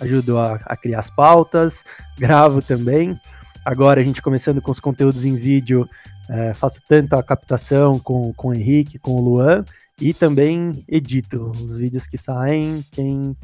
ajudo 0.00 0.38
a, 0.38 0.54
a 0.64 0.76
criar 0.76 1.00
as 1.00 1.10
pautas, 1.10 1.84
gravo 2.18 2.62
também. 2.62 3.18
Agora 3.64 4.00
a 4.00 4.04
gente 4.04 4.22
começando 4.22 4.62
com 4.62 4.70
os 4.70 4.78
conteúdos 4.78 5.24
em 5.24 5.34
vídeo, 5.34 5.88
é, 6.30 6.54
faço 6.54 6.80
tanto 6.88 7.14
a 7.14 7.22
captação 7.22 7.98
com, 7.98 8.32
com 8.34 8.48
o 8.48 8.54
Henrique, 8.54 8.98
com 8.98 9.12
o 9.12 9.20
Luan, 9.20 9.64
e 10.00 10.12
também 10.12 10.84
edito 10.88 11.50
os 11.50 11.76
vídeos 11.76 12.06
que 12.06 12.18
saem, 12.18 12.84
quem 12.92 13.36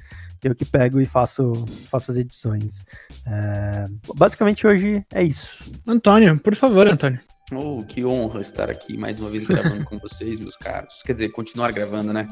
eu 0.43 0.55
que 0.55 0.65
pego 0.65 1.01
e 1.01 1.07
faço, 1.07 1.53
faço 1.89 2.11
as 2.11 2.17
edições. 2.17 2.85
É, 3.27 3.85
basicamente 4.17 4.67
hoje 4.67 5.05
é 5.15 5.23
isso. 5.23 5.73
Antônio, 5.87 6.39
por 6.41 6.55
favor, 6.57 6.87
Antônio. 6.87 7.21
Oh, 7.53 7.85
que 7.85 8.05
honra 8.05 8.41
estar 8.41 8.71
aqui 8.71 8.97
mais 8.97 9.21
uma 9.21 9.29
vez 9.29 9.45
gravando 9.45 9.85
com 9.85 9.99
vocês, 9.99 10.39
meus 10.39 10.57
caros. 10.57 11.03
Quer 11.05 11.13
dizer, 11.13 11.29
continuar 11.29 11.71
gravando, 11.71 12.13
né? 12.13 12.27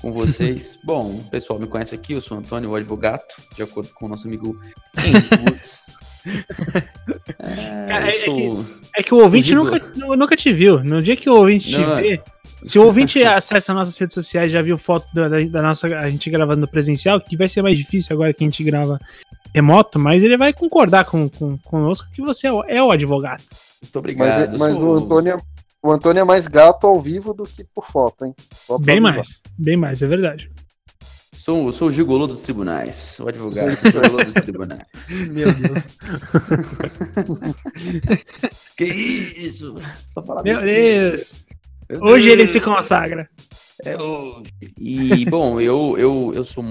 Com 0.00 0.12
vocês. 0.12 0.78
Bom, 0.84 1.16
o 1.16 1.24
pessoal 1.30 1.58
me 1.58 1.66
conhece 1.66 1.94
aqui, 1.94 2.12
eu 2.12 2.20
sou 2.20 2.38
Antônio, 2.38 2.70
o 2.70 2.74
advogado, 2.74 3.24
de 3.54 3.62
acordo 3.62 3.90
com 3.94 4.06
o 4.06 4.08
nosso 4.08 4.28
amigo 4.28 4.60
Henrique 4.98 5.36
É, 7.88 8.08
é, 8.08 8.12
sou... 8.12 8.34
é, 8.34 8.40
que, 8.40 8.66
é, 8.96 9.02
que, 9.02 9.14
o 9.14 9.18
ouvinte 9.18 9.54
nunca, 9.54 9.80
nunca 10.16 10.36
te 10.36 10.52
viu. 10.52 10.82
No 10.82 11.00
dia 11.00 11.16
que 11.16 11.30
o 11.30 11.34
ouvinte 11.34 11.70
te 11.70 11.78
Não, 11.78 11.96
vê, 11.96 12.20
se 12.64 12.78
o 12.78 12.84
ouvinte 12.84 13.22
acessa 13.22 13.72
nossas 13.74 13.96
redes 13.96 14.14
sociais 14.14 14.50
já 14.50 14.62
viu 14.62 14.76
foto 14.76 15.06
da, 15.14 15.28
da, 15.28 15.62
nossa 15.62 15.86
a 15.86 16.10
gente 16.10 16.28
gravando 16.30 16.66
presencial, 16.66 17.20
que 17.20 17.36
vai 17.36 17.48
ser 17.48 17.62
mais 17.62 17.78
difícil 17.78 18.14
agora 18.14 18.32
que 18.32 18.42
a 18.42 18.46
gente 18.46 18.64
grava 18.64 18.98
remoto, 19.54 19.98
mas 19.98 20.22
ele 20.22 20.36
vai 20.36 20.52
concordar 20.52 21.04
com, 21.04 21.28
com 21.28 21.56
conosco 21.58 22.08
que 22.12 22.22
você 22.22 22.48
é 22.48 22.52
o, 22.52 22.64
é 22.64 22.82
o 22.82 22.90
advogado. 22.90 23.42
Muito 23.82 23.98
obrigado. 23.98 24.50
Mas, 24.50 24.60
mas 24.60 24.72
sou... 24.72 24.82
o, 24.82 24.96
Antônio, 24.96 25.34
é, 25.34 25.36
o 25.82 25.92
Antônio 25.92 26.20
é 26.20 26.24
mais 26.24 26.48
gato 26.48 26.86
ao 26.86 27.00
vivo 27.00 27.32
do 27.32 27.44
que 27.44 27.64
por 27.74 27.86
foto, 27.86 28.24
hein? 28.24 28.34
bem 28.80 28.96
avisar. 28.96 29.14
mais, 29.14 29.40
bem 29.56 29.76
mais, 29.76 30.02
é 30.02 30.06
verdade. 30.06 30.50
Sou, 31.46 31.72
sou 31.72 31.86
o 31.86 31.92
gigolô 31.92 32.26
dos 32.26 32.40
tribunais, 32.40 33.20
o 33.20 33.28
advogado 33.28 33.68
o 33.68 33.76
gigolô 33.88 34.24
dos 34.24 34.34
tribunais. 34.34 34.82
Meu 35.30 35.54
Deus. 35.54 35.96
que 38.76 38.84
isso? 38.84 39.76
Meu 40.42 40.60
Deus. 40.60 41.46
Hoje 42.00 42.30
ele 42.30 42.48
se 42.48 42.60
consagra. 42.60 43.30
É 43.84 43.96
hoje. 43.96 44.50
E, 44.76 45.24
bom, 45.26 45.60
eu, 45.60 45.94
eu, 45.96 46.32
eu 46.34 46.44
sou, 46.44 46.64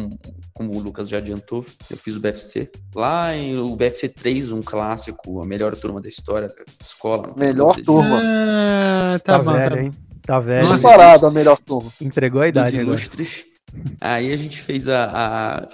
como 0.53 0.75
o 0.75 0.79
Lucas 0.81 1.07
já 1.07 1.19
adiantou, 1.19 1.65
eu 1.89 1.95
fiz 1.95 2.17
o 2.17 2.19
BFC. 2.19 2.69
Lá 2.93 3.33
em 3.33 3.57
o 3.57 3.73
BFC 3.77 4.09
3, 4.09 4.51
um 4.51 4.61
clássico, 4.61 5.41
a 5.41 5.45
melhor 5.45 5.73
turma 5.77 6.01
da 6.01 6.09
história 6.09 6.49
da 6.49 6.63
escola. 6.81 7.33
Melhor 7.37 7.77
turma. 7.77 8.21
Ah, 8.21 9.15
tá, 9.23 9.37
tá 9.37 9.39
bom, 9.41 9.53
velho, 9.53 9.69
tá 9.69 9.81
hein? 9.81 9.91
Tá 10.21 10.39
velho. 10.41 10.67
Disparado 10.67 11.27
a 11.27 11.31
melhor 11.31 11.57
turma. 11.59 11.89
Entregou 12.01 12.41
a 12.41 12.49
idade 12.49 12.75
ilustres. 12.75 13.54
Aí 14.01 14.31
a 14.31 14.35
gente 14.35 14.61
fez 14.61 14.87
a. 14.87 15.05
a 15.05 15.69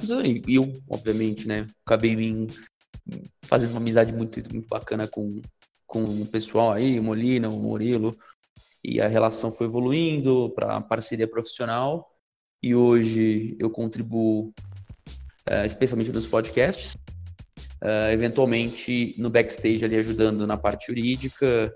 eu, 0.47 0.73
obviamente, 0.89 1.47
né? 1.47 1.67
Acabei 1.85 2.15
me 2.15 2.47
fazendo 3.43 3.71
uma 3.71 3.79
amizade 3.79 4.13
muito, 4.13 4.39
muito 4.53 4.67
bacana 4.67 5.07
com, 5.07 5.41
com 5.85 6.03
o 6.03 6.25
pessoal 6.25 6.71
aí, 6.71 6.99
o 6.99 7.03
Molina, 7.03 7.49
o 7.49 7.59
Murilo. 7.59 8.15
E 8.83 8.99
a 8.99 9.07
relação 9.07 9.51
foi 9.51 9.67
evoluindo 9.67 10.51
para 10.55 10.81
parceria 10.81 11.27
profissional. 11.27 12.09
E 12.63 12.75
hoje 12.75 13.55
eu 13.59 13.69
contribuo 13.69 14.53
uh, 15.49 15.65
especialmente 15.65 16.11
nos 16.11 16.27
podcasts, 16.27 16.95
uh, 17.81 18.11
eventualmente 18.11 19.15
no 19.17 19.29
backstage 19.29 19.83
ali 19.83 19.95
ajudando 19.97 20.45
na 20.45 20.57
parte 20.57 20.87
jurídica, 20.87 21.73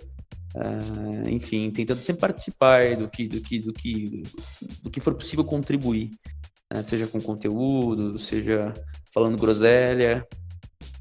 Uh, 0.55 1.29
enfim, 1.29 1.69
tentando 1.69 1.99
sempre 1.99 2.21
participar 2.21 2.95
do 2.95 3.09
que, 3.09 3.27
do 3.27 3.41
que, 3.41 3.59
do 3.59 3.73
que, 3.73 4.23
do 4.81 4.89
que 4.89 5.01
for 5.01 5.13
possível 5.13 5.43
contribuir, 5.43 6.11
né? 6.73 6.81
seja 6.81 7.07
com 7.07 7.19
conteúdo, 7.19 8.17
seja 8.17 8.73
falando 9.13 9.37
groselha, 9.37 10.25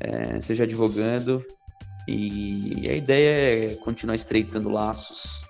é, 0.01 0.41
seja 0.41 0.65
advogando. 0.65 1.45
E 2.07 2.89
a 2.89 2.95
ideia 2.95 3.73
é 3.73 3.75
continuar 3.77 4.17
estreitando 4.17 4.69
laços 4.69 5.41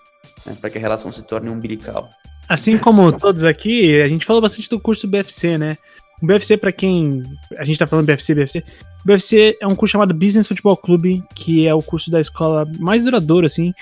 né, 0.46 0.54
para 0.60 0.70
que 0.70 0.78
a 0.78 0.80
relação 0.80 1.10
se 1.10 1.22
torne 1.22 1.50
umbilical. 1.50 2.08
Assim 2.48 2.76
como 2.76 3.10
todos 3.18 3.42
aqui, 3.44 4.00
a 4.00 4.06
gente 4.06 4.26
falou 4.26 4.42
bastante 4.42 4.68
do 4.68 4.78
curso 4.78 5.08
BFC, 5.08 5.58
né? 5.58 5.76
O 6.22 6.26
BFC, 6.26 6.56
para 6.56 6.72
quem. 6.72 7.22
A 7.58 7.64
gente 7.64 7.78
tá 7.78 7.86
falando 7.86 8.06
BFC, 8.06 8.34
BFC. 8.34 8.64
O 9.04 9.06
BFC 9.06 9.58
é 9.60 9.66
um 9.66 9.74
curso 9.74 9.92
chamado 9.92 10.14
Business 10.14 10.46
Futebol 10.46 10.76
Clube, 10.76 11.22
que 11.34 11.66
é 11.66 11.74
o 11.74 11.82
curso 11.82 12.10
da 12.10 12.20
escola 12.20 12.66
mais 12.78 13.04
duradouro, 13.04 13.46
assim. 13.46 13.74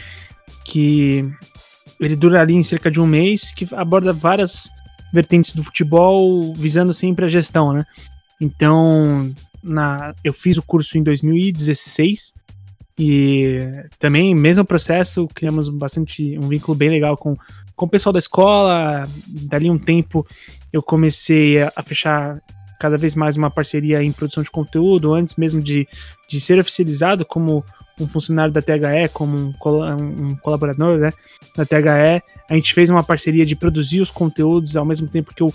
Que 0.64 1.22
ele 2.00 2.16
dura 2.16 2.40
ali 2.40 2.54
em 2.54 2.62
cerca 2.62 2.90
de 2.90 3.00
um 3.00 3.06
mês, 3.06 3.52
que 3.52 3.68
aborda 3.74 4.12
várias 4.12 4.68
vertentes 5.12 5.54
do 5.54 5.62
futebol, 5.62 6.54
visando 6.54 6.92
sempre 6.94 7.24
a 7.24 7.28
gestão, 7.28 7.72
né? 7.72 7.84
Então, 8.40 9.32
na, 9.62 10.14
eu 10.24 10.32
fiz 10.32 10.56
o 10.56 10.62
curso 10.62 10.98
em 10.98 11.02
2016 11.02 12.34
e 12.98 13.58
também, 13.98 14.34
mesmo 14.34 14.64
processo, 14.64 15.26
criamos 15.34 15.68
bastante 15.68 16.38
um 16.38 16.48
vínculo 16.48 16.76
bem 16.76 16.88
legal 16.88 17.16
com, 17.16 17.36
com 17.76 17.86
o 17.86 17.88
pessoal 17.88 18.12
da 18.12 18.18
escola. 18.18 19.04
Dali 19.26 19.70
um 19.70 19.78
tempo 19.78 20.26
eu 20.72 20.82
comecei 20.82 21.62
a, 21.62 21.82
fechar 21.84 22.40
cada 22.78 22.96
vez 22.96 23.14
mais 23.14 23.36
uma 23.36 23.50
parceria 23.50 24.02
em 24.02 24.10
produção 24.10 24.42
de 24.42 24.50
conteúdo, 24.50 25.14
antes 25.14 25.36
mesmo 25.36 25.62
de, 25.62 25.86
de 26.28 26.40
ser 26.40 26.58
oficializado 26.58 27.24
como 27.24 27.64
um 28.00 28.08
funcionário 28.08 28.52
da 28.52 28.60
THE, 28.60 29.08
como 29.12 29.36
um, 29.36 29.48
um, 29.48 30.36
colaborador 30.36 30.98
né, 30.98 31.12
da 31.56 31.64
THE. 31.64 32.22
A 32.50 32.54
gente 32.54 32.74
fez 32.74 32.90
uma 32.90 33.04
parceria 33.04 33.46
de 33.46 33.54
produzir 33.54 34.00
os 34.00 34.10
conteúdos 34.10 34.76
ao 34.76 34.84
mesmo 34.84 35.06
tempo 35.06 35.34
que 35.34 35.42
eu, 35.42 35.52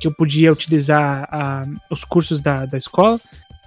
que 0.00 0.06
eu 0.06 0.14
podia 0.14 0.52
utilizar 0.52 1.26
a, 1.32 1.62
os 1.90 2.04
cursos 2.04 2.40
da, 2.40 2.64
da 2.64 2.78
escola 2.78 3.18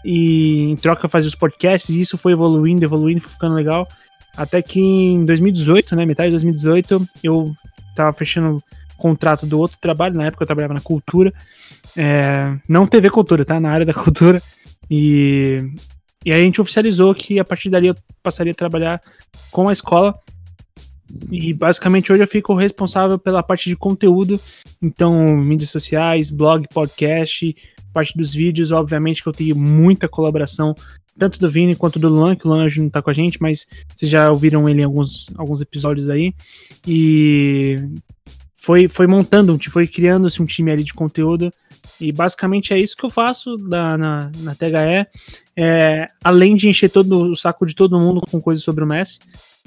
e 0.06 0.64
em 0.64 0.76
troca 0.76 1.10
fazer 1.10 1.28
os 1.28 1.36
podcasts, 1.36 1.90
e 1.90 2.02
isso 2.02 2.18
foi 2.18 2.34
evoluindo, 2.34 2.84
evoluindo, 2.84 3.22
foi 3.22 3.32
ficando 3.32 3.56
legal. 3.56 3.88
Até 4.36 4.61
que 4.61 4.80
em 4.80 5.26
2018, 5.26 5.95
né, 5.95 6.06
metade 6.06 6.30
de 6.30 6.36
2018, 6.36 7.06
eu 7.23 7.52
tava 7.95 8.14
fechando 8.14 8.64
contrato 9.02 9.45
do 9.45 9.60
outro 9.60 9.78
trabalho, 9.82 10.15
na 10.15 10.28
época 10.28 10.44
eu 10.44 10.48
trabalhava 10.48 10.76
na 10.76 10.80
cultura, 10.80 11.34
é, 11.98 12.56
não 12.69 12.86
TV 12.86 13.10
Cultura, 13.10 13.44
tá? 13.44 13.60
Na 13.60 13.72
área 13.72 13.86
da 13.86 13.94
cultura, 13.94 14.41
e, 14.90 15.57
e 16.23 16.32
aí 16.32 16.41
a 16.41 16.44
gente 16.44 16.61
oficializou 16.61 17.15
que 17.15 17.40
a 17.40 17.44
partir 17.44 17.69
dali 17.69 17.88
eu 17.88 17.95
passaria 18.22 18.53
a 18.53 18.56
trabalhar 18.56 19.02
com 19.52 19.68
a 19.68 19.73
escola, 19.73 20.14
e 21.30 21.53
basicamente 21.53 22.14
hoje 22.14 22.23
eu 22.23 22.28
fico 22.28 22.56
responsável 22.56 23.18
pela 23.18 23.41
parte 23.41 23.69
de 23.69 23.76
conteúdo, 23.76 24.40
então 24.82 25.36
mídias 25.36 25.72
sociais, 25.72 26.30
blog, 26.30 26.68
podcast, 26.72 27.56
parte 27.91 28.15
dos 28.15 28.34
vídeos, 28.34 28.72
obviamente 28.72 29.22
que 29.22 29.28
eu 29.28 29.34
tenho 29.34 29.56
muita 29.56 30.07
colaboração, 30.07 30.73
tanto 31.18 31.40
do 31.40 31.49
Vini 31.49 31.76
quanto 31.76 31.99
do 31.99 32.07
Luan, 32.07 32.36
que 32.36 32.48
o 32.48 32.49
Luan 32.49 32.68
não 32.78 32.90
tá 32.90 33.02
com 33.02 33.10
a 33.10 33.14
gente, 33.14 33.41
mas 33.41 33.68
vocês 33.94 34.10
já 34.10 34.30
ouviram 34.30 34.68
ele 34.69 34.82
em 34.82 34.86
alguns, 34.86 35.30
alguns 35.38 35.60
episódios 35.60 36.10
aí. 36.10 36.34
E 36.88 37.76
foi, 38.61 38.88
foi 38.88 39.07
montando, 39.07 39.57
foi 39.71 39.88
criando-se 39.88 40.39
um 40.39 40.45
time 40.45 40.71
ali 40.71 40.83
de 40.83 40.93
conteúdo. 40.93 41.51
E 41.99 42.11
basicamente 42.11 42.71
é 42.71 42.79
isso 42.79 42.95
que 42.95 43.03
eu 43.03 43.09
faço 43.09 43.57
da, 43.57 43.97
na, 43.97 44.31
na 44.38 44.53
THE. 44.53 45.07
É, 45.57 46.07
além 46.23 46.55
de 46.55 46.69
encher 46.69 46.91
todo 46.91 47.31
o 47.31 47.35
saco 47.35 47.65
de 47.65 47.73
todo 47.73 47.99
mundo 47.99 48.21
com 48.29 48.39
coisas 48.39 48.63
sobre 48.63 48.83
o 48.83 48.88
Messi. 48.88 49.17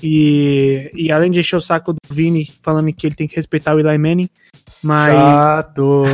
E, 0.01 0.93
e 0.95 1.11
além 1.11 1.33
de 1.33 1.41
encher 1.41 1.57
o 1.57 1.61
saco 1.61 1.93
do 1.93 1.99
Vini 2.09 2.49
falando 2.63 2.93
que 2.93 3.05
ele 3.05 3.17
tem 3.17 3.27
que 3.27 3.35
respeitar 3.35 3.75
o 3.75 3.81
Eli 3.81 3.99
Manning. 3.99 4.29
Mas. 4.81 5.13
Chato. 5.13 6.05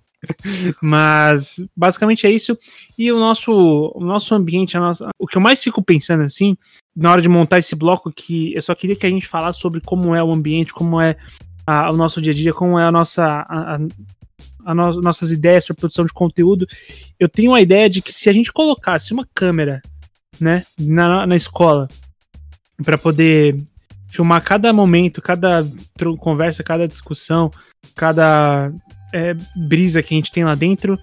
Mas 0.80 1.56
basicamente 1.76 2.26
é 2.26 2.30
isso. 2.30 2.58
E 2.98 3.12
o 3.12 3.18
nosso, 3.18 3.52
o 3.94 4.02
nosso 4.02 4.34
ambiente, 4.34 4.74
a 4.76 4.80
nossa, 4.80 5.10
o 5.18 5.26
que 5.26 5.36
eu 5.36 5.42
mais 5.42 5.62
fico 5.62 5.82
pensando 5.82 6.22
assim, 6.22 6.56
na 6.96 7.12
hora 7.12 7.20
de 7.20 7.28
montar 7.28 7.58
esse 7.58 7.76
bloco, 7.76 8.10
que 8.10 8.54
eu 8.54 8.62
só 8.62 8.74
queria 8.74 8.96
que 8.96 9.06
a 9.06 9.10
gente 9.10 9.26
falasse 9.26 9.60
sobre 9.60 9.82
como 9.82 10.14
é 10.14 10.24
o 10.24 10.32
ambiente, 10.32 10.72
como 10.72 11.00
é 11.00 11.14
a, 11.66 11.92
o 11.92 11.96
nosso 11.96 12.20
dia 12.20 12.32
a 12.32 12.36
dia, 12.36 12.52
como 12.52 12.78
é 12.78 12.84
a 12.84 12.92
nossa. 12.92 13.24
A, 13.24 13.78
a 14.64 14.74
no, 14.74 15.00
nossas 15.00 15.30
ideias 15.30 15.64
para 15.64 15.76
produção 15.76 16.04
de 16.04 16.12
conteúdo. 16.12 16.66
Eu 17.18 17.28
tenho 17.28 17.52
uma 17.52 17.60
ideia 17.60 17.88
de 17.88 18.02
que 18.02 18.12
se 18.12 18.28
a 18.28 18.32
gente 18.32 18.52
colocasse 18.52 19.12
uma 19.12 19.26
câmera, 19.32 19.80
né, 20.40 20.64
na, 20.78 21.26
na 21.26 21.36
escola, 21.36 21.86
para 22.84 22.98
poder 22.98 23.56
filmar 24.08 24.42
cada 24.42 24.72
momento, 24.72 25.22
cada 25.22 25.64
conversa, 26.18 26.62
cada 26.62 26.86
discussão, 26.86 27.50
cada 27.94 28.72
é, 29.14 29.34
brisa 29.56 30.02
que 30.02 30.14
a 30.14 30.16
gente 30.16 30.32
tem 30.32 30.44
lá 30.44 30.54
dentro. 30.54 30.98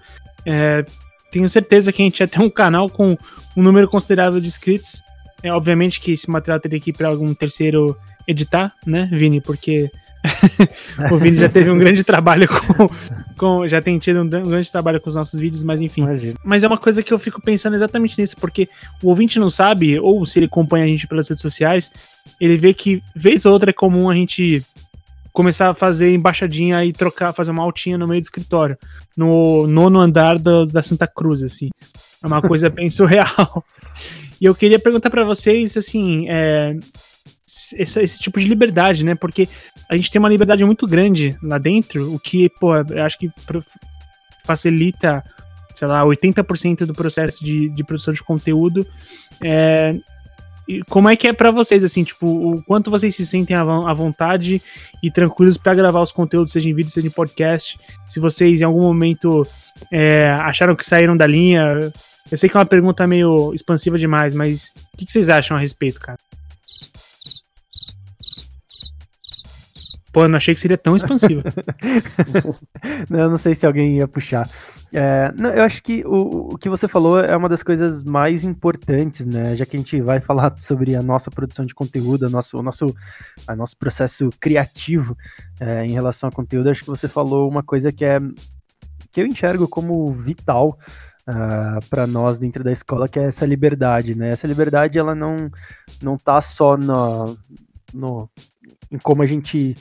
É, 0.46 0.84
tenho 1.30 1.48
certeza 1.48 1.92
que 1.92 2.02
a 2.02 2.04
gente 2.04 2.20
ia 2.20 2.28
ter 2.28 2.40
um 2.40 2.50
canal 2.50 2.88
com 2.88 3.16
um 3.56 3.62
número 3.62 3.88
considerável 3.88 4.40
de 4.40 4.46
inscritos. 4.46 5.02
É, 5.42 5.52
obviamente 5.52 6.00
que 6.00 6.12
esse 6.12 6.30
material 6.30 6.60
teria 6.60 6.80
que 6.80 6.90
ir 6.90 6.92
para 6.92 7.08
algum 7.08 7.34
terceiro 7.34 7.96
editar, 8.26 8.74
né, 8.86 9.08
Vini? 9.12 9.40
Porque 9.40 9.90
o 11.12 11.18
Vini 11.18 11.38
já 11.38 11.48
teve 11.48 11.70
um 11.70 11.78
grande 11.78 12.02
trabalho 12.02 12.48
com, 12.48 12.88
com, 13.36 13.68
Já 13.68 13.82
tem 13.82 13.98
tido 13.98 14.22
um 14.22 14.28
grande 14.28 14.70
trabalho 14.70 15.00
com 15.00 15.10
os 15.10 15.16
nossos 15.16 15.38
vídeos, 15.38 15.62
mas 15.62 15.80
enfim. 15.80 16.02
Imagina. 16.02 16.34
Mas 16.42 16.64
é 16.64 16.66
uma 16.66 16.78
coisa 16.78 17.02
que 17.02 17.12
eu 17.12 17.18
fico 17.18 17.42
pensando 17.42 17.74
exatamente 17.74 18.18
nisso, 18.18 18.36
porque 18.40 18.68
o 19.02 19.08
ouvinte 19.08 19.38
não 19.38 19.50
sabe, 19.50 19.98
ou 19.98 20.24
se 20.24 20.38
ele 20.38 20.46
acompanha 20.46 20.84
a 20.84 20.88
gente 20.88 21.06
pelas 21.06 21.28
redes 21.28 21.42
sociais, 21.42 21.90
ele 22.40 22.56
vê 22.56 22.72
que 22.72 23.02
vez 23.14 23.44
ou 23.44 23.52
outra 23.52 23.70
é 23.70 23.72
comum 23.72 24.08
a 24.08 24.14
gente 24.14 24.64
começar 25.32 25.68
a 25.68 25.74
fazer 25.74 26.14
embaixadinha 26.14 26.84
e 26.84 26.92
trocar, 26.92 27.32
fazer 27.32 27.50
uma 27.50 27.62
altinha 27.62 27.98
no 27.98 28.06
meio 28.06 28.20
do 28.20 28.24
escritório, 28.24 28.78
no 29.16 29.66
nono 29.66 29.98
andar 29.98 30.38
do, 30.38 30.64
da 30.64 30.82
Santa 30.82 31.08
Cruz, 31.08 31.42
assim. 31.42 31.70
É 32.22 32.26
uma 32.26 32.40
coisa 32.40 32.70
bem 32.70 32.88
surreal. 32.90 33.64
E 34.40 34.44
eu 34.44 34.54
queria 34.54 34.78
perguntar 34.78 35.10
para 35.10 35.24
vocês, 35.24 35.76
assim, 35.76 36.28
é, 36.28 36.76
esse, 37.46 38.00
esse, 38.00 38.18
tipo 38.18 38.40
de 38.40 38.48
liberdade, 38.48 39.04
né? 39.04 39.14
Porque 39.14 39.48
a 39.88 39.94
gente 39.94 40.10
tem 40.10 40.18
uma 40.18 40.28
liberdade 40.28 40.64
muito 40.64 40.86
grande 40.86 41.36
lá 41.42 41.58
dentro, 41.58 42.14
o 42.14 42.18
que, 42.18 42.48
pô, 42.48 42.74
eu 42.76 43.04
acho 43.04 43.18
que 43.18 43.30
facilita, 44.44 45.22
sei 45.74 45.88
lá, 45.88 46.02
80% 46.04 46.86
do 46.86 46.94
processo 46.94 47.44
de, 47.44 47.68
de 47.68 47.84
produção 47.84 48.14
de 48.14 48.22
conteúdo. 48.22 48.86
É, 49.42 49.94
e 50.66 50.82
como 50.84 51.10
é 51.10 51.16
que 51.16 51.28
é 51.28 51.32
para 51.32 51.50
vocês, 51.50 51.84
assim, 51.84 52.02
tipo, 52.02 52.26
o 52.26 52.64
quanto 52.64 52.90
vocês 52.90 53.14
se 53.14 53.26
sentem 53.26 53.54
à 53.54 53.92
vontade 53.92 54.62
e 55.02 55.10
tranquilos 55.10 55.58
para 55.58 55.74
gravar 55.74 56.00
os 56.00 56.12
conteúdos, 56.12 56.52
seja 56.52 56.70
em 56.70 56.74
vídeo, 56.74 56.90
seja 56.90 57.06
em 57.06 57.10
podcast? 57.10 57.78
Se 58.06 58.18
vocês 58.18 58.62
em 58.62 58.64
algum 58.64 58.80
momento 58.80 59.46
é, 59.92 60.30
acharam 60.30 60.74
que 60.74 60.84
saíram 60.84 61.16
da 61.16 61.26
linha. 61.26 61.62
Eu 62.30 62.38
sei 62.38 62.48
que 62.48 62.56
é 62.56 62.60
uma 62.60 62.64
pergunta 62.64 63.06
meio 63.06 63.52
expansiva 63.52 63.98
demais, 63.98 64.34
mas 64.34 64.72
o 64.94 64.96
que, 64.96 65.04
que 65.04 65.12
vocês 65.12 65.28
acham 65.28 65.54
a 65.54 65.60
respeito, 65.60 66.00
cara? 66.00 66.18
Pô, 70.14 70.22
eu 70.22 70.28
não 70.28 70.36
achei 70.36 70.54
que 70.54 70.60
seria 70.60 70.78
tão 70.78 70.96
expansiva. 70.96 71.42
eu 73.10 73.28
não 73.28 73.36
sei 73.36 73.52
se 73.52 73.66
alguém 73.66 73.96
ia 73.96 74.06
puxar. 74.06 74.48
É, 74.94 75.32
não, 75.36 75.50
eu 75.50 75.64
acho 75.64 75.82
que 75.82 76.04
o, 76.06 76.52
o 76.52 76.56
que 76.56 76.68
você 76.68 76.86
falou 76.86 77.18
é 77.18 77.36
uma 77.36 77.48
das 77.48 77.64
coisas 77.64 78.04
mais 78.04 78.44
importantes, 78.44 79.26
né? 79.26 79.56
Já 79.56 79.66
que 79.66 79.76
a 79.76 79.80
gente 79.80 80.00
vai 80.00 80.20
falar 80.20 80.54
sobre 80.56 80.94
a 80.94 81.02
nossa 81.02 81.32
produção 81.32 81.66
de 81.66 81.74
conteúdo, 81.74 82.26
a 82.26 82.30
nosso, 82.30 82.56
o 82.56 82.62
nosso, 82.62 82.86
a 83.48 83.56
nosso 83.56 83.76
processo 83.76 84.30
criativo 84.38 85.16
é, 85.60 85.84
em 85.84 85.90
relação 85.90 86.28
a 86.28 86.32
conteúdo, 86.32 86.70
acho 86.70 86.84
que 86.84 86.90
você 86.90 87.08
falou 87.08 87.50
uma 87.50 87.64
coisa 87.64 87.90
que 87.90 88.04
é 88.04 88.18
que 89.10 89.20
eu 89.20 89.26
enxergo 89.26 89.66
como 89.66 90.12
vital 90.14 90.78
Uh, 91.26 91.32
ah, 91.32 91.78
para 91.88 92.06
nós 92.06 92.38
dentro 92.38 92.62
da 92.62 92.70
escola, 92.70 93.08
que 93.08 93.18
é 93.18 93.24
essa 93.24 93.46
liberdade, 93.46 94.14
né? 94.14 94.28
Essa 94.28 94.46
liberdade 94.46 94.98
ela 94.98 95.14
não 95.14 95.50
não 96.02 96.18
tá 96.18 96.38
só 96.42 96.76
no, 96.76 97.34
no 97.94 98.28
em 98.92 98.98
como 98.98 99.22
a 99.22 99.26
gente 99.26 99.74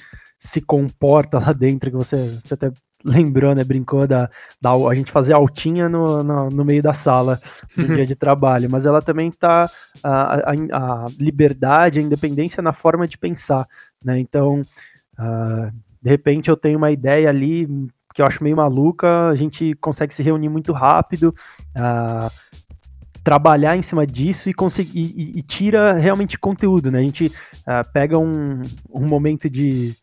se 0.44 0.60
comporta 0.62 1.40
lá 1.40 1.54
dentro, 1.54 1.90
que 1.90 1.96
você, 1.96 2.18
você 2.44 2.54
até 2.54 2.70
lembrou, 3.04 3.56
né? 3.56 3.64
Brincou 3.64 4.06
da, 4.06 4.30
da 4.62 4.72
a 4.74 4.94
gente 4.94 5.10
fazer 5.10 5.34
altinha 5.34 5.88
no, 5.88 6.22
no, 6.22 6.50
no 6.50 6.66
meio 6.66 6.84
da 6.84 6.94
sala 6.94 7.40
no 7.78 7.88
dia 7.88 8.06
de 8.06 8.14
trabalho, 8.16 8.70
mas 8.70 8.86
ela 8.86 9.02
também 9.02 9.32
tá 9.32 9.70
a, 10.04 10.52
a, 10.52 10.54
a, 10.74 11.06
liberdade, 11.18 12.00
a 12.00 12.04
independência 12.04 12.62
na 12.62 12.74
forma 12.74 13.08
de 13.08 13.18
pensar, 13.18 13.66
né? 14.04 14.20
Então, 14.20 14.62
uh, 15.18 15.72
de 16.02 16.10
repente 16.10 16.50
eu 16.50 16.58
tenho 16.58 16.78
uma 16.78 16.92
ideia 16.92 17.30
ali 17.30 17.66
que 18.14 18.22
eu 18.22 18.26
acho 18.26 18.44
meio 18.44 18.58
maluca, 18.58 19.30
a 19.30 19.36
gente 19.36 19.74
consegue 19.76 20.14
se 20.14 20.22
reunir 20.22 20.50
muito 20.50 20.74
rápido, 20.74 21.34
uh, 21.78 22.30
trabalhar 23.24 23.78
em 23.78 23.82
cima 23.82 24.06
disso 24.06 24.50
e, 24.50 24.54
conseguir, 24.54 25.14
e, 25.16 25.40
e 25.40 25.42
tira 25.42 25.94
realmente 25.94 26.38
conteúdo, 26.38 26.92
né? 26.92 27.00
A 27.00 27.04
gente 27.04 27.28
uh, 27.28 27.92
pega 27.94 28.20
um, 28.20 28.62
um 28.94 29.08
momento 29.08 29.50
de 29.50 29.96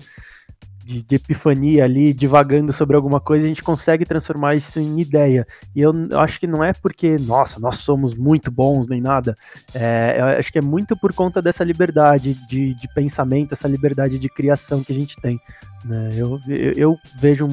de, 0.91 1.03
de, 1.05 1.15
epifania 1.15 1.85
ali, 1.85 2.13
divagando 2.13 2.73
sobre 2.73 2.97
alguma 2.97 3.21
coisa, 3.21 3.47
a 3.47 3.49
gente 3.49 3.63
consegue 3.63 4.05
transformar 4.05 4.55
isso 4.55 4.81
em 4.81 5.01
ideia. 5.01 5.47
E 5.75 5.81
eu, 5.81 5.93
eu 6.11 6.19
acho 6.19 6.41
que 6.41 6.49
não 6.49 6.65
é 6.65 6.73
porque, 6.73 7.17
nossa, 7.21 7.61
nós 7.61 7.77
somos 7.77 8.19
muito 8.19 8.51
bons 8.51 8.89
nem 8.89 9.01
nada. 9.01 9.37
É, 9.73 10.17
eu 10.19 10.25
acho 10.39 10.51
que 10.51 10.59
é 10.59 10.63
muito 10.63 10.97
por 10.97 11.15
conta 11.15 11.41
dessa 11.41 11.63
liberdade 11.63 12.35
de, 12.49 12.75
de 12.75 12.89
pensamento, 12.93 13.53
essa 13.53 13.69
liberdade 13.69 14.19
de 14.19 14.29
criação 14.29 14.83
que 14.83 14.93
a 14.93 14.97
gente 14.97 15.15
tem. 15.21 15.41
Né? 15.85 16.09
Eu, 16.17 16.41
eu, 16.49 16.73
eu 16.77 16.99
vejo 17.21 17.47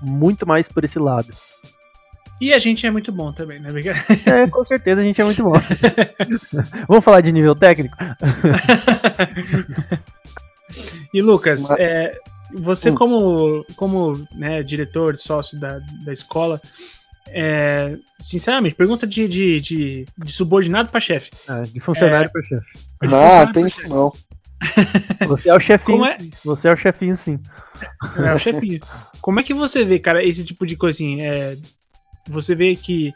muito 0.00 0.46
mais 0.46 0.68
por 0.68 0.84
esse 0.84 0.98
lado. 0.98 1.28
E 2.40 2.52
a 2.52 2.58
gente 2.58 2.86
é 2.86 2.90
muito 2.90 3.10
bom 3.10 3.32
também, 3.32 3.58
né? 3.58 3.70
É, 4.26 4.46
com 4.48 4.64
certeza 4.64 5.00
a 5.00 5.04
gente 5.04 5.20
é 5.20 5.24
muito 5.24 5.42
bom. 5.42 5.54
Vamos 6.86 7.04
falar 7.04 7.20
de 7.20 7.32
nível 7.32 7.54
técnico? 7.54 7.96
e 11.12 11.22
Lucas, 11.22 11.70
é, 11.78 12.18
você 12.52 12.90
hum. 12.90 12.94
como, 12.94 13.64
como 13.76 14.12
né, 14.32 14.62
diretor, 14.62 15.16
sócio 15.16 15.58
da, 15.58 15.78
da 16.04 16.12
escola, 16.12 16.60
é, 17.28 17.96
sinceramente, 18.18 18.74
pergunta 18.74 19.06
de, 19.06 19.26
de, 19.26 19.60
de, 19.60 20.04
de 20.16 20.32
subordinado 20.32 20.90
para 20.90 21.00
chefe. 21.00 21.30
É, 21.48 21.62
de 21.62 21.80
funcionário 21.80 22.28
é, 22.28 22.30
para 22.30 22.42
chefe. 22.42 22.66
Não, 23.02 23.52
tem 23.52 23.66
isso 23.66 23.88
não. 23.88 24.12
Você 25.26 25.48
é 25.48 25.54
o 25.54 25.60
chefinho. 25.60 26.04
É? 26.04 26.16
Você 26.44 26.68
é 26.68 26.72
o 26.72 26.76
chefinho, 26.76 27.16
sim. 27.16 27.38
É 28.16 28.34
o 28.34 28.38
chefinho. 28.38 28.80
Como 29.20 29.40
é 29.40 29.42
que 29.42 29.54
você 29.54 29.84
vê, 29.84 29.98
cara, 29.98 30.24
esse 30.24 30.44
tipo 30.44 30.66
de 30.66 30.76
coisa 30.76 30.96
assim? 30.96 31.20
É, 31.20 31.56
você 32.28 32.54
vê 32.54 32.74
que 32.74 33.12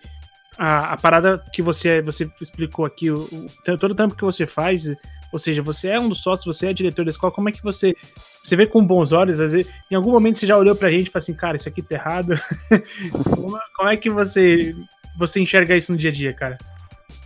a, 0.58 0.92
a 0.92 0.96
parada 0.96 1.42
que 1.52 1.62
você, 1.62 2.02
você 2.02 2.30
explicou 2.40 2.84
aqui, 2.84 3.10
o, 3.10 3.20
o, 3.22 3.78
todo 3.78 3.92
o 3.92 3.94
tempo 3.94 4.16
que 4.16 4.24
você 4.24 4.46
faz, 4.46 4.84
ou 5.32 5.38
seja, 5.38 5.62
você 5.62 5.88
é 5.88 6.00
um 6.00 6.08
dos 6.08 6.22
sócios, 6.22 6.56
você 6.56 6.68
é 6.68 6.72
diretor 6.72 7.04
da 7.04 7.10
escola, 7.10 7.32
como 7.32 7.48
é 7.48 7.52
que 7.52 7.62
você. 7.62 7.94
Você 8.42 8.56
vê 8.56 8.66
com 8.66 8.84
bons 8.84 9.12
olhos, 9.12 9.40
às 9.40 9.52
vezes, 9.52 9.70
em 9.90 9.94
algum 9.94 10.10
momento 10.10 10.38
você 10.38 10.46
já 10.46 10.56
olhou 10.56 10.74
pra 10.74 10.90
gente 10.90 11.08
e 11.08 11.10
falou 11.10 11.22
assim, 11.22 11.34
cara, 11.34 11.56
isso 11.56 11.68
aqui 11.68 11.82
tá 11.82 11.96
errado. 11.96 12.32
como, 13.36 13.58
como, 13.76 13.90
é 13.90 13.96
que 13.96 14.08
você, 14.08 14.74
você 15.18 15.40
enxerga 15.40 15.76
isso 15.76 15.92
no 15.92 15.98
dia 15.98 16.10
a 16.10 16.12
dia, 16.12 16.32
cara? 16.32 16.56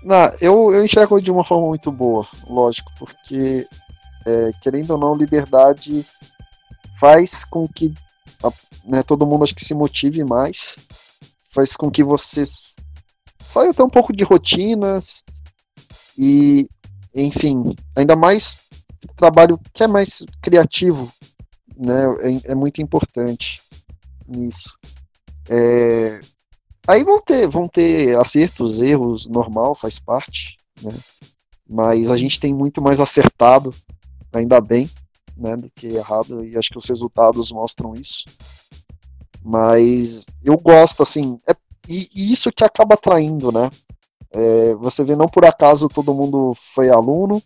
Não, 0.03 0.33
eu, 0.41 0.73
eu 0.73 0.85
enxergo 0.85 1.21
de 1.21 1.31
uma 1.31 1.45
forma 1.45 1.69
muito 1.69 1.93
boa, 1.93 2.27
lógico, 2.49 2.91
porque, 2.99 3.67
é, 4.27 4.51
querendo 4.61 4.91
ou 4.91 4.99
não, 4.99 5.15
liberdade 5.15 6.05
faz 6.99 7.45
com 7.45 7.67
que 7.69 7.93
né, 8.85 9.03
todo 9.03 9.27
mundo 9.27 9.45
acho 9.45 9.55
que 9.55 9.65
se 9.65 9.75
motive 9.75 10.25
mais, 10.25 10.77
faz 11.51 11.77
com 11.77 11.91
que 11.91 12.03
você 12.03 12.45
saia 13.45 13.71
até 13.71 13.83
um 13.83 13.91
pouco 13.91 14.13
de 14.13 14.25
rotinas 14.25 15.23
e, 16.19 16.69
enfim, 17.15 17.75
ainda 17.97 18.17
mais 18.17 18.59
trabalho 19.17 19.59
que 19.73 19.83
é 19.83 19.87
mais 19.87 20.25
criativo, 20.41 21.11
né? 21.77 22.05
É, 22.21 22.53
é 22.53 22.55
muito 22.55 22.81
importante 22.81 23.61
nisso. 24.27 24.77
É, 25.49 26.21
aí 26.87 27.03
vão 27.03 27.21
ter, 27.21 27.49
vão 27.49 27.69
ter 27.69 28.17
acertos, 28.19 28.81
erros, 28.81 29.29
normal, 29.29 29.75
faz 29.75 29.99
parte, 29.99 30.57
né? 30.83 30.93
Mas 31.69 32.11
a 32.11 32.17
gente 32.17 32.39
tem 32.39 32.53
muito 32.55 32.83
mais 32.83 33.01
acertado, 33.01 33.75
ainda 34.33 34.61
bem, 34.61 34.91
né, 35.37 35.57
do 35.57 35.71
que 35.71 35.87
errado, 35.87 36.45
e 36.45 36.57
acho 36.57 36.71
que 36.71 36.79
os 36.79 36.89
resultados 36.89 37.51
mostram 37.51 37.95
isso. 37.95 38.25
Mas 39.43 40.25
eu 40.45 40.57
gosto, 40.59 41.03
assim, 41.03 41.39
é, 41.49 41.55
e, 41.89 42.09
e 42.15 42.33
isso 42.33 42.53
que 42.53 42.63
acaba 42.63 42.95
atraindo, 42.95 43.51
né? 43.51 43.71
É, 44.35 44.75
você 44.77 45.05
vê, 45.05 45.15
não 45.15 45.27
por 45.27 45.45
acaso 45.45 45.89
todo 45.89 46.15
mundo 46.15 46.55
foi 46.75 46.89
aluno, 46.89 47.43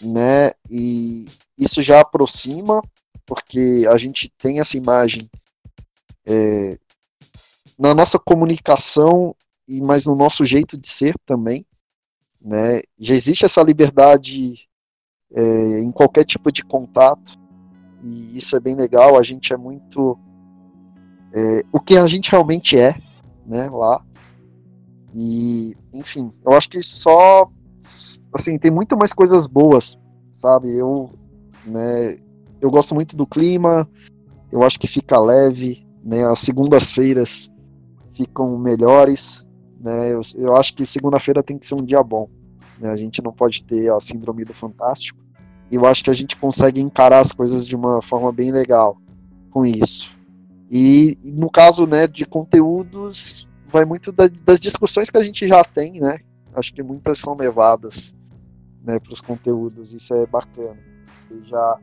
né? 0.00 0.52
E 0.70 1.26
isso 1.58 1.82
já 1.82 2.00
aproxima, 2.00 2.82
porque 3.26 3.86
a 3.90 3.96
gente 3.96 4.30
tem 4.38 4.60
essa 4.60 4.76
imagem 4.76 5.28
é, 6.26 6.78
na 7.78 7.94
nossa 7.94 8.18
comunicação, 8.18 9.34
e 9.68 9.80
mas 9.80 10.06
no 10.06 10.14
nosso 10.14 10.44
jeito 10.44 10.78
de 10.78 10.88
ser 10.88 11.14
também, 11.26 11.66
né? 12.40 12.80
Já 12.98 13.14
existe 13.14 13.44
essa 13.44 13.62
liberdade 13.62 14.66
é, 15.34 15.80
em 15.80 15.90
qualquer 15.92 16.24
tipo 16.24 16.50
de 16.50 16.64
contato, 16.64 17.38
e 18.02 18.36
isso 18.36 18.56
é 18.56 18.60
bem 18.60 18.74
legal. 18.74 19.18
A 19.18 19.22
gente 19.22 19.52
é 19.52 19.56
muito 19.56 20.18
é, 21.32 21.62
o 21.72 21.80
que 21.80 21.96
a 21.96 22.06
gente 22.06 22.30
realmente 22.30 22.78
é, 22.78 22.96
né, 23.44 23.68
lá. 23.68 24.02
E, 25.18 25.74
enfim, 25.94 26.30
eu 26.44 26.52
acho 26.52 26.68
que 26.68 26.82
só, 26.82 27.50
assim, 28.34 28.58
tem 28.58 28.70
muito 28.70 28.94
mais 28.98 29.14
coisas 29.14 29.46
boas, 29.46 29.98
sabe? 30.34 30.76
Eu, 30.76 31.08
né, 31.64 32.18
eu 32.60 32.70
gosto 32.70 32.94
muito 32.94 33.16
do 33.16 33.26
clima, 33.26 33.88
eu 34.52 34.62
acho 34.62 34.78
que 34.78 34.86
fica 34.86 35.18
leve, 35.18 35.86
né? 36.04 36.26
As 36.26 36.40
segundas-feiras 36.40 37.50
ficam 38.12 38.58
melhores, 38.58 39.46
né? 39.80 40.12
Eu, 40.12 40.20
eu 40.36 40.54
acho 40.54 40.74
que 40.74 40.84
segunda-feira 40.84 41.42
tem 41.42 41.56
que 41.56 41.66
ser 41.66 41.76
um 41.76 41.84
dia 41.84 42.02
bom, 42.02 42.28
né? 42.78 42.90
A 42.90 42.96
gente 42.96 43.22
não 43.22 43.32
pode 43.32 43.64
ter 43.64 43.90
a 43.90 43.98
síndrome 43.98 44.44
do 44.44 44.52
fantástico. 44.52 45.18
E 45.70 45.76
eu 45.76 45.86
acho 45.86 46.04
que 46.04 46.10
a 46.10 46.14
gente 46.14 46.36
consegue 46.36 46.78
encarar 46.78 47.20
as 47.20 47.32
coisas 47.32 47.66
de 47.66 47.74
uma 47.74 48.02
forma 48.02 48.30
bem 48.30 48.52
legal 48.52 48.98
com 49.50 49.64
isso. 49.64 50.14
E 50.70 51.16
no 51.24 51.50
caso 51.50 51.86
né, 51.86 52.06
de 52.06 52.26
conteúdos, 52.26 53.48
vai 53.76 53.84
muito 53.84 54.10
da, 54.10 54.26
das 54.42 54.58
discussões 54.58 55.10
que 55.10 55.18
a 55.18 55.22
gente 55.22 55.46
já 55.46 55.62
tem, 55.62 56.00
né? 56.00 56.18
Acho 56.54 56.72
que 56.72 56.82
muitas 56.82 57.18
são 57.18 57.36
levadas 57.36 58.16
né, 58.82 58.98
para 58.98 59.12
os 59.12 59.20
conteúdos, 59.20 59.92
isso 59.92 60.14
é 60.14 60.24
bacana. 60.24 60.78
E 61.30 61.46
já, 61.46 61.78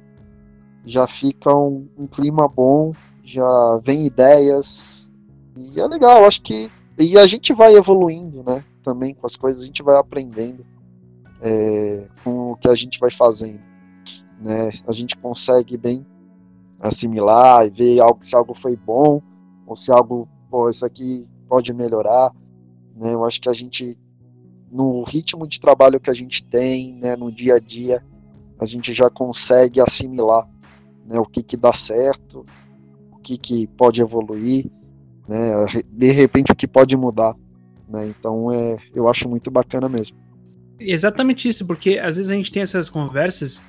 já 0.84 1.08
fica 1.08 1.56
um, 1.56 1.88
um, 1.96 2.08
clima 2.08 2.48
bom, 2.48 2.94
já 3.24 3.78
vem 3.84 4.08
ideias, 4.08 5.12
e 5.56 5.80
é 5.80 5.86
legal, 5.86 6.26
acho 6.26 6.42
que. 6.42 6.72
E 6.98 7.16
a 7.18 7.28
gente 7.28 7.54
vai 7.54 7.76
evoluindo, 7.76 8.44
né? 8.44 8.64
Também 8.82 9.14
com 9.14 9.28
as 9.28 9.36
coisas, 9.36 9.62
a 9.62 9.66
gente 9.66 9.84
vai 9.84 9.96
aprendendo 9.96 10.66
é, 11.42 12.08
com 12.24 12.54
o 12.54 12.56
que 12.56 12.68
a 12.68 12.76
gente 12.76 13.00
vai 13.00 13.12
fazendo. 13.12 13.62
Né? 14.42 14.72
A 14.88 14.92
gente 14.92 15.16
consegue 15.16 15.78
bem 15.78 16.04
assimilar 16.80 17.68
e 17.68 17.70
ver 17.70 18.00
algo, 18.00 18.26
se 18.26 18.36
algo 18.36 18.56
foi 18.56 18.76
bom 18.76 19.22
ou 19.68 19.76
se 19.76 19.92
algo, 19.92 20.28
pô, 20.50 20.70
isso 20.70 20.86
aqui 20.86 21.30
pode 21.54 21.72
melhorar. 21.72 22.34
Né? 22.96 23.14
Eu 23.14 23.24
acho 23.24 23.40
que 23.40 23.48
a 23.48 23.54
gente, 23.54 23.96
no 24.72 25.04
ritmo 25.04 25.48
de 25.48 25.60
trabalho 25.60 26.00
que 26.00 26.10
a 26.10 26.14
gente 26.14 26.44
tem, 26.44 26.96
né, 26.96 27.16
no 27.16 27.32
dia 27.32 27.56
a 27.56 27.60
dia, 27.60 28.04
a 28.60 28.66
gente 28.66 28.92
já 28.92 29.08
consegue 29.08 29.80
assimilar 29.80 30.50
né, 31.06 31.20
o 31.20 31.26
que, 31.26 31.44
que 31.44 31.56
dá 31.56 31.72
certo, 31.72 32.44
o 33.12 33.18
que, 33.18 33.38
que 33.38 33.68
pode 33.68 34.02
evoluir, 34.02 34.66
né, 35.30 35.84
de 35.92 36.12
repente 36.12 36.52
o 36.52 36.56
que 36.56 36.68
pode 36.68 36.98
mudar. 36.98 37.36
Né? 37.88 38.08
Então 38.08 38.52
é, 38.52 38.80
eu 38.96 39.08
acho 39.08 39.30
muito 39.30 39.52
bacana 39.52 39.88
mesmo. 39.88 40.18
Exatamente 40.80 41.48
isso, 41.48 41.68
porque 41.68 42.00
às 42.00 42.18
vezes 42.18 42.32
a 42.32 42.36
gente 42.36 42.52
tem 42.52 42.64
essas 42.64 42.90
conversas 42.90 43.64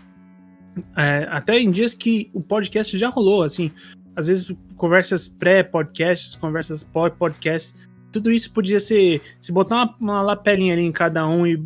é, 0.97 1.29
até 1.31 1.61
em 1.61 1.71
dias 1.71 1.93
que 1.93 2.31
o 2.33 2.41
podcast 2.41 2.97
já 2.97 3.11
rolou, 3.11 3.43
assim, 3.43 3.71
às 4.17 4.29
vezes 4.29 4.55
conversas 4.77 5.29
pré-podcasts, 5.29 6.35
conversas 6.35 6.85
pós-podcast, 6.85 7.75
tudo 8.13 8.31
isso 8.31 8.53
podia 8.53 8.79
ser, 8.79 9.21
se 9.41 9.53
botar 9.53 9.77
uma, 9.77 9.97
uma 10.01 10.23
lapelinha 10.23 10.73
ali 10.73 10.83
em 10.83 10.93
cada 10.93 11.27
um 11.27 11.47
e 11.47 11.57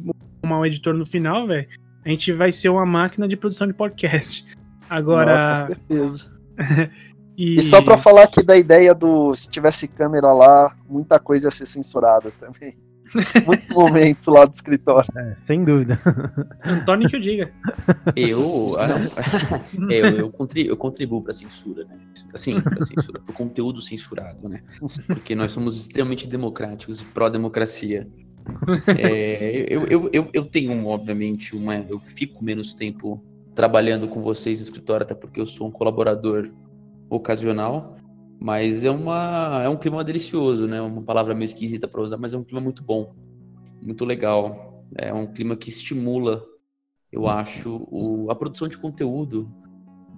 um 0.43 0.67
editor 0.67 0.95
no 0.95 1.05
final, 1.05 1.47
velho, 1.47 1.69
a 2.05 2.09
gente 2.09 2.33
vai 2.33 2.53
ser 2.53 2.71
uma 2.71 2.87
máquina 2.87 3.29
de 3.29 3.37
produção 3.37 3.67
de 3.67 3.75
podcast. 3.75 4.47
Agora. 4.89 5.53
Não, 5.53 5.61
com 5.61 5.67
certeza. 5.67 6.25
e... 7.37 7.57
e... 7.57 7.63
só 7.63 7.83
para 7.83 8.03
falar 8.03 8.23
aqui 8.23 8.43
da 8.43 8.57
ideia 8.57 8.95
do 8.95 9.35
se 9.35 9.49
tivesse 9.49 9.87
câmera 9.87 10.33
lá, 10.33 10.75
muita 10.89 11.19
coisa 11.19 11.49
ia 11.49 11.51
ser 11.51 11.67
censurada 11.67 12.31
também. 12.41 12.77
Muito 13.47 13.75
momento 13.75 14.31
lá 14.31 14.45
do 14.45 14.55
escritório. 14.55 15.09
É, 15.17 15.35
sem 15.37 15.65
dúvida. 15.65 15.99
Antônio 16.65 17.09
que 17.09 17.17
eu 17.17 17.21
diga. 17.21 17.53
Eu, 18.15 18.77
ah, 18.79 19.61
eu, 19.91 20.07
eu, 20.07 20.31
contribuo, 20.31 20.73
eu 20.73 20.77
contribuo 20.77 21.23
para 21.23 21.33
censura, 21.33 21.85
né? 21.85 21.99
Assim, 22.33 22.61
para 22.61 22.85
censura, 22.85 23.21
para 23.21 23.35
conteúdo 23.35 23.81
censurado, 23.81 24.49
né? 24.49 24.63
Porque 25.07 25.35
nós 25.35 25.53
somos 25.53 25.77
extremamente 25.77 26.29
democráticos 26.29 27.01
e 27.01 27.05
pró-democracia. 27.05 28.09
É, 28.99 29.67
eu, 29.69 29.87
eu, 29.87 30.11
eu, 30.13 30.31
eu 30.33 30.45
tenho, 30.45 30.87
obviamente, 30.87 31.55
uma. 31.55 31.77
Eu 31.77 31.99
fico 32.01 32.43
menos 32.43 32.75
tempo 32.75 33.23
trabalhando 33.55 34.09
com 34.09 34.23
vocês 34.23 34.59
no 34.59 34.63
escritório, 34.63 35.05
até 35.05 35.15
porque 35.15 35.41
eu 35.41 35.47
sou 35.47 35.69
um 35.69 35.71
colaborador 35.71 36.51
ocasional. 37.11 37.98
Mas 38.41 38.85
é, 38.85 38.91
uma, 38.91 39.63
é 39.65 39.69
um 39.69 39.77
clima 39.77 40.05
delicioso, 40.05 40.67
né? 40.67 40.81
Uma 40.81 41.03
palavra 41.03 41.35
meio 41.35 41.45
esquisita 41.47 41.89
para 41.89 42.01
usar, 42.01 42.17
mas 42.17 42.33
é 42.33 42.39
um 42.39 42.45
clima 42.45 42.61
muito 42.61 42.83
bom, 42.85 43.15
muito 43.83 44.05
legal. 44.05 44.85
É 44.97 45.13
um 45.13 45.27
clima 45.27 45.57
que 45.57 45.69
estimula, 45.71 46.45
eu 47.13 47.27
acho, 47.29 47.87
o, 47.91 48.31
a 48.31 48.35
produção 48.35 48.69
de 48.69 48.79
conteúdo 48.79 49.47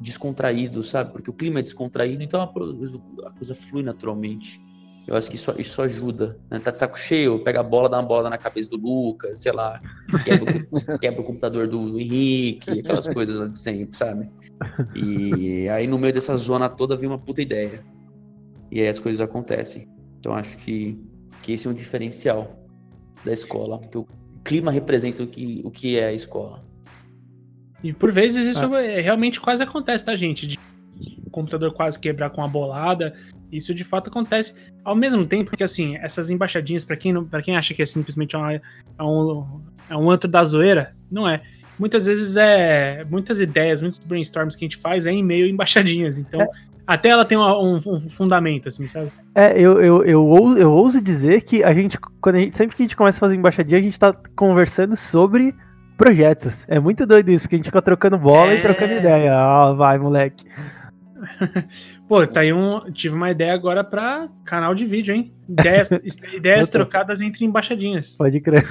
descontraído, 0.01 0.83
sabe? 0.83 1.13
Porque 1.13 1.31
o 1.31 1.33
clima 1.33 1.61
é 1.61 1.63
descontraído, 1.63 2.23
então 2.23 2.41
a, 2.41 2.45
a 2.45 3.31
coisa 3.33 3.55
flui 3.55 3.83
naturalmente. 3.83 4.61
Eu 5.07 5.17
acho 5.17 5.29
que 5.29 5.37
isso, 5.37 5.53
isso 5.59 5.83
ajuda. 5.83 6.39
Né? 6.51 6.59
Tá 6.59 6.71
de 6.71 6.79
saco 6.79 6.99
cheio, 6.99 7.43
pega 7.43 7.61
a 7.61 7.63
bola, 7.63 7.89
dá 7.89 7.99
uma 7.99 8.07
bola 8.07 8.31
na 8.31 8.39
cabeça 8.39 8.71
do 8.71 8.77
Lucas, 8.77 9.41
sei 9.41 9.51
lá, 9.53 9.81
quebra, 10.25 10.45
o- 10.71 10.99
quebra 11.01 11.21
o 11.21 11.25
computador 11.25 11.67
do 11.67 11.99
Henrique, 11.99 12.79
aquelas 12.81 13.09
coisas 13.09 13.39
lá 13.39 13.47
de 13.47 13.59
sempre, 13.59 13.97
sabe? 13.97 14.31
E 14.95 15.69
aí 15.71 15.87
no 15.87 15.99
meio 15.99 16.13
dessa 16.13 16.37
zona 16.37 16.69
toda 16.69 16.97
vem 16.97 17.09
uma 17.09 17.19
puta 17.19 17.43
ideia. 17.43 17.83
E 18.71 18.81
aí 18.81 18.89
as 18.89 18.99
coisas 18.99 19.21
acontecem. 19.21 19.89
Então 20.19 20.35
acho 20.35 20.57
que, 20.59 20.99
que 21.43 21.53
esse 21.53 21.67
é 21.67 21.71
um 21.71 21.75
diferencial 21.75 22.59
da 23.25 23.33
escola, 23.33 23.79
porque 23.79 23.99
o 23.99 24.07
clima 24.45 24.71
representa 24.71 25.23
o 25.23 25.27
que, 25.27 25.61
o 25.65 25.71
que 25.71 25.99
é 25.99 26.07
a 26.07 26.13
escola. 26.13 26.65
E 27.83 27.93
por 27.93 28.13
vezes 28.13 28.47
isso 28.57 28.75
é, 28.77 29.01
realmente 29.01 29.41
quase 29.41 29.63
acontece, 29.63 30.05
tá, 30.05 30.15
gente? 30.15 30.47
De 30.47 30.59
o 31.27 31.31
computador 31.31 31.73
quase 31.73 31.99
quebrar 31.99 32.29
com 32.31 32.43
a 32.43 32.49
bolada. 32.49 33.15
Isso 33.51 33.73
de 33.75 33.85
fato 33.85 34.09
acontece. 34.11 34.55
Ao 34.85 34.95
mesmo 34.95 35.27
tempo 35.27 35.57
que, 35.57 35.65
assim, 35.65 35.97
essas 35.97 36.29
embaixadinhas, 36.29 36.85
pra 36.85 36.97
quem, 36.97 37.13
não- 37.13 37.25
pra 37.25 37.41
quem 37.43 37.57
acha 37.57 37.73
que 37.73 37.81
é 37.83 37.87
simplesmente 37.87 38.37
uma- 38.37 38.53
é 38.55 38.61
um, 39.03 39.63
é 39.89 39.97
um 39.97 40.11
antro 40.11 40.29
da 40.29 40.45
zoeira, 40.45 40.95
não 41.11 41.27
é. 41.29 41.41
Muitas 41.79 42.05
vezes 42.05 42.37
é. 42.37 43.05
Muitas 43.09 43.41
ideias, 43.41 43.81
muitos 43.81 43.99
brainstorms 44.01 44.55
que 44.55 44.65
a 44.65 44.69
gente 44.69 44.77
faz 44.77 45.07
é 45.07 45.11
em 45.13 45.23
meio 45.25 45.47
embaixadinhas. 45.47 46.19
Então, 46.19 46.47
até 46.91 47.09
ela 47.09 47.25
tem 47.25 47.39
um, 47.39 47.77
um 47.77 47.99
fundamento, 47.99 48.67
assim, 48.69 48.87
sabe? 48.87 49.13
É, 49.35 49.53
eu, 49.53 49.81
eu, 49.81 50.05
eu, 50.05 50.59
eu 50.59 50.73
ouso 50.73 51.01
dizer 51.01 51.43
que 51.43 51.63
a 51.63 51.73
gente, 51.73 51.97
quando 52.21 52.35
a 52.35 52.39
gente, 52.41 52.57
sempre 52.57 52.77
que 52.77 52.83
a 52.83 52.87
gente 52.87 52.97
começa 52.97 53.19
a 53.19 53.21
fazer 53.21 53.37
embaixadinha, 53.37 53.79
a 53.79 53.83
gente 53.83 53.99
tá 53.99 54.13
conversando 54.35 54.97
sobre 54.97 55.55
projetos. 55.97 56.65
É 56.67 56.81
muito 56.81 57.07
doido 57.07 57.31
isso, 57.31 57.45
porque 57.45 57.55
a 57.55 57.59
gente 57.59 57.67
fica 57.67 57.81
trocando 57.81 58.19
bola 58.19 58.53
É. 58.53 58.59
e 58.59 58.63
trocando 58.63 58.95
ideia. 58.95 59.35
Ah, 59.35 59.73
vai, 59.73 59.99
moleque. 59.99 60.45
Pô, 62.09 62.27
tá 62.27 62.41
aí 62.41 62.53
um. 62.53 62.91
Tive 62.93 63.15
uma 63.15 63.31
ideia 63.31 63.53
agora 63.53 63.85
pra 63.85 64.29
canal 64.45 64.75
de 64.75 64.85
vídeo, 64.85 65.15
hein? 65.15 65.35
Ideias, 65.49 65.91
ideias 66.35 66.69
trocadas 66.69 67.21
entre 67.21 67.45
embaixadinhas. 67.45 68.17
Pode 68.17 68.41
crer. 68.41 68.67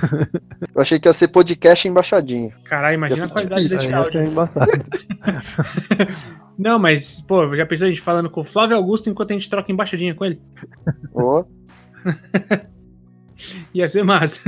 Eu 0.73 0.81
achei 0.81 0.99
que 0.99 1.07
ia 1.07 1.13
ser 1.13 1.27
podcast 1.29 1.87
embaixadinha. 1.87 2.51
Caralho, 2.65 2.95
imagina 2.95 3.25
a 3.25 3.29
é 3.29 3.31
qualidade 3.31 3.63
difícil. 3.63 3.87
desse 3.87 3.93
áudio. 3.93 4.11
você 4.11 4.17
é 4.19 4.25
embaçado. 4.25 4.71
Não, 6.57 6.77
mas, 6.77 7.21
pô, 7.21 7.55
já 7.55 7.65
pensou 7.65 7.85
a 7.85 7.89
gente 7.89 8.01
falando 8.01 8.29
com 8.29 8.41
o 8.41 8.43
Flávio 8.45 8.75
Augusto 8.75 9.09
enquanto 9.09 9.31
a 9.31 9.33
gente 9.33 9.49
troca 9.49 9.71
embaixadinha 9.71 10.13
com 10.13 10.25
ele? 10.25 10.41
Ó, 11.13 11.45
Ia 13.73 13.87
ser 13.87 14.03
massa. 14.03 14.41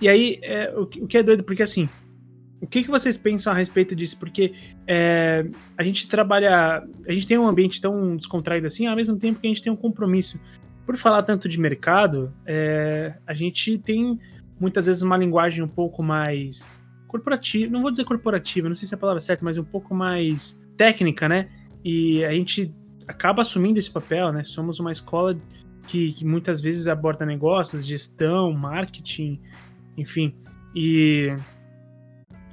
e 0.00 0.08
aí, 0.08 0.38
é, 0.42 0.72
o 0.76 0.86
que 0.86 1.18
é 1.18 1.22
doido, 1.22 1.44
porque 1.44 1.62
assim, 1.62 1.88
o 2.60 2.66
que, 2.66 2.82
que 2.82 2.90
vocês 2.90 3.16
pensam 3.16 3.52
a 3.52 3.56
respeito 3.56 3.96
disso? 3.96 4.18
Porque 4.18 4.52
é, 4.86 5.46
a 5.78 5.82
gente 5.82 6.08
trabalha, 6.08 6.84
a 7.08 7.12
gente 7.12 7.26
tem 7.26 7.38
um 7.38 7.48
ambiente 7.48 7.80
tão 7.80 8.16
descontraído 8.16 8.66
assim, 8.66 8.86
ao 8.86 8.94
mesmo 8.94 9.16
tempo 9.16 9.40
que 9.40 9.46
a 9.46 9.50
gente 9.50 9.62
tem 9.62 9.72
um 9.72 9.76
compromisso. 9.76 10.40
Por 10.84 10.96
falar 10.96 11.22
tanto 11.22 11.48
de 11.48 11.58
mercado, 11.58 12.32
é, 12.44 13.14
a 13.26 13.32
gente 13.32 13.78
tem 13.78 14.18
muitas 14.58 14.86
vezes 14.86 15.00
uma 15.00 15.16
linguagem 15.16 15.64
um 15.64 15.68
pouco 15.68 16.02
mais 16.02 16.68
corporativa, 17.08 17.72
não 17.72 17.80
vou 17.80 17.90
dizer 17.90 18.04
corporativa, 18.04 18.68
não 18.68 18.74
sei 18.74 18.86
se 18.86 18.94
é 18.94 18.96
a 18.96 19.00
palavra 19.00 19.20
certa, 19.20 19.44
mas 19.44 19.56
um 19.56 19.64
pouco 19.64 19.94
mais 19.94 20.62
técnica, 20.76 21.28
né? 21.28 21.48
E 21.84 22.22
a 22.24 22.32
gente 22.32 22.74
acaba 23.08 23.42
assumindo 23.42 23.78
esse 23.78 23.90
papel, 23.90 24.32
né? 24.32 24.44
Somos 24.44 24.78
uma 24.78 24.92
escola 24.92 25.36
que, 25.88 26.12
que 26.12 26.24
muitas 26.24 26.60
vezes 26.60 26.86
aborda 26.86 27.24
negócios, 27.24 27.86
gestão, 27.86 28.52
marketing, 28.52 29.40
enfim. 29.96 30.34
E 30.74 31.34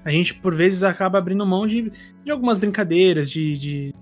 a 0.07 0.11
gente, 0.11 0.35
por 0.35 0.55
vezes, 0.55 0.83
acaba 0.83 1.17
abrindo 1.17 1.45
mão 1.45 1.67
de, 1.67 1.91
de 2.23 2.31
algumas 2.31 2.57
brincadeiras, 2.57 3.29
de, 3.29 3.57
de, 3.57 3.93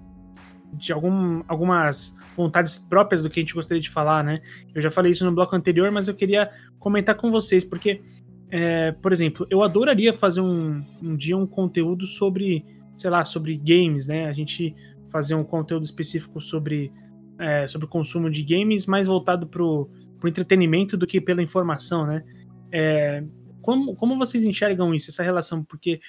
de 0.73 0.93
algum, 0.93 1.41
algumas 1.47 2.15
vontades 2.37 2.77
próprias 2.77 3.23
do 3.23 3.29
que 3.29 3.39
a 3.39 3.43
gente 3.43 3.55
gostaria 3.55 3.81
de 3.81 3.89
falar, 3.89 4.23
né? 4.23 4.39
Eu 4.75 4.83
já 4.83 4.91
falei 4.91 5.11
isso 5.11 5.25
no 5.25 5.31
bloco 5.31 5.55
anterior, 5.55 5.91
mas 5.91 6.07
eu 6.07 6.13
queria 6.13 6.51
comentar 6.77 7.15
com 7.15 7.31
vocês, 7.31 7.65
porque, 7.65 8.03
é, 8.51 8.91
por 8.91 9.11
exemplo, 9.11 9.47
eu 9.49 9.63
adoraria 9.63 10.13
fazer 10.13 10.41
um, 10.41 10.83
um 11.01 11.15
dia 11.15 11.35
um 11.35 11.47
conteúdo 11.47 12.05
sobre, 12.05 12.63
sei 12.93 13.09
lá, 13.09 13.25
sobre 13.25 13.57
games, 13.57 14.05
né? 14.05 14.27
A 14.27 14.33
gente 14.33 14.75
fazer 15.11 15.33
um 15.33 15.43
conteúdo 15.43 15.85
específico 15.85 16.39
sobre 16.39 16.93
é, 17.39 17.65
sobre 17.67 17.85
o 17.85 17.89
consumo 17.89 18.29
de 18.29 18.43
games 18.43 18.85
mais 18.85 19.07
voltado 19.07 19.47
pro, 19.47 19.89
pro 20.19 20.29
entretenimento 20.29 20.95
do 20.95 21.07
que 21.07 21.19
pela 21.19 21.41
informação, 21.41 22.05
né? 22.05 22.23
É, 22.71 23.23
como, 23.65 23.95
como 23.95 24.17
vocês 24.17 24.43
enxergam 24.43 24.93
isso, 24.93 25.09
essa 25.09 25.23
relação? 25.23 25.63
Porque 25.63 25.99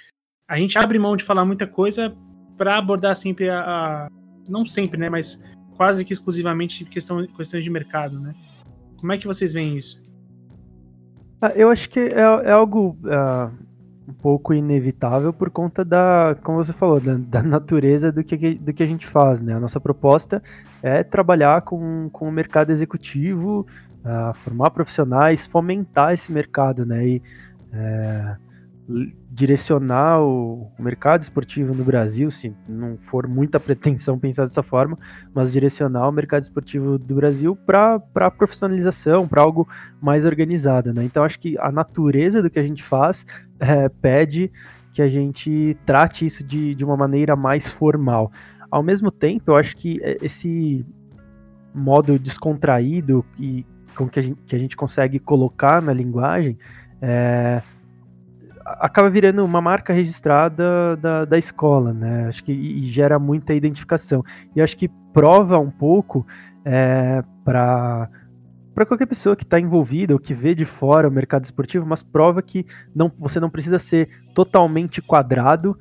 a 0.47 0.59
gente 0.59 0.79
abre 0.79 0.99
mão 0.99 1.17
de 1.17 1.25
falar 1.25 1.45
muita 1.45 1.67
coisa 1.67 2.15
para 2.57 2.77
abordar 2.77 3.17
sempre 3.17 3.49
a, 3.49 3.61
a- 3.61 4.09
Não 4.49 4.65
sempre, 4.67 5.01
né? 5.01 5.09
Mas 5.09 5.43
quase 5.77 6.05
que 6.05 6.13
exclusivamente 6.13 6.85
questão, 6.85 7.27
questões 7.29 7.65
de 7.65 7.71
mercado, 7.71 8.21
né? 8.21 8.35
Como 9.01 9.13
é 9.13 9.19
que 9.19 9.27
vocês 9.27 9.53
veem 9.53 9.77
isso? 9.77 10.03
Ah, 11.41 11.53
Eu 11.55 11.71
acho 11.71 11.89
que 11.89 11.99
é, 12.01 12.21
é 12.21 12.53
algo 12.53 12.97
ah, 13.07 13.51
um 14.09 14.13
pouco 14.13 14.55
inevitável 14.55 15.33
por 15.33 15.51
conta 15.51 15.85
da, 15.85 16.37
como 16.43 16.63
você 16.63 16.73
falou, 16.73 17.01
da, 17.01 17.15
da 17.15 17.43
natureza 17.43 18.13
do 18.13 18.23
que, 18.23 18.55
do 18.55 18.73
que 18.73 18.83
a 18.83 18.87
gente 18.87 19.07
faz, 19.07 19.41
né? 19.41 19.55
A 19.55 19.61
nossa 19.61 19.81
proposta 19.81 20.43
é 20.83 21.03
trabalhar 21.03 21.63
com, 21.63 22.09
com 22.13 22.29
o 22.29 22.33
mercado 22.33 22.71
executivo, 22.71 23.67
ah, 24.05 24.33
formar 24.35 24.71
profissionais, 24.71 25.45
fomentar 25.45 26.13
esse 26.15 26.31
mercado, 26.33 26.87
né? 26.87 27.07
E 27.07 27.23
é, 27.77 28.37
direcionar 29.31 30.23
o, 30.23 30.71
mercado 30.79 31.23
esportivo 31.23 31.75
no 31.75 31.85
Brasil, 31.85 32.31
se 32.31 32.55
não 32.69 32.97
for 32.97 33.27
muita 33.27 33.59
pretensão 33.61 34.19
pensar 34.19 34.45
dessa 34.45 34.63
forma, 34.63 34.99
mas 35.35 35.53
direcionar 35.53 36.09
o 36.09 36.13
mercado 36.13 36.43
esportivo 36.43 36.99
do 36.99 37.15
Brasil 37.17 37.57
para 37.57 38.01
a 38.15 38.31
profissionalização, 38.31 39.27
para 39.27 39.43
algo 39.43 39.69
mais 40.01 40.25
organizada, 40.25 40.93
né? 40.93 41.05
Então 41.05 41.25
acho 41.25 41.39
que 41.39 41.59
a 41.59 41.71
natureza 41.73 42.41
do 42.41 42.49
que 42.49 42.59
a 42.59 42.63
gente 42.63 42.83
faz 42.83 43.27
é, 43.59 43.89
pede 43.89 44.51
que 44.93 45.03
a 45.03 45.09
gente 45.09 45.77
trate 45.85 46.25
isso 46.25 46.43
de, 46.43 46.75
de 46.75 46.85
uma 46.85 46.97
maneira 46.97 47.37
mais 47.37 47.69
formal. 47.69 48.33
Ao 48.71 48.83
mesmo 48.83 49.11
tempo, 49.11 49.51
eu 49.51 49.57
acho 49.57 49.77
que 49.77 50.01
é, 50.03 50.17
esse 50.23 50.87
modo 51.75 52.19
descontraído 52.19 53.25
e 53.39 53.67
com 53.95 54.09
que 54.09 54.19
a 54.19 54.23
gente, 54.23 54.41
que 54.47 54.57
a 54.57 54.59
gente 54.59 54.77
consegue 54.77 55.19
colocar 55.19 55.83
na 55.83 55.93
linguagem 55.93 56.57
é, 57.01 57.61
acaba 58.65 59.09
virando 59.09 59.45
uma 59.45 59.61
marca 59.61 59.93
registrada 59.93 60.97
da, 60.97 61.25
da 61.25 61.39
escola, 61.39 61.93
né? 61.93 62.27
Acho 62.29 62.43
que 62.43 62.53
e, 62.53 62.87
gera 62.89 63.19
muita 63.19 63.55
identificação. 63.55 64.25
E 64.55 64.63
acho 64.63 64.77
que 64.77 64.89
prova 65.13 65.59
um 65.59 65.71
pouco 65.71 66.27
é, 66.65 67.23
para 67.45 68.09
para 68.75 68.85
qualquer 68.85 69.07
pessoa 69.07 69.35
que 69.35 69.43
está 69.43 69.59
envolvida 69.59 70.13
ou 70.13 70.21
que 70.21 70.35
vê 70.35 70.55
de 70.55 70.67
fora 70.67 71.09
o 71.09 71.11
mercado 71.11 71.45
esportivo, 71.45 71.87
mas 71.87 72.03
prova 72.03 72.43
que 72.43 72.67
não, 72.95 73.11
você 73.17 73.41
não 73.41 73.49
precisa 73.49 73.79
ser 73.79 74.11
totalmente 74.35 75.01
quadrado 75.01 75.79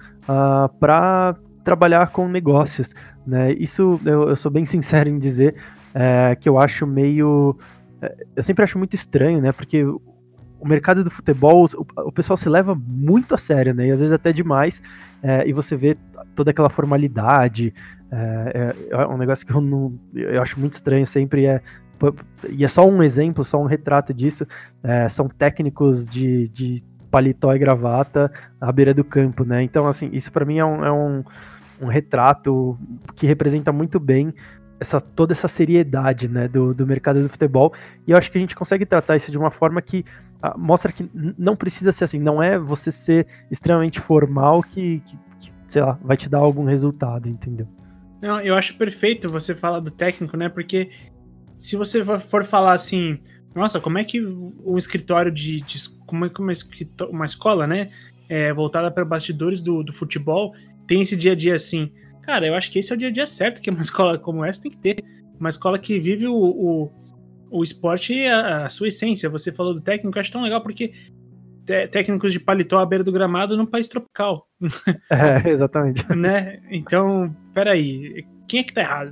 para 0.79 1.35
trabalhar 1.61 2.09
com 2.11 2.29
negócios. 2.29 2.95
Né? 3.27 3.51
Isso 3.53 3.99
eu, 4.05 4.29
eu 4.29 4.35
sou 4.37 4.49
bem 4.49 4.63
sincero 4.65 5.09
em 5.09 5.19
dizer 5.19 5.55
é, 5.93 6.37
que 6.39 6.47
eu 6.47 6.57
acho 6.57 6.87
meio. 6.87 7.57
é, 8.01 8.15
Eu 8.33 8.43
sempre 8.43 8.63
acho 8.63 8.77
muito 8.77 8.93
estranho, 8.93 9.41
né? 9.41 9.51
Porque 9.51 9.83
o 10.59 10.67
mercado 10.67 11.03
do 11.03 11.11
futebol, 11.11 11.65
o, 11.65 11.85
o 12.07 12.11
pessoal 12.11 12.37
se 12.37 12.49
leva 12.49 12.75
muito 12.75 13.35
a 13.35 13.37
sério, 13.37 13.73
né? 13.73 13.87
E 13.87 13.91
às 13.91 13.99
vezes 13.99 14.13
até 14.13 14.31
demais. 14.31 14.81
é, 15.21 15.47
e 15.47 15.53
você 15.53 15.75
vê 15.75 15.97
toda 16.35 16.51
aquela 16.51 16.69
formalidade. 16.69 17.73
É, 18.11 18.73
é- 18.91 18.95
é 18.95 19.07
um 19.07 19.17
negócio 19.17 19.45
que 19.45 19.53
eu 19.53 19.61
não. 19.61 19.89
Eu 20.13 20.41
acho 20.41 20.59
muito 20.59 20.73
estranho 20.73 21.05
sempre. 21.05 21.45
É, 21.45 21.61
e 22.49 22.63
é 22.63 22.67
só 22.67 22.87
um 22.87 23.01
exemplo, 23.01 23.43
só 23.43 23.61
um 23.61 23.65
retrato 23.65 24.13
disso. 24.13 24.45
É, 24.83 25.09
são 25.09 25.27
técnicos 25.27 26.07
de, 26.07 26.47
de 26.49 26.83
paletó 27.09 27.53
e 27.53 27.59
gravata 27.59 28.31
à 28.59 28.71
beira 28.71 28.93
do 28.93 29.03
campo, 29.03 29.43
né? 29.45 29.63
Então, 29.63 29.87
assim, 29.87 30.09
isso 30.11 30.31
para 30.31 30.45
mim 30.45 30.57
é 30.57 30.65
um, 30.65 30.85
é 30.85 30.91
um, 30.91 31.23
um 31.81 31.87
retrato 31.87 32.77
que 33.15 33.25
representa 33.25 33.71
muito 33.71 33.99
bem 33.99 34.33
essa, 34.79 34.99
toda 34.99 35.33
essa 35.33 35.47
seriedade 35.47 36.27
né, 36.27 36.47
do, 36.47 36.73
do 36.73 36.85
mercado 36.85 37.21
do 37.21 37.29
futebol. 37.29 37.73
E 38.05 38.11
eu 38.11 38.17
acho 38.17 38.29
que 38.31 38.37
a 38.37 38.41
gente 38.41 38.55
consegue 38.55 38.85
tratar 38.85 39.15
isso 39.15 39.31
de 39.31 39.37
uma 39.37 39.51
forma 39.51 39.81
que 39.81 40.05
mostra 40.57 40.91
que 40.91 41.09
não 41.37 41.55
precisa 41.55 41.91
ser 41.91 42.03
assim, 42.03 42.19
não 42.19 42.41
é 42.41 42.57
você 42.57 42.91
ser 42.91 43.27
extremamente 43.49 43.99
formal 43.99 44.61
que, 44.61 45.01
que, 45.05 45.17
que, 45.39 45.51
sei 45.67 45.81
lá, 45.81 45.97
vai 46.03 46.17
te 46.17 46.29
dar 46.29 46.39
algum 46.39 46.65
resultado, 46.65 47.27
entendeu? 47.27 47.67
Não, 48.21 48.39
eu 48.41 48.55
acho 48.55 48.77
perfeito 48.77 49.29
você 49.29 49.53
falar 49.53 49.79
do 49.79 49.91
técnico, 49.91 50.37
né? 50.37 50.49
Porque 50.49 50.89
se 51.55 51.75
você 51.75 52.03
for- 52.03 52.43
falar 52.43 52.73
assim, 52.73 53.19
nossa, 53.55 53.79
como 53.79 53.97
é 53.97 54.03
que 54.03 54.21
um 54.21 54.77
escritório 54.77 55.31
de. 55.31 55.61
de 55.61 55.77
como 56.05 56.25
é 56.25 56.29
que 56.29 56.41
uma, 56.41 56.51
uma 57.09 57.25
escola, 57.25 57.65
né? 57.65 57.89
É, 58.27 58.51
voltada 58.51 58.89
para 58.89 59.05
bastidores 59.05 59.61
do, 59.61 59.83
do 59.83 59.93
futebol 59.93 60.53
tem 60.87 61.01
esse 61.01 61.15
dia 61.15 61.31
a 61.33 61.35
dia 61.35 61.55
assim. 61.55 61.91
Cara, 62.23 62.47
eu 62.47 62.55
acho 62.55 62.71
que 62.71 62.79
esse 62.79 62.91
é 62.91 62.95
o 62.95 62.97
dia 62.97 63.09
a 63.09 63.11
dia 63.11 63.27
certo 63.27 63.61
que 63.61 63.69
uma 63.69 63.81
escola 63.83 64.17
como 64.17 64.43
essa 64.43 64.63
tem 64.63 64.71
que 64.71 64.77
ter. 64.77 64.97
Uma 65.39 65.49
escola 65.49 65.77
que 65.77 65.99
vive 65.99 66.27
o, 66.27 66.35
o, 66.35 66.91
o 67.49 67.63
esporte 67.63 68.13
e 68.13 68.27
a, 68.27 68.65
a 68.65 68.69
sua 68.69 68.87
essência. 68.87 69.29
Você 69.29 69.51
falou 69.51 69.73
do 69.73 69.81
técnico, 69.81 70.17
eu 70.17 70.21
acho 70.21 70.31
tão 70.31 70.41
legal 70.41 70.61
porque 70.61 70.93
té- 71.65 71.87
técnicos 71.87 72.33
de 72.33 72.39
paletó 72.39 72.79
à 72.79 72.85
beira 72.85 73.03
do 73.03 73.11
gramado 73.11 73.57
num 73.57 73.65
país 73.65 73.87
tropical 73.87 74.47
É, 75.09 75.49
exatamente. 75.49 76.05
né? 76.15 76.59
Então, 76.69 77.35
peraí, 77.53 78.25
quem 78.47 78.59
é 78.59 78.63
que 78.63 78.73
tá 78.73 78.81
errado? 78.81 79.11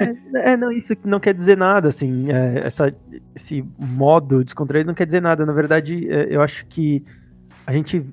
É, 0.00 0.52
é, 0.52 0.56
não, 0.56 0.72
isso 0.72 0.94
não 1.04 1.20
quer 1.20 1.34
dizer 1.34 1.56
nada, 1.56 1.88
assim, 1.88 2.30
é, 2.32 2.66
essa, 2.66 2.94
esse 3.34 3.64
modo 3.78 4.42
descontraído 4.42 4.86
não 4.86 4.94
quer 4.94 5.06
dizer 5.06 5.20
nada. 5.20 5.44
Na 5.44 5.52
verdade, 5.52 6.10
é, 6.10 6.34
eu 6.34 6.40
acho 6.40 6.66
que 6.66 7.04
a 7.66 7.72
gente 7.72 8.04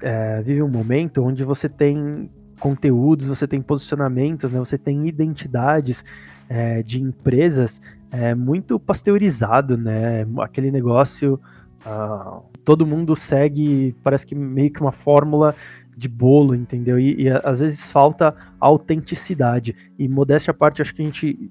é, 0.00 0.42
vive 0.42 0.62
um 0.62 0.68
momento 0.68 1.22
onde 1.22 1.44
você 1.44 1.68
tem 1.68 2.28
conteúdos, 2.62 3.26
você 3.26 3.44
tem 3.44 3.60
posicionamentos, 3.60 4.52
né, 4.52 4.58
você 4.60 4.78
tem 4.78 5.08
identidades 5.08 6.04
é, 6.48 6.80
de 6.80 7.02
empresas 7.02 7.82
é, 8.12 8.36
muito 8.36 8.78
pasteurizado, 8.78 9.76
né? 9.76 10.24
Aquele 10.38 10.70
negócio, 10.70 11.40
uh, 11.84 12.40
todo 12.64 12.86
mundo 12.86 13.16
segue, 13.16 13.96
parece 14.04 14.24
que 14.24 14.36
meio 14.36 14.70
que 14.70 14.80
uma 14.80 14.92
fórmula 14.92 15.56
de 15.96 16.08
bolo, 16.08 16.54
entendeu? 16.54 17.00
E, 17.00 17.22
e, 17.22 17.30
às 17.30 17.58
vezes 17.58 17.90
falta 17.90 18.32
autenticidade. 18.60 19.74
E 19.98 20.06
modéstia 20.06 20.52
à 20.52 20.54
parte, 20.54 20.82
acho 20.82 20.94
que 20.94 21.02
a 21.02 21.04
gente 21.04 21.50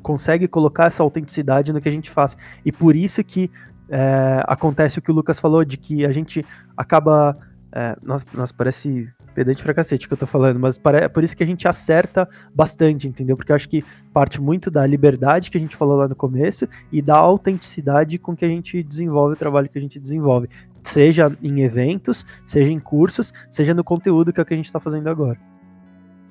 consegue 0.00 0.46
colocar 0.46 0.86
essa 0.86 1.02
autenticidade 1.02 1.72
no 1.72 1.80
que 1.80 1.88
a 1.88 1.92
gente 1.92 2.08
faz. 2.08 2.36
E 2.64 2.70
por 2.70 2.94
isso 2.94 3.24
que 3.24 3.50
é, 3.88 4.44
acontece 4.46 5.00
o 5.00 5.02
que 5.02 5.10
o 5.10 5.14
Lucas 5.14 5.40
falou, 5.40 5.64
de 5.64 5.76
que 5.76 6.06
a 6.06 6.12
gente 6.12 6.44
acaba. 6.76 7.36
É, 7.72 7.96
nossa, 8.02 8.26
nossa, 8.34 8.54
parece 8.54 9.08
pedante 9.32 9.62
pra 9.62 9.74
cacete 9.74 10.06
que 10.06 10.14
eu 10.14 10.18
tô 10.18 10.26
falando, 10.26 10.58
mas 10.58 10.80
é 10.94 11.08
por 11.08 11.24
isso 11.24 11.36
que 11.36 11.42
a 11.42 11.46
gente 11.46 11.66
acerta 11.66 12.28
bastante, 12.54 13.08
entendeu? 13.08 13.36
Porque 13.36 13.52
eu 13.52 13.56
acho 13.56 13.68
que 13.68 13.82
parte 14.12 14.40
muito 14.40 14.70
da 14.70 14.86
liberdade 14.86 15.50
que 15.50 15.56
a 15.56 15.60
gente 15.60 15.76
falou 15.76 15.96
lá 15.96 16.08
no 16.08 16.14
começo 16.14 16.68
e 16.90 17.02
da 17.02 17.16
autenticidade 17.16 18.18
com 18.18 18.36
que 18.36 18.44
a 18.44 18.48
gente 18.48 18.82
desenvolve 18.82 19.34
o 19.34 19.38
trabalho 19.38 19.68
que 19.68 19.78
a 19.78 19.82
gente 19.82 19.98
desenvolve. 19.98 20.48
Seja 20.82 21.36
em 21.42 21.60
eventos, 21.62 22.26
seja 22.46 22.72
em 22.72 22.80
cursos, 22.80 23.32
seja 23.50 23.72
no 23.72 23.84
conteúdo 23.84 24.32
que 24.32 24.40
é 24.40 24.42
o 24.42 24.46
que 24.46 24.54
a 24.54 24.56
gente 24.56 24.72
tá 24.72 24.80
fazendo 24.80 25.08
agora. 25.08 25.38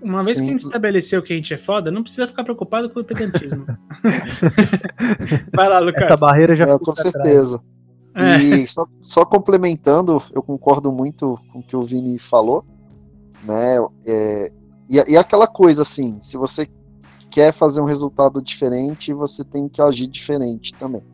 Uma 0.01 0.23
vez 0.23 0.38
Sim. 0.38 0.43
que 0.43 0.49
a 0.49 0.53
gente 0.53 0.63
estabeleceu 0.63 1.21
que 1.21 1.31
a 1.31 1.35
gente 1.35 1.53
é 1.53 1.57
foda, 1.57 1.91
não 1.91 2.01
precisa 2.01 2.27
ficar 2.27 2.43
preocupado 2.43 2.89
com 2.89 2.99
o 2.99 3.03
pedantismo. 3.03 3.65
Vai 5.53 5.69
lá, 5.69 5.80
Lucas. 5.80 6.03
Essa 6.03 6.17
barreira 6.17 6.55
já 6.55 6.63
é, 6.63 6.80
Com 6.80 6.93
certeza. 6.93 7.61
É. 8.15 8.38
E 8.38 8.67
só, 8.67 8.85
só 9.01 9.23
complementando, 9.23 10.21
eu 10.33 10.41
concordo 10.41 10.91
muito 10.91 11.39
com 11.51 11.59
o 11.59 11.63
que 11.63 11.75
o 11.75 11.83
Vini 11.83 12.17
falou 12.17 12.65
né? 13.44 13.78
É, 14.06 14.52
e, 14.90 15.14
e 15.14 15.18
aquela 15.18 15.48
coisa 15.48 15.82
assim, 15.82 16.18
se 16.22 16.38
você 16.38 16.70
quer 17.30 17.53
fazer 17.53 17.82
um 17.82 17.86
resultado 17.86 18.42
diferente, 18.42 19.14
você 19.14 19.44
tem 19.44 19.68
que 19.68 19.82
agir 19.82 20.08
diferente 20.08 20.74
também. 20.74 21.06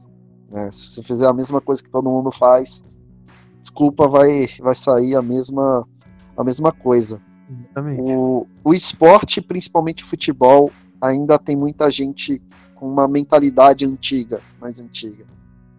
Né? 0.49 0.71
Se 0.71 0.89
você 0.89 1.03
fizer 1.03 1.27
a 1.27 1.33
mesma 1.33 1.61
coisa 1.61 1.83
que 1.83 1.89
todo 1.89 2.09
mundo 2.09 2.31
faz, 2.31 2.83
desculpa, 3.61 4.07
vai, 4.07 4.47
vai 4.59 4.73
sair 4.73 5.15
a 5.15 5.21
mesma, 5.21 5.87
a 6.35 6.43
mesma 6.43 6.71
coisa. 6.71 7.21
O, 7.99 8.47
o 8.63 8.73
esporte, 8.73 9.39
principalmente 9.41 10.03
o 10.03 10.07
futebol, 10.07 10.71
ainda 10.99 11.37
tem 11.37 11.55
muita 11.55 11.89
gente 11.89 12.41
com 12.75 12.89
uma 12.89 13.07
mentalidade 13.07 13.85
antiga, 13.85 14.41
mais 14.59 14.79
antiga. 14.79 15.25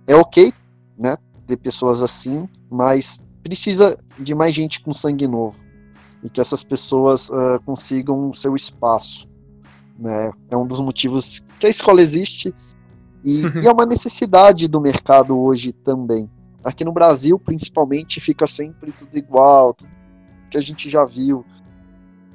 É 0.07 0.15
ok, 0.15 0.53
né, 0.97 1.17
ter 1.47 1.57
pessoas 1.57 2.01
assim, 2.01 2.49
mas 2.71 3.21
precisa 3.43 3.99
de 4.19 4.35
mais 4.35 4.55
gente 4.55 4.81
com 4.81 4.93
sangue 4.93 5.27
novo 5.27 5.68
e 6.23 6.29
que 6.29 6.41
essas 6.41 6.65
pessoas 6.65 7.29
uh, 7.31 7.61
consigam 7.65 8.33
seu 8.35 8.55
espaço. 8.57 9.29
Né? 9.99 10.31
É 10.51 10.57
um 10.57 10.67
dos 10.67 10.81
motivos 10.81 11.43
que 11.59 11.67
a 11.67 11.71
escola 11.71 12.01
existe 12.01 12.55
e, 13.25 13.43
e, 13.63 13.67
é 13.67 13.73
uma 13.73 13.87
necessidade 13.87 14.69
do 14.69 14.81
mercado 14.81 15.39
hoje 15.39 15.73
também. 15.73 16.31
Aqui 16.63 16.85
no 16.85 16.93
Brasil, 16.93 17.39
principalmente, 17.39 18.21
fica 18.21 18.47
sempre 18.47 18.93
tudo 18.93 19.17
igual, 19.17 19.75
tudo 19.75 19.91
que 20.51 20.59
a 20.59 20.61
gente 20.61 20.89
já 20.89 21.05
viu. 21.05 21.45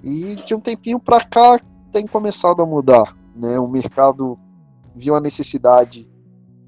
E 0.01 0.35
de 0.45 0.53
um 0.53 0.59
tempinho 0.59 0.99
para 0.99 1.23
cá 1.23 1.59
tem 1.91 2.05
começado 2.05 2.61
a 2.61 2.65
mudar. 2.65 3.15
Né? 3.35 3.59
O 3.59 3.67
mercado 3.67 4.37
viu 4.95 5.15
a 5.15 5.21
necessidade 5.21 6.09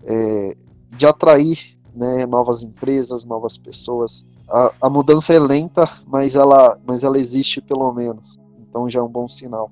é, 0.03 0.55
de 0.91 1.05
atrair 1.05 1.77
né, 1.95 2.25
novas 2.25 2.63
empresas, 2.63 3.25
novas 3.25 3.57
pessoas 3.57 4.25
a, 4.47 4.71
a 4.81 4.89
mudança 4.89 5.33
é 5.33 5.39
lenta, 5.39 5.89
mas 6.05 6.35
ela, 6.35 6.79
mas 6.85 7.03
ela 7.03 7.17
existe 7.17 7.61
pelo 7.61 7.91
menos. 7.93 8.39
Então 8.59 8.89
já 8.89 8.99
é 8.99 9.03
um 9.03 9.09
bom 9.09 9.27
sinal. 9.27 9.71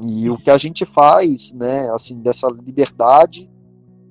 E 0.00 0.26
Isso. 0.26 0.32
o 0.32 0.44
que 0.44 0.50
a 0.50 0.58
gente 0.58 0.84
faz, 0.84 1.52
né, 1.52 1.88
assim, 1.90 2.20
dessa 2.20 2.48
liberdade 2.48 3.50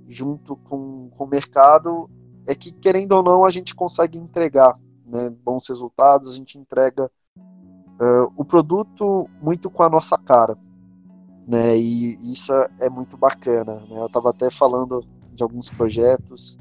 junto 0.07 0.55
com, 0.55 1.09
com 1.17 1.23
o 1.23 1.27
mercado 1.27 2.09
é 2.45 2.53
que, 2.53 2.71
querendo 2.71 3.13
ou 3.13 3.23
não, 3.23 3.45
a 3.45 3.49
gente 3.49 3.73
consegue 3.73 4.17
entregar 4.17 4.77
né, 5.05 5.29
bons 5.43 5.67
resultados, 5.67 6.31
a 6.31 6.35
gente 6.35 6.57
entrega 6.57 7.09
uh, 7.37 8.31
o 8.35 8.45
produto 8.45 9.29
muito 9.41 9.69
com 9.69 9.83
a 9.83 9.89
nossa 9.89 10.17
cara. 10.17 10.57
Né, 11.45 11.77
e 11.77 12.31
isso 12.31 12.53
é 12.79 12.89
muito 12.89 13.17
bacana. 13.17 13.75
Né? 13.89 13.99
Eu 13.99 14.05
estava 14.05 14.29
até 14.29 14.49
falando 14.49 15.05
de 15.33 15.43
alguns 15.43 15.69
projetos 15.69 16.57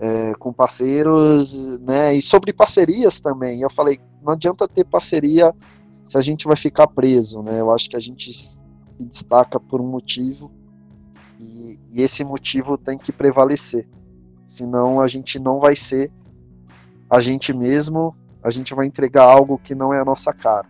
é, 0.00 0.32
com 0.34 0.52
parceiros, 0.52 1.78
né? 1.80 2.14
E 2.14 2.22
sobre 2.22 2.52
parcerias 2.52 3.20
também. 3.20 3.60
Eu 3.60 3.70
falei, 3.70 4.00
não 4.22 4.32
adianta 4.32 4.66
ter 4.66 4.84
parceria 4.84 5.54
se 6.04 6.16
a 6.16 6.22
gente 6.22 6.46
vai 6.46 6.56
ficar 6.56 6.88
preso, 6.88 7.42
né? 7.42 7.60
Eu 7.60 7.70
acho 7.70 7.88
que 7.88 7.96
a 7.96 8.00
gente 8.00 8.32
se 8.32 8.58
destaca 8.98 9.60
por 9.60 9.80
um 9.80 9.86
motivo 9.86 10.50
e, 11.38 11.78
e 11.92 12.02
esse 12.02 12.24
motivo 12.24 12.78
tem 12.78 12.96
que 12.96 13.12
prevalecer. 13.12 13.86
Senão 14.48 15.00
a 15.00 15.06
gente 15.06 15.38
não 15.38 15.60
vai 15.60 15.76
ser 15.76 16.10
a 17.08 17.20
gente 17.20 17.52
mesmo, 17.52 18.16
a 18.42 18.50
gente 18.50 18.74
vai 18.74 18.86
entregar 18.86 19.24
algo 19.24 19.58
que 19.58 19.74
não 19.74 19.92
é 19.92 20.00
a 20.00 20.04
nossa 20.04 20.32
cara. 20.32 20.66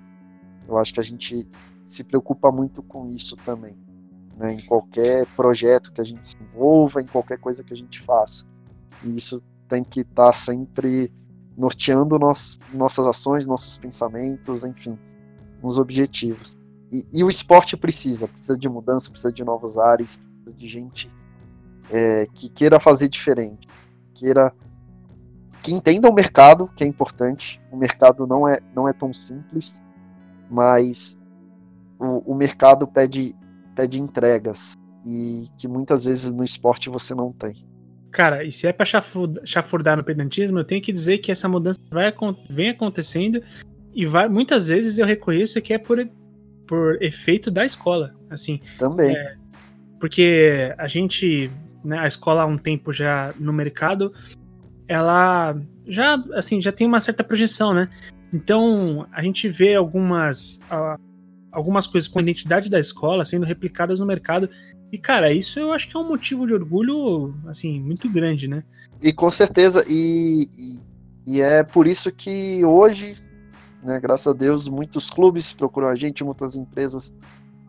Eu 0.67 0.77
acho 0.77 0.93
que 0.93 1.01
a 1.01 1.05
gente 1.05 1.47
se 1.87 2.03
preocupa 2.03 2.51
muito 2.51 2.83
com 2.83 3.09
isso 3.09 3.37
também. 3.37 3.79
Né, 4.37 4.55
em 4.55 4.61
qualquer 4.65 5.27
projeto 5.37 5.93
que 5.93 6.01
a 6.01 6.05
gente 6.05 6.27
se 6.27 6.37
envolva, 6.43 7.03
em 7.03 7.07
qualquer 7.07 7.39
coisa 7.39 7.63
que 7.63 7.75
a 7.75 7.77
gente 7.77 8.01
faça. 8.01 8.50
E 9.05 9.17
isso 9.17 9.43
tem 9.69 9.85
que 9.85 10.01
estar 10.01 10.27
tá 10.27 10.33
sempre 10.33 11.13
norteando 11.57 12.19
nos, 12.19 12.59
nossas 12.73 13.07
ações, 13.07 13.47
nossos 13.47 13.79
pensamentos, 13.79 14.65
enfim, 14.65 14.99
nos 15.63 15.79
objetivos. 15.79 16.55
E, 16.91 17.07
e, 17.13 17.23
o 17.23 17.31
esporte 17.31 17.77
precisa, 17.77 18.27
precisa 18.27 18.59
de 18.59 18.69
mudança, 18.69 19.11
precisa 19.11 19.33
de 19.33 19.45
novos 19.45 19.79
ares, 19.79 20.17
precisa 20.17 20.53
de 20.53 20.69
gente 20.69 21.11
é, 21.91 22.27
que 22.35 22.49
queira 22.49 22.81
fazer 22.81 23.09
diferente, 23.09 23.69
queira 24.15 24.53
que 25.63 25.73
entenda 25.73 26.09
o 26.09 26.15
mercado, 26.15 26.69
que 26.75 26.83
é 26.83 26.87
importante. 26.87 27.61
O 27.71 27.77
mercado 27.77 28.27
não 28.27 28.49
é, 28.49 28.61
não 28.75 28.89
é 28.89 28.93
tão 28.93 29.13
simples, 29.13 29.81
mas 30.51 31.19
o, 31.99 32.33
o 32.33 32.35
mercado 32.35 32.87
pede, 32.87 33.37
pede 33.75 34.01
entregas 34.01 34.75
e 35.05 35.49
que 35.57 35.69
muitas 35.69 36.05
vezes 36.05 36.33
no 36.33 36.45
esporte 36.45 36.89
você 36.89 37.15
não 37.15 37.33
tem. 37.33 37.55
Cara, 38.11 38.45
e 38.45 38.51
se 38.51 38.67
é 38.67 38.73
pra 38.73 38.87
chafurdar 39.45 39.97
no 39.97 40.05
pedantismo, 40.05 40.59
eu 40.59 40.65
tenho 40.65 40.83
que 40.83 40.93
dizer 40.93 41.19
que 41.19 41.31
essa 41.31 41.49
mudança 41.49 41.81
vai, 41.91 42.13
vem 42.49 42.71
acontecendo 42.71 43.43
e 43.95 44.05
vai, 44.05 44.29
muitas 44.29 44.69
vezes 44.69 44.99
eu 44.99 45.07
reconheço 45.07 45.61
que 45.63 45.73
é 45.73 45.79
por, 45.79 46.05
por 46.67 47.01
efeito 47.03 47.51
da 47.51 47.65
escola, 47.65 48.15
assim. 48.29 48.61
Também. 48.79 49.15
É, 49.17 49.37
porque 50.01 50.75
a 50.77 50.89
gente, 50.89 51.51
né, 51.85 51.99
a 51.99 52.07
escola 52.07 52.43
há 52.43 52.47
um 52.47 52.59
tempo 52.59 52.93
já 52.93 53.33
no 53.39 53.53
mercado, 53.53 54.13
ela 54.89 55.57
já, 55.87 56.17
assim, 56.35 56.61
já 56.61 56.73
tem 56.73 56.87
uma 56.87 57.01
certa 57.01 57.23
projeção, 57.23 57.73
né? 57.73 57.89
Então, 58.33 59.07
a 59.13 59.23
gente 59.23 59.49
vê 59.49 59.75
algumas, 59.75 60.61
algumas 61.53 61.87
coisas 61.87 62.09
com 62.09 62.19
a 62.19 62.23
identidade 62.23 62.71
da 62.71 62.79
escola 62.79 63.25
sendo 63.25 63.45
replicadas 63.45 64.01
no 64.01 64.07
mercado 64.07 64.49
e, 64.93 64.99
cara, 64.99 65.33
isso 65.33 65.59
eu 65.59 65.73
acho 65.73 65.89
que 65.89 65.97
é 65.97 66.01
um 66.01 66.09
motivo 66.09 66.47
de 66.47 66.55
orgulho, 66.55 67.35
assim, 67.47 67.81
muito 67.81 68.09
grande, 68.11 68.49
né? 68.49 68.65
E 69.01 69.13
com 69.13 69.31
certeza, 69.31 69.85
e, 69.89 70.49
e, 70.57 71.35
e 71.35 71.41
é 71.41 71.63
por 71.63 71.87
isso 71.87 72.11
que 72.11 72.65
hoje, 72.65 73.17
né, 73.83 73.99
graças 74.01 74.27
a 74.27 74.33
Deus, 74.33 74.69
muitos 74.69 75.09
clubes 75.09 75.53
procuram 75.53 75.89
a 75.89 75.95
gente, 75.95 76.25
muitas 76.25 76.57
empresas 76.57 77.13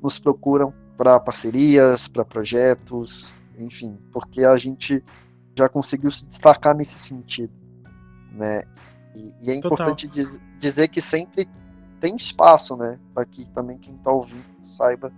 nos 0.01 0.19
procuram 0.19 0.74
para 0.98 1.19
parcerias, 1.19 2.08
para 2.08 2.25
projetos, 2.25 3.35
enfim, 3.58 3.98
porque 4.11 4.43
a 4.43 4.58
gente 4.58 5.03
já 5.56 5.69
conseguiu 5.69 6.09
se 6.11 6.25
destacar 6.25 6.75
nesse 6.75 6.98
sentido, 6.98 7.53
né? 8.32 8.64
E, 9.16 9.33
e 9.41 9.51
é 9.51 9.61
Total. 9.61 9.90
importante 9.90 10.09
dizer 10.59 10.88
que 10.88 11.01
sempre 11.01 11.48
tem 12.00 12.16
espaço, 12.16 12.75
né, 12.75 13.00
para 13.14 13.25
que 13.25 13.45
também 13.51 13.77
quem 13.77 13.95
está 13.95 14.11
ouvindo 14.11 14.43
saiba 14.61 15.11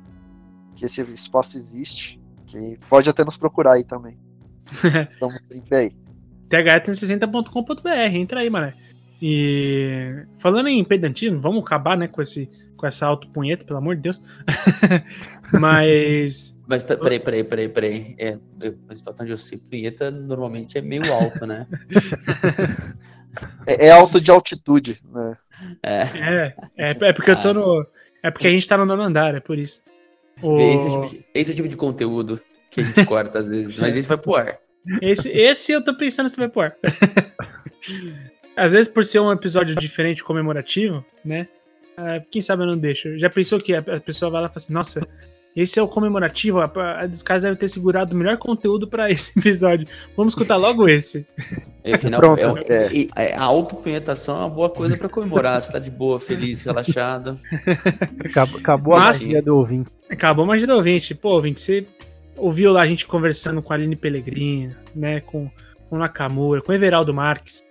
que 0.76 0.86
esse 0.86 1.02
espaço 1.02 1.58
existe, 1.58 2.20
que 2.48 2.78
pode 2.90 3.10
até 3.10 3.24
nos 3.24 3.38
procurar 3.38 3.74
aí 3.74 3.84
também. 3.84 4.18
Estamos 5.10 5.40
sempre 5.48 5.76
aí. 5.76 5.92
THT60.com.br, 6.50 8.16
entra 8.16 8.40
aí, 8.42 8.50
mané. 8.50 8.74
E 9.22 10.26
falando 10.38 10.68
em 10.68 10.84
pedantismo, 10.84 11.40
vamos 11.40 11.64
acabar, 11.64 11.98
né, 11.98 12.08
com 12.08 12.22
esse 12.22 12.50
com 12.84 12.88
essa 12.88 13.06
autopunheta, 13.06 13.64
pelo 13.64 13.80
amor 13.80 13.96
de 13.96 14.02
Deus. 14.02 14.22
mas. 15.54 16.54
Mas 16.68 16.84
peraí, 16.84 17.18
peraí, 17.18 17.44
peraí, 17.46 17.70
peraí. 17.70 18.16
É, 18.20 18.38
eu, 18.60 18.78
mas 18.86 19.02
onde 19.22 19.32
eu 19.32 19.38
sei, 19.38 19.58
punheta 19.58 20.12
normalmente 20.12 20.78
é 20.78 20.82
meio 20.82 21.14
alto, 21.14 21.46
né? 21.46 21.66
é, 23.66 23.88
é 23.88 23.92
alto 23.92 24.20
de 24.20 24.30
altitude, 24.30 25.00
né? 25.14 25.38
É. 25.82 26.02
É, 26.02 26.56
é, 26.78 26.90
é 26.92 27.14
porque 27.14 27.32
eu 27.32 27.40
tô 27.40 27.54
no. 27.54 27.88
É 28.22 28.30
porque 28.30 28.48
a 28.48 28.52
gente 28.52 28.68
tá 28.68 28.78
no 28.78 28.86
nono 28.86 29.04
andar, 29.04 29.34
é 29.34 29.40
por 29.40 29.58
isso. 29.58 29.82
O- 30.42 30.60
Esse, 30.60 30.88
é 30.88 30.90
o 30.90 31.02
tipo 31.02 31.10
de, 31.16 31.26
esse 31.34 31.50
é 31.50 31.54
o 31.54 31.56
tipo 31.56 31.68
de 31.70 31.78
conteúdo 31.78 32.40
que 32.72 32.82
a 32.82 32.84
gente 32.84 33.06
corta 33.06 33.40
às 33.40 33.48
vezes, 33.48 33.76
mas 33.76 33.96
esse 33.96 34.08
vai 34.08 34.18
pro 34.18 34.36
ar. 34.36 34.58
Esse, 35.02 35.30
esse 35.30 35.72
eu 35.72 35.84
tô 35.84 35.96
pensando 35.96 36.28
se 36.30 36.36
vai 36.38 36.50
pro 36.50 36.62
ar. 36.62 36.76
Às 38.56 38.72
vezes, 38.72 38.92
por 38.92 39.04
ser 39.04 39.20
um 39.20 39.32
episódio 39.32 39.76
diferente, 39.76 40.24
comemorativo, 40.24 41.04
né? 41.26 41.48
ah, 41.98 42.22
quem 42.30 42.42
sabe 42.42 42.64
eu 42.64 42.68
não 42.68 42.78
deixo. 42.78 43.18
Já 43.18 43.30
pensou 43.30 43.60
que 43.60 43.74
a, 43.74 43.80
a 43.80 44.00
pessoa 44.00 44.30
vai 44.30 44.42
lá 44.42 44.48
e 44.48 44.50
fala 44.50 44.58
assim, 44.58 44.74
nossa, 44.74 45.08
esse 45.56 45.80
é 45.80 45.84
o 45.84 45.88
comemorativo, 45.88 46.60
a, 46.60 46.66
a, 46.66 47.06
os 47.06 47.22
caras 47.22 47.44
devem 47.44 47.58
ter 47.58 47.68
segurado 47.68 48.16
o 48.16 48.18
melhor 48.18 48.38
conteúdo 48.38 48.88
pra 48.88 49.10
esse 49.12 49.38
episódio. 49.38 49.88
Vamos 50.18 50.34
escutar 50.34 50.56
logo 50.56 50.88
esse. 50.90 51.26
E, 51.86 51.94
afinal, 51.94 52.20
Pronto. 52.20 52.40
é, 52.72 52.92
e- 52.94 53.10
é, 53.16 53.36
a 53.36 53.44
autopunhetação 53.44 54.36
é 54.36 54.40
uma 54.40 54.50
boa 54.50 54.70
coisa 54.70 54.98
pra 54.98 55.08
comemorar. 55.10 55.62
Você 55.62 55.72
tá 55.72 55.80
de 55.80 55.92
boa, 55.92 56.20
feliz, 56.20 56.62
relaxado. 56.62 57.40
Acabou, 58.26 58.60
acabou 58.60 58.94
a 58.96 59.00
Mas- 59.00 59.22
magia 59.22 59.42
do 59.42 59.58
ouvinte. 59.58 59.90
Acabou 60.10 60.46
mais 60.46 60.64
de 60.66 60.72
ouvinte. 60.72 61.14
Pô, 61.16 61.30
ouvinte, 61.32 61.62
você 61.62 61.86
ouviu 62.36 62.72
lá 62.72 62.82
a 62.82 62.86
gente 62.86 63.06
conversando 63.06 63.62
com 63.62 63.74
a 63.74 63.76
Aline 63.76 63.96
Pellegrini, 63.96 64.76
né? 64.96 65.22
Com, 65.22 65.50
com 65.90 65.96
o 65.96 66.00
Nakamura, 66.00 66.62
com 66.62 66.72
o 66.72 66.76
Everaldo 66.76 67.14
Marques. 67.14 67.62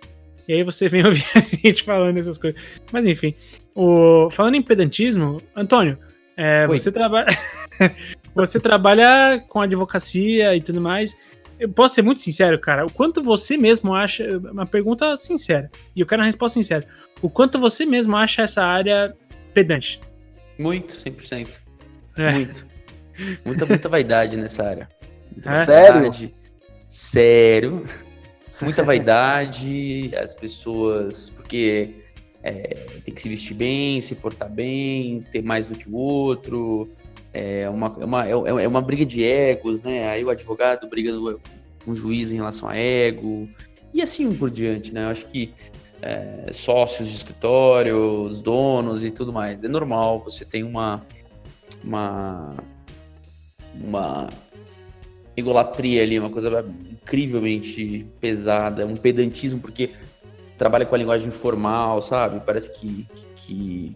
E 0.47 0.53
aí 0.53 0.63
você 0.63 0.87
vem 0.89 1.03
ouvir 1.07 1.23
a 1.35 1.39
gente 1.67 1.83
falando 1.83 2.17
essas 2.17 2.37
coisas. 2.37 2.59
Mas 2.91 3.05
enfim, 3.05 3.33
o, 3.75 4.29
falando 4.31 4.55
em 4.55 4.61
pedantismo, 4.61 5.41
Antônio, 5.55 5.97
é, 6.37 6.65
você, 6.67 6.91
trabalha 6.91 7.27
você 8.33 8.59
trabalha 8.59 9.43
com 9.47 9.61
advocacia 9.61 10.55
e 10.55 10.61
tudo 10.61 10.81
mais. 10.81 11.17
Eu 11.59 11.69
posso 11.69 11.95
ser 11.95 12.01
muito 12.01 12.19
sincero, 12.21 12.59
cara. 12.59 12.85
O 12.85 12.91
quanto 12.91 13.21
você 13.21 13.55
mesmo 13.57 13.93
acha. 13.93 14.25
Uma 14.51 14.65
pergunta 14.65 15.15
sincera. 15.15 15.69
E 15.95 16.01
eu 16.01 16.05
quero 16.05 16.21
uma 16.21 16.25
resposta 16.25 16.59
sincera. 16.59 16.85
O 17.21 17.29
quanto 17.29 17.59
você 17.59 17.85
mesmo 17.85 18.17
acha 18.17 18.41
essa 18.41 18.63
área 18.63 19.15
pedante? 19.53 20.01
Muito, 20.59 20.93
100%. 20.93 21.61
É. 22.17 22.31
Muito. 22.31 22.65
Muita, 23.45 23.65
muita 23.65 23.87
vaidade 23.89 24.35
nessa 24.35 24.63
área. 24.63 24.89
Muita 25.31 25.49
É? 25.49 25.91
vaidade. 25.91 26.33
Sério. 26.87 27.85
Muita 28.59 28.83
vaidade. 28.83 30.11
As 30.17 30.33
pessoas. 30.33 31.29
Porque 31.29 32.02
é, 32.43 32.99
tem 33.03 33.13
que 33.13 33.21
se 33.21 33.29
vestir 33.29 33.55
bem, 33.55 34.01
se 34.01 34.15
portar 34.15 34.49
bem, 34.49 35.25
ter 35.31 35.41
mais 35.41 35.67
do 35.67 35.75
que 35.75 35.89
o 35.89 35.95
outro. 35.95 36.89
É 37.33 37.67
uma, 37.69 37.95
é 37.99 38.05
uma, 38.05 38.27
é 38.27 38.63
é 38.63 38.67
uma 38.67 38.81
briga 38.81 39.05
de 39.05 39.23
egos, 39.23 39.81
né? 39.81 40.09
Aí 40.09 40.23
o 40.23 40.29
advogado 40.29 40.87
brigando 40.87 41.41
com 41.83 41.91
o 41.91 41.95
juiz 41.95 42.31
em 42.31 42.35
relação 42.35 42.67
a 42.67 42.75
ego. 42.75 43.49
E 43.93 44.01
assim 44.01 44.35
por 44.35 44.51
diante, 44.51 44.93
né? 44.93 45.05
Eu 45.05 45.09
acho 45.09 45.25
que 45.27 45.53
é, 46.01 46.51
sócios 46.51 47.07
de 47.07 47.15
escritório, 47.15 48.25
os 48.25 48.41
donos 48.41 49.03
e 49.05 49.09
tudo 49.09 49.31
mais. 49.31 49.63
É 49.63 49.67
normal, 49.67 50.19
você 50.19 50.43
tem 50.43 50.63
uma. 50.63 51.01
Uma. 51.83 52.55
Uma 53.81 54.29
egolatria 55.35 56.03
ali, 56.03 56.19
uma 56.19 56.29
coisa 56.29 56.63
incrivelmente 56.91 58.05
pesada, 58.19 58.85
um 58.85 58.95
pedantismo, 58.95 59.59
porque 59.59 59.91
trabalha 60.57 60.85
com 60.85 60.95
a 60.95 60.97
linguagem 60.97 61.27
informal, 61.27 62.01
sabe? 62.01 62.41
Parece 62.45 62.71
que, 62.79 63.07
que, 63.35 63.95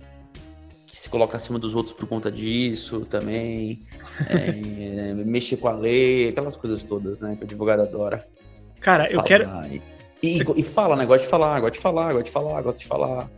que 0.85 0.97
se 0.97 1.09
coloca 1.09 1.37
acima 1.37 1.59
dos 1.59 1.75
outros 1.75 1.95
por 1.95 2.07
conta 2.07 2.31
disso 2.31 3.05
também. 3.05 3.83
É, 4.29 5.13
mexer 5.13 5.57
com 5.57 5.67
a 5.67 5.73
lei, 5.73 6.29
aquelas 6.29 6.55
coisas 6.55 6.83
todas, 6.83 7.19
né? 7.19 7.35
Que 7.35 7.43
o 7.43 7.45
advogado 7.45 7.81
adora. 7.81 8.25
Cara, 8.79 9.05
eu 9.05 9.15
Falar 9.15 9.23
quero. 9.23 9.49
E, 9.71 9.81
e, 10.21 10.43
e 10.57 10.63
fala, 10.63 10.95
né? 10.95 11.05
Gosta 11.05 11.23
de 11.23 11.29
falar, 11.29 11.59
gosta 11.59 11.75
de 11.75 11.79
falar, 11.79 12.13
gosta 12.13 12.23
de 12.23 12.31
falar, 12.31 12.61
gosta 12.61 12.79
de 12.79 12.87
falar. 12.87 13.29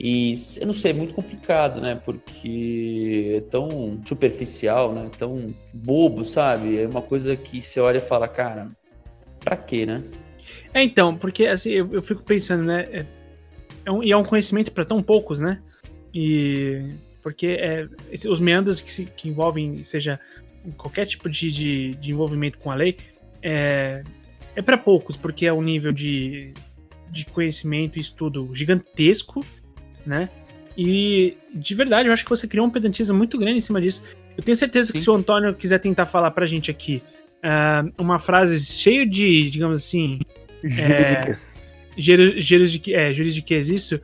E 0.00 0.34
eu 0.60 0.66
não 0.66 0.72
sei, 0.72 0.92
é 0.92 0.94
muito 0.94 1.12
complicado, 1.12 1.80
né? 1.80 2.00
Porque 2.04 3.34
é 3.38 3.50
tão 3.50 4.00
superficial, 4.04 4.92
né? 4.92 5.10
Tão 5.18 5.52
bobo, 5.74 6.24
sabe? 6.24 6.80
É 6.80 6.86
uma 6.86 7.02
coisa 7.02 7.36
que 7.36 7.60
você 7.60 7.80
olha 7.80 7.98
e 7.98 8.00
fala, 8.02 8.28
cara, 8.28 8.70
pra 9.40 9.56
quê, 9.56 9.84
né? 9.84 10.04
É, 10.78 10.82
então, 10.84 11.16
porque 11.16 11.44
assim, 11.46 11.70
eu, 11.70 11.92
eu 11.92 12.00
fico 12.00 12.22
pensando, 12.22 12.62
né? 12.62 12.86
É, 12.92 13.06
é 13.86 13.90
um, 13.90 14.00
e 14.00 14.12
é 14.12 14.16
um 14.16 14.22
conhecimento 14.22 14.70
para 14.70 14.84
tão 14.84 15.02
poucos, 15.02 15.40
né? 15.40 15.60
E 16.14 16.92
porque 17.20 17.48
é, 17.48 17.88
esse- 18.12 18.28
os 18.28 18.38
meandros 18.38 18.80
que, 18.80 18.92
se, 18.92 19.06
que 19.06 19.28
envolvem, 19.28 19.84
seja 19.84 20.20
qualquer 20.76 21.04
tipo 21.04 21.28
de, 21.28 21.50
de, 21.50 21.94
de 21.96 22.12
envolvimento 22.12 22.58
com 22.58 22.70
a 22.70 22.76
lei, 22.76 22.96
é, 23.42 24.04
é 24.54 24.62
para 24.62 24.78
poucos, 24.78 25.16
porque 25.16 25.46
é 25.46 25.52
um 25.52 25.62
nível 25.62 25.90
de, 25.90 26.54
de 27.10 27.26
conhecimento 27.26 27.98
e 27.98 28.00
estudo 28.00 28.48
gigantesco, 28.54 29.44
né? 30.06 30.28
E 30.76 31.36
de 31.52 31.74
verdade, 31.74 32.08
eu 32.08 32.12
acho 32.12 32.22
que 32.22 32.30
você 32.30 32.46
criou 32.46 32.68
um 32.68 32.70
pedantismo 32.70 33.18
muito 33.18 33.36
grande 33.36 33.58
em 33.58 33.60
cima 33.60 33.80
disso. 33.80 34.04
Eu 34.36 34.44
tenho 34.44 34.56
certeza 34.56 34.92
que 34.92 35.00
Sim. 35.00 35.04
se 35.06 35.10
o 35.10 35.14
Antônio 35.14 35.52
quiser 35.56 35.80
tentar 35.80 36.06
falar 36.06 36.30
pra 36.30 36.46
gente 36.46 36.70
aqui 36.70 37.02
ah, 37.42 37.84
uma 37.98 38.20
frase 38.20 38.64
cheia 38.64 39.04
de, 39.04 39.50
digamos 39.50 39.82
assim, 39.82 40.20
Jurídicas. 40.62 41.80
é, 42.94 43.12
juridiquês, 43.12 43.68
isso, 43.68 44.00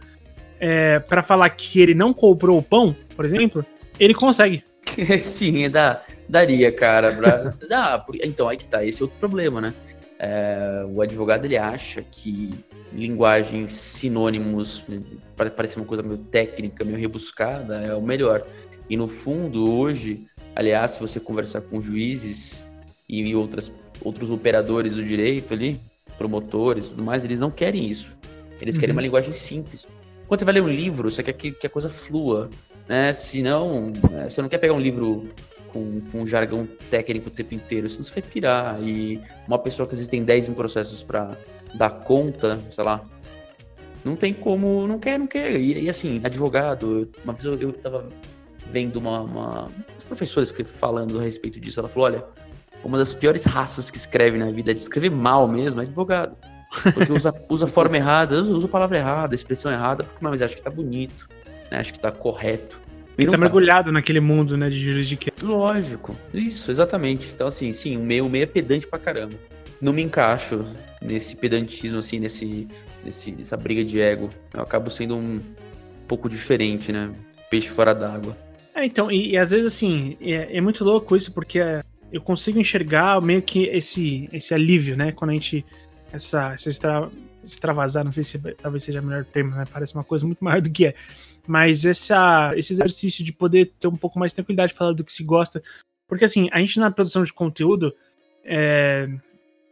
é, 0.58 0.98
para 0.98 1.22
falar 1.22 1.48
que 1.50 1.80
ele 1.80 1.94
não 1.94 2.12
comprou 2.12 2.58
o 2.58 2.62
pão, 2.62 2.96
por 3.14 3.24
exemplo, 3.24 3.64
ele 3.98 4.14
consegue. 4.14 4.64
Sim, 5.22 5.68
dá, 5.70 6.02
daria, 6.28 6.72
cara. 6.72 7.12
pra- 7.12 7.54
dá, 7.68 8.04
então, 8.22 8.48
aí 8.48 8.56
que 8.56 8.66
tá, 8.66 8.84
esse 8.84 9.00
é 9.00 9.04
outro 9.04 9.18
problema, 9.18 9.60
né? 9.60 9.74
É, 10.18 10.86
o 10.88 11.02
advogado 11.02 11.44
ele 11.44 11.56
acha 11.56 12.02
que 12.02 12.54
linguagens 12.92 13.72
sinônimos, 13.72 14.84
para 15.36 15.50
parecer 15.50 15.78
uma 15.78 15.86
coisa 15.86 16.02
meio 16.02 16.18
técnica, 16.18 16.84
meio 16.84 16.98
rebuscada, 16.98 17.80
é 17.80 17.94
o 17.94 18.00
melhor. 18.02 18.46
E 18.88 18.96
no 18.96 19.08
fundo, 19.08 19.70
hoje, 19.70 20.26
aliás, 20.54 20.92
se 20.92 21.00
você 21.00 21.18
conversar 21.18 21.62
com 21.62 21.80
juízes 21.80 22.68
e 23.08 23.34
outras, 23.34 23.72
outros 24.00 24.30
operadores 24.30 24.94
do 24.94 25.04
direito 25.04 25.52
ali, 25.52 25.80
promotores 26.18 26.86
e 26.86 26.88
tudo 26.90 27.02
mais, 27.02 27.24
eles 27.24 27.40
não 27.40 27.50
querem 27.50 27.86
isso. 27.88 28.16
Eles 28.60 28.78
querem 28.78 28.92
Uhum. 28.92 28.96
uma 28.98 29.02
linguagem 29.02 29.32
simples. 29.32 29.86
Quando 30.28 30.40
você 30.40 30.44
vai 30.44 30.54
ler 30.54 30.62
um 30.62 30.68
livro, 30.68 31.10
você 31.10 31.22
quer 31.22 31.32
que, 31.34 31.50
que 31.52 31.66
a 31.66 31.70
coisa 31.70 31.90
flua, 31.90 32.50
né? 32.88 33.12
Senão, 33.12 33.92
é, 34.12 34.28
você 34.28 34.40
não 34.40 34.48
quer 34.48 34.58
pegar 34.58 34.72
um 34.74 34.80
livro 34.80 35.28
com, 35.72 36.00
com 36.10 36.22
um 36.22 36.26
jargão 36.26 36.66
técnico 36.90 37.28
o 37.28 37.30
tempo 37.30 37.54
inteiro, 37.54 37.88
senão 37.90 38.04
você 38.04 38.12
vai 38.20 38.22
pirar. 38.22 38.82
E 38.82 39.20
uma 39.46 39.58
pessoa 39.58 39.86
que 39.86 39.92
às 39.92 39.98
vezes 39.98 40.08
tem 40.08 40.22
10 40.24 40.48
mil 40.48 40.56
processos 40.56 41.02
para 41.02 41.36
dar 41.74 41.90
conta, 41.90 42.60
sei 42.70 42.84
lá, 42.84 43.04
não 44.04 44.16
tem 44.16 44.32
como, 44.32 44.86
não 44.86 44.98
quer, 44.98 45.18
não 45.18 45.26
quer. 45.26 45.58
E, 45.60 45.84
e 45.84 45.88
assim, 45.90 46.20
advogado, 46.24 47.10
uma 47.24 47.32
vez 47.32 47.44
eu, 47.44 47.54
eu 47.58 47.72
tava 47.72 48.08
vendo 48.70 48.96
uma, 48.96 49.20
uma, 49.20 49.62
umas 49.66 50.04
professoras 50.06 50.50
que- 50.50 50.64
falando 50.64 51.18
a 51.18 51.22
respeito 51.22 51.60
disso, 51.60 51.80
ela 51.80 51.88
falou, 51.88 52.06
olha, 52.06 52.24
uma 52.84 52.98
das 52.98 53.14
piores 53.14 53.44
raças 53.44 53.90
que 53.90 53.96
escreve 53.96 54.38
na 54.38 54.50
vida, 54.50 54.74
de 54.74 54.80
escrever 54.80 55.10
mal 55.10 55.48
mesmo, 55.48 55.80
é 55.80 55.84
advogado. 55.84 56.36
Porque 56.92 57.12
usa, 57.12 57.34
usa 57.48 57.66
forma 57.66 57.96
errada, 57.96 58.42
usa 58.42 58.68
palavra 58.68 58.98
errada, 58.98 59.34
expressão 59.34 59.70
errada, 59.70 60.04
porque 60.04 60.18
mas 60.20 60.42
acha 60.42 60.54
que 60.54 60.62
tá 60.62 60.70
bonito, 60.70 61.28
né? 61.70 61.78
Acho 61.78 61.92
que 61.92 61.98
tá 61.98 62.10
correto. 62.10 62.80
Ele 63.16 63.26
não 63.26 63.32
tá 63.32 63.38
tá. 63.38 63.44
mergulhado 63.44 63.92
naquele 63.92 64.20
mundo, 64.20 64.56
né, 64.56 64.68
de 64.68 64.80
juridiquês. 64.80 65.36
Lógico, 65.42 66.16
isso, 66.32 66.70
exatamente. 66.70 67.30
Então, 67.32 67.46
assim, 67.46 67.72
sim, 67.72 67.96
o 67.96 68.00
meu, 68.00 68.26
o 68.26 68.28
meu 68.28 68.42
é 68.42 68.46
pedante 68.46 68.86
pra 68.86 68.98
caramba. 68.98 69.34
Não 69.80 69.92
me 69.92 70.02
encaixo 70.02 70.64
nesse 71.00 71.36
pedantismo, 71.36 71.98
assim, 71.98 72.18
nesse, 72.18 72.66
nesse, 73.04 73.30
nessa 73.32 73.56
briga 73.56 73.84
de 73.84 74.00
ego. 74.00 74.30
Eu 74.52 74.62
acabo 74.62 74.90
sendo 74.90 75.16
um 75.16 75.40
pouco 76.08 76.28
diferente, 76.28 76.90
né? 76.90 77.12
Peixe 77.48 77.68
fora 77.68 77.94
d'água. 77.94 78.36
É, 78.74 78.84
então, 78.84 79.10
e, 79.10 79.30
e 79.30 79.38
às 79.38 79.52
vezes 79.52 79.66
assim, 79.66 80.16
é, 80.20 80.56
é 80.56 80.60
muito 80.60 80.84
louco 80.84 81.16
isso, 81.16 81.32
porque 81.32 81.60
é, 81.60 81.82
eu 82.12 82.20
consigo 82.20 82.58
enxergar 82.58 83.20
meio 83.20 83.42
que 83.42 83.64
esse, 83.66 84.28
esse 84.32 84.54
alívio, 84.54 84.96
né? 84.96 85.12
Quando 85.12 85.30
a 85.30 85.34
gente. 85.34 85.64
Essa, 86.12 86.52
essa 86.52 86.70
extra, 86.70 87.10
extravasar, 87.42 88.04
não 88.04 88.12
sei 88.12 88.22
se 88.22 88.38
talvez 88.54 88.84
seja 88.84 89.00
o 89.00 89.04
melhor 89.04 89.24
termo, 89.24 89.54
né? 89.54 89.64
Parece 89.70 89.94
uma 89.94 90.04
coisa 90.04 90.24
muito 90.24 90.44
maior 90.44 90.60
do 90.60 90.70
que 90.70 90.86
é. 90.86 90.94
Mas 91.46 91.84
essa, 91.84 92.52
esse 92.56 92.72
exercício 92.72 93.24
de 93.24 93.32
poder 93.32 93.72
ter 93.78 93.88
um 93.88 93.96
pouco 93.96 94.18
mais 94.18 94.32
de 94.32 94.36
tranquilidade 94.36 94.72
de 94.72 94.78
falar 94.78 94.92
do 94.92 95.04
que 95.04 95.12
se 95.12 95.24
gosta. 95.24 95.62
Porque 96.08 96.24
assim, 96.24 96.48
a 96.52 96.60
gente 96.60 96.78
na 96.78 96.90
produção 96.90 97.22
de 97.22 97.32
conteúdo 97.32 97.94
é, 98.44 99.08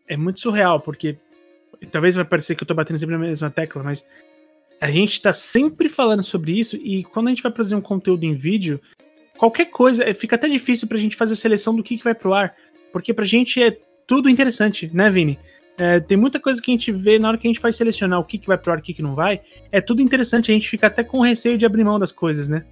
é 0.09 0.17
muito 0.17 0.41
surreal, 0.41 0.81
porque 0.81 1.17
talvez 1.91 2.15
vai 2.15 2.25
parecer 2.25 2.55
que 2.55 2.63
eu 2.63 2.67
tô 2.67 2.75
batendo 2.75 2.99
sempre 2.99 3.17
na 3.17 3.23
mesma 3.23 3.51
tecla, 3.51 3.83
mas 3.83 4.07
a 4.81 4.91
gente 4.91 5.21
tá 5.23 5.33
sempre 5.33 5.89
falando 5.89 6.23
sobre 6.23 6.59
isso 6.59 6.77
e 6.77 7.05
quando 7.05 7.29
a 7.29 7.31
gente 7.31 7.43
vai 7.43 7.53
produzir 7.53 7.77
um 7.77 7.81
conteúdo 7.81 8.25
em 8.25 8.35
vídeo, 8.35 8.81
qualquer 9.43 9.67
coisa, 9.67 10.09
é, 10.09 10.15
fica 10.15 10.37
até 10.37 10.49
difícil 10.49 10.87
pra 10.87 10.97
gente 10.97 11.17
fazer 11.17 11.35
seleção 11.35 11.75
do 11.75 11.83
que, 11.83 11.99
que 11.99 12.05
vai 12.05 12.15
pro 12.15 12.33
ar, 12.33 12.55
porque 12.93 13.13
pra 13.13 13.25
gente 13.25 13.61
é 13.61 13.77
tudo 14.07 14.31
interessante, 14.31 14.89
né, 14.95 15.11
Vini? 15.11 15.37
É, 15.77 15.99
tem 15.99 16.17
muita 16.17 16.39
coisa 16.39 16.63
que 16.63 16.71
a 16.71 16.75
gente 16.75 16.93
vê 16.93 17.19
na 17.19 17.27
hora 17.27 17.37
que 17.37 17.49
a 17.49 17.51
gente 17.51 17.61
vai 17.61 17.73
selecionar 17.73 18.21
o 18.21 18.25
que, 18.25 18.39
que 18.39 18.47
vai 18.47 18.57
pro 18.57 18.71
ar 18.71 18.79
e 18.79 18.81
o 18.81 18.85
que, 18.85 18.95
que 18.95 19.03
não 19.03 19.17
vai, 19.17 19.41
é 19.73 19.81
tudo 19.81 20.01
interessante, 20.01 20.53
a 20.53 20.55
gente 20.55 20.71
fica 20.71 20.87
até 20.87 21.03
com 21.03 21.19
receio 21.19 21.59
de 21.59 21.67
abrir 21.67 21.83
mão 21.83 21.99
das 21.99 22.13
coisas, 22.13 22.47
né? 22.47 22.65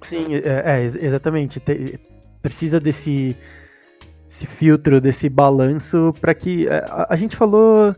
Sim, 0.00 0.26
é, 0.36 0.62
é, 0.64 0.82
ex- 0.82 0.94
exatamente. 0.94 1.58
Te- 1.58 1.98
precisa 2.40 2.78
desse, 2.78 3.36
esse 4.30 4.46
filtro, 4.46 5.00
desse 5.00 5.28
balanço 5.28 6.14
para 6.20 6.34
que 6.34 6.68
é, 6.68 6.84
a, 6.86 7.08
a 7.10 7.16
gente 7.16 7.36
falou. 7.36 7.96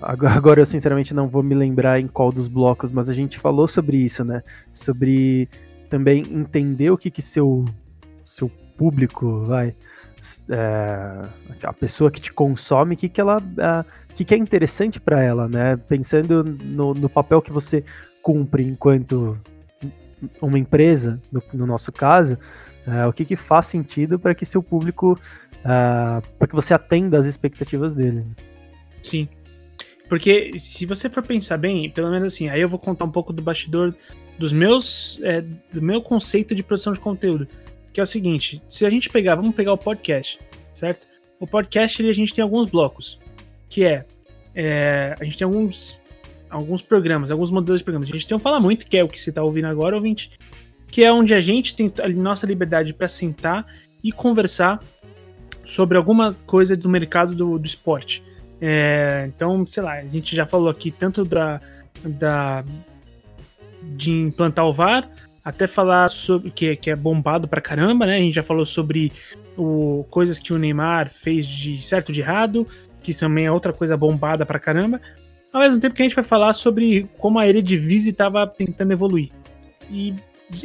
agora, 0.00 0.34
agora 0.38 0.60
eu 0.60 0.66
sinceramente 0.66 1.12
não 1.12 1.28
vou 1.28 1.42
me 1.42 1.56
lembrar 1.56 1.98
em 1.98 2.06
qual 2.06 2.30
dos 2.30 2.46
blocos, 2.46 2.92
mas 2.92 3.08
a 3.08 3.14
gente 3.14 3.40
falou 3.40 3.66
sobre 3.66 3.96
isso, 3.96 4.24
né? 4.24 4.44
Sobre 4.72 5.48
também 5.92 6.22
entender 6.22 6.90
o 6.90 6.96
que 6.96 7.10
que 7.10 7.20
seu 7.20 7.66
seu 8.24 8.48
público, 8.78 9.44
vai, 9.44 9.74
é, 10.48 11.28
a 11.62 11.72
pessoa 11.74 12.10
que 12.10 12.18
te 12.18 12.32
consome, 12.32 12.94
o 12.94 12.96
que, 12.96 13.10
que 13.10 13.20
ela, 13.20 13.36
uh, 13.36 13.84
que, 14.14 14.24
que 14.24 14.34
é 14.34 14.38
interessante 14.38 14.98
para 14.98 15.22
ela, 15.22 15.46
né? 15.46 15.76
Pensando 15.76 16.42
no, 16.42 16.94
no 16.94 17.10
papel 17.10 17.42
que 17.42 17.52
você 17.52 17.84
cumpre 18.22 18.62
enquanto 18.64 19.38
uma 20.40 20.58
empresa, 20.58 21.20
no, 21.30 21.42
no 21.52 21.66
nosso 21.66 21.92
caso, 21.92 22.38
uh, 22.86 23.06
o 23.06 23.12
que, 23.12 23.26
que 23.26 23.36
faz 23.36 23.66
sentido 23.66 24.18
para 24.18 24.34
que 24.34 24.46
seu 24.46 24.62
público, 24.62 25.12
uh, 25.58 26.26
para 26.38 26.48
que 26.48 26.54
você 26.54 26.72
atenda 26.72 27.18
às 27.18 27.26
expectativas 27.26 27.94
dele. 27.94 28.24
Sim. 29.02 29.28
Porque 30.08 30.52
se 30.58 30.86
você 30.86 31.10
for 31.10 31.22
pensar 31.22 31.58
bem, 31.58 31.90
pelo 31.90 32.10
menos 32.10 32.32
assim, 32.32 32.48
aí 32.48 32.62
eu 32.62 32.68
vou 32.68 32.78
contar 32.78 33.04
um 33.04 33.10
pouco 33.10 33.30
do 33.30 33.42
bastidor 33.42 33.94
dos 34.42 34.52
meus, 34.52 35.20
é, 35.22 35.40
do 35.40 35.80
meu 35.80 36.02
conceito 36.02 36.52
de 36.52 36.64
produção 36.64 36.92
de 36.92 36.98
conteúdo, 36.98 37.46
que 37.92 38.00
é 38.00 38.02
o 38.02 38.06
seguinte: 38.06 38.60
se 38.68 38.84
a 38.84 38.90
gente 38.90 39.08
pegar, 39.08 39.36
vamos 39.36 39.54
pegar 39.54 39.72
o 39.72 39.78
podcast, 39.78 40.40
certo? 40.74 41.06
O 41.38 41.46
podcast 41.46 42.02
ele, 42.02 42.10
a 42.10 42.12
gente 42.12 42.34
tem 42.34 42.42
alguns 42.42 42.66
blocos, 42.66 43.20
que 43.68 43.84
é, 43.84 44.04
é 44.52 45.14
a 45.20 45.22
gente 45.22 45.38
tem 45.38 45.44
alguns 45.44 46.02
alguns 46.50 46.82
programas, 46.82 47.30
alguns 47.30 47.52
modelos 47.52 47.80
de 47.80 47.84
programas. 47.84 48.10
A 48.10 48.12
gente 48.12 48.26
tem 48.26 48.36
um 48.36 48.40
Fala 48.40 48.58
Muito, 48.58 48.84
que 48.84 48.98
é 48.98 49.04
o 49.04 49.08
que 49.08 49.18
você 49.18 49.30
está 49.30 49.44
ouvindo 49.44 49.68
agora, 49.68 49.94
ouvinte, 49.94 50.32
que 50.88 51.04
é 51.04 51.12
onde 51.12 51.32
a 51.34 51.40
gente 51.40 51.76
tem 51.76 51.90
a 52.02 52.08
nossa 52.08 52.44
liberdade 52.44 52.92
para 52.92 53.06
sentar 53.06 53.64
e 54.02 54.10
conversar 54.10 54.82
sobre 55.64 55.96
alguma 55.96 56.36
coisa 56.44 56.76
do 56.76 56.88
mercado 56.88 57.32
do, 57.32 57.60
do 57.60 57.64
esporte. 57.64 58.24
É, 58.60 59.24
então, 59.28 59.64
sei 59.66 59.84
lá, 59.84 59.92
a 59.92 60.04
gente 60.04 60.34
já 60.34 60.44
falou 60.44 60.68
aqui 60.68 60.90
tanto 60.90 61.24
da, 61.24 61.60
da 62.04 62.64
de 63.82 64.12
implantar 64.12 64.66
o 64.66 64.72
VAR, 64.72 65.08
até 65.44 65.66
falar 65.66 66.08
sobre 66.08 66.50
que, 66.50 66.76
que 66.76 66.90
é 66.90 66.96
bombado 66.96 67.48
pra 67.48 67.60
caramba, 67.60 68.06
né? 68.06 68.16
A 68.16 68.20
gente 68.20 68.34
já 68.34 68.42
falou 68.42 68.64
sobre 68.64 69.12
o, 69.56 70.04
coisas 70.08 70.38
que 70.38 70.52
o 70.52 70.58
Neymar 70.58 71.08
fez 71.08 71.46
de 71.46 71.84
certo 71.84 72.12
de 72.12 72.20
errado, 72.20 72.66
que 73.02 73.12
também 73.12 73.46
é 73.46 73.50
outra 73.50 73.72
coisa 73.72 73.96
bombada 73.96 74.46
pra 74.46 74.58
caramba. 74.58 75.00
Ao 75.52 75.60
mesmo 75.60 75.80
tempo 75.80 75.94
que 75.94 76.02
a 76.02 76.04
gente 76.04 76.14
vai 76.14 76.24
falar 76.24 76.54
sobre 76.54 77.08
como 77.18 77.38
a 77.38 77.46
Eredivisie 77.46 78.12
estava 78.12 78.46
tentando 78.46 78.92
evoluir. 78.92 79.30
E 79.90 80.14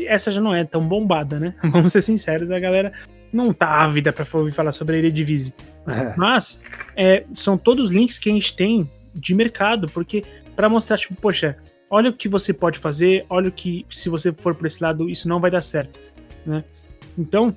essa 0.06 0.32
já 0.32 0.40
não 0.40 0.54
é 0.54 0.64
tão 0.64 0.88
bombada, 0.88 1.40
né? 1.40 1.56
Vamos 1.72 1.92
ser 1.92 2.02
sinceros, 2.02 2.52
a 2.52 2.60
galera 2.60 2.94
não 3.34 3.52
tá 3.52 3.82
ávida 3.82 4.14
para 4.14 4.26
ouvir 4.34 4.52
falar 4.52 4.72
sobre 4.72 4.96
a 4.96 5.00
Eredivisie. 5.00 5.54
É. 5.88 6.14
Mas 6.16 6.62
é, 6.96 7.26
são 7.34 7.58
todos 7.58 7.92
links 7.92 8.20
que 8.20 8.30
a 8.30 8.34
gente 8.34 8.56
tem 8.56 8.90
de 9.14 9.34
mercado, 9.34 9.90
porque 9.90 10.24
para 10.56 10.70
mostrar, 10.70 10.98
tipo, 10.98 11.16
poxa, 11.16 11.58
olha 11.90 12.10
o 12.10 12.14
que 12.14 12.28
você 12.28 12.54
pode 12.54 12.80
fazer, 12.80 13.26
olha 13.30 13.50
o 13.50 13.52
que, 13.52 13.86
se 13.90 14.10
você 14.10 14.32
for 14.32 14.56
por 14.56 14.68
esse 14.68 14.82
lado, 14.82 15.10
isso 15.10 15.28
não 15.28 15.40
vai 15.40 15.52
dar 15.52 15.62
certo, 15.62 16.00
né? 16.46 16.64
Então, 17.18 17.56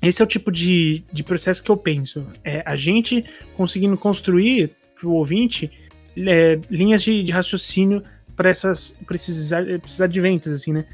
esse 0.00 0.22
é 0.22 0.24
o 0.24 0.28
tipo 0.28 0.52
de, 0.52 1.04
de 1.12 1.22
processo 1.22 1.62
que 1.62 1.70
eu 1.70 1.76
penso. 1.76 2.26
É 2.44 2.62
a 2.64 2.76
gente 2.76 3.24
conseguindo 3.56 3.96
construir 3.96 4.70
para 4.94 5.08
o 5.08 5.12
ouvinte 5.12 5.70
é, 6.16 6.58
linhas 6.70 7.02
de, 7.02 7.22
de 7.22 7.32
raciocínio 7.32 8.02
para 8.34 8.48
essas 8.48 8.96
esses, 9.12 9.52
esses 9.52 10.00
adventos, 10.00 10.52
assim, 10.52 10.72
né? 10.72 10.86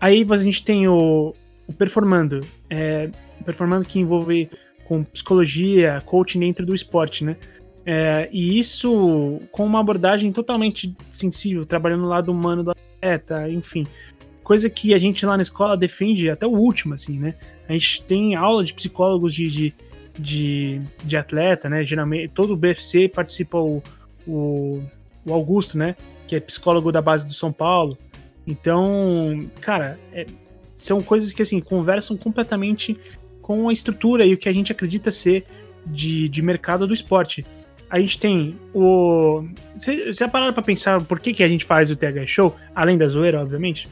Aí 0.00 0.26
a 0.28 0.36
gente 0.36 0.64
tem 0.64 0.86
o, 0.86 1.34
o 1.66 1.72
Performando. 1.72 2.46
É, 2.68 3.10
performando 3.44 3.88
que 3.88 3.98
envolve 3.98 4.50
com 4.86 5.04
psicologia, 5.04 6.02
coaching 6.04 6.40
dentro 6.40 6.66
do 6.66 6.74
esporte, 6.74 7.24
né? 7.24 7.36
É, 7.88 8.28
e 8.32 8.58
isso 8.58 9.40
com 9.52 9.64
uma 9.64 9.78
abordagem 9.78 10.32
totalmente 10.32 10.92
sensível, 11.08 11.64
trabalhando 11.64 12.02
no 12.02 12.08
lado 12.08 12.32
humano 12.32 12.64
do 12.64 12.72
atleta, 12.72 13.48
enfim. 13.48 13.86
Coisa 14.42 14.68
que 14.68 14.92
a 14.92 14.98
gente 14.98 15.24
lá 15.24 15.36
na 15.36 15.42
escola 15.44 15.76
defende 15.76 16.28
até 16.28 16.44
o 16.44 16.50
último, 16.50 16.94
assim, 16.94 17.16
né? 17.16 17.36
A 17.68 17.72
gente 17.72 18.02
tem 18.02 18.34
aula 18.34 18.64
de 18.64 18.74
psicólogos 18.74 19.32
de, 19.32 19.48
de, 19.48 19.74
de, 20.18 20.80
de 21.04 21.16
atleta, 21.16 21.68
né? 21.68 21.84
Geralmente, 21.84 22.32
todo 22.34 22.54
o 22.54 22.56
BFC 22.56 23.08
participa 23.08 23.58
o, 23.58 23.80
o, 24.26 24.82
o 25.24 25.32
Augusto, 25.32 25.78
né? 25.78 25.94
Que 26.26 26.36
é 26.36 26.40
psicólogo 26.40 26.90
da 26.90 27.00
base 27.00 27.24
do 27.24 27.34
São 27.34 27.52
Paulo. 27.52 27.96
Então, 28.44 29.48
cara, 29.60 29.98
é, 30.12 30.26
são 30.76 31.02
coisas 31.02 31.32
que 31.32 31.42
assim 31.42 31.60
conversam 31.60 32.16
completamente 32.16 32.96
com 33.40 33.68
a 33.68 33.72
estrutura 33.72 34.24
e 34.24 34.34
o 34.34 34.38
que 34.38 34.48
a 34.48 34.52
gente 34.52 34.72
acredita 34.72 35.12
ser 35.12 35.44
de, 35.86 36.28
de 36.28 36.42
mercado 36.42 36.84
do 36.84 36.92
esporte. 36.92 37.46
A 37.88 37.98
gente 38.00 38.18
tem 38.18 38.58
o. 38.74 39.44
Vocês 39.76 40.16
já 40.16 40.28
pararam 40.28 40.52
pra 40.52 40.62
pensar 40.62 41.00
por 41.04 41.20
que, 41.20 41.32
que 41.32 41.42
a 41.42 41.48
gente 41.48 41.64
faz 41.64 41.90
o 41.90 41.96
TH 41.96 42.26
Show? 42.26 42.56
Além 42.74 42.98
da 42.98 43.06
zoeira, 43.06 43.40
obviamente? 43.40 43.88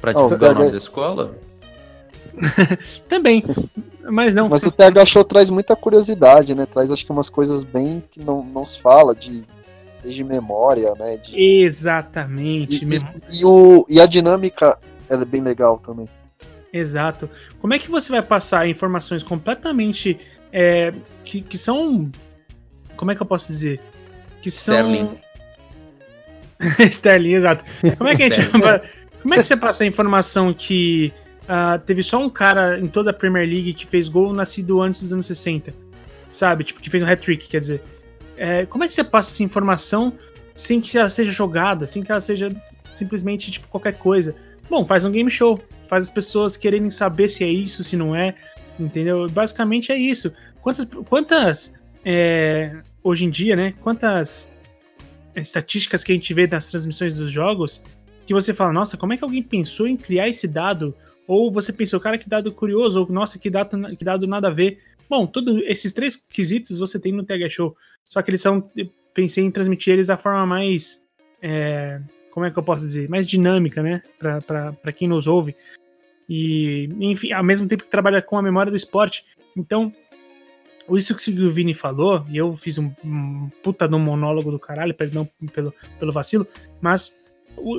Pra 0.00 0.12
divulgar 0.12 0.50
oh, 0.50 0.54
o 0.54 0.58
nome 0.58 0.70
da 0.72 0.78
escola? 0.78 1.36
Também. 3.08 3.44
Mas 4.02 4.34
não. 4.34 4.48
Mas 4.48 4.64
o 4.64 4.70
TH 4.70 5.06
Show 5.06 5.24
traz 5.24 5.48
muita 5.48 5.76
curiosidade, 5.76 6.54
né? 6.54 6.66
Traz 6.66 6.90
acho 6.90 7.04
que 7.04 7.12
umas 7.12 7.30
coisas 7.30 7.62
bem 7.62 8.02
que 8.10 8.20
não, 8.20 8.42
não 8.42 8.66
se 8.66 8.80
fala 8.80 9.14
de 9.14 9.44
de 10.12 10.24
memória, 10.24 10.94
né? 10.98 11.16
De... 11.16 11.36
Exatamente. 11.36 12.84
E, 12.84 12.96
e, 12.96 13.40
e, 13.40 13.44
o, 13.44 13.84
e 13.88 14.00
a 14.00 14.06
dinâmica 14.06 14.78
é 15.08 15.24
bem 15.24 15.40
legal 15.40 15.78
também. 15.78 16.08
Exato. 16.72 17.28
Como 17.60 17.74
é 17.74 17.78
que 17.78 17.90
você 17.90 18.10
vai 18.10 18.22
passar 18.22 18.68
informações 18.68 19.22
completamente 19.22 20.18
é, 20.58 20.90
que, 21.22 21.42
que 21.42 21.58
são. 21.58 22.10
Como 22.96 23.10
é 23.10 23.14
que 23.14 23.20
eu 23.20 23.26
posso 23.26 23.48
dizer? 23.48 23.78
Que 24.40 24.50
são. 24.50 24.74
Sterling. 24.74 25.18
Sterling, 26.90 27.34
exato. 27.34 27.64
Como 27.98 28.08
é 28.08 28.16
que 28.16 28.22
a 28.22 28.30
gente. 28.30 28.48
como 29.20 29.34
é 29.34 29.36
que 29.36 29.44
você 29.44 29.54
passa 29.54 29.84
a 29.84 29.86
informação 29.86 30.54
que 30.54 31.12
uh, 31.42 31.78
teve 31.80 32.02
só 32.02 32.18
um 32.18 32.30
cara 32.30 32.80
em 32.80 32.86
toda 32.86 33.10
a 33.10 33.12
Premier 33.12 33.46
League 33.46 33.74
que 33.74 33.86
fez 33.86 34.08
gol 34.08 34.32
nascido 34.32 34.80
antes 34.80 35.02
dos 35.02 35.12
anos 35.12 35.26
60? 35.26 35.74
Sabe? 36.30 36.64
Tipo, 36.64 36.80
que 36.80 36.88
fez 36.88 37.02
um 37.02 37.06
hat-trick, 37.06 37.48
quer 37.48 37.60
dizer. 37.60 37.82
É, 38.38 38.64
como 38.64 38.82
é 38.82 38.88
que 38.88 38.94
você 38.94 39.04
passa 39.04 39.30
essa 39.30 39.44
informação 39.44 40.14
sem 40.54 40.80
que 40.80 40.96
ela 40.96 41.10
seja 41.10 41.32
jogada, 41.32 41.86
sem 41.86 42.02
que 42.02 42.10
ela 42.10 42.20
seja 42.22 42.50
simplesmente 42.90 43.52
tipo 43.52 43.68
qualquer 43.68 43.98
coisa? 43.98 44.34
Bom, 44.70 44.86
faz 44.86 45.04
um 45.04 45.12
game 45.12 45.30
show, 45.30 45.60
faz 45.86 46.04
as 46.04 46.10
pessoas 46.10 46.56
quererem 46.56 46.90
saber 46.90 47.28
se 47.28 47.44
é 47.44 47.48
isso, 47.48 47.84
se 47.84 47.94
não 47.94 48.16
é, 48.16 48.34
entendeu? 48.80 49.28
Basicamente 49.28 49.92
é 49.92 49.96
isso. 49.96 50.32
Quantas, 50.66 50.88
quantas 51.08 51.80
é, 52.04 52.82
hoje 53.00 53.24
em 53.24 53.30
dia, 53.30 53.54
né? 53.54 53.74
Quantas 53.82 54.52
estatísticas 55.36 56.02
que 56.02 56.10
a 56.10 56.14
gente 56.16 56.34
vê 56.34 56.48
nas 56.48 56.68
transmissões 56.68 57.16
dos 57.16 57.30
jogos 57.30 57.84
que 58.26 58.34
você 58.34 58.52
fala, 58.52 58.72
nossa, 58.72 58.96
como 58.96 59.12
é 59.12 59.16
que 59.16 59.22
alguém 59.22 59.44
pensou 59.44 59.86
em 59.86 59.96
criar 59.96 60.28
esse 60.28 60.48
dado? 60.48 60.92
Ou 61.24 61.52
você 61.52 61.72
pensou, 61.72 62.00
cara, 62.00 62.18
que 62.18 62.28
dado 62.28 62.50
curioso, 62.50 62.98
ou 62.98 63.08
nossa, 63.08 63.38
que 63.38 63.48
dado, 63.48 63.96
que 63.96 64.04
dado 64.04 64.26
nada 64.26 64.48
a 64.48 64.50
ver. 64.50 64.80
Bom, 65.08 65.24
todos 65.24 65.62
esses 65.66 65.92
três 65.92 66.16
quesitos 66.16 66.78
você 66.78 66.98
tem 66.98 67.12
no 67.12 67.22
TH 67.22 67.48
Show. 67.48 67.76
Só 68.02 68.20
que 68.20 68.30
eles 68.32 68.40
são. 68.40 68.68
Pensei 69.14 69.44
em 69.44 69.52
transmitir 69.52 69.92
eles 69.92 70.08
da 70.08 70.16
forma 70.16 70.44
mais. 70.46 71.06
É, 71.40 72.00
como 72.32 72.44
é 72.44 72.50
que 72.50 72.58
eu 72.58 72.64
posso 72.64 72.80
dizer? 72.80 73.08
Mais 73.08 73.24
dinâmica, 73.24 73.84
né? 73.84 74.02
Para 74.18 74.92
quem 74.92 75.06
nos 75.06 75.28
ouve. 75.28 75.54
E, 76.28 76.88
enfim, 76.98 77.30
ao 77.30 77.44
mesmo 77.44 77.68
tempo 77.68 77.84
que 77.84 77.90
trabalha 77.90 78.20
com 78.20 78.36
a 78.36 78.42
memória 78.42 78.72
do 78.72 78.76
esporte. 78.76 79.24
Então, 79.56 79.92
isso 80.90 81.14
que 81.16 81.30
o 81.40 81.52
Vini 81.52 81.74
falou, 81.74 82.24
e 82.28 82.36
eu 82.36 82.54
fiz 82.54 82.78
um, 82.78 82.92
um 83.04 83.50
puta 83.62 83.88
no 83.88 83.98
monólogo 83.98 84.50
do 84.50 84.58
caralho, 84.58 84.94
perdão 84.94 85.28
pelo, 85.52 85.72
pelo 85.98 86.12
vacilo, 86.12 86.46
mas 86.80 87.20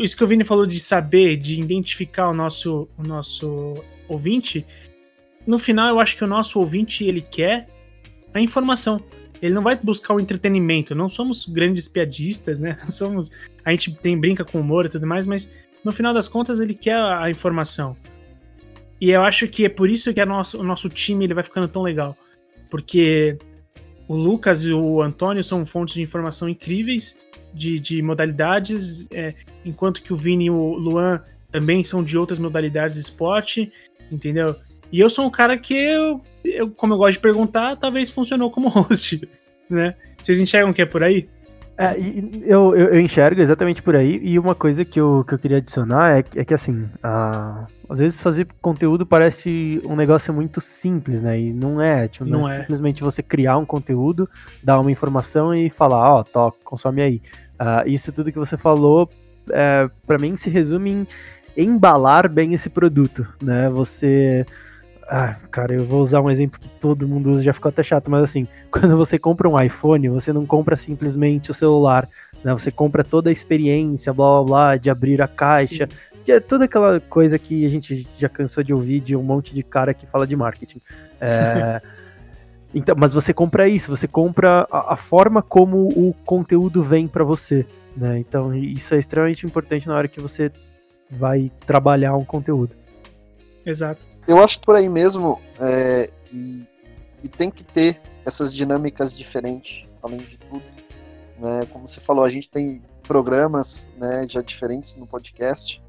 isso 0.02 0.18
que 0.18 0.24
o 0.24 0.28
Vini 0.28 0.44
falou 0.44 0.66
de 0.66 0.80
saber, 0.80 1.38
de 1.38 1.62
identificar 1.62 2.30
o 2.30 2.34
nosso, 2.34 2.90
o 2.98 3.04
nosso 3.04 3.76
ouvinte, 4.08 4.66
no 5.46 5.58
final 5.58 5.88
eu 5.88 6.00
acho 6.00 6.18
que 6.18 6.24
o 6.24 6.28
nosso 6.28 6.60
ouvinte 6.60 7.06
ele 7.06 7.22
quer 7.22 7.68
a 8.34 8.42
informação. 8.42 9.02
Ele 9.42 9.54
não 9.54 9.62
vai 9.62 9.76
buscar 9.76 10.14
o 10.14 10.20
entretenimento. 10.20 10.96
Não 10.96 11.08
somos 11.08 11.48
grandes 11.48 11.88
piadistas, 11.88 12.60
né? 12.60 12.74
Somos, 12.90 13.32
a 13.64 13.72
gente 13.72 13.94
tem 13.96 14.20
brinca 14.20 14.44
com 14.44 14.60
humor 14.60 14.86
e 14.86 14.90
tudo 14.90 15.06
mais, 15.06 15.28
mas 15.28 15.52
no 15.84 15.92
final 15.92 16.14
das 16.14 16.28
contas 16.28 16.60
ele 16.60 16.74
quer 16.74 16.96
a 16.96 17.30
informação. 17.30 17.96
E 19.00 19.12
eu 19.12 19.24
acho 19.24 19.48
que 19.48 19.64
é 19.66 19.70
por 19.70 19.90
isso 19.90 20.14
que 20.14 20.26
nosso, 20.26 20.60
o 20.60 20.64
nosso 20.64 20.90
time 20.90 21.26
ele 21.26 21.36
vai 21.36 21.44
ficando 21.44 21.68
tão 21.68 21.84
legal. 21.84 22.18
Porque 22.70 23.38
o 24.08 24.16
Lucas 24.16 24.64
e 24.64 24.72
o 24.72 25.02
Antônio 25.02 25.44
são 25.44 25.66
fontes 25.66 25.96
de 25.96 26.02
informação 26.02 26.48
incríveis, 26.48 27.18
de, 27.54 27.80
de 27.80 28.02
modalidades, 28.02 29.08
é, 29.12 29.34
enquanto 29.66 30.02
que 30.02 30.14
o 30.14 30.16
Vini 30.16 30.46
e 30.46 30.50
o 30.50 30.74
Luan 30.74 31.24
também 31.52 31.84
são 31.84 32.04
de 32.04 32.18
outras 32.18 32.40
modalidades 32.40 32.96
de 32.96 33.02
esporte, 33.02 33.72
entendeu? 34.12 34.56
E 34.92 35.00
eu 35.00 35.10
sou 35.10 35.26
um 35.26 35.30
cara 35.30 35.58
que 35.58 35.74
eu, 35.74 36.22
eu, 36.44 36.70
como 36.70 36.94
eu 36.94 36.98
gosto 36.98 37.14
de 37.14 37.20
perguntar, 37.20 37.76
talvez 37.78 38.10
funcionou 38.10 38.52
como 38.52 38.70
host, 38.70 39.28
né? 39.70 39.96
Vocês 40.18 40.40
enxergam 40.40 40.74
que 40.74 40.82
é 40.82 40.86
por 40.86 41.04
aí? 41.04 41.28
É, 41.78 41.96
eu, 42.44 42.76
eu, 42.76 42.88
eu, 42.94 43.00
enxergo 43.00 43.40
exatamente 43.40 43.84
por 43.84 43.96
aí, 43.96 44.20
e 44.24 44.40
uma 44.40 44.56
coisa 44.56 44.84
que 44.84 45.00
eu, 45.00 45.24
que 45.28 45.36
eu 45.36 45.38
queria 45.38 45.58
adicionar 45.58 46.18
é, 46.18 46.24
é 46.36 46.44
que, 46.44 46.54
assim, 46.54 46.90
a, 47.04 47.68
às 47.88 48.00
vezes 48.00 48.20
fazer 48.20 48.48
conteúdo 48.60 49.06
parece 49.06 49.80
um 49.86 49.96
negócio 49.96 50.34
muito 50.34 50.60
simples, 50.60 51.22
né? 51.22 51.40
E 51.40 51.54
não 51.54 51.80
é, 51.80 52.08
tipo, 52.08 52.26
não, 52.26 52.42
não 52.42 52.50
é, 52.50 52.56
é, 52.56 52.60
simplesmente 52.62 53.04
você 53.04 53.22
criar 53.22 53.58
um 53.58 53.66
conteúdo, 53.66 54.28
dar 54.64 54.80
uma 54.80 54.92
informação 54.92 55.54
e 55.54 55.70
falar, 55.70 56.12
ó, 56.12 56.26
oh, 56.34 56.52
consome 56.64 57.02
aí. 57.02 57.22
Uh, 57.60 57.88
isso 57.88 58.12
tudo 58.12 58.32
que 58.32 58.40
você 58.40 58.58
falou, 58.58 59.08
é, 59.52 59.88
para 60.08 60.18
mim, 60.18 60.36
se 60.36 60.50
resume 60.50 61.08
em 61.56 61.70
embalar 61.70 62.28
bem 62.28 62.54
esse 62.54 62.72
produto, 62.72 63.28
né? 63.42 63.70
Você 63.70 64.48
ah, 65.10 65.36
cara, 65.50 65.74
eu 65.74 65.86
vou 65.86 66.02
usar 66.02 66.22
um 66.22 66.30
exemplo 66.30 66.60
que 66.60 66.68
todo 66.68 67.08
mundo 67.08 67.32
usa, 67.32 67.44
já 67.44 67.54
ficou 67.54 67.70
até 67.70 67.82
chato, 67.82 68.12
mas 68.12 68.24
assim, 68.24 68.48
quando 68.70 68.96
você 68.98 69.18
compra 69.18 69.48
um 69.48 69.60
iPhone, 69.60 70.10
você 70.10 70.34
não 70.34 70.46
compra 70.46 70.76
simplesmente 70.76 71.50
o 71.52 71.54
celular, 71.54 72.10
né? 72.44 72.52
Você 72.54 72.72
compra 72.72 73.04
toda 73.04 73.30
a 73.30 73.34
experiência, 73.34 74.14
blá 74.14 74.26
blá 74.26 74.44
blá, 74.44 74.78
de 74.78 74.90
abrir 74.90 75.22
a 75.22 75.28
caixa, 75.28 75.88
que 76.26 76.32
é 76.32 76.40
toda 76.40 76.66
aquela 76.66 77.00
coisa 77.00 77.40
que 77.40 77.66
a 77.66 77.70
gente 77.70 78.08
já 78.18 78.28
cansou 78.28 78.64
de 78.64 78.74
ouvir 78.74 79.00
de 79.00 79.16
um 79.16 79.24
monte 79.24 79.54
de 79.54 79.64
cara 79.64 79.94
que 79.94 80.06
fala 80.06 80.28
de 80.28 80.36
marketing. 80.36 80.82
É, 81.22 81.82
então, 82.76 82.96
mas 82.98 83.14
você 83.14 83.34
compra 83.34 83.68
isso, 83.68 83.96
você 83.96 84.08
compra 84.08 84.68
a, 84.70 84.94
a 84.94 84.98
forma 84.98 85.42
como 85.42 85.88
o 85.88 86.14
conteúdo 86.26 86.84
vem 86.84 87.08
para 87.08 87.24
você, 87.24 87.66
né? 87.96 88.20
Então, 88.20 88.54
isso 88.54 88.94
é 88.94 88.98
extremamente 88.98 89.46
importante 89.46 89.88
na 89.88 89.96
hora 89.96 90.08
que 90.08 90.20
você 90.20 90.52
vai 91.10 91.50
trabalhar 91.66 92.16
um 92.18 92.26
conteúdo. 92.26 92.76
Exato. 93.68 94.08
Eu 94.26 94.42
acho 94.42 94.62
por 94.62 94.78
aí 94.78 94.88
mesmo, 94.88 95.42
é, 95.60 96.10
e, 96.32 96.66
e 97.22 97.28
tem 97.28 97.52
que 97.52 97.66
ter 97.66 98.02
essas 98.26 98.54
dinâmicas 98.54 99.14
diferentes, 99.14 99.86
além 100.02 100.20
de 100.20 100.38
tudo. 100.38 100.64
Né? 101.38 101.68
Como 101.70 101.86
você 101.86 102.00
falou, 102.00 102.24
a 102.24 102.30
gente 102.30 102.50
tem 102.50 102.82
programas 103.04 103.90
né, 103.98 104.26
já 104.30 104.42
diferentes 104.42 104.96
no 104.96 105.06
podcast. 105.06 105.84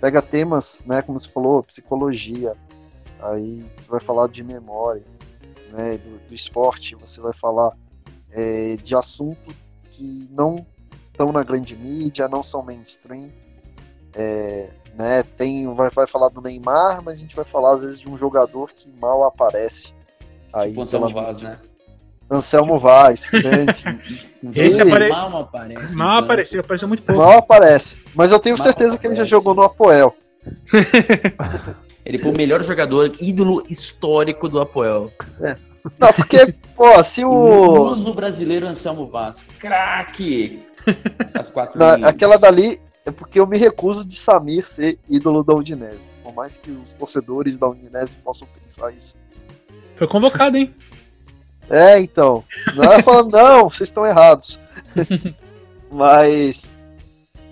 Pega 0.00 0.22
temas, 0.22 0.84
né, 0.86 1.02
como 1.02 1.18
você 1.18 1.28
falou, 1.28 1.64
psicologia, 1.64 2.54
aí 3.20 3.64
você 3.74 3.88
vai 3.88 4.00
falar 4.00 4.28
de 4.28 4.44
memória, 4.44 5.02
né, 5.72 5.98
do, 5.98 6.28
do 6.28 6.34
esporte, 6.34 6.94
você 6.94 7.20
vai 7.20 7.32
falar 7.32 7.76
é, 8.30 8.76
de 8.76 8.94
assunto 8.94 9.52
que 9.90 10.28
não 10.30 10.64
estão 11.10 11.32
na 11.32 11.42
grande 11.42 11.74
mídia, 11.74 12.28
não 12.28 12.42
são 12.42 12.62
mainstream. 12.62 13.32
É, 14.14 14.70
né, 14.96 15.22
tem, 15.36 15.72
vai, 15.74 15.90
vai 15.90 16.06
falar 16.06 16.28
do 16.28 16.40
Neymar, 16.40 17.02
mas 17.02 17.16
a 17.16 17.20
gente 17.20 17.36
vai 17.36 17.44
falar 17.44 17.72
às 17.74 17.82
vezes 17.82 18.00
de 18.00 18.08
um 18.08 18.16
jogador 18.16 18.70
que 18.74 18.88
mal 19.00 19.24
aparece. 19.24 19.92
Aí, 20.52 20.70
tipo 20.70 20.82
Anselmo 20.82 21.10
Vaz, 21.12 21.38
né? 21.38 21.58
Anselmo 22.30 22.78
Vaz. 22.78 23.30
Né? 23.32 23.66
Esse 24.54 24.82
apare... 24.82 25.08
mal 25.10 25.36
aparece. 25.38 25.96
Mal 25.96 26.14
então. 26.14 26.24
apareceu, 26.24 26.60
apareceu 26.60 26.88
muito 26.88 27.02
pouco. 27.02 27.20
Mal 27.22 27.38
aparece. 27.38 28.00
Mas 28.14 28.32
eu 28.32 28.38
tenho 28.40 28.56
Mal 28.56 28.64
certeza 28.64 28.98
que 28.98 29.06
ele 29.06 29.14
já 29.16 29.22
aparece. 29.22 29.30
jogou 29.30 29.54
no 29.54 29.62
Apoel. 29.62 30.14
Ele 32.04 32.18
foi 32.18 32.30
o 32.30 32.36
melhor 32.36 32.62
jogador, 32.62 33.10
ídolo 33.20 33.64
histórico 33.68 34.48
do 34.48 34.60
Apoel. 34.60 35.10
Não, 35.98 36.12
porque, 36.12 36.54
pô, 36.76 37.02
se 37.02 37.24
O 37.24 37.30
o. 37.30 37.92
uso 37.92 38.12
brasileiro 38.12 38.64
Anselmo 38.64 39.08
Vaz. 39.08 39.44
Craque! 39.58 40.62
As 41.34 41.48
quatro 41.48 41.76
Na, 41.76 41.96
linhas. 41.96 42.10
aquela 42.10 42.36
dali 42.36 42.80
é 43.06 43.12
porque 43.12 43.38
eu 43.38 43.46
me 43.46 43.56
recuso 43.56 44.06
de 44.06 44.16
Samir 44.16 44.66
ser 44.66 44.98
ídolo 45.08 45.44
da 45.44 45.54
Udinese. 45.54 46.10
Por 46.24 46.34
mais 46.34 46.58
que 46.58 46.72
os 46.72 46.92
torcedores 46.92 47.56
da 47.56 47.68
Udinese 47.68 48.16
possam 48.18 48.48
pensar 48.60 48.92
isso. 48.92 49.16
Foi 49.94 50.06
convocado, 50.06 50.58
hein? 50.58 50.74
É, 51.68 51.98
então. 51.98 52.44
Não 52.76 52.84
é 52.84 53.02
falando, 53.02 53.32
não, 53.36 53.68
vocês 53.68 53.88
estão 53.88 54.06
errados. 54.06 54.60
mas. 55.90 56.76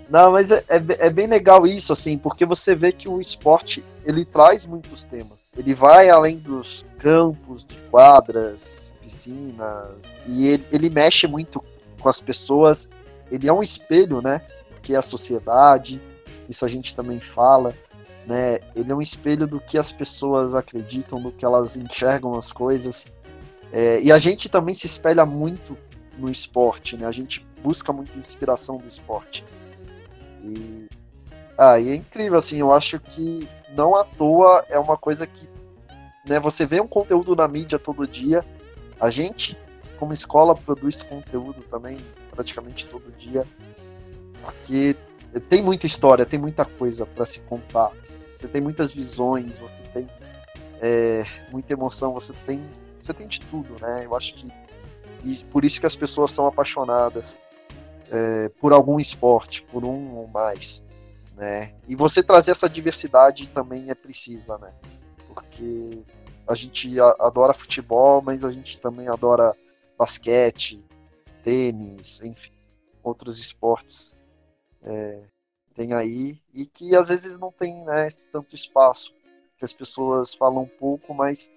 Não, 0.09 0.31
mas 0.31 0.51
é, 0.51 0.63
é, 0.69 0.77
é 0.99 1.09
bem 1.09 1.27
legal 1.27 1.67
isso, 1.67 1.91
assim, 1.91 2.17
porque 2.17 2.45
você 2.45 2.73
vê 2.73 2.93
que 2.93 3.09
o 3.09 3.19
esporte 3.19 3.83
ele 4.05 4.23
traz 4.23 4.65
muitos 4.65 5.03
temas. 5.03 5.39
Ele 5.57 5.73
vai 5.73 6.09
além 6.09 6.37
dos 6.37 6.85
campos, 6.97 7.65
de 7.65 7.75
quadras, 7.91 8.89
piscinas, 9.01 9.89
e 10.25 10.47
ele, 10.47 10.65
ele 10.71 10.89
mexe 10.89 11.27
muito 11.27 11.61
com 11.99 12.07
as 12.07 12.21
pessoas. 12.21 12.87
Ele 13.29 13.49
é 13.49 13.51
um 13.51 13.61
espelho, 13.61 14.21
né? 14.21 14.41
Que 14.85 14.93
é 14.93 14.97
a 14.97 15.01
sociedade, 15.01 15.99
isso 16.47 16.63
a 16.63 16.67
gente 16.67 16.93
também 16.93 17.19
fala, 17.19 17.73
né? 18.27 18.59
Ele 18.75 18.91
é 18.91 18.95
um 18.95 19.01
espelho 19.01 19.47
do 19.47 19.59
que 19.59 19.77
as 19.77 19.91
pessoas 19.91 20.53
acreditam, 20.53 21.19
do 21.19 21.31
que 21.31 21.43
elas 21.43 21.75
enxergam 21.75 22.35
as 22.35 22.51
coisas. 22.51 23.07
É, 23.73 23.99
e 23.99 24.11
a 24.11 24.19
gente 24.19 24.47
também 24.47 24.75
se 24.75 24.85
espelha 24.85 25.25
muito 25.25 25.75
no 26.19 26.29
esporte, 26.29 26.95
né? 26.95 27.07
A 27.07 27.11
gente 27.11 27.45
busca 27.63 27.91
muita 27.91 28.15
inspiração 28.19 28.77
do 28.77 28.87
esporte. 28.87 29.43
E, 30.43 30.87
ah, 31.57 31.79
e 31.79 31.89
é 31.89 31.95
incrível, 31.95 32.37
assim, 32.37 32.57
eu 32.59 32.71
acho 32.71 32.99
que 32.99 33.49
não 33.75 33.95
à 33.95 34.03
toa 34.03 34.63
é 34.69 34.77
uma 34.77 34.95
coisa 34.95 35.25
que, 35.25 35.49
né, 36.23 36.39
você 36.39 36.63
vê 36.63 36.79
um 36.79 36.87
conteúdo 36.87 37.35
na 37.35 37.47
mídia 37.47 37.79
todo 37.79 38.07
dia, 38.07 38.45
a 38.99 39.09
gente, 39.09 39.57
como 39.97 40.13
escola, 40.13 40.55
produz 40.55 41.01
conteúdo 41.01 41.63
também 41.63 42.05
praticamente 42.29 42.85
todo 42.85 43.11
dia, 43.17 43.47
porque 44.45 44.95
tem 45.49 45.61
muita 45.61 45.85
história, 45.85 46.25
tem 46.25 46.39
muita 46.39 46.63
coisa 46.63 47.05
para 47.05 47.25
se 47.25 47.39
contar, 47.41 47.91
você 48.35 48.47
tem 48.47 48.61
muitas 48.61 48.93
visões, 48.93 49.57
você 49.57 49.83
tem 49.93 50.07
é, 50.81 51.25
muita 51.51 51.73
emoção, 51.73 52.13
você 52.13 52.31
tem, 52.45 52.63
você 52.99 53.13
tem 53.13 53.27
de 53.27 53.41
tudo, 53.41 53.75
né, 53.81 54.05
eu 54.05 54.15
acho 54.15 54.33
que 54.35 54.49
e 55.23 55.43
por 55.45 55.65
isso 55.65 55.79
que 55.79 55.87
as 55.87 55.95
pessoas 55.95 56.29
são 56.29 56.45
apaixonadas 56.45 57.35
é, 58.11 58.49
por 58.61 58.71
algum 58.71 58.99
esporte, 58.99 59.63
por 59.63 59.83
um 59.83 60.15
ou 60.17 60.27
mais, 60.27 60.83
né? 61.35 61.73
E 61.87 61.95
você 61.95 62.21
trazer 62.21 62.51
essa 62.51 62.69
diversidade 62.69 63.47
também 63.47 63.89
é 63.89 63.95
precisa, 63.95 64.55
né? 64.59 64.71
Porque 65.27 66.03
a 66.47 66.53
gente 66.53 66.99
adora 66.99 67.55
futebol, 67.55 68.21
mas 68.21 68.45
a 68.45 68.51
gente 68.51 68.77
também 68.77 69.07
adora 69.07 69.55
basquete, 69.97 70.85
tênis, 71.43 72.21
enfim, 72.21 72.51
outros 73.03 73.39
esportes 73.39 74.14
é, 74.85 75.19
tem 75.73 75.93
aí 75.93 76.39
e 76.53 76.65
que 76.65 76.95
às 76.95 77.09
vezes 77.09 77.37
não 77.37 77.51
tem 77.51 77.83
né, 77.83 78.07
tanto 78.31 78.55
espaço, 78.55 79.13
que 79.57 79.65
as 79.65 79.73
pessoas 79.73 80.33
falam 80.33 80.63
um 80.63 80.67
pouco, 80.67 81.13
mas 81.13 81.49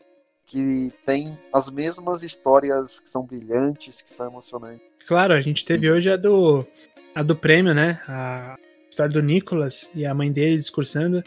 que 0.46 0.92
tem 1.04 1.38
as 1.52 1.70
mesmas 1.70 2.22
histórias 2.22 3.00
que 3.00 3.08
são 3.08 3.24
brilhantes, 3.24 4.00
que 4.00 4.10
são 4.10 4.26
emocionantes. 4.26 4.86
Claro, 5.06 5.34
a 5.34 5.40
gente 5.40 5.64
teve 5.64 5.90
hoje 5.90 6.10
a 6.10 6.16
do, 6.16 6.66
a 7.14 7.22
do 7.22 7.36
prêmio, 7.36 7.74
né? 7.74 8.00
A 8.08 8.56
história 8.88 9.12
do 9.12 9.22
Nicolas 9.22 9.90
e 9.94 10.06
a 10.06 10.14
mãe 10.14 10.32
dele 10.32 10.56
discursando 10.56 11.22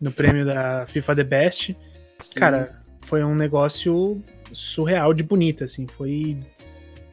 no 0.00 0.12
prêmio 0.12 0.44
da 0.44 0.86
FIFA 0.86 1.16
The 1.16 1.24
Best. 1.24 1.76
Sim. 2.22 2.40
Cara, 2.40 2.82
foi 3.02 3.24
um 3.24 3.34
negócio 3.34 4.22
surreal 4.52 5.14
de 5.14 5.22
bonito, 5.22 5.64
assim. 5.64 5.86
Foi 5.86 6.38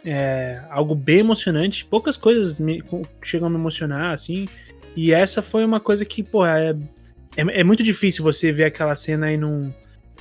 é, 0.05 0.61
algo 0.69 0.93
bem 0.93 1.19
emocionante. 1.19 1.83
Poucas 1.85 2.15
coisas 2.15 2.59
me, 2.59 2.83
chegam 3.23 3.47
a 3.47 3.49
me 3.49 3.55
emocionar, 3.57 4.13
assim. 4.13 4.47
E 4.95 5.11
essa 5.11 5.41
foi 5.41 5.65
uma 5.65 5.79
coisa 5.79 6.05
que, 6.05 6.21
pô, 6.23 6.45
é, 6.45 6.75
é, 7.35 7.61
é 7.61 7.63
muito 7.63 7.83
difícil 7.83 8.23
você 8.23 8.51
ver 8.51 8.65
aquela 8.65 8.95
cena 8.95 9.31
e 9.31 9.37
não. 9.37 9.73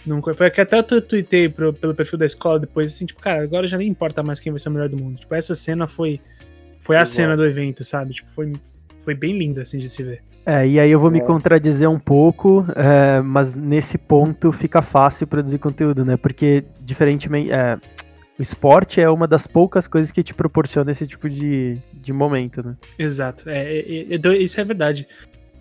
não 0.05 0.23
foi 0.23 0.51
que 0.51 0.61
até 0.61 0.79
eu 0.79 0.83
tu- 0.83 1.01
tuitei 1.03 1.49
pro, 1.49 1.73
pelo 1.73 1.95
perfil 1.95 2.19
da 2.19 2.27
escola 2.27 2.59
depois, 2.59 2.93
assim, 2.93 3.07
tipo, 3.07 3.21
cara, 3.21 3.43
agora 3.43 3.69
já 3.69 3.77
nem 3.77 3.89
importa 3.89 4.23
mais 4.23 4.41
quem 4.41 4.51
vai 4.51 4.59
ser 4.59 4.71
o 4.71 4.73
melhor 4.73 4.89
do 4.89 4.97
mundo. 4.97 5.19
Tipo, 5.19 5.35
essa 5.35 5.55
cena 5.55 5.87
foi. 5.87 6.21
Foi 6.81 6.97
a 6.97 7.03
Exato. 7.03 7.17
cena 7.17 7.37
do 7.37 7.47
evento, 7.47 7.83
sabe? 7.85 8.13
Tipo, 8.13 8.31
foi, 8.31 8.53
foi 8.99 9.15
bem 9.15 9.39
linda, 9.39 9.63
assim, 9.63 9.79
de 9.79 9.89
se 9.89 10.03
ver. 10.03 10.23
É, 10.47 10.67
e 10.67 10.79
aí 10.79 10.91
eu 10.91 11.01
vou 11.01 11.11
me 11.11 11.23
contradizer 11.23 11.89
um 11.89 11.99
pouco, 11.99 12.67
é, 12.77 13.23
mas 13.23 13.55
nesse 13.55 13.97
ponto 13.97 14.53
fica 14.53 14.83
fácil 14.83 15.27
produzir 15.27 15.59
conteúdo, 15.59 16.05
né? 16.05 16.19
Porque, 16.19 16.65
diferentemente, 16.83 17.51
é, 17.51 17.79
o 18.39 18.43
esporte 18.43 19.01
é 19.01 19.09
uma 19.09 19.27
das 19.29 19.47
poucas 19.47 19.87
coisas 19.89 20.11
que 20.11 20.23
te 20.23 20.35
proporciona 20.35 20.91
esse 20.91 21.07
tipo 21.07 21.29
de, 21.29 21.79
de 21.93 22.13
momento, 22.13 22.63
né? 22.67 22.77
Exato, 22.99 23.49
é, 23.49 23.79
é- 23.79 24.15
é 24.15 24.19
do- 24.19 24.33
isso 24.35 24.61
é 24.61 24.65
verdade. 24.65 25.07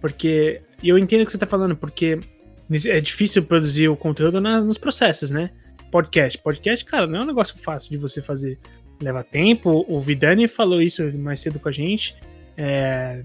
Porque. 0.02 0.62
Eu 0.84 0.98
entendo 0.98 1.22
o 1.22 1.26
que 1.26 1.32
você 1.32 1.38
tá 1.38 1.48
falando, 1.48 1.76
porque 1.78 2.20
é 2.88 3.00
difícil 3.00 3.44
produzir 3.44 3.88
o 3.88 3.96
conteúdo 3.96 4.42
na- 4.42 4.60
nos 4.60 4.78
processos, 4.78 5.32
né? 5.32 5.50
Podcast. 5.92 6.38
Podcast, 6.40 6.84
cara, 6.84 7.08
não 7.08 7.20
é 7.20 7.22
um 7.24 7.28
negócio 7.28 7.58
fácil 7.58 7.92
de 7.92 7.98
você 7.98 8.22
fazer. 8.22 8.60
Leva 9.02 9.24
tempo. 9.24 9.86
O 9.88 10.00
Vidani 10.02 10.48
falou 10.48 10.82
isso 10.82 11.10
mais 11.18 11.40
cedo 11.40 11.60
com 11.60 11.70
a 11.70 11.72
gente. 11.72 12.16
É, 12.58 13.24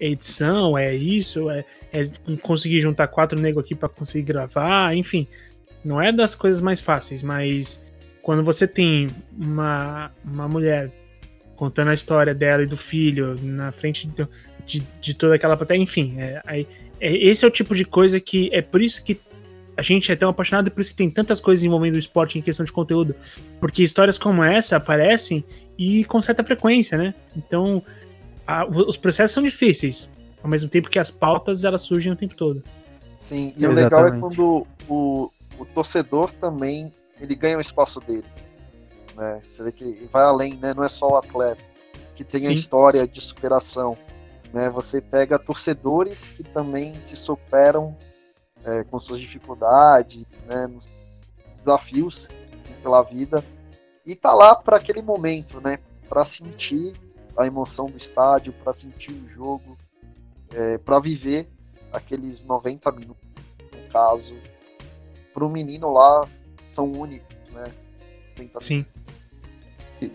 é 0.00 0.08
edição, 0.08 0.76
é 0.76 0.94
isso, 0.94 1.48
é, 1.50 1.64
é 1.92 2.04
conseguir 2.42 2.80
juntar 2.80 3.06
quatro 3.08 3.38
negros 3.38 3.64
aqui 3.64 3.74
pra 3.74 3.88
conseguir 3.88 4.24
gravar, 4.24 4.94
enfim. 4.96 5.26
Não 5.84 6.00
é 6.02 6.10
das 6.12 6.34
coisas 6.34 6.60
mais 6.60 6.80
fáceis, 6.80 7.22
mas 7.22 7.84
quando 8.28 8.44
você 8.44 8.68
tem 8.68 9.08
uma, 9.38 10.10
uma 10.22 10.46
mulher 10.46 10.90
contando 11.56 11.88
a 11.88 11.94
história 11.94 12.34
dela 12.34 12.62
e 12.62 12.66
do 12.66 12.76
filho 12.76 13.38
na 13.42 13.72
frente 13.72 14.06
do- 14.06 14.28
de, 14.66 14.86
de 15.00 15.14
toda 15.14 15.34
aquela 15.34 15.56
plateia, 15.56 15.78
enfim, 15.78 16.14
é, 16.18 16.42
é- 16.46 16.66
esse 17.00 17.42
é 17.42 17.48
o 17.48 17.50
tipo 17.50 17.74
de 17.74 17.86
coisa 17.86 18.20
que 18.20 18.50
é 18.52 18.60
por 18.60 18.82
isso 18.82 19.02
que 19.02 19.18
a 19.78 19.80
gente 19.80 20.12
é 20.12 20.14
tão 20.14 20.28
apaixonado 20.28 20.66
e 20.66 20.70
por 20.70 20.82
isso 20.82 20.90
que 20.90 20.96
tem 20.98 21.08
tantas 21.08 21.40
coisas 21.40 21.64
envolvendo 21.64 21.94
o 21.94 21.98
esporte 21.98 22.38
em 22.38 22.42
questão 22.42 22.66
de 22.66 22.70
conteúdo, 22.70 23.14
porque 23.58 23.82
histórias 23.82 24.18
como 24.18 24.44
essa 24.44 24.76
aparecem 24.76 25.42
e 25.78 26.04
com 26.04 26.20
certa 26.20 26.44
frequência, 26.44 26.98
né? 26.98 27.14
Então, 27.34 27.82
a- 28.46 28.66
os 28.66 28.98
processos 28.98 29.32
são 29.32 29.42
difíceis, 29.42 30.12
ao 30.42 30.50
mesmo 30.50 30.68
tempo 30.68 30.90
que 30.90 30.98
as 30.98 31.10
pautas 31.10 31.64
elas 31.64 31.80
surgem 31.80 32.12
o 32.12 32.16
tempo 32.16 32.34
todo. 32.34 32.62
Sim, 33.16 33.54
e 33.56 33.66
o 33.66 33.72
legal 33.72 34.00
é 34.04 34.08
Exatamente. 34.08 34.20
quando 34.20 34.66
o, 34.86 35.30
o 35.58 35.64
torcedor 35.64 36.30
também 36.32 36.92
ele 37.20 37.34
ganha 37.34 37.58
o 37.58 37.60
espaço 37.60 38.00
dele. 38.00 38.26
Né? 39.14 39.42
Você 39.44 39.62
vê 39.62 39.72
que 39.72 40.08
vai 40.12 40.22
além, 40.24 40.56
né? 40.56 40.72
Não 40.74 40.84
é 40.84 40.88
só 40.88 41.08
o 41.08 41.16
atleta 41.16 41.62
que 42.14 42.24
tem 42.24 42.46
a 42.46 42.48
Sim. 42.48 42.54
história 42.54 43.06
de 43.06 43.20
superação. 43.20 43.96
né? 44.52 44.68
Você 44.70 45.00
pega 45.00 45.38
torcedores 45.38 46.28
que 46.28 46.42
também 46.42 46.98
se 46.98 47.16
superam 47.16 47.96
é, 48.64 48.84
com 48.84 48.98
suas 48.98 49.20
dificuldades, 49.20 50.26
né? 50.46 50.66
Nos 50.66 50.88
desafios 51.46 52.28
pela 52.82 53.02
vida 53.02 53.44
e 54.06 54.14
tá 54.14 54.32
lá 54.32 54.54
para 54.54 54.76
aquele 54.78 55.02
momento, 55.02 55.60
né? 55.60 55.78
Para 56.08 56.24
sentir 56.24 56.94
a 57.36 57.46
emoção 57.46 57.86
do 57.86 57.96
estádio, 57.96 58.52
para 58.52 58.72
sentir 58.72 59.12
o 59.12 59.28
jogo, 59.28 59.76
é, 60.50 60.78
para 60.78 60.98
viver 60.98 61.48
aqueles 61.92 62.42
90 62.42 62.90
minutos, 62.92 63.22
no 63.72 63.92
caso, 63.92 64.34
para 65.32 65.44
o 65.44 65.48
menino 65.48 65.92
lá 65.92 66.26
são 66.68 66.90
únicos, 66.92 67.50
né? 67.50 67.64
Sim. 68.60 68.84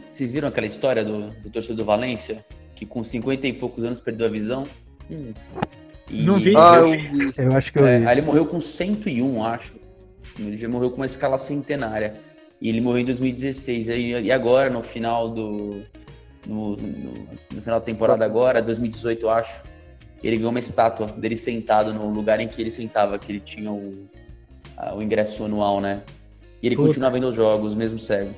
Vocês 0.09 0.32
viram 0.32 0.48
aquela 0.48 0.67
história 0.67 1.03
do, 1.03 1.32
do 1.41 1.49
torcedor 1.49 1.77
do 1.77 1.85
Valência? 1.85 2.45
Que 2.75 2.85
com 2.85 3.03
50 3.03 3.48
e 3.48 3.53
poucos 3.53 3.83
anos 3.83 3.99
perdeu 3.99 4.27
a 4.27 4.30
visão? 4.30 4.67
Hum. 5.11 5.33
E 6.09 6.23
não 6.23 6.38
vi. 6.38 6.56
Ah, 6.56 6.75
eu, 6.77 6.91
vi. 6.91 7.33
eu 7.35 7.51
acho 7.53 7.73
que 7.73 7.80
eu 7.80 7.85
é, 7.85 7.99
vi. 7.99 8.07
Aí 8.07 8.14
ele 8.14 8.22
morreu 8.22 8.45
com 8.45 8.59
101, 8.59 9.43
acho. 9.43 9.75
Ele 10.40 10.56
já 10.56 10.69
morreu 10.69 10.91
com 10.91 10.98
uma 10.98 11.06
escala 11.06 11.38
centenária. 11.38 12.15
E 12.61 12.69
ele 12.69 12.80
morreu 12.80 13.01
em 13.01 13.06
2016. 13.06 13.88
E 13.90 14.32
agora, 14.32 14.69
no 14.69 14.82
final 14.82 15.30
do. 15.30 15.82
No, 16.45 16.75
no, 16.75 17.27
no 17.53 17.61
final 17.61 17.80
da 17.80 17.85
temporada 17.85 18.23
agora, 18.23 18.61
2018, 18.61 19.25
eu 19.25 19.30
acho. 19.30 19.64
Ele 20.23 20.38
ganhou 20.38 20.51
uma 20.51 20.59
estátua 20.59 21.07
dele 21.07 21.35
sentado 21.35 21.93
no 21.93 22.09
lugar 22.09 22.40
em 22.40 22.48
que 22.48 22.61
ele 22.61 22.72
sentava, 22.72 23.19
que 23.19 23.32
ele 23.32 23.40
tinha 23.41 23.72
o, 23.72 24.07
a, 24.77 24.95
o 24.95 25.01
ingresso 25.01 25.43
anual, 25.43 25.82
né? 25.82 26.03
E 26.64 26.67
ele 26.67 26.77
Puta. 26.77 26.88
continua 26.88 27.09
vendo 27.09 27.27
os 27.27 27.35
jogos, 27.35 27.75
mesmo 27.75 28.00
cego. 28.00 28.33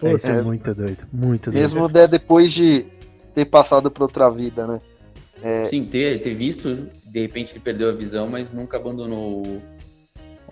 Pô, 0.00 0.08
é, 0.08 0.14
isso 0.14 0.26
é 0.26 0.42
muito 0.42 0.74
doido, 0.74 1.06
muito 1.12 1.48
doido. 1.48 1.62
Mesmo 1.62 1.88
depois 1.88 2.52
de 2.52 2.84
ter 3.32 3.44
passado 3.44 3.88
por 3.88 4.02
outra 4.02 4.28
vida, 4.28 4.66
né? 4.66 4.80
É... 5.40 5.64
Sim, 5.66 5.84
ter, 5.84 6.20
ter 6.20 6.34
visto, 6.34 6.88
de 7.06 7.20
repente 7.20 7.52
ele 7.52 7.60
perdeu 7.60 7.88
a 7.88 7.92
visão, 7.92 8.26
mas 8.26 8.52
nunca 8.52 8.78
abandonou 8.78 9.62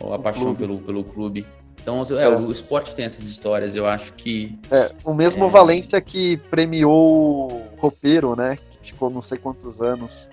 a 0.01 0.05
o 0.05 0.19
paixão 0.21 0.55
clube. 0.55 0.59
Pelo, 0.59 0.79
pelo 0.79 1.05
clube. 1.05 1.47
Então, 1.81 2.01
é, 2.17 2.23
é, 2.23 2.29
o 2.29 2.53
esporte 2.53 2.95
tem 2.95 3.05
essas 3.05 3.25
histórias, 3.25 3.75
eu 3.75 3.85
acho 3.85 4.13
que. 4.13 4.57
É, 4.71 4.93
o 5.05 5.13
mesmo 5.13 5.47
é... 5.47 5.49
Valência 5.49 6.01
que 6.01 6.37
premiou 6.49 7.53
o 7.53 7.63
Roupeiro, 7.77 8.37
né? 8.37 8.57
Que 8.71 8.93
ficou 8.93 9.11
não 9.11 9.21
sei 9.21 9.37
quantos 9.37 9.83
anos 9.83 10.29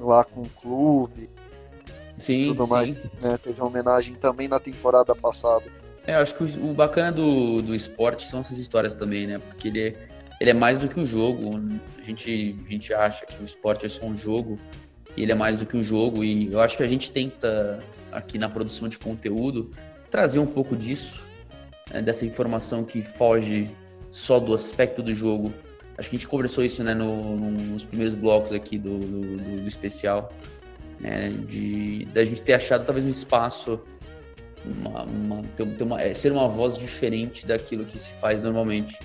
lá 0.00 0.24
com 0.24 0.40
o 0.40 0.48
clube. 0.62 1.28
Sim, 2.18 2.46
tudo 2.46 2.64
sim. 2.64 2.70
mais. 2.70 2.96
Né? 3.20 3.38
Teve 3.42 3.60
uma 3.60 3.68
homenagem 3.68 4.14
também 4.14 4.48
na 4.48 4.58
temporada 4.58 5.14
passada. 5.14 5.64
É, 6.06 6.14
eu 6.14 6.20
acho 6.20 6.34
que 6.34 6.42
o, 6.42 6.70
o 6.70 6.74
bacana 6.74 7.12
do, 7.12 7.60
do 7.62 7.74
esporte 7.74 8.24
são 8.24 8.40
essas 8.40 8.58
histórias 8.58 8.94
também, 8.94 9.26
né? 9.26 9.38
Porque 9.38 9.68
ele 9.68 9.88
é, 9.88 9.94
ele 10.40 10.50
é 10.50 10.54
mais 10.54 10.78
do 10.78 10.88
que 10.88 10.98
um 10.98 11.04
jogo. 11.04 11.60
A 11.98 12.02
gente, 12.02 12.58
a 12.66 12.70
gente 12.70 12.94
acha 12.94 13.26
que 13.26 13.42
o 13.42 13.44
esporte 13.44 13.84
é 13.84 13.88
só 13.88 14.06
um 14.06 14.16
jogo, 14.16 14.58
e 15.16 15.22
ele 15.22 15.32
é 15.32 15.34
mais 15.34 15.58
do 15.58 15.66
que 15.66 15.76
um 15.76 15.82
jogo. 15.82 16.24
E 16.24 16.52
eu 16.52 16.60
acho 16.60 16.76
que 16.76 16.82
a 16.82 16.86
gente 16.86 17.10
tenta, 17.10 17.80
aqui 18.10 18.38
na 18.38 18.48
produção 18.48 18.88
de 18.88 18.98
conteúdo, 18.98 19.70
trazer 20.10 20.38
um 20.38 20.46
pouco 20.46 20.74
disso, 20.74 21.28
né, 21.90 22.00
dessa 22.00 22.24
informação 22.24 22.84
que 22.84 23.02
foge 23.02 23.70
só 24.10 24.38
do 24.38 24.54
aspecto 24.54 25.02
do 25.02 25.14
jogo. 25.14 25.52
Acho 25.96 26.08
que 26.08 26.16
a 26.16 26.18
gente 26.18 26.28
conversou 26.28 26.64
isso 26.64 26.82
né, 26.82 26.94
no, 26.94 27.36
nos 27.36 27.84
primeiros 27.84 28.14
blocos 28.14 28.52
aqui 28.52 28.78
do, 28.78 28.98
do, 28.98 29.36
do 29.62 29.68
especial, 29.68 30.32
né, 31.00 31.30
de 31.30 32.06
da 32.06 32.24
gente 32.24 32.42
ter 32.42 32.54
achado 32.54 32.84
talvez 32.84 33.06
um 33.06 33.10
espaço, 33.10 33.80
uma, 34.64 35.02
uma, 35.02 35.42
ter, 35.56 35.66
ter 35.76 35.84
uma, 35.84 36.00
é, 36.00 36.12
ser 36.14 36.32
uma 36.32 36.48
voz 36.48 36.76
diferente 36.76 37.46
daquilo 37.46 37.84
que 37.84 37.98
se 37.98 38.12
faz 38.12 38.42
normalmente. 38.42 38.98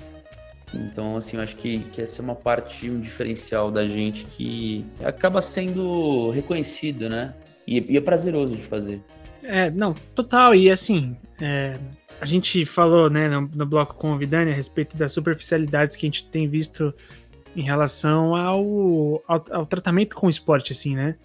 Então, 0.73 1.15
assim, 1.15 1.37
eu 1.37 1.43
acho 1.43 1.55
que, 1.55 1.79
que 1.91 2.01
essa 2.01 2.21
é 2.21 2.23
uma 2.23 2.35
parte, 2.35 2.89
um 2.89 2.99
diferencial 2.99 3.69
da 3.69 3.85
gente 3.85 4.25
que 4.25 4.83
acaba 5.03 5.41
sendo 5.41 6.31
reconhecido, 6.31 7.09
né? 7.09 7.33
E, 7.67 7.93
e 7.93 7.97
é 7.97 8.01
prazeroso 8.01 8.55
de 8.55 8.63
fazer. 8.63 9.01
É, 9.43 9.69
não, 9.69 9.93
total. 10.15 10.55
E 10.55 10.71
assim, 10.71 11.15
é, 11.39 11.77
a 12.19 12.25
gente 12.25 12.65
falou 12.65 13.09
né, 13.09 13.27
no, 13.27 13.41
no, 13.41 13.65
bloco 13.65 13.95
com 13.95 14.13
o 14.13 14.17
Vidani 14.17 14.51
a 14.51 14.55
respeito 14.55 14.97
das 14.97 15.11
superficialidades 15.11 15.95
que 15.95 16.05
a 16.05 16.09
gente 16.09 16.27
tem 16.27 16.47
visto 16.47 16.93
em 17.55 17.61
relação 17.61 18.35
ao, 18.35 19.21
ao, 19.27 19.45
ao 19.51 19.65
tratamento 19.65 20.15
com 20.15 20.27
o 20.27 20.29
esporte, 20.29 20.73
assim, 20.73 20.95
né? 20.95 21.15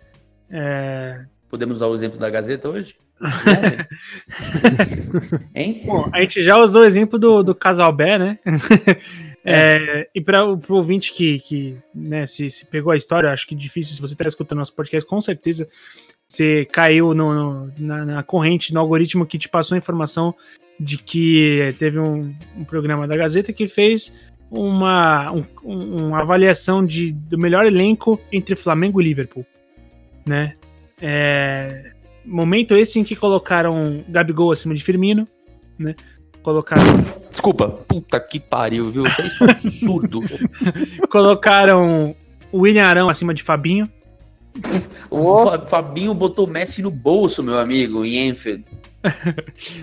É... 0.51 1.25
Podemos 1.49 1.77
usar 1.77 1.87
o 1.87 1.95
exemplo 1.95 2.19
da 2.19 2.31
Gazeta 2.31 2.69
hoje? 2.69 2.97
hein? 5.55 5.83
Bom, 5.85 6.09
a 6.13 6.21
gente 6.21 6.43
já 6.43 6.57
usou 6.57 6.83
o 6.83 6.85
exemplo 6.85 7.19
do, 7.19 7.43
do 7.43 7.55
Casalbé, 7.55 8.19
né? 8.19 8.39
É. 9.45 9.55
É, 9.55 10.09
e 10.15 10.21
para 10.21 10.45
o 10.45 10.61
ouvinte 10.69 11.15
que, 11.15 11.39
que 11.39 11.77
né, 11.95 12.27
se, 12.27 12.51
se, 12.51 12.67
pegou 12.67 12.93
a 12.93 12.97
história, 12.97 13.33
acho 13.33 13.47
que 13.47 13.55
difícil, 13.55 13.95
se 13.95 14.01
você 14.01 14.13
está 14.13 14.29
escutando 14.29 14.59
nosso 14.59 14.75
podcast, 14.75 15.09
com 15.09 15.21
certeza 15.23 15.67
você 16.27 16.67
caiu 16.67 17.15
no, 17.15 17.33
no, 17.33 17.73
na, 17.79 18.05
na, 18.05 18.23
corrente, 18.23 18.75
no 18.75 18.81
algoritmo 18.81 19.25
que 19.25 19.39
te 19.39 19.49
passou 19.49 19.75
a 19.75 19.79
informação 19.79 20.35
de 20.79 20.99
que 20.99 21.75
teve 21.79 21.99
um, 21.99 22.35
um 22.57 22.65
programa 22.65 23.09
da 23.09 23.17
Gazeta 23.17 23.53
que 23.53 23.67
fez 23.67 24.15
uma, 24.51 25.33
um, 25.33 25.45
uma 25.65 26.21
avaliação 26.21 26.85
de, 26.85 27.13
do 27.13 27.39
melhor 27.39 27.65
elenco 27.65 28.21
entre 28.31 28.55
Flamengo 28.55 29.01
e 29.01 29.05
Liverpool. 29.05 29.47
Né? 30.29 30.57
É, 31.01 31.93
momento 32.23 32.77
esse 32.77 32.99
em 33.01 33.05
que 33.05 33.17
colocaram 33.17 34.05
Gabigol 34.07 34.53
acima 34.53 34.75
de 34.75 34.85
Firmino, 34.85 35.27
né? 35.79 35.97
Colocaram. 36.43 36.83
Desculpa, 37.31 37.69
puta 37.69 38.21
que 38.21 38.39
pariu, 38.39 38.91
viu? 38.93 39.05
Que 39.05 39.23
isso 39.23 39.45
é 39.45 39.51
absurdo. 39.51 40.21
colocaram 41.11 42.15
o 42.53 42.61
William 42.61 42.85
Arão 42.85 43.09
acima 43.09 43.33
de 43.33 43.43
Fabinho. 43.43 43.91
O 45.11 45.67
Fabinho 45.67 46.13
botou 46.13 46.47
o 46.47 46.51
Messi 46.51 46.83
no 46.83 46.91
bolso, 46.91 47.43
meu 47.43 47.59
amigo, 47.59 48.05
em 48.05 48.29
Enfield. 48.29 48.65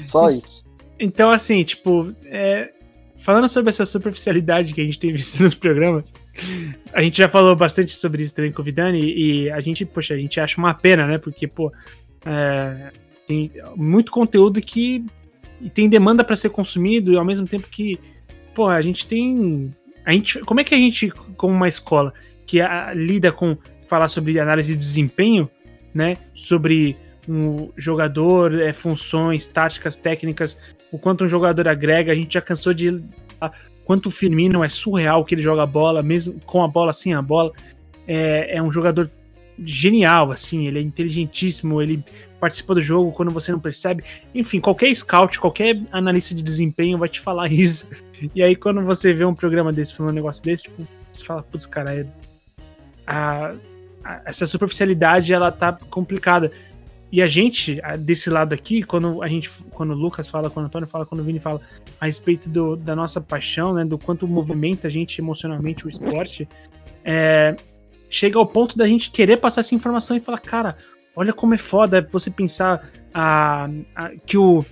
Só 0.02 0.30
isso. 0.30 0.64
Então, 1.00 1.32
assim, 1.32 1.64
tipo, 1.64 2.14
é, 2.26 2.70
falando 3.26 3.50
sobre 3.50 3.72
essa 3.72 3.88
superficialidade 3.88 4.72
que 4.72 4.80
a 4.80 4.84
gente 4.84 5.00
tem 5.00 5.12
visto 5.12 5.42
nos 5.44 5.56
programas, 5.56 6.14
a 6.94 7.02
gente 7.02 7.18
já 7.18 7.28
falou 7.28 7.56
bastante 7.56 7.98
sobre 7.98 8.22
isso 8.22 8.36
também 8.36 8.52
com 8.52 8.62
o 8.62 8.66
Vidani, 8.66 9.02
e 9.02 9.50
a 9.50 9.60
gente, 9.62 9.84
poxa, 9.84 10.14
a 10.14 10.18
gente 10.18 10.40
acha 10.40 10.62
uma 10.62 10.76
pena, 10.76 11.08
né? 11.08 11.18
Porque, 11.18 11.48
pô, 11.48 11.74
é, 12.24 12.92
tem 13.26 13.52
muito 13.76 14.12
conteúdo 14.12 14.62
que 14.62 15.04
tem 15.74 15.90
demanda 15.90 16.24
para 16.24 16.36
ser 16.36 16.50
consumido, 16.50 17.12
e 17.12 17.18
ao 17.18 17.26
mesmo 17.26 17.48
tempo 17.48 17.68
que, 17.68 18.00
pô, 18.54 18.68
a 18.68 18.80
gente 18.84 19.08
tem. 19.08 19.74
A 20.06 20.12
gente, 20.12 20.40
como 20.42 20.60
é 20.60 20.64
que 20.64 20.76
a 20.76 20.78
gente, 20.78 21.10
como 21.36 21.52
uma 21.52 21.68
escola 21.68 22.14
que 22.46 22.62
a, 22.62 22.94
lida 22.94 23.32
com 23.32 23.58
falar 23.84 24.08
sobre 24.08 24.40
análise 24.40 24.74
de 24.74 24.78
desempenho, 24.78 25.50
né? 25.92 26.20
Sobre 26.32 26.96
um 27.28 27.72
jogador, 27.76 28.54
é, 28.54 28.72
funções, 28.72 29.48
táticas, 29.48 29.96
técnicas, 29.96 30.62
o 30.96 31.00
quanto 31.00 31.26
um 31.26 31.30
jogador 31.30 31.68
agrega. 31.68 32.12
A 32.12 32.16
gente 32.16 32.34
já 32.34 32.42
cansou 32.42 32.74
de. 32.74 33.04
A, 33.40 33.52
quanto 33.84 34.08
o 34.08 34.12
Firmino 34.12 34.64
é 34.64 34.70
surreal 34.70 35.26
que 35.26 35.36
ele 35.36 35.42
joga 35.42 35.64
a 35.64 35.68
bola, 35.68 36.02
mesmo 36.02 36.40
com 36.46 36.64
a 36.64 36.68
bola, 36.68 36.94
sem 36.94 37.14
a 37.14 37.22
bola. 37.22 37.52
É, 38.08 38.58
é 38.58 38.64
um 38.64 38.72
jogador 38.72 39.12
genial, 39.64 40.32
assim, 40.32 40.68
ele 40.68 40.80
é 40.80 40.82
inteligentíssimo, 40.82 41.82
ele 41.82 42.04
participa 42.40 42.76
do 42.76 42.82
jogo 42.82 43.12
quando 43.12 43.32
você 43.32 43.52
não 43.52 43.60
percebe. 43.60 44.04
Enfim, 44.34 44.60
qualquer 44.60 44.94
scout, 44.96 45.40
qualquer 45.40 45.82
analista 45.92 46.34
de 46.34 46.42
desempenho 46.42 46.98
vai 46.98 47.10
te 47.10 47.20
falar 47.20 47.52
isso. 47.52 47.90
E 48.34 48.42
aí, 48.42 48.56
quando 48.56 48.82
você 48.82 49.14
vê 49.14 49.26
um 49.26 49.36
programa 49.36 49.74
desse 49.74 49.94
falando 49.94 50.14
um 50.14 50.16
negócio 50.16 50.44
desse, 50.44 50.64
tipo, 50.64 50.88
você 51.12 51.24
fala, 51.24 51.44
putz, 51.44 51.66
cara, 51.66 51.94
é, 51.94 52.06
a, 53.06 53.56
essa 54.26 54.46
superficialidade 54.46 55.34
ela 55.34 55.52
tá 55.52 55.78
complicada. 55.90 56.52
E 57.12 57.22
a 57.22 57.28
gente, 57.28 57.80
desse 58.00 58.30
lado 58.30 58.54
aqui, 58.54 58.84
quando 58.84 59.22
a 59.24 59.28
gente, 59.28 59.50
quando 59.72 59.92
o 59.92 59.96
Lucas 59.96 60.30
fala, 60.30 60.50
quando 60.50 60.66
o 60.66 60.68
Antônio 60.68 60.88
fala, 60.88 61.06
quando 61.06 61.22
o 61.22 61.24
Vini 61.24 61.40
fala 61.40 61.62
a 62.00 62.06
respeito 62.06 62.50
do, 62.50 62.76
da 62.76 62.96
nossa 62.96 63.22
paixão, 63.22 63.74
né, 63.74 63.86
do 63.86 63.98
quanto 63.98 64.28
movimenta 64.28 64.88
a 64.88 64.92
gente 64.92 65.22
emocionalmente 65.22 65.86
o 65.86 65.90
esporte, 65.90 66.48
é, 67.04 67.56
chega 68.10 68.38
ao 68.38 68.46
ponto 68.46 68.78
da 68.78 68.88
gente 68.88 69.12
querer 69.12 69.38
passar 69.38 69.62
essa 69.62 69.76
informação 69.76 70.18
e 70.18 70.20
falar, 70.20 70.40
cara, 70.40 70.78
olha 71.16 71.32
como 71.32 71.54
é 71.54 71.58
foda 71.58 72.06
você 72.12 72.30
pensar 72.30 72.90
a, 73.14 73.70
a 73.96 74.10
que 74.26 74.38
o 74.38 74.66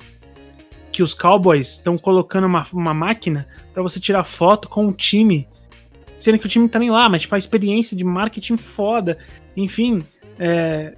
que 0.91 1.01
os 1.01 1.15
Cowboys 1.15 1.69
estão 1.69 1.97
colocando 1.97 2.45
uma, 2.45 2.67
uma 2.71 2.93
máquina 2.93 3.47
para 3.73 3.81
você 3.81 3.99
tirar 3.99 4.23
foto 4.23 4.69
com 4.69 4.85
o 4.85 4.93
time 4.93 5.47
Sendo 6.15 6.37
que 6.37 6.45
o 6.45 6.49
time 6.49 6.63
não 6.63 6.69
tá 6.69 6.79
nem 6.79 6.91
lá, 6.91 7.09
mas 7.09 7.23
tipo, 7.23 7.35
a 7.35 7.37
experiência 7.37 7.97
de 7.97 8.03
marketing 8.03 8.57
foda. 8.57 9.17
Enfim, 9.57 10.03
é, 10.39 10.95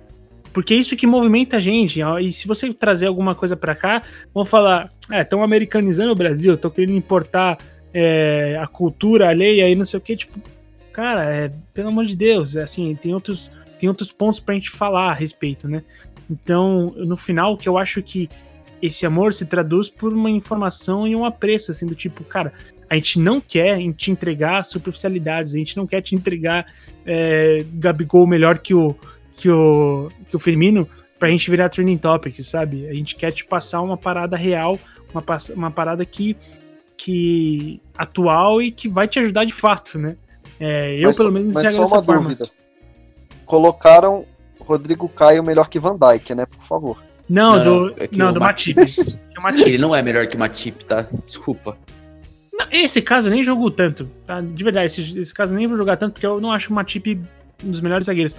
porque 0.56 0.74
é 0.74 0.77
isso 0.77 0.95
que 0.95 1.06
movimenta 1.06 1.58
a 1.58 1.59
gente. 1.59 2.00
E 2.22 2.32
se 2.32 2.48
você 2.48 2.74
trazer 2.74 3.08
alguma 3.08 3.35
coisa 3.35 3.58
para 3.58 3.75
cá, 3.75 4.03
vão 4.34 4.45
falar: 4.45 4.90
é, 5.11 5.22
estão 5.22 5.43
americanizando 5.43 6.14
o 6.14 6.16
Brasil, 6.16 6.53
estão 6.53 6.72
querendo 6.72 6.95
importar 6.95 7.58
é, 7.93 8.58
a 8.61 8.66
cultura 8.66 9.27
alheia 9.27 9.67
e 9.67 9.75
não 9.75 9.84
sei 9.84 9.98
o 9.98 10.01
que. 10.01 10.16
Tipo, 10.16 10.40
cara, 10.93 11.25
é, 11.25 11.51
pelo 11.74 11.90
amor 11.90 12.06
de 12.06 12.16
Deus, 12.16 12.56
é 12.56 12.61
assim, 12.61 12.95
tem 12.95 13.14
outros, 13.14 13.51
tem 13.77 13.90
outros 13.90 14.14
pontos 14.14 14.40
pra 14.40 14.56
gente 14.56 14.69
falar 14.69 15.09
a 15.09 15.14
respeito, 15.14 15.67
né? 15.67 15.84
Então, 16.32 16.93
no 16.95 17.17
final, 17.17 17.58
que 17.58 17.67
eu 17.67 17.77
acho 17.77 18.01
que 18.01 18.30
esse 18.82 19.06
amor 19.06 19.34
se 19.34 19.48
traduz 19.48 19.90
por 19.90 20.14
uma 20.14 20.30
informação 20.30 21.06
e 21.06 21.14
um 21.17 21.25
apreço, 21.25 21.72
assim, 21.72 21.85
do 21.85 21.95
tipo, 21.95 22.24
cara, 22.24 22.53
A 22.90 22.95
gente 22.95 23.19
não 23.19 23.42
quer 23.42 23.77
te 23.92 24.09
entregar 24.09 24.64
superficialidades, 24.64 25.53
a 25.53 25.58
gente 25.58 25.75
não 25.75 25.85
quer 25.85 26.01
te 26.01 26.16
entregar 26.16 26.66
é, 27.06 27.66
Gabigol 27.74 28.25
melhor 28.25 28.59
que 28.59 28.74
o, 28.74 28.95
que 29.38 29.50
o, 29.50 30.09
que 30.35 30.38
o 30.38 30.39
Firmino 30.39 30.88
pra 31.17 31.30
gente 31.30 31.49
virar 31.49 31.69
trending 31.69 31.97
topic, 31.97 32.41
sabe? 32.41 32.88
A 32.89 32.93
gente 32.93 33.15
quer 33.15 33.31
te 33.31 33.45
passar 33.45 33.81
uma 33.81 33.95
parada 33.97 34.35
real, 34.35 34.77
uma, 35.14 35.23
uma 35.55 35.72
parada 35.72 36.05
que, 36.05 36.35
que 36.97 37.81
atual 37.97 38.61
e 38.61 38.72
que 38.72 38.89
vai 38.89 39.07
te 39.07 39.19
ajudar 39.19 39.45
de 39.45 39.53
fato, 39.53 39.97
né? 39.97 40.17
É, 40.59 40.97
eu, 40.99 41.07
Mas 41.07 41.17
pelo 41.17 41.31
menos, 41.31 41.53
mas 41.53 41.64
enxergo 41.64 41.77
só 41.77 41.83
dessa 41.83 41.95
uma 41.95 42.03
forma. 42.03 42.22
dúvida. 42.30 42.49
Colocaram 43.45 44.25
Rodrigo 44.59 45.07
Caio 45.07 45.43
melhor 45.43 45.69
que 45.69 45.80
Van 45.80 45.97
Dijk, 45.97 46.33
né? 46.35 46.45
Por 46.45 46.64
favor. 46.64 47.01
Não, 47.30 47.55
Não, 47.57 47.64
do, 47.64 47.93
é 47.97 48.07
que 48.07 48.17
não, 48.17 48.33
do 48.33 48.39
Matip- 48.39 48.77
Matip. 49.41 49.64
Ele 49.67 49.77
não 49.77 49.95
é 49.95 50.01
melhor 50.01 50.27
que 50.27 50.35
o 50.35 50.39
Matip, 50.39 50.83
tá? 50.85 51.07
Desculpa. 51.25 51.77
Não, 52.53 52.65
Esse 52.72 53.01
caso 53.01 53.27
eu 53.27 53.33
nem 53.33 53.43
jogou 53.43 53.69
tanto, 53.69 54.09
tá? 54.25 54.41
De 54.41 54.64
verdade, 54.64 54.88
esse, 54.88 55.19
esse 55.19 55.33
caso 55.33 55.53
eu 55.53 55.57
nem 55.57 55.67
vou 55.67 55.77
jogar 55.77 55.97
tanto 55.97 56.14
porque 56.14 56.25
eu 56.25 56.39
não 56.41 56.51
acho 56.51 56.72
o 56.72 56.75
Matip 56.75 57.19
um 57.64 57.72
dos 57.72 57.81
melhores 57.81 58.05
zagueiros. 58.05 58.35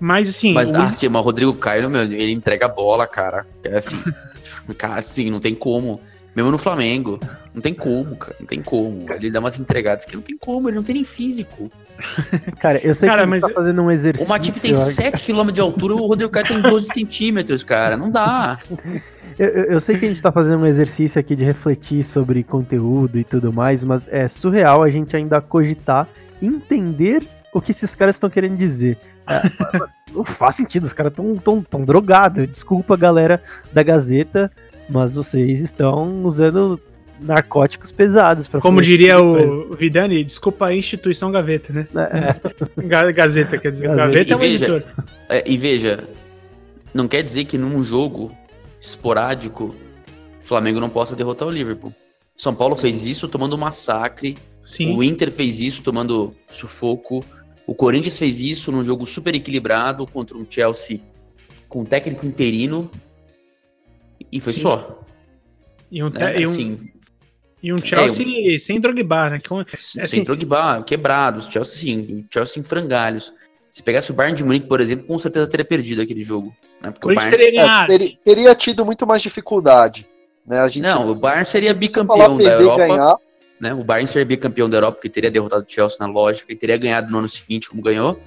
Mas 0.00 0.28
assim, 0.30 0.52
Mas, 0.54 0.70
o- 0.72 0.76
assim, 0.78 1.08
mas 1.08 1.20
o 1.20 1.24
Rodrigo 1.24 1.52
Caio, 1.54 1.90
meu, 1.90 2.02
ele 2.02 2.32
entrega 2.32 2.66
a 2.66 2.68
bola, 2.68 3.06
cara. 3.06 3.46
É 3.62 3.76
assim, 3.76 3.96
cara, 4.78 4.98
assim, 4.98 5.30
não 5.30 5.40
tem 5.40 5.54
como. 5.54 6.00
Mesmo 6.34 6.50
no 6.52 6.58
Flamengo, 6.58 7.18
não 7.52 7.60
tem 7.60 7.74
como, 7.74 8.14
cara. 8.16 8.36
Não 8.38 8.46
tem 8.46 8.62
como. 8.62 9.06
Ele 9.12 9.30
dá 9.30 9.40
umas 9.40 9.58
entregadas 9.58 10.04
que 10.06 10.14
não 10.14 10.22
tem 10.22 10.38
como, 10.38 10.68
ele 10.68 10.76
não 10.76 10.84
tem 10.84 10.94
nem 10.94 11.04
físico. 11.04 11.70
Cara, 12.60 12.78
eu 12.78 12.94
sei 12.94 13.08
Cara, 13.08 13.22
que 13.22 13.24
ele 13.24 13.30
mas 13.30 13.42
tá 13.42 13.50
fazendo 13.50 13.82
um 13.82 13.90
exercício. 13.90 14.26
O 14.26 14.28
Matip 14.30 14.58
tem 14.58 14.70
eu- 14.70 14.76
7km 14.78 15.50
de 15.52 15.60
altura, 15.60 15.94
o 15.94 16.06
Rodrigo 16.06 16.30
Caio 16.32 16.46
tem 16.46 16.60
12 16.62 16.86
centímetros, 16.94 17.62
cara. 17.62 17.94
Não 17.96 18.10
dá. 18.10 18.58
Eu, 19.38 19.48
eu- 19.48 19.64
eu 19.72 19.80
sei 19.80 19.98
que 19.98 20.06
a 20.06 20.08
gente 20.08 20.22
tá 20.22 20.32
fazendo 20.32 20.60
um 20.62 20.66
exercício 20.66 21.20
aqui 21.20 21.36
de 21.36 21.44
refletir 21.44 22.02
sobre 22.04 22.42
conteúdo 22.44 23.18
e 23.18 23.24
tudo 23.24 23.52
mais, 23.52 23.84
mas 23.84 24.08
é 24.10 24.28
surreal 24.28 24.82
a 24.82 24.88
gente 24.88 25.14
ainda 25.16 25.40
cogitar, 25.42 26.08
entender 26.40 27.26
o 27.52 27.60
que 27.60 27.72
esses 27.72 27.94
caras 27.94 28.14
estão 28.16 28.30
querendo 28.30 28.56
dizer. 28.56 28.96
Não 30.12 30.24
faz 30.24 30.56
sentido, 30.56 30.84
os 30.84 30.92
caras 30.92 31.12
tão, 31.12 31.36
tão, 31.36 31.62
tão 31.62 31.84
drogados. 31.84 32.46
Desculpa, 32.48 32.96
galera 32.96 33.42
da 33.72 33.82
Gazeta, 33.82 34.50
mas 34.88 35.14
vocês 35.14 35.60
estão 35.60 36.22
usando 36.24 36.80
narcóticos 37.20 37.92
pesados 37.92 38.48
como 38.62 38.80
diria 38.80 39.20
o 39.20 39.76
Vidani, 39.76 40.24
desculpa 40.24 40.66
a 40.68 40.74
instituição 40.74 41.30
Gaveta, 41.30 41.70
né? 41.70 41.86
É, 41.94 42.40
Ga- 42.86 43.12
Gazeta, 43.12 43.58
quer 43.58 43.70
dizer. 43.70 43.88
Gazeta. 43.88 44.06
Gaveta 44.06 44.32
é 44.32 44.36
um 44.36 44.38
E 44.38 44.48
veja, 44.48 44.64
editor. 44.64 44.82
É, 45.28 45.44
e 45.50 45.58
veja, 45.58 46.08
não 46.94 47.06
quer 47.06 47.22
dizer 47.22 47.44
que 47.44 47.58
num 47.58 47.84
jogo 47.84 48.32
esporádico, 48.80 49.74
o 50.42 50.44
Flamengo 50.46 50.80
não 50.80 50.88
possa 50.88 51.14
derrotar 51.14 51.46
o 51.46 51.50
Liverpool. 51.50 51.92
São 52.36 52.54
Paulo 52.54 52.74
fez 52.74 53.04
isso 53.04 53.28
tomando 53.28 53.54
um 53.54 53.58
massacre. 53.58 54.38
Sim. 54.62 54.96
O 54.96 55.02
Inter 55.02 55.30
fez 55.30 55.60
isso 55.60 55.82
tomando 55.82 56.34
sufoco. 56.50 57.22
O 57.70 57.74
Corinthians 57.76 58.18
fez 58.18 58.40
isso 58.40 58.72
num 58.72 58.82
jogo 58.82 59.06
super 59.06 59.32
equilibrado 59.32 60.04
contra 60.04 60.36
um 60.36 60.44
Chelsea 60.50 60.98
com 61.68 61.82
um 61.82 61.84
técnico 61.84 62.26
interino. 62.26 62.90
E 64.32 64.40
foi 64.40 64.52
Sim. 64.52 64.60
só. 64.62 65.04
E 65.88 66.02
um, 66.02 66.10
né? 66.10 66.40
e 66.40 66.46
um, 66.48 66.50
Assim, 66.50 66.90
e 67.62 67.72
um 67.72 67.78
Chelsea 67.78 68.58
sem 68.58 68.80
Drogba, 68.80 69.30
né? 69.30 69.38
Que 69.38 69.52
é 69.52 69.56
um- 69.56 69.64
sem 69.78 70.02
assim- 70.02 70.24
Drogba, 70.24 70.82
quebrados, 70.82 71.46
Chelsea 71.46 71.76
sim, 71.94 72.26
Chelsea 72.28 72.60
em 72.60 72.64
frangalhos. 72.64 73.32
Se 73.70 73.84
pegasse 73.84 74.10
o 74.10 74.14
Bayern 74.14 74.36
de 74.36 74.42
Munique, 74.42 74.66
por 74.66 74.80
exemplo, 74.80 75.06
com 75.06 75.16
certeza 75.16 75.46
teria 75.48 75.64
perdido 75.64 76.02
aquele 76.02 76.24
jogo. 76.24 76.52
Né? 76.82 76.90
Porque 76.90 77.12
o 77.12 77.14
Bayern... 77.14 77.36
teria 77.36 77.86
É, 77.88 78.16
teria 78.24 78.54
tido 78.56 78.84
muito 78.84 79.06
mais 79.06 79.22
dificuldade. 79.22 80.08
Né? 80.44 80.58
A 80.58 80.66
gente 80.66 80.82
Não, 80.82 81.08
o 81.08 81.14
Bayern 81.14 81.46
seria 81.46 81.72
bicampeão 81.72 82.36
da 82.36 82.50
Europa. 82.50 82.78
ganhar. 82.78 83.16
Né? 83.60 83.74
O 83.74 83.84
Bayern 83.84 84.06
seria 84.06 84.24
bicampeão 84.24 84.68
da 84.68 84.78
Europa, 84.78 84.96
porque 84.96 85.08
teria 85.08 85.30
derrotado 85.30 85.64
o 85.68 85.70
Chelsea 85.70 85.98
na 86.00 86.06
lógica 86.06 86.50
e 86.52 86.56
teria 86.56 86.76
ganhado 86.78 87.10
no 87.10 87.18
ano 87.18 87.28
seguinte, 87.28 87.68
como 87.68 87.82
ganhou. 87.82 88.18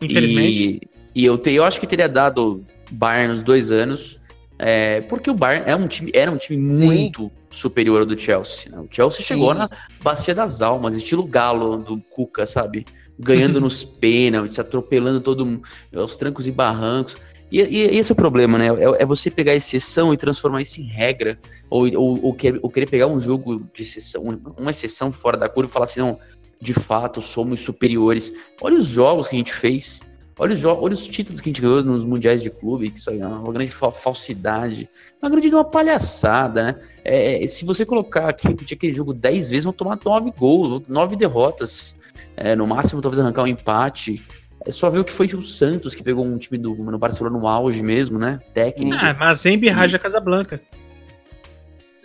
Infelizmente. 0.00 0.80
E, 1.14 1.22
e 1.22 1.24
eu, 1.24 1.38
te, 1.38 1.52
eu 1.52 1.64
acho 1.64 1.80
que 1.80 1.86
teria 1.86 2.08
dado 2.08 2.64
Bayern 2.90 3.28
nos 3.28 3.42
dois 3.42 3.72
anos, 3.72 4.20
é, 4.58 5.00
porque 5.02 5.30
o 5.30 5.34
Bayern 5.34 5.68
é 5.70 5.74
um 5.74 5.88
time, 5.88 6.10
era 6.14 6.30
um 6.30 6.36
time 6.36 6.58
muito 6.58 7.32
superior 7.50 8.00
ao 8.00 8.06
do 8.06 8.18
Chelsea. 8.18 8.70
né? 8.70 8.78
O 8.78 8.88
Chelsea 8.90 9.24
chegou 9.24 9.52
Sim. 9.52 9.58
na 9.58 9.70
bacia 10.02 10.34
das 10.34 10.60
almas, 10.60 10.94
estilo 10.94 11.24
galo 11.24 11.76
do 11.78 11.98
Cuca, 11.98 12.46
sabe? 12.46 12.84
Ganhando 13.18 13.58
nos 13.62 13.84
pênaltis, 13.84 14.58
atropelando 14.58 15.20
todo 15.20 15.46
mundo, 15.46 15.62
aos 15.94 16.16
trancos 16.16 16.46
e 16.46 16.52
barrancos. 16.52 17.16
E, 17.50 17.60
e 17.60 17.98
esse 17.98 18.10
é 18.10 18.14
o 18.14 18.16
problema, 18.16 18.58
né? 18.58 18.66
É, 18.68 19.02
é 19.02 19.06
você 19.06 19.30
pegar 19.30 19.54
exceção 19.54 20.12
e 20.12 20.16
transformar 20.16 20.60
isso 20.62 20.80
em 20.80 20.84
regra. 20.84 21.38
Ou, 21.70 21.86
ou, 21.96 22.24
ou, 22.26 22.34
quer- 22.34 22.58
ou 22.62 22.70
querer 22.70 22.86
pegar 22.86 23.06
um 23.06 23.20
jogo 23.20 23.66
de 23.74 23.82
exceção, 23.82 24.22
uma 24.58 24.70
exceção 24.70 25.12
fora 25.12 25.36
da 25.36 25.48
curva 25.48 25.70
e 25.70 25.72
falar 25.72 25.84
assim, 25.84 26.00
não, 26.00 26.18
de 26.60 26.72
fato, 26.72 27.20
somos 27.20 27.60
superiores. 27.60 28.32
Olha 28.60 28.76
os 28.76 28.86
jogos 28.86 29.28
que 29.28 29.36
a 29.36 29.38
gente 29.38 29.52
fez. 29.52 30.00
Olha 30.36 30.52
os, 30.52 30.64
olha 30.64 30.94
os 30.94 31.06
títulos 31.06 31.40
que 31.40 31.48
a 31.48 31.52
gente 31.52 31.62
ganhou 31.62 31.84
nos 31.84 32.04
mundiais 32.04 32.42
de 32.42 32.50
clube, 32.50 32.90
que 32.90 32.98
isso 32.98 33.08
é 33.08 33.24
uma 33.24 33.52
grande 33.52 33.70
fa- 33.70 33.92
falsidade, 33.92 34.88
uma 35.22 35.30
grande 35.30 35.48
uma 35.54 35.62
palhaçada, 35.64 36.60
né? 36.64 36.74
É, 37.04 37.46
se 37.46 37.64
você 37.64 37.86
colocar 37.86 38.30
aqui, 38.30 38.48
repetir 38.48 38.76
aquele 38.76 38.92
jogo 38.92 39.14
10 39.14 39.50
vezes, 39.50 39.62
vão 39.64 39.72
tomar 39.72 39.96
9 40.04 40.32
gols, 40.36 40.82
9 40.88 41.14
derrotas. 41.14 41.96
É, 42.36 42.56
no 42.56 42.66
máximo, 42.66 43.00
talvez 43.00 43.20
arrancar 43.20 43.44
um 43.44 43.46
empate. 43.46 44.24
É 44.66 44.70
só 44.70 44.88
ver 44.88 44.98
o 45.00 45.04
que 45.04 45.12
foi 45.12 45.26
o 45.26 45.42
Santos, 45.42 45.94
que 45.94 46.02
pegou 46.02 46.24
um 46.24 46.38
time 46.38 46.56
do 46.58 46.74
no 46.74 46.98
Barcelona 46.98 47.38
no 47.38 47.46
auge 47.46 47.82
mesmo, 47.82 48.18
né? 48.18 48.40
Técnico. 48.54 48.96
Ah, 48.98 49.12
Mazembe 49.12 49.66
e 49.66 49.70
Raja 49.70 49.98
Casablanca. 49.98 50.60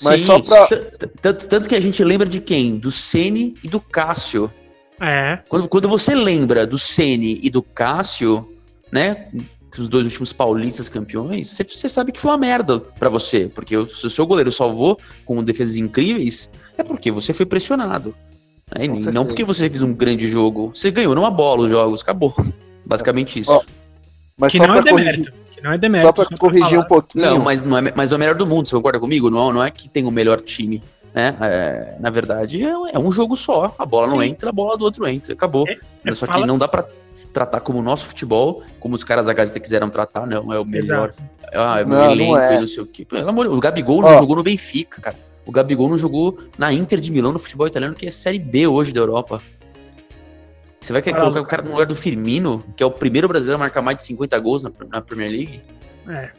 Mas 0.03 0.21
Sim, 0.21 0.27
só 0.27 0.41
pra- 0.41 0.67
Tanto, 1.21 1.47
tanto 1.47 1.69
que 1.69 1.75
a 1.75 1.79
gente 1.79 2.03
lembra 2.03 2.27
de 2.27 2.39
quem? 2.39 2.77
Do 2.77 2.89
Ceni 2.91 3.55
e 3.63 3.67
do 3.67 3.79
Cássio. 3.81 4.51
É. 5.01 5.39
Quando, 5.47 5.67
quando 5.67 5.87
você 5.89 6.13
lembra 6.15 6.65
do 6.67 6.77
Ceni 6.77 7.39
e 7.41 7.49
do 7.49 7.61
Cássio, 7.61 8.53
né? 8.91 9.29
Os 9.77 9.87
dois 9.87 10.05
últimos 10.05 10.33
paulistas 10.33 10.89
campeões, 10.89 11.49
você, 11.51 11.63
você 11.63 11.87
sabe 11.87 12.11
que 12.11 12.19
foi 12.19 12.31
uma 12.31 12.37
merda 12.37 12.79
pra 12.79 13.07
você. 13.07 13.47
Porque 13.47 13.77
o, 13.77 13.87
se 13.87 14.05
o 14.05 14.09
seu 14.09 14.25
goleiro 14.25 14.51
salvou 14.51 14.99
com 15.23 15.41
defesas 15.43 15.77
incríveis, 15.77 16.49
é 16.77 16.83
porque 16.83 17.11
você 17.11 17.31
foi 17.33 17.45
pressionado. 17.45 18.15
Né? 18.77 18.87
Com 18.87 18.93
não 18.93 18.95
certeza. 18.97 19.25
porque 19.25 19.43
você 19.43 19.69
fez 19.69 19.81
um 19.81 19.93
grande 19.93 20.27
jogo. 20.29 20.71
Você 20.73 20.91
ganhou 20.91 21.15
numa 21.15 21.31
bola 21.31 21.63
os 21.63 21.69
jogos, 21.69 22.01
acabou. 22.01 22.33
Basicamente 22.85 23.39
isso. 23.39 23.51
Ó, 23.51 23.61
Mas 24.37 24.51
Que 24.51 24.57
só 24.57 24.67
não 24.67 24.75
é 24.75 24.81
pra 24.81 24.91
corrigir, 24.91 25.11
demérito. 25.11 25.33
Que 25.51 25.61
não 25.61 25.73
é 25.73 25.77
demérito. 25.77 26.07
só 26.07 26.11
pra 26.13 26.37
corrigir 26.37 26.65
falar. 26.69 26.79
um 26.79 26.87
pouquinho. 26.87 27.25
Não, 27.25 27.39
mas 27.39 27.61
não, 27.63 27.77
é, 27.77 27.93
mas 27.95 28.09
não 28.09 28.15
é 28.15 28.17
o 28.17 28.19
melhor 28.19 28.35
do 28.35 28.45
mundo, 28.45 28.67
você 28.67 28.75
concorda 28.75 28.99
comigo? 28.99 29.29
Não, 29.29 29.51
não 29.51 29.63
é 29.63 29.69
que 29.69 29.89
tem 29.89 30.05
o 30.05 30.11
melhor 30.11 30.39
time. 30.41 30.81
Né? 31.13 31.35
É, 31.41 31.95
na 31.99 32.09
verdade, 32.09 32.63
é, 32.63 32.69
é 32.93 32.99
um 32.99 33.11
jogo 33.11 33.35
só. 33.35 33.73
A 33.77 33.85
bola 33.85 34.07
não 34.07 34.19
Sim. 34.21 34.27
entra, 34.29 34.49
a 34.49 34.53
bola 34.53 34.77
do 34.77 34.85
outro 34.85 35.07
entra. 35.07 35.33
Acabou. 35.33 35.65
é 35.67 36.13
só 36.13 36.25
fala- 36.27 36.41
que 36.41 36.47
não 36.47 36.57
dá 36.57 36.67
pra 36.67 36.85
tratar 37.33 37.59
como 37.61 37.79
o 37.79 37.81
nosso 37.81 38.05
futebol, 38.05 38.61
como 38.79 38.95
os 38.95 39.03
caras 39.03 39.25
da 39.25 39.33
Gazeta 39.33 39.59
quiseram 39.59 39.89
tratar, 39.89 40.25
não. 40.25 40.53
É 40.53 40.59
o 40.59 40.63
melhor. 40.63 40.77
Exato. 41.09 41.15
Ah, 41.53 41.79
é 41.79 41.83
o 41.83 41.87
Não, 41.87 41.97
não 41.97 42.11
elenco 42.11 42.37
é. 42.37 42.55
e 42.55 42.59
não 42.59 42.67
sei 42.67 42.83
o 42.83 42.85
quê. 42.85 43.03
Pelo 43.03 43.27
amor 43.27 43.43
de 43.43 43.49
Deus, 43.49 43.57
o 43.57 43.61
Gabigol 43.61 44.01
não 44.01 44.07
Ó. 44.09 44.19
jogou 44.19 44.35
no 44.37 44.43
Benfica, 44.43 45.01
cara. 45.01 45.17
O 45.49 45.51
Gabigol 45.51 45.89
não 45.89 45.97
jogou 45.97 46.37
na 46.59 46.71
Inter 46.71 46.99
de 46.99 47.11
Milão 47.11 47.33
no 47.33 47.39
futebol 47.39 47.65
italiano, 47.65 47.95
que 47.95 48.05
é 48.05 48.11
Série 48.11 48.37
B 48.37 48.67
hoje 48.67 48.93
da 48.93 48.99
Europa. 48.99 49.41
Você 50.79 50.93
vai 50.93 51.01
querer 51.01 51.17
Fala, 51.17 51.31
colocar 51.31 51.41
o 51.41 51.49
cara 51.49 51.63
no 51.63 51.71
lugar 51.71 51.87
do 51.87 51.95
Firmino, 51.95 52.63
que 52.77 52.83
é 52.83 52.85
o 52.85 52.91
primeiro 52.91 53.27
brasileiro 53.27 53.55
a 53.55 53.59
marcar 53.59 53.81
mais 53.81 53.97
de 53.97 54.03
50 54.03 54.37
gols 54.37 54.61
na, 54.61 54.71
na 54.87 55.01
Premier 55.01 55.31
League? 55.31 55.63
É. 56.07 56.29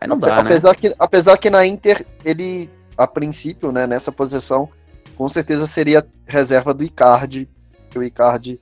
Aí 0.00 0.08
não 0.08 0.16
dá, 0.16 0.44
né? 0.44 0.54
apesar, 0.54 0.76
que, 0.76 0.94
apesar 0.96 1.36
que 1.38 1.50
na 1.50 1.66
Inter, 1.66 2.06
ele, 2.24 2.70
a 2.96 3.04
princípio, 3.04 3.72
né, 3.72 3.84
nessa 3.84 4.12
posição, 4.12 4.68
com 5.16 5.28
certeza 5.28 5.66
seria 5.66 6.06
reserva 6.24 6.72
do 6.72 6.84
Icardi. 6.84 7.48
que 7.90 7.98
O 7.98 8.02
Icardi 8.04 8.60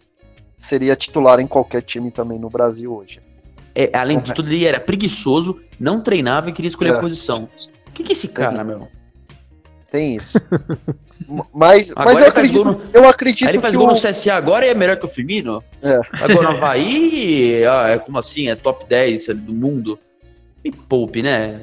seria 0.56 0.96
titular 0.96 1.40
em 1.40 1.46
qualquer 1.46 1.82
time 1.82 2.10
também 2.10 2.38
no 2.38 2.48
Brasil 2.48 2.96
hoje. 2.96 3.20
É, 3.74 3.90
além 3.92 4.18
de 4.18 4.32
tudo, 4.32 4.50
ele 4.50 4.64
era 4.64 4.80
preguiçoso, 4.80 5.60
não 5.78 6.00
treinava 6.00 6.48
e 6.48 6.54
queria 6.54 6.70
escolher 6.70 6.94
É. 6.94 6.96
a 6.96 7.00
posição. 7.00 7.50
O 7.86 7.92
que, 7.92 8.02
que 8.02 8.12
é 8.12 8.14
esse 8.14 8.28
cara, 8.28 8.64
meu? 8.64 8.88
Tem 9.90 10.16
isso. 10.16 10.38
Mas, 11.52 11.90
Agora 11.90 12.04
mas 12.06 12.14
eu 12.20 12.24
ele 12.26 12.30
faz 12.30 12.48
acredito, 12.48 12.64
no- 12.64 12.80
eu 12.92 13.08
acredito 13.08 13.48
ele 13.48 13.60
faz 13.60 13.72
que 13.72 13.78
gol 13.78 13.88
o, 13.88 13.90
no 13.90 13.96
CSA 13.96 14.34
agora 14.34 14.64
e 14.64 14.68
é 14.70 14.74
melhor 14.74 14.96
que 14.96 15.04
o 15.04 15.08
Firmino? 15.08 15.62
É. 15.82 16.00
Agora 16.22 16.42
no 16.42 16.56
Havaí, 16.56 17.64
ah, 17.66 17.88
é 17.88 17.98
como 17.98 18.18
assim? 18.18 18.48
É 18.48 18.54
top 18.54 18.86
10 18.88 19.26
do 19.34 19.52
mundo? 19.52 19.98
Me 20.64 20.70
poupe, 20.70 21.22
né? 21.22 21.58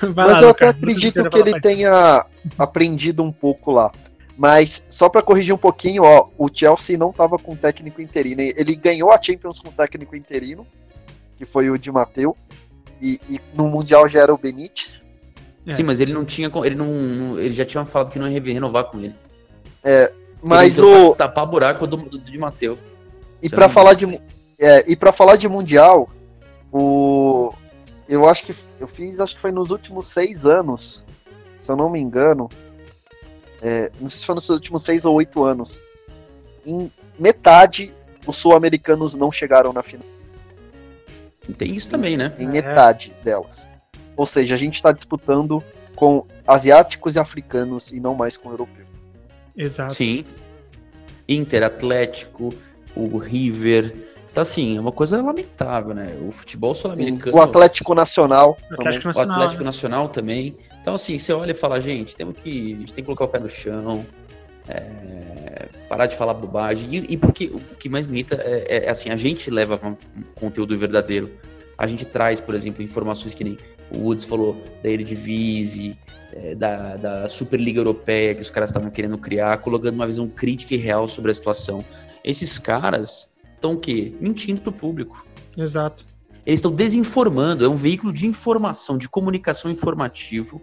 Vai 0.00 0.26
Mas 0.26 0.36
lá, 0.38 0.42
eu 0.42 0.50
até 0.50 0.68
acredito 0.68 1.28
que 1.28 1.38
ele 1.38 1.50
mais. 1.52 1.62
tenha 1.62 2.24
aprendido 2.58 3.22
um 3.22 3.32
pouco 3.32 3.72
lá. 3.72 3.90
Mas 4.36 4.84
só 4.88 5.08
pra 5.08 5.22
corrigir 5.22 5.52
um 5.54 5.58
pouquinho, 5.58 6.04
ó, 6.04 6.28
o 6.36 6.48
Chelsea 6.52 6.96
não 6.96 7.10
tava 7.10 7.38
com 7.38 7.56
técnico 7.56 8.00
interino. 8.00 8.40
Ele 8.42 8.76
ganhou 8.76 9.10
a 9.10 9.20
Champions 9.20 9.58
com 9.58 9.72
técnico 9.72 10.14
interino, 10.14 10.64
que 11.36 11.44
foi 11.46 11.70
o 11.70 11.78
Di 11.78 11.90
Matteo, 11.90 12.36
e, 13.00 13.18
e 13.28 13.40
no 13.54 13.66
Mundial 13.66 14.06
já 14.08 14.20
era 14.22 14.32
o 14.32 14.38
Benítez. 14.38 15.02
É. 15.68 15.72
Sim, 15.72 15.82
mas 15.82 16.00
ele 16.00 16.12
não 16.12 16.24
tinha. 16.24 16.50
Ele 16.64 16.74
não. 16.74 16.86
não- 16.86 17.38
Ele 17.38 17.52
já 17.52 17.64
tinha 17.64 17.84
falado 17.84 18.10
que 18.10 18.18
não 18.18 18.28
ia 18.28 18.40
renovar 18.40 18.84
com 18.84 18.98
ele. 18.98 19.14
Mas 20.42 20.78
ele 20.78 20.86
entrou 20.88 21.10
o. 21.10 21.14
pra 21.16 21.26
tapar 21.28 21.46
buraco 21.46 21.86
do, 21.86 21.96
do, 21.96 22.18
de 22.18 22.38
Mateu. 22.38 22.78
E 23.42 23.48
se 23.48 23.54
para 23.54 23.68
falar 23.68 23.94
de 23.94 24.20
é, 24.58 24.90
e 24.90 24.96
para 24.96 25.12
falar 25.12 25.36
de 25.36 25.48
mundial, 25.48 26.08
o 26.72 27.52
eu 28.08 28.26
acho 28.28 28.44
que 28.44 28.54
eu 28.80 28.88
fiz, 28.88 29.20
acho 29.20 29.34
que 29.34 29.40
foi 29.40 29.52
nos 29.52 29.70
últimos 29.70 30.08
seis 30.08 30.46
anos, 30.46 31.04
se 31.58 31.70
eu 31.70 31.76
não 31.76 31.90
me 31.90 32.00
engano, 32.00 32.48
é, 33.60 33.92
não 34.00 34.08
sei 34.08 34.20
se 34.20 34.26
foi 34.26 34.34
nos 34.34 34.48
últimos 34.48 34.82
seis 34.82 35.04
ou 35.04 35.14
oito 35.14 35.44
anos, 35.44 35.78
em 36.64 36.90
metade 37.18 37.92
os 38.26 38.36
sul-americanos 38.36 39.14
não 39.14 39.30
chegaram 39.30 39.72
na 39.72 39.82
final. 39.82 40.06
Tem 41.56 41.74
isso 41.74 41.88
também, 41.88 42.16
né? 42.16 42.34
Em 42.38 42.46
metade 42.46 43.14
delas. 43.24 43.66
Ou 44.18 44.26
seja, 44.26 44.56
a 44.56 44.58
gente 44.58 44.74
está 44.74 44.90
disputando 44.90 45.62
com 45.94 46.26
asiáticos 46.44 47.14
e 47.14 47.20
africanos 47.20 47.92
e 47.92 48.00
não 48.00 48.16
mais 48.16 48.36
com 48.36 48.50
europeus. 48.50 48.88
Exato. 49.56 49.94
Sim. 49.94 50.24
Inter, 51.28 51.62
Atlético, 51.62 52.52
o 52.96 53.16
River. 53.16 53.94
Então, 54.30 54.42
assim, 54.42 54.76
é 54.76 54.80
uma 54.80 54.90
coisa 54.90 55.22
lamentável, 55.22 55.94
né? 55.94 56.18
O 56.26 56.32
futebol 56.32 56.74
sul-americano. 56.74 57.36
O 57.36 57.40
Atlético 57.40 57.94
Nacional. 57.94 58.58
O 58.70 58.74
Atlético 58.74 58.80
também. 58.80 58.96
O 59.02 59.06
Nacional. 59.06 59.36
Atlético 59.36 59.62
né? 59.62 59.64
Nacional 59.66 60.08
também. 60.08 60.56
Então, 60.80 60.94
assim, 60.94 61.16
você 61.16 61.32
olha 61.32 61.52
e 61.52 61.54
fala, 61.54 61.80
gente, 61.80 62.16
temos 62.16 62.36
que, 62.36 62.74
a 62.74 62.76
gente 62.78 62.94
tem 62.94 63.04
que 63.04 63.06
colocar 63.06 63.24
o 63.24 63.28
pé 63.28 63.38
no 63.38 63.48
chão, 63.48 64.04
é, 64.68 65.68
parar 65.88 66.06
de 66.06 66.16
falar 66.16 66.34
bobagem. 66.34 66.88
E, 66.92 67.12
e 67.14 67.16
porque 67.16 67.46
o 67.46 67.60
que 67.78 67.88
mais 67.88 68.04
me 68.08 68.14
irrita 68.14 68.34
é, 68.44 68.86
é, 68.86 68.90
assim, 68.90 69.10
a 69.10 69.16
gente 69.16 69.48
leva 69.48 69.78
um 69.84 69.96
conteúdo 70.34 70.76
verdadeiro. 70.76 71.30
A 71.76 71.86
gente 71.86 72.04
traz, 72.04 72.40
por 72.40 72.56
exemplo, 72.56 72.82
informações 72.82 73.32
que 73.32 73.44
nem 73.44 73.56
o 73.90 73.98
Woods 73.98 74.24
falou 74.24 74.56
da 74.82 74.88
Eredivisie, 74.90 75.96
é, 76.32 76.54
da, 76.54 76.96
da 76.96 77.28
Superliga 77.28 77.80
Europeia 77.80 78.34
que 78.34 78.42
os 78.42 78.50
caras 78.50 78.70
estavam 78.70 78.90
querendo 78.90 79.18
criar, 79.18 79.58
colocando 79.58 79.94
uma 79.94 80.06
visão 80.06 80.28
crítica 80.28 80.74
e 80.74 80.78
real 80.78 81.08
sobre 81.08 81.30
a 81.30 81.34
situação. 81.34 81.84
Esses 82.22 82.58
caras 82.58 83.30
estão 83.54 83.72
o 83.72 83.78
quê? 83.78 84.12
Mentindo 84.20 84.60
pro 84.60 84.72
público. 84.72 85.26
Exato. 85.56 86.06
Eles 86.44 86.60
estão 86.60 86.72
desinformando, 86.72 87.64
é 87.64 87.68
um 87.68 87.76
veículo 87.76 88.12
de 88.12 88.26
informação, 88.26 88.96
de 88.96 89.08
comunicação 89.08 89.70
informativo, 89.70 90.62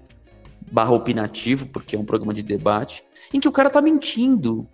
barra 0.72 0.92
opinativo, 0.92 1.68
porque 1.68 1.95
é 1.95 2.00
um 2.00 2.06
programa 2.06 2.34
de 2.34 2.42
debate, 2.42 3.04
em 3.34 3.40
que 3.40 3.48
o 3.48 3.52
cara 3.52 3.70
tá 3.70 3.82
mentindo. 3.82 4.68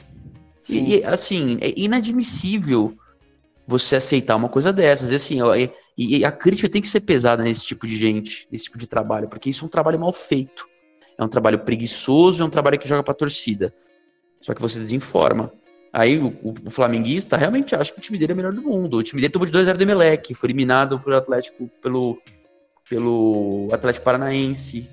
Sim. 0.62 0.86
E, 0.86 1.00
e, 1.00 1.04
assim, 1.04 1.58
é 1.60 1.74
inadmissível 1.76 2.96
você 3.68 3.96
aceitar 3.96 4.36
uma 4.36 4.48
coisa 4.50 4.72
dessas. 4.72 5.12
E, 5.12 5.16
assim, 5.16 5.42
ó, 5.42 5.54
e, 6.18 6.26
a 6.26 6.32
crítica 6.32 6.70
tem 6.70 6.82
que 6.82 6.88
ser 6.88 7.02
pesada 7.02 7.44
nesse 7.44 7.64
tipo 7.66 7.86
de 7.88 7.98
gente, 7.98 8.48
nesse 8.52 8.66
tipo 8.66 8.78
de 8.78 8.88
trabalho, 8.88 9.28
porque 9.28 9.50
isso 9.50 9.64
é 9.64 9.68
um 9.68 9.70
trabalho 9.70 10.00
mal 10.00 10.14
feito. 10.14 10.68
É 11.18 11.24
um 11.24 11.28
trabalho 11.28 11.60
preguiçoso, 11.60 12.42
é 12.42 12.46
um 12.46 12.50
trabalho 12.50 12.80
que 12.80 12.88
joga 12.88 13.04
pra 13.04 13.14
torcida. 13.14 13.74
Só 14.40 14.54
que 14.54 14.62
você 14.62 14.80
desinforma. 14.80 15.52
Aí 15.94 16.18
o, 16.18 16.34
o- 16.44 16.72
flamenguista 16.72 17.36
realmente 17.38 17.76
acha 17.76 17.92
que 17.94 18.00
o 18.00 18.02
time 18.02 18.18
dele 18.18 18.32
é 18.32 18.34
o 18.34 18.38
melhor 18.38 18.54
do 18.54 18.62
mundo. 18.62 18.98
O 18.98 19.04
time 19.04 19.22
dele 19.22 19.32
tomou 19.34 19.46
de 19.46 19.52
2x0 19.52 19.76
do 19.78 19.84
Emelec, 19.84 20.34
foi 20.34 20.48
eliminado 20.48 21.00
pelo 21.00 21.16
Atlético, 21.18 21.70
pelo, 21.82 22.18
pelo 22.90 23.70
Atlético 23.72 24.06
Paranaense. 24.06 24.90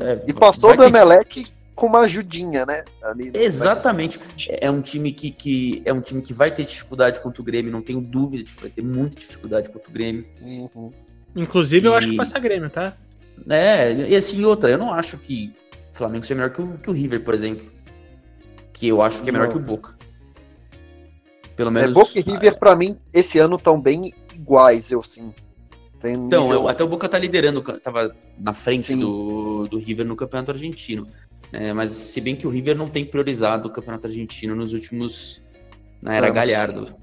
É, 0.00 0.24
E 0.26 0.32
passou 0.32 0.74
do 0.74 0.82
que- 0.82 0.88
Emelec 0.88 1.46
com 1.78 1.86
uma 1.86 2.00
ajudinha, 2.00 2.66
né? 2.66 2.84
Ali 3.02 3.30
no- 3.30 3.36
Exatamente. 3.38 4.20
É 4.48 4.70
um 4.70 4.80
time 4.82 5.12
que, 5.12 5.30
que 5.30 5.80
é 5.84 5.92
um 5.92 6.00
time 6.00 6.20
que 6.20 6.32
vai 6.34 6.52
ter 6.52 6.64
dificuldade 6.64 7.20
contra 7.20 7.40
o 7.40 7.44
Grêmio, 7.44 7.70
não 7.70 7.80
tenho 7.82 8.00
dúvida 8.00 8.42
de 8.42 8.52
que 8.52 8.60
vai 8.60 8.70
ter 8.70 8.82
muita 8.82 9.16
dificuldade 9.16 9.70
contra 9.70 9.88
o 9.88 9.92
Grêmio. 9.92 10.26
Uhum. 10.42 10.92
Inclusive, 11.36 11.86
eu 11.86 11.92
E- 11.92 11.96
acho 11.96 12.08
que 12.10 12.16
passa 12.16 12.38
Grêmio, 12.40 12.68
tá? 12.68 12.96
É, 13.48 13.92
e 13.92 14.16
assim, 14.16 14.44
outra, 14.44 14.68
eu 14.68 14.76
não 14.78 14.92
acho 14.92 15.16
que 15.18 15.52
o 15.92 15.96
Flamengo 15.96 16.24
seja 16.24 16.34
melhor 16.34 16.50
que 16.52 16.60
o, 16.60 16.78
que 16.78 16.90
o 16.90 16.92
River, 16.92 17.22
por 17.22 17.34
exemplo. 17.34 17.64
Que 18.72 18.88
eu 18.88 19.00
acho 19.00 19.22
que 19.22 19.28
é 19.28 19.32
melhor 19.32 19.46
Não. 19.46 19.52
que 19.52 19.58
o 19.58 19.60
Boca. 19.62 19.96
Pelo 21.54 21.70
É, 21.70 21.72
menos. 21.72 21.94
Boca 21.94 22.18
e 22.18 22.22
River, 22.22 22.58
pra 22.58 22.74
mim, 22.76 22.96
esse 23.12 23.38
ano 23.38 23.56
estão 23.56 23.80
bem 23.80 24.12
iguais, 24.34 24.90
eu 24.90 25.02
sim. 25.02 25.32
Tem 26.00 26.14
Então, 26.14 26.44
nível- 26.44 26.62
eu- 26.62 26.68
até 26.68 26.84
o 26.84 26.88
Boca 26.88 27.08
tá 27.08 27.18
liderando, 27.18 27.60
tava 27.80 28.14
na 28.38 28.52
frente 28.52 28.84
Sim. 28.84 28.98
do, 29.00 29.66
do 29.66 29.78
River 29.78 30.06
no 30.06 30.14
Campeonato 30.14 30.52
Argentino. 30.52 31.08
É, 31.52 31.72
mas 31.72 31.90
se 31.90 32.20
bem 32.20 32.36
que 32.36 32.46
o 32.46 32.50
River 32.50 32.76
não 32.76 32.88
tem 32.88 33.04
priorizado 33.04 33.68
o 33.68 33.72
Campeonato 33.72 34.06
Argentino 34.06 34.54
nos 34.54 34.72
últimos. 34.72 35.42
na 36.02 36.14
era 36.14 36.26
Anos. 36.26 36.34
Galhardo. 36.36 36.94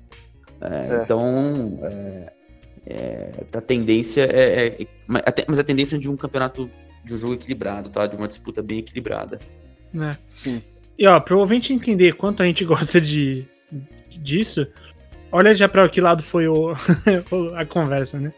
É, 0.62 0.98
É. 1.00 1.02
Então, 1.04 1.80
é, 1.84 2.34
é, 2.86 3.32
a 3.54 3.62
tendência 3.62 4.22
é. 4.32 4.68
é- 4.68 4.88
mas 5.08 5.24
a 5.26 5.32
te- 5.32 5.46
mas 5.48 5.60
a 5.60 5.64
tendência 5.64 5.96
é 5.96 6.00
de 6.00 6.10
um 6.10 6.16
campeonato, 6.16 6.70
de 7.04 7.14
um 7.14 7.18
jogo 7.18 7.34
equilibrado, 7.34 7.90
tá? 7.90 8.06
De 8.08 8.16
uma 8.16 8.28
disputa 8.28 8.62
bem 8.62 8.80
equilibrada. 8.80 9.40
Né? 9.94 10.18
Sim. 10.32 10.62
E 10.98 11.06
ó, 11.08 11.20
pro 11.20 11.40
ouvinte 11.40 11.74
entender 11.74 12.14
quanto 12.16 12.42
a 12.42 12.46
gente 12.46 12.64
gosta 12.66 13.02
de 13.02 13.46
disso, 14.18 14.66
olha 15.32 15.54
já 15.54 15.68
pra 15.68 15.90
que 15.90 16.00
lado 16.00 16.24
foi 16.24 16.48
o, 16.48 16.72
a 17.56 17.66
conversa, 17.66 18.20
né? 18.20 18.32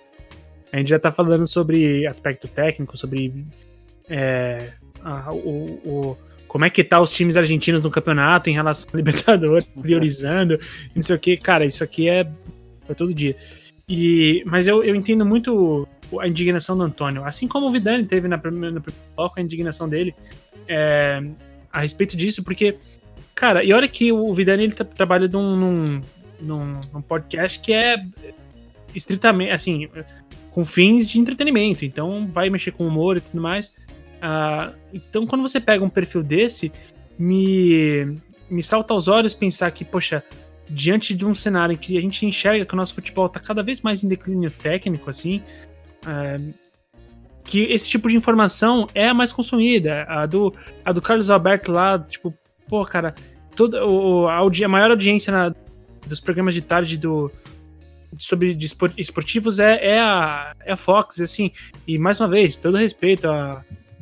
A 0.71 0.77
gente 0.77 0.89
já 0.89 0.99
tá 0.99 1.11
falando 1.11 1.45
sobre 1.47 2.05
aspecto 2.07 2.47
técnico, 2.47 2.97
sobre 2.97 3.45
é, 4.09 4.71
a- 5.03 5.31
o, 5.33 5.79
o- 5.85 6.17
como 6.47 6.65
é 6.65 6.69
que 6.69 6.83
tá 6.83 6.99
os 7.01 7.11
times 7.11 7.35
argentinos 7.37 7.81
no 7.81 7.91
campeonato 7.91 8.49
em 8.49 8.53
relação 8.53 8.89
ao 8.91 8.95
Libertadores, 8.97 9.67
priorizando, 9.81 10.59
não 10.95 11.03
sei 11.03 11.15
o 11.15 11.19
que. 11.19 11.37
Cara, 11.37 11.65
isso 11.65 11.83
aqui 11.83 12.07
é 12.09 12.27
todo 12.95 13.13
dia. 13.13 13.35
E, 13.87 14.43
mas 14.45 14.67
eu, 14.67 14.83
eu 14.83 14.95
entendo 14.95 15.25
muito 15.25 15.87
a 16.19 16.27
indignação 16.27 16.77
do 16.77 16.83
Antônio. 16.83 17.23
Assim 17.25 17.47
como 17.47 17.67
o 17.67 17.71
Vidani 17.71 18.05
teve 18.05 18.27
na 18.27 18.37
primeira, 18.37 18.73
no 18.73 18.81
primeiro 18.81 19.05
bloco, 19.15 19.39
a 19.39 19.41
indignação 19.41 19.87
dele 19.89 20.15
é, 20.67 21.21
a 21.71 21.81
respeito 21.81 22.15
disso, 22.15 22.43
porque, 22.43 22.77
cara, 23.35 23.63
e 23.63 23.71
olha 23.73 23.87
que 23.87 24.11
o 24.11 24.33
Vidani 24.33 24.63
ele 24.65 24.73
tá, 24.73 24.83
trabalha 24.85 25.27
num, 25.27 26.01
num, 26.41 26.79
num 26.93 27.01
podcast 27.01 27.59
que 27.59 27.73
é 27.73 28.03
estritamente, 28.95 29.51
assim, 29.51 29.87
com 30.51 30.65
fins 30.65 31.07
de 31.07 31.19
entretenimento, 31.19 31.85
então 31.85 32.25
vai 32.27 32.49
mexer 32.49 32.71
com 32.71 32.87
humor 32.87 33.17
e 33.17 33.21
tudo 33.21 33.41
mais. 33.41 33.73
Ah, 34.21 34.73
então, 34.93 35.25
quando 35.25 35.41
você 35.41 35.59
pega 35.59 35.83
um 35.83 35.89
perfil 35.89 36.23
desse, 36.23 36.71
me, 37.17 38.17
me 38.49 38.63
salta 38.63 38.93
aos 38.93 39.07
olhos 39.07 39.33
pensar 39.33 39.71
que, 39.71 39.85
poxa, 39.85 40.23
diante 40.69 41.13
de 41.13 41.25
um 41.25 41.33
cenário 41.35 41.73
em 41.73 41.77
que 41.77 41.97
a 41.97 42.01
gente 42.01 42.25
enxerga 42.25 42.65
que 42.65 42.73
o 42.73 42.77
nosso 42.77 42.93
futebol 42.95 43.29
tá 43.29 43.39
cada 43.39 43.63
vez 43.63 43.81
mais 43.81 44.03
em 44.03 44.07
declínio 44.07 44.51
técnico, 44.51 45.09
assim, 45.09 45.41
ah, 46.05 46.39
que 47.43 47.61
esse 47.63 47.89
tipo 47.89 48.09
de 48.09 48.15
informação 48.17 48.89
é 48.93 49.07
a 49.07 49.13
mais 49.13 49.31
consumida. 49.31 50.03
A 50.03 50.25
do, 50.25 50.53
a 50.83 50.91
do 50.91 51.01
Carlos 51.01 51.29
Alberto 51.29 51.71
lá, 51.71 51.97
tipo, 51.97 52.33
pô, 52.67 52.83
cara, 52.85 53.15
toda 53.55 53.85
o, 53.85 54.27
a, 54.27 54.39
a 54.39 54.67
maior 54.67 54.91
audiência 54.91 55.31
na- 55.31 55.55
dos 56.05 56.19
programas 56.19 56.53
de 56.53 56.61
tarde 56.61 56.97
do 56.97 57.31
sobre 58.17 58.53
de 58.53 58.65
espor- 58.65 58.93
esportivos 58.97 59.59
é, 59.59 59.95
é, 59.95 59.99
a, 59.99 60.53
é 60.65 60.71
a 60.73 60.77
Fox, 60.77 61.21
assim, 61.21 61.51
e 61.85 61.97
mais 61.97 62.19
uma 62.19 62.27
vez, 62.27 62.55
todo 62.55 62.77
respeito 62.77 63.27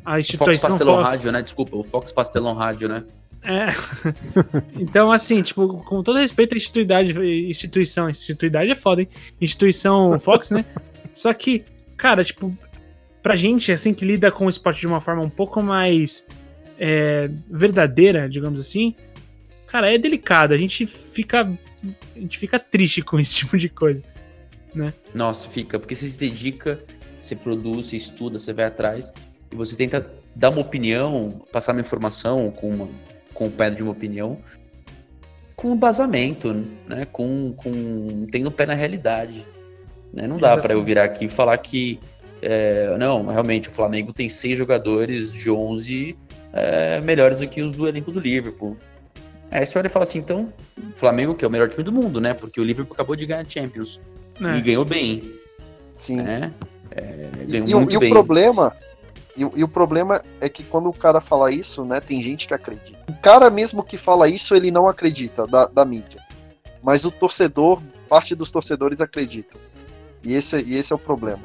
à, 0.06 0.14
à 0.14 0.14
Fox 0.14 0.30
instituição 0.30 0.70
Pastelão 0.70 0.94
Fox. 0.94 1.08
Rádio, 1.08 1.32
né? 1.32 1.42
Desculpa, 1.42 1.76
o 1.76 1.82
Fox 1.82 2.12
Pastelão 2.12 2.54
Rádio, 2.54 2.88
né? 2.88 3.04
É. 3.42 3.68
então, 4.80 5.10
assim, 5.10 5.42
tipo, 5.42 5.82
com 5.84 6.02
todo 6.02 6.18
respeito 6.18 6.54
à 6.54 6.56
instituidade, 6.56 7.12
instituição, 7.48 8.08
instituidade 8.08 8.70
é 8.70 8.74
foda, 8.74 9.02
hein? 9.02 9.08
Instituição 9.40 10.18
Fox, 10.18 10.50
né? 10.50 10.64
Só 11.12 11.32
que, 11.34 11.64
cara, 11.96 12.24
tipo, 12.24 12.56
pra 13.22 13.36
gente, 13.36 13.72
assim, 13.72 13.92
que 13.92 14.04
lida 14.04 14.30
com 14.30 14.46
o 14.46 14.50
esporte 14.50 14.80
de 14.80 14.86
uma 14.86 15.00
forma 15.00 15.22
um 15.22 15.30
pouco 15.30 15.62
mais 15.62 16.26
é, 16.78 17.28
verdadeira, 17.50 18.28
digamos 18.28 18.60
assim, 18.60 18.94
cara, 19.66 19.92
é 19.92 19.98
delicado. 19.98 20.54
A 20.54 20.58
gente 20.58 20.86
fica. 20.86 21.40
A 22.14 22.18
gente 22.18 22.38
fica 22.38 22.58
triste 22.58 23.02
com 23.02 23.18
esse 23.18 23.34
tipo 23.36 23.58
de 23.58 23.68
coisa. 23.68 24.02
Nossa, 25.14 25.48
fica, 25.48 25.78
porque 25.78 25.94
você 25.94 26.06
se 26.06 26.20
dedica, 26.20 26.78
você 27.18 27.34
produz, 27.34 27.86
você 27.86 27.96
estuda, 27.96 28.38
você 28.38 28.52
vai 28.52 28.66
atrás 28.66 29.10
e 29.50 29.56
você 29.56 29.76
tenta 29.76 30.06
dar 30.34 30.50
uma 30.50 30.60
opinião, 30.60 31.42
passar 31.52 31.72
uma 31.72 31.80
informação 31.80 32.50
com, 32.50 32.68
uma, 32.68 32.88
com 33.32 33.46
o 33.46 33.50
pé 33.50 33.70
de 33.70 33.82
uma 33.82 33.92
opinião, 33.92 34.38
com 35.54 35.72
embasamento, 35.72 36.52
né? 36.86 37.06
Com, 37.10 37.52
com 37.56 38.26
tendo 38.30 38.50
pé 38.50 38.66
na 38.66 38.74
realidade. 38.74 39.44
Né? 40.12 40.26
Não 40.26 40.38
dá 40.38 40.56
para 40.56 40.74
eu 40.74 40.82
virar 40.82 41.04
aqui 41.04 41.24
e 41.24 41.28
falar 41.28 41.56
que 41.58 41.98
é, 42.42 42.94
não, 42.98 43.26
realmente 43.26 43.68
o 43.68 43.72
Flamengo 43.72 44.12
tem 44.12 44.28
seis 44.28 44.56
jogadores 44.58 45.32
de 45.32 45.50
11 45.50 46.16
é, 46.52 47.00
melhores 47.00 47.40
do 47.40 47.48
que 47.48 47.62
os 47.62 47.72
do 47.72 47.88
elenco 47.88 48.12
do 48.12 48.20
Liverpool. 48.20 48.76
Aí 49.50 49.64
você 49.64 49.78
olha 49.78 49.86
e 49.86 49.90
fala 49.90 50.02
assim, 50.02 50.18
então, 50.18 50.52
o 50.78 50.96
Flamengo 50.96 51.34
que 51.34 51.44
é 51.44 51.48
o 51.48 51.50
melhor 51.50 51.68
time 51.68 51.82
do 51.82 51.92
mundo, 51.92 52.20
né? 52.20 52.34
Porque 52.34 52.60
o 52.60 52.64
Liverpool 52.64 52.92
acabou 52.94 53.16
de 53.16 53.24
ganhar 53.26 53.40
a 53.40 53.48
Champions. 53.48 54.00
né? 54.38 54.58
E 54.58 54.60
ganhou 54.60 54.84
bem, 54.84 55.32
Sim. 55.94 56.16
né? 56.22 56.52
É, 56.90 57.28
ganhou 57.46 57.68
E, 57.68 57.74
o- 57.74 57.78
muito 57.78 57.94
e 57.94 57.96
o 57.96 58.00
bem. 58.00 58.10
problema. 58.10 58.72
E, 58.74 58.95
o- 58.95 58.95
e 59.36 59.62
o 59.64 59.68
problema 59.68 60.22
é 60.40 60.48
que 60.48 60.62
quando 60.64 60.88
o 60.88 60.92
cara 60.92 61.20
fala 61.20 61.50
isso, 61.50 61.84
né, 61.84 62.00
tem 62.00 62.22
gente 62.22 62.46
que 62.46 62.54
acredita. 62.54 62.98
O 63.08 63.14
cara 63.20 63.50
mesmo 63.50 63.82
que 63.82 63.96
fala 63.98 64.28
isso, 64.28 64.54
ele 64.54 64.70
não 64.70 64.88
acredita 64.88 65.46
da, 65.46 65.66
da 65.66 65.84
mídia. 65.84 66.22
Mas 66.82 67.04
o 67.04 67.10
torcedor, 67.10 67.82
parte 68.08 68.34
dos 68.34 68.50
torcedores 68.50 69.00
acreditam. 69.00 69.60
E 70.22 70.34
esse, 70.34 70.56
e 70.62 70.76
esse 70.76 70.92
é 70.92 70.96
o 70.96 70.98
problema. 70.98 71.42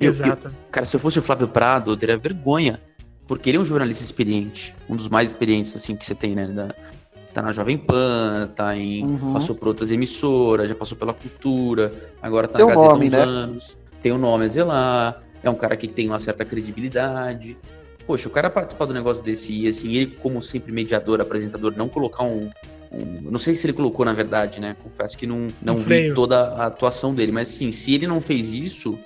Eu- 0.00 0.08
Exato. 0.08 0.52
Cara, 0.70 0.86
se 0.86 0.96
eu 0.96 1.00
fosse 1.00 1.18
o 1.18 1.22
Flávio 1.22 1.48
Prado, 1.48 1.90
eu 1.92 1.96
teria 1.96 2.16
vergonha. 2.16 2.80
Porque 3.26 3.50
ele 3.50 3.56
é 3.58 3.60
um 3.60 3.64
jornalista 3.64 4.02
experiente. 4.02 4.74
Um 4.88 4.96
dos 4.96 5.08
mais 5.08 5.30
experientes, 5.30 5.74
assim, 5.76 5.94
que 5.96 6.04
você 6.04 6.14
tem, 6.14 6.34
né? 6.34 6.46
da- 6.48 6.74
tá 7.32 7.40
na 7.40 7.52
Jovem 7.52 7.78
Pan, 7.78 8.50
tá 8.54 8.76
em. 8.76 9.04
Uhum. 9.04 9.32
Passou 9.32 9.54
por 9.54 9.68
outras 9.68 9.90
emissoras, 9.90 10.68
já 10.68 10.74
passou 10.74 10.98
pela 10.98 11.14
cultura, 11.14 11.92
agora 12.20 12.46
tá 12.48 12.58
Tem 12.58 12.66
na 12.66 12.72
um 12.72 12.74
Gazeta 12.74 12.90
há 12.90 12.94
nome, 12.94 13.06
uns 13.06 13.12
né? 13.12 13.18
anos. 13.22 13.78
Tem 14.02 14.12
um 14.12 14.18
nome 14.18 14.44
a 14.44 14.48
zelar. 14.48 15.22
É 15.42 15.50
um 15.50 15.54
cara 15.54 15.76
que 15.76 15.88
tem 15.88 16.08
uma 16.08 16.18
certa 16.18 16.44
credibilidade. 16.44 17.56
poxa, 18.06 18.28
o 18.28 18.30
cara 18.32 18.50
participar 18.50 18.84
do 18.86 18.92
negócio 18.94 19.22
desse 19.22 19.52
e 19.52 19.66
assim, 19.68 19.94
ele, 19.94 20.16
como 20.20 20.42
sempre 20.42 20.72
mediador, 20.72 21.20
apresentador, 21.20 21.72
não 21.76 21.88
colocar 21.88 22.24
um. 22.24 22.50
um- 22.90 23.30
não 23.30 23.38
sei 23.38 23.54
se 23.54 23.64
ele 23.66 23.72
colocou, 23.72 24.04
na 24.04 24.12
verdade, 24.12 24.60
né? 24.60 24.76
Confesso 24.82 25.16
que 25.16 25.26
não, 25.26 25.52
não 25.62 25.74
Um 25.74 25.78
vi 25.78 25.84
freio. 25.84 26.14
toda 26.14 26.38
a 26.48 26.66
atuação 26.66 27.14
dele. 27.14 27.30
Mas 27.32 27.48
sim, 27.48 27.70
se 27.70 27.94
ele 27.94 28.06
não 28.08 28.20
fez 28.20 28.52
isso, 28.52 28.98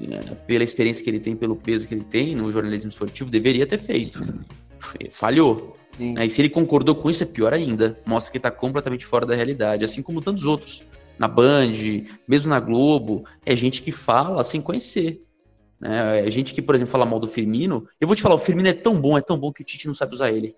é, 0.00 0.34
pela 0.46 0.62
experiência 0.64 1.02
que 1.02 1.10
ele 1.10 1.18
tem, 1.20 1.34
pelo 1.36 1.56
peso 1.56 1.86
que 1.86 1.92
ele 1.94 2.04
tem 2.04 2.34
no 2.36 2.50
jornalismo 2.52 2.88
esportivo, 2.88 3.30
deveria 3.30 3.66
ter 3.66 3.78
feito. 3.78 4.22
Falhou. 5.10 5.76
Né? 5.98 6.26
E 6.26 6.30
se 6.30 6.40
ele 6.40 6.48
concordou 6.48 6.94
com 6.94 7.08
isso, 7.10 7.22
é 7.22 7.26
pior 7.26 7.52
ainda. 7.52 7.98
Mostra 8.06 8.30
que 8.30 8.38
ele 8.38 8.42
tá 8.42 8.50
completamente 8.50 9.04
fora 9.04 9.24
da 9.26 9.34
realidade, 9.34 9.84
assim 9.84 10.02
como 10.02 10.20
tantos 10.20 10.44
outros. 10.44 10.84
Na 11.18 11.26
Band, 11.26 11.72
mesmo 12.28 12.50
na 12.50 12.60
Globo, 12.60 13.24
é 13.44 13.56
gente 13.56 13.80
que 13.82 13.90
fala 13.90 14.44
sem 14.44 14.60
conhecer. 14.60 15.22
Né? 15.80 16.26
É 16.26 16.30
gente 16.30 16.54
que, 16.54 16.62
por 16.62 16.74
exemplo, 16.74 16.90
fala 16.92 17.04
mal 17.06 17.18
do 17.18 17.26
Firmino. 17.28 17.86
Eu 18.00 18.06
vou 18.06 18.16
te 18.16 18.22
falar, 18.22 18.34
o 18.34 18.38
Firmino 18.38 18.68
é 18.68 18.72
tão 18.72 18.98
bom, 19.00 19.16
é 19.16 19.20
tão 19.20 19.38
bom 19.38 19.52
que 19.52 19.62
o 19.62 19.64
Tite 19.64 19.86
não 19.86 19.94
sabe 19.94 20.14
usar 20.14 20.30
ele. 20.30 20.54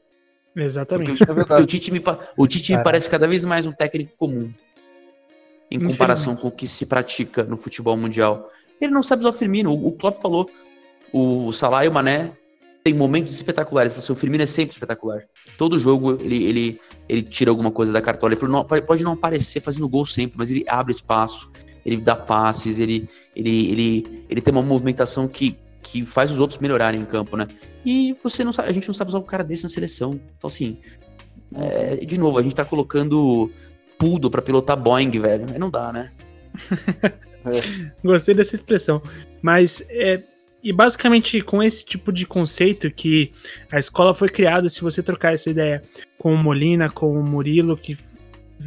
Porque, 0.55 0.61
Exatamente. 0.63 1.23
o- 1.23 1.27
porque 1.27 1.53
o 1.63 1.67
Tite, 1.67 1.91
me, 1.93 2.03
o 2.37 2.47
Tite 2.47 2.77
me 2.77 2.83
parece 2.83 3.09
cada 3.09 3.27
vez 3.27 3.45
mais 3.45 3.67
um 3.67 3.73
técnico 3.73 4.13
comum. 4.17 4.53
Em 5.71 5.79
comparação 5.79 6.35
com 6.35 6.49
o 6.49 6.51
que 6.51 6.67
se 6.67 6.87
pratica 6.87 7.45
no 7.45 7.57
futebol 7.57 7.97
mundial. 7.97 8.51
Ele 8.81 8.91
não 8.93 9.03
sabe 9.03 9.21
usar 9.21 9.29
o 9.31 9.33
Firmino. 9.33 9.71
O, 9.73 9.89
o 9.89 9.93
Klopp 9.93 10.17
falou, 10.19 10.49
o 11.13 11.53
Salah 11.53 11.85
e 11.85 11.89
o 11.89 11.93
Mané 11.93 12.33
tem 12.83 12.95
momentos 12.95 13.35
espetaculares. 13.35 13.93
Ele 13.93 13.97
falou 14.01 14.05
assim, 14.05 14.13
o 14.13 14.17
Firmino 14.17 14.43
é 14.43 14.47
sempre 14.47 14.73
espetacular. 14.75 15.25
Todo 15.59 15.79
jogo 15.79 16.13
ele, 16.23 16.43
ele, 16.45 16.81
ele 17.09 17.23
tira 17.23 17.51
alguma 17.51 17.71
coisa 17.71 17.93
da 17.93 18.01
cartola. 18.01 18.33
Ele 18.33 18.41
falou, 18.41 18.57
não, 18.57 18.81
pode 18.83 19.05
não 19.05 19.13
aparecer 19.13 19.61
fazendo 19.61 19.87
gol 19.89 20.07
sempre, 20.07 20.39
mas 20.39 20.51
ele 20.51 20.65
abre 20.67 20.93
espaço, 20.93 21.51
ele 21.89 22.03
dá 22.03 22.15
passes, 22.15 22.79
ele, 22.79 23.09
ele, 23.35 23.71
ele, 23.71 24.25
ele 24.29 24.41
tem 24.41 24.53
uma 24.53 24.63
movimentação 24.63 25.27
que, 25.27 25.57
que 25.83 26.05
faz 26.05 26.31
os 26.31 26.39
outros 26.39 26.61
melhorarem 26.61 27.01
em 27.01 27.05
campo, 27.05 27.37
né? 27.37 27.49
E 27.85 28.17
você 28.23 28.45
não 28.45 28.53
sabe, 28.53 28.69
a 28.69 28.73
gente 28.73 28.87
não 28.87 28.95
sabe 28.95 29.09
usar 29.09 29.19
um 29.19 29.23
cara 29.23 29.43
desse 29.43 29.63
na 29.63 29.69
seleção. 29.69 30.21
Então, 30.37 30.49
assim, 30.49 30.79
é, 31.55 31.97
de 31.97 32.19
novo, 32.19 32.39
a 32.39 32.43
gente 32.43 32.55
tá 32.55 32.65
colocando 32.65 33.51
Pudo 33.99 34.31
pra 34.31 34.41
pilotar 34.41 34.77
Boeing, 34.77 35.11
velho. 35.11 35.51
Aí 35.51 35.59
não 35.59 35.69
dá, 35.69 35.93
né? 35.93 36.13
Gostei 38.03 38.33
dessa 38.33 38.55
expressão. 38.55 39.03
Mas 39.43 39.85
é. 39.91 40.23
E 40.63 40.73
basicamente 40.73 41.41
com 41.41 41.63
esse 41.63 41.85
tipo 41.85 42.13
de 42.13 42.27
conceito 42.27 42.91
que 42.91 43.33
a 43.71 43.79
escola 43.79 44.13
foi 44.13 44.29
criada, 44.29 44.69
se 44.69 44.83
você 44.83 45.03
trocar 45.03 45.33
essa 45.33 45.51
ideia 45.51 45.83
com 46.19 46.35
o 46.35 46.37
Molina, 46.37 46.91
com 46.91 47.13
o 47.13 47.23
Murilo, 47.23 47.77
que 47.77 47.97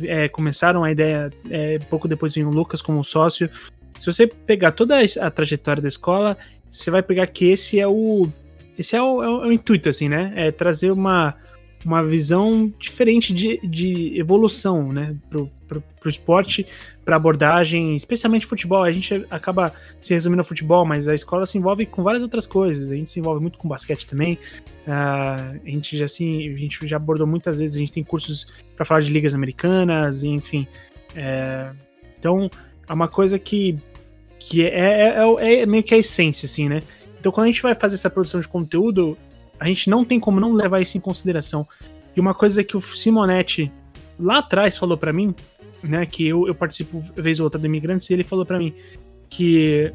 é, 0.03 0.27
começaram 0.29 0.83
a 0.83 0.91
ideia 0.91 1.29
é, 1.49 1.79
pouco 1.89 2.07
depois 2.07 2.33
vinha 2.33 2.47
o 2.47 2.51
Lucas 2.51 2.81
como 2.81 3.03
sócio. 3.03 3.49
Se 3.97 4.05
você 4.05 4.25
pegar 4.27 4.71
toda 4.71 4.99
a 5.21 5.31
trajetória 5.31 5.81
da 5.81 5.87
escola, 5.87 6.37
você 6.69 6.89
vai 6.89 7.03
pegar 7.03 7.27
que 7.27 7.45
esse 7.45 7.79
é 7.79 7.87
o. 7.87 8.27
Esse 8.77 8.95
é 8.95 8.99
é 8.99 9.01
o- 9.01 9.21
é 9.23 9.47
o 9.47 9.51
intuito, 9.51 9.89
assim, 9.89 10.09
né? 10.09 10.33
É 10.35 10.51
trazer 10.51 10.91
uma, 10.91 11.35
uma 11.85 12.03
visão 12.03 12.73
diferente 12.79 13.33
de, 13.33 13.59
de 13.67 14.17
evolução, 14.19 14.91
né? 14.91 15.15
Pro, 15.29 15.51
pro, 15.67 15.83
pro 15.99 16.09
esporte, 16.09 16.65
pra 17.05 17.17
abordagem, 17.17 17.95
especialmente 17.95 18.45
futebol. 18.45 18.81
A 18.83 18.91
gente 18.91 19.25
acaba 19.29 19.73
se 20.01 20.13
resumindo 20.13 20.41
ao 20.41 20.45
futebol, 20.47 20.85
mas 20.85 21.07
a 21.07 21.13
escola 21.13 21.45
se 21.45 21.57
envolve 21.57 21.85
com 21.85 22.01
várias 22.01 22.23
outras 22.23 22.47
coisas. 22.47 22.89
A 22.89 22.95
gente 22.95 23.11
se 23.11 23.19
envolve 23.19 23.41
muito 23.41 23.59
com 23.59 23.67
basquete 23.67 24.07
também. 24.07 24.39
Ah, 24.87 25.53
a 25.63 25.69
gente 25.69 25.95
já 25.97 26.05
assim, 26.05 26.53
a 26.53 26.57
gente 26.57 26.85
já 26.87 26.97
abordou 26.97 27.27
muitas 27.27 27.59
vezes. 27.59 27.75
A 27.75 27.79
gente 27.79 27.91
tem 27.91 28.03
cursos 28.03 28.47
para 28.75 28.85
falar 28.85 29.01
de 29.01 29.11
ligas 29.11 29.35
americanas, 29.35 30.23
e 30.23 30.29
enfim. 30.29 30.67
É, 31.15 31.71
então 32.19 32.49
é 32.87 32.93
uma 32.93 33.07
coisa 33.07 33.37
que 33.37 33.77
que 34.39 34.65
é, 34.65 34.69
é, 34.69 35.17
é- 35.39 35.61
é 35.61 35.65
meio 35.65 35.83
que 35.83 35.93
a 35.93 35.97
essência, 35.97 36.47
assim, 36.47 36.67
né? 36.67 36.81
Então 37.19 37.31
quando 37.31 37.45
a 37.45 37.47
gente 37.51 37.61
vai 37.61 37.75
fazer 37.75 37.95
essa 37.95 38.09
produção 38.09 38.39
de 38.39 38.47
conteúdo, 38.47 39.15
a 39.59 39.67
gente 39.67 39.89
não 39.89 40.03
tem 40.03 40.19
como 40.19 40.39
não 40.39 40.53
levar 40.53 40.81
isso 40.81 40.97
em 40.97 41.01
consideração. 41.01 41.67
E 42.15 42.19
uma 42.19 42.33
coisa 42.33 42.63
que 42.63 42.75
o 42.75 42.81
Simonetti 42.81 43.71
lá 44.19 44.39
atrás 44.39 44.77
falou 44.77 44.97
para 44.97 45.13
mim, 45.13 45.33
né, 45.83 46.05
que 46.05 46.27
eu, 46.27 46.47
eu 46.47 46.55
participo 46.55 46.99
vez 47.15 47.39
ou 47.39 47.43
outra 47.45 47.59
do 47.59 47.65
Imigrantes, 47.67 48.09
e 48.09 48.13
ele 48.13 48.23
falou 48.23 48.45
para 48.45 48.57
mim 48.57 48.73
que 49.29 49.93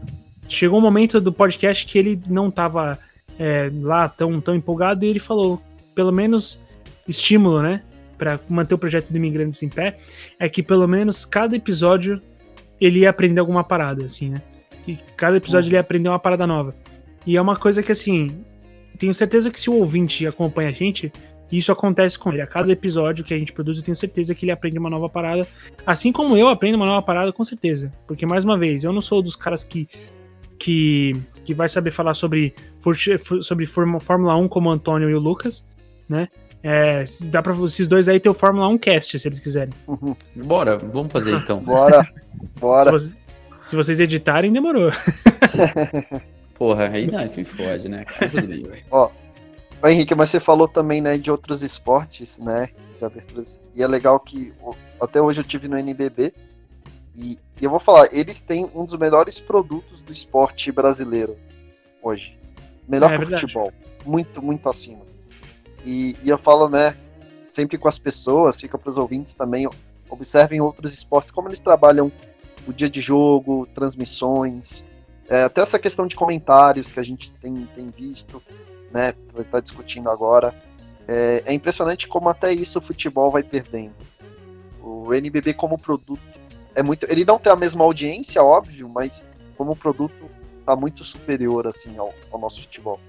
chegou 0.49 0.79
um 0.79 0.83
momento 0.83 1.21
do 1.21 1.33
podcast 1.33 1.85
que 1.85 1.99
ele 1.99 2.21
não 2.27 2.51
tava 2.51 2.99
é, 3.39 3.71
lá 3.81 4.09
tão, 4.09 4.41
tão 4.41 4.55
empolgado 4.55 5.05
e 5.05 5.09
ele 5.09 5.19
falou, 5.19 5.61
pelo 5.95 6.13
menos 6.13 6.65
estímulo, 7.07 7.63
né, 7.63 7.83
para 8.19 8.41
manter 8.49 8.75
o 8.75 8.79
projeto 8.79 9.11
do 9.11 9.17
Imigrantes 9.17 9.63
em 9.63 9.69
pé, 9.69 9.99
é 10.39 10.49
que 10.49 10.63
pelo 10.63 10.87
menos 10.87 11.25
cada 11.25 11.55
episódio 11.57 12.21
ele 12.81 13.01
ia 13.01 13.11
aprender 13.11 13.41
alguma 13.41 13.65
parada, 13.65 14.05
assim, 14.05 14.31
né? 14.31 14.43
E 14.87 14.99
cada 15.17 15.37
episódio 15.37 15.69
ele 15.69 15.77
ia 15.77 15.81
aprender 15.81 16.09
uma 16.09 16.19
parada 16.19 16.47
nova. 16.47 16.75
E 17.27 17.37
é 17.37 17.41
uma 17.41 17.57
coisa 17.57 17.83
que, 17.83 17.91
assim, 17.91 18.45
tenho 18.99 19.15
certeza 19.15 19.51
que 19.51 19.59
se 19.59 19.69
o 19.69 19.75
ouvinte 19.75 20.27
acompanha 20.27 20.69
a 20.69 20.73
gente, 20.73 21.13
isso 21.51 21.73
acontece 21.73 22.19
com 22.19 22.33
ele. 22.33 22.41
A 22.41 22.47
cada 22.47 22.71
episódio 22.71 23.25
que 23.25 23.35
a 23.35 23.39
gente 23.39 23.53
produz, 23.53 23.79
eu 23.79 23.85
tenho 23.85 23.97
certeza 23.97 24.35
que 24.35 24.45
ele 24.45 24.53
aprende 24.53 24.79
uma 24.79 24.91
nova 24.91 25.09
parada. 25.09 25.47
Assim 25.85 26.13
como 26.13 26.37
eu 26.37 26.49
aprendo 26.49 26.77
uma 26.77 26.87
nova 26.87 27.03
parada, 27.03 27.33
com 27.33 27.43
certeza. 27.45 27.93
Porque, 28.07 28.25
mais 28.25 28.45
uma 28.45 28.57
vez, 28.57 28.85
eu 28.85 28.93
não 28.93 29.01
sou 29.01 29.21
dos 29.21 29.37
caras 29.37 29.65
que. 29.65 29.89
Que, 30.59 31.21
que 31.45 31.55
vai 31.55 31.69
saber 31.69 31.91
falar 31.91 32.15
sobre, 32.15 32.55
sobre 33.43 33.67
Fórmula 33.67 34.01
Fórmula 34.01 34.37
1 34.37 34.49
como 34.49 34.69
o 34.69 34.73
Antônio 34.73 35.09
e 35.11 35.15
o 35.15 35.19
Lucas, 35.21 35.67
né? 36.09 36.29
É, 36.63 37.05
dá 37.27 37.41
pra 37.43 37.55
esses 37.65 37.87
dois 37.87 38.09
aí 38.09 38.19
ter 38.19 38.29
o 38.29 38.35
Fórmula 38.35 38.67
1 38.69 38.79
cast, 38.79 39.19
se 39.19 39.29
eles 39.29 39.39
quiserem. 39.39 39.73
Bora, 40.35 40.77
vamos 40.79 41.13
fazer 41.13 41.35
então. 41.37 41.61
Bora, 41.61 42.09
bora. 42.59 42.85
Se, 42.85 42.91
você- 43.11 43.17
se 43.61 43.77
vocês 43.77 44.01
editarem, 44.01 44.53
demorou. 44.53 44.91
Porra, 46.55 46.89
aí 46.89 47.07
não, 47.11 47.23
isso 47.25 47.39
me 47.39 47.45
fode, 47.45 47.89
né? 47.89 48.05
Mas 48.21 48.33
tudo 48.33 48.47
bem, 48.47 48.63
velho. 48.63 48.83
Ó, 48.91 49.11
Ô, 49.83 49.89
Henrique, 49.89 50.15
mas 50.15 50.31
você 50.31 50.41
falou 50.41 50.67
também, 50.67 51.03
né, 51.03 51.19
de 51.19 51.31
outros 51.31 51.63
esportes, 51.63 52.39
né, 52.39 52.71
de 52.99 53.05
aberturas. 53.05 53.59
E 53.75 53.83
é 53.83 53.87
legal 53.87 54.19
que 54.19 54.53
até 55.01 55.21
hoje 55.21 55.41
eu 55.41 55.45
tive 55.45 55.69
no 55.69 55.77
NBB 55.77 56.33
e, 57.17 57.39
e 57.61 57.65
eu 57.65 57.71
vou 57.71 57.81
falar, 57.81 58.09
eles 58.13 58.39
têm 58.39 58.71
um 58.75 58.85
dos 58.85 58.95
melhores 58.97 59.41
produtos 59.41 60.03
do 60.03 60.13
esporte 60.13 60.71
brasileiro 60.71 61.37
hoje. 62.03 62.39
Melhor 62.87 63.13
É 63.13 63.17
que 63.17 63.25
o 63.25 63.27
futebol. 63.27 63.73
Muito, 64.05 64.43
muito 64.43 64.69
acima. 64.69 65.05
E, 65.85 66.17
e 66.23 66.29
eu 66.29 66.39
falo, 66.39 66.69
né, 66.69 66.95
sempre 67.47 67.79
com 67.79 67.89
as 67.89 67.99
pessoas, 67.99 68.61
fica 68.61 68.77
para 68.77 68.91
os 68.91 68.99
ouvintes 68.99 69.35
também, 69.35 69.69
observem 70.09 70.61
outros 70.61 70.93
esportes, 70.93 71.33
como 71.33 71.49
eles 71.49 71.61
trabalham 71.61 72.13
o 72.67 72.73
dia 72.73 72.89
de 72.89 73.01
jogo, 73.01 73.67
transmissões, 73.75 74.85
é, 75.29 75.43
até 75.43 75.61
essa 75.61 75.79
questão 75.79 76.07
de 76.07 76.15
comentários 76.15 76.93
que 76.93 77.01
a 77.01 77.03
gente 77.03 77.31
tem, 77.33 77.67
tem 77.75 77.91
visto, 77.91 78.43
né, 78.93 79.13
tá, 79.13 79.45
tá 79.45 79.61
discutindo 79.61 80.11
agora. 80.11 80.55
É, 81.09 81.43
é 81.47 81.53
impressionante 81.53 82.07
como 82.07 82.29
até 82.29 82.53
isso 82.53 82.79
o 82.79 82.83
futebol 82.83 83.31
vai 83.31 83.43
perdendo. 83.43 83.95
O 84.83 85.13
NBB 85.13 85.55
como 85.55 85.79
produto 85.79 86.36
é 86.77 86.83
muito, 86.83 87.07
ele 87.11 87.25
não 87.25 87.39
tem 87.39 87.51
a 87.51 87.57
mesma 87.57 87.83
audiência, 87.83 88.43
óbvio, 88.43 88.89
mas 88.89 89.27
como 89.57 89.75
produto 89.75 90.31
tá 90.65 90.77
muito 90.77 91.03
superior 91.03 91.67
assim 91.67 91.97
ao, 91.97 92.13
ao 92.31 92.39
nosso 92.39 92.61
futebol. 92.61 93.01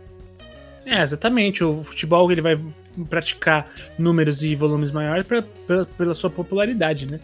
É, 0.86 1.02
exatamente. 1.02 1.64
O 1.66 1.84
futebol 1.84 2.32
ele 2.32 2.42
vai 2.42 2.60
praticar 3.10 3.70
números 4.00 4.42
e 4.42 4.56
volumes 4.56 4.90
maiores 4.90 5.28
pra, 5.28 5.42
pela, 5.42 5.86
pela 5.86 6.16
sua 6.16 6.30
popularidade, 6.30 7.06
né? 7.06 7.20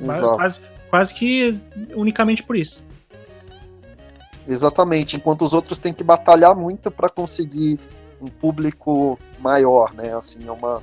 Exato. 0.00 0.36
Quase, 0.36 0.60
quase 0.88 1.14
que 1.14 1.60
unicamente 1.94 2.44
por 2.44 2.54
isso. 2.54 2.86
Exatamente, 4.46 5.16
enquanto 5.16 5.42
os 5.44 5.52
outros 5.52 5.80
têm 5.80 5.92
que 5.92 6.04
batalhar 6.04 6.54
muito 6.54 6.88
para 6.88 7.08
conseguir 7.08 7.80
um 8.20 8.28
público 8.28 9.18
maior, 9.40 9.92
né? 9.92 10.16
Assim, 10.16 10.46
é 10.46 10.52
uma, 10.52 10.80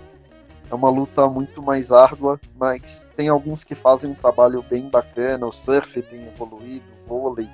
é 0.74 0.76
uma 0.76 0.90
luta 0.90 1.28
muito 1.28 1.62
mais 1.62 1.92
árdua, 1.92 2.40
mas 2.58 3.08
tem 3.16 3.30
alguns 3.30 3.64
que 3.64 3.76
fazem 3.76 4.10
um 4.10 4.16
trabalho 4.16 4.66
bem 4.68 4.90
bacana, 4.90 5.46
o 5.46 5.52
surf 5.52 6.02
tem 6.02 6.26
evoluído, 6.26 6.84
o 7.06 7.08
vôlei, 7.08 7.48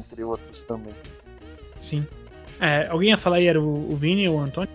entre 0.00 0.24
outros 0.24 0.62
também. 0.62 0.94
Sim. 1.76 2.06
É, 2.58 2.86
alguém 2.86 3.10
ia 3.10 3.18
falar 3.18 3.36
aí, 3.36 3.46
era 3.46 3.60
o, 3.60 3.92
o 3.92 3.94
Vini 3.94 4.26
ou 4.26 4.36
o 4.38 4.40
Antônio? 4.40 4.70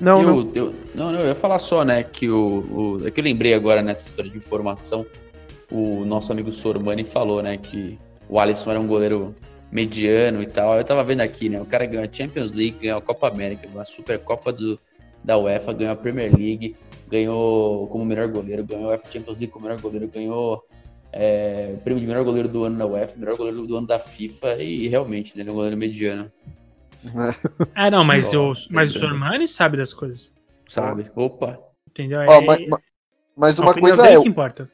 Não, 0.00 0.22
não. 0.22 0.38
eu, 0.38 0.52
eu- 0.54 0.74
não, 0.94 1.10
não, 1.10 1.20
eu 1.20 1.26
ia 1.26 1.34
falar 1.34 1.58
só, 1.58 1.84
né, 1.84 2.04
que 2.04 2.30
o, 2.30 3.00
o. 3.00 3.06
É 3.08 3.10
que 3.10 3.18
eu 3.18 3.24
lembrei 3.24 3.52
agora 3.52 3.82
nessa 3.82 4.06
história 4.06 4.30
de 4.30 4.38
informação. 4.38 5.04
O 5.72 6.04
nosso 6.04 6.30
amigo 6.30 6.52
Sormani 6.52 7.02
falou, 7.02 7.42
né, 7.42 7.56
que 7.56 7.98
o 8.28 8.38
Alisson 8.38 8.70
era 8.70 8.80
um 8.80 8.86
goleiro 8.86 9.34
mediano 9.72 10.40
e 10.40 10.46
tal. 10.46 10.78
Eu 10.78 10.84
tava 10.84 11.02
vendo 11.02 11.20
aqui, 11.20 11.48
né? 11.48 11.60
O 11.60 11.66
cara 11.66 11.84
ganhou 11.84 12.04
a 12.08 12.08
Champions 12.10 12.52
League, 12.52 12.78
ganhou 12.80 12.98
a 12.98 13.02
Copa 13.02 13.26
América, 13.26 13.66
ganhou 13.66 13.80
a 13.80 13.84
Supercopa 13.84 14.52
do, 14.52 14.78
da 15.28 15.36
UEFA, 15.36 15.74
ganhou 15.74 15.92
a 15.92 15.96
Premier 15.96 16.34
League, 16.34 16.74
ganhou 17.06 17.86
como 17.88 18.02
melhor 18.02 18.28
goleiro, 18.28 18.64
ganhou 18.64 18.86
a 18.86 18.88
UEFA 18.92 19.10
Champions 19.10 19.38
League 19.40 19.52
como 19.52 19.66
melhor 19.66 19.78
goleiro, 19.78 20.08
ganhou 20.08 20.64
é, 21.12 21.76
prêmio 21.84 22.00
de 22.00 22.06
melhor 22.06 22.24
goleiro 22.24 22.48
do 22.48 22.64
ano 22.64 22.78
da 22.78 22.86
UEFA, 22.86 23.14
melhor 23.18 23.36
goleiro 23.36 23.66
do 23.66 23.76
ano 23.76 23.86
da 23.86 23.98
FIFA 24.00 24.54
e 24.56 24.88
realmente, 24.88 25.36
né, 25.36 25.42
ele 25.42 25.50
é 25.50 25.52
um 25.52 25.56
goleiro 25.56 25.76
mediano, 25.76 26.32
Ah, 27.74 27.90
não, 27.90 28.04
mas, 28.04 28.34
Ó, 28.34 28.52
o, 28.52 28.54
mas 28.70 28.96
o. 28.96 29.00
Sormani 29.00 29.46
sabe 29.46 29.76
das 29.76 29.92
coisas. 29.92 30.34
sabe? 30.66 31.10
Opa! 31.14 31.58
Entendeu? 31.86 32.20
Ó, 32.20 32.32
É- 32.32 32.44
ma- 32.46 32.58
ma- 32.66 32.80
mas 33.36 33.60
a 33.60 33.62
uma 33.62 33.74
coisa 33.74 34.06
é, 34.08 34.18
que 34.20 34.28
importa. 34.28 34.70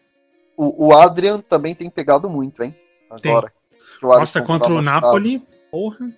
o, 0.56 0.86
o 0.86 0.94
Adrian 0.94 1.40
também 1.40 1.74
tem 1.74 1.90
pegado 1.90 2.30
muito, 2.30 2.62
hein? 2.62 2.74
Agora. 3.10 3.52
Nossa, 4.00 4.40
contra 4.40 4.68
tá 4.68 4.74
o. 4.74 4.80
Napoli, 4.82 5.42
porra. 5.70 6.10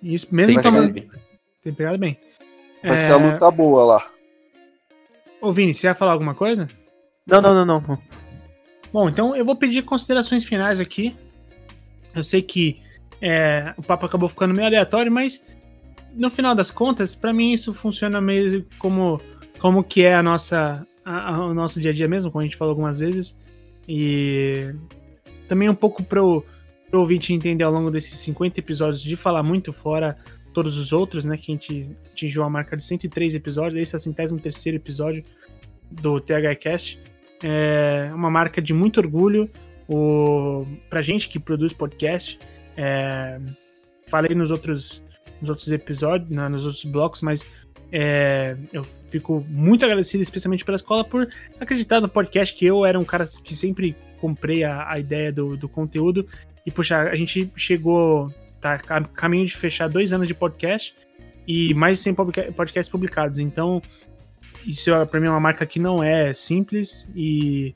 Isso, 0.00 0.32
mesmo 0.32 0.54
Tem 0.54 0.62
tomando. 0.62 0.94
Tem 1.62 1.74
pegado 1.74 1.98
bem. 1.98 2.16
Vai 2.82 2.96
ser 2.96 3.12
a 3.12 3.16
luta 3.16 3.50
boa 3.50 3.84
lá. 3.84 4.06
Ô, 5.40 5.52
Vini, 5.52 5.74
você 5.74 5.86
ia 5.86 5.94
falar 5.94 6.12
alguma 6.12 6.34
coisa? 6.34 6.68
Não, 7.26 7.40
não, 7.40 7.54
não, 7.64 7.80
não. 7.80 7.98
Bom, 8.92 9.08
então 9.08 9.36
eu 9.36 9.44
vou 9.44 9.56
pedir 9.56 9.82
considerações 9.82 10.44
finais 10.44 10.80
aqui. 10.80 11.14
Eu 12.14 12.24
sei 12.24 12.42
que 12.42 12.80
é, 13.20 13.74
o 13.76 13.82
papo 13.82 14.06
acabou 14.06 14.28
ficando 14.28 14.54
meio 14.54 14.66
aleatório, 14.66 15.12
mas 15.12 15.46
no 16.14 16.30
final 16.30 16.54
das 16.54 16.70
contas, 16.70 17.14
pra 17.14 17.32
mim 17.32 17.52
isso 17.52 17.74
funciona 17.74 18.20
meio 18.20 18.64
como, 18.78 19.20
como 19.58 19.84
que 19.84 20.02
é 20.02 20.14
a 20.14 20.22
nossa, 20.22 20.86
a- 21.04 21.34
a- 21.34 21.46
o 21.46 21.54
nosso 21.54 21.80
dia 21.80 21.90
a 21.90 21.94
dia 21.94 22.08
mesmo, 22.08 22.30
como 22.30 22.42
a 22.42 22.44
gente 22.44 22.56
falou 22.56 22.72
algumas 22.72 22.98
vezes. 22.98 23.38
E 23.86 24.74
também 25.48 25.68
um 25.68 25.74
pouco 25.74 26.02
pro, 26.02 26.44
pro 26.90 27.00
ouvinte 27.00 27.32
entender 27.32 27.64
ao 27.64 27.72
longo 27.72 27.90
desses 27.90 28.18
50 28.20 28.58
episódios 28.58 29.02
de 29.02 29.16
falar 29.16 29.42
muito 29.42 29.72
fora 29.72 30.16
todos 30.52 30.76
os 30.78 30.92
outros, 30.92 31.24
né? 31.24 31.36
Que 31.36 31.52
a 31.52 31.54
gente 31.54 31.90
atingiu 32.12 32.42
a 32.42 32.50
marca 32.50 32.76
de 32.76 32.84
103 32.84 33.34
episódios, 33.34 33.80
esse 33.80 33.94
é 33.94 33.98
o 33.98 34.00
centésimo 34.00 34.40
terceiro 34.40 34.76
episódio 34.76 35.22
do 35.90 36.20
THCast. 36.20 37.00
É 37.42 38.10
uma 38.12 38.30
marca 38.30 38.60
de 38.60 38.74
muito 38.74 38.98
orgulho 38.98 39.48
o, 39.88 40.66
pra 40.90 41.02
gente 41.02 41.28
que 41.28 41.38
produz 41.38 41.72
podcast. 41.72 42.38
É, 42.76 43.38
falei 44.06 44.34
nos 44.34 44.50
outros, 44.50 45.04
nos 45.40 45.50
outros 45.50 45.70
episódios, 45.70 46.30
na- 46.30 46.48
nos 46.48 46.64
outros 46.66 46.84
blocos, 46.84 47.22
mas 47.22 47.48
é, 47.90 48.56
eu 48.72 48.84
fico 49.08 49.44
muito 49.48 49.84
agradecido, 49.84 50.22
especialmente 50.22 50.64
pela 50.64 50.76
escola, 50.76 51.04
por 51.04 51.28
acreditar 51.58 52.00
no 52.00 52.08
podcast, 52.08 52.54
que 52.54 52.66
eu 52.66 52.84
era 52.84 52.98
um 52.98 53.04
cara 53.04 53.24
que 53.42 53.56
sempre 53.56 53.96
comprei 54.20 54.62
a, 54.64 54.90
a 54.90 54.98
ideia 54.98 55.32
do, 55.32 55.56
do 55.56 55.68
conteúdo. 55.68 56.26
E, 56.66 56.70
puxa, 56.70 56.98
a 57.00 57.14
gente 57.16 57.50
chegou, 57.56 58.30
tá 58.60 58.74
a 58.74 59.04
caminho 59.04 59.46
de 59.46 59.56
fechar 59.56 59.88
dois 59.88 60.12
anos 60.12 60.26
de 60.28 60.34
podcast 60.34 60.94
e 61.46 61.72
mais 61.74 61.98
de 61.98 62.04
100 62.04 62.14
publica- 62.14 62.52
podcasts 62.52 62.90
publicados. 62.90 63.38
Então, 63.38 63.80
isso 64.66 64.92
é, 64.92 65.04
pra 65.04 65.20
mim 65.20 65.26
é 65.26 65.30
uma 65.30 65.40
marca 65.40 65.64
que 65.64 65.78
não 65.78 66.02
é 66.02 66.34
simples 66.34 67.10
e, 67.14 67.74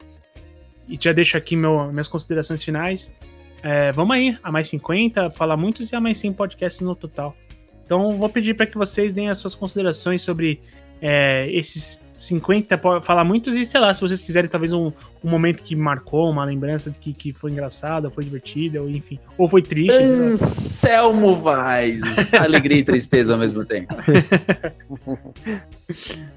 e 0.89 0.99
já 1.01 1.13
deixo 1.13 1.37
aqui 1.37 1.57
meu, 1.57 1.91
minhas 1.91 2.09
considerações 2.09 2.63
finais. 2.63 3.17
É, 3.63 3.93
vamos 3.93 4.15
aí, 4.17 4.37
a 4.43 4.51
mais 4.51 4.69
50, 4.69 5.31
falar 5.31 5.57
muitos 5.57 5.91
e 5.93 5.97
a 5.97 6.01
mais 6.01 6.19
100 6.19 6.33
podcasts 6.33 6.81
no 6.81 6.95
total. 6.97 7.37
Então, 7.85 8.17
vou 8.19 8.29
pedir 8.29 8.55
para 8.55 8.67
que 8.67 8.77
vocês 8.77 9.13
deem 9.13 9.31
as 9.31 9.39
suas 9.39 9.55
considerações 9.55 10.23
sobre 10.23 10.61
é, 11.01 11.49
esses 11.51 12.03
50, 12.23 12.79
po- 12.79 13.01
falar 13.03 13.25
muitos 13.25 13.57
e 13.57 13.65
sei 13.65 13.81
lá, 13.81 13.93
se 13.95 14.01
vocês 14.01 14.23
quiserem, 14.23 14.49
talvez 14.49 14.73
um, 14.73 14.93
um 15.25 15.29
momento 15.29 15.63
que 15.63 15.75
marcou, 15.75 16.31
uma 16.31 16.45
lembrança 16.45 16.89
de 16.91 16.99
que, 16.99 17.13
que 17.13 17.33
foi 17.33 17.51
engraçada, 17.51 18.11
foi 18.11 18.23
divertida, 18.25 18.81
ou 18.81 18.89
enfim, 18.89 19.19
ou 19.37 19.49
foi 19.49 19.61
triste. 19.61 19.93
Anselmo 19.97 21.35
Vaz. 21.35 22.03
Alegria 22.33 22.79
e 22.79 22.85
tristeza 22.85 23.33
ao 23.33 23.39
mesmo 23.39 23.65
tempo. 23.65 23.95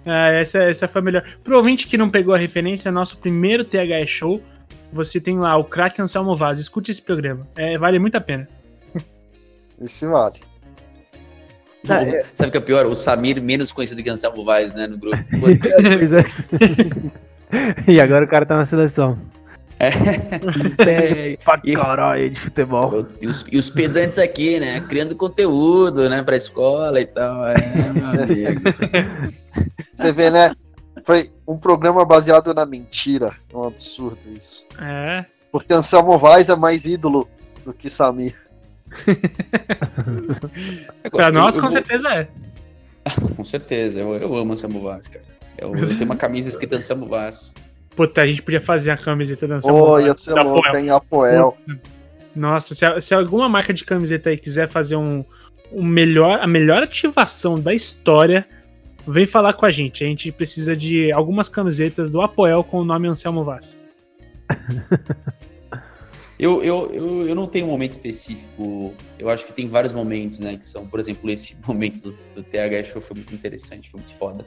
Ah, 0.06 0.30
essa, 0.32 0.64
essa 0.64 0.88
foi 0.88 1.00
a 1.00 1.04
melhor. 1.04 1.24
Pro 1.44 1.56
ouvinte 1.58 1.88
que 1.88 1.98
não 1.98 2.10
pegou 2.10 2.34
a 2.34 2.38
referência, 2.38 2.92
nosso 2.92 3.18
primeiro 3.18 3.64
THE 3.64 4.06
Show, 4.06 4.42
você 4.92 5.22
tem 5.22 5.38
lá 5.40 5.56
o 5.56 5.64
craque 5.64 6.02
Anselmo 6.02 6.36
Vaz. 6.36 6.60
Escute 6.60 6.92
esse 6.92 7.02
programa. 7.02 7.48
É, 7.56 7.78
vale 7.78 7.98
muito 7.98 8.16
a 8.16 8.22
pena. 8.22 8.48
Esse 9.82 10.06
vale. 10.08 10.42
Sabe 11.86 12.50
o 12.50 12.52
que 12.52 12.58
é 12.58 12.62
pior? 12.62 12.86
O 12.86 12.96
Samir, 12.96 13.42
menos 13.42 13.72
conhecido 13.72 14.02
que 14.04 14.10
Anselmo 14.10 14.44
Vaz, 14.44 14.74
né, 14.74 14.88
no 14.88 14.98
grupo. 14.98 15.18
Pois 15.40 16.14
é. 16.14 16.24
e 17.88 18.00
agora 18.02 18.26
o 18.26 18.28
cara 18.28 18.46
tá 18.46 18.58
na 18.58 18.66
seleção. 18.66 19.18
É, 19.78 21.36
Pra 21.44 21.60
e- 21.64 21.76
caralho 21.76 22.30
de 22.30 22.40
futebol. 22.40 23.06
E 23.22 23.28
os, 23.28 23.46
e 23.52 23.58
os 23.58 23.70
pedantes 23.70 24.18
aqui, 24.18 24.58
né? 24.60 24.80
Criando 24.82 25.16
conteúdo, 25.16 26.10
né? 26.10 26.24
Pra 26.24 26.36
escola 26.38 27.00
e 27.02 27.06
tal. 27.06 27.46
É, 27.48 27.56
meu 27.94 28.06
amigo. 28.24 28.62
Você 29.98 30.14
vê, 30.14 30.30
né? 30.32 30.54
Foi 31.06 31.30
um 31.48 31.58
programa 31.58 32.06
baseado 32.06 32.54
na 32.54 32.66
mentira. 32.66 33.34
É 33.54 33.58
um 33.58 33.66
absurdo 33.68 34.18
isso. 34.34 34.66
É. 34.82 35.26
Porque 35.52 35.74
Anselmo 35.74 36.18
Vaz 36.18 36.48
é 36.50 36.56
mais 36.56 36.86
ídolo 36.86 37.28
do 37.66 37.74
que 37.74 37.90
Samir. 37.90 38.36
Pra 41.12 41.28
Eu- 41.28 41.34
nós, 41.34 41.56
eu 41.56 41.62
com 41.62 41.70
vou- 41.70 41.78
certeza 41.78 42.14
é. 42.14 42.28
Com 43.36 43.44
certeza. 43.44 44.00
Eu, 44.00 44.16
eu 44.16 44.36
amo 44.36 44.54
Anselmo 44.54 44.82
Vaz, 44.82 45.08
cara. 45.08 45.24
Eu, 45.58 45.76
eu 45.76 45.88
tenho 45.88 46.06
uma 46.06 46.16
camisa 46.16 46.50
escrita 46.50 46.76
Anselmo 46.76 47.06
Vaz. 47.06 47.54
Puta, 47.96 48.22
a 48.22 48.28
gente 48.28 48.42
podia 48.42 48.60
fazer 48.60 48.92
a 48.92 48.98
camiseta 48.98 49.48
do 49.48 49.54
Anselmo 49.54 49.80
Oh, 49.80 49.92
Vaz. 49.92 50.06
ia 50.06 50.14
ser 50.18 50.34
da 50.34 50.42
louco? 50.42 50.68
Apoel. 50.94 51.58
Nossa, 52.36 52.76
se, 52.76 53.02
se 53.02 53.14
alguma 53.14 53.48
marca 53.48 53.74
de 53.74 53.86
camiseta 53.86 54.30
aí 54.30 54.38
quiser 54.38 54.68
fazer 54.68 54.98
um, 54.98 55.24
um 55.72 55.84
melhor, 55.84 56.40
a 56.42 56.48
melhor 56.48 56.84
ativação 56.84 57.60
da 57.60 57.74
história, 57.74 58.46
vem 59.08 59.26
falar 59.26 59.54
com 59.54 59.66
a 59.66 59.72
gente. 59.72 60.04
A 60.04 60.08
gente 60.08 60.32
precisa 60.32 60.76
de 60.76 61.12
algumas 61.12 61.48
camisetas 61.48 62.12
do 62.12 62.22
Apoel 62.22 62.64
com 62.64 62.80
o 62.80 62.86
nome 62.86 63.08
Anselmo 63.08 63.44
Vaz. 63.44 63.80
Eu, 66.38 66.62
eu, 66.62 66.92
eu, 66.94 67.28
eu 67.30 67.36
não 67.36 67.48
tenho 67.48 67.66
um 67.66 67.70
momento 67.70 67.94
específico. 67.94 68.94
Eu 69.18 69.30
acho 69.30 69.46
que 69.46 69.54
tem 69.54 69.68
vários 69.68 69.94
momentos, 69.94 70.40
né? 70.40 70.58
Que 70.58 70.66
são, 70.66 70.86
por 70.86 71.00
exemplo, 71.00 71.30
esse 71.30 71.56
momento 71.66 72.02
do, 72.02 72.18
do 72.34 72.44
TH 72.44 72.84
Show 72.84 73.02
foi 73.02 73.16
muito 73.16 73.34
interessante, 73.34 73.90
foi 73.90 74.00
muito 74.00 74.14
foda. 74.16 74.46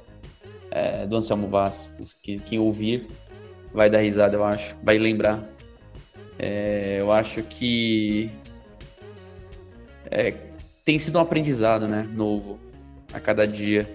É, 0.70 1.06
do 1.06 1.16
Anselmo 1.16 1.48
Vaz. 1.48 1.96
Que, 2.22 2.38
quem 2.40 2.58
ouvir 2.58 3.08
vai 3.72 3.88
dar 3.88 3.98
risada, 3.98 4.36
eu 4.36 4.44
acho. 4.44 4.76
Vai 4.82 4.98
lembrar. 4.98 5.48
É, 6.38 6.98
eu 7.00 7.10
acho 7.10 7.42
que 7.42 8.30
é, 10.10 10.34
tem 10.84 10.98
sido 10.98 11.18
um 11.18 11.22
aprendizado, 11.22 11.88
né? 11.88 12.08
Novo 12.14 12.58
a 13.12 13.18
cada 13.18 13.46
dia. 13.46 13.88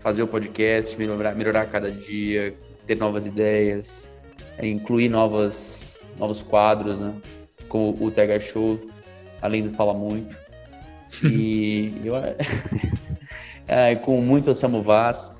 Fazer 0.00 0.22
o 0.22 0.28
podcast, 0.28 0.96
melhorar, 0.98 1.34
melhorar 1.34 1.62
a 1.62 1.66
cada 1.66 1.90
dia, 1.90 2.56
ter 2.86 2.96
novas 2.96 3.24
ideias, 3.24 4.12
é, 4.58 4.66
incluir 4.66 5.08
novas, 5.08 5.98
novos 6.18 6.42
quadros, 6.42 7.00
né? 7.00 7.14
Como 7.68 7.96
o 8.00 8.10
TH 8.10 8.40
Show, 8.40 8.80
além 9.40 9.62
do 9.62 9.70
Fala 9.70 9.94
Muito. 9.94 10.38
E 11.22 12.00
eu, 12.04 12.14
é, 13.66 13.94
com 13.96 14.20
muito 14.20 14.50
Anselmo 14.50 14.82
Vaz. 14.82 15.34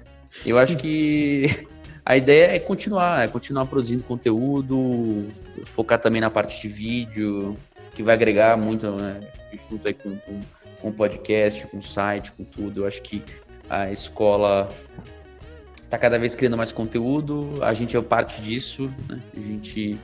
Eu 0.44 0.58
acho 0.58 0.76
que 0.76 1.66
a 2.04 2.16
ideia 2.16 2.54
é 2.54 2.58
continuar, 2.58 3.24
é 3.24 3.26
continuar 3.26 3.66
produzindo 3.66 4.02
conteúdo, 4.02 5.26
focar 5.64 5.98
também 5.98 6.20
na 6.20 6.30
parte 6.30 6.60
de 6.60 6.68
vídeo, 6.68 7.56
que 7.94 8.02
vai 8.02 8.14
agregar 8.14 8.56
muito, 8.56 8.90
né, 8.90 9.20
junto 9.68 9.88
aí 9.88 9.94
com, 9.94 10.16
com, 10.16 10.42
com 10.80 10.92
podcast, 10.92 11.66
com 11.66 11.78
o 11.78 11.82
site, 11.82 12.32
com 12.32 12.44
tudo. 12.44 12.82
Eu 12.82 12.86
acho 12.86 13.02
que 13.02 13.24
a 13.68 13.90
escola 13.90 14.72
tá 15.88 15.98
cada 15.98 16.18
vez 16.18 16.34
criando 16.34 16.56
mais 16.56 16.72
conteúdo, 16.72 17.58
a 17.62 17.72
gente 17.72 17.96
é 17.96 18.02
parte 18.02 18.40
disso, 18.42 18.92
né? 19.08 19.20
A 19.36 19.40
gente, 19.40 19.98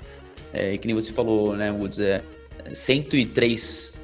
é, 0.52 0.76
que 0.76 0.86
nem 0.86 0.94
você 0.94 1.12
falou, 1.12 1.56
né, 1.56 1.70
Woods, 1.70 1.98
é, 1.98 2.22
103 2.72 3.94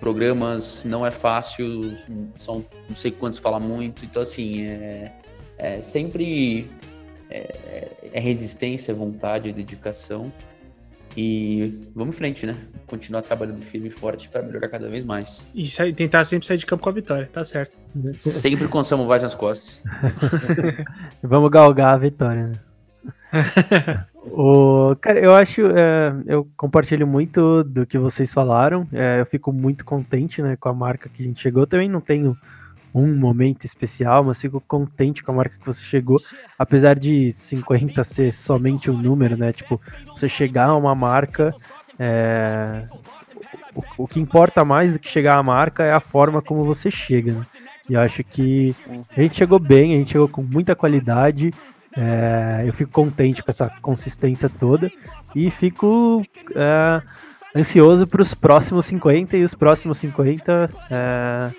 programas, 0.00 0.84
não 0.84 1.06
é 1.06 1.10
fácil, 1.10 1.96
são 2.34 2.64
não 2.88 2.96
sei 2.96 3.10
quantos 3.10 3.38
falar 3.38 3.60
muito, 3.60 4.04
então 4.04 4.20
assim, 4.20 4.62
é, 4.66 5.12
é 5.56 5.80
sempre 5.80 6.68
é, 7.30 7.90
é 8.12 8.20
resistência, 8.20 8.92
vontade, 8.92 9.52
dedicação 9.52 10.30
e 11.16 11.88
vamos 11.94 12.14
em 12.14 12.18
frente, 12.18 12.44
né? 12.44 12.56
Continuar 12.86 13.22
trabalhando 13.22 13.62
firme 13.62 13.86
e 13.88 13.90
forte 13.90 14.28
para 14.28 14.42
melhorar 14.42 14.68
cada 14.68 14.88
vez 14.88 15.04
mais. 15.04 15.46
E 15.54 15.68
tentar 15.92 16.24
sempre 16.24 16.46
sair 16.46 16.56
de 16.56 16.66
campo 16.66 16.82
com 16.82 16.88
a 16.88 16.92
vitória, 16.92 17.28
tá 17.32 17.44
certo. 17.44 17.76
Sempre 18.18 18.66
com 18.68 18.78
o 18.78 18.84
Samu 18.84 19.06
Vaz 19.06 19.22
nas 19.22 19.34
costas. 19.34 19.82
Vamos 21.22 21.50
galgar 21.50 21.94
a 21.94 21.96
vitória, 21.96 22.48
né? 22.48 22.58
o, 24.30 24.96
cara, 25.00 25.20
eu 25.20 25.34
acho, 25.34 25.62
é, 25.66 26.14
eu 26.26 26.48
compartilho 26.56 27.06
muito 27.06 27.62
do 27.64 27.86
que 27.86 27.98
vocês 27.98 28.32
falaram. 28.32 28.86
é, 28.92 29.20
eu 29.20 29.26
fico 29.26 29.52
muito 29.52 29.84
contente, 29.84 30.40
né, 30.42 30.56
com 30.56 30.68
a 30.68 30.74
marca 30.74 31.08
que 31.08 31.22
a 31.22 31.26
gente 31.26 31.40
chegou. 31.40 31.66
Também 31.66 31.88
não 31.88 32.00
tenho 32.00 32.36
um 32.94 33.14
momento 33.14 33.64
especial, 33.64 34.22
mas 34.22 34.40
fico 34.40 34.60
contente 34.60 35.22
com 35.24 35.32
a 35.32 35.34
marca 35.34 35.56
que 35.58 35.66
você 35.66 35.82
chegou, 35.82 36.20
apesar 36.56 36.96
de 36.96 37.32
50 37.32 38.04
ser 38.04 38.32
somente 38.32 38.88
um 38.88 38.96
número, 38.96 39.36
né? 39.36 39.52
Tipo, 39.52 39.80
você 40.06 40.28
chegar 40.28 40.68
a 40.68 40.76
uma 40.76 40.94
marca, 40.94 41.52
é, 41.98 42.86
o, 43.74 44.04
o 44.04 44.06
que 44.06 44.20
importa 44.20 44.64
mais 44.64 44.92
do 44.92 45.00
que 45.00 45.08
chegar 45.08 45.36
à 45.36 45.42
marca 45.42 45.82
é 45.82 45.92
a 45.92 45.98
forma 45.98 46.40
como 46.40 46.64
você 46.64 46.88
chega, 46.88 47.32
né? 47.32 47.46
E 47.88 47.94
eu 47.94 48.00
acho 48.00 48.24
que 48.24 48.74
a 49.14 49.20
gente 49.20 49.36
chegou 49.36 49.58
bem, 49.58 49.92
a 49.92 49.96
gente 49.98 50.12
chegou 50.12 50.28
com 50.28 50.42
muita 50.42 50.74
qualidade. 50.74 51.52
É, 51.96 52.64
eu 52.66 52.72
fico 52.72 52.90
contente 52.90 53.42
com 53.42 53.50
essa 53.50 53.68
consistência 53.80 54.48
toda 54.48 54.90
e 55.34 55.50
fico 55.50 56.24
é, 56.54 57.02
ansioso 57.56 58.06
para 58.06 58.22
os 58.22 58.34
próximos 58.34 58.86
50 58.86 59.36
e 59.36 59.44
os 59.44 59.54
próximos 59.54 59.98
50. 59.98 60.70
é, 60.90 61.50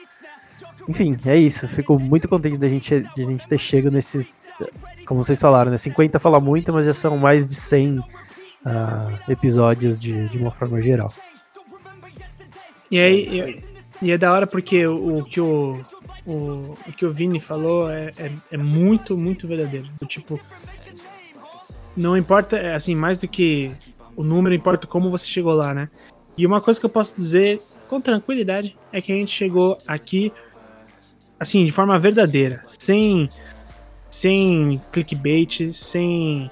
enfim, 0.88 1.18
é 1.26 1.36
isso. 1.36 1.68
Fico 1.68 1.98
muito 1.98 2.28
contente 2.28 2.58
da 2.58 2.68
gente, 2.68 3.02
de 3.16 3.22
a 3.22 3.26
gente 3.26 3.48
ter 3.48 3.58
chegado 3.58 3.94
nesses. 3.94 4.38
Como 5.08 5.24
vocês 5.24 5.40
falaram, 5.40 5.72
né? 5.72 5.78
50 5.78 6.20
fala 6.20 6.40
muito, 6.40 6.72
mas 6.72 6.86
já 6.86 6.94
são 6.94 7.18
mais 7.18 7.48
de 7.48 7.56
100 7.56 8.04
ah, 8.64 9.10
episódios 9.28 10.00
de, 10.00 10.30
de 10.30 10.38
uma 10.38 10.52
forma 10.52 10.82
geral. 10.82 11.12
E 12.92 13.00
aí, 13.00 13.38
eu- 13.40 13.64
E 14.02 14.12
é 14.12 14.18
da 14.18 14.32
hora 14.32 14.46
porque 14.46 14.86
o, 14.86 15.20
o 15.20 15.24
que 15.24 15.40
o, 15.42 15.80
o, 16.26 16.78
o, 16.88 16.94
que 16.96 17.06
o 17.06 17.12
Vini 17.12 17.40
falou 17.40 17.90
é, 17.90 18.12
é, 18.18 18.32
é 18.52 18.58
muito, 18.58 19.16
muito 19.18 19.48
verdadeiro. 19.48 19.88
Do 20.00 20.06
tipo, 20.06 20.40
não 21.96 22.18
importa, 22.18 22.58
é, 22.58 22.76
assim, 22.76 22.96
mais 22.96 23.22
do 23.22 23.28
que 23.28 23.72
o 24.16 24.24
número, 24.24 24.56
importa 24.56 24.88
como 24.88 25.10
você 25.10 25.26
chegou 25.28 25.54
lá, 25.54 25.74
né? 25.74 25.90
E 26.38 26.46
uma 26.46 26.60
coisa 26.60 26.80
que 26.80 26.86
eu 26.86 26.90
posso 26.90 27.16
dizer 27.16 27.62
com 27.88 28.02
tranquilidade 28.02 28.76
é 28.92 29.02
que 29.02 29.12
a 29.12 29.16
gente 29.16 29.32
chegou 29.32 29.78
aqui, 29.88 30.34
assim, 31.40 31.64
de 31.64 31.72
forma 31.72 31.98
verdadeira, 31.98 32.62
sem, 32.66 33.30
sem 34.10 34.82
clickbait, 34.92 35.72
sem, 35.74 36.50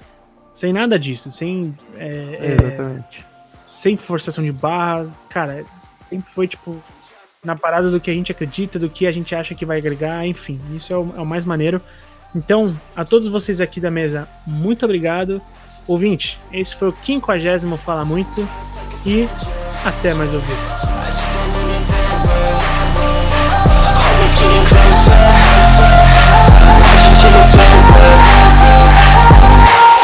sem 0.52 0.72
nada 0.72 0.98
disso, 0.98 1.30
sem. 1.30 1.74
É, 1.96 2.06
é, 2.06 2.52
Exatamente. 2.52 3.26
sem 3.66 3.96
forçação 3.96 4.42
de 4.42 4.52
barra. 4.52 5.06
Cara, 5.28 5.64
sempre 6.08 6.30
foi, 6.30 6.48
tipo, 6.48 6.82
na 7.44 7.54
parada 7.54 7.90
do 7.90 8.00
que 8.00 8.10
a 8.10 8.14
gente 8.14 8.32
acredita, 8.32 8.78
do 8.78 8.88
que 8.88 9.06
a 9.06 9.12
gente 9.12 9.34
acha 9.34 9.54
que 9.54 9.66
vai 9.66 9.78
agregar, 9.78 10.26
enfim, 10.26 10.58
isso 10.74 10.92
é 10.92 10.96
o, 10.96 11.14
é 11.16 11.20
o 11.20 11.26
mais 11.26 11.44
maneiro. 11.44 11.80
Então, 12.34 12.74
a 12.96 13.04
todos 13.04 13.28
vocês 13.28 13.60
aqui 13.60 13.80
da 13.80 13.90
mesa, 13.90 14.26
muito 14.46 14.84
obrigado. 14.84 15.40
Ouvinte, 15.86 16.40
esse 16.52 16.74
foi 16.74 16.88
o 16.88 16.94
50 16.96 17.76
Fala 17.76 18.04
Muito 18.04 18.48
e 19.06 19.28
até 19.84 20.14
mais 20.14 20.32
ouvir. 20.32 20.56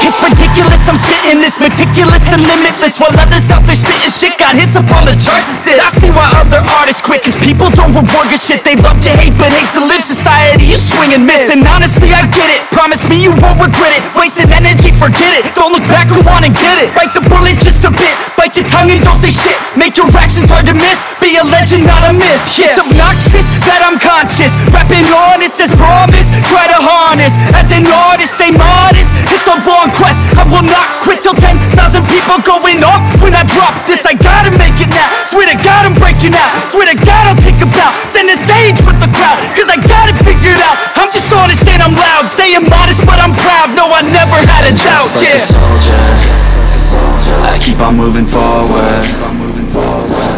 It's 0.01 0.17
ridiculous, 0.25 0.81
I'm 0.89 0.97
spitting 0.97 1.45
this 1.45 1.61
meticulous 1.61 2.25
and 2.33 2.41
limitless 2.41 2.97
While 2.97 3.13
others 3.21 3.53
out 3.53 3.65
there 3.69 3.77
spitting 3.77 4.09
shit. 4.09 4.35
Got 4.41 4.57
hits 4.57 4.73
up 4.73 4.89
on 4.97 5.05
the 5.05 5.13
charts 5.13 5.53
and 5.53 5.77
it 5.77 5.81
I 5.81 5.93
see 5.93 6.09
why 6.09 6.25
other 6.41 6.65
artists 6.81 7.05
quit 7.05 7.21
Cause 7.21 7.37
people 7.37 7.69
don't 7.77 7.93
reward 7.93 8.33
good 8.33 8.41
shit. 8.41 8.65
They 8.65 8.81
love 8.81 8.97
to 9.05 9.13
hate 9.13 9.37
but 9.37 9.53
hate 9.53 9.69
to 9.77 9.85
live. 9.85 10.01
Society 10.01 10.73
you 10.73 10.81
swing 10.81 11.13
and 11.13 11.29
miss 11.29 11.53
And 11.53 11.63
honestly 11.69 12.11
I 12.17 12.25
get 12.33 12.49
it. 12.49 12.65
Promise 12.73 13.05
me 13.13 13.21
you 13.21 13.37
won't 13.37 13.61
regret 13.61 13.93
it. 13.93 14.03
Wasting 14.17 14.49
energy, 14.49 14.91
forget 14.97 15.37
it. 15.37 15.45
Don't 15.53 15.77
look 15.77 15.85
back, 15.85 16.09
go 16.09 16.25
on 16.33 16.49
and 16.49 16.57
get 16.57 16.81
it. 16.81 16.89
Bite 16.97 17.13
the 17.13 17.21
bullet 17.29 17.61
just 17.61 17.85
a 17.85 17.93
bit. 17.93 18.17
Bite 18.41 18.57
your 18.57 18.65
tongue 18.73 18.89
and 18.89 19.05
don't 19.05 19.21
say 19.21 19.29
shit. 19.29 19.59
Make 19.77 20.01
your 20.01 20.09
actions 20.17 20.49
hard 20.49 20.65
to 20.65 20.75
miss. 20.75 21.05
Be 21.21 21.37
a 21.37 21.45
legend, 21.45 21.85
not 21.85 22.09
a 22.09 22.17
myth. 22.17 22.41
Yeah. 22.57 22.73
It's 22.73 22.81
obnoxious 22.81 23.47
that 23.69 23.85
I'm 23.85 24.01
conscious. 24.01 24.57
Rapping 24.73 25.05
honest 25.13 25.61
as 25.61 25.71
promise 25.77 26.33
Try 26.49 26.65
to 26.73 26.81
harness. 26.81 27.37
As 27.53 27.69
an 27.71 27.85
artist, 27.85 28.41
stay 28.41 28.51
modest. 28.51 29.13
It's 29.29 29.45
a 29.45 29.61
long 29.69 29.90
quest 29.95 30.19
I 30.39 30.45
will 30.49 30.65
not 30.65 30.87
quit 31.03 31.21
till 31.23 31.37
10,000 31.37 31.61
people 32.07 32.39
going 32.43 32.81
off. 32.83 33.03
When 33.21 33.35
I 33.35 33.45
drop 33.45 33.75
this 33.87 34.07
I 34.07 34.15
gotta 34.15 34.51
make 34.55 34.79
it 34.81 34.91
now. 34.91 35.11
Swear 35.27 35.51
to 35.51 35.59
God 35.59 35.87
I'm 35.87 35.97
breaking 35.97 36.35
out. 36.35 36.51
Swear 36.71 36.89
to 36.91 36.97
God 36.97 37.23
I'll 37.31 37.41
take 37.43 37.59
a 37.63 37.69
bow. 37.69 37.93
Stand 38.07 38.31
the 38.31 38.39
stage 38.39 38.79
with 38.87 38.99
the 38.99 39.11
crowd 39.11 39.39
Cause 39.55 39.69
I 39.69 39.79
got 39.79 40.11
it 40.11 40.17
figured 40.23 40.61
out. 40.61 40.79
I'm 40.97 41.11
just 41.11 41.31
honest 41.33 41.67
and 41.67 41.83
I'm 41.83 41.95
loud. 41.95 42.31
Saying 42.31 42.67
modest 42.67 43.03
but 43.07 43.19
I'm 43.21 43.35
proud. 43.35 43.75
No 43.75 43.91
I 43.91 44.03
never 44.03 44.39
had 44.47 44.71
a 44.71 44.75
doubt. 44.75 45.09
Just 45.19 45.19
like 45.19 45.27
yeah. 45.27 45.37
a 45.37 46.81
soldier. 46.81 47.37
I 47.47 47.59
keep 47.61 47.79
on 47.81 47.97
moving 47.97 48.27
forward. 48.27 49.07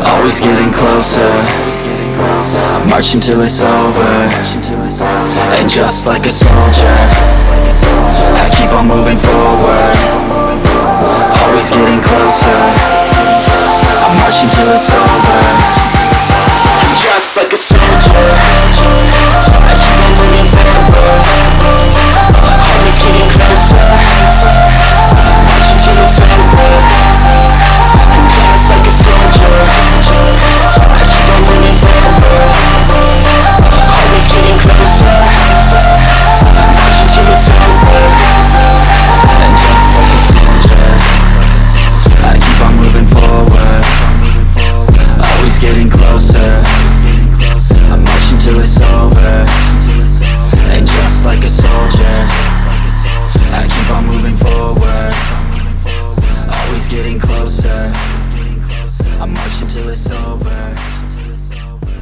Always 0.04 0.40
getting 0.40 0.72
closer 0.72 2.01
march 2.88 3.14
until 3.14 3.40
it's 3.40 3.62
over. 3.62 4.12
And 5.56 5.68
just 5.68 6.06
like 6.06 6.26
a 6.26 6.30
soldier 6.30 6.96
I 8.36 8.48
keep 8.52 8.72
on 8.72 8.88
moving 8.88 9.18
forward. 9.18 9.96
Always 11.42 11.70
getting 11.70 12.02
closer. 12.02 12.60
I 14.00 14.08
march 14.18 14.42
until 14.44 14.68
it's 14.74 14.90
over. 14.90 15.40
And 16.82 16.94
just 16.98 17.36
like 17.36 17.52
a 17.52 17.56
soldier 17.56 18.26
I 19.62 19.74
keep 19.80 19.98
on 20.04 20.12
moving 20.20 20.48
forward. 20.52 21.24
Always 22.66 22.98
getting 23.02 23.28
closer 23.30 24.01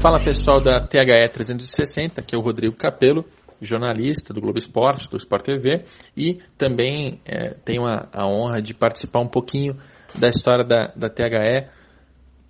Fala 0.00 0.18
pessoal 0.18 0.62
da 0.62 0.80
THE 0.80 1.28
360, 1.30 2.22
aqui 2.22 2.34
é 2.34 2.38
o 2.38 2.40
Rodrigo 2.40 2.74
Capelo, 2.74 3.22
jornalista 3.60 4.32
do 4.32 4.40
Globo 4.40 4.56
Esporte, 4.56 5.10
do 5.10 5.18
Sport 5.18 5.44
TV, 5.44 5.84
e 6.16 6.38
também 6.56 7.20
é, 7.26 7.50
tenho 7.62 7.84
a, 7.84 8.08
a, 8.10 8.26
honra 8.26 8.62
de 8.62 8.72
participar 8.72 9.20
um 9.20 9.28
pouquinho 9.28 9.76
da 10.18 10.30
história 10.30 10.64
da, 10.64 10.86
da 10.96 11.10
THE. 11.10 11.68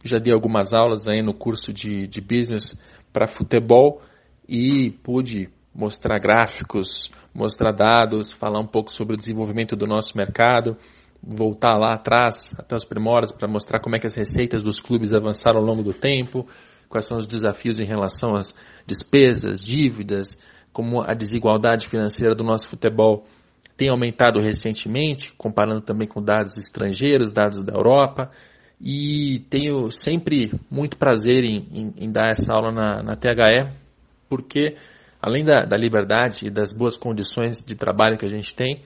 Já 0.04 0.18
dei 0.18 0.32
algumas 0.32 0.72
aulas 0.72 1.08
aí 1.08 1.22
no 1.22 1.34
curso 1.34 1.72
de, 1.72 2.06
de 2.06 2.20
business 2.20 2.78
para 3.12 3.26
futebol 3.26 4.00
e 4.48 4.92
pude 5.02 5.48
mostrar 5.74 6.20
gráficos, 6.20 7.10
mostrar 7.34 7.72
dados, 7.72 8.30
falar 8.30 8.60
um 8.60 8.66
pouco 8.68 8.92
sobre 8.92 9.14
o 9.14 9.18
desenvolvimento 9.18 9.74
do 9.74 9.88
nosso 9.88 10.16
mercado, 10.16 10.76
voltar 11.20 11.76
lá 11.76 11.94
atrás, 11.94 12.54
até 12.56 12.76
os 12.76 12.84
primórdios, 12.84 13.32
para 13.32 13.48
mostrar 13.48 13.80
como 13.80 13.96
é 13.96 13.98
que 13.98 14.06
as 14.06 14.14
receitas 14.14 14.62
dos 14.62 14.80
clubes 14.80 15.12
avançaram 15.12 15.58
ao 15.58 15.66
longo 15.66 15.82
do 15.82 15.92
tempo, 15.92 16.46
quais 16.90 17.06
são 17.06 17.16
os 17.16 17.26
desafios 17.26 17.80
em 17.80 17.84
relação 17.84 18.34
às 18.34 18.52
despesas, 18.84 19.64
dívidas, 19.64 20.36
como 20.72 21.00
a 21.00 21.14
desigualdade 21.14 21.88
financeira 21.88 22.34
do 22.34 22.44
nosso 22.44 22.68
futebol 22.68 23.24
tem 23.76 23.88
aumentado 23.88 24.40
recentemente, 24.40 25.32
comparando 25.38 25.80
também 25.80 26.06
com 26.06 26.22
dados 26.22 26.58
estrangeiros, 26.58 27.32
dados 27.32 27.64
da 27.64 27.72
Europa, 27.72 28.30
e 28.78 29.44
tenho 29.48 29.90
sempre 29.90 30.52
muito 30.70 30.96
prazer 30.98 31.44
em, 31.44 31.66
em, 31.72 31.94
em 31.96 32.10
dar 32.10 32.30
essa 32.30 32.52
aula 32.52 32.72
na, 32.72 33.02
na 33.02 33.16
THE, 33.16 33.72
porque 34.28 34.76
além 35.22 35.44
da, 35.44 35.64
da 35.64 35.76
liberdade 35.76 36.46
e 36.46 36.50
das 36.50 36.72
boas 36.72 36.96
condições 36.96 37.62
de 37.62 37.74
trabalho 37.74 38.18
que 38.18 38.26
a 38.26 38.28
gente 38.28 38.54
tem, 38.54 38.82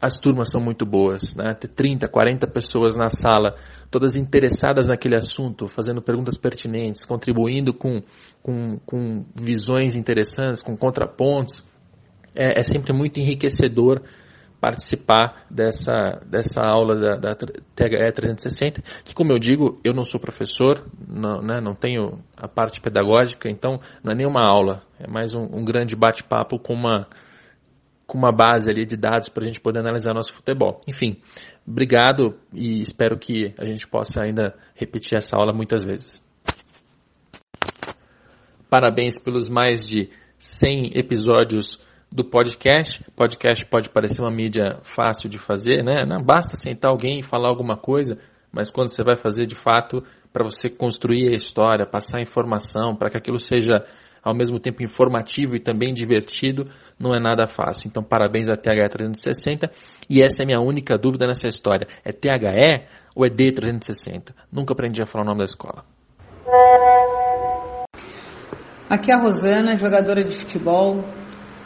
as 0.00 0.18
turmas 0.18 0.50
são 0.50 0.60
muito 0.60 0.84
boas, 0.84 1.34
né? 1.36 1.54
Ter 1.54 1.68
30, 1.68 2.08
40 2.08 2.48
pessoas 2.48 2.96
na 2.96 3.08
sala, 3.08 3.56
todas 3.92 4.16
interessadas 4.16 4.88
naquele 4.88 5.14
assunto, 5.14 5.68
fazendo 5.68 6.00
perguntas 6.00 6.38
pertinentes, 6.38 7.04
contribuindo 7.04 7.74
com, 7.74 8.02
com, 8.42 8.78
com 8.86 9.24
visões 9.36 9.94
interessantes, 9.94 10.62
com 10.62 10.74
contrapontos. 10.74 11.62
É, 12.34 12.58
é, 12.60 12.62
sempre 12.62 12.94
muito 12.94 13.20
enriquecedor 13.20 14.02
participar 14.58 15.44
dessa, 15.50 16.22
dessa 16.24 16.62
aula 16.62 16.98
da, 16.98 17.16
da 17.16 17.34
THE 17.34 18.12
360, 18.14 18.80
que 19.04 19.14
como 19.14 19.32
eu 19.32 19.38
digo, 19.38 19.78
eu 19.84 19.92
não 19.92 20.04
sou 20.04 20.18
professor, 20.18 20.86
não, 21.06 21.42
né, 21.42 21.60
não 21.60 21.74
tenho 21.74 22.20
a 22.36 22.48
parte 22.48 22.80
pedagógica, 22.80 23.50
então 23.50 23.80
não 24.02 24.12
é 24.12 24.14
nenhuma 24.14 24.40
aula, 24.40 24.82
é 24.98 25.10
mais 25.10 25.34
um, 25.34 25.42
um 25.42 25.64
grande 25.64 25.94
bate-papo 25.94 26.58
com 26.58 26.72
uma 26.72 27.06
com 28.12 28.18
uma 28.18 28.30
base 28.30 28.70
ali 28.70 28.84
de 28.84 28.94
dados 28.94 29.30
para 29.30 29.42
a 29.42 29.46
gente 29.46 29.58
poder 29.58 29.78
analisar 29.80 30.12
nosso 30.12 30.34
futebol. 30.34 30.82
Enfim, 30.86 31.16
obrigado 31.66 32.38
e 32.52 32.80
espero 32.80 33.18
que 33.18 33.54
a 33.58 33.64
gente 33.64 33.86
possa 33.86 34.22
ainda 34.22 34.54
repetir 34.74 35.16
essa 35.16 35.36
aula 35.36 35.52
muitas 35.52 35.84
vezes. 35.84 36.22
Parabéns 38.68 39.18
pelos 39.18 39.48
mais 39.48 39.86
de 39.86 40.10
100 40.38 40.98
episódios 40.98 41.78
do 42.10 42.24
podcast. 42.24 43.04
Podcast 43.14 43.64
pode 43.66 43.90
parecer 43.90 44.22
uma 44.22 44.30
mídia 44.30 44.80
fácil 44.82 45.28
de 45.28 45.38
fazer, 45.38 45.82
né? 45.82 46.04
Não 46.06 46.22
basta 46.22 46.56
sentar 46.56 46.90
alguém 46.90 47.20
e 47.20 47.22
falar 47.22 47.48
alguma 47.48 47.76
coisa, 47.76 48.18
mas 48.50 48.70
quando 48.70 48.88
você 48.88 49.02
vai 49.02 49.16
fazer 49.16 49.46
de 49.46 49.54
fato 49.54 50.02
para 50.32 50.44
você 50.44 50.68
construir 50.68 51.28
a 51.28 51.36
história, 51.36 51.86
passar 51.86 52.20
informação, 52.20 52.96
para 52.96 53.10
que 53.10 53.16
aquilo 53.16 53.38
seja 53.38 53.84
ao 54.22 54.34
mesmo 54.34 54.60
tempo 54.60 54.82
informativo 54.82 55.56
e 55.56 55.60
também 55.60 55.92
divertido, 55.92 56.64
não 57.02 57.12
é 57.12 57.18
nada 57.18 57.48
fácil. 57.48 57.88
Então, 57.88 58.00
parabéns 58.00 58.48
a 58.48 58.56
THE 58.56 58.88
360. 58.88 59.68
E 60.08 60.22
essa 60.22 60.42
é 60.42 60.44
a 60.44 60.46
minha 60.46 60.60
única 60.60 60.96
dúvida 60.96 61.26
nessa 61.26 61.48
história: 61.48 61.88
é 62.04 62.12
THE 62.12 62.86
ou 63.16 63.26
é 63.26 63.28
D360? 63.28 64.32
Nunca 64.52 64.72
aprendi 64.72 65.02
a 65.02 65.06
falar 65.06 65.24
o 65.24 65.26
nome 65.26 65.38
da 65.38 65.44
escola. 65.44 65.84
Aqui 68.88 69.10
é 69.10 69.14
a 69.14 69.20
Rosana, 69.20 69.74
jogadora 69.74 70.22
de 70.22 70.36
futebol, 70.36 71.04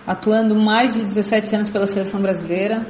atuando 0.07 0.57
mais 0.57 0.95
de 0.95 1.03
17 1.03 1.55
anos 1.55 1.71
pela 1.71 1.85
seleção 1.85 2.23
brasileira. 2.23 2.87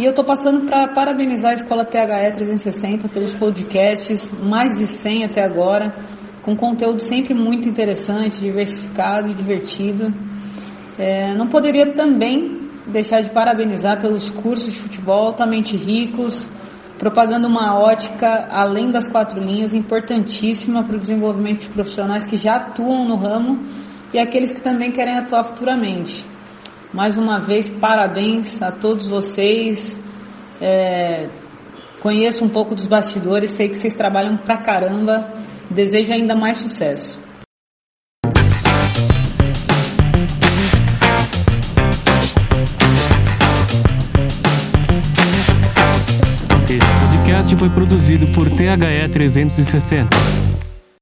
E 0.00 0.04
eu 0.04 0.10
estou 0.10 0.24
passando 0.24 0.66
para 0.66 0.92
parabenizar 0.92 1.50
a 1.52 1.54
Escola 1.54 1.84
THE 1.84 2.32
360 2.32 3.08
pelos 3.08 3.34
podcasts, 3.34 4.30
mais 4.30 4.78
de 4.78 4.86
100 4.86 5.26
até 5.26 5.44
agora. 5.44 5.94
com 6.42 6.56
conteúdo 6.56 7.00
sempre 7.00 7.34
muito 7.34 7.68
interessante, 7.68 8.40
diversificado 8.40 9.28
e 9.28 9.34
divertido. 9.34 10.27
É, 10.98 11.32
não 11.34 11.46
poderia 11.46 11.92
também 11.92 12.68
deixar 12.88 13.20
de 13.20 13.30
parabenizar 13.30 14.00
pelos 14.00 14.30
cursos 14.30 14.72
de 14.72 14.78
futebol 14.78 15.28
altamente 15.28 15.76
ricos, 15.76 16.48
propagando 16.98 17.46
uma 17.46 17.78
ótica 17.78 18.48
além 18.50 18.90
das 18.90 19.08
quatro 19.08 19.38
linhas, 19.38 19.74
importantíssima 19.74 20.82
para 20.82 20.96
o 20.96 20.98
desenvolvimento 20.98 21.60
de 21.60 21.70
profissionais 21.70 22.26
que 22.26 22.36
já 22.36 22.56
atuam 22.56 23.06
no 23.06 23.14
ramo 23.14 23.60
e 24.12 24.18
aqueles 24.18 24.52
que 24.52 24.60
também 24.60 24.90
querem 24.90 25.16
atuar 25.16 25.44
futuramente. 25.44 26.26
Mais 26.92 27.16
uma 27.16 27.38
vez, 27.38 27.68
parabéns 27.68 28.60
a 28.60 28.72
todos 28.72 29.06
vocês. 29.06 30.02
É, 30.60 31.28
conheço 32.00 32.44
um 32.44 32.48
pouco 32.48 32.74
dos 32.74 32.86
bastidores, 32.86 33.50
sei 33.50 33.68
que 33.68 33.76
vocês 33.76 33.94
trabalham 33.94 34.38
pra 34.38 34.56
caramba. 34.56 35.30
Desejo 35.70 36.12
ainda 36.12 36.34
mais 36.34 36.56
sucesso. 36.56 37.27
Podcast 47.48 47.56
foi 47.56 47.70
produzido 47.70 48.26
por 48.28 48.50
THE 48.50 49.08
360. 49.10 50.47